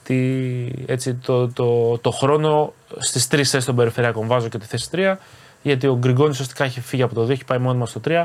τη, 0.03 0.17
έτσι, 0.87 1.15
το, 1.15 1.49
το, 1.49 1.99
το 1.99 2.11
χρόνο 2.11 2.73
στις 2.99 3.29
τρεις 3.29 3.51
θέσεις 3.51 3.67
των 3.67 3.77
περιφερειακών. 3.77 4.27
Βάζω 4.27 4.49
και 4.49 4.59
τη 4.59 4.67
θέση 4.67 4.89
3, 4.93 5.15
γιατί 5.63 5.87
ο 5.87 5.97
Γκριγκόνης 5.97 6.33
ουσιαστικά 6.33 6.65
έχει 6.65 6.81
φύγει 6.81 7.03
από 7.03 7.15
το 7.15 7.23
2, 7.25 7.29
έχει 7.31 7.45
πάει 7.45 7.59
μόνιμα 7.59 7.87
στο 7.87 8.01
3 8.09 8.25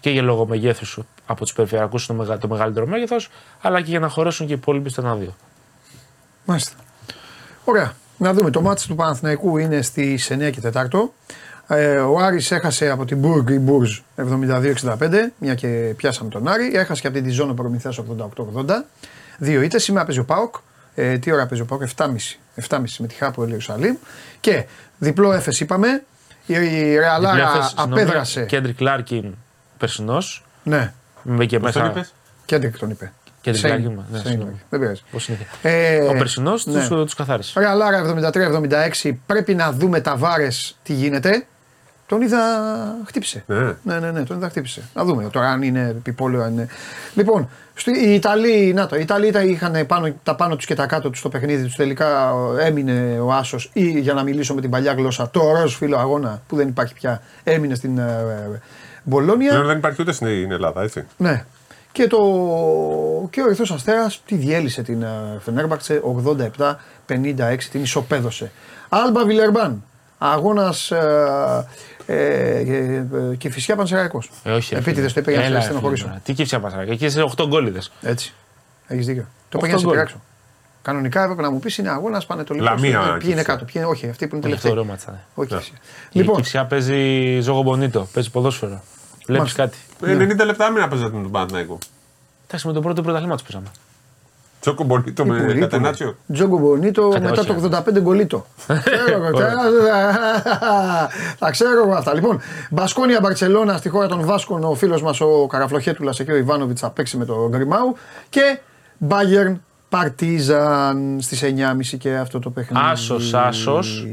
και 0.00 0.10
για 0.10 0.22
λόγω 0.22 0.46
μεγέθους 0.46 0.98
από 1.26 1.40
τους 1.42 1.52
περιφερειακούς 1.52 2.06
είναι 2.06 2.18
το 2.18 2.24
μεγα- 2.24 2.38
το 2.38 2.48
μεγαλύτερο 2.48 2.86
μέγεθος, 2.86 3.28
αλλά 3.60 3.80
και 3.80 3.90
για 3.90 3.98
να 4.00 4.08
χωρέσουν 4.08 4.46
και 4.46 4.52
οι 4.52 4.56
υπόλοιποι 4.56 4.90
στο 4.90 5.02
1-2. 5.02 5.34
Μάλιστα. 6.44 6.76
Ωραία. 7.64 7.92
Να 8.18 8.32
δούμε. 8.32 8.50
Το 8.50 8.60
μάτι 8.60 8.86
του 8.86 8.94
Παναθηναϊκού 8.94 9.58
είναι 9.58 9.82
στις 9.82 10.30
9 10.30 10.50
και 10.50 10.60
4. 10.60 11.12
Ε, 11.66 11.96
ο 11.98 12.18
Άρης 12.18 12.50
έχασε 12.50 12.88
από 12.90 13.04
την 13.04 13.18
Μπουργκ 13.18 13.48
η 13.48 13.58
Μπουρζ 13.58 13.98
72-65, 14.16 14.74
μια 15.38 15.54
και 15.54 15.94
πιάσαμε 15.96 16.30
τον 16.30 16.48
Άρη. 16.48 16.70
Έχασε 16.74 17.00
και 17.00 17.06
από 17.06 17.16
την 17.16 17.26
Τιζόνο 17.26 17.54
Προμηθέας 17.54 17.98
88-80. 17.98 18.84
Δύο 19.38 19.62
ήττες. 19.62 19.82
Σήμερα 19.82 20.04
παίζει 20.04 20.20
ο 20.20 20.24
Πάοκ. 20.24 20.54
Ε, 20.94 21.18
τι 21.18 21.32
ώρα 21.32 21.46
παίζει 21.46 21.62
ο 21.62 21.66
Πάοκ, 21.66 21.82
7.30. 21.96 22.38
7.30 22.68 22.80
με 22.98 23.06
τη 23.06 23.14
Χάπου 23.14 23.42
Ελιουσαλήμ. 23.42 23.96
Και 24.40 24.64
διπλό 24.98 25.32
έφεση 25.32 25.62
είπαμε. 25.62 26.02
Η, 26.46 26.54
η 26.54 26.96
Ρεαλάρα 26.98 27.72
απέδρασε. 27.74 28.44
Κέντρικ 28.44 28.80
Λάρκιν 28.80 29.34
περσινός. 29.78 30.44
Ναι, 30.62 30.92
Μπήκε 31.22 31.58
Πώς 31.58 31.72
τον 31.72 31.82
μέσα. 31.82 31.94
είπες; 31.94 32.14
Κέντρικ 32.44 32.78
τον 32.78 32.90
είπε. 32.90 33.12
Κέντρικ 33.40 33.62
Σέιν. 33.62 33.74
Λάρκιν. 33.74 34.02
Ναι, 34.10 34.18
Σέιν, 34.18 34.30
συγγνώμη. 34.30 34.60
Δεν 34.70 34.80
πειράζει. 34.80 35.02
Πώς 35.10 35.22
συνήθεια. 35.22 35.46
Ε, 35.62 35.98
Ο 35.98 36.12
περσινός 36.12 36.66
ναι. 36.66 36.88
του 36.88 37.04
τους 37.04 37.14
καθάρισε. 37.14 37.60
Ρεαλάρα 37.60 38.30
73-76. 39.02 39.12
Πρέπει 39.26 39.54
να 39.54 39.72
δούμε 39.72 40.00
τα 40.00 40.16
βάρες 40.16 40.76
τι 40.82 40.92
γίνεται. 40.92 41.46
Τον 42.06 42.22
είδα 42.22 42.38
χτύπησε. 43.06 43.44
Ναι. 43.46 43.74
Ναι, 43.82 43.98
ναι, 43.98 44.10
ναι, 44.10 44.22
τον 44.22 44.36
είδα 44.36 44.48
χτύπησε. 44.48 44.82
Να 44.94 45.04
δούμε 45.04 45.28
τώρα 45.32 45.48
αν 45.48 45.62
είναι 45.62 45.88
επιπόλαιο. 45.88 46.42
Αν 46.42 46.52
είναι. 46.52 46.68
Λοιπόν, 47.14 47.48
στο, 47.74 47.90
οι 47.90 48.14
Ιταλοί, 48.14 48.72
να 48.74 48.86
το, 48.86 48.96
οι 48.96 49.00
Ιταλοί 49.00 49.30
τα 49.30 49.42
είχαν 49.42 49.86
πάνω, 49.86 50.14
τα 50.22 50.34
πάνω 50.34 50.56
τους 50.56 50.66
και 50.66 50.74
τα 50.74 50.86
κάτω 50.86 51.10
τους 51.10 51.18
στο 51.18 51.28
παιχνίδι 51.28 51.64
τους. 51.64 51.74
Τελικά 51.74 52.34
ο, 52.34 52.56
έμεινε 52.56 53.20
ο 53.20 53.32
Άσος 53.32 53.70
ή 53.72 54.00
για 54.00 54.14
να 54.14 54.22
μιλήσω 54.22 54.54
με 54.54 54.60
την 54.60 54.70
παλιά 54.70 54.92
γλώσσα, 54.92 55.30
το 55.30 55.40
ροζ 55.40 55.74
φίλο 55.76 55.96
αγώνα 55.96 56.42
που 56.46 56.56
δεν 56.56 56.68
υπάρχει 56.68 56.94
πια, 56.94 57.22
έμεινε 57.44 57.74
στην 57.74 57.98
ε, 57.98 58.02
ε, 58.02 58.60
Μπολόνια. 59.02 59.50
Πλέον 59.50 59.66
δεν 59.66 59.78
υπάρχει 59.78 60.02
ούτε 60.02 60.12
στην 60.12 60.52
Ελλάδα, 60.52 60.82
έτσι. 60.82 61.06
Ναι. 61.16 61.44
Και, 61.98 62.06
το, 62.06 62.18
και 63.30 63.40
ο 63.40 63.44
Ερυθρός 63.44 63.70
Αστέρας 63.70 64.22
τη 64.26 64.34
διέλυσε 64.34 64.82
την 64.82 65.02
ε, 65.02 65.38
Φενέρμπαξε 65.44 66.02
87-56, 67.06 67.58
την 67.70 67.82
ισοπαίδωσε. 67.82 68.50
Άλμπα 68.88 69.24
Βιλερμπάν, 69.24 69.82
αγώνας 70.18 70.90
ε, 70.90 71.66
ε, 72.06 72.14
ε, 72.16 72.94
ε, 73.30 73.34
και 73.38 73.50
φυσικά 73.50 73.76
Πανσεραϊκός. 73.76 74.30
Ε, 74.42 74.52
όχι. 74.52 74.74
ρε 74.74 74.80
Επίτηδες 74.80 75.12
το 75.12 75.20
φίλε. 75.22 75.22
είπε 75.22 75.30
για 75.30 75.40
να 75.40 75.46
Έλα, 75.46 75.54
σε 75.54 75.58
ρε 75.60 75.64
στενοχωρήσω. 75.72 76.06
φίλε, 76.06 76.18
Τι 76.24 76.32
κύψια 76.32 76.60
πασαράκια. 76.60 76.92
Εκεί 76.92 77.04
είσαι 77.04 77.22
8 77.36 77.44
γκόλιδες. 77.46 77.92
Έτσι. 78.02 78.34
Έχεις 78.86 79.06
δίκιο. 79.06 79.22
Το 79.22 79.28
Οχτώ 79.48 79.58
πήγα 79.58 79.72
να 79.72 79.78
σε 79.78 79.84
γκολ. 79.84 79.94
πειράξω. 79.94 80.20
Κανονικά 80.82 81.22
έπρεπε 81.22 81.42
να 81.42 81.50
μου 81.50 81.58
πεις 81.58 81.78
είναι 81.78 81.88
αγώνας 81.90 82.26
πανετολικός. 82.26 82.68
Λαμία, 82.68 82.98
Ποιοι 83.00 83.06
είναι 83.10 83.18
Κυψιά. 83.18 83.42
κάτω, 83.42 83.64
ποιοι 83.64 83.74
είναι, 83.76 83.86
όχι, 83.86 84.08
αυτοί 84.08 84.26
που 84.26 84.36
είναι 84.36 84.54
Αυτό 84.54 84.70
ωραίο 84.70 84.82
τελευταίοι. 84.84 85.12
μάτσα. 85.14 85.24
Όχι, 85.34 85.52
Ναι. 85.52 85.58
εσύ. 85.58 85.72
Η 86.12 86.18
Λοιπόν, 86.18 86.36
Κυψιά 86.36 86.64
παίζει 86.66 87.40
ζωγο 87.40 87.62
μπονίτο, 87.62 88.08
παίζει 88.12 88.30
ποδόσφαιρο. 88.30 88.82
Βλέπεις 89.26 89.54
Μάλιστα. 89.54 89.62
κάτι. 89.64 89.76
Ναι. 90.00 90.24
90 90.24 90.44
λεπτά 90.44 90.70
μην 90.70 90.88
παίζατε 90.88 91.16
με 91.16 91.22
τον 91.22 91.30
Παναθηναϊκό. 91.30 91.78
Εντάξει, 92.46 92.66
με 92.66 92.72
το 92.72 92.80
πρώτο 92.80 93.02
πρωταθλήμα 93.02 93.36
του 93.36 93.42
παίζαμε. 93.42 93.70
Τσόκο 94.60 94.84
Μπονίτο 94.84 95.22
Τι 95.22 95.28
με 95.28 95.38
πουλίτο, 95.38 95.60
κατενάτσιο. 95.60 96.16
Τζόγκο 96.32 96.58
Μπονίτο 96.58 97.08
Κατά 97.08 97.28
μετά 97.28 97.40
όχι, 97.40 97.68
το 97.68 97.82
85 97.96 98.00
γκολίτο. 98.00 98.46
Ξέρω 98.66 99.24
εγώ, 99.24 99.38
Τα 101.38 101.50
ξέρω 101.56 101.82
εγώ 101.84 101.94
αυτά. 101.94 102.14
Λοιπόν, 102.14 102.40
Μπασκόνια 102.70 103.20
Μπαρσελόνα 103.20 103.76
στη 103.76 103.88
χώρα 103.88 104.08
των 104.08 104.24
Βάσκων, 104.24 104.64
ο 104.64 104.74
φίλος 104.74 105.02
μας 105.02 105.20
ο 105.20 105.46
Καραφλοχέτουλας 105.46 106.20
εκεί 106.20 106.30
ο 106.30 106.36
Ιβάνοβιτς 106.36 106.80
θα 106.80 106.90
παίξει 106.90 107.16
με 107.16 107.24
τον 107.24 107.48
Γκριμάου. 107.48 107.96
Και 108.28 108.58
Bayern 109.08 109.56
Παρτίζαν 109.88 111.18
στις 111.20 111.42
9.30 111.42 111.96
και 111.98 112.16
αυτό 112.16 112.38
το 112.38 112.50
παιχνίδι. 112.50 112.84
Άσος, 112.86 113.34
άσος. 113.34 114.06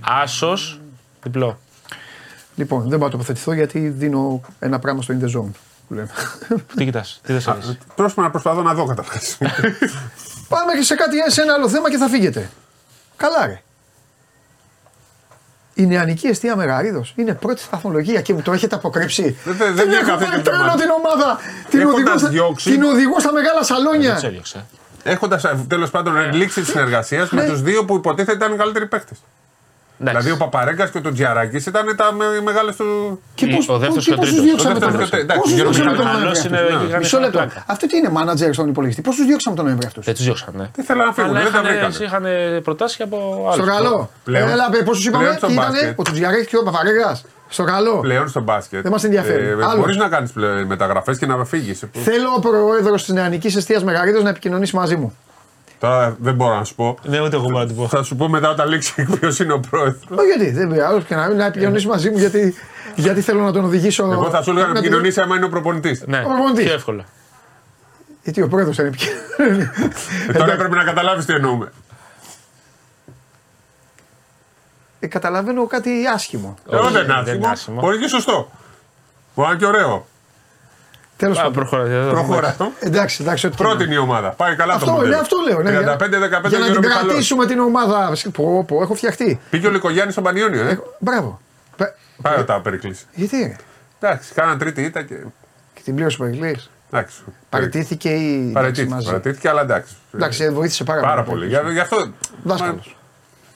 Άσος. 0.00 0.80
Διπλό. 1.22 1.58
Λοιπόν, 2.60 2.80
δεν 2.80 2.90
μπορώ 2.90 3.04
να 3.04 3.10
τοποθετηθώ 3.10 3.52
γιατί 3.52 3.78
δίνω 3.88 4.40
ένα 4.58 4.78
πράγμα 4.78 5.02
στο 5.02 5.14
in 5.20 5.24
the 5.24 5.28
zone. 5.38 5.50
Που 5.88 5.94
λέμε. 5.94 6.08
Τι 6.76 6.84
κοιτάς, 6.84 7.20
τι 7.26 7.32
δεν 7.32 7.40
σε 7.40 7.50
αρέσει. 7.50 7.78
Πρόσφατα 7.94 8.22
να 8.22 8.30
προσπαθώ 8.30 8.62
να 8.62 8.74
δω 8.74 8.84
καταρχά. 8.84 9.20
Πάμε 10.48 10.72
και 10.78 10.82
σε 10.82 10.94
κάτι, 10.94 11.16
σε 11.26 11.42
ένα 11.42 11.52
άλλο 11.54 11.68
θέμα 11.68 11.90
και 11.90 11.96
θα 11.96 12.08
φύγετε. 12.08 12.50
Καλά 13.16 13.46
ρε. 13.46 13.62
Η 15.74 15.86
νεανική 15.86 16.26
αιστεία 16.26 16.56
Μεγαρίδο 16.56 17.04
είναι 17.14 17.34
πρώτη 17.34 17.60
σταθμολογία 17.60 18.20
και 18.20 18.34
μου 18.34 18.42
το 18.42 18.52
έχετε 18.52 18.74
αποκρύψει. 18.74 19.36
Δεν- 19.44 19.56
δεν- 19.56 19.74
δεν 19.74 19.90
έχω 19.90 20.00
έκαθε 20.04 20.24
πάρει 20.24 20.36
την 20.36 20.44
τρένο 20.44 20.62
ομάδα. 20.62 20.76
την 20.82 20.90
ομάδα. 20.90 21.38
Την 21.70 21.80
Έχοντας 21.80 21.98
οδηγώ, 22.02 22.18
στα, 22.18 22.28
διώξει- 22.28 22.70
την 22.72 22.82
οδηγώ 22.82 23.20
στα 23.20 23.32
μεγάλα 23.32 23.52
Δεν 23.52 23.60
του 23.60 23.66
σαλόνια. 23.74 24.20
έδιωξε. 24.24 24.66
Έχοντας 25.02 25.44
τέλος 25.68 25.90
πάντων 25.90 26.32
λήξει 26.32 26.60
της 26.60 26.70
συνεργασίας 26.70 27.30
με 27.30 27.42
Ναι. 27.42 27.48
τους 27.48 27.62
δύο 27.62 27.84
που 27.84 27.96
υποτίθεται 27.96 28.36
ήταν 28.36 28.52
οι 28.52 28.56
καλύτεροι 28.56 28.86
παίχτε. 28.86 29.14
Εντάξει. 30.00 30.18
Δηλαδή 30.20 30.30
ο 30.30 30.36
Παπαρέγκας 30.44 30.90
και 30.90 31.00
ο 31.08 31.12
Τζιαράκης 31.12 31.66
ήταν 31.66 31.96
τα 31.96 32.12
με, 32.12 32.24
μεγάλες 32.44 32.76
του. 32.76 33.20
Και 33.34 33.44
Ο 33.44 33.48
πώς- 33.56 33.78
δεύτερος 33.78 34.04
και 34.04 34.10
και 34.10 34.12
ο 34.12 34.16
πόσους 34.16 34.34
τρίτος. 34.34 34.46
διώξαμε 34.48 34.74
Ο 34.74 34.78
τον 34.78 34.90
δεύτερος 34.90 35.10
και 35.10 35.16
ο 35.16 35.18
Νοέμβριο. 35.18 35.26
τρίτος. 35.26 35.36
Πόσους 35.40 35.52
Εντάξει, 35.52 35.54
διώξαμε 35.60 35.90
ο 35.90 35.94
τον 35.94 36.04
Γερμανός 36.06 36.38
Νοέμβριο 36.38 36.60
είναι- 36.60 36.74
αυτούς. 36.74 36.88
είχαν 36.88 37.00
Μισό 37.02 37.16
σαν 37.16 37.20
λεπτό. 37.24 37.38
πλάκα. 37.38 37.58
Αυτό 37.74 37.84
τι 37.90 37.94
είναι 38.00 38.10
μάνατζερ 38.18 38.50
στον 38.56 38.68
υπολογιστή; 38.72 39.00
Πόσου 39.08 39.22
διώξαμε 39.30 39.56
τον 39.58 39.64
Νοέμβριο 39.68 39.88
αυτούς; 39.90 40.04
Δεν 40.08 40.14
τους 40.16 40.24
διώξανε. 40.28 40.64
Τι 40.76 40.80
θέλανε 40.88 41.06
να 41.10 41.12
φύγουν, 41.16 41.30
Αλλά 41.30 41.38
δεν 41.44 41.52
τα 41.52 41.58
είχαν, 41.58 41.64
βρήκανε. 41.90 42.04
είχαν 42.06 42.24
προτάσεις 42.66 42.96
και 42.98 43.04
από 43.08 43.18
άλλους. 43.52 43.64
Στο 43.64 43.74
καλό. 43.74 43.94
Πλέον- 44.28 44.48
Έλα, 44.54 44.64
πόσου 44.88 45.02
είπαμε, 45.08 45.22
πλέον 45.24 45.36
στο 45.40 45.46
τι 45.46 45.52
ήταν, 45.52 45.68
μπάσκετ. 45.70 45.98
ο 46.00 46.02
Τουτζιαρέκ 46.02 46.44
και 46.50 46.56
ο 46.56 46.62
Παπαρέγα. 46.68 47.10
Στο 47.52 47.64
καλό. 47.64 47.94
Πλέον 48.00 48.28
στο 48.28 48.40
μπάσκετ. 48.40 48.82
Δεν 48.82 48.92
μας 48.92 49.04
ενδιαφέρει. 49.04 49.44
Άλλος. 49.52 49.76
Μπορείς 49.76 49.96
να 49.96 50.08
κάνεις 50.08 50.30
μεταγραφές 50.66 51.18
και 51.18 51.26
να 51.26 51.44
φύγεις. 51.44 51.82
Θέλω 51.92 52.28
ο 52.36 52.40
πρόεδρος 52.40 53.04
της 53.04 53.12
νεανικής 53.14 53.56
αιστείας 53.56 53.84
Μεγαρίδος 53.84 54.22
να 54.22 54.28
επικοινωνήσει 54.28 54.76
μαζί 54.76 54.96
μου. 54.96 55.16
Τώρα 55.80 56.16
δεν 56.20 56.34
μπορώ 56.34 56.54
να 56.58 56.64
σου 56.64 56.74
πω. 56.74 56.98
Ναι, 57.02 57.20
ούτε 57.20 57.36
εγώ 57.36 57.44
μπορώ 57.44 57.58
να 57.58 57.66
την 57.66 57.76
πω. 57.76 57.88
Θα 57.88 58.02
σου 58.02 58.16
πω 58.16 58.28
μετά 58.28 58.50
όταν 58.50 58.68
λήξει 58.68 59.04
ποιος 59.20 59.38
είναι 59.38 59.52
ο 59.52 59.60
πρόεδρος. 59.70 60.04
Όχι 60.10 60.26
γιατί, 60.26 60.50
δεν 60.50 60.68
πειράζει, 60.68 60.92
άλλος 60.92 61.04
και 61.04 61.14
να, 61.14 61.28
να 61.34 61.44
επικοινωνήσει 61.44 61.86
μαζί 61.86 62.10
μου 62.10 62.18
γιατί, 62.18 62.54
γιατί 62.94 63.20
θέλω 63.20 63.40
να 63.40 63.52
τον 63.52 63.64
οδηγήσω. 63.64 64.10
Εγώ 64.12 64.30
θα 64.30 64.42
σου 64.42 64.50
έλεγα 64.50 64.66
να 64.66 64.78
επικοινωνήσει 64.78 65.20
άμα 65.20 65.36
είναι 65.36 65.44
ο 65.44 65.48
προπονητής. 65.48 66.04
Ναι, 66.06 66.18
Ο 66.18 66.28
προπονητής. 66.28 66.64
πιο 66.64 66.72
εύκολα. 66.74 67.04
Γιατί 68.22 68.42
ο 68.42 68.48
πρόεδρος 68.48 68.76
δεν 68.76 68.86
επικοινωνεί. 68.86 69.70
Τώρα 70.32 70.56
πρέπει 70.56 70.74
να 70.74 70.84
καταλάβεις 70.84 71.24
τι 71.24 71.32
εννοούμε. 71.32 71.72
Ε, 75.00 75.06
καταλαβαίνω 75.06 75.66
κάτι 75.66 75.90
άσχημο. 76.14 76.54
Εγώ 76.70 76.82
Όχι, 76.84 76.92
δεν 76.92 77.04
είναι 77.04 77.12
δεν 77.24 77.34
είναι 77.34 77.46
άσχημο. 77.46 77.50
άσχημο. 77.52 77.80
Μπορεί 77.80 77.98
και 77.98 78.08
σωστό. 78.08 78.50
Μπορεί 79.34 79.48
να 79.48 79.54
είναι 79.54 79.58
και 79.58 79.66
ωραίο. 79.66 80.06
Τέλος 81.20 81.38
Α, 81.38 81.40
πάντων. 81.42 81.52
προχωρά. 81.52 81.84
δεν 81.84 82.02
θα 82.04 82.08
Προχώρα 82.10 82.34
δούμε. 82.36 82.46
αυτό. 82.46 82.72
Εντάξει, 82.78 83.18
εντάξει, 83.22 83.46
ό,τι 83.46 83.56
και 83.56 83.62
να 83.62 83.68
Πρώτη 83.68 83.84
είναι 83.84 83.94
η 83.94 83.96
ομάδα. 83.96 84.28
Πάει 84.30 84.54
καλά 84.56 84.72
το 84.72 84.78
Αυτό, 84.78 84.90
μοντέλο. 84.92 85.10
ναι, 85.10 85.16
αυτό 85.20 85.36
λέω. 85.48 85.62
Ναι, 85.62 85.70
35-15 85.70 85.78
για 85.78 86.28
να 86.28 86.38
την 86.48 86.50
Γιώργο 86.58 86.78
Μιχαλός. 86.80 87.02
κρατήσουμε 87.06 87.46
την 87.46 87.58
ομάδα. 87.58 88.12
Πω, 88.32 88.64
πω, 88.64 88.82
έχω 88.82 88.94
φτιαχτεί. 88.94 89.40
Πήγε 89.50 89.66
ο 89.66 89.70
Λικογιάννη 89.70 90.12
στον 90.12 90.24
Πανιόνιο, 90.24 90.60
ε. 90.66 90.70
Έχω- 90.70 90.94
Μπράβο. 90.98 91.40
Πε- 91.76 91.94
Πάει 92.22 92.36
να 92.36 92.44
τα 92.44 92.60
περικλείσει. 92.60 93.04
Γιατί; 93.14 93.36
Ρε. 93.42 93.56
Εντάξει, 94.00 94.32
κάναν 94.34 94.58
τρίτη 94.58 94.82
ήττα 94.82 95.02
και. 95.02 95.14
Και 95.74 95.80
την 95.84 95.94
πλήρωσε 95.94 96.22
ο 96.22 96.24
Περιγκλής. 96.24 96.70
Εντάξει. 96.92 97.16
Παραιτήθηκε 97.48 98.08
ή 98.08 98.34
εντάξει, 98.34 98.52
Παρετήθηκε, 98.52 98.94
μαζί. 98.94 99.06
παρετήθηκε, 99.06 99.48
αλλά 99.48 99.60
εντάξει. 99.60 99.94
Εντάξει, 100.14 100.44
ε, 100.44 100.50
βοήθησε 100.50 100.84
πάρα, 100.84 101.00
Πάρα 101.00 101.22
πολύ. 101.22 101.38
πολύ. 101.48 101.66
Γι' 101.68 101.72
γι' 101.72 101.80
αυτό. 101.80 101.96
Δάσκαλος. 102.42 102.96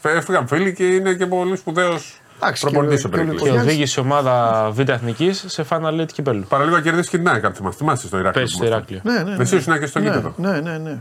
Μα, 0.03 0.11
Έφυγαν 0.11 0.47
φίλοι 0.47 0.73
και 0.75 0.87
είναι 0.87 1.13
και 1.15 1.27
πολύ 1.27 1.57
σπουδαίο 1.57 1.87
Εντάξει, 1.87 2.15
προπονητή 2.61 2.97
και 2.97 3.07
ο 3.07 3.09
ο- 3.09 3.11
και 3.11 3.17
ο 3.17 3.19
Περικλής. 3.19 3.43
Και 3.43 3.49
Γιάννης. 3.49 3.67
οδήγησε 3.73 4.01
ομάδα 4.01 4.69
Β' 4.73 4.89
Εθνικής 4.89 5.45
σε 5.47 5.65
Final 5.69 6.01
Eight 6.01 6.13
κυπέλου. 6.13 6.45
Παραλίγο 6.49 6.81
κερδίσει 6.81 7.11
και 7.11 7.17
την 7.17 7.29
ΑΕΚ, 7.29 7.45
αν 7.45 7.55
θυμάστε. 7.55 7.79
Θυμάστε 7.79 8.07
στο 8.07 8.19
Ηράκλειο. 8.19 8.45
Πέσει 8.45 8.55
στο 8.57 8.65
Ηράκλειο. 8.65 9.01
Ναι, 9.05 9.23
ναι. 9.23 9.37
Εσύ 9.43 9.57
ήσουν 9.57 9.79
και 9.79 9.87
στο 9.87 9.99
ναι, 9.99 10.05
γήπεδο. 10.07 10.33
ναι, 10.37 10.61
ναι, 10.61 10.79
ναι. 10.79 10.99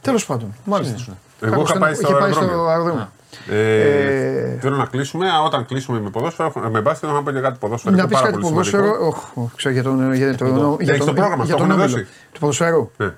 Τέλος 0.00 0.26
πάντων. 0.26 0.54
Μάλιστα. 0.64 0.96
Εγώ 1.40 1.50
Κάπως 1.50 1.68
είχα 1.68 1.76
ήταν- 1.78 1.80
πάει 1.80 1.94
στο 1.94 2.08
είχε 2.10 2.18
πάει 2.20 2.30
στο 2.32 2.40
αεροδρόμιο. 2.40 2.70
αεροδρόμιο. 2.70 3.08
Ε, 3.50 4.58
Θέλω 4.60 4.76
να 4.76 4.84
κλείσουμε. 4.84 5.28
Α, 5.30 5.40
Όταν 5.42 5.66
κλείσουμε 5.66 6.00
με 6.00 6.10
ποδόσφαιρο, 6.10 6.48
έχω- 6.48 6.68
με 6.70 6.80
μπάσκετ, 6.80 7.10
να 7.10 7.22
πω 7.22 7.30
και 7.30 7.40
κάτι 7.40 7.58
ποδόσφαιρο. 7.58 7.94
Να 7.94 8.00
είναι 8.00 8.08
πεις 8.10 8.18
πάρα 8.18 8.30
κάτι 8.30 8.40
πολύ 8.40 8.52
ποδόσφαιρο. 8.54 8.82
σημαντικό. 8.84 9.06
Οχ, 9.06 9.16
οχ, 9.44 9.54
ξέρω 9.56 9.74
για 9.74 9.82
τον. 9.82 10.12
Για 10.14 10.36
τον, 10.36 10.76
για 10.80 10.92
Έχεις 10.94 11.04
το 11.06 11.12
πρόγραμμα, 11.12 11.44
για 11.44 11.54
το 11.54 11.60
τον 11.60 11.70
έχουν 11.70 11.80
Όμιλο. 11.80 11.96
δώσει. 11.96 12.06
Του 12.32 12.40
ποδοσφαίρου. 12.40 12.90
Ναι. 12.96 13.12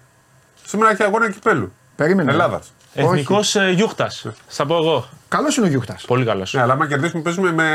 Σήμερα 0.67 0.91
έχει 0.91 1.03
αγώνα 1.03 1.31
κυπέλου. 1.31 1.73
Περίμενε. 1.97 2.31
Ελλάδας. 2.33 2.73
Εθνικός 2.95 3.57
Γιούχτας. 3.75 4.27
Θα 4.47 4.67
πω 4.67 4.75
εγώ. 4.77 5.09
Καλός 5.31 5.57
είναι 5.57 5.67
ο 5.67 5.69
Γιούχτας. 5.69 6.05
Πολύ 6.07 6.25
καλός. 6.25 6.53
Ναι, 6.55 6.61
αλλά 6.61 6.73
άμα 6.73 6.87
κερδίσουμε, 6.89 7.23
παίζουμε 7.23 7.53
με 7.53 7.71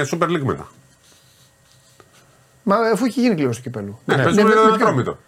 ε, 0.00 0.06
Super 0.10 0.24
League 0.24 0.42
μετά. 0.42 0.68
Μα 2.62 2.76
αφού 2.92 3.04
έχει 3.04 3.20
γίνει 3.20 3.34
κλήρωση 3.34 3.56
του 3.58 3.62
κυπέλου. 3.62 3.98
Ναι, 4.04 4.16
Ναι, 4.16 4.22
παίζουμε 4.22 4.42
με- 4.42 4.48
με 4.48 4.54
με 4.54 4.60
τον 4.68 4.76
ποιον; 4.76 4.88
Ατρόμητο. 4.88 5.18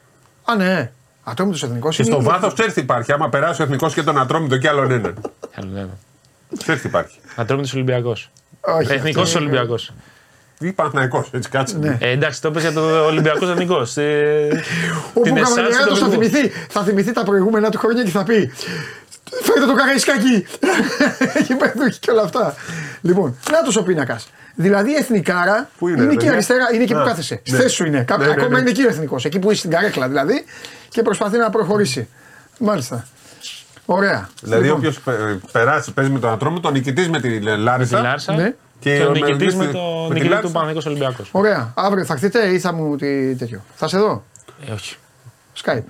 Α, 0.44 0.54
ναι. 0.56 0.90
Ατρόμητος 1.24 1.62
εθνικός. 1.62 1.96
Και 1.96 2.02
στο 2.02 2.22
βάθο 2.22 2.52
ξέρεις 2.52 2.72
τι 2.74 2.80
υπάρχει. 2.80 3.12
Άμα 3.12 3.28
περάσει 3.28 3.60
ο 3.60 3.64
Εθνικός 3.64 3.94
και 3.94 4.02
τον 4.02 4.18
Ατρόμητο 4.18 4.56
και 4.58 4.68
άλλον 4.68 4.90
έναν. 4.90 5.14
Άλλο 5.54 5.70
ένα. 5.78 5.98
Ξέρεις 6.58 6.80
τι 6.80 6.86
υπάρχει. 6.88 7.18
Ατρόμητος 7.36 7.74
Ολυμπιακός. 7.74 8.30
Όχι. 8.60 8.92
Εθνικός 8.92 9.22
αυτό 9.22 9.38
είναι- 9.38 9.48
Ολυμπιακός. 9.50 9.92
Ή 10.60 10.72
Παναθυναϊκό, 10.72 11.24
έτσι 11.30 11.48
κάτσε. 11.50 11.78
Ναι. 11.78 11.96
Ε, 12.00 12.10
εντάξει, 12.10 12.40
το 12.42 12.48
έπαιζε 12.48 12.70
για 12.70 12.80
το 12.80 13.04
Ολυμπιακός 13.04 13.48
Εθνικός. 13.50 13.96
Όπου 13.96 15.22
Την 15.22 15.32
ο 15.36 15.38
εσάνση 15.40 15.54
Καβαλιαράτο 15.54 15.90
του 15.92 15.96
θα 15.98 16.06
οδηγού. 16.06 16.22
θυμηθεί, 16.22 16.48
θα 16.68 16.82
θυμηθεί 16.82 17.12
τα 17.12 17.22
προηγούμενα 17.22 17.70
του 17.70 17.78
χρόνια 17.78 18.02
και 18.04 18.10
θα 18.10 18.22
πει 18.24 18.52
Φέρτε 19.42 19.66
το 19.66 19.74
καραϊσκάκι! 19.74 20.46
Έχει 21.34 21.54
πέδουχη 21.54 21.98
και 21.98 22.10
όλα 22.10 22.22
αυτά. 22.22 22.54
Λοιπόν, 23.00 23.36
να 23.50 23.80
ο 23.80 23.82
πίνακα. 23.82 24.20
Δηλαδή 24.54 24.90
η 24.90 24.94
εθνικάρα 24.94 25.70
Πού 25.78 25.88
είναι, 25.88 25.96
είναι, 25.96 26.04
ρε, 26.06 26.08
εκεί 26.08 26.16
παιδιά; 26.16 26.32
αριστερά, 26.32 26.64
είναι 26.72 26.82
εκεί 26.82 26.92
που 26.92 26.98
Α, 26.98 27.04
κάθεσαι. 27.04 27.40
Στη 27.44 27.52
ναι. 27.52 27.58
θέση 27.58 27.74
σου 27.74 27.84
είναι. 27.86 28.02
Κάπου- 28.02 28.22
Ναι, 28.22 28.28
ναι, 28.28 28.32
Ακόμα 28.34 28.54
ναι. 28.54 28.58
είναι 28.58 28.70
εκεί 28.70 28.84
ο 28.84 28.88
εθνικός. 28.88 29.24
Εκεί 29.24 29.38
που 29.38 29.50
είσαι 29.50 29.58
στην 29.58 29.70
καρέκλα 29.70 30.08
δηλαδή 30.08 30.44
και 30.88 31.02
προσπαθεί 31.02 31.38
να 31.38 31.50
προχωρήσει. 31.50 32.08
Μάλιστα. 32.58 33.06
Ωραία. 33.86 34.28
Δηλαδή, 34.42 34.62
Λοιπόν, 34.62 34.78
όποιος 34.78 35.00
περάσει, 35.52 35.92
παίζει 35.92 36.10
με 36.10 36.18
τον 36.18 36.30
Ατρόμητο, 36.30 36.68
ο 36.68 36.70
νικητής 36.70 37.08
με 37.08 37.20
τη 37.20 37.40
Λάρισα. 37.40 37.96
Τη 37.96 38.02
Λάρσα. 38.02 38.32
Ναι. 38.34 38.54
Και, 38.80 38.96
Και 38.96 39.02
ο 39.04 39.08
ο 39.08 39.12
νικητής 39.12 39.30
Μελβής 39.30 39.54
με 39.54 39.64
με- 39.66 39.72
το 39.72 39.78
με 39.80 40.06
τη 40.08 40.12
νικητή 40.12 40.28
Λάρισα. 40.28 40.46
του 40.46 40.52
Παναγικό 40.52 40.82
Ολυμπιακός. 40.86 41.28
Ωραία. 41.32 41.72
Αύριο 41.74 42.04
θα 42.04 42.16
χτείτε 42.16 42.46
ή 42.46 42.58
θα 42.58 42.72
μου 42.72 42.96
τι 42.96 43.34
τέτοιο. 43.34 43.64
Θα 43.74 43.88
σε 43.88 43.98
δω. 43.98 44.24
Ε, 44.68 44.72
όχι. 44.72 44.96
Skype. 45.64 45.82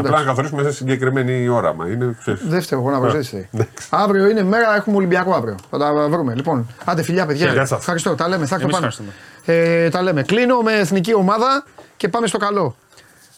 Απλά 0.00 0.18
να 0.18 0.24
καθορίσουμε 0.24 0.62
σε 0.62 0.72
συγκεκριμένη 0.72 1.48
ώρα. 1.48 1.74
Μα 1.74 1.86
είναι, 1.86 2.16
ξέρεις. 2.18 2.40
Δεν 2.46 2.62
φταίω 2.62 2.78
εγώ 2.78 2.90
να 2.90 3.00
προσθέσετε. 3.00 3.48
Ναι. 3.50 3.66
Αύριο 3.90 4.28
είναι 4.28 4.42
μέρα, 4.42 4.76
έχουμε 4.76 4.96
Ολυμπιακό 4.96 5.34
αύριο. 5.34 5.54
Θα 5.70 5.78
τα 5.78 6.08
βρούμε. 6.08 6.34
Λοιπόν, 6.34 6.66
άντε 6.84 7.02
φιλιά, 7.02 7.26
παιδιά. 7.26 7.52
Γεια 7.52 7.66
σας. 7.66 7.78
Ευχαριστώ. 7.78 8.14
Τα 8.14 8.28
λέμε. 8.28 8.46
Θα 8.46 8.54
έρθω 8.54 8.66
Εμείς 8.66 8.78
πάνω. 8.78 8.86
ευχαριστούμε. 8.86 9.84
Ε, 9.84 9.88
τα 9.88 10.02
λέμε. 10.02 10.22
Κλείνω 10.22 10.60
με 10.60 10.72
εθνική 10.72 11.14
ομάδα 11.14 11.64
και 11.96 12.08
πάμε 12.08 12.26
στο 12.26 12.38
καλό. 12.38 12.76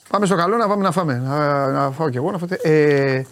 Πάμε 0.08 0.26
στο 0.26 0.34
καλό 0.34 0.56
να 0.56 0.68
πάμε 0.68 0.82
να 0.82 0.90
φάμε. 0.90 1.22
Να, 1.26 1.66
να 1.70 1.90
φάω 1.90 2.08
κι 2.10 2.16
εγώ. 2.16 2.30
Να 2.30 2.38
φάτε. 2.38 2.58
Ε, 2.62 3.22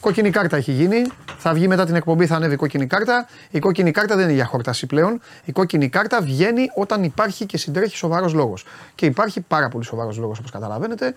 κόκκινη 0.00 0.30
κάρτα 0.30 0.56
έχει 0.56 0.72
γίνει. 0.72 1.06
Θα 1.40 1.52
βγει 1.52 1.68
μετά 1.68 1.84
την 1.84 1.94
εκπομπή, 1.94 2.26
θα 2.26 2.36
ανέβει 2.36 2.54
η 2.54 2.56
κόκκινη 2.56 2.86
κάρτα. 2.86 3.26
Η 3.50 3.58
κόκκινη 3.58 3.90
κάρτα 3.90 4.14
δεν 4.16 4.24
είναι 4.24 4.32
για 4.32 4.44
χόρταση 4.44 4.86
πλέον. 4.86 5.20
Η 5.44 5.52
κόκκινη 5.52 5.88
κάρτα 5.88 6.20
βγαίνει 6.22 6.70
όταν 6.74 7.04
υπάρχει 7.04 7.46
και 7.46 7.58
συντρέχει 7.58 7.96
σοβαρός 7.96 8.32
λόγος. 8.34 8.64
Και 8.94 9.06
υπάρχει 9.06 9.40
πάρα 9.40 9.68
πολύ 9.68 9.84
σοβαρός 9.84 10.16
λόγος 10.18 10.38
όπως 10.38 10.50
καταλαβαίνετε. 10.50 11.14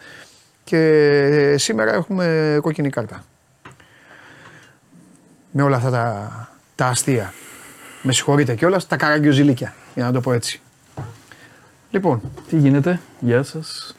Και 0.64 1.56
σήμερα 1.58 1.94
έχουμε 1.94 2.58
κόκκινη 2.62 2.90
κάρτα. 2.90 3.24
Με 5.52 5.62
όλα 5.64 5.76
αυτά 5.76 5.90
τα, 5.90 6.50
τα 6.76 6.86
αστεία. 6.88 7.34
Με 8.02 8.14
συγχωρείτε 8.14 8.56
κιόλας, 8.56 8.88
τα 8.88 8.96
καραγκιοζηλίκια, 8.96 9.74
για 9.96 10.04
να 10.04 10.12
το 10.12 10.20
πω 10.22 10.34
έτσι. 10.34 10.62
Λοιπόν, 11.92 12.22
Τι 12.50 12.58
γίνεται, 12.58 13.00
γεια 13.20 13.44
σας. 13.44 13.96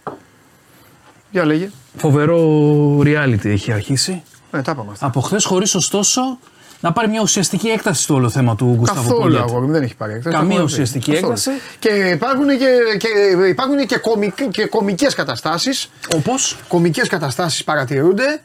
για 1.30 1.44
λέγε. 1.44 1.70
Φοβερό 1.96 2.98
reality 2.98 3.44
έχει 3.44 3.72
αρχίσει. 3.72 4.22
Ναι, 4.50 4.62
τα 4.62 4.70
είπαμε 4.72 4.90
αυτά. 4.90 5.06
Από 5.06 5.20
χθες, 5.20 5.44
χωρίς 5.44 5.74
ωστόσο 5.74 6.38
να 6.82 6.92
πάρει 6.92 7.08
μια 7.08 7.20
ουσιαστική 7.20 7.68
έκταση 7.68 8.02
στο 8.02 8.14
όλο 8.14 8.28
θέμα 8.30 8.56
του 8.56 8.74
Γκουστάβο 8.78 9.00
Καθόλου 9.02 9.22
Πογιέτ. 9.22 9.40
αγόρι 9.42 9.66
μου, 9.66 9.72
δεν 9.72 9.82
έχει 9.82 9.96
πάρει. 9.96 10.12
έκταση, 10.12 10.36
Καμία 10.36 10.48
το 10.50 10.56
έχω 10.56 10.64
πει. 10.66 10.72
ουσιαστική 10.72 11.12
Καθόλου. 11.12 11.32
έκταση. 11.32 11.50
Και 11.78 11.88
υπάρχουν 11.88 12.48
και, 12.48 12.66
και, 12.98 13.08
υπάρχουν 13.48 13.86
και, 13.86 13.98
κομικ, 13.98 14.48
και 14.50 14.66
κομικές 14.66 15.14
καταστάσεις. 15.14 15.90
Όπως; 16.14 16.58
Κομικές 16.68 17.08
καταστάσεις 17.08 17.64
παρατηρούνται. 17.64 18.40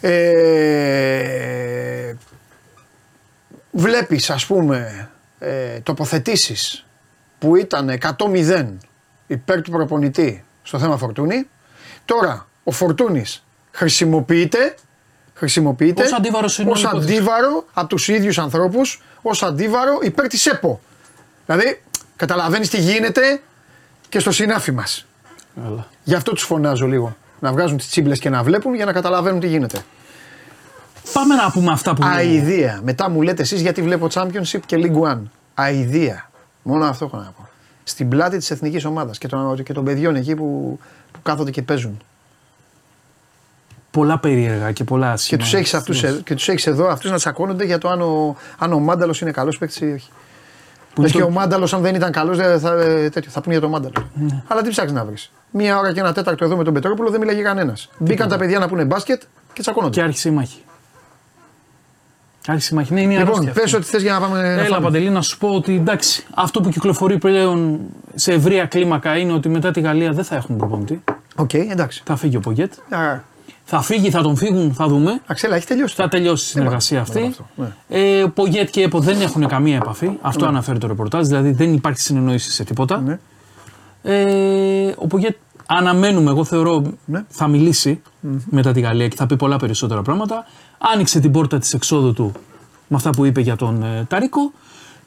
Ε, 0.00 2.14
βλέπεις 3.70 4.30
ας 4.30 4.46
πούμε 4.46 5.08
ε, 5.38 5.78
τοποθετήσεις 5.82 6.86
που 7.38 7.56
ήταν 7.56 7.98
100-0 8.18 8.66
υπέρ 9.26 9.62
του 9.62 9.70
προπονητή 9.70 10.44
στο 10.62 10.78
θέμα 10.78 10.96
Φορτούνη. 10.96 11.48
Τώρα 12.04 12.46
ο 12.64 12.70
Φορτούνης 12.70 13.44
χρησιμοποιείται, 13.70 14.74
χρησιμοποιείται 15.36 16.02
Ως 16.02 16.12
αντίβαρος 16.12 16.58
είναι 16.58 16.70
ως 16.70 16.84
όλη 16.84 16.86
η 16.86 16.96
υπόθεση. 16.98 17.18
αντίβαρο 17.18 17.64
από 17.72 17.88
τους 17.88 18.08
ίδιους 18.08 18.38
ανθρώπους, 18.38 19.02
ως 19.22 19.42
αντίβαρο 19.42 19.98
υπέρ 20.02 20.26
της 20.26 20.46
ΕΠΟ. 20.46 20.80
Δηλαδή 21.46 21.82
καταλαβαίνεις 22.16 22.70
τι 22.70 22.80
γίνεται 22.80 23.40
και 24.08 24.18
στο 24.18 24.30
συνάφι 24.30 24.72
μας. 24.72 25.06
Γι' 26.04 26.14
αυτό 26.14 26.32
τους 26.32 26.42
φωνάζω 26.42 26.86
λίγο. 26.86 27.16
Να 27.40 27.52
βγάζουν 27.52 27.76
τις 27.76 27.88
τσίμπλες 27.88 28.18
και 28.18 28.28
να 28.28 28.42
βλέπουν 28.42 28.74
για 28.74 28.84
να 28.84 28.92
καταλαβαίνουν 28.92 29.40
τι 29.40 29.46
γίνεται. 29.46 29.84
πάμε 31.12 31.34
να 31.34 31.50
πούμε 31.50 31.72
αυτά 31.72 31.94
που. 31.94 32.02
Αηδία. 32.04 32.80
Μετά 32.84 33.10
μου 33.10 33.22
λέτε 33.22 33.42
εσείς 33.42 33.60
γιατί 33.60 33.82
βλέπω 33.82 34.08
Championship 34.12 34.60
και 34.66 34.76
League 34.80 35.00
One. 35.12 35.20
Αηδία. 35.54 36.30
Μόνο 36.62 36.84
αυτό 36.84 37.04
έχω 37.04 37.16
να 37.16 37.32
πω. 37.36 37.48
Στην 37.84 38.08
πλάτη 38.08 38.38
της 38.38 38.50
εθνικής 38.50 38.84
ομάδας 38.84 39.18
και 39.18 39.28
των, 39.28 39.62
και 39.62 39.72
των 39.72 39.84
παιδιών 39.84 40.16
εκεί 40.16 40.34
που, 40.34 40.78
που 41.12 41.22
κάθονται 41.22 41.50
και 41.50 41.62
παίζουν. 41.62 42.02
Πολλά 43.96 44.18
περίεργα 44.18 44.72
και 44.72 44.84
πολλά 44.84 45.06
Και 45.06 45.12
άσχημα. 45.12 45.40
τους, 45.42 45.54
έχεις 45.54 45.74
αυτούς, 45.74 46.02
ε- 46.02 46.20
και 46.24 46.34
τους 46.34 46.48
έχεις 46.48 46.66
εδώ 46.66 46.88
αυτούς 46.88 47.10
να 47.10 47.16
τσακώνονται 47.16 47.64
για 47.64 47.78
το 47.78 47.88
αν 47.88 48.00
ο, 48.00 48.36
αν 48.58 48.72
ο 48.72 48.78
Μάνταλος 48.78 49.20
είναι 49.20 49.30
καλός 49.30 49.58
παίκτης 49.58 49.80
ή 49.80 49.92
όχι. 49.92 50.08
Που 50.94 51.00
Λες 51.02 51.10
είναι 51.10 51.20
και 51.20 51.26
το- 51.26 51.32
ο 51.34 51.40
Μάνταλος 51.40 51.74
αν 51.74 51.82
δεν 51.82 51.94
ήταν 51.94 52.12
καλός 52.12 52.36
δεν 52.36 52.60
θα, 52.60 52.72
ε, 52.72 53.08
τέτοιο, 53.10 53.30
θα 53.30 53.40
πούνε 53.40 53.52
για 53.54 53.62
τον 53.62 53.70
Μάνταλο. 53.70 53.94
Αλλά 54.46 54.62
τι 54.62 54.68
ψάχνεις 54.70 54.92
να 54.92 55.04
βρεις. 55.04 55.32
Μία 55.50 55.78
ώρα 55.78 55.92
και 55.92 56.00
ένα 56.00 56.12
τέταρτο 56.12 56.44
εδώ 56.44 56.56
με 56.56 56.64
τον 56.64 56.74
Πετρόπουλο 56.74 57.10
δεν 57.10 57.20
μιλάγε 57.20 57.42
κανένας. 57.42 57.88
Μπήκαν 57.98 58.28
τα 58.28 58.36
παιδιά 58.38 58.58
να 58.58 58.68
πούνε 58.68 58.84
μπάσκετ 58.84 59.22
και 59.52 59.60
τσακώνονται. 59.60 59.92
Και 59.94 60.02
άρχισε 60.02 60.28
η 60.28 60.32
μάχη. 60.32 60.58
Άρχισε 62.46 62.68
η 62.72 62.76
μάχη. 62.76 62.92
Ναι, 62.94 63.00
είναι 63.00 63.12
η 63.12 63.16
Λοιπόν, 63.16 63.32
αρρώστια 63.32 63.52
πες 63.52 63.64
αυτή. 63.64 63.76
ό,τι 63.76 63.86
θες 63.86 64.02
για 64.02 64.12
να 64.12 64.20
πάμε. 64.20 64.40
να 64.40 64.46
Έλα, 64.48 64.64
φάμε. 64.64 64.84
Παντελή, 64.84 65.08
να 65.10 65.20
σου 65.22 65.38
πω 65.38 65.48
ότι 65.48 65.74
εντάξει, 65.74 66.24
αυτό 66.34 66.60
που 66.60 66.68
κυκλοφορεί 66.68 67.18
πλέον 67.18 67.80
σε 68.14 68.32
ευρεία 68.32 68.64
κλίμακα 68.66 69.16
είναι 69.16 69.32
ότι 69.32 69.48
μετά 69.48 69.70
τη 69.70 69.80
Γαλλία 69.80 70.12
δεν 70.12 70.24
θα 70.24 70.36
έχουν 70.36 70.56
προπονητή. 70.56 71.02
Οκ, 71.36 71.54
εντάξει. 71.54 72.02
Θα 72.06 72.16
φύγει 72.16 72.36
ο 72.36 72.40
Πογκέτ. 72.40 72.72
Α, 72.90 73.18
Θα 73.68 73.82
φύγει, 73.82 74.10
θα 74.10 74.22
τον 74.22 74.36
φύγουν, 74.36 74.74
θα 74.74 74.86
δούμε. 74.88 75.20
Α, 75.26 75.32
ξέρω 75.32 75.44
'γω, 75.44 75.56
έχει 75.56 75.66
τελειώσει. 75.66 75.94
Θα 75.94 76.08
τελειώσει 76.08 76.44
η 76.44 76.48
συνεργασία 76.48 76.98
μετά 76.98 77.18
από 77.18 77.20
αυτή. 77.20 77.40
αυτό, 77.40 77.62
ναι. 77.88 77.98
Ε, 78.18 78.22
ο 78.22 78.30
Πογκέτ 78.30 78.70
και 78.70 78.80
η 78.80 78.82
ΕΠΟ 78.82 78.98
δεν 79.00 79.20
έχουν 79.20 79.46
καμία 79.46 79.76
επαφή. 79.76 80.10
Αυτό 80.20 80.46
αναφέρει 80.46 80.78
το 80.78 80.86
ρεπορτάζ. 80.86 81.26
Δηλαδή 81.26 81.50
δεν 81.50 81.72
υπάρχει 81.72 82.00
συνεννόηση 82.00 82.50
σε 82.50 82.64
τίποτα. 82.64 83.00
Ναι. 83.00 83.18
Ε, 84.02 84.94
ο 84.96 85.06
Πογκέτ 85.06 85.36
αναμένουμε, 85.66 86.30
εγώ 86.30 86.44
θεωρώ, 86.44 86.82
Ναι. 87.04 87.24
θα 87.28 87.48
μιλησει 87.48 88.02
μετά 88.50 88.72
τη 88.72 88.80
Γαλλία 88.80 89.08
και 89.08 89.16
θα 89.16 89.26
πει 89.26 89.36
πολλά 89.36 89.56
περισσότερα 89.56 90.02
πράγματα. 90.02 90.46
Άνοιξε 90.94 91.20
την 91.20 91.32
πόρτα 91.32 91.58
της 91.58 91.74
εξόδου 91.74 92.12
του 92.12 92.32
με 92.88 92.96
αυτά 92.96 93.10
που 93.10 93.24
είπε 93.24 93.40
για 93.40 93.56
τον 93.56 93.82
ε, 93.82 94.04
Ταρίκο. 94.08 94.52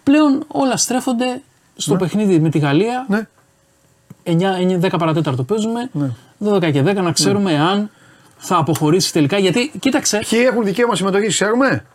Πλέον 0.03 0.43
όλα 0.47 0.77
στρέφονται 0.77 1.41
στο 1.75 1.95
παιχνίδι 1.95 2.39
με 2.39 2.49
τη 2.49 2.57
Γαλλία. 2.59 3.05
Ναι. 3.09 3.27
9, 4.23 4.31
9, 4.81 4.85
10 4.85 4.89
παρατέταρτο 4.99 5.43
παίζουμε. 5.43 5.89
12 6.45 6.71
και 6.71 6.81
10 6.85 6.95
να 6.95 7.11
ξέρουμε 7.11 7.59
αν 7.59 7.89
θα 8.39 8.57
αποχωρήσεις 8.57 9.11
τελικά. 9.11 9.37
Γιατί, 9.37 9.71
κοίταξε, 9.79 10.19
Ποιοι 10.29 10.39
έχουν 10.51 10.63
δικαίωμα 10.63 10.95
συμμετοχής, 10.95 11.33
ξέρουμε; 11.33 11.85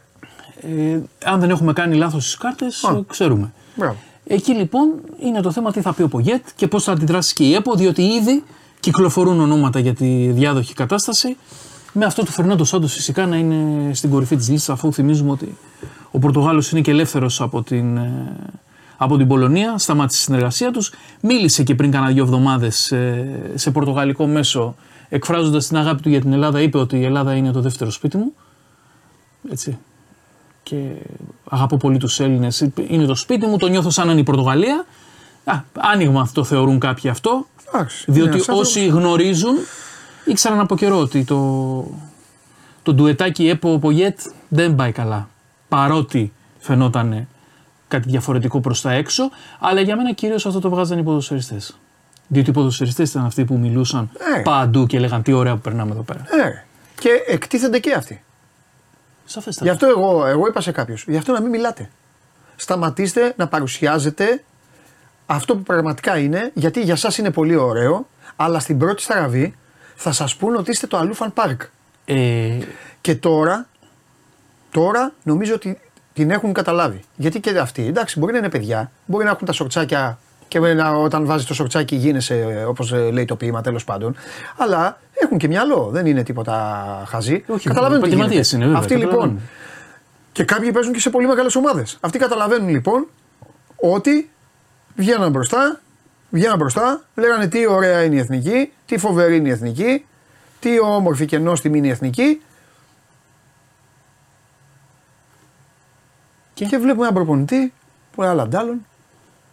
ε, 0.60 0.98
αν 1.24 1.40
δεν 1.40 1.50
έχουμε 1.50 1.72
κάνει 1.72 1.96
λάθος 1.96 2.24
στις 2.24 2.36
κάρτες, 2.36 2.84
ξέρουμε. 3.06 3.52
Μπράβο. 3.74 3.96
Εκεί 4.26 4.52
λοιπόν 4.52 4.90
είναι 5.20 5.40
το 5.40 5.50
θέμα 5.50 5.72
τι 5.72 5.80
θα 5.80 5.92
πει 5.92 6.02
ο 6.02 6.08
Πογέτ 6.08 6.44
και 6.56 6.68
πώς 6.68 6.84
θα 6.84 6.92
αντιδράσει 6.92 7.34
και 7.34 7.44
η 7.44 7.54
ΕΠΟ, 7.54 7.74
διότι 7.74 8.02
ήδη 8.02 8.44
κυκλοφορούν 8.80 9.40
ονόματα 9.40 9.78
για 9.78 9.94
τη 9.94 10.30
διάδοχη 10.30 10.74
κατάσταση. 10.74 11.36
Με 11.92 12.04
αυτό 12.04 12.22
του 12.22 12.30
Φερνάντος 12.30 12.68
Σάντος 12.68 12.92
φυσικά 12.92 13.26
να 13.26 13.36
είναι 13.36 13.94
στην 13.94 14.10
κορυφή 14.10 14.36
της 14.36 14.48
λίστας, 14.48 14.74
αφού 14.74 14.92
θυμίζουμε 14.92 15.30
ότι 15.30 15.56
ο 16.10 16.18
Πορτογάλος 16.18 16.70
είναι 16.70 16.80
και 16.80 16.90
ελεύθερος 16.90 17.40
από 17.40 17.62
την, 17.62 17.96
ε, 17.96 18.36
από 18.96 19.16
την 19.16 19.26
Πολωνία, 19.26 19.78
σταμάτησε 19.78 20.18
τη 20.18 20.24
συνεργασία 20.24 20.70
τους. 20.70 20.92
Μίλησε 21.20 21.62
και 21.62 21.74
πριν 21.74 21.90
κάνα 21.90 22.08
δύο 22.08 22.22
εβδομάδες 22.22 22.92
σε 23.54 23.70
πορτογαλικό 23.70 24.26
μέσο, 24.26 24.74
εκφράζοντας 25.14 25.66
την 25.66 25.76
αγάπη 25.76 26.02
του 26.02 26.08
για 26.08 26.20
την 26.20 26.32
Ελλάδα, 26.32 26.60
είπε 26.60 26.78
ότι 26.78 26.98
η 26.98 27.04
Ελλάδα 27.04 27.34
είναι 27.34 27.50
το 27.52 27.60
δεύτερο 27.60 27.90
σπίτι 27.90 28.16
μου. 28.16 28.32
Έτσι. 29.50 29.78
Και 30.62 30.92
αγαπώ 31.50 31.76
πολύ 31.76 31.98
τους 31.98 32.20
Έλληνες. 32.20 32.68
Είναι 32.88 33.04
το 33.04 33.14
σπίτι 33.14 33.46
μου, 33.46 33.56
το 33.56 33.66
νιώθω 33.66 33.90
σαν 33.90 34.06
να 34.06 34.12
είναι 34.12 34.20
η 34.20 34.24
Πορτογαλία. 34.24 34.84
Α, 35.44 35.60
άνοιγμα 35.72 36.20
αυτό 36.20 36.44
θεωρούν 36.44 36.78
κάποιοι 36.78 37.10
αυτό. 37.10 37.46
Εντάξει, 37.72 38.04
Διότι 38.06 38.36
είναι 38.36 38.44
ένας 38.48 38.60
όσοι 38.60 38.80
άνθρωπος. 38.80 39.02
γνωρίζουν 39.02 39.56
ήξεραν 40.24 40.58
από 40.60 40.76
καιρό 40.76 40.98
ότι 40.98 41.24
το, 41.24 41.84
το 42.82 42.94
ντουετάκι 42.94 43.48
Έπο 43.48 43.78
Πογέτ 43.78 44.20
δεν 44.48 44.74
πάει 44.74 44.92
καλά. 44.92 45.28
Παρότι 45.68 46.32
φαινόταν 46.58 47.28
κάτι 47.88 48.08
διαφορετικό 48.08 48.60
προς 48.60 48.80
τα 48.80 48.92
έξω, 48.92 49.30
αλλά 49.60 49.80
για 49.80 49.96
μένα 49.96 50.12
κυρίως 50.12 50.46
αυτό 50.46 50.60
το 50.60 50.70
βγάζαν 50.70 50.98
οι 50.98 51.02
ποδοσφαιριστές. 51.02 51.76
Διότι 52.28 52.50
οι 52.50 52.52
ποδοσφαιριστές 52.52 53.10
ήταν 53.10 53.24
αυτοί 53.24 53.44
που 53.44 53.58
μιλούσαν 53.58 54.10
Ε. 54.36 54.40
παντού 54.40 54.86
και 54.86 54.96
έλεγαν 54.96 55.22
τι 55.22 55.32
ωραία 55.32 55.54
που 55.54 55.60
περνάμε 55.60 55.90
εδώ 55.92 56.02
πέρα. 56.02 56.20
Ε, 56.20 56.64
και 57.00 57.08
εκτίθενται 57.26 57.78
και 57.78 57.92
αυτοί. 57.92 58.22
Σαφέστατα. 59.24 59.66
Γι' 59.66 59.72
αυτό 59.72 59.86
εγώ, 59.86 60.26
εγώ 60.26 60.46
είπα 60.46 60.60
σε 60.60 60.72
κάποιους, 60.72 61.04
γι' 61.08 61.16
αυτό 61.16 61.32
να 61.32 61.40
μην 61.40 61.50
μιλάτε. 61.50 61.90
Σταματήστε 62.56 63.34
να 63.36 63.48
παρουσιάζετε 63.48 64.42
αυτό 65.26 65.56
που 65.56 65.62
πραγματικά 65.62 66.18
είναι, 66.18 66.50
γιατί 66.54 66.80
για 66.82 66.96
σας 66.96 67.18
είναι 67.18 67.30
πολύ 67.30 67.56
ωραίο, 67.56 68.06
αλλά 68.36 68.58
στην 68.58 68.78
πρώτη 68.78 69.02
στραβή 69.02 69.54
θα 69.94 70.12
σας 70.12 70.36
πούν 70.36 70.54
ότι 70.56 70.70
είστε 70.70 70.86
το 70.86 70.96
Αλούφαν 70.96 71.32
Πάρκ. 71.32 71.62
Ε, 72.04 72.58
Και 73.00 73.14
τώρα, 73.14 73.66
τώρα 74.70 75.12
νομίζω 75.22 75.54
ότι 75.54 75.80
την 76.12 76.30
έχουν 76.30 76.52
καταλάβει. 76.52 77.00
Γιατί 77.16 77.40
και 77.40 77.58
αυτοί, 77.58 77.86
εντάξει, 77.86 78.18
μπορεί 78.18 78.32
να 78.32 78.38
είναι 78.38 78.48
παιδιά, 78.48 78.90
μπορεί 79.06 79.24
να 79.24 79.30
έχουν 79.30 79.46
τα 79.46 79.52
σορτσάκια 79.52 80.18
και 80.60 80.74
να, 80.74 80.90
όταν 80.90 81.26
βάζεις 81.26 81.46
το 81.46 81.54
σορτσάκι 81.54 81.96
γίνεσαι 81.96 82.64
όπως 82.68 82.92
λέει 82.92 83.24
το 83.24 83.36
ποίημα 83.36 83.60
τέλος 83.60 83.84
πάντων. 83.84 84.16
Αλλά 84.56 84.98
έχουν 85.14 85.38
και 85.38 85.48
μυαλό, 85.48 85.88
δεν 85.92 86.06
είναι 86.06 86.22
τίποτα 86.22 87.04
χαζί. 87.06 87.44
Όχι, 87.46 87.68
Καταλαβαίνουν 87.68 88.02
τι 88.02 88.08
επαγγελματίες 88.08 88.50
γίνεται. 88.50 88.56
είναι, 88.56 88.64
βέβαια, 88.64 88.80
Αυτοί 88.80 88.94
λοιπόν. 88.94 89.10
καταλαβαίνουν. 89.10 89.48
Και 90.32 90.44
κάποιοι 90.44 90.72
παίζουν 90.72 90.92
και 90.92 91.00
σε 91.00 91.10
πολύ 91.10 91.26
μεγάλες 91.26 91.56
ομάδες. 91.56 91.98
Αυτοί 92.00 92.18
καταλαβαίνουν 92.18 92.68
λοιπόν 92.68 93.06
ότι 93.76 94.30
βγαίναν 94.96 95.30
μπροστά, 95.30 95.80
βγαίναν 96.30 96.56
μπροστά, 96.56 97.02
λέγανε 97.14 97.46
τι 97.46 97.66
ωραία 97.66 98.02
είναι 98.02 98.14
η 98.14 98.18
εθνική, 98.18 98.72
τι 98.86 98.98
φοβερή 98.98 99.36
είναι 99.36 99.48
η 99.48 99.52
εθνική, 99.52 100.06
τι 100.60 100.80
όμορφη 100.80 101.26
και 101.26 101.38
νόστιμη 101.38 101.78
είναι 101.78 101.86
η 101.86 101.90
εθνική. 101.90 102.42
Και, 106.54 106.66
βλέπουμε 106.66 107.02
έναν 107.02 107.14
προπονητή 107.14 107.72
που 108.12 108.22
άλλα 108.22 108.42
αντάλλων. 108.42 108.86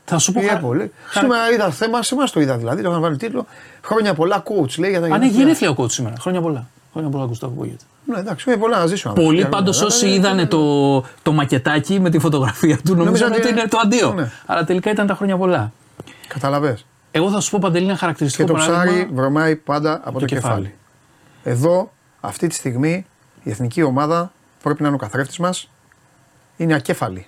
Θα 0.06 0.18
σου 0.18 0.32
πω. 0.32 0.40
Πήγε 0.40 0.52
χα- 0.52 0.60
πολύ. 0.60 0.92
χα- 1.06 1.20
Σήμερα 1.22 1.52
είδα 1.52 1.70
θέμα, 1.72 2.04
σε 2.04 2.16
εμά 2.16 2.24
το 2.26 2.40
είδα 2.42 2.58
δηλαδή. 2.58 2.82
Το 2.84 2.90
είχαν 2.90 3.02
βάλει 3.02 3.18
τίτλο. 3.18 3.46
Χρόνια 3.84 4.14
πολλά 4.14 4.44
coach 4.44 4.78
λέει 4.80 4.90
για 4.90 5.00
τα 5.00 5.06
Αν 5.06 5.12
έχει 5.12 5.20
γενέθλια. 5.22 5.42
γενέθλια 5.44 5.70
ο 5.70 5.76
coach 5.78 5.92
σήμερα. 5.92 6.16
Χρόνια 6.20 6.42
πολλά. 6.42 6.68
Χρόνια 6.94 7.10
πολλά, 7.12 7.26
Γκουστάβο 7.26 7.54
Πογέτ. 7.54 7.80
Ναι, 8.06 8.18
εντάξει, 8.20 8.50
είναι 8.50 8.60
πολλά 8.60 8.78
να 8.80 8.86
ζήσω. 8.86 9.08
άνθρωπος. 9.10 9.32
Πολλοί 9.32 9.44
Και 9.44 9.50
πάντω 9.50 9.72
άλλα, 9.72 9.86
όσοι 9.86 10.06
αλλά, 10.06 10.16
είδαν 10.16 10.40
ε, 10.40 10.46
το, 10.46 11.00
το 11.22 11.32
μακετάκι 11.34 12.00
με 12.00 12.10
τη 12.10 12.20
φωτογραφία 12.20 12.78
του 12.78 12.96
νομίζαν 12.96 13.06
Νομίζανε 13.06 13.36
ότι 13.36 13.50
είναι 13.50 13.68
το 13.68 13.78
αντίο. 13.84 14.14
Ναι. 14.14 14.32
Αλλά 14.46 14.64
τελικά 14.64 14.92
ήταν 14.92 15.08
τα 15.08 15.16
χρόνια 15.16 15.38
πολλά. 15.38 15.72
Καταλαβες. 16.28 16.86
Εγώ 17.12 17.30
θα 17.32 17.40
σου 17.40 17.52
πω 17.52 17.60
παντελή 17.62 17.84
ένα 17.84 17.94
Και 17.94 18.00
χαρακτηριστικό 18.00 18.48
το 18.48 18.54
ψάρι 18.54 18.72
παράδειγμα. 18.72 19.08
βρωμάει 19.22 19.56
πάντα 19.56 19.94
από 20.04 20.12
το, 20.14 20.20
το 20.20 20.26
κεφάλι. 20.26 20.54
κεφάλι. 20.56 20.74
Εδώ, 21.44 21.92
αυτή 22.22 22.48
τη 22.48 22.56
στιγμή, 22.56 23.06
η 23.44 23.50
εθνική 23.50 23.82
ομάδα 23.84 24.32
πρέπει 24.64 24.82
να 24.82 24.88
είναι 24.88 24.96
ο 24.96 25.00
καθρέφτη 25.00 25.42
μα. 25.42 25.54
Είναι 26.58 26.74
ακέφαλη. 26.74 27.28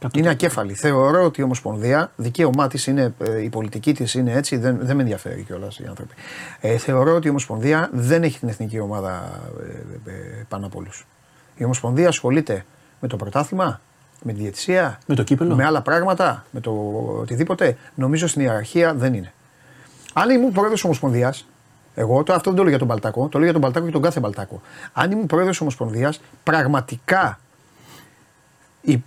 Κατ' 0.00 0.16
Είναι 0.16 0.28
ακέφαλη. 0.28 0.74
Θεωρώ 0.74 1.24
ότι 1.24 1.40
η 1.40 1.44
Ομοσπονδία, 1.44 2.12
δικαίωμά 2.16 2.68
της 2.68 2.86
είναι, 2.86 3.14
ε, 3.18 3.42
η 3.42 3.48
πολιτική 3.48 3.94
της 3.94 4.14
είναι 4.14 4.32
έτσι, 4.32 4.56
δεν, 4.56 4.78
δεν 4.80 4.96
με 4.96 5.02
ενδιαφέρει 5.02 5.42
κιόλας 5.42 5.78
οι 5.78 5.84
άνθρωποι. 5.88 6.14
Ε, 6.60 6.76
θεωρώ 6.76 7.14
ότι 7.14 7.26
η 7.26 7.30
Ομοσπονδία 7.30 7.90
δεν 7.92 8.22
έχει 8.22 8.38
την 8.38 8.48
εθνική 8.48 8.78
ομάδα 8.78 9.40
ε, 10.06 10.10
ε, 10.10 10.14
ε, 10.14 10.44
πάνω 10.48 10.66
από 10.66 10.78
όλους. 10.78 11.06
Η 11.56 11.64
Ομοσπονδία 11.64 12.08
ασχολείται 12.08 12.64
με 13.00 13.08
το 13.08 13.16
πρωτάθλημα, 13.16 13.80
με 14.22 14.32
τη 14.32 14.40
διαιτησία, 14.40 14.98
Με 15.06 15.14
το 15.14 15.22
κύπελο. 15.22 15.54
με 15.54 15.64
άλλα 15.64 15.82
πράγματα, 15.82 16.44
με 16.50 16.60
το 16.60 16.70
οτιδήποτε. 17.20 17.76
Νομίζω 17.94 18.26
στην 18.26 18.42
ιεραρχία 18.42 18.94
δεν 18.94 19.14
είναι. 19.14 19.32
Αν 20.12 20.30
ήμουν 20.30 20.52
πρόεδρος 20.52 20.84
Ομοσπονδίας, 20.84 21.46
εγώ 21.94 22.22
το, 22.22 22.32
αυτό 22.32 22.50
δεν 22.50 22.56
το 22.56 22.62
λέω 22.62 22.70
για 22.70 22.78
τον 22.78 22.88
Παλτάκο, 22.88 23.28
το 23.28 23.38
λέω 23.38 23.44
για 23.44 23.52
τον 23.52 23.62
Παλτάκο 23.62 23.86
και 23.86 23.92
τον 23.92 24.02
κάθε 24.02 24.20
Παλτάκο. 24.20 24.60
Αν 24.92 25.10
ήμουν 25.10 25.26
πρόεδρος 25.26 25.60
Ομοσπονδίας, 25.60 26.20
πραγματικά 26.42 27.38
η, 28.80 29.02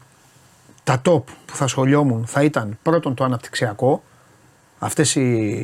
τα 0.84 1.02
top 1.06 1.24
που 1.46 1.56
θα 1.56 1.68
σχολιόμουν 1.68 2.26
θα 2.28 2.44
ήταν 2.44 2.78
πρώτον 2.82 3.14
το 3.16 3.24
αναπτυξιακό, 3.24 4.04
αυτές 4.80 5.16
οι, 5.16 5.22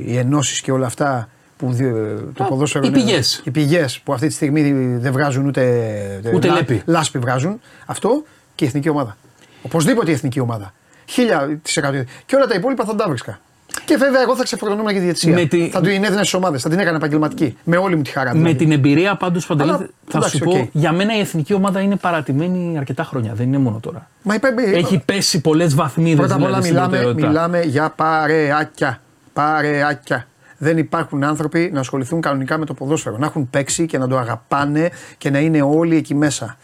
οι 0.08 0.18
ενώσεις 0.18 0.62
και 0.62 0.72
όλα 0.72 0.86
αυτά 0.86 1.30
που 1.58 1.72
δι- 1.72 1.94
το 2.34 2.44
Α, 2.44 2.48
ποδόσφαιρο. 2.48 2.86
οι 2.86 2.90
είναι- 2.92 3.00
πηγές. 3.04 3.42
Οι 3.46 3.52
πηγές 3.52 4.00
που 4.00 4.14
αυτή 4.14 4.28
τη 4.28 4.34
στιγμή 4.34 4.62
δεν 4.98 5.12
βγάζουν 5.12 5.46
ούτε, 5.46 6.32
Ούτε 6.34 6.52
λέπη. 6.52 6.82
λάσπη 6.86 7.20
βγάζουν. 7.20 7.60
Αυτό 7.86 8.24
και 8.56 8.64
η 8.64 8.68
εθνική 8.68 8.90
ομάδα. 8.90 9.18
Οπωσδήποτε 9.62 10.12
η 10.12 10.14
εθνική 10.14 10.40
ομάδα. 10.40 10.74
Χίλια 11.06 11.60
τη 11.62 11.74
εκατό. 11.76 12.04
Και 12.26 12.36
όλα 12.36 12.46
τα 12.48 12.56
υπόλοιπα 12.56 12.86
θα 12.86 12.96
τα 12.96 13.06
βρίσκα. 13.08 13.40
Και 13.86 13.96
βέβαια, 13.98 14.22
εγώ 14.22 14.36
θα 14.36 14.44
ξεφορτωνόμουν 14.44 14.88
και 14.92 14.98
τη 14.98 15.04
διαιτησία. 15.04 15.34
Με 15.34 15.46
τη- 15.46 15.70
Θα 15.72 15.80
του 15.82 15.86
την 15.88 16.04
έδινα 16.04 16.18
στις 16.18 16.34
ομάδες, 16.34 16.62
θα 16.62 16.70
την 16.70 16.80
έκανα 16.80 16.96
επαγγελματική. 16.98 17.58
Με 17.64 17.78
όλη 17.78 17.96
μου 17.96 18.02
τη 18.02 18.10
χαρά. 18.12 18.32
Με 18.34 18.38
δηλαδή. 18.38 18.56
την 18.56 18.72
εμπειρία 18.72 19.16
πάντως 19.16 19.46
Παντελή, 19.46 19.70
Αλλά, 19.70 19.78
θα 20.08 20.18
εντάξει, 20.18 20.38
σου 20.38 20.44
πω, 20.44 20.52
οκ. 20.52 20.70
για 20.72 20.92
μένα 20.92 21.16
η 21.16 21.20
εθνική 21.20 21.54
ομάδα 21.54 21.80
είναι 21.80 21.96
παρατημένη 21.96 22.78
αρκετά 22.78 23.04
χρόνια. 23.04 23.34
Δεν 23.34 23.48
είναι 23.48 23.58
μόνο 23.58 23.80
τώρα. 23.80 24.10
Μα 24.22 24.34
είπα, 24.36 24.48
είπα- 24.50 24.62
Έχει 24.78 25.02
πέσει 25.06 25.42
πολλές 25.42 25.76
βαθμίδες 25.76 26.16
Πρώτα 26.16 26.34
απ' 26.34 26.40
όλα 26.44 26.48
δηλαδή, 26.60 26.64
στην 26.68 26.76
μιλάμε, 26.76 26.98
προτεραιότητα. 26.98 27.28
μιλάμε 27.28 27.62
για 27.62 27.90
παρεάκια. 27.96 29.02
Παρεάκια. 29.34 30.28
Δεν 30.58 30.78
υπάρχουν 30.78 31.24
άνθρωποι 31.24 31.70
να 31.74 31.80
ασχοληθούν 31.80 32.22
κανονικά 32.22 32.58
με 32.58 32.66
το 32.66 32.74
ποδόσφαιρο. 32.74 33.18
Να 33.18 33.26
έχουν 33.26 33.50
παίξει 33.50 33.86
και 33.86 33.98
να 33.98 34.08
το 34.08 34.18
αγαπάνε 34.18 34.90
και 35.18 35.30
να 35.30 35.40
είναι 35.40 35.62
όλοι 35.62 35.96
εκεί 35.96 36.16
μέσα. 36.16 36.58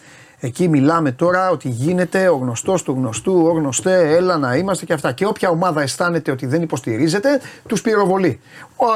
Εκεί 0.45 0.67
μιλάμε 0.67 1.11
τώρα 1.11 1.49
ότι 1.49 1.69
γίνεται 1.69 2.27
ο 2.29 2.35
γνωστός 2.35 2.83
του 2.83 2.91
γνωστού, 2.91 3.45
ο 3.47 3.51
γνωστός, 3.51 4.15
έλα 4.15 4.37
να 4.37 4.55
είμαστε 4.55 4.85
και 4.85 4.93
αυτά. 4.93 5.11
Και 5.11 5.25
όποια 5.25 5.49
ομάδα 5.49 5.81
αισθάνεται 5.81 6.31
ότι 6.31 6.45
δεν 6.45 6.61
υποστηρίζεται, 6.61 7.41
τους 7.67 7.81
πυροβολεί. 7.81 8.39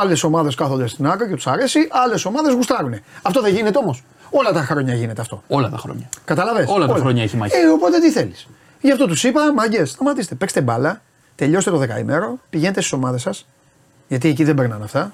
Άλλες 0.01 0.23
ομάδες 0.23 0.55
κάθονται 0.55 0.87
στην 0.87 1.07
άκρη 1.07 1.27
και 1.27 1.35
τους 1.35 1.47
αρέσει, 1.47 1.87
άλλες 1.91 2.25
ομάδες 2.25 2.53
γουστάρουν. 2.53 2.93
Αυτό 3.21 3.41
δεν 3.41 3.53
γίνεται 3.53 3.77
όμως. 3.77 4.03
Όλα 4.29 4.51
τα 4.51 4.61
χρόνια 4.61 4.93
γίνεται 4.93 5.21
αυτό. 5.21 5.43
Όλα 5.47 5.69
τα 5.69 5.77
χρόνια. 5.77 6.09
Καταλαβες; 6.25 6.65
Όλα 6.69 6.87
τα 6.87 6.95
χρόνια 6.95 7.23
έχει 7.23 7.37
μάχη. 7.37 7.55
Ε, 7.55 7.67
οπότε 7.67 7.99
τι 7.99 8.11
θέλεις; 8.11 8.47
Γι' 8.81 8.91
αυτό 8.91 9.05
τους 9.07 9.23
είπα, 9.23 9.53
μαγκέ, 9.53 9.85
σταματήστε. 9.85 10.35
Παίξτε 10.35 10.61
μπάλα, 10.61 11.01
τελειώστε 11.35 11.71
το 11.71 11.77
δεκαήμερο, 11.77 12.39
πηγαίνετε 12.49 12.79
στις 12.79 12.93
ομάδες 12.93 13.21
σας. 13.21 13.47
Γιατί 14.07 14.29
εκεί 14.29 14.43
δεν 14.43 14.55
περνάνε 14.55 14.83
αυτά. 14.83 15.13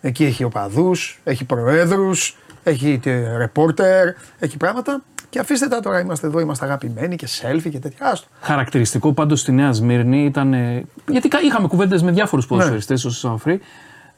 Εκεί 0.00 0.24
έχει 0.24 0.44
οπαδούς, 0.44 1.20
έχει 1.24 1.44
προέδρους, 1.44 2.36
έχει 2.62 2.98
τε- 3.02 3.36
ρεπόρτερ, 3.36 4.08
έχει 4.38 4.56
πράγματα. 4.56 5.02
Και 5.32 5.38
αφήστε 5.38 5.68
τα 5.68 5.80
τώρα, 5.80 6.00
είμαστε 6.00 6.26
εδώ, 6.26 6.40
είμαστε 6.40 6.64
αγαπημένοι 6.64 7.16
και 7.16 7.28
selfie 7.42 7.70
και 7.70 7.78
τέτοια. 7.78 8.06
Άστο. 8.10 8.26
Χαρακτηριστικό 8.40 9.12
πάντως 9.12 9.40
στη 9.40 9.52
Νέα 9.52 9.72
Σμύρνη 9.72 10.24
ήταν. 10.24 10.52
ε, 10.54 10.84
Γιατί 11.08 11.28
κα- 11.28 11.40
είχαμε 11.40 11.68
κουβέντες 11.68 12.02
με 12.02 12.10
διάφορους 12.10 12.46
ποδοσφαιριστές 12.46 13.04
ω 13.04 13.10
Σαφρή. 13.10 13.60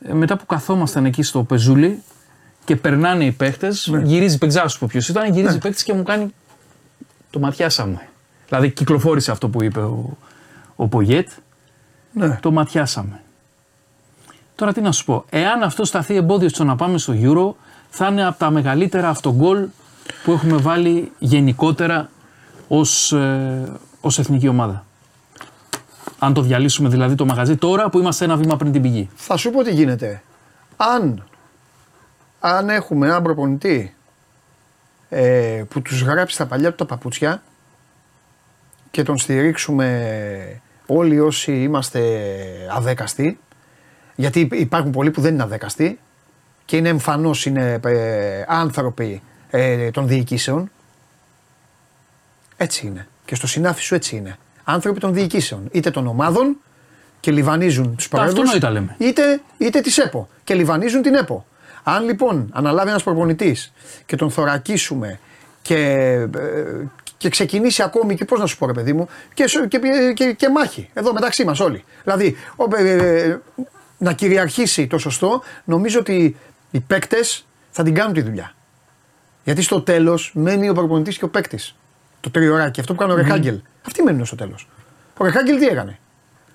Ε, 0.09 0.13
μετά 0.13 0.37
που 0.37 0.47
καθόμασταν 0.47 1.05
εκεί 1.05 1.23
στο 1.23 1.43
πεζούλι 1.43 2.03
και 2.65 2.77
περνάνε 2.77 3.25
οι 3.25 3.33
παίχτες, 3.33 3.91
γυρίζει, 4.03 4.37
δεν 4.37 4.49
ξέρω 4.49 4.69
σου 4.69 4.79
πω 4.79 4.87
ποιος 4.91 5.09
ήταν, 5.09 5.33
γυρίζει 5.33 5.55
ναι. 5.55 5.61
παίχτη 5.61 5.85
και 5.85 5.93
μου 5.93 6.03
κάνει. 6.03 6.35
Το 7.31 7.39
ματιάσαμε. 7.39 8.09
Δηλαδή 8.49 8.71
κυκλοφόρησε 8.71 9.31
αυτό 9.31 9.49
που 9.49 9.63
είπε 9.63 9.81
ο, 9.81 10.17
ο 10.77 10.87
Πογέτ. 10.89 11.29
Ναι. 12.13 12.39
Το 12.43 12.51
ματιάσαμε. 12.53 13.21
Τώρα 14.55 14.73
τι 14.73 14.81
να 14.81 14.93
σου 14.93 15.05
πω. 15.05 15.25
Εάν 15.31 15.63
αυτό 15.63 15.85
σταθεί 15.85 16.15
εμπόδιος 16.17 16.51
στο 16.51 16.65
να 16.65 16.77
πάμε 16.77 16.99
στο 16.99 17.15
Euro, 17.23 17.55
θα 17.91 18.07
είναι 18.07 18.27
από 18.27 18.39
τα 18.39 18.51
μεγαλύτερα 18.51 19.09
αυτογκολ 19.09 19.67
που 20.25 20.33
έχουμε 20.33 20.57
βάλει 20.57 21.13
γενικότερα 21.19 22.11
ως, 22.69 23.13
ε, 23.13 23.73
ως 24.01 24.19
εθνική 24.19 24.49
ομάδα. 24.49 24.85
Αν 26.19 26.33
το 26.33 26.43
διαλύσουμε 26.43 26.89
δηλαδή 26.89 27.15
το 27.15 27.25
μαγαζί 27.25 27.57
τώρα 27.57 27.91
που 27.91 27.99
είμαστε 27.99 28.25
ένα 28.25 28.37
βήμα 28.37 28.57
πριν 28.57 28.73
την 28.73 28.83
πηγή. 28.83 29.09
Θα 29.15 29.37
σου 29.37 29.51
πω 29.51 29.63
τι 29.63 29.73
γίνεται. 29.73 30.23
Αν, 30.77 31.25
αν 32.41 32.69
έχουμε 32.69 33.07
έναν 33.07 33.23
προπονητή 33.23 33.95
ε, 35.09 35.63
που 35.69 35.83
τους 35.83 36.03
γράψει 36.03 36.39
τα 36.39 36.47
παλιά 36.47 36.71
του 36.71 36.77
τα 36.77 36.85
παπούτσια 36.85 37.43
και 38.91 39.03
τον 39.03 39.19
στηρίξουμε 39.19 40.61
όλοι 40.87 41.21
όσοι 41.21 41.53
είμαστε 41.63 42.01
αδέκαστοι, 42.71 43.39
γιατί 44.15 44.49
υπάρχουν 44.53 44.91
πολλοί 44.91 45.11
που 45.11 45.21
δεν 45.21 45.35
είναι 45.35 45.43
αδέκαστοι 45.43 45.99
και 46.65 46.77
είναι 46.77 46.89
εμφανώς 46.89 47.47
είναι 47.47 47.81
ε, 47.85 48.45
άνθρωποι 48.47 49.23
ε, 49.57 49.91
των 49.91 50.09
διοικήσεων, 50.09 50.71
έτσι 52.57 52.87
είναι. 52.87 53.07
Και 53.25 53.35
στο 53.35 53.47
συνάφι 53.47 53.83
σου 53.83 53.95
έτσι 53.95 54.17
είναι. 54.17 54.39
Άνθρωποι 54.65 55.01
των 55.01 55.15
διοικήσεων, 55.15 55.69
είτε 55.73 55.91
των 55.91 56.07
ομάδων 56.07 56.57
και 57.21 57.31
λιβανίζουν 57.31 57.97
τους 57.97 58.09
προέδρου. 58.09 58.31
αυτονόητα 58.31 58.71
λέμε. 58.71 58.95
Είτε, 58.99 59.41
είτε 59.59 59.81
της 59.81 59.99
ΕΠΟ 59.99 60.29
και 60.45 60.55
λιβανίζουν 60.55 61.03
την 61.03 61.15
ΕΠΟ. 61.15 61.47
Αν 61.83 62.05
λοιπόν 62.05 62.49
αναλάβει 62.53 62.89
ένας 62.89 63.03
προπονητής 63.03 63.73
και 64.07 64.17
τον 64.17 64.31
θωρακίσουμε 64.31 65.19
και, 65.63 65.77
ε, 66.37 66.87
και 67.17 67.29
ξεκινήσει 67.29 67.83
ακόμη 67.83 68.15
και 68.15 68.25
πώς 68.25 68.41
να 68.41 68.47
σου 68.47 68.59
πω, 68.59 68.67
ρε 68.67 68.73
παιδί 68.73 68.93
μου, 68.93 69.09
και, 69.35 69.47
σο- 69.47 69.67
και, 69.67 69.79
και, 70.15 70.33
και 70.33 70.49
μάχη 70.49 70.91
εδώ 70.95 71.13
μεταξύ 71.13 71.45
μας 71.45 71.61
όλοι. 71.61 71.85
Δηλαδή, 72.05 72.37
ο, 72.57 72.77
ε, 72.77 72.91
ε, 72.91 73.41
να 73.99 74.13
κυριαρχήσει 74.13 74.87
το 74.87 74.99
σωστό, 74.99 75.43
νομίζω 75.65 75.99
ότι 75.99 76.37
οι 76.71 76.81
παίκτες 76.81 77.47
θα 77.71 77.83
την 77.83 77.95
κάνουν 77.95 78.15
τη 78.15 78.23
δουλειά. 78.23 78.55
Γιατί 79.45 79.63
στο 79.63 79.81
τέλος 79.81 80.31
μένει 80.35 80.69
ο 80.69 80.75
προπονητής 80.75 81.19
και 81.19 81.25
ο 81.25 81.29
παίκτης. 81.29 81.75
Το 82.21 82.31
τριωράκι, 82.31 82.81
αυτό 82.81 82.93
που 82.93 82.99
κάνει 83.01 83.13
ο 83.13 83.17
Ρεχάγκελ. 83.17 83.61
Αυτοί 83.87 84.03
μένουν 84.03 84.25
στο 84.25 84.37
τέλος. 84.37 84.69
Ο 85.17 85.25
Ρεχάγκελ 85.25 85.59
τι 85.59 85.67
έκανε; 85.67 85.99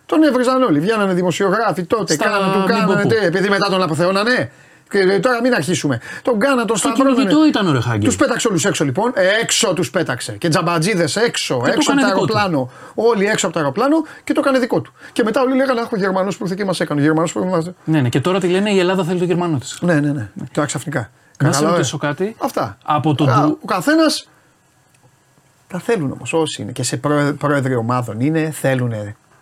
Τον 0.06 0.24
έβριζαν 0.24 0.64
όλοι. 0.64 0.80
Βγαίνανε 0.80 1.14
δημοσιογράφοι 1.14 1.84
τότε, 1.84 2.14
Στα 2.14 2.24
κάνανε, 2.24 2.53
του 2.53 2.60
μην 2.60 2.68
κάνανε. 2.68 2.94
πω 2.94 2.99
πού. 3.02 3.07
τε, 3.07 3.26
επειδή 3.26 3.49
μετά 3.49 3.70
τον 3.70 3.82
αποθεώνανε. 3.82 4.52
Και 4.91 4.99
ε, 4.99 5.20
τώρα 5.20 5.41
μην 5.41 5.53
αρχίσουμε. 5.53 5.99
Τον 6.22 6.40
κάνα, 6.40 6.66
τον 6.66 6.78
Στο 6.78 6.88
σταυρώνανε. 6.88 7.16
κυνηγητό 7.16 7.45
ήταν 7.48 7.68
ο 7.68 7.72
Ρεχάγκελ. 7.72 8.03
Τους 8.06 8.16
πέταξε 8.16 8.48
όλους 8.48 8.66
έξω 8.66 8.84
λοιπόν. 8.84 9.11
Ε, 9.16 9.28
έξω 9.41 9.74
τους 9.74 9.91
πέταξε. 9.91 10.32
Και 10.32 10.48
τζαμπατζίδες 10.49 11.16
έξω, 11.16 11.57
το 11.57 11.66
έξω 11.66 11.91
από 11.91 11.99
έκανε 11.99 12.02
το 12.02 12.07
δικό 12.07 12.26
του. 12.26 12.38
αεροπλάνο. 12.38 12.72
Όλοι 12.95 13.26
έξω 13.26 13.45
από 13.45 13.53
το 13.56 13.60
αεροπλάνο 13.61 13.95
και 14.24 14.34
το 14.34 14.40
έκανε 14.44 14.60
δικό 14.60 14.82
του. 14.82 14.94
Και 15.11 15.24
μετά 15.24 15.41
όλοι 15.41 15.56
λέγανε 15.56 15.82
Αχ, 15.82 15.91
ο 15.91 15.95
Γερμανός 15.98 16.38
που 16.38 16.44
ήρθε 16.44 16.56
και 16.56 16.66
μας 16.66 16.80
έκανε. 16.80 17.02
Ο 17.02 17.03
Γερμανός 17.03 17.32
που 17.32 17.40
μας... 17.45 17.70
Ναι, 17.84 18.02
ναι, 18.02 18.10
και 18.10 18.20
τώρα 18.20 18.40
τη 18.40 18.48
λένε 18.48 18.72
η 18.72 18.80
Ελλάδα 18.80 19.03
θέλει 19.03 19.18
τον 19.20 19.28
Γερμανό 19.28 19.57
της. 19.57 19.78
Ναι, 19.82 19.94
ναι, 19.94 20.11
ναι. 20.11 20.30
Τώρα 20.52 20.68
ξαφνικά. 20.68 21.10
Να 21.44 21.45
σε 21.45 21.52
Κατάλαβες; 21.52 21.78
ρωτήσω 21.78 21.98
κάτι. 21.98 22.36
Αυτά. 22.40 22.78
Από 22.84 23.16
τον 23.16 23.30
Α, 23.30 23.41
Ντου- 23.45 23.60
Ο 23.64 23.66
καθένας. 23.66 24.30
Τα 25.68 25.80
θέλουν 25.80 26.11
όμως 26.11 26.34
όσοι 26.34 26.61
είναι 26.61 26.72
και 26.72 26.84
σε 26.84 26.98
πρόε- 26.98 27.34
πρόεδροι 27.34 27.76
ομάδων 27.76 28.20
είναι, 28.20 28.52
θέλουν 28.52 28.94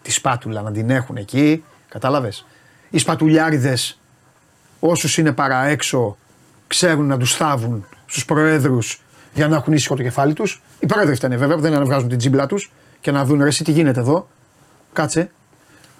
τη 0.02 0.12
σπάτουλα 0.12 0.62
να 0.62 0.72
την 0.72 0.90
έχουν 0.90 1.16
εκεί. 1.18 1.64
Κατάλαβες; 1.90 2.46
Οι 2.90 2.98
σπατουλιάριδες, 2.98 4.00
όσους 4.80 5.18
είναι 5.18 5.32
παρά 5.32 5.66
έξω, 5.66 6.18
ξέρουν 6.68 7.06
να 7.06 7.18
τους 7.18 7.36
θάβουν 7.36 7.86
στους 8.06 8.26
προέδρους 8.26 9.02
για 9.34 9.48
να 9.48 9.56
έχουν 9.56 9.74
ήσυχο 9.74 9.96
το 9.96 10.04
κεφάλι 10.04 10.34
τους. 10.34 10.62
Οι 10.80 10.86
πρόεδροι 10.86 11.16
φταίνε 11.16 11.38
βέβαια 11.38 11.56
που 11.56 11.62
δεν 11.62 11.72
είναι 11.72 11.80
να 11.80 11.86
βγάζουν 11.86 12.10
την 12.10 12.18
τζίμπλα 12.18 12.46
τους 12.46 12.72
και 13.02 13.12
να 13.12 13.26
δουν 13.26 13.42
ρε, 13.42 13.48
εσύ 13.48 13.64
τι 13.64 13.72
γίνεται 13.72 14.00
εδώ; 14.00 14.28
Κάτσε. 14.94 15.32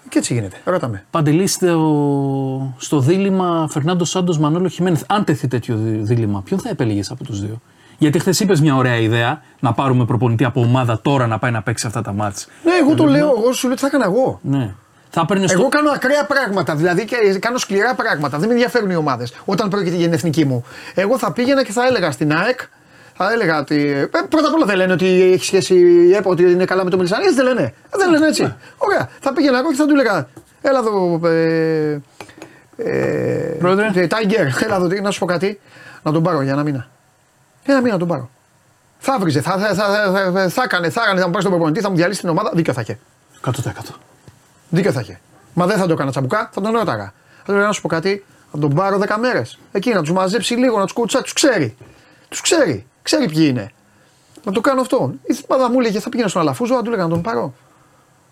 Και 0.08 0.18
έτσι 0.18 0.34
γίνεται. 0.34 0.56
Ρώτα 0.64 0.88
με. 0.88 1.04
Παντελή 1.10 1.46
στο, 1.46 2.74
στο 2.78 3.00
δίλημα 3.00 3.68
Φερνάντο 3.70 4.04
Σάντος 4.04 4.38
Μανώλο 4.38 4.68
Χιμένεθ. 4.68 5.02
Αν 5.06 5.24
τεθεί 5.24 5.48
τέτοιο 5.48 5.76
δι- 5.76 6.02
δίλημα, 6.04 6.42
ποιον 6.42 6.60
θα 6.60 6.68
επέλεγες 6.68 7.10
από 7.10 7.24
τους 7.24 7.40
δύο; 7.40 7.60
Γιατί 7.98 8.18
χθες 8.18 8.40
είπες 8.40 8.60
μια 8.60 8.76
ωραία 8.76 8.96
ιδέα 8.96 9.42
να 9.60 9.72
πάρουμε 9.72 10.04
προπονητή 10.04 10.44
από 10.44 10.60
ομάδα 10.60 11.00
τώρα 11.02 11.26
να 11.26 11.38
πάει 11.38 11.50
να 11.50 11.62
παίξει 11.62 11.86
αυτά 11.86 12.02
τα 12.02 12.12
μάτς. 12.12 12.48
Ναι, 12.64 12.72
εγώ 12.82 12.94
το 12.94 13.04
λέω, 13.06 13.34
εγώ 13.38 13.52
σου 13.52 13.66
λέω 13.66 13.74
τι 13.76 13.80
θα 13.80 13.86
έκανα 13.86 14.04
εγώ. 14.04 14.38
Ναι. 14.42 14.74
Θα 15.10 15.20
έπαιρνε 15.20 15.46
στο. 15.46 15.58
Εγώ 15.60 15.68
κάνω 15.68 15.90
ακραία 15.90 16.26
πράγματα, 16.26 16.74
δηλαδή 16.74 17.04
και 17.04 17.16
κάνω 17.40 17.58
σκληρά 17.58 17.94
πράγματα. 17.94 18.38
Δεν 18.38 18.48
με 18.48 18.54
ενδιαφέρουν 18.54 18.90
οι 18.90 18.96
ομάδες 18.96 19.34
όταν 19.44 19.68
πρόκειται 19.68 19.96
για 19.96 20.04
την 20.04 20.12
εθνική 20.14 20.44
μου. 20.44 20.64
Εγώ 20.94 21.18
θα 21.18 21.32
πήγαινα 21.32 21.64
και 21.64 21.72
θα 21.72 21.86
έλεγα 21.86 22.10
στην 22.10 22.32
ΑΕΚ, 22.32 22.60
θα 23.18 23.32
έλεγα 23.32 23.58
ότι. 23.58 23.86
ε, 23.90 24.06
Πρώτα 24.28 24.48
απ' 24.48 24.54
όλα 24.54 24.64
δεν 24.66 24.76
λένε 24.76 24.92
ότι 24.92 25.22
έχει 25.32 25.44
σχέση 25.44 25.74
η 26.08 26.14
ΕΠΟ, 26.14 26.30
ότι 26.30 26.42
είναι 26.42 26.64
καλά 26.64 26.84
με 26.84 26.90
το 26.90 26.96
Μελισανί. 26.96 27.22
Έτσι 27.24 27.34
δεν 27.36 27.44
λένε. 27.44 27.74
Δεν 27.90 28.10
λένε 28.10 28.26
έτσι. 28.26 28.54
Ωραία. 28.76 29.08
Θα 29.20 29.32
πήγαινα 29.32 29.58
εγώ 29.58 29.70
και 29.70 29.76
θα 29.76 29.86
του 29.86 29.92
έλεγα. 29.92 30.28
Έλα 30.62 30.78
εδώ. 30.78 31.20
Ε, 31.28 32.00
ε, 32.76 33.56
Πρόεδρε. 33.58 33.86
ε, 33.94 34.06
Tiger, 34.10 34.62
έλα 34.64 34.76
εδώ, 34.76 34.86
τι- 34.88 35.00
να 35.00 35.10
σου 35.10 35.18
πω 35.18 35.26
κάτι. 35.26 35.60
Να 36.02 36.12
τον 36.12 36.22
πάρω 36.22 36.42
για 36.42 36.52
ένα 36.52 36.62
μήνα. 36.62 36.88
Ένα 37.64 37.80
μήνα 37.80 37.92
να 37.92 37.98
τον 37.98 38.08
πάρω. 38.08 38.30
Θα 38.98 39.18
βρίζε, 39.20 39.40
θα, 39.40 39.58
θα, 39.58 39.74
θα, 39.74 39.84
θα, 40.12 40.30
θα, 40.32 40.48
θα 40.48 40.62
έκανε, 40.62 40.90
θα 40.90 41.02
έκανε, 41.02 41.20
θα 41.20 41.26
μου 41.26 41.32
πάρει 41.32 41.44
τον 41.44 41.52
προπονητή, 41.52 41.80
θα 41.80 41.90
μου 41.90 41.96
διαλύσει 41.96 42.20
την 42.20 42.28
ομάδα. 42.28 42.50
Δίκιο 42.54 42.72
θα 42.72 42.80
είχε. 42.80 42.98
100%. 43.44 43.50
Δίκιο 44.68 44.92
θα 44.92 45.00
είχε. 45.00 45.20
Μα 45.54 45.66
δεν 45.66 45.78
θα 45.78 45.86
το 45.86 45.92
έκανα 45.92 46.10
τσαμπουκά, 46.10 46.50
θα 46.52 46.60
τον 46.60 46.72
ρώταγα. 46.72 47.04
Θα 47.36 47.42
του 47.44 47.50
έλεγα 47.52 47.66
να 47.66 47.72
σου 47.72 47.80
πω 47.82 47.88
κάτι, 47.88 48.24
θα 48.52 48.58
τον 48.58 48.74
πάρω 48.74 48.98
10 48.98 49.16
μέρες. 49.20 49.58
Εκεί 49.72 49.92
να 49.92 50.00
τους 50.00 50.12
μαζέψει 50.12 50.54
λίγο, 50.54 50.78
να 50.78 50.84
τους 50.84 50.92
κουτσά, 50.92 51.22
τους 51.22 51.32
ξέρει. 51.32 51.76
Τους 52.28 52.40
ξέρει. 52.40 52.86
Ξέρει 53.16 53.28
ποιοι 53.28 53.46
είναι. 53.50 53.70
Να 54.44 54.52
το 54.52 54.60
κάνω 54.60 54.80
αυτό. 54.80 55.12
Η 55.26 55.36
ομάδα 55.48 55.70
μου 55.70 55.80
έλεγε 55.80 56.00
θα 56.00 56.08
πήγαινα 56.08 56.28
στον 56.28 56.40
Αλαφούζο, 56.42 56.74
θα 56.74 56.82
του 56.82 56.88
έλεγα 56.88 57.02
να 57.02 57.08
τον 57.08 57.22
πάρω. 57.22 57.54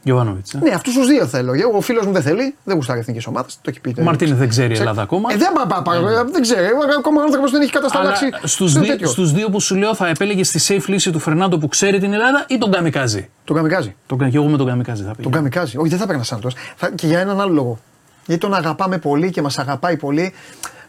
Γιωβάνοβιτς. 0.02 0.54
Ε. 0.54 0.58
Ναι, 0.62 0.70
αυτούς 0.70 0.94
τους 0.94 1.06
δύο 1.06 1.26
θέλω. 1.26 1.52
Εγώ, 1.52 1.76
Ο 1.76 1.80
φίλος 1.80 2.06
μου 2.06 2.12
δεν 2.12 2.22
θέλει, 2.22 2.54
δεν 2.64 2.76
γουστάρει 2.76 2.98
εθνικές 3.00 3.26
ομάδες. 3.26 3.54
Το 3.62 3.70
έχει 3.70 3.80
πει. 3.80 3.94
Ο 3.98 4.02
Μαρτίνε 4.02 4.34
δεν 4.34 4.48
ξέρει 4.48 4.74
η 4.74 4.78
Ελλάδα 4.78 5.02
ακόμα. 5.02 5.32
Ε, 5.32 5.36
δεν 5.36 5.52
πα, 5.52 5.66
πα, 5.66 5.82
πα, 5.82 6.00
δεν 6.32 6.42
ξέρει. 6.42 6.66
Ακόμα 6.98 7.20
ο 7.20 7.24
άνθρωπος 7.24 7.50
δεν 7.50 7.60
έχει 7.60 7.70
κατασταλάξει. 7.72 8.28
στους, 8.42 8.70
στο 8.70 8.80
δι- 8.80 8.88
τέτοιο. 8.90 9.08
στους 9.08 9.32
δύο 9.32 9.48
που 9.50 9.60
σου 9.60 9.74
λέω 9.74 9.94
θα 9.94 10.08
επέλεγε 10.08 10.42
τη 10.42 10.64
safe 10.68 10.84
λύση 10.86 11.10
του 11.10 11.18
Φερνάντο 11.18 11.58
που 11.58 11.68
ξέρει 11.68 11.98
την 11.98 12.12
Ελλάδα 12.12 12.44
ή 12.48 12.58
τον 12.58 12.70
Καμικάζη; 12.72 13.28
Τον 13.44 13.56
καμικάζει. 13.56 13.94
Τον, 14.06 14.18
κα- 14.18 14.28
και 14.28 14.36
εγώ 14.36 14.46
με 14.46 14.56
τον 14.56 14.66
Καμικάζη 14.66 15.02
θα 15.02 15.08
Τον 15.08 15.16
πήγα. 15.16 15.30
καμικάζει. 15.30 15.76
Όχι, 15.76 15.88
δεν 15.88 15.98
θα 15.98 16.04
έπαιρνα 16.04 16.22
σαν 16.22 16.40
αυτό. 16.44 16.50
Και 16.94 17.06
για 17.06 17.18
έναν 17.20 17.40
άλλο 17.40 17.52
λόγο. 17.52 17.78
Γιατί 18.26 18.40
τον 18.40 18.54
αγαπάμε 18.54 18.98
πολύ 18.98 19.30
και 19.30 19.42
μας 19.42 19.58
αγαπάει 19.58 19.96
πολύ. 19.96 20.32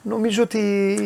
Νομίζω 0.07 0.43
ότι. 0.43 0.57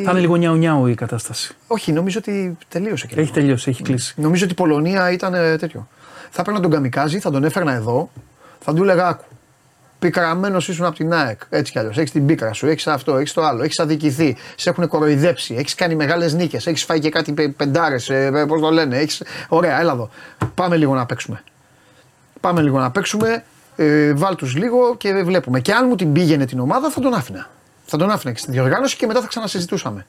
Θα 0.06 0.12
είναι 0.12 0.20
λίγο 0.20 0.36
νιάου 0.36 0.56
νιάου 0.56 0.88
η 0.88 0.96
κατάσταση. 0.96 1.56
Όχι, 1.68 1.92
νομίζω 1.92 2.20
ότι 2.20 2.58
τελείωσε 2.68 3.08
και 3.08 3.14
Έχει 3.14 3.22
λίγο. 3.22 3.34
τελειώσει, 3.34 3.70
έχει 3.70 3.84
κλείσει. 3.84 4.14
Νομίζω 4.18 4.44
ότι 4.44 4.54
η 4.54 4.56
Πολωνία 4.56 5.12
ήταν 5.12 5.34
ε, 5.34 5.58
τέτοιο. 5.58 5.88
Θα 6.30 6.42
έπαιρνα 6.42 6.60
τον 6.60 6.72
Καμικάζη, 6.72 7.20
θα 7.20 7.32
τον 7.32 7.44
έφερνα 7.44 7.74
εδώ, 7.74 8.10
θα 8.60 8.74
του 8.74 8.84
έλεγα 8.84 9.08
άκου. 9.08 9.24
Πικραμένος 10.00 10.68
ήσουν 10.68 10.86
από 10.86 10.96
την 10.96 11.14
ΑΕΚ. 11.14 11.42
Έτσι 11.50 11.72
κι 11.72 11.80
αλλιώς. 11.80 11.98
Έχεις 11.98 12.12
την 12.12 12.26
πίκρα 12.26 12.54
σου, 12.54 12.68
έχεις 12.68 12.88
αυτό, 12.88 13.18
έχεις 13.18 13.34
το 13.34 13.42
άλλο. 13.42 13.64
Έχεις 13.64 13.80
αδικηθεί, 13.80 14.38
σε 14.56 14.70
έχουν 14.70 14.88
κοροϊδέψει, 14.88 15.56
έχεις 15.58 15.76
κάνει 15.76 15.96
μεγάλες 15.96 16.34
νίκες, 16.34 16.68
έχεις 16.68 16.84
φάει 16.84 17.00
και 17.00 17.10
κάτι 17.10 17.34
πεντάρες, 17.58 18.12
πώς 18.48 18.62
το 18.62 18.70
λένε. 18.72 18.98
Έχεις... 18.98 19.24
Ωραία, 19.48 19.80
έλα 19.80 19.92
εδώ. 19.92 20.10
Πάμε 20.56 20.78
λίγο 20.78 20.96
να 20.96 21.06
παίξουμε. 21.06 21.44
Πάμε 22.40 22.62
λίγο 22.62 22.80
να 22.80 22.92
παίξουμε. 22.92 23.44
Ε, 23.76 24.14
βάλ 24.14 24.36
τους 24.36 24.56
λίγο 24.56 24.96
και 24.98 25.14
βλέπουμε. 25.14 25.60
Και 25.60 25.74
αν 25.74 25.86
μου 25.88 25.96
την 25.96 26.12
πήγαινε 26.14 26.46
την 26.46 26.60
ομάδα, 26.60 26.90
θα 26.90 27.02
τον 27.02 27.14
άφηνα. 27.14 27.50
Θα 27.92 27.98
τον 27.98 28.12
άφηνα 28.12 28.32
και 28.32 28.40
στην 28.40 28.54
διοργάνωση 28.54 28.96
και 28.96 29.08
μετά 29.08 29.22
θα 29.22 29.28
ξανασυζητούσαμε. 29.28 30.06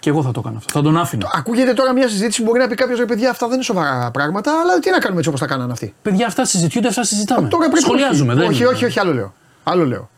Και 0.00 0.10
εγώ 0.10 0.22
θα 0.22 0.30
το 0.30 0.40
κάνω 0.40 0.56
αυτό. 0.56 0.72
Θα 0.72 0.82
τον 0.82 0.96
άφηνα. 0.98 1.30
Ακούγεται 1.34 1.72
τώρα 1.72 1.92
μια 1.92 2.08
συζήτηση 2.08 2.42
που 2.42 2.46
μπορεί 2.46 2.58
να 2.58 2.68
πει 2.68 2.74
κάποιος 2.74 2.98
ρε 2.98 3.04
παιδιά, 3.04 3.30
αυτά 3.30 3.46
δεν 3.46 3.54
είναι 3.54 3.64
σοβαρά 3.64 4.10
πράγματα, 4.10 4.60
αλλά 4.60 4.78
τι 4.78 4.90
να 4.90 4.98
κάνουμε 4.98 5.16
έτσι 5.16 5.28
όπως 5.28 5.40
τα 5.40 5.46
κάνανε 5.46 5.72
αυτοί. 5.72 5.94
Παιδιά, 6.02 6.26
αυτά 6.26 6.44
συζητιούνται, 6.44 6.88
αυτά 6.88 7.04
συζητάμε. 7.04 7.48
Τώρα 7.48 7.66
πρέπει 7.66 7.82
Σχολιάζουμε, 7.82 8.32
όχι, 8.32 8.40
δεν 8.40 8.50
όχι, 8.50 8.58
είναι. 8.62 8.68
όχι, 8.72 8.84
όχι, 8.84 9.00
άλλο 9.00 9.14
λέω. 9.14 9.34
Άλλο 9.64 9.86
λέω. 9.86 10.10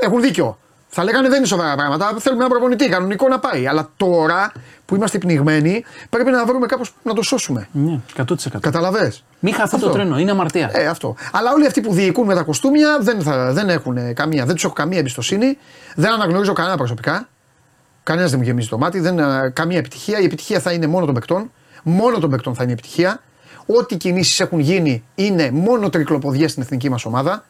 Έχουν 0.00 0.20
δίκιο. 0.20 0.58
Θα 0.94 1.04
λέγανε 1.04 1.28
δεν 1.28 1.38
είναι 1.38 1.46
σοβαρά 1.46 1.74
πράγματα. 1.74 2.14
Θέλουμε 2.18 2.44
ένα 2.44 2.52
προπονητή, 2.52 2.88
κανονικό 2.88 3.28
να 3.28 3.38
πάει. 3.38 3.66
Αλλά 3.66 3.90
τώρα 3.96 4.52
που 4.84 4.94
είμαστε 4.94 5.18
πνιγμένοι, 5.18 5.84
πρέπει 6.10 6.30
να 6.30 6.46
βρούμε 6.46 6.66
κάπως 6.66 6.94
να 7.02 7.14
το 7.14 7.22
σώσουμε. 7.22 7.68
Ναι, 7.72 8.00
100%. 8.16 8.24
Καταλαβέ. 8.60 9.12
Μην 9.40 9.54
χαθεί 9.54 9.70
το 9.70 9.76
Αυτό. 9.76 9.90
τρένο, 9.90 10.18
είναι 10.18 10.30
αμαρτία. 10.30 10.70
Ε, 10.72 10.86
αυτό. 10.86 11.14
Αλλά 11.32 11.52
όλοι 11.52 11.66
αυτοί 11.66 11.80
που 11.80 11.92
διοικούν 11.92 12.26
με 12.26 12.34
τα 12.34 12.42
κοστούμια 12.42 12.98
δεν, 13.00 13.22
θα, 13.22 13.52
δεν 13.52 13.68
έχουν 13.68 14.14
καμία, 14.14 14.44
δεν 14.44 14.54
τους 14.54 14.64
έχω 14.64 14.72
καμία 14.72 14.98
εμπιστοσύνη. 14.98 15.58
Δεν 15.94 16.12
αναγνωρίζω 16.12 16.52
κανένα 16.52 16.76
προσωπικά. 16.76 17.28
Κανένας 18.02 18.30
δεν 18.30 18.38
μου 18.38 18.44
γεμίζει 18.44 18.68
το 18.68 18.78
μάτι. 18.78 19.00
Δεν, 19.00 19.18
ε, 19.18 19.50
καμία 19.54 19.78
επιτυχία. 19.78 20.18
Η 20.20 20.24
επιτυχία 20.24 20.60
θα 20.60 20.72
είναι 20.72 20.86
μόνο 20.86 21.04
των 21.04 21.14
παικτών. 21.14 21.50
Μόνο 21.82 22.18
των 22.18 22.30
παικτών 22.30 22.54
θα 22.54 22.62
είναι 22.62 22.72
η 22.72 22.74
επιτυχία. 22.74 23.20
Ό,τι 23.66 23.96
κινήσεις 23.96 24.40
έχουν 24.40 24.58
γίνει 24.58 25.04
είναι 25.14 25.50
μόνο 25.50 25.90
τρικλοποδιέ 25.90 26.48
στην 26.48 26.62
εθνική 26.62 26.90
μας 26.90 27.04
ομάδα. 27.04 27.44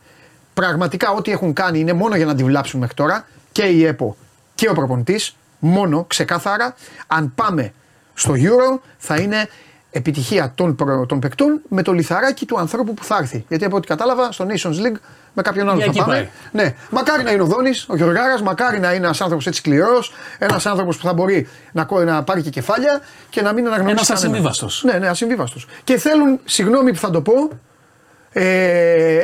Πραγματικά 0.54 1.10
ό,τι 1.10 1.30
έχουν 1.30 1.52
κάνει 1.52 1.78
είναι 1.78 1.92
μόνο 1.92 2.16
για 2.16 2.26
να 2.26 2.34
τη 2.34 2.44
βλάψουν 2.44 2.80
μέχρι 2.80 2.94
τώρα 2.94 3.26
και 3.52 3.62
η 3.62 3.84
ΕΠΟ 3.86 4.16
και 4.54 4.68
ο 4.68 4.72
προπονητής. 4.74 5.36
Μόνο, 5.58 6.04
ξεκάθαρα. 6.08 6.74
Αν 7.06 7.32
πάμε 7.34 7.72
στο 8.14 8.32
Euro 8.36 8.80
θα 8.98 9.16
είναι 9.16 9.48
επιτυχία 9.90 10.52
των, 10.54 10.74
προ- 10.76 11.06
των 11.06 11.18
παικτών 11.20 11.60
με 11.68 11.82
το 11.82 11.92
λιθαράκι 11.92 12.46
του 12.46 12.58
ανθρώπου 12.58 12.94
που 12.94 13.04
θα 13.04 13.16
έρθει. 13.20 13.44
Γιατί 13.48 13.64
από 13.64 13.76
ό,τι 13.76 13.86
κατάλαβα 13.86 14.32
στο 14.32 14.46
Nations 14.48 14.74
League 14.86 14.96
με 15.32 15.42
κάποιον 15.42 15.68
άλλο 15.68 15.76
Για 15.76 15.84
θα 15.84 15.90
εκεί 15.90 15.98
πάμε. 16.00 16.12
πάει. 16.14 16.28
Ναι, 16.64 16.74
μακάρι 16.90 17.22
να 17.22 17.30
είναι 17.30 17.42
ο 17.42 17.46
Δόνης, 17.46 17.86
ο 17.88 17.96
Γιωργάρα, 17.96 18.42
μακάρι 18.42 18.78
να 18.80 18.88
είναι 18.94 19.04
ένας 19.04 19.20
άνθρωπος 19.20 19.46
έτσι 19.46 19.58
σκληρός, 19.58 20.12
ένας 20.38 20.66
άνθρωπος 20.66 20.96
που 20.96 21.06
θα 21.06 21.12
μπορεί 21.12 21.48
να, 21.72 21.84
κο- 21.84 22.04
να 22.04 22.22
πάρει 22.22 22.42
και 22.42 22.50
κεφάλια 22.50 23.00
και 23.30 23.42
να 23.42 23.52
μην 23.52 23.66
αναγνωρίσει. 23.66 23.92
Ένας 23.94 24.08
κανέναν. 24.08 24.30
ασυμβίβαστος. 24.32 24.82
Ναι, 24.84 24.98
ναι, 24.98 25.08
ασυμβίβαστος. 25.08 25.66
Και 25.84 25.96
θέλουν, 25.98 26.40
συγγνώμη 26.44 26.92
που 26.92 26.98
θα 26.98 27.10
το 27.10 27.20
πω, 27.20 27.32
ε, 28.32 29.22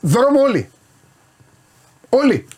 δρόμο 0.00 0.40
όλοι. 0.40 0.70
Όλοι. 2.08 2.48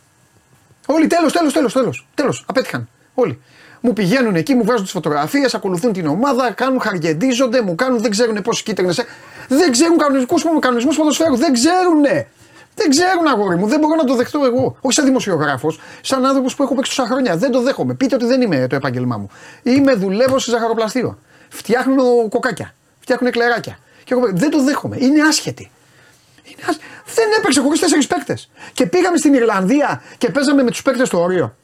Όλοι, 0.86 1.06
τέλος, 1.06 1.32
τέλος, 1.32 1.52
τέλος, 1.52 1.72
τέλος. 1.72 2.06
Τέλος, 2.14 2.44
απέτυχαν. 2.46 2.88
Όλοι. 3.14 3.40
Μου 3.80 3.92
πηγαίνουν 3.92 4.34
εκεί, 4.34 4.54
μου 4.54 4.64
βγάζουν 4.64 4.82
τις 4.82 4.92
φωτογραφίες, 4.92 5.54
ακολουθούν 5.54 5.92
την 5.92 6.06
ομάδα, 6.06 6.50
κάνουν 6.50 6.80
χαργεντίζονται, 6.80 7.62
μου 7.62 7.74
κάνουν, 7.74 8.00
δεν 8.00 8.10
ξέρουν 8.10 8.42
πόσε 8.42 8.62
κίτρινες. 8.62 9.04
Δεν 9.48 9.70
ξέρουν 9.70 9.98
κανονικού 9.98 10.58
κανονισμούς 10.58 10.96
ποδοσφαίρου. 10.96 11.36
Δεν 11.36 11.52
ξέρουν. 11.52 12.02
Δεν 12.74 12.90
ξέρουν, 12.90 13.26
αγόρι 13.26 13.56
μου. 13.56 13.66
Δεν 13.66 13.78
μπορώ 13.78 13.94
να 13.94 14.04
το 14.04 14.14
δεχτώ 14.14 14.44
εγώ. 14.44 14.76
Όχι 14.80 14.94
σαν 14.94 15.04
δημοσιογράφος, 15.04 15.80
σαν 16.00 16.26
άνθρωπος 16.26 16.54
που 16.54 16.62
έχω 16.62 16.74
παίξει 16.74 16.96
τόσα 16.96 17.08
χρόνια. 17.08 17.36
Δεν 17.36 17.50
το 17.50 17.62
δέχομαι. 17.62 17.94
Πείτε 17.94 18.14
ότι 18.14 18.24
δεν 18.24 18.40
είμαι 18.40 18.66
το 18.66 18.76
επάγγελμά 18.76 19.16
μου. 19.16 19.30
Είμαι 19.62 19.94
δουλεύω 19.94 20.38
σε 20.38 20.50
ζαχαροπλαστείο. 20.50 21.18
Φτιάχνω 21.48 22.28
κοκάκια. 22.28 22.74
Φτιάχνω 23.00 23.28
εκλεράκια. 23.28 23.78
Και 24.04 24.14
εγώ 24.14 24.28
δεν 24.32 24.50
το 24.50 24.62
δέχομαι. 24.62 24.96
Είναι 25.00 25.22
άσχετη. 25.22 25.70
Είναι 26.62 26.70
άσ- 26.70 26.80
Δεν 27.14 27.24
έπαιξε 27.38 27.60
χωρίς 27.60 27.80
τέσσερις 27.80 28.06
παίκτες. 28.06 28.50
Και 28.72 28.86
πήγαμε 28.86 29.16
στην 29.16 29.34
Ιρλανδία 29.34 30.02
και 30.18 30.30
παίζαμε 30.30 30.62
με 30.62 30.70
τους 30.70 30.82
παίκτες 30.82 31.06
στο 31.08 31.20
όριο. 31.22 31.56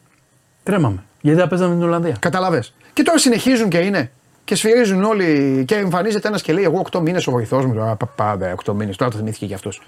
Τρέμαμε. 0.62 1.04
Γιατί 1.20 1.38
δεν 1.38 1.48
παίζαμε 1.48 1.74
την 1.74 1.82
Ολλανδία. 1.82 2.16
Καταλαβέ. 2.18 2.64
Και 2.92 3.02
τώρα 3.02 3.18
συνεχίζουν 3.18 3.68
και 3.68 3.78
είναι. 3.78 4.10
Και 4.44 4.54
σφυρίζουν 4.54 5.04
όλοι. 5.04 5.64
Και 5.66 5.74
εμφανίζεται 5.74 6.28
ένας 6.28 6.42
και 6.42 6.52
λέει: 6.52 6.64
Εγώ 6.64 6.78
8 6.92 7.00
μήνες 7.00 7.26
ο 7.26 7.30
βοηθός 7.30 7.64
μου. 7.66 7.74
Τώρα 7.74 7.96
πάμε 8.16 8.54
8 8.64 8.72
μήνες. 8.74 8.96
Τώρα 8.96 9.10
το 9.10 9.16
θυμήθηκε 9.16 9.46
κι 9.46 9.54
αυτός. 9.54 9.82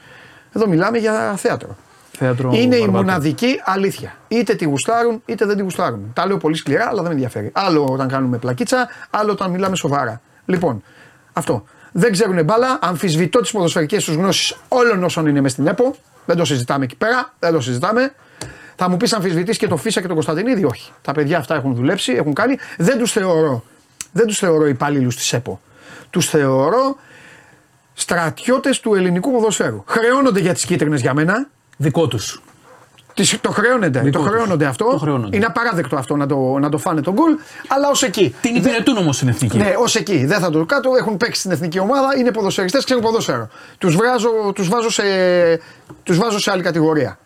Εδώ 0.53 0.69
μιλάμε 0.69 0.99
για 0.99 1.35
θέατρο. 1.37 1.77
Θέατρο 2.19 2.51
είναι 2.55 2.77
η 2.77 2.79
Βαρβάτου. 2.81 3.05
μοναδική 3.05 3.61
αλήθεια. 3.65 4.17
Είτε 4.29 4.55
τη 4.55 4.65
γουστάρουν 4.65 5.23
είτε 5.27 5.45
δεν 5.47 5.57
τη 5.57 5.63
γουστάρουν. 5.63 6.11
Τα 6.15 6.27
λέω 6.27 6.37
πολύ 6.37 6.57
σκληρά, 6.57 6.85
αλλά 6.85 6.95
δεν 6.97 7.05
με 7.07 7.11
ενδιαφέρει. 7.11 7.51
Άλλο 7.55 7.85
όταν 7.91 8.09
κάνουμε 8.09 8.39
πλακίτσα, 8.39 8.89
άλλο 9.11 9.33
όταν 9.33 9.51
μιλάμε 9.51 9.77
σοβαρά. 9.77 10.21
Λοιπόν, 10.47 10.83
αυτό. 11.33 11.65
Δεν 11.93 12.13
ξέρουν 12.13 12.45
μπάλα. 12.45 12.79
Αμφισβητώ 12.83 13.41
τις 13.41 13.51
ποδοσφαιρικές 13.51 14.05
τους 14.05 14.15
γνώσεις 14.15 14.57
όλων 14.69 15.05
όσων 15.05 15.27
είναι 15.27 15.41
μες 15.41 15.53
στην 15.53 15.67
ΕΠΟ. 15.67 15.95
Δεν 16.25 16.37
το 16.37 16.45
συζητάμε 16.45 16.85
εκεί 16.85 16.97
πέρα. 16.97 17.35
Δεν 17.39 17.53
το 17.53 17.61
συζητάμε. 17.61 18.15
Θα 18.77 18.89
μου 18.89 18.97
πεις 18.97 19.13
αμφισβητή 19.13 19.57
και 19.57 19.67
το 19.67 19.77
Φίσα 19.77 20.01
και 20.01 20.07
τον 20.07 20.15
Κωνσταντινίδη; 20.15 20.65
Όχι. 20.65 20.93
Τα 21.03 21.13
παιδιά 21.13 21.39
αυτά 21.39 21.55
έχουν 21.55 21.75
δουλέψει, 21.75 22.13
έχουν 22.13 22.35
κάνει. 22.35 22.59
Δεν 22.77 22.99
τους 22.99 23.13
θεωρώ. 23.13 23.65
Δεν 24.13 24.27
τους 24.27 24.39
θεωρώ 24.39 24.67
υπαλλήλους 24.67 25.17
της 25.17 25.33
ΕΠΟ. 25.33 25.61
Τους 26.11 26.29
θεωρώ 26.29 26.97
στρατιώτες 27.95 28.81
του 28.81 28.95
ελληνικού 28.95 29.33
ποδοσφαίρου. 29.33 29.85
Χρεώνονται 29.87 30.41
για 30.41 30.53
τις 30.55 30.65
κίτρινες 30.65 31.01
για 31.01 31.15
μένα. 31.15 31.49
Δικό 31.77 32.07
τους. 32.07 32.43
Τις- 33.21 33.41
Το 33.41 33.51
χρεώνεται, 33.51 34.01
Δικό 34.01 34.19
το 34.19 34.25
τους. 34.25 34.33
χρεώνονται 34.33 34.65
αυτό. 34.67 34.85
Το 34.91 34.99
χρεώνονται. 34.99 35.37
Είναι 35.37 35.45
απαράδεκτο 35.47 35.97
αυτό 35.97 36.17
να 36.17 36.27
το, 36.27 36.59
να 36.59 36.69
το 36.69 36.79
φάνε 36.79 37.01
τον 37.01 37.15
γκολ, 37.15 37.33
αλλά 37.69 37.89
ως 37.89 38.03
εκεί. 38.03 38.35
Την 38.41 38.55
υπηρετούν 38.55 38.97
όμως 38.97 39.17
στην 39.17 39.29
εθνική. 39.29 39.57
Ναι, 39.57 39.75
ως 39.79 39.95
εκεί. 39.97 40.25
Δεν 40.27 40.41
θα 40.41 40.51
το 40.51 40.65
κάτω. 40.65 40.91
Έχουν 40.99 41.17
παίξει 41.17 41.39
στην 41.41 41.51
εθνική 41.51 41.79
ομάδα, 41.79 42.09
είναι 42.19 42.31
ποδοσφαιριστές, 42.31 42.85
ξέρουν 42.85 43.03
ποδόσφαιρο. 43.03 43.49
Τους 43.79 43.97
τους 44.55 44.69
βάζω, 44.69 44.91
σε, 44.91 45.03
τους 46.03 46.19
βάζω 46.19 46.39
σε 46.39 46.51
άλλη 46.51 46.63
κατηγορία. 46.63 47.19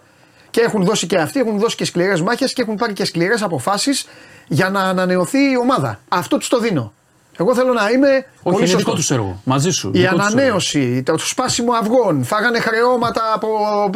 Και 0.51 0.61
έχουν 0.61 0.85
δώσει 0.85 1.07
και 1.07 1.19
αυτοί, 1.19 1.41
έχουν 1.41 1.59
δώσει 1.59 1.77
και 1.77 1.85
σκληρές 1.85 2.21
μάχες 2.23 2.53
και 2.53 2.62
έχουν 2.62 2.77
πάρει 2.77 2.93
και 2.93 3.05
σκληρές 3.05 3.43
αποφάσεις 3.43 4.07
για 4.49 4.71
να 4.71 4.81
ανανεωθεί 4.81 5.39
η 5.39 5.57
ομάδα. 5.62 6.01
Αυτό 6.09 6.37
τους 6.39 6.49
το 6.49 6.59
δίνω. 6.59 6.93
Εγώ 7.39 7.55
θέλω 7.55 7.73
να 7.73 7.90
είμαι. 7.90 8.09
Όχι, 8.09 8.24
πολύ 8.43 8.56
είναι 8.56 8.66
σωστός. 8.66 8.82
δικό 8.82 8.94
τους 8.94 9.11
έργο. 9.11 9.40
Μαζί 9.44 9.70
σου. 9.70 9.89
Η 9.89 9.98
δικό 9.98 10.15
τους 10.15 10.24
έργο. 10.24 10.36
ανανέωση, 10.36 11.02
το, 11.02 11.12
το 11.12 11.27
σπάσιμο 11.27 11.73
αυγών, 11.73 12.24
φάγανε 12.24 12.59
χρεώματα 12.59 13.23
από 13.35 13.48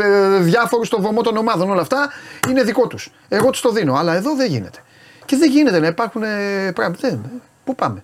ε, 0.02 0.38
διάφορους 0.38 0.86
στο 0.86 1.00
βωμό 1.00 1.22
των 1.22 1.36
ομάδων, 1.36 1.70
όλα 1.70 1.80
αυτά 1.80 2.08
είναι 2.48 2.62
δικό 2.62 2.86
τους. 2.86 3.10
Εγώ 3.28 3.50
τους 3.50 3.60
το 3.60 3.70
δίνω, 3.70 3.94
αλλά 3.94 4.14
εδώ 4.14 4.34
δεν 4.34 4.46
γίνεται. 4.46 4.78
Και 5.24 5.36
δεν 5.36 5.50
γίνεται 5.50 5.78
να 5.78 5.86
υπάρχουν 5.86 6.22
ε, 6.22 6.72
πράγματα. 6.74 7.08
Δεν, 7.08 7.20
πού 7.64 7.74
πάμε. 7.74 8.02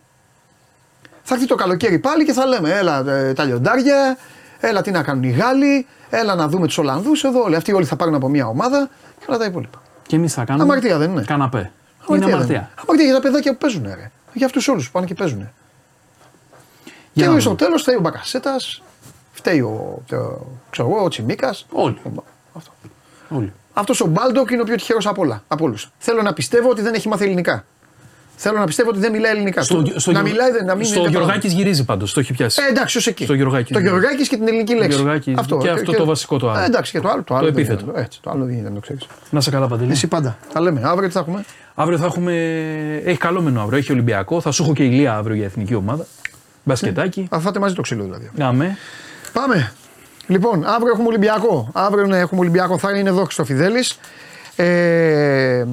Θα 1.23 1.35
έρθει 1.35 1.47
το 1.47 1.55
καλοκαίρι 1.55 1.99
πάλι 1.99 2.25
και 2.25 2.33
θα 2.33 2.47
λέμε: 2.47 2.71
Έλα 2.71 3.11
ε, 3.11 3.33
τα 3.33 3.45
λιοντάρια, 3.45 4.17
έλα 4.61 4.83
τι 4.83 4.91
να 4.91 5.03
κάνουν 5.03 5.23
οι 5.23 5.31
Γάλλοι, 5.31 5.87
έλα 6.11 6.35
να 6.35 6.49
δούμε 6.49 6.67
τους 6.67 6.79
Ολλανδούς 6.79 7.25
εδώ. 7.25 7.43
Όλοι 7.43 7.57
αυτοί 7.57 7.73
όλοι 7.73 7.85
θα 7.85 7.97
πάρουν 7.97 8.15
από 8.15 8.29
μια 8.29 8.47
ομάδα 8.47 8.89
και 9.19 9.25
όλα 9.29 9.39
τα 9.39 9.45
υπόλοιπα. 9.45 9.83
Και 10.07 10.17
εμείς 10.17 10.33
θα 10.33 10.45
κάνουμε. 10.45 10.65
Αμαρτία 10.65 10.99
δεν 10.99 11.11
είναι. 11.11 11.25
Καναπέ. 11.27 11.73
Αμαρτία 12.07 12.17
είναι 12.17 12.27
δεν 12.27 12.35
αμαρτία. 12.35 12.71
Αμαρτία 12.83 13.05
για 13.05 13.15
τα 13.15 13.21
παιδάκια 13.21 13.53
που 13.53 13.59
παίζουν, 13.59 13.83
ρε. 13.85 14.11
Για 14.35 14.47
αυτούς 14.47 14.69
όλους 14.69 14.87
που 14.87 14.93
πάνε 14.93 15.07
και 15.07 15.15
παίζουν. 15.15 15.39
Για 15.39 17.27
Και 17.27 17.33
να 17.33 17.41
στο 17.41 17.51
δούμε. 17.51 17.63
τέλος 17.63 17.83
φταίει 17.83 17.95
ο 17.97 18.01
Μπακασέτα, 18.01 18.57
φταίει 19.33 19.61
ο, 19.61 20.03
το, 20.09 20.47
ξέρω 20.71 20.89
εγώ, 20.89 21.05
ο 21.05 21.09
Τσιμίκας. 21.09 21.67
Όλοι. 21.73 21.99
Αυτό. 22.53 22.71
Όλοι. 23.29 23.53
Αυτός 23.73 24.01
ο 24.01 24.07
Μπάλντοκ 24.07 24.51
είναι 24.51 24.61
ο 24.61 24.65
πιο 24.65 24.77
τυχερός 24.77 25.07
από 25.07 25.23
όλα. 25.23 25.45
Από 25.49 25.65
όλους. 25.65 25.91
Θέλω 25.99 26.23
να 26.23 26.33
πιστεύω 26.33 26.69
ότι 26.71 26.83
δεν 26.83 26.95
έχει 26.95 27.09
μάθει 27.09 27.25
ελληνικά. 27.25 27.65
Θέλω 28.37 28.59
να 28.59 28.65
πιστεύω 28.65 28.89
ότι 28.91 28.99
δεν 28.99 29.13
μιλάει 29.13 29.31
ελληνικά. 29.33 29.63
Στο, 29.63 29.83
Του- 29.83 30.01
στο, 30.01 30.13
να 30.13 30.21
Γεω- 30.21 30.31
μιλάει, 30.33 30.51
δεν- 30.51 30.65
να 30.65 30.75
μην 30.75 30.85
στο 30.87 31.01
είναι 31.01 31.09
Γεωργάκης 31.09 31.53
γυρίζει 31.53 31.85
πάντως, 31.85 32.13
το 32.13 32.21
έχει 32.21 32.33
πιάσει. 32.33 32.63
Ε, 32.67 32.71
εντάξει, 32.71 32.99
ως 32.99 33.07
εκεί. 33.07 33.25
Στο 33.25 33.35
Γεωργάκης. 33.35 33.73
Το 33.73 33.79
Γεωργάκης 33.79 34.29
και 34.29 34.37
την 34.37 34.49
ελληνική 34.49 34.75
λέξη. 34.75 34.97
Γεωργάκης 34.97 35.35
και 35.63 35.71
αυτό 35.71 35.93
το 35.93 36.05
βασικό 36.05 36.39
το 36.39 36.51
άλλο. 36.51 36.63
Ε, 36.63 36.65
εντάξει, 36.65 36.93
και 36.93 37.01
το 37.01 37.09
άλλο. 37.09 37.23
Το, 37.23 37.35
άλλο 37.35 37.45
δεν 37.45 37.55
επίθετο. 37.55 37.85
είναι, 37.91 38.01
Έτσι, 38.01 38.19
το 38.23 38.31
άλλο 38.31 38.45
δεν 38.45 38.55
είναι, 38.55 38.63
δεν 38.63 38.75
το 38.75 38.81
ξέρεις. 38.81 39.07
Να 39.31 39.41
'σαι 39.41 39.51
καλά, 39.51 39.67
Παντελή. 39.69 39.91
Εσύ 39.93 40.07
πάντα. 40.07 40.37
Τα 40.53 40.61
λέμε. 40.61 40.81
Αύριο 40.85 41.07
τι 41.09 41.15
θα 41.15 41.21
έχουμε; 41.21 41.45
Αύριο 41.75 41.99
θα 41.99 42.05
έχουμε. 42.05 42.33
Έχει 43.05 43.19
καλό 43.19 43.41
μενού 43.41 43.61
αύριο. 43.61 43.79
Έχει 43.79 43.93
Ολυμπιακό. 43.93 44.41
Θα 44.41 44.51
σου 44.51 44.63
έχω 44.63 44.73
και 44.73 44.85
Ηλία 44.85 45.15
αύριο 45.17 45.37
για 45.37 45.45
εθνική 45.45 45.75
ομάδα. 45.75 46.07
Μπασκετάκι. 46.65 47.27
Θα 47.31 47.39
φάτε 47.39 47.59
μαζί 47.59 47.75
το 47.75 47.83
ξύλο 47.83 48.03
δηλαδή. 48.05 48.31
Αμέ. 48.41 48.77
Πάμε. 49.33 49.73
Λοιπόν, 50.27 50.65
αύριο 50.65 50.93
έχουμε 50.93 51.09
Ολυμπιακό. 51.09 51.71
Αύριο 51.73 52.07
ναι, 52.07 52.19
έχουμε 52.19 52.41
Ολυμπιακό. 52.41 52.79
Θα 52.79 52.99
είναι 52.99 53.09
εδώ 53.09 53.21
ο 53.21 53.25
Χριστοφιδέλης. 53.25 53.99
Ε, 54.57 55.65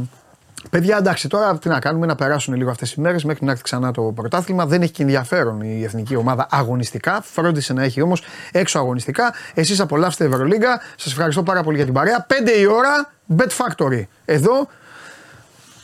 παιδιά, 0.71 0.97
εντάξει, 0.97 1.27
τώρα 1.27 1.57
τι 1.57 1.69
να 1.69 1.79
κάνουμε, 1.79 2.05
να 2.05 2.15
περάσουν 2.15 2.53
λίγο 2.53 2.69
αυτές 2.69 2.93
οι 2.93 3.01
μέρες 3.01 3.23
μέχρι 3.23 3.45
να 3.45 3.51
έρθει 3.51 3.63
ξανά 3.63 3.91
το 3.91 4.01
πρωτάθλημα. 4.01 4.65
Δεν 4.65 4.81
έχει 4.81 4.91
και 4.91 5.01
ενδιαφέρον 5.01 5.61
η 5.61 5.83
εθνική 5.83 6.15
ομάδα 6.15 6.47
αγωνιστικά. 6.51 7.21
Φρόντισε 7.21 7.73
να 7.73 7.83
έχει 7.83 8.01
όμως 8.01 8.23
έξω 8.51 8.79
αγωνιστικά. 8.79 9.33
Εσείς 9.53 9.79
απολαύστε 9.79 10.25
Ευρωλίγκα. 10.25 10.81
Σας 10.95 11.11
ευχαριστώ 11.11 11.43
πάρα 11.43 11.63
πολύ 11.63 11.75
για 11.75 11.85
την 11.85 11.93
παρέα. 11.93 12.25
5 12.29 12.59
η 12.59 12.65
ώρα, 12.65 13.11
Bet 13.37 13.49
Factory. 13.57 14.03
Εδώ 14.25 14.67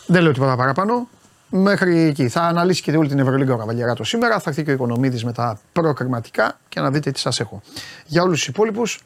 δεν 0.05 0.21
λέω 0.21 0.31
τίποτα 0.31 0.55
παραπάνω. 0.55 1.07
Μέχρι 1.49 1.99
εκεί. 1.99 2.27
Θα 2.27 2.41
αναλύσει 2.41 2.81
και 2.81 2.97
όλη 2.97 3.09
την 3.09 3.19
Ευρωλίγκα 3.19 3.53
ο 3.53 3.57
Καβαλιαράτο 3.57 4.03
σήμερα. 4.03 4.39
Θα 4.39 4.49
έρθει 4.49 4.63
και 4.63 4.69
ο 4.69 4.73
Οικονομίδης 4.73 5.23
με 5.25 5.31
τα 5.31 5.59
προκριματικά 5.71 6.59
και 6.69 6.79
να 6.79 6.91
δείτε 6.91 7.11
τι 7.11 7.19
σας 7.19 7.39
έχω. 7.39 7.61
Για 8.05 8.21
όλους 8.21 8.39
τους 8.39 8.47
υπόλοιπους, 8.47 8.99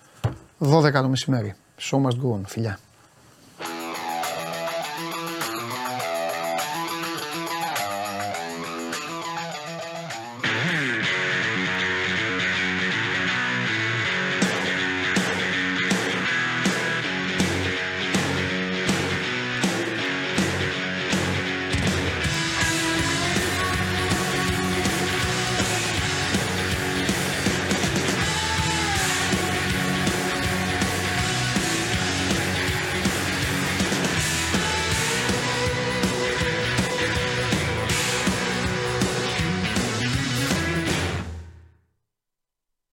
12 0.58 1.02
το 1.02 1.10
μεσημέρι. 1.10 1.56
Show 1.80 1.98
must 1.98 2.18
go 2.24 2.36
on. 2.36 2.42
Φιλιά. 2.46 2.80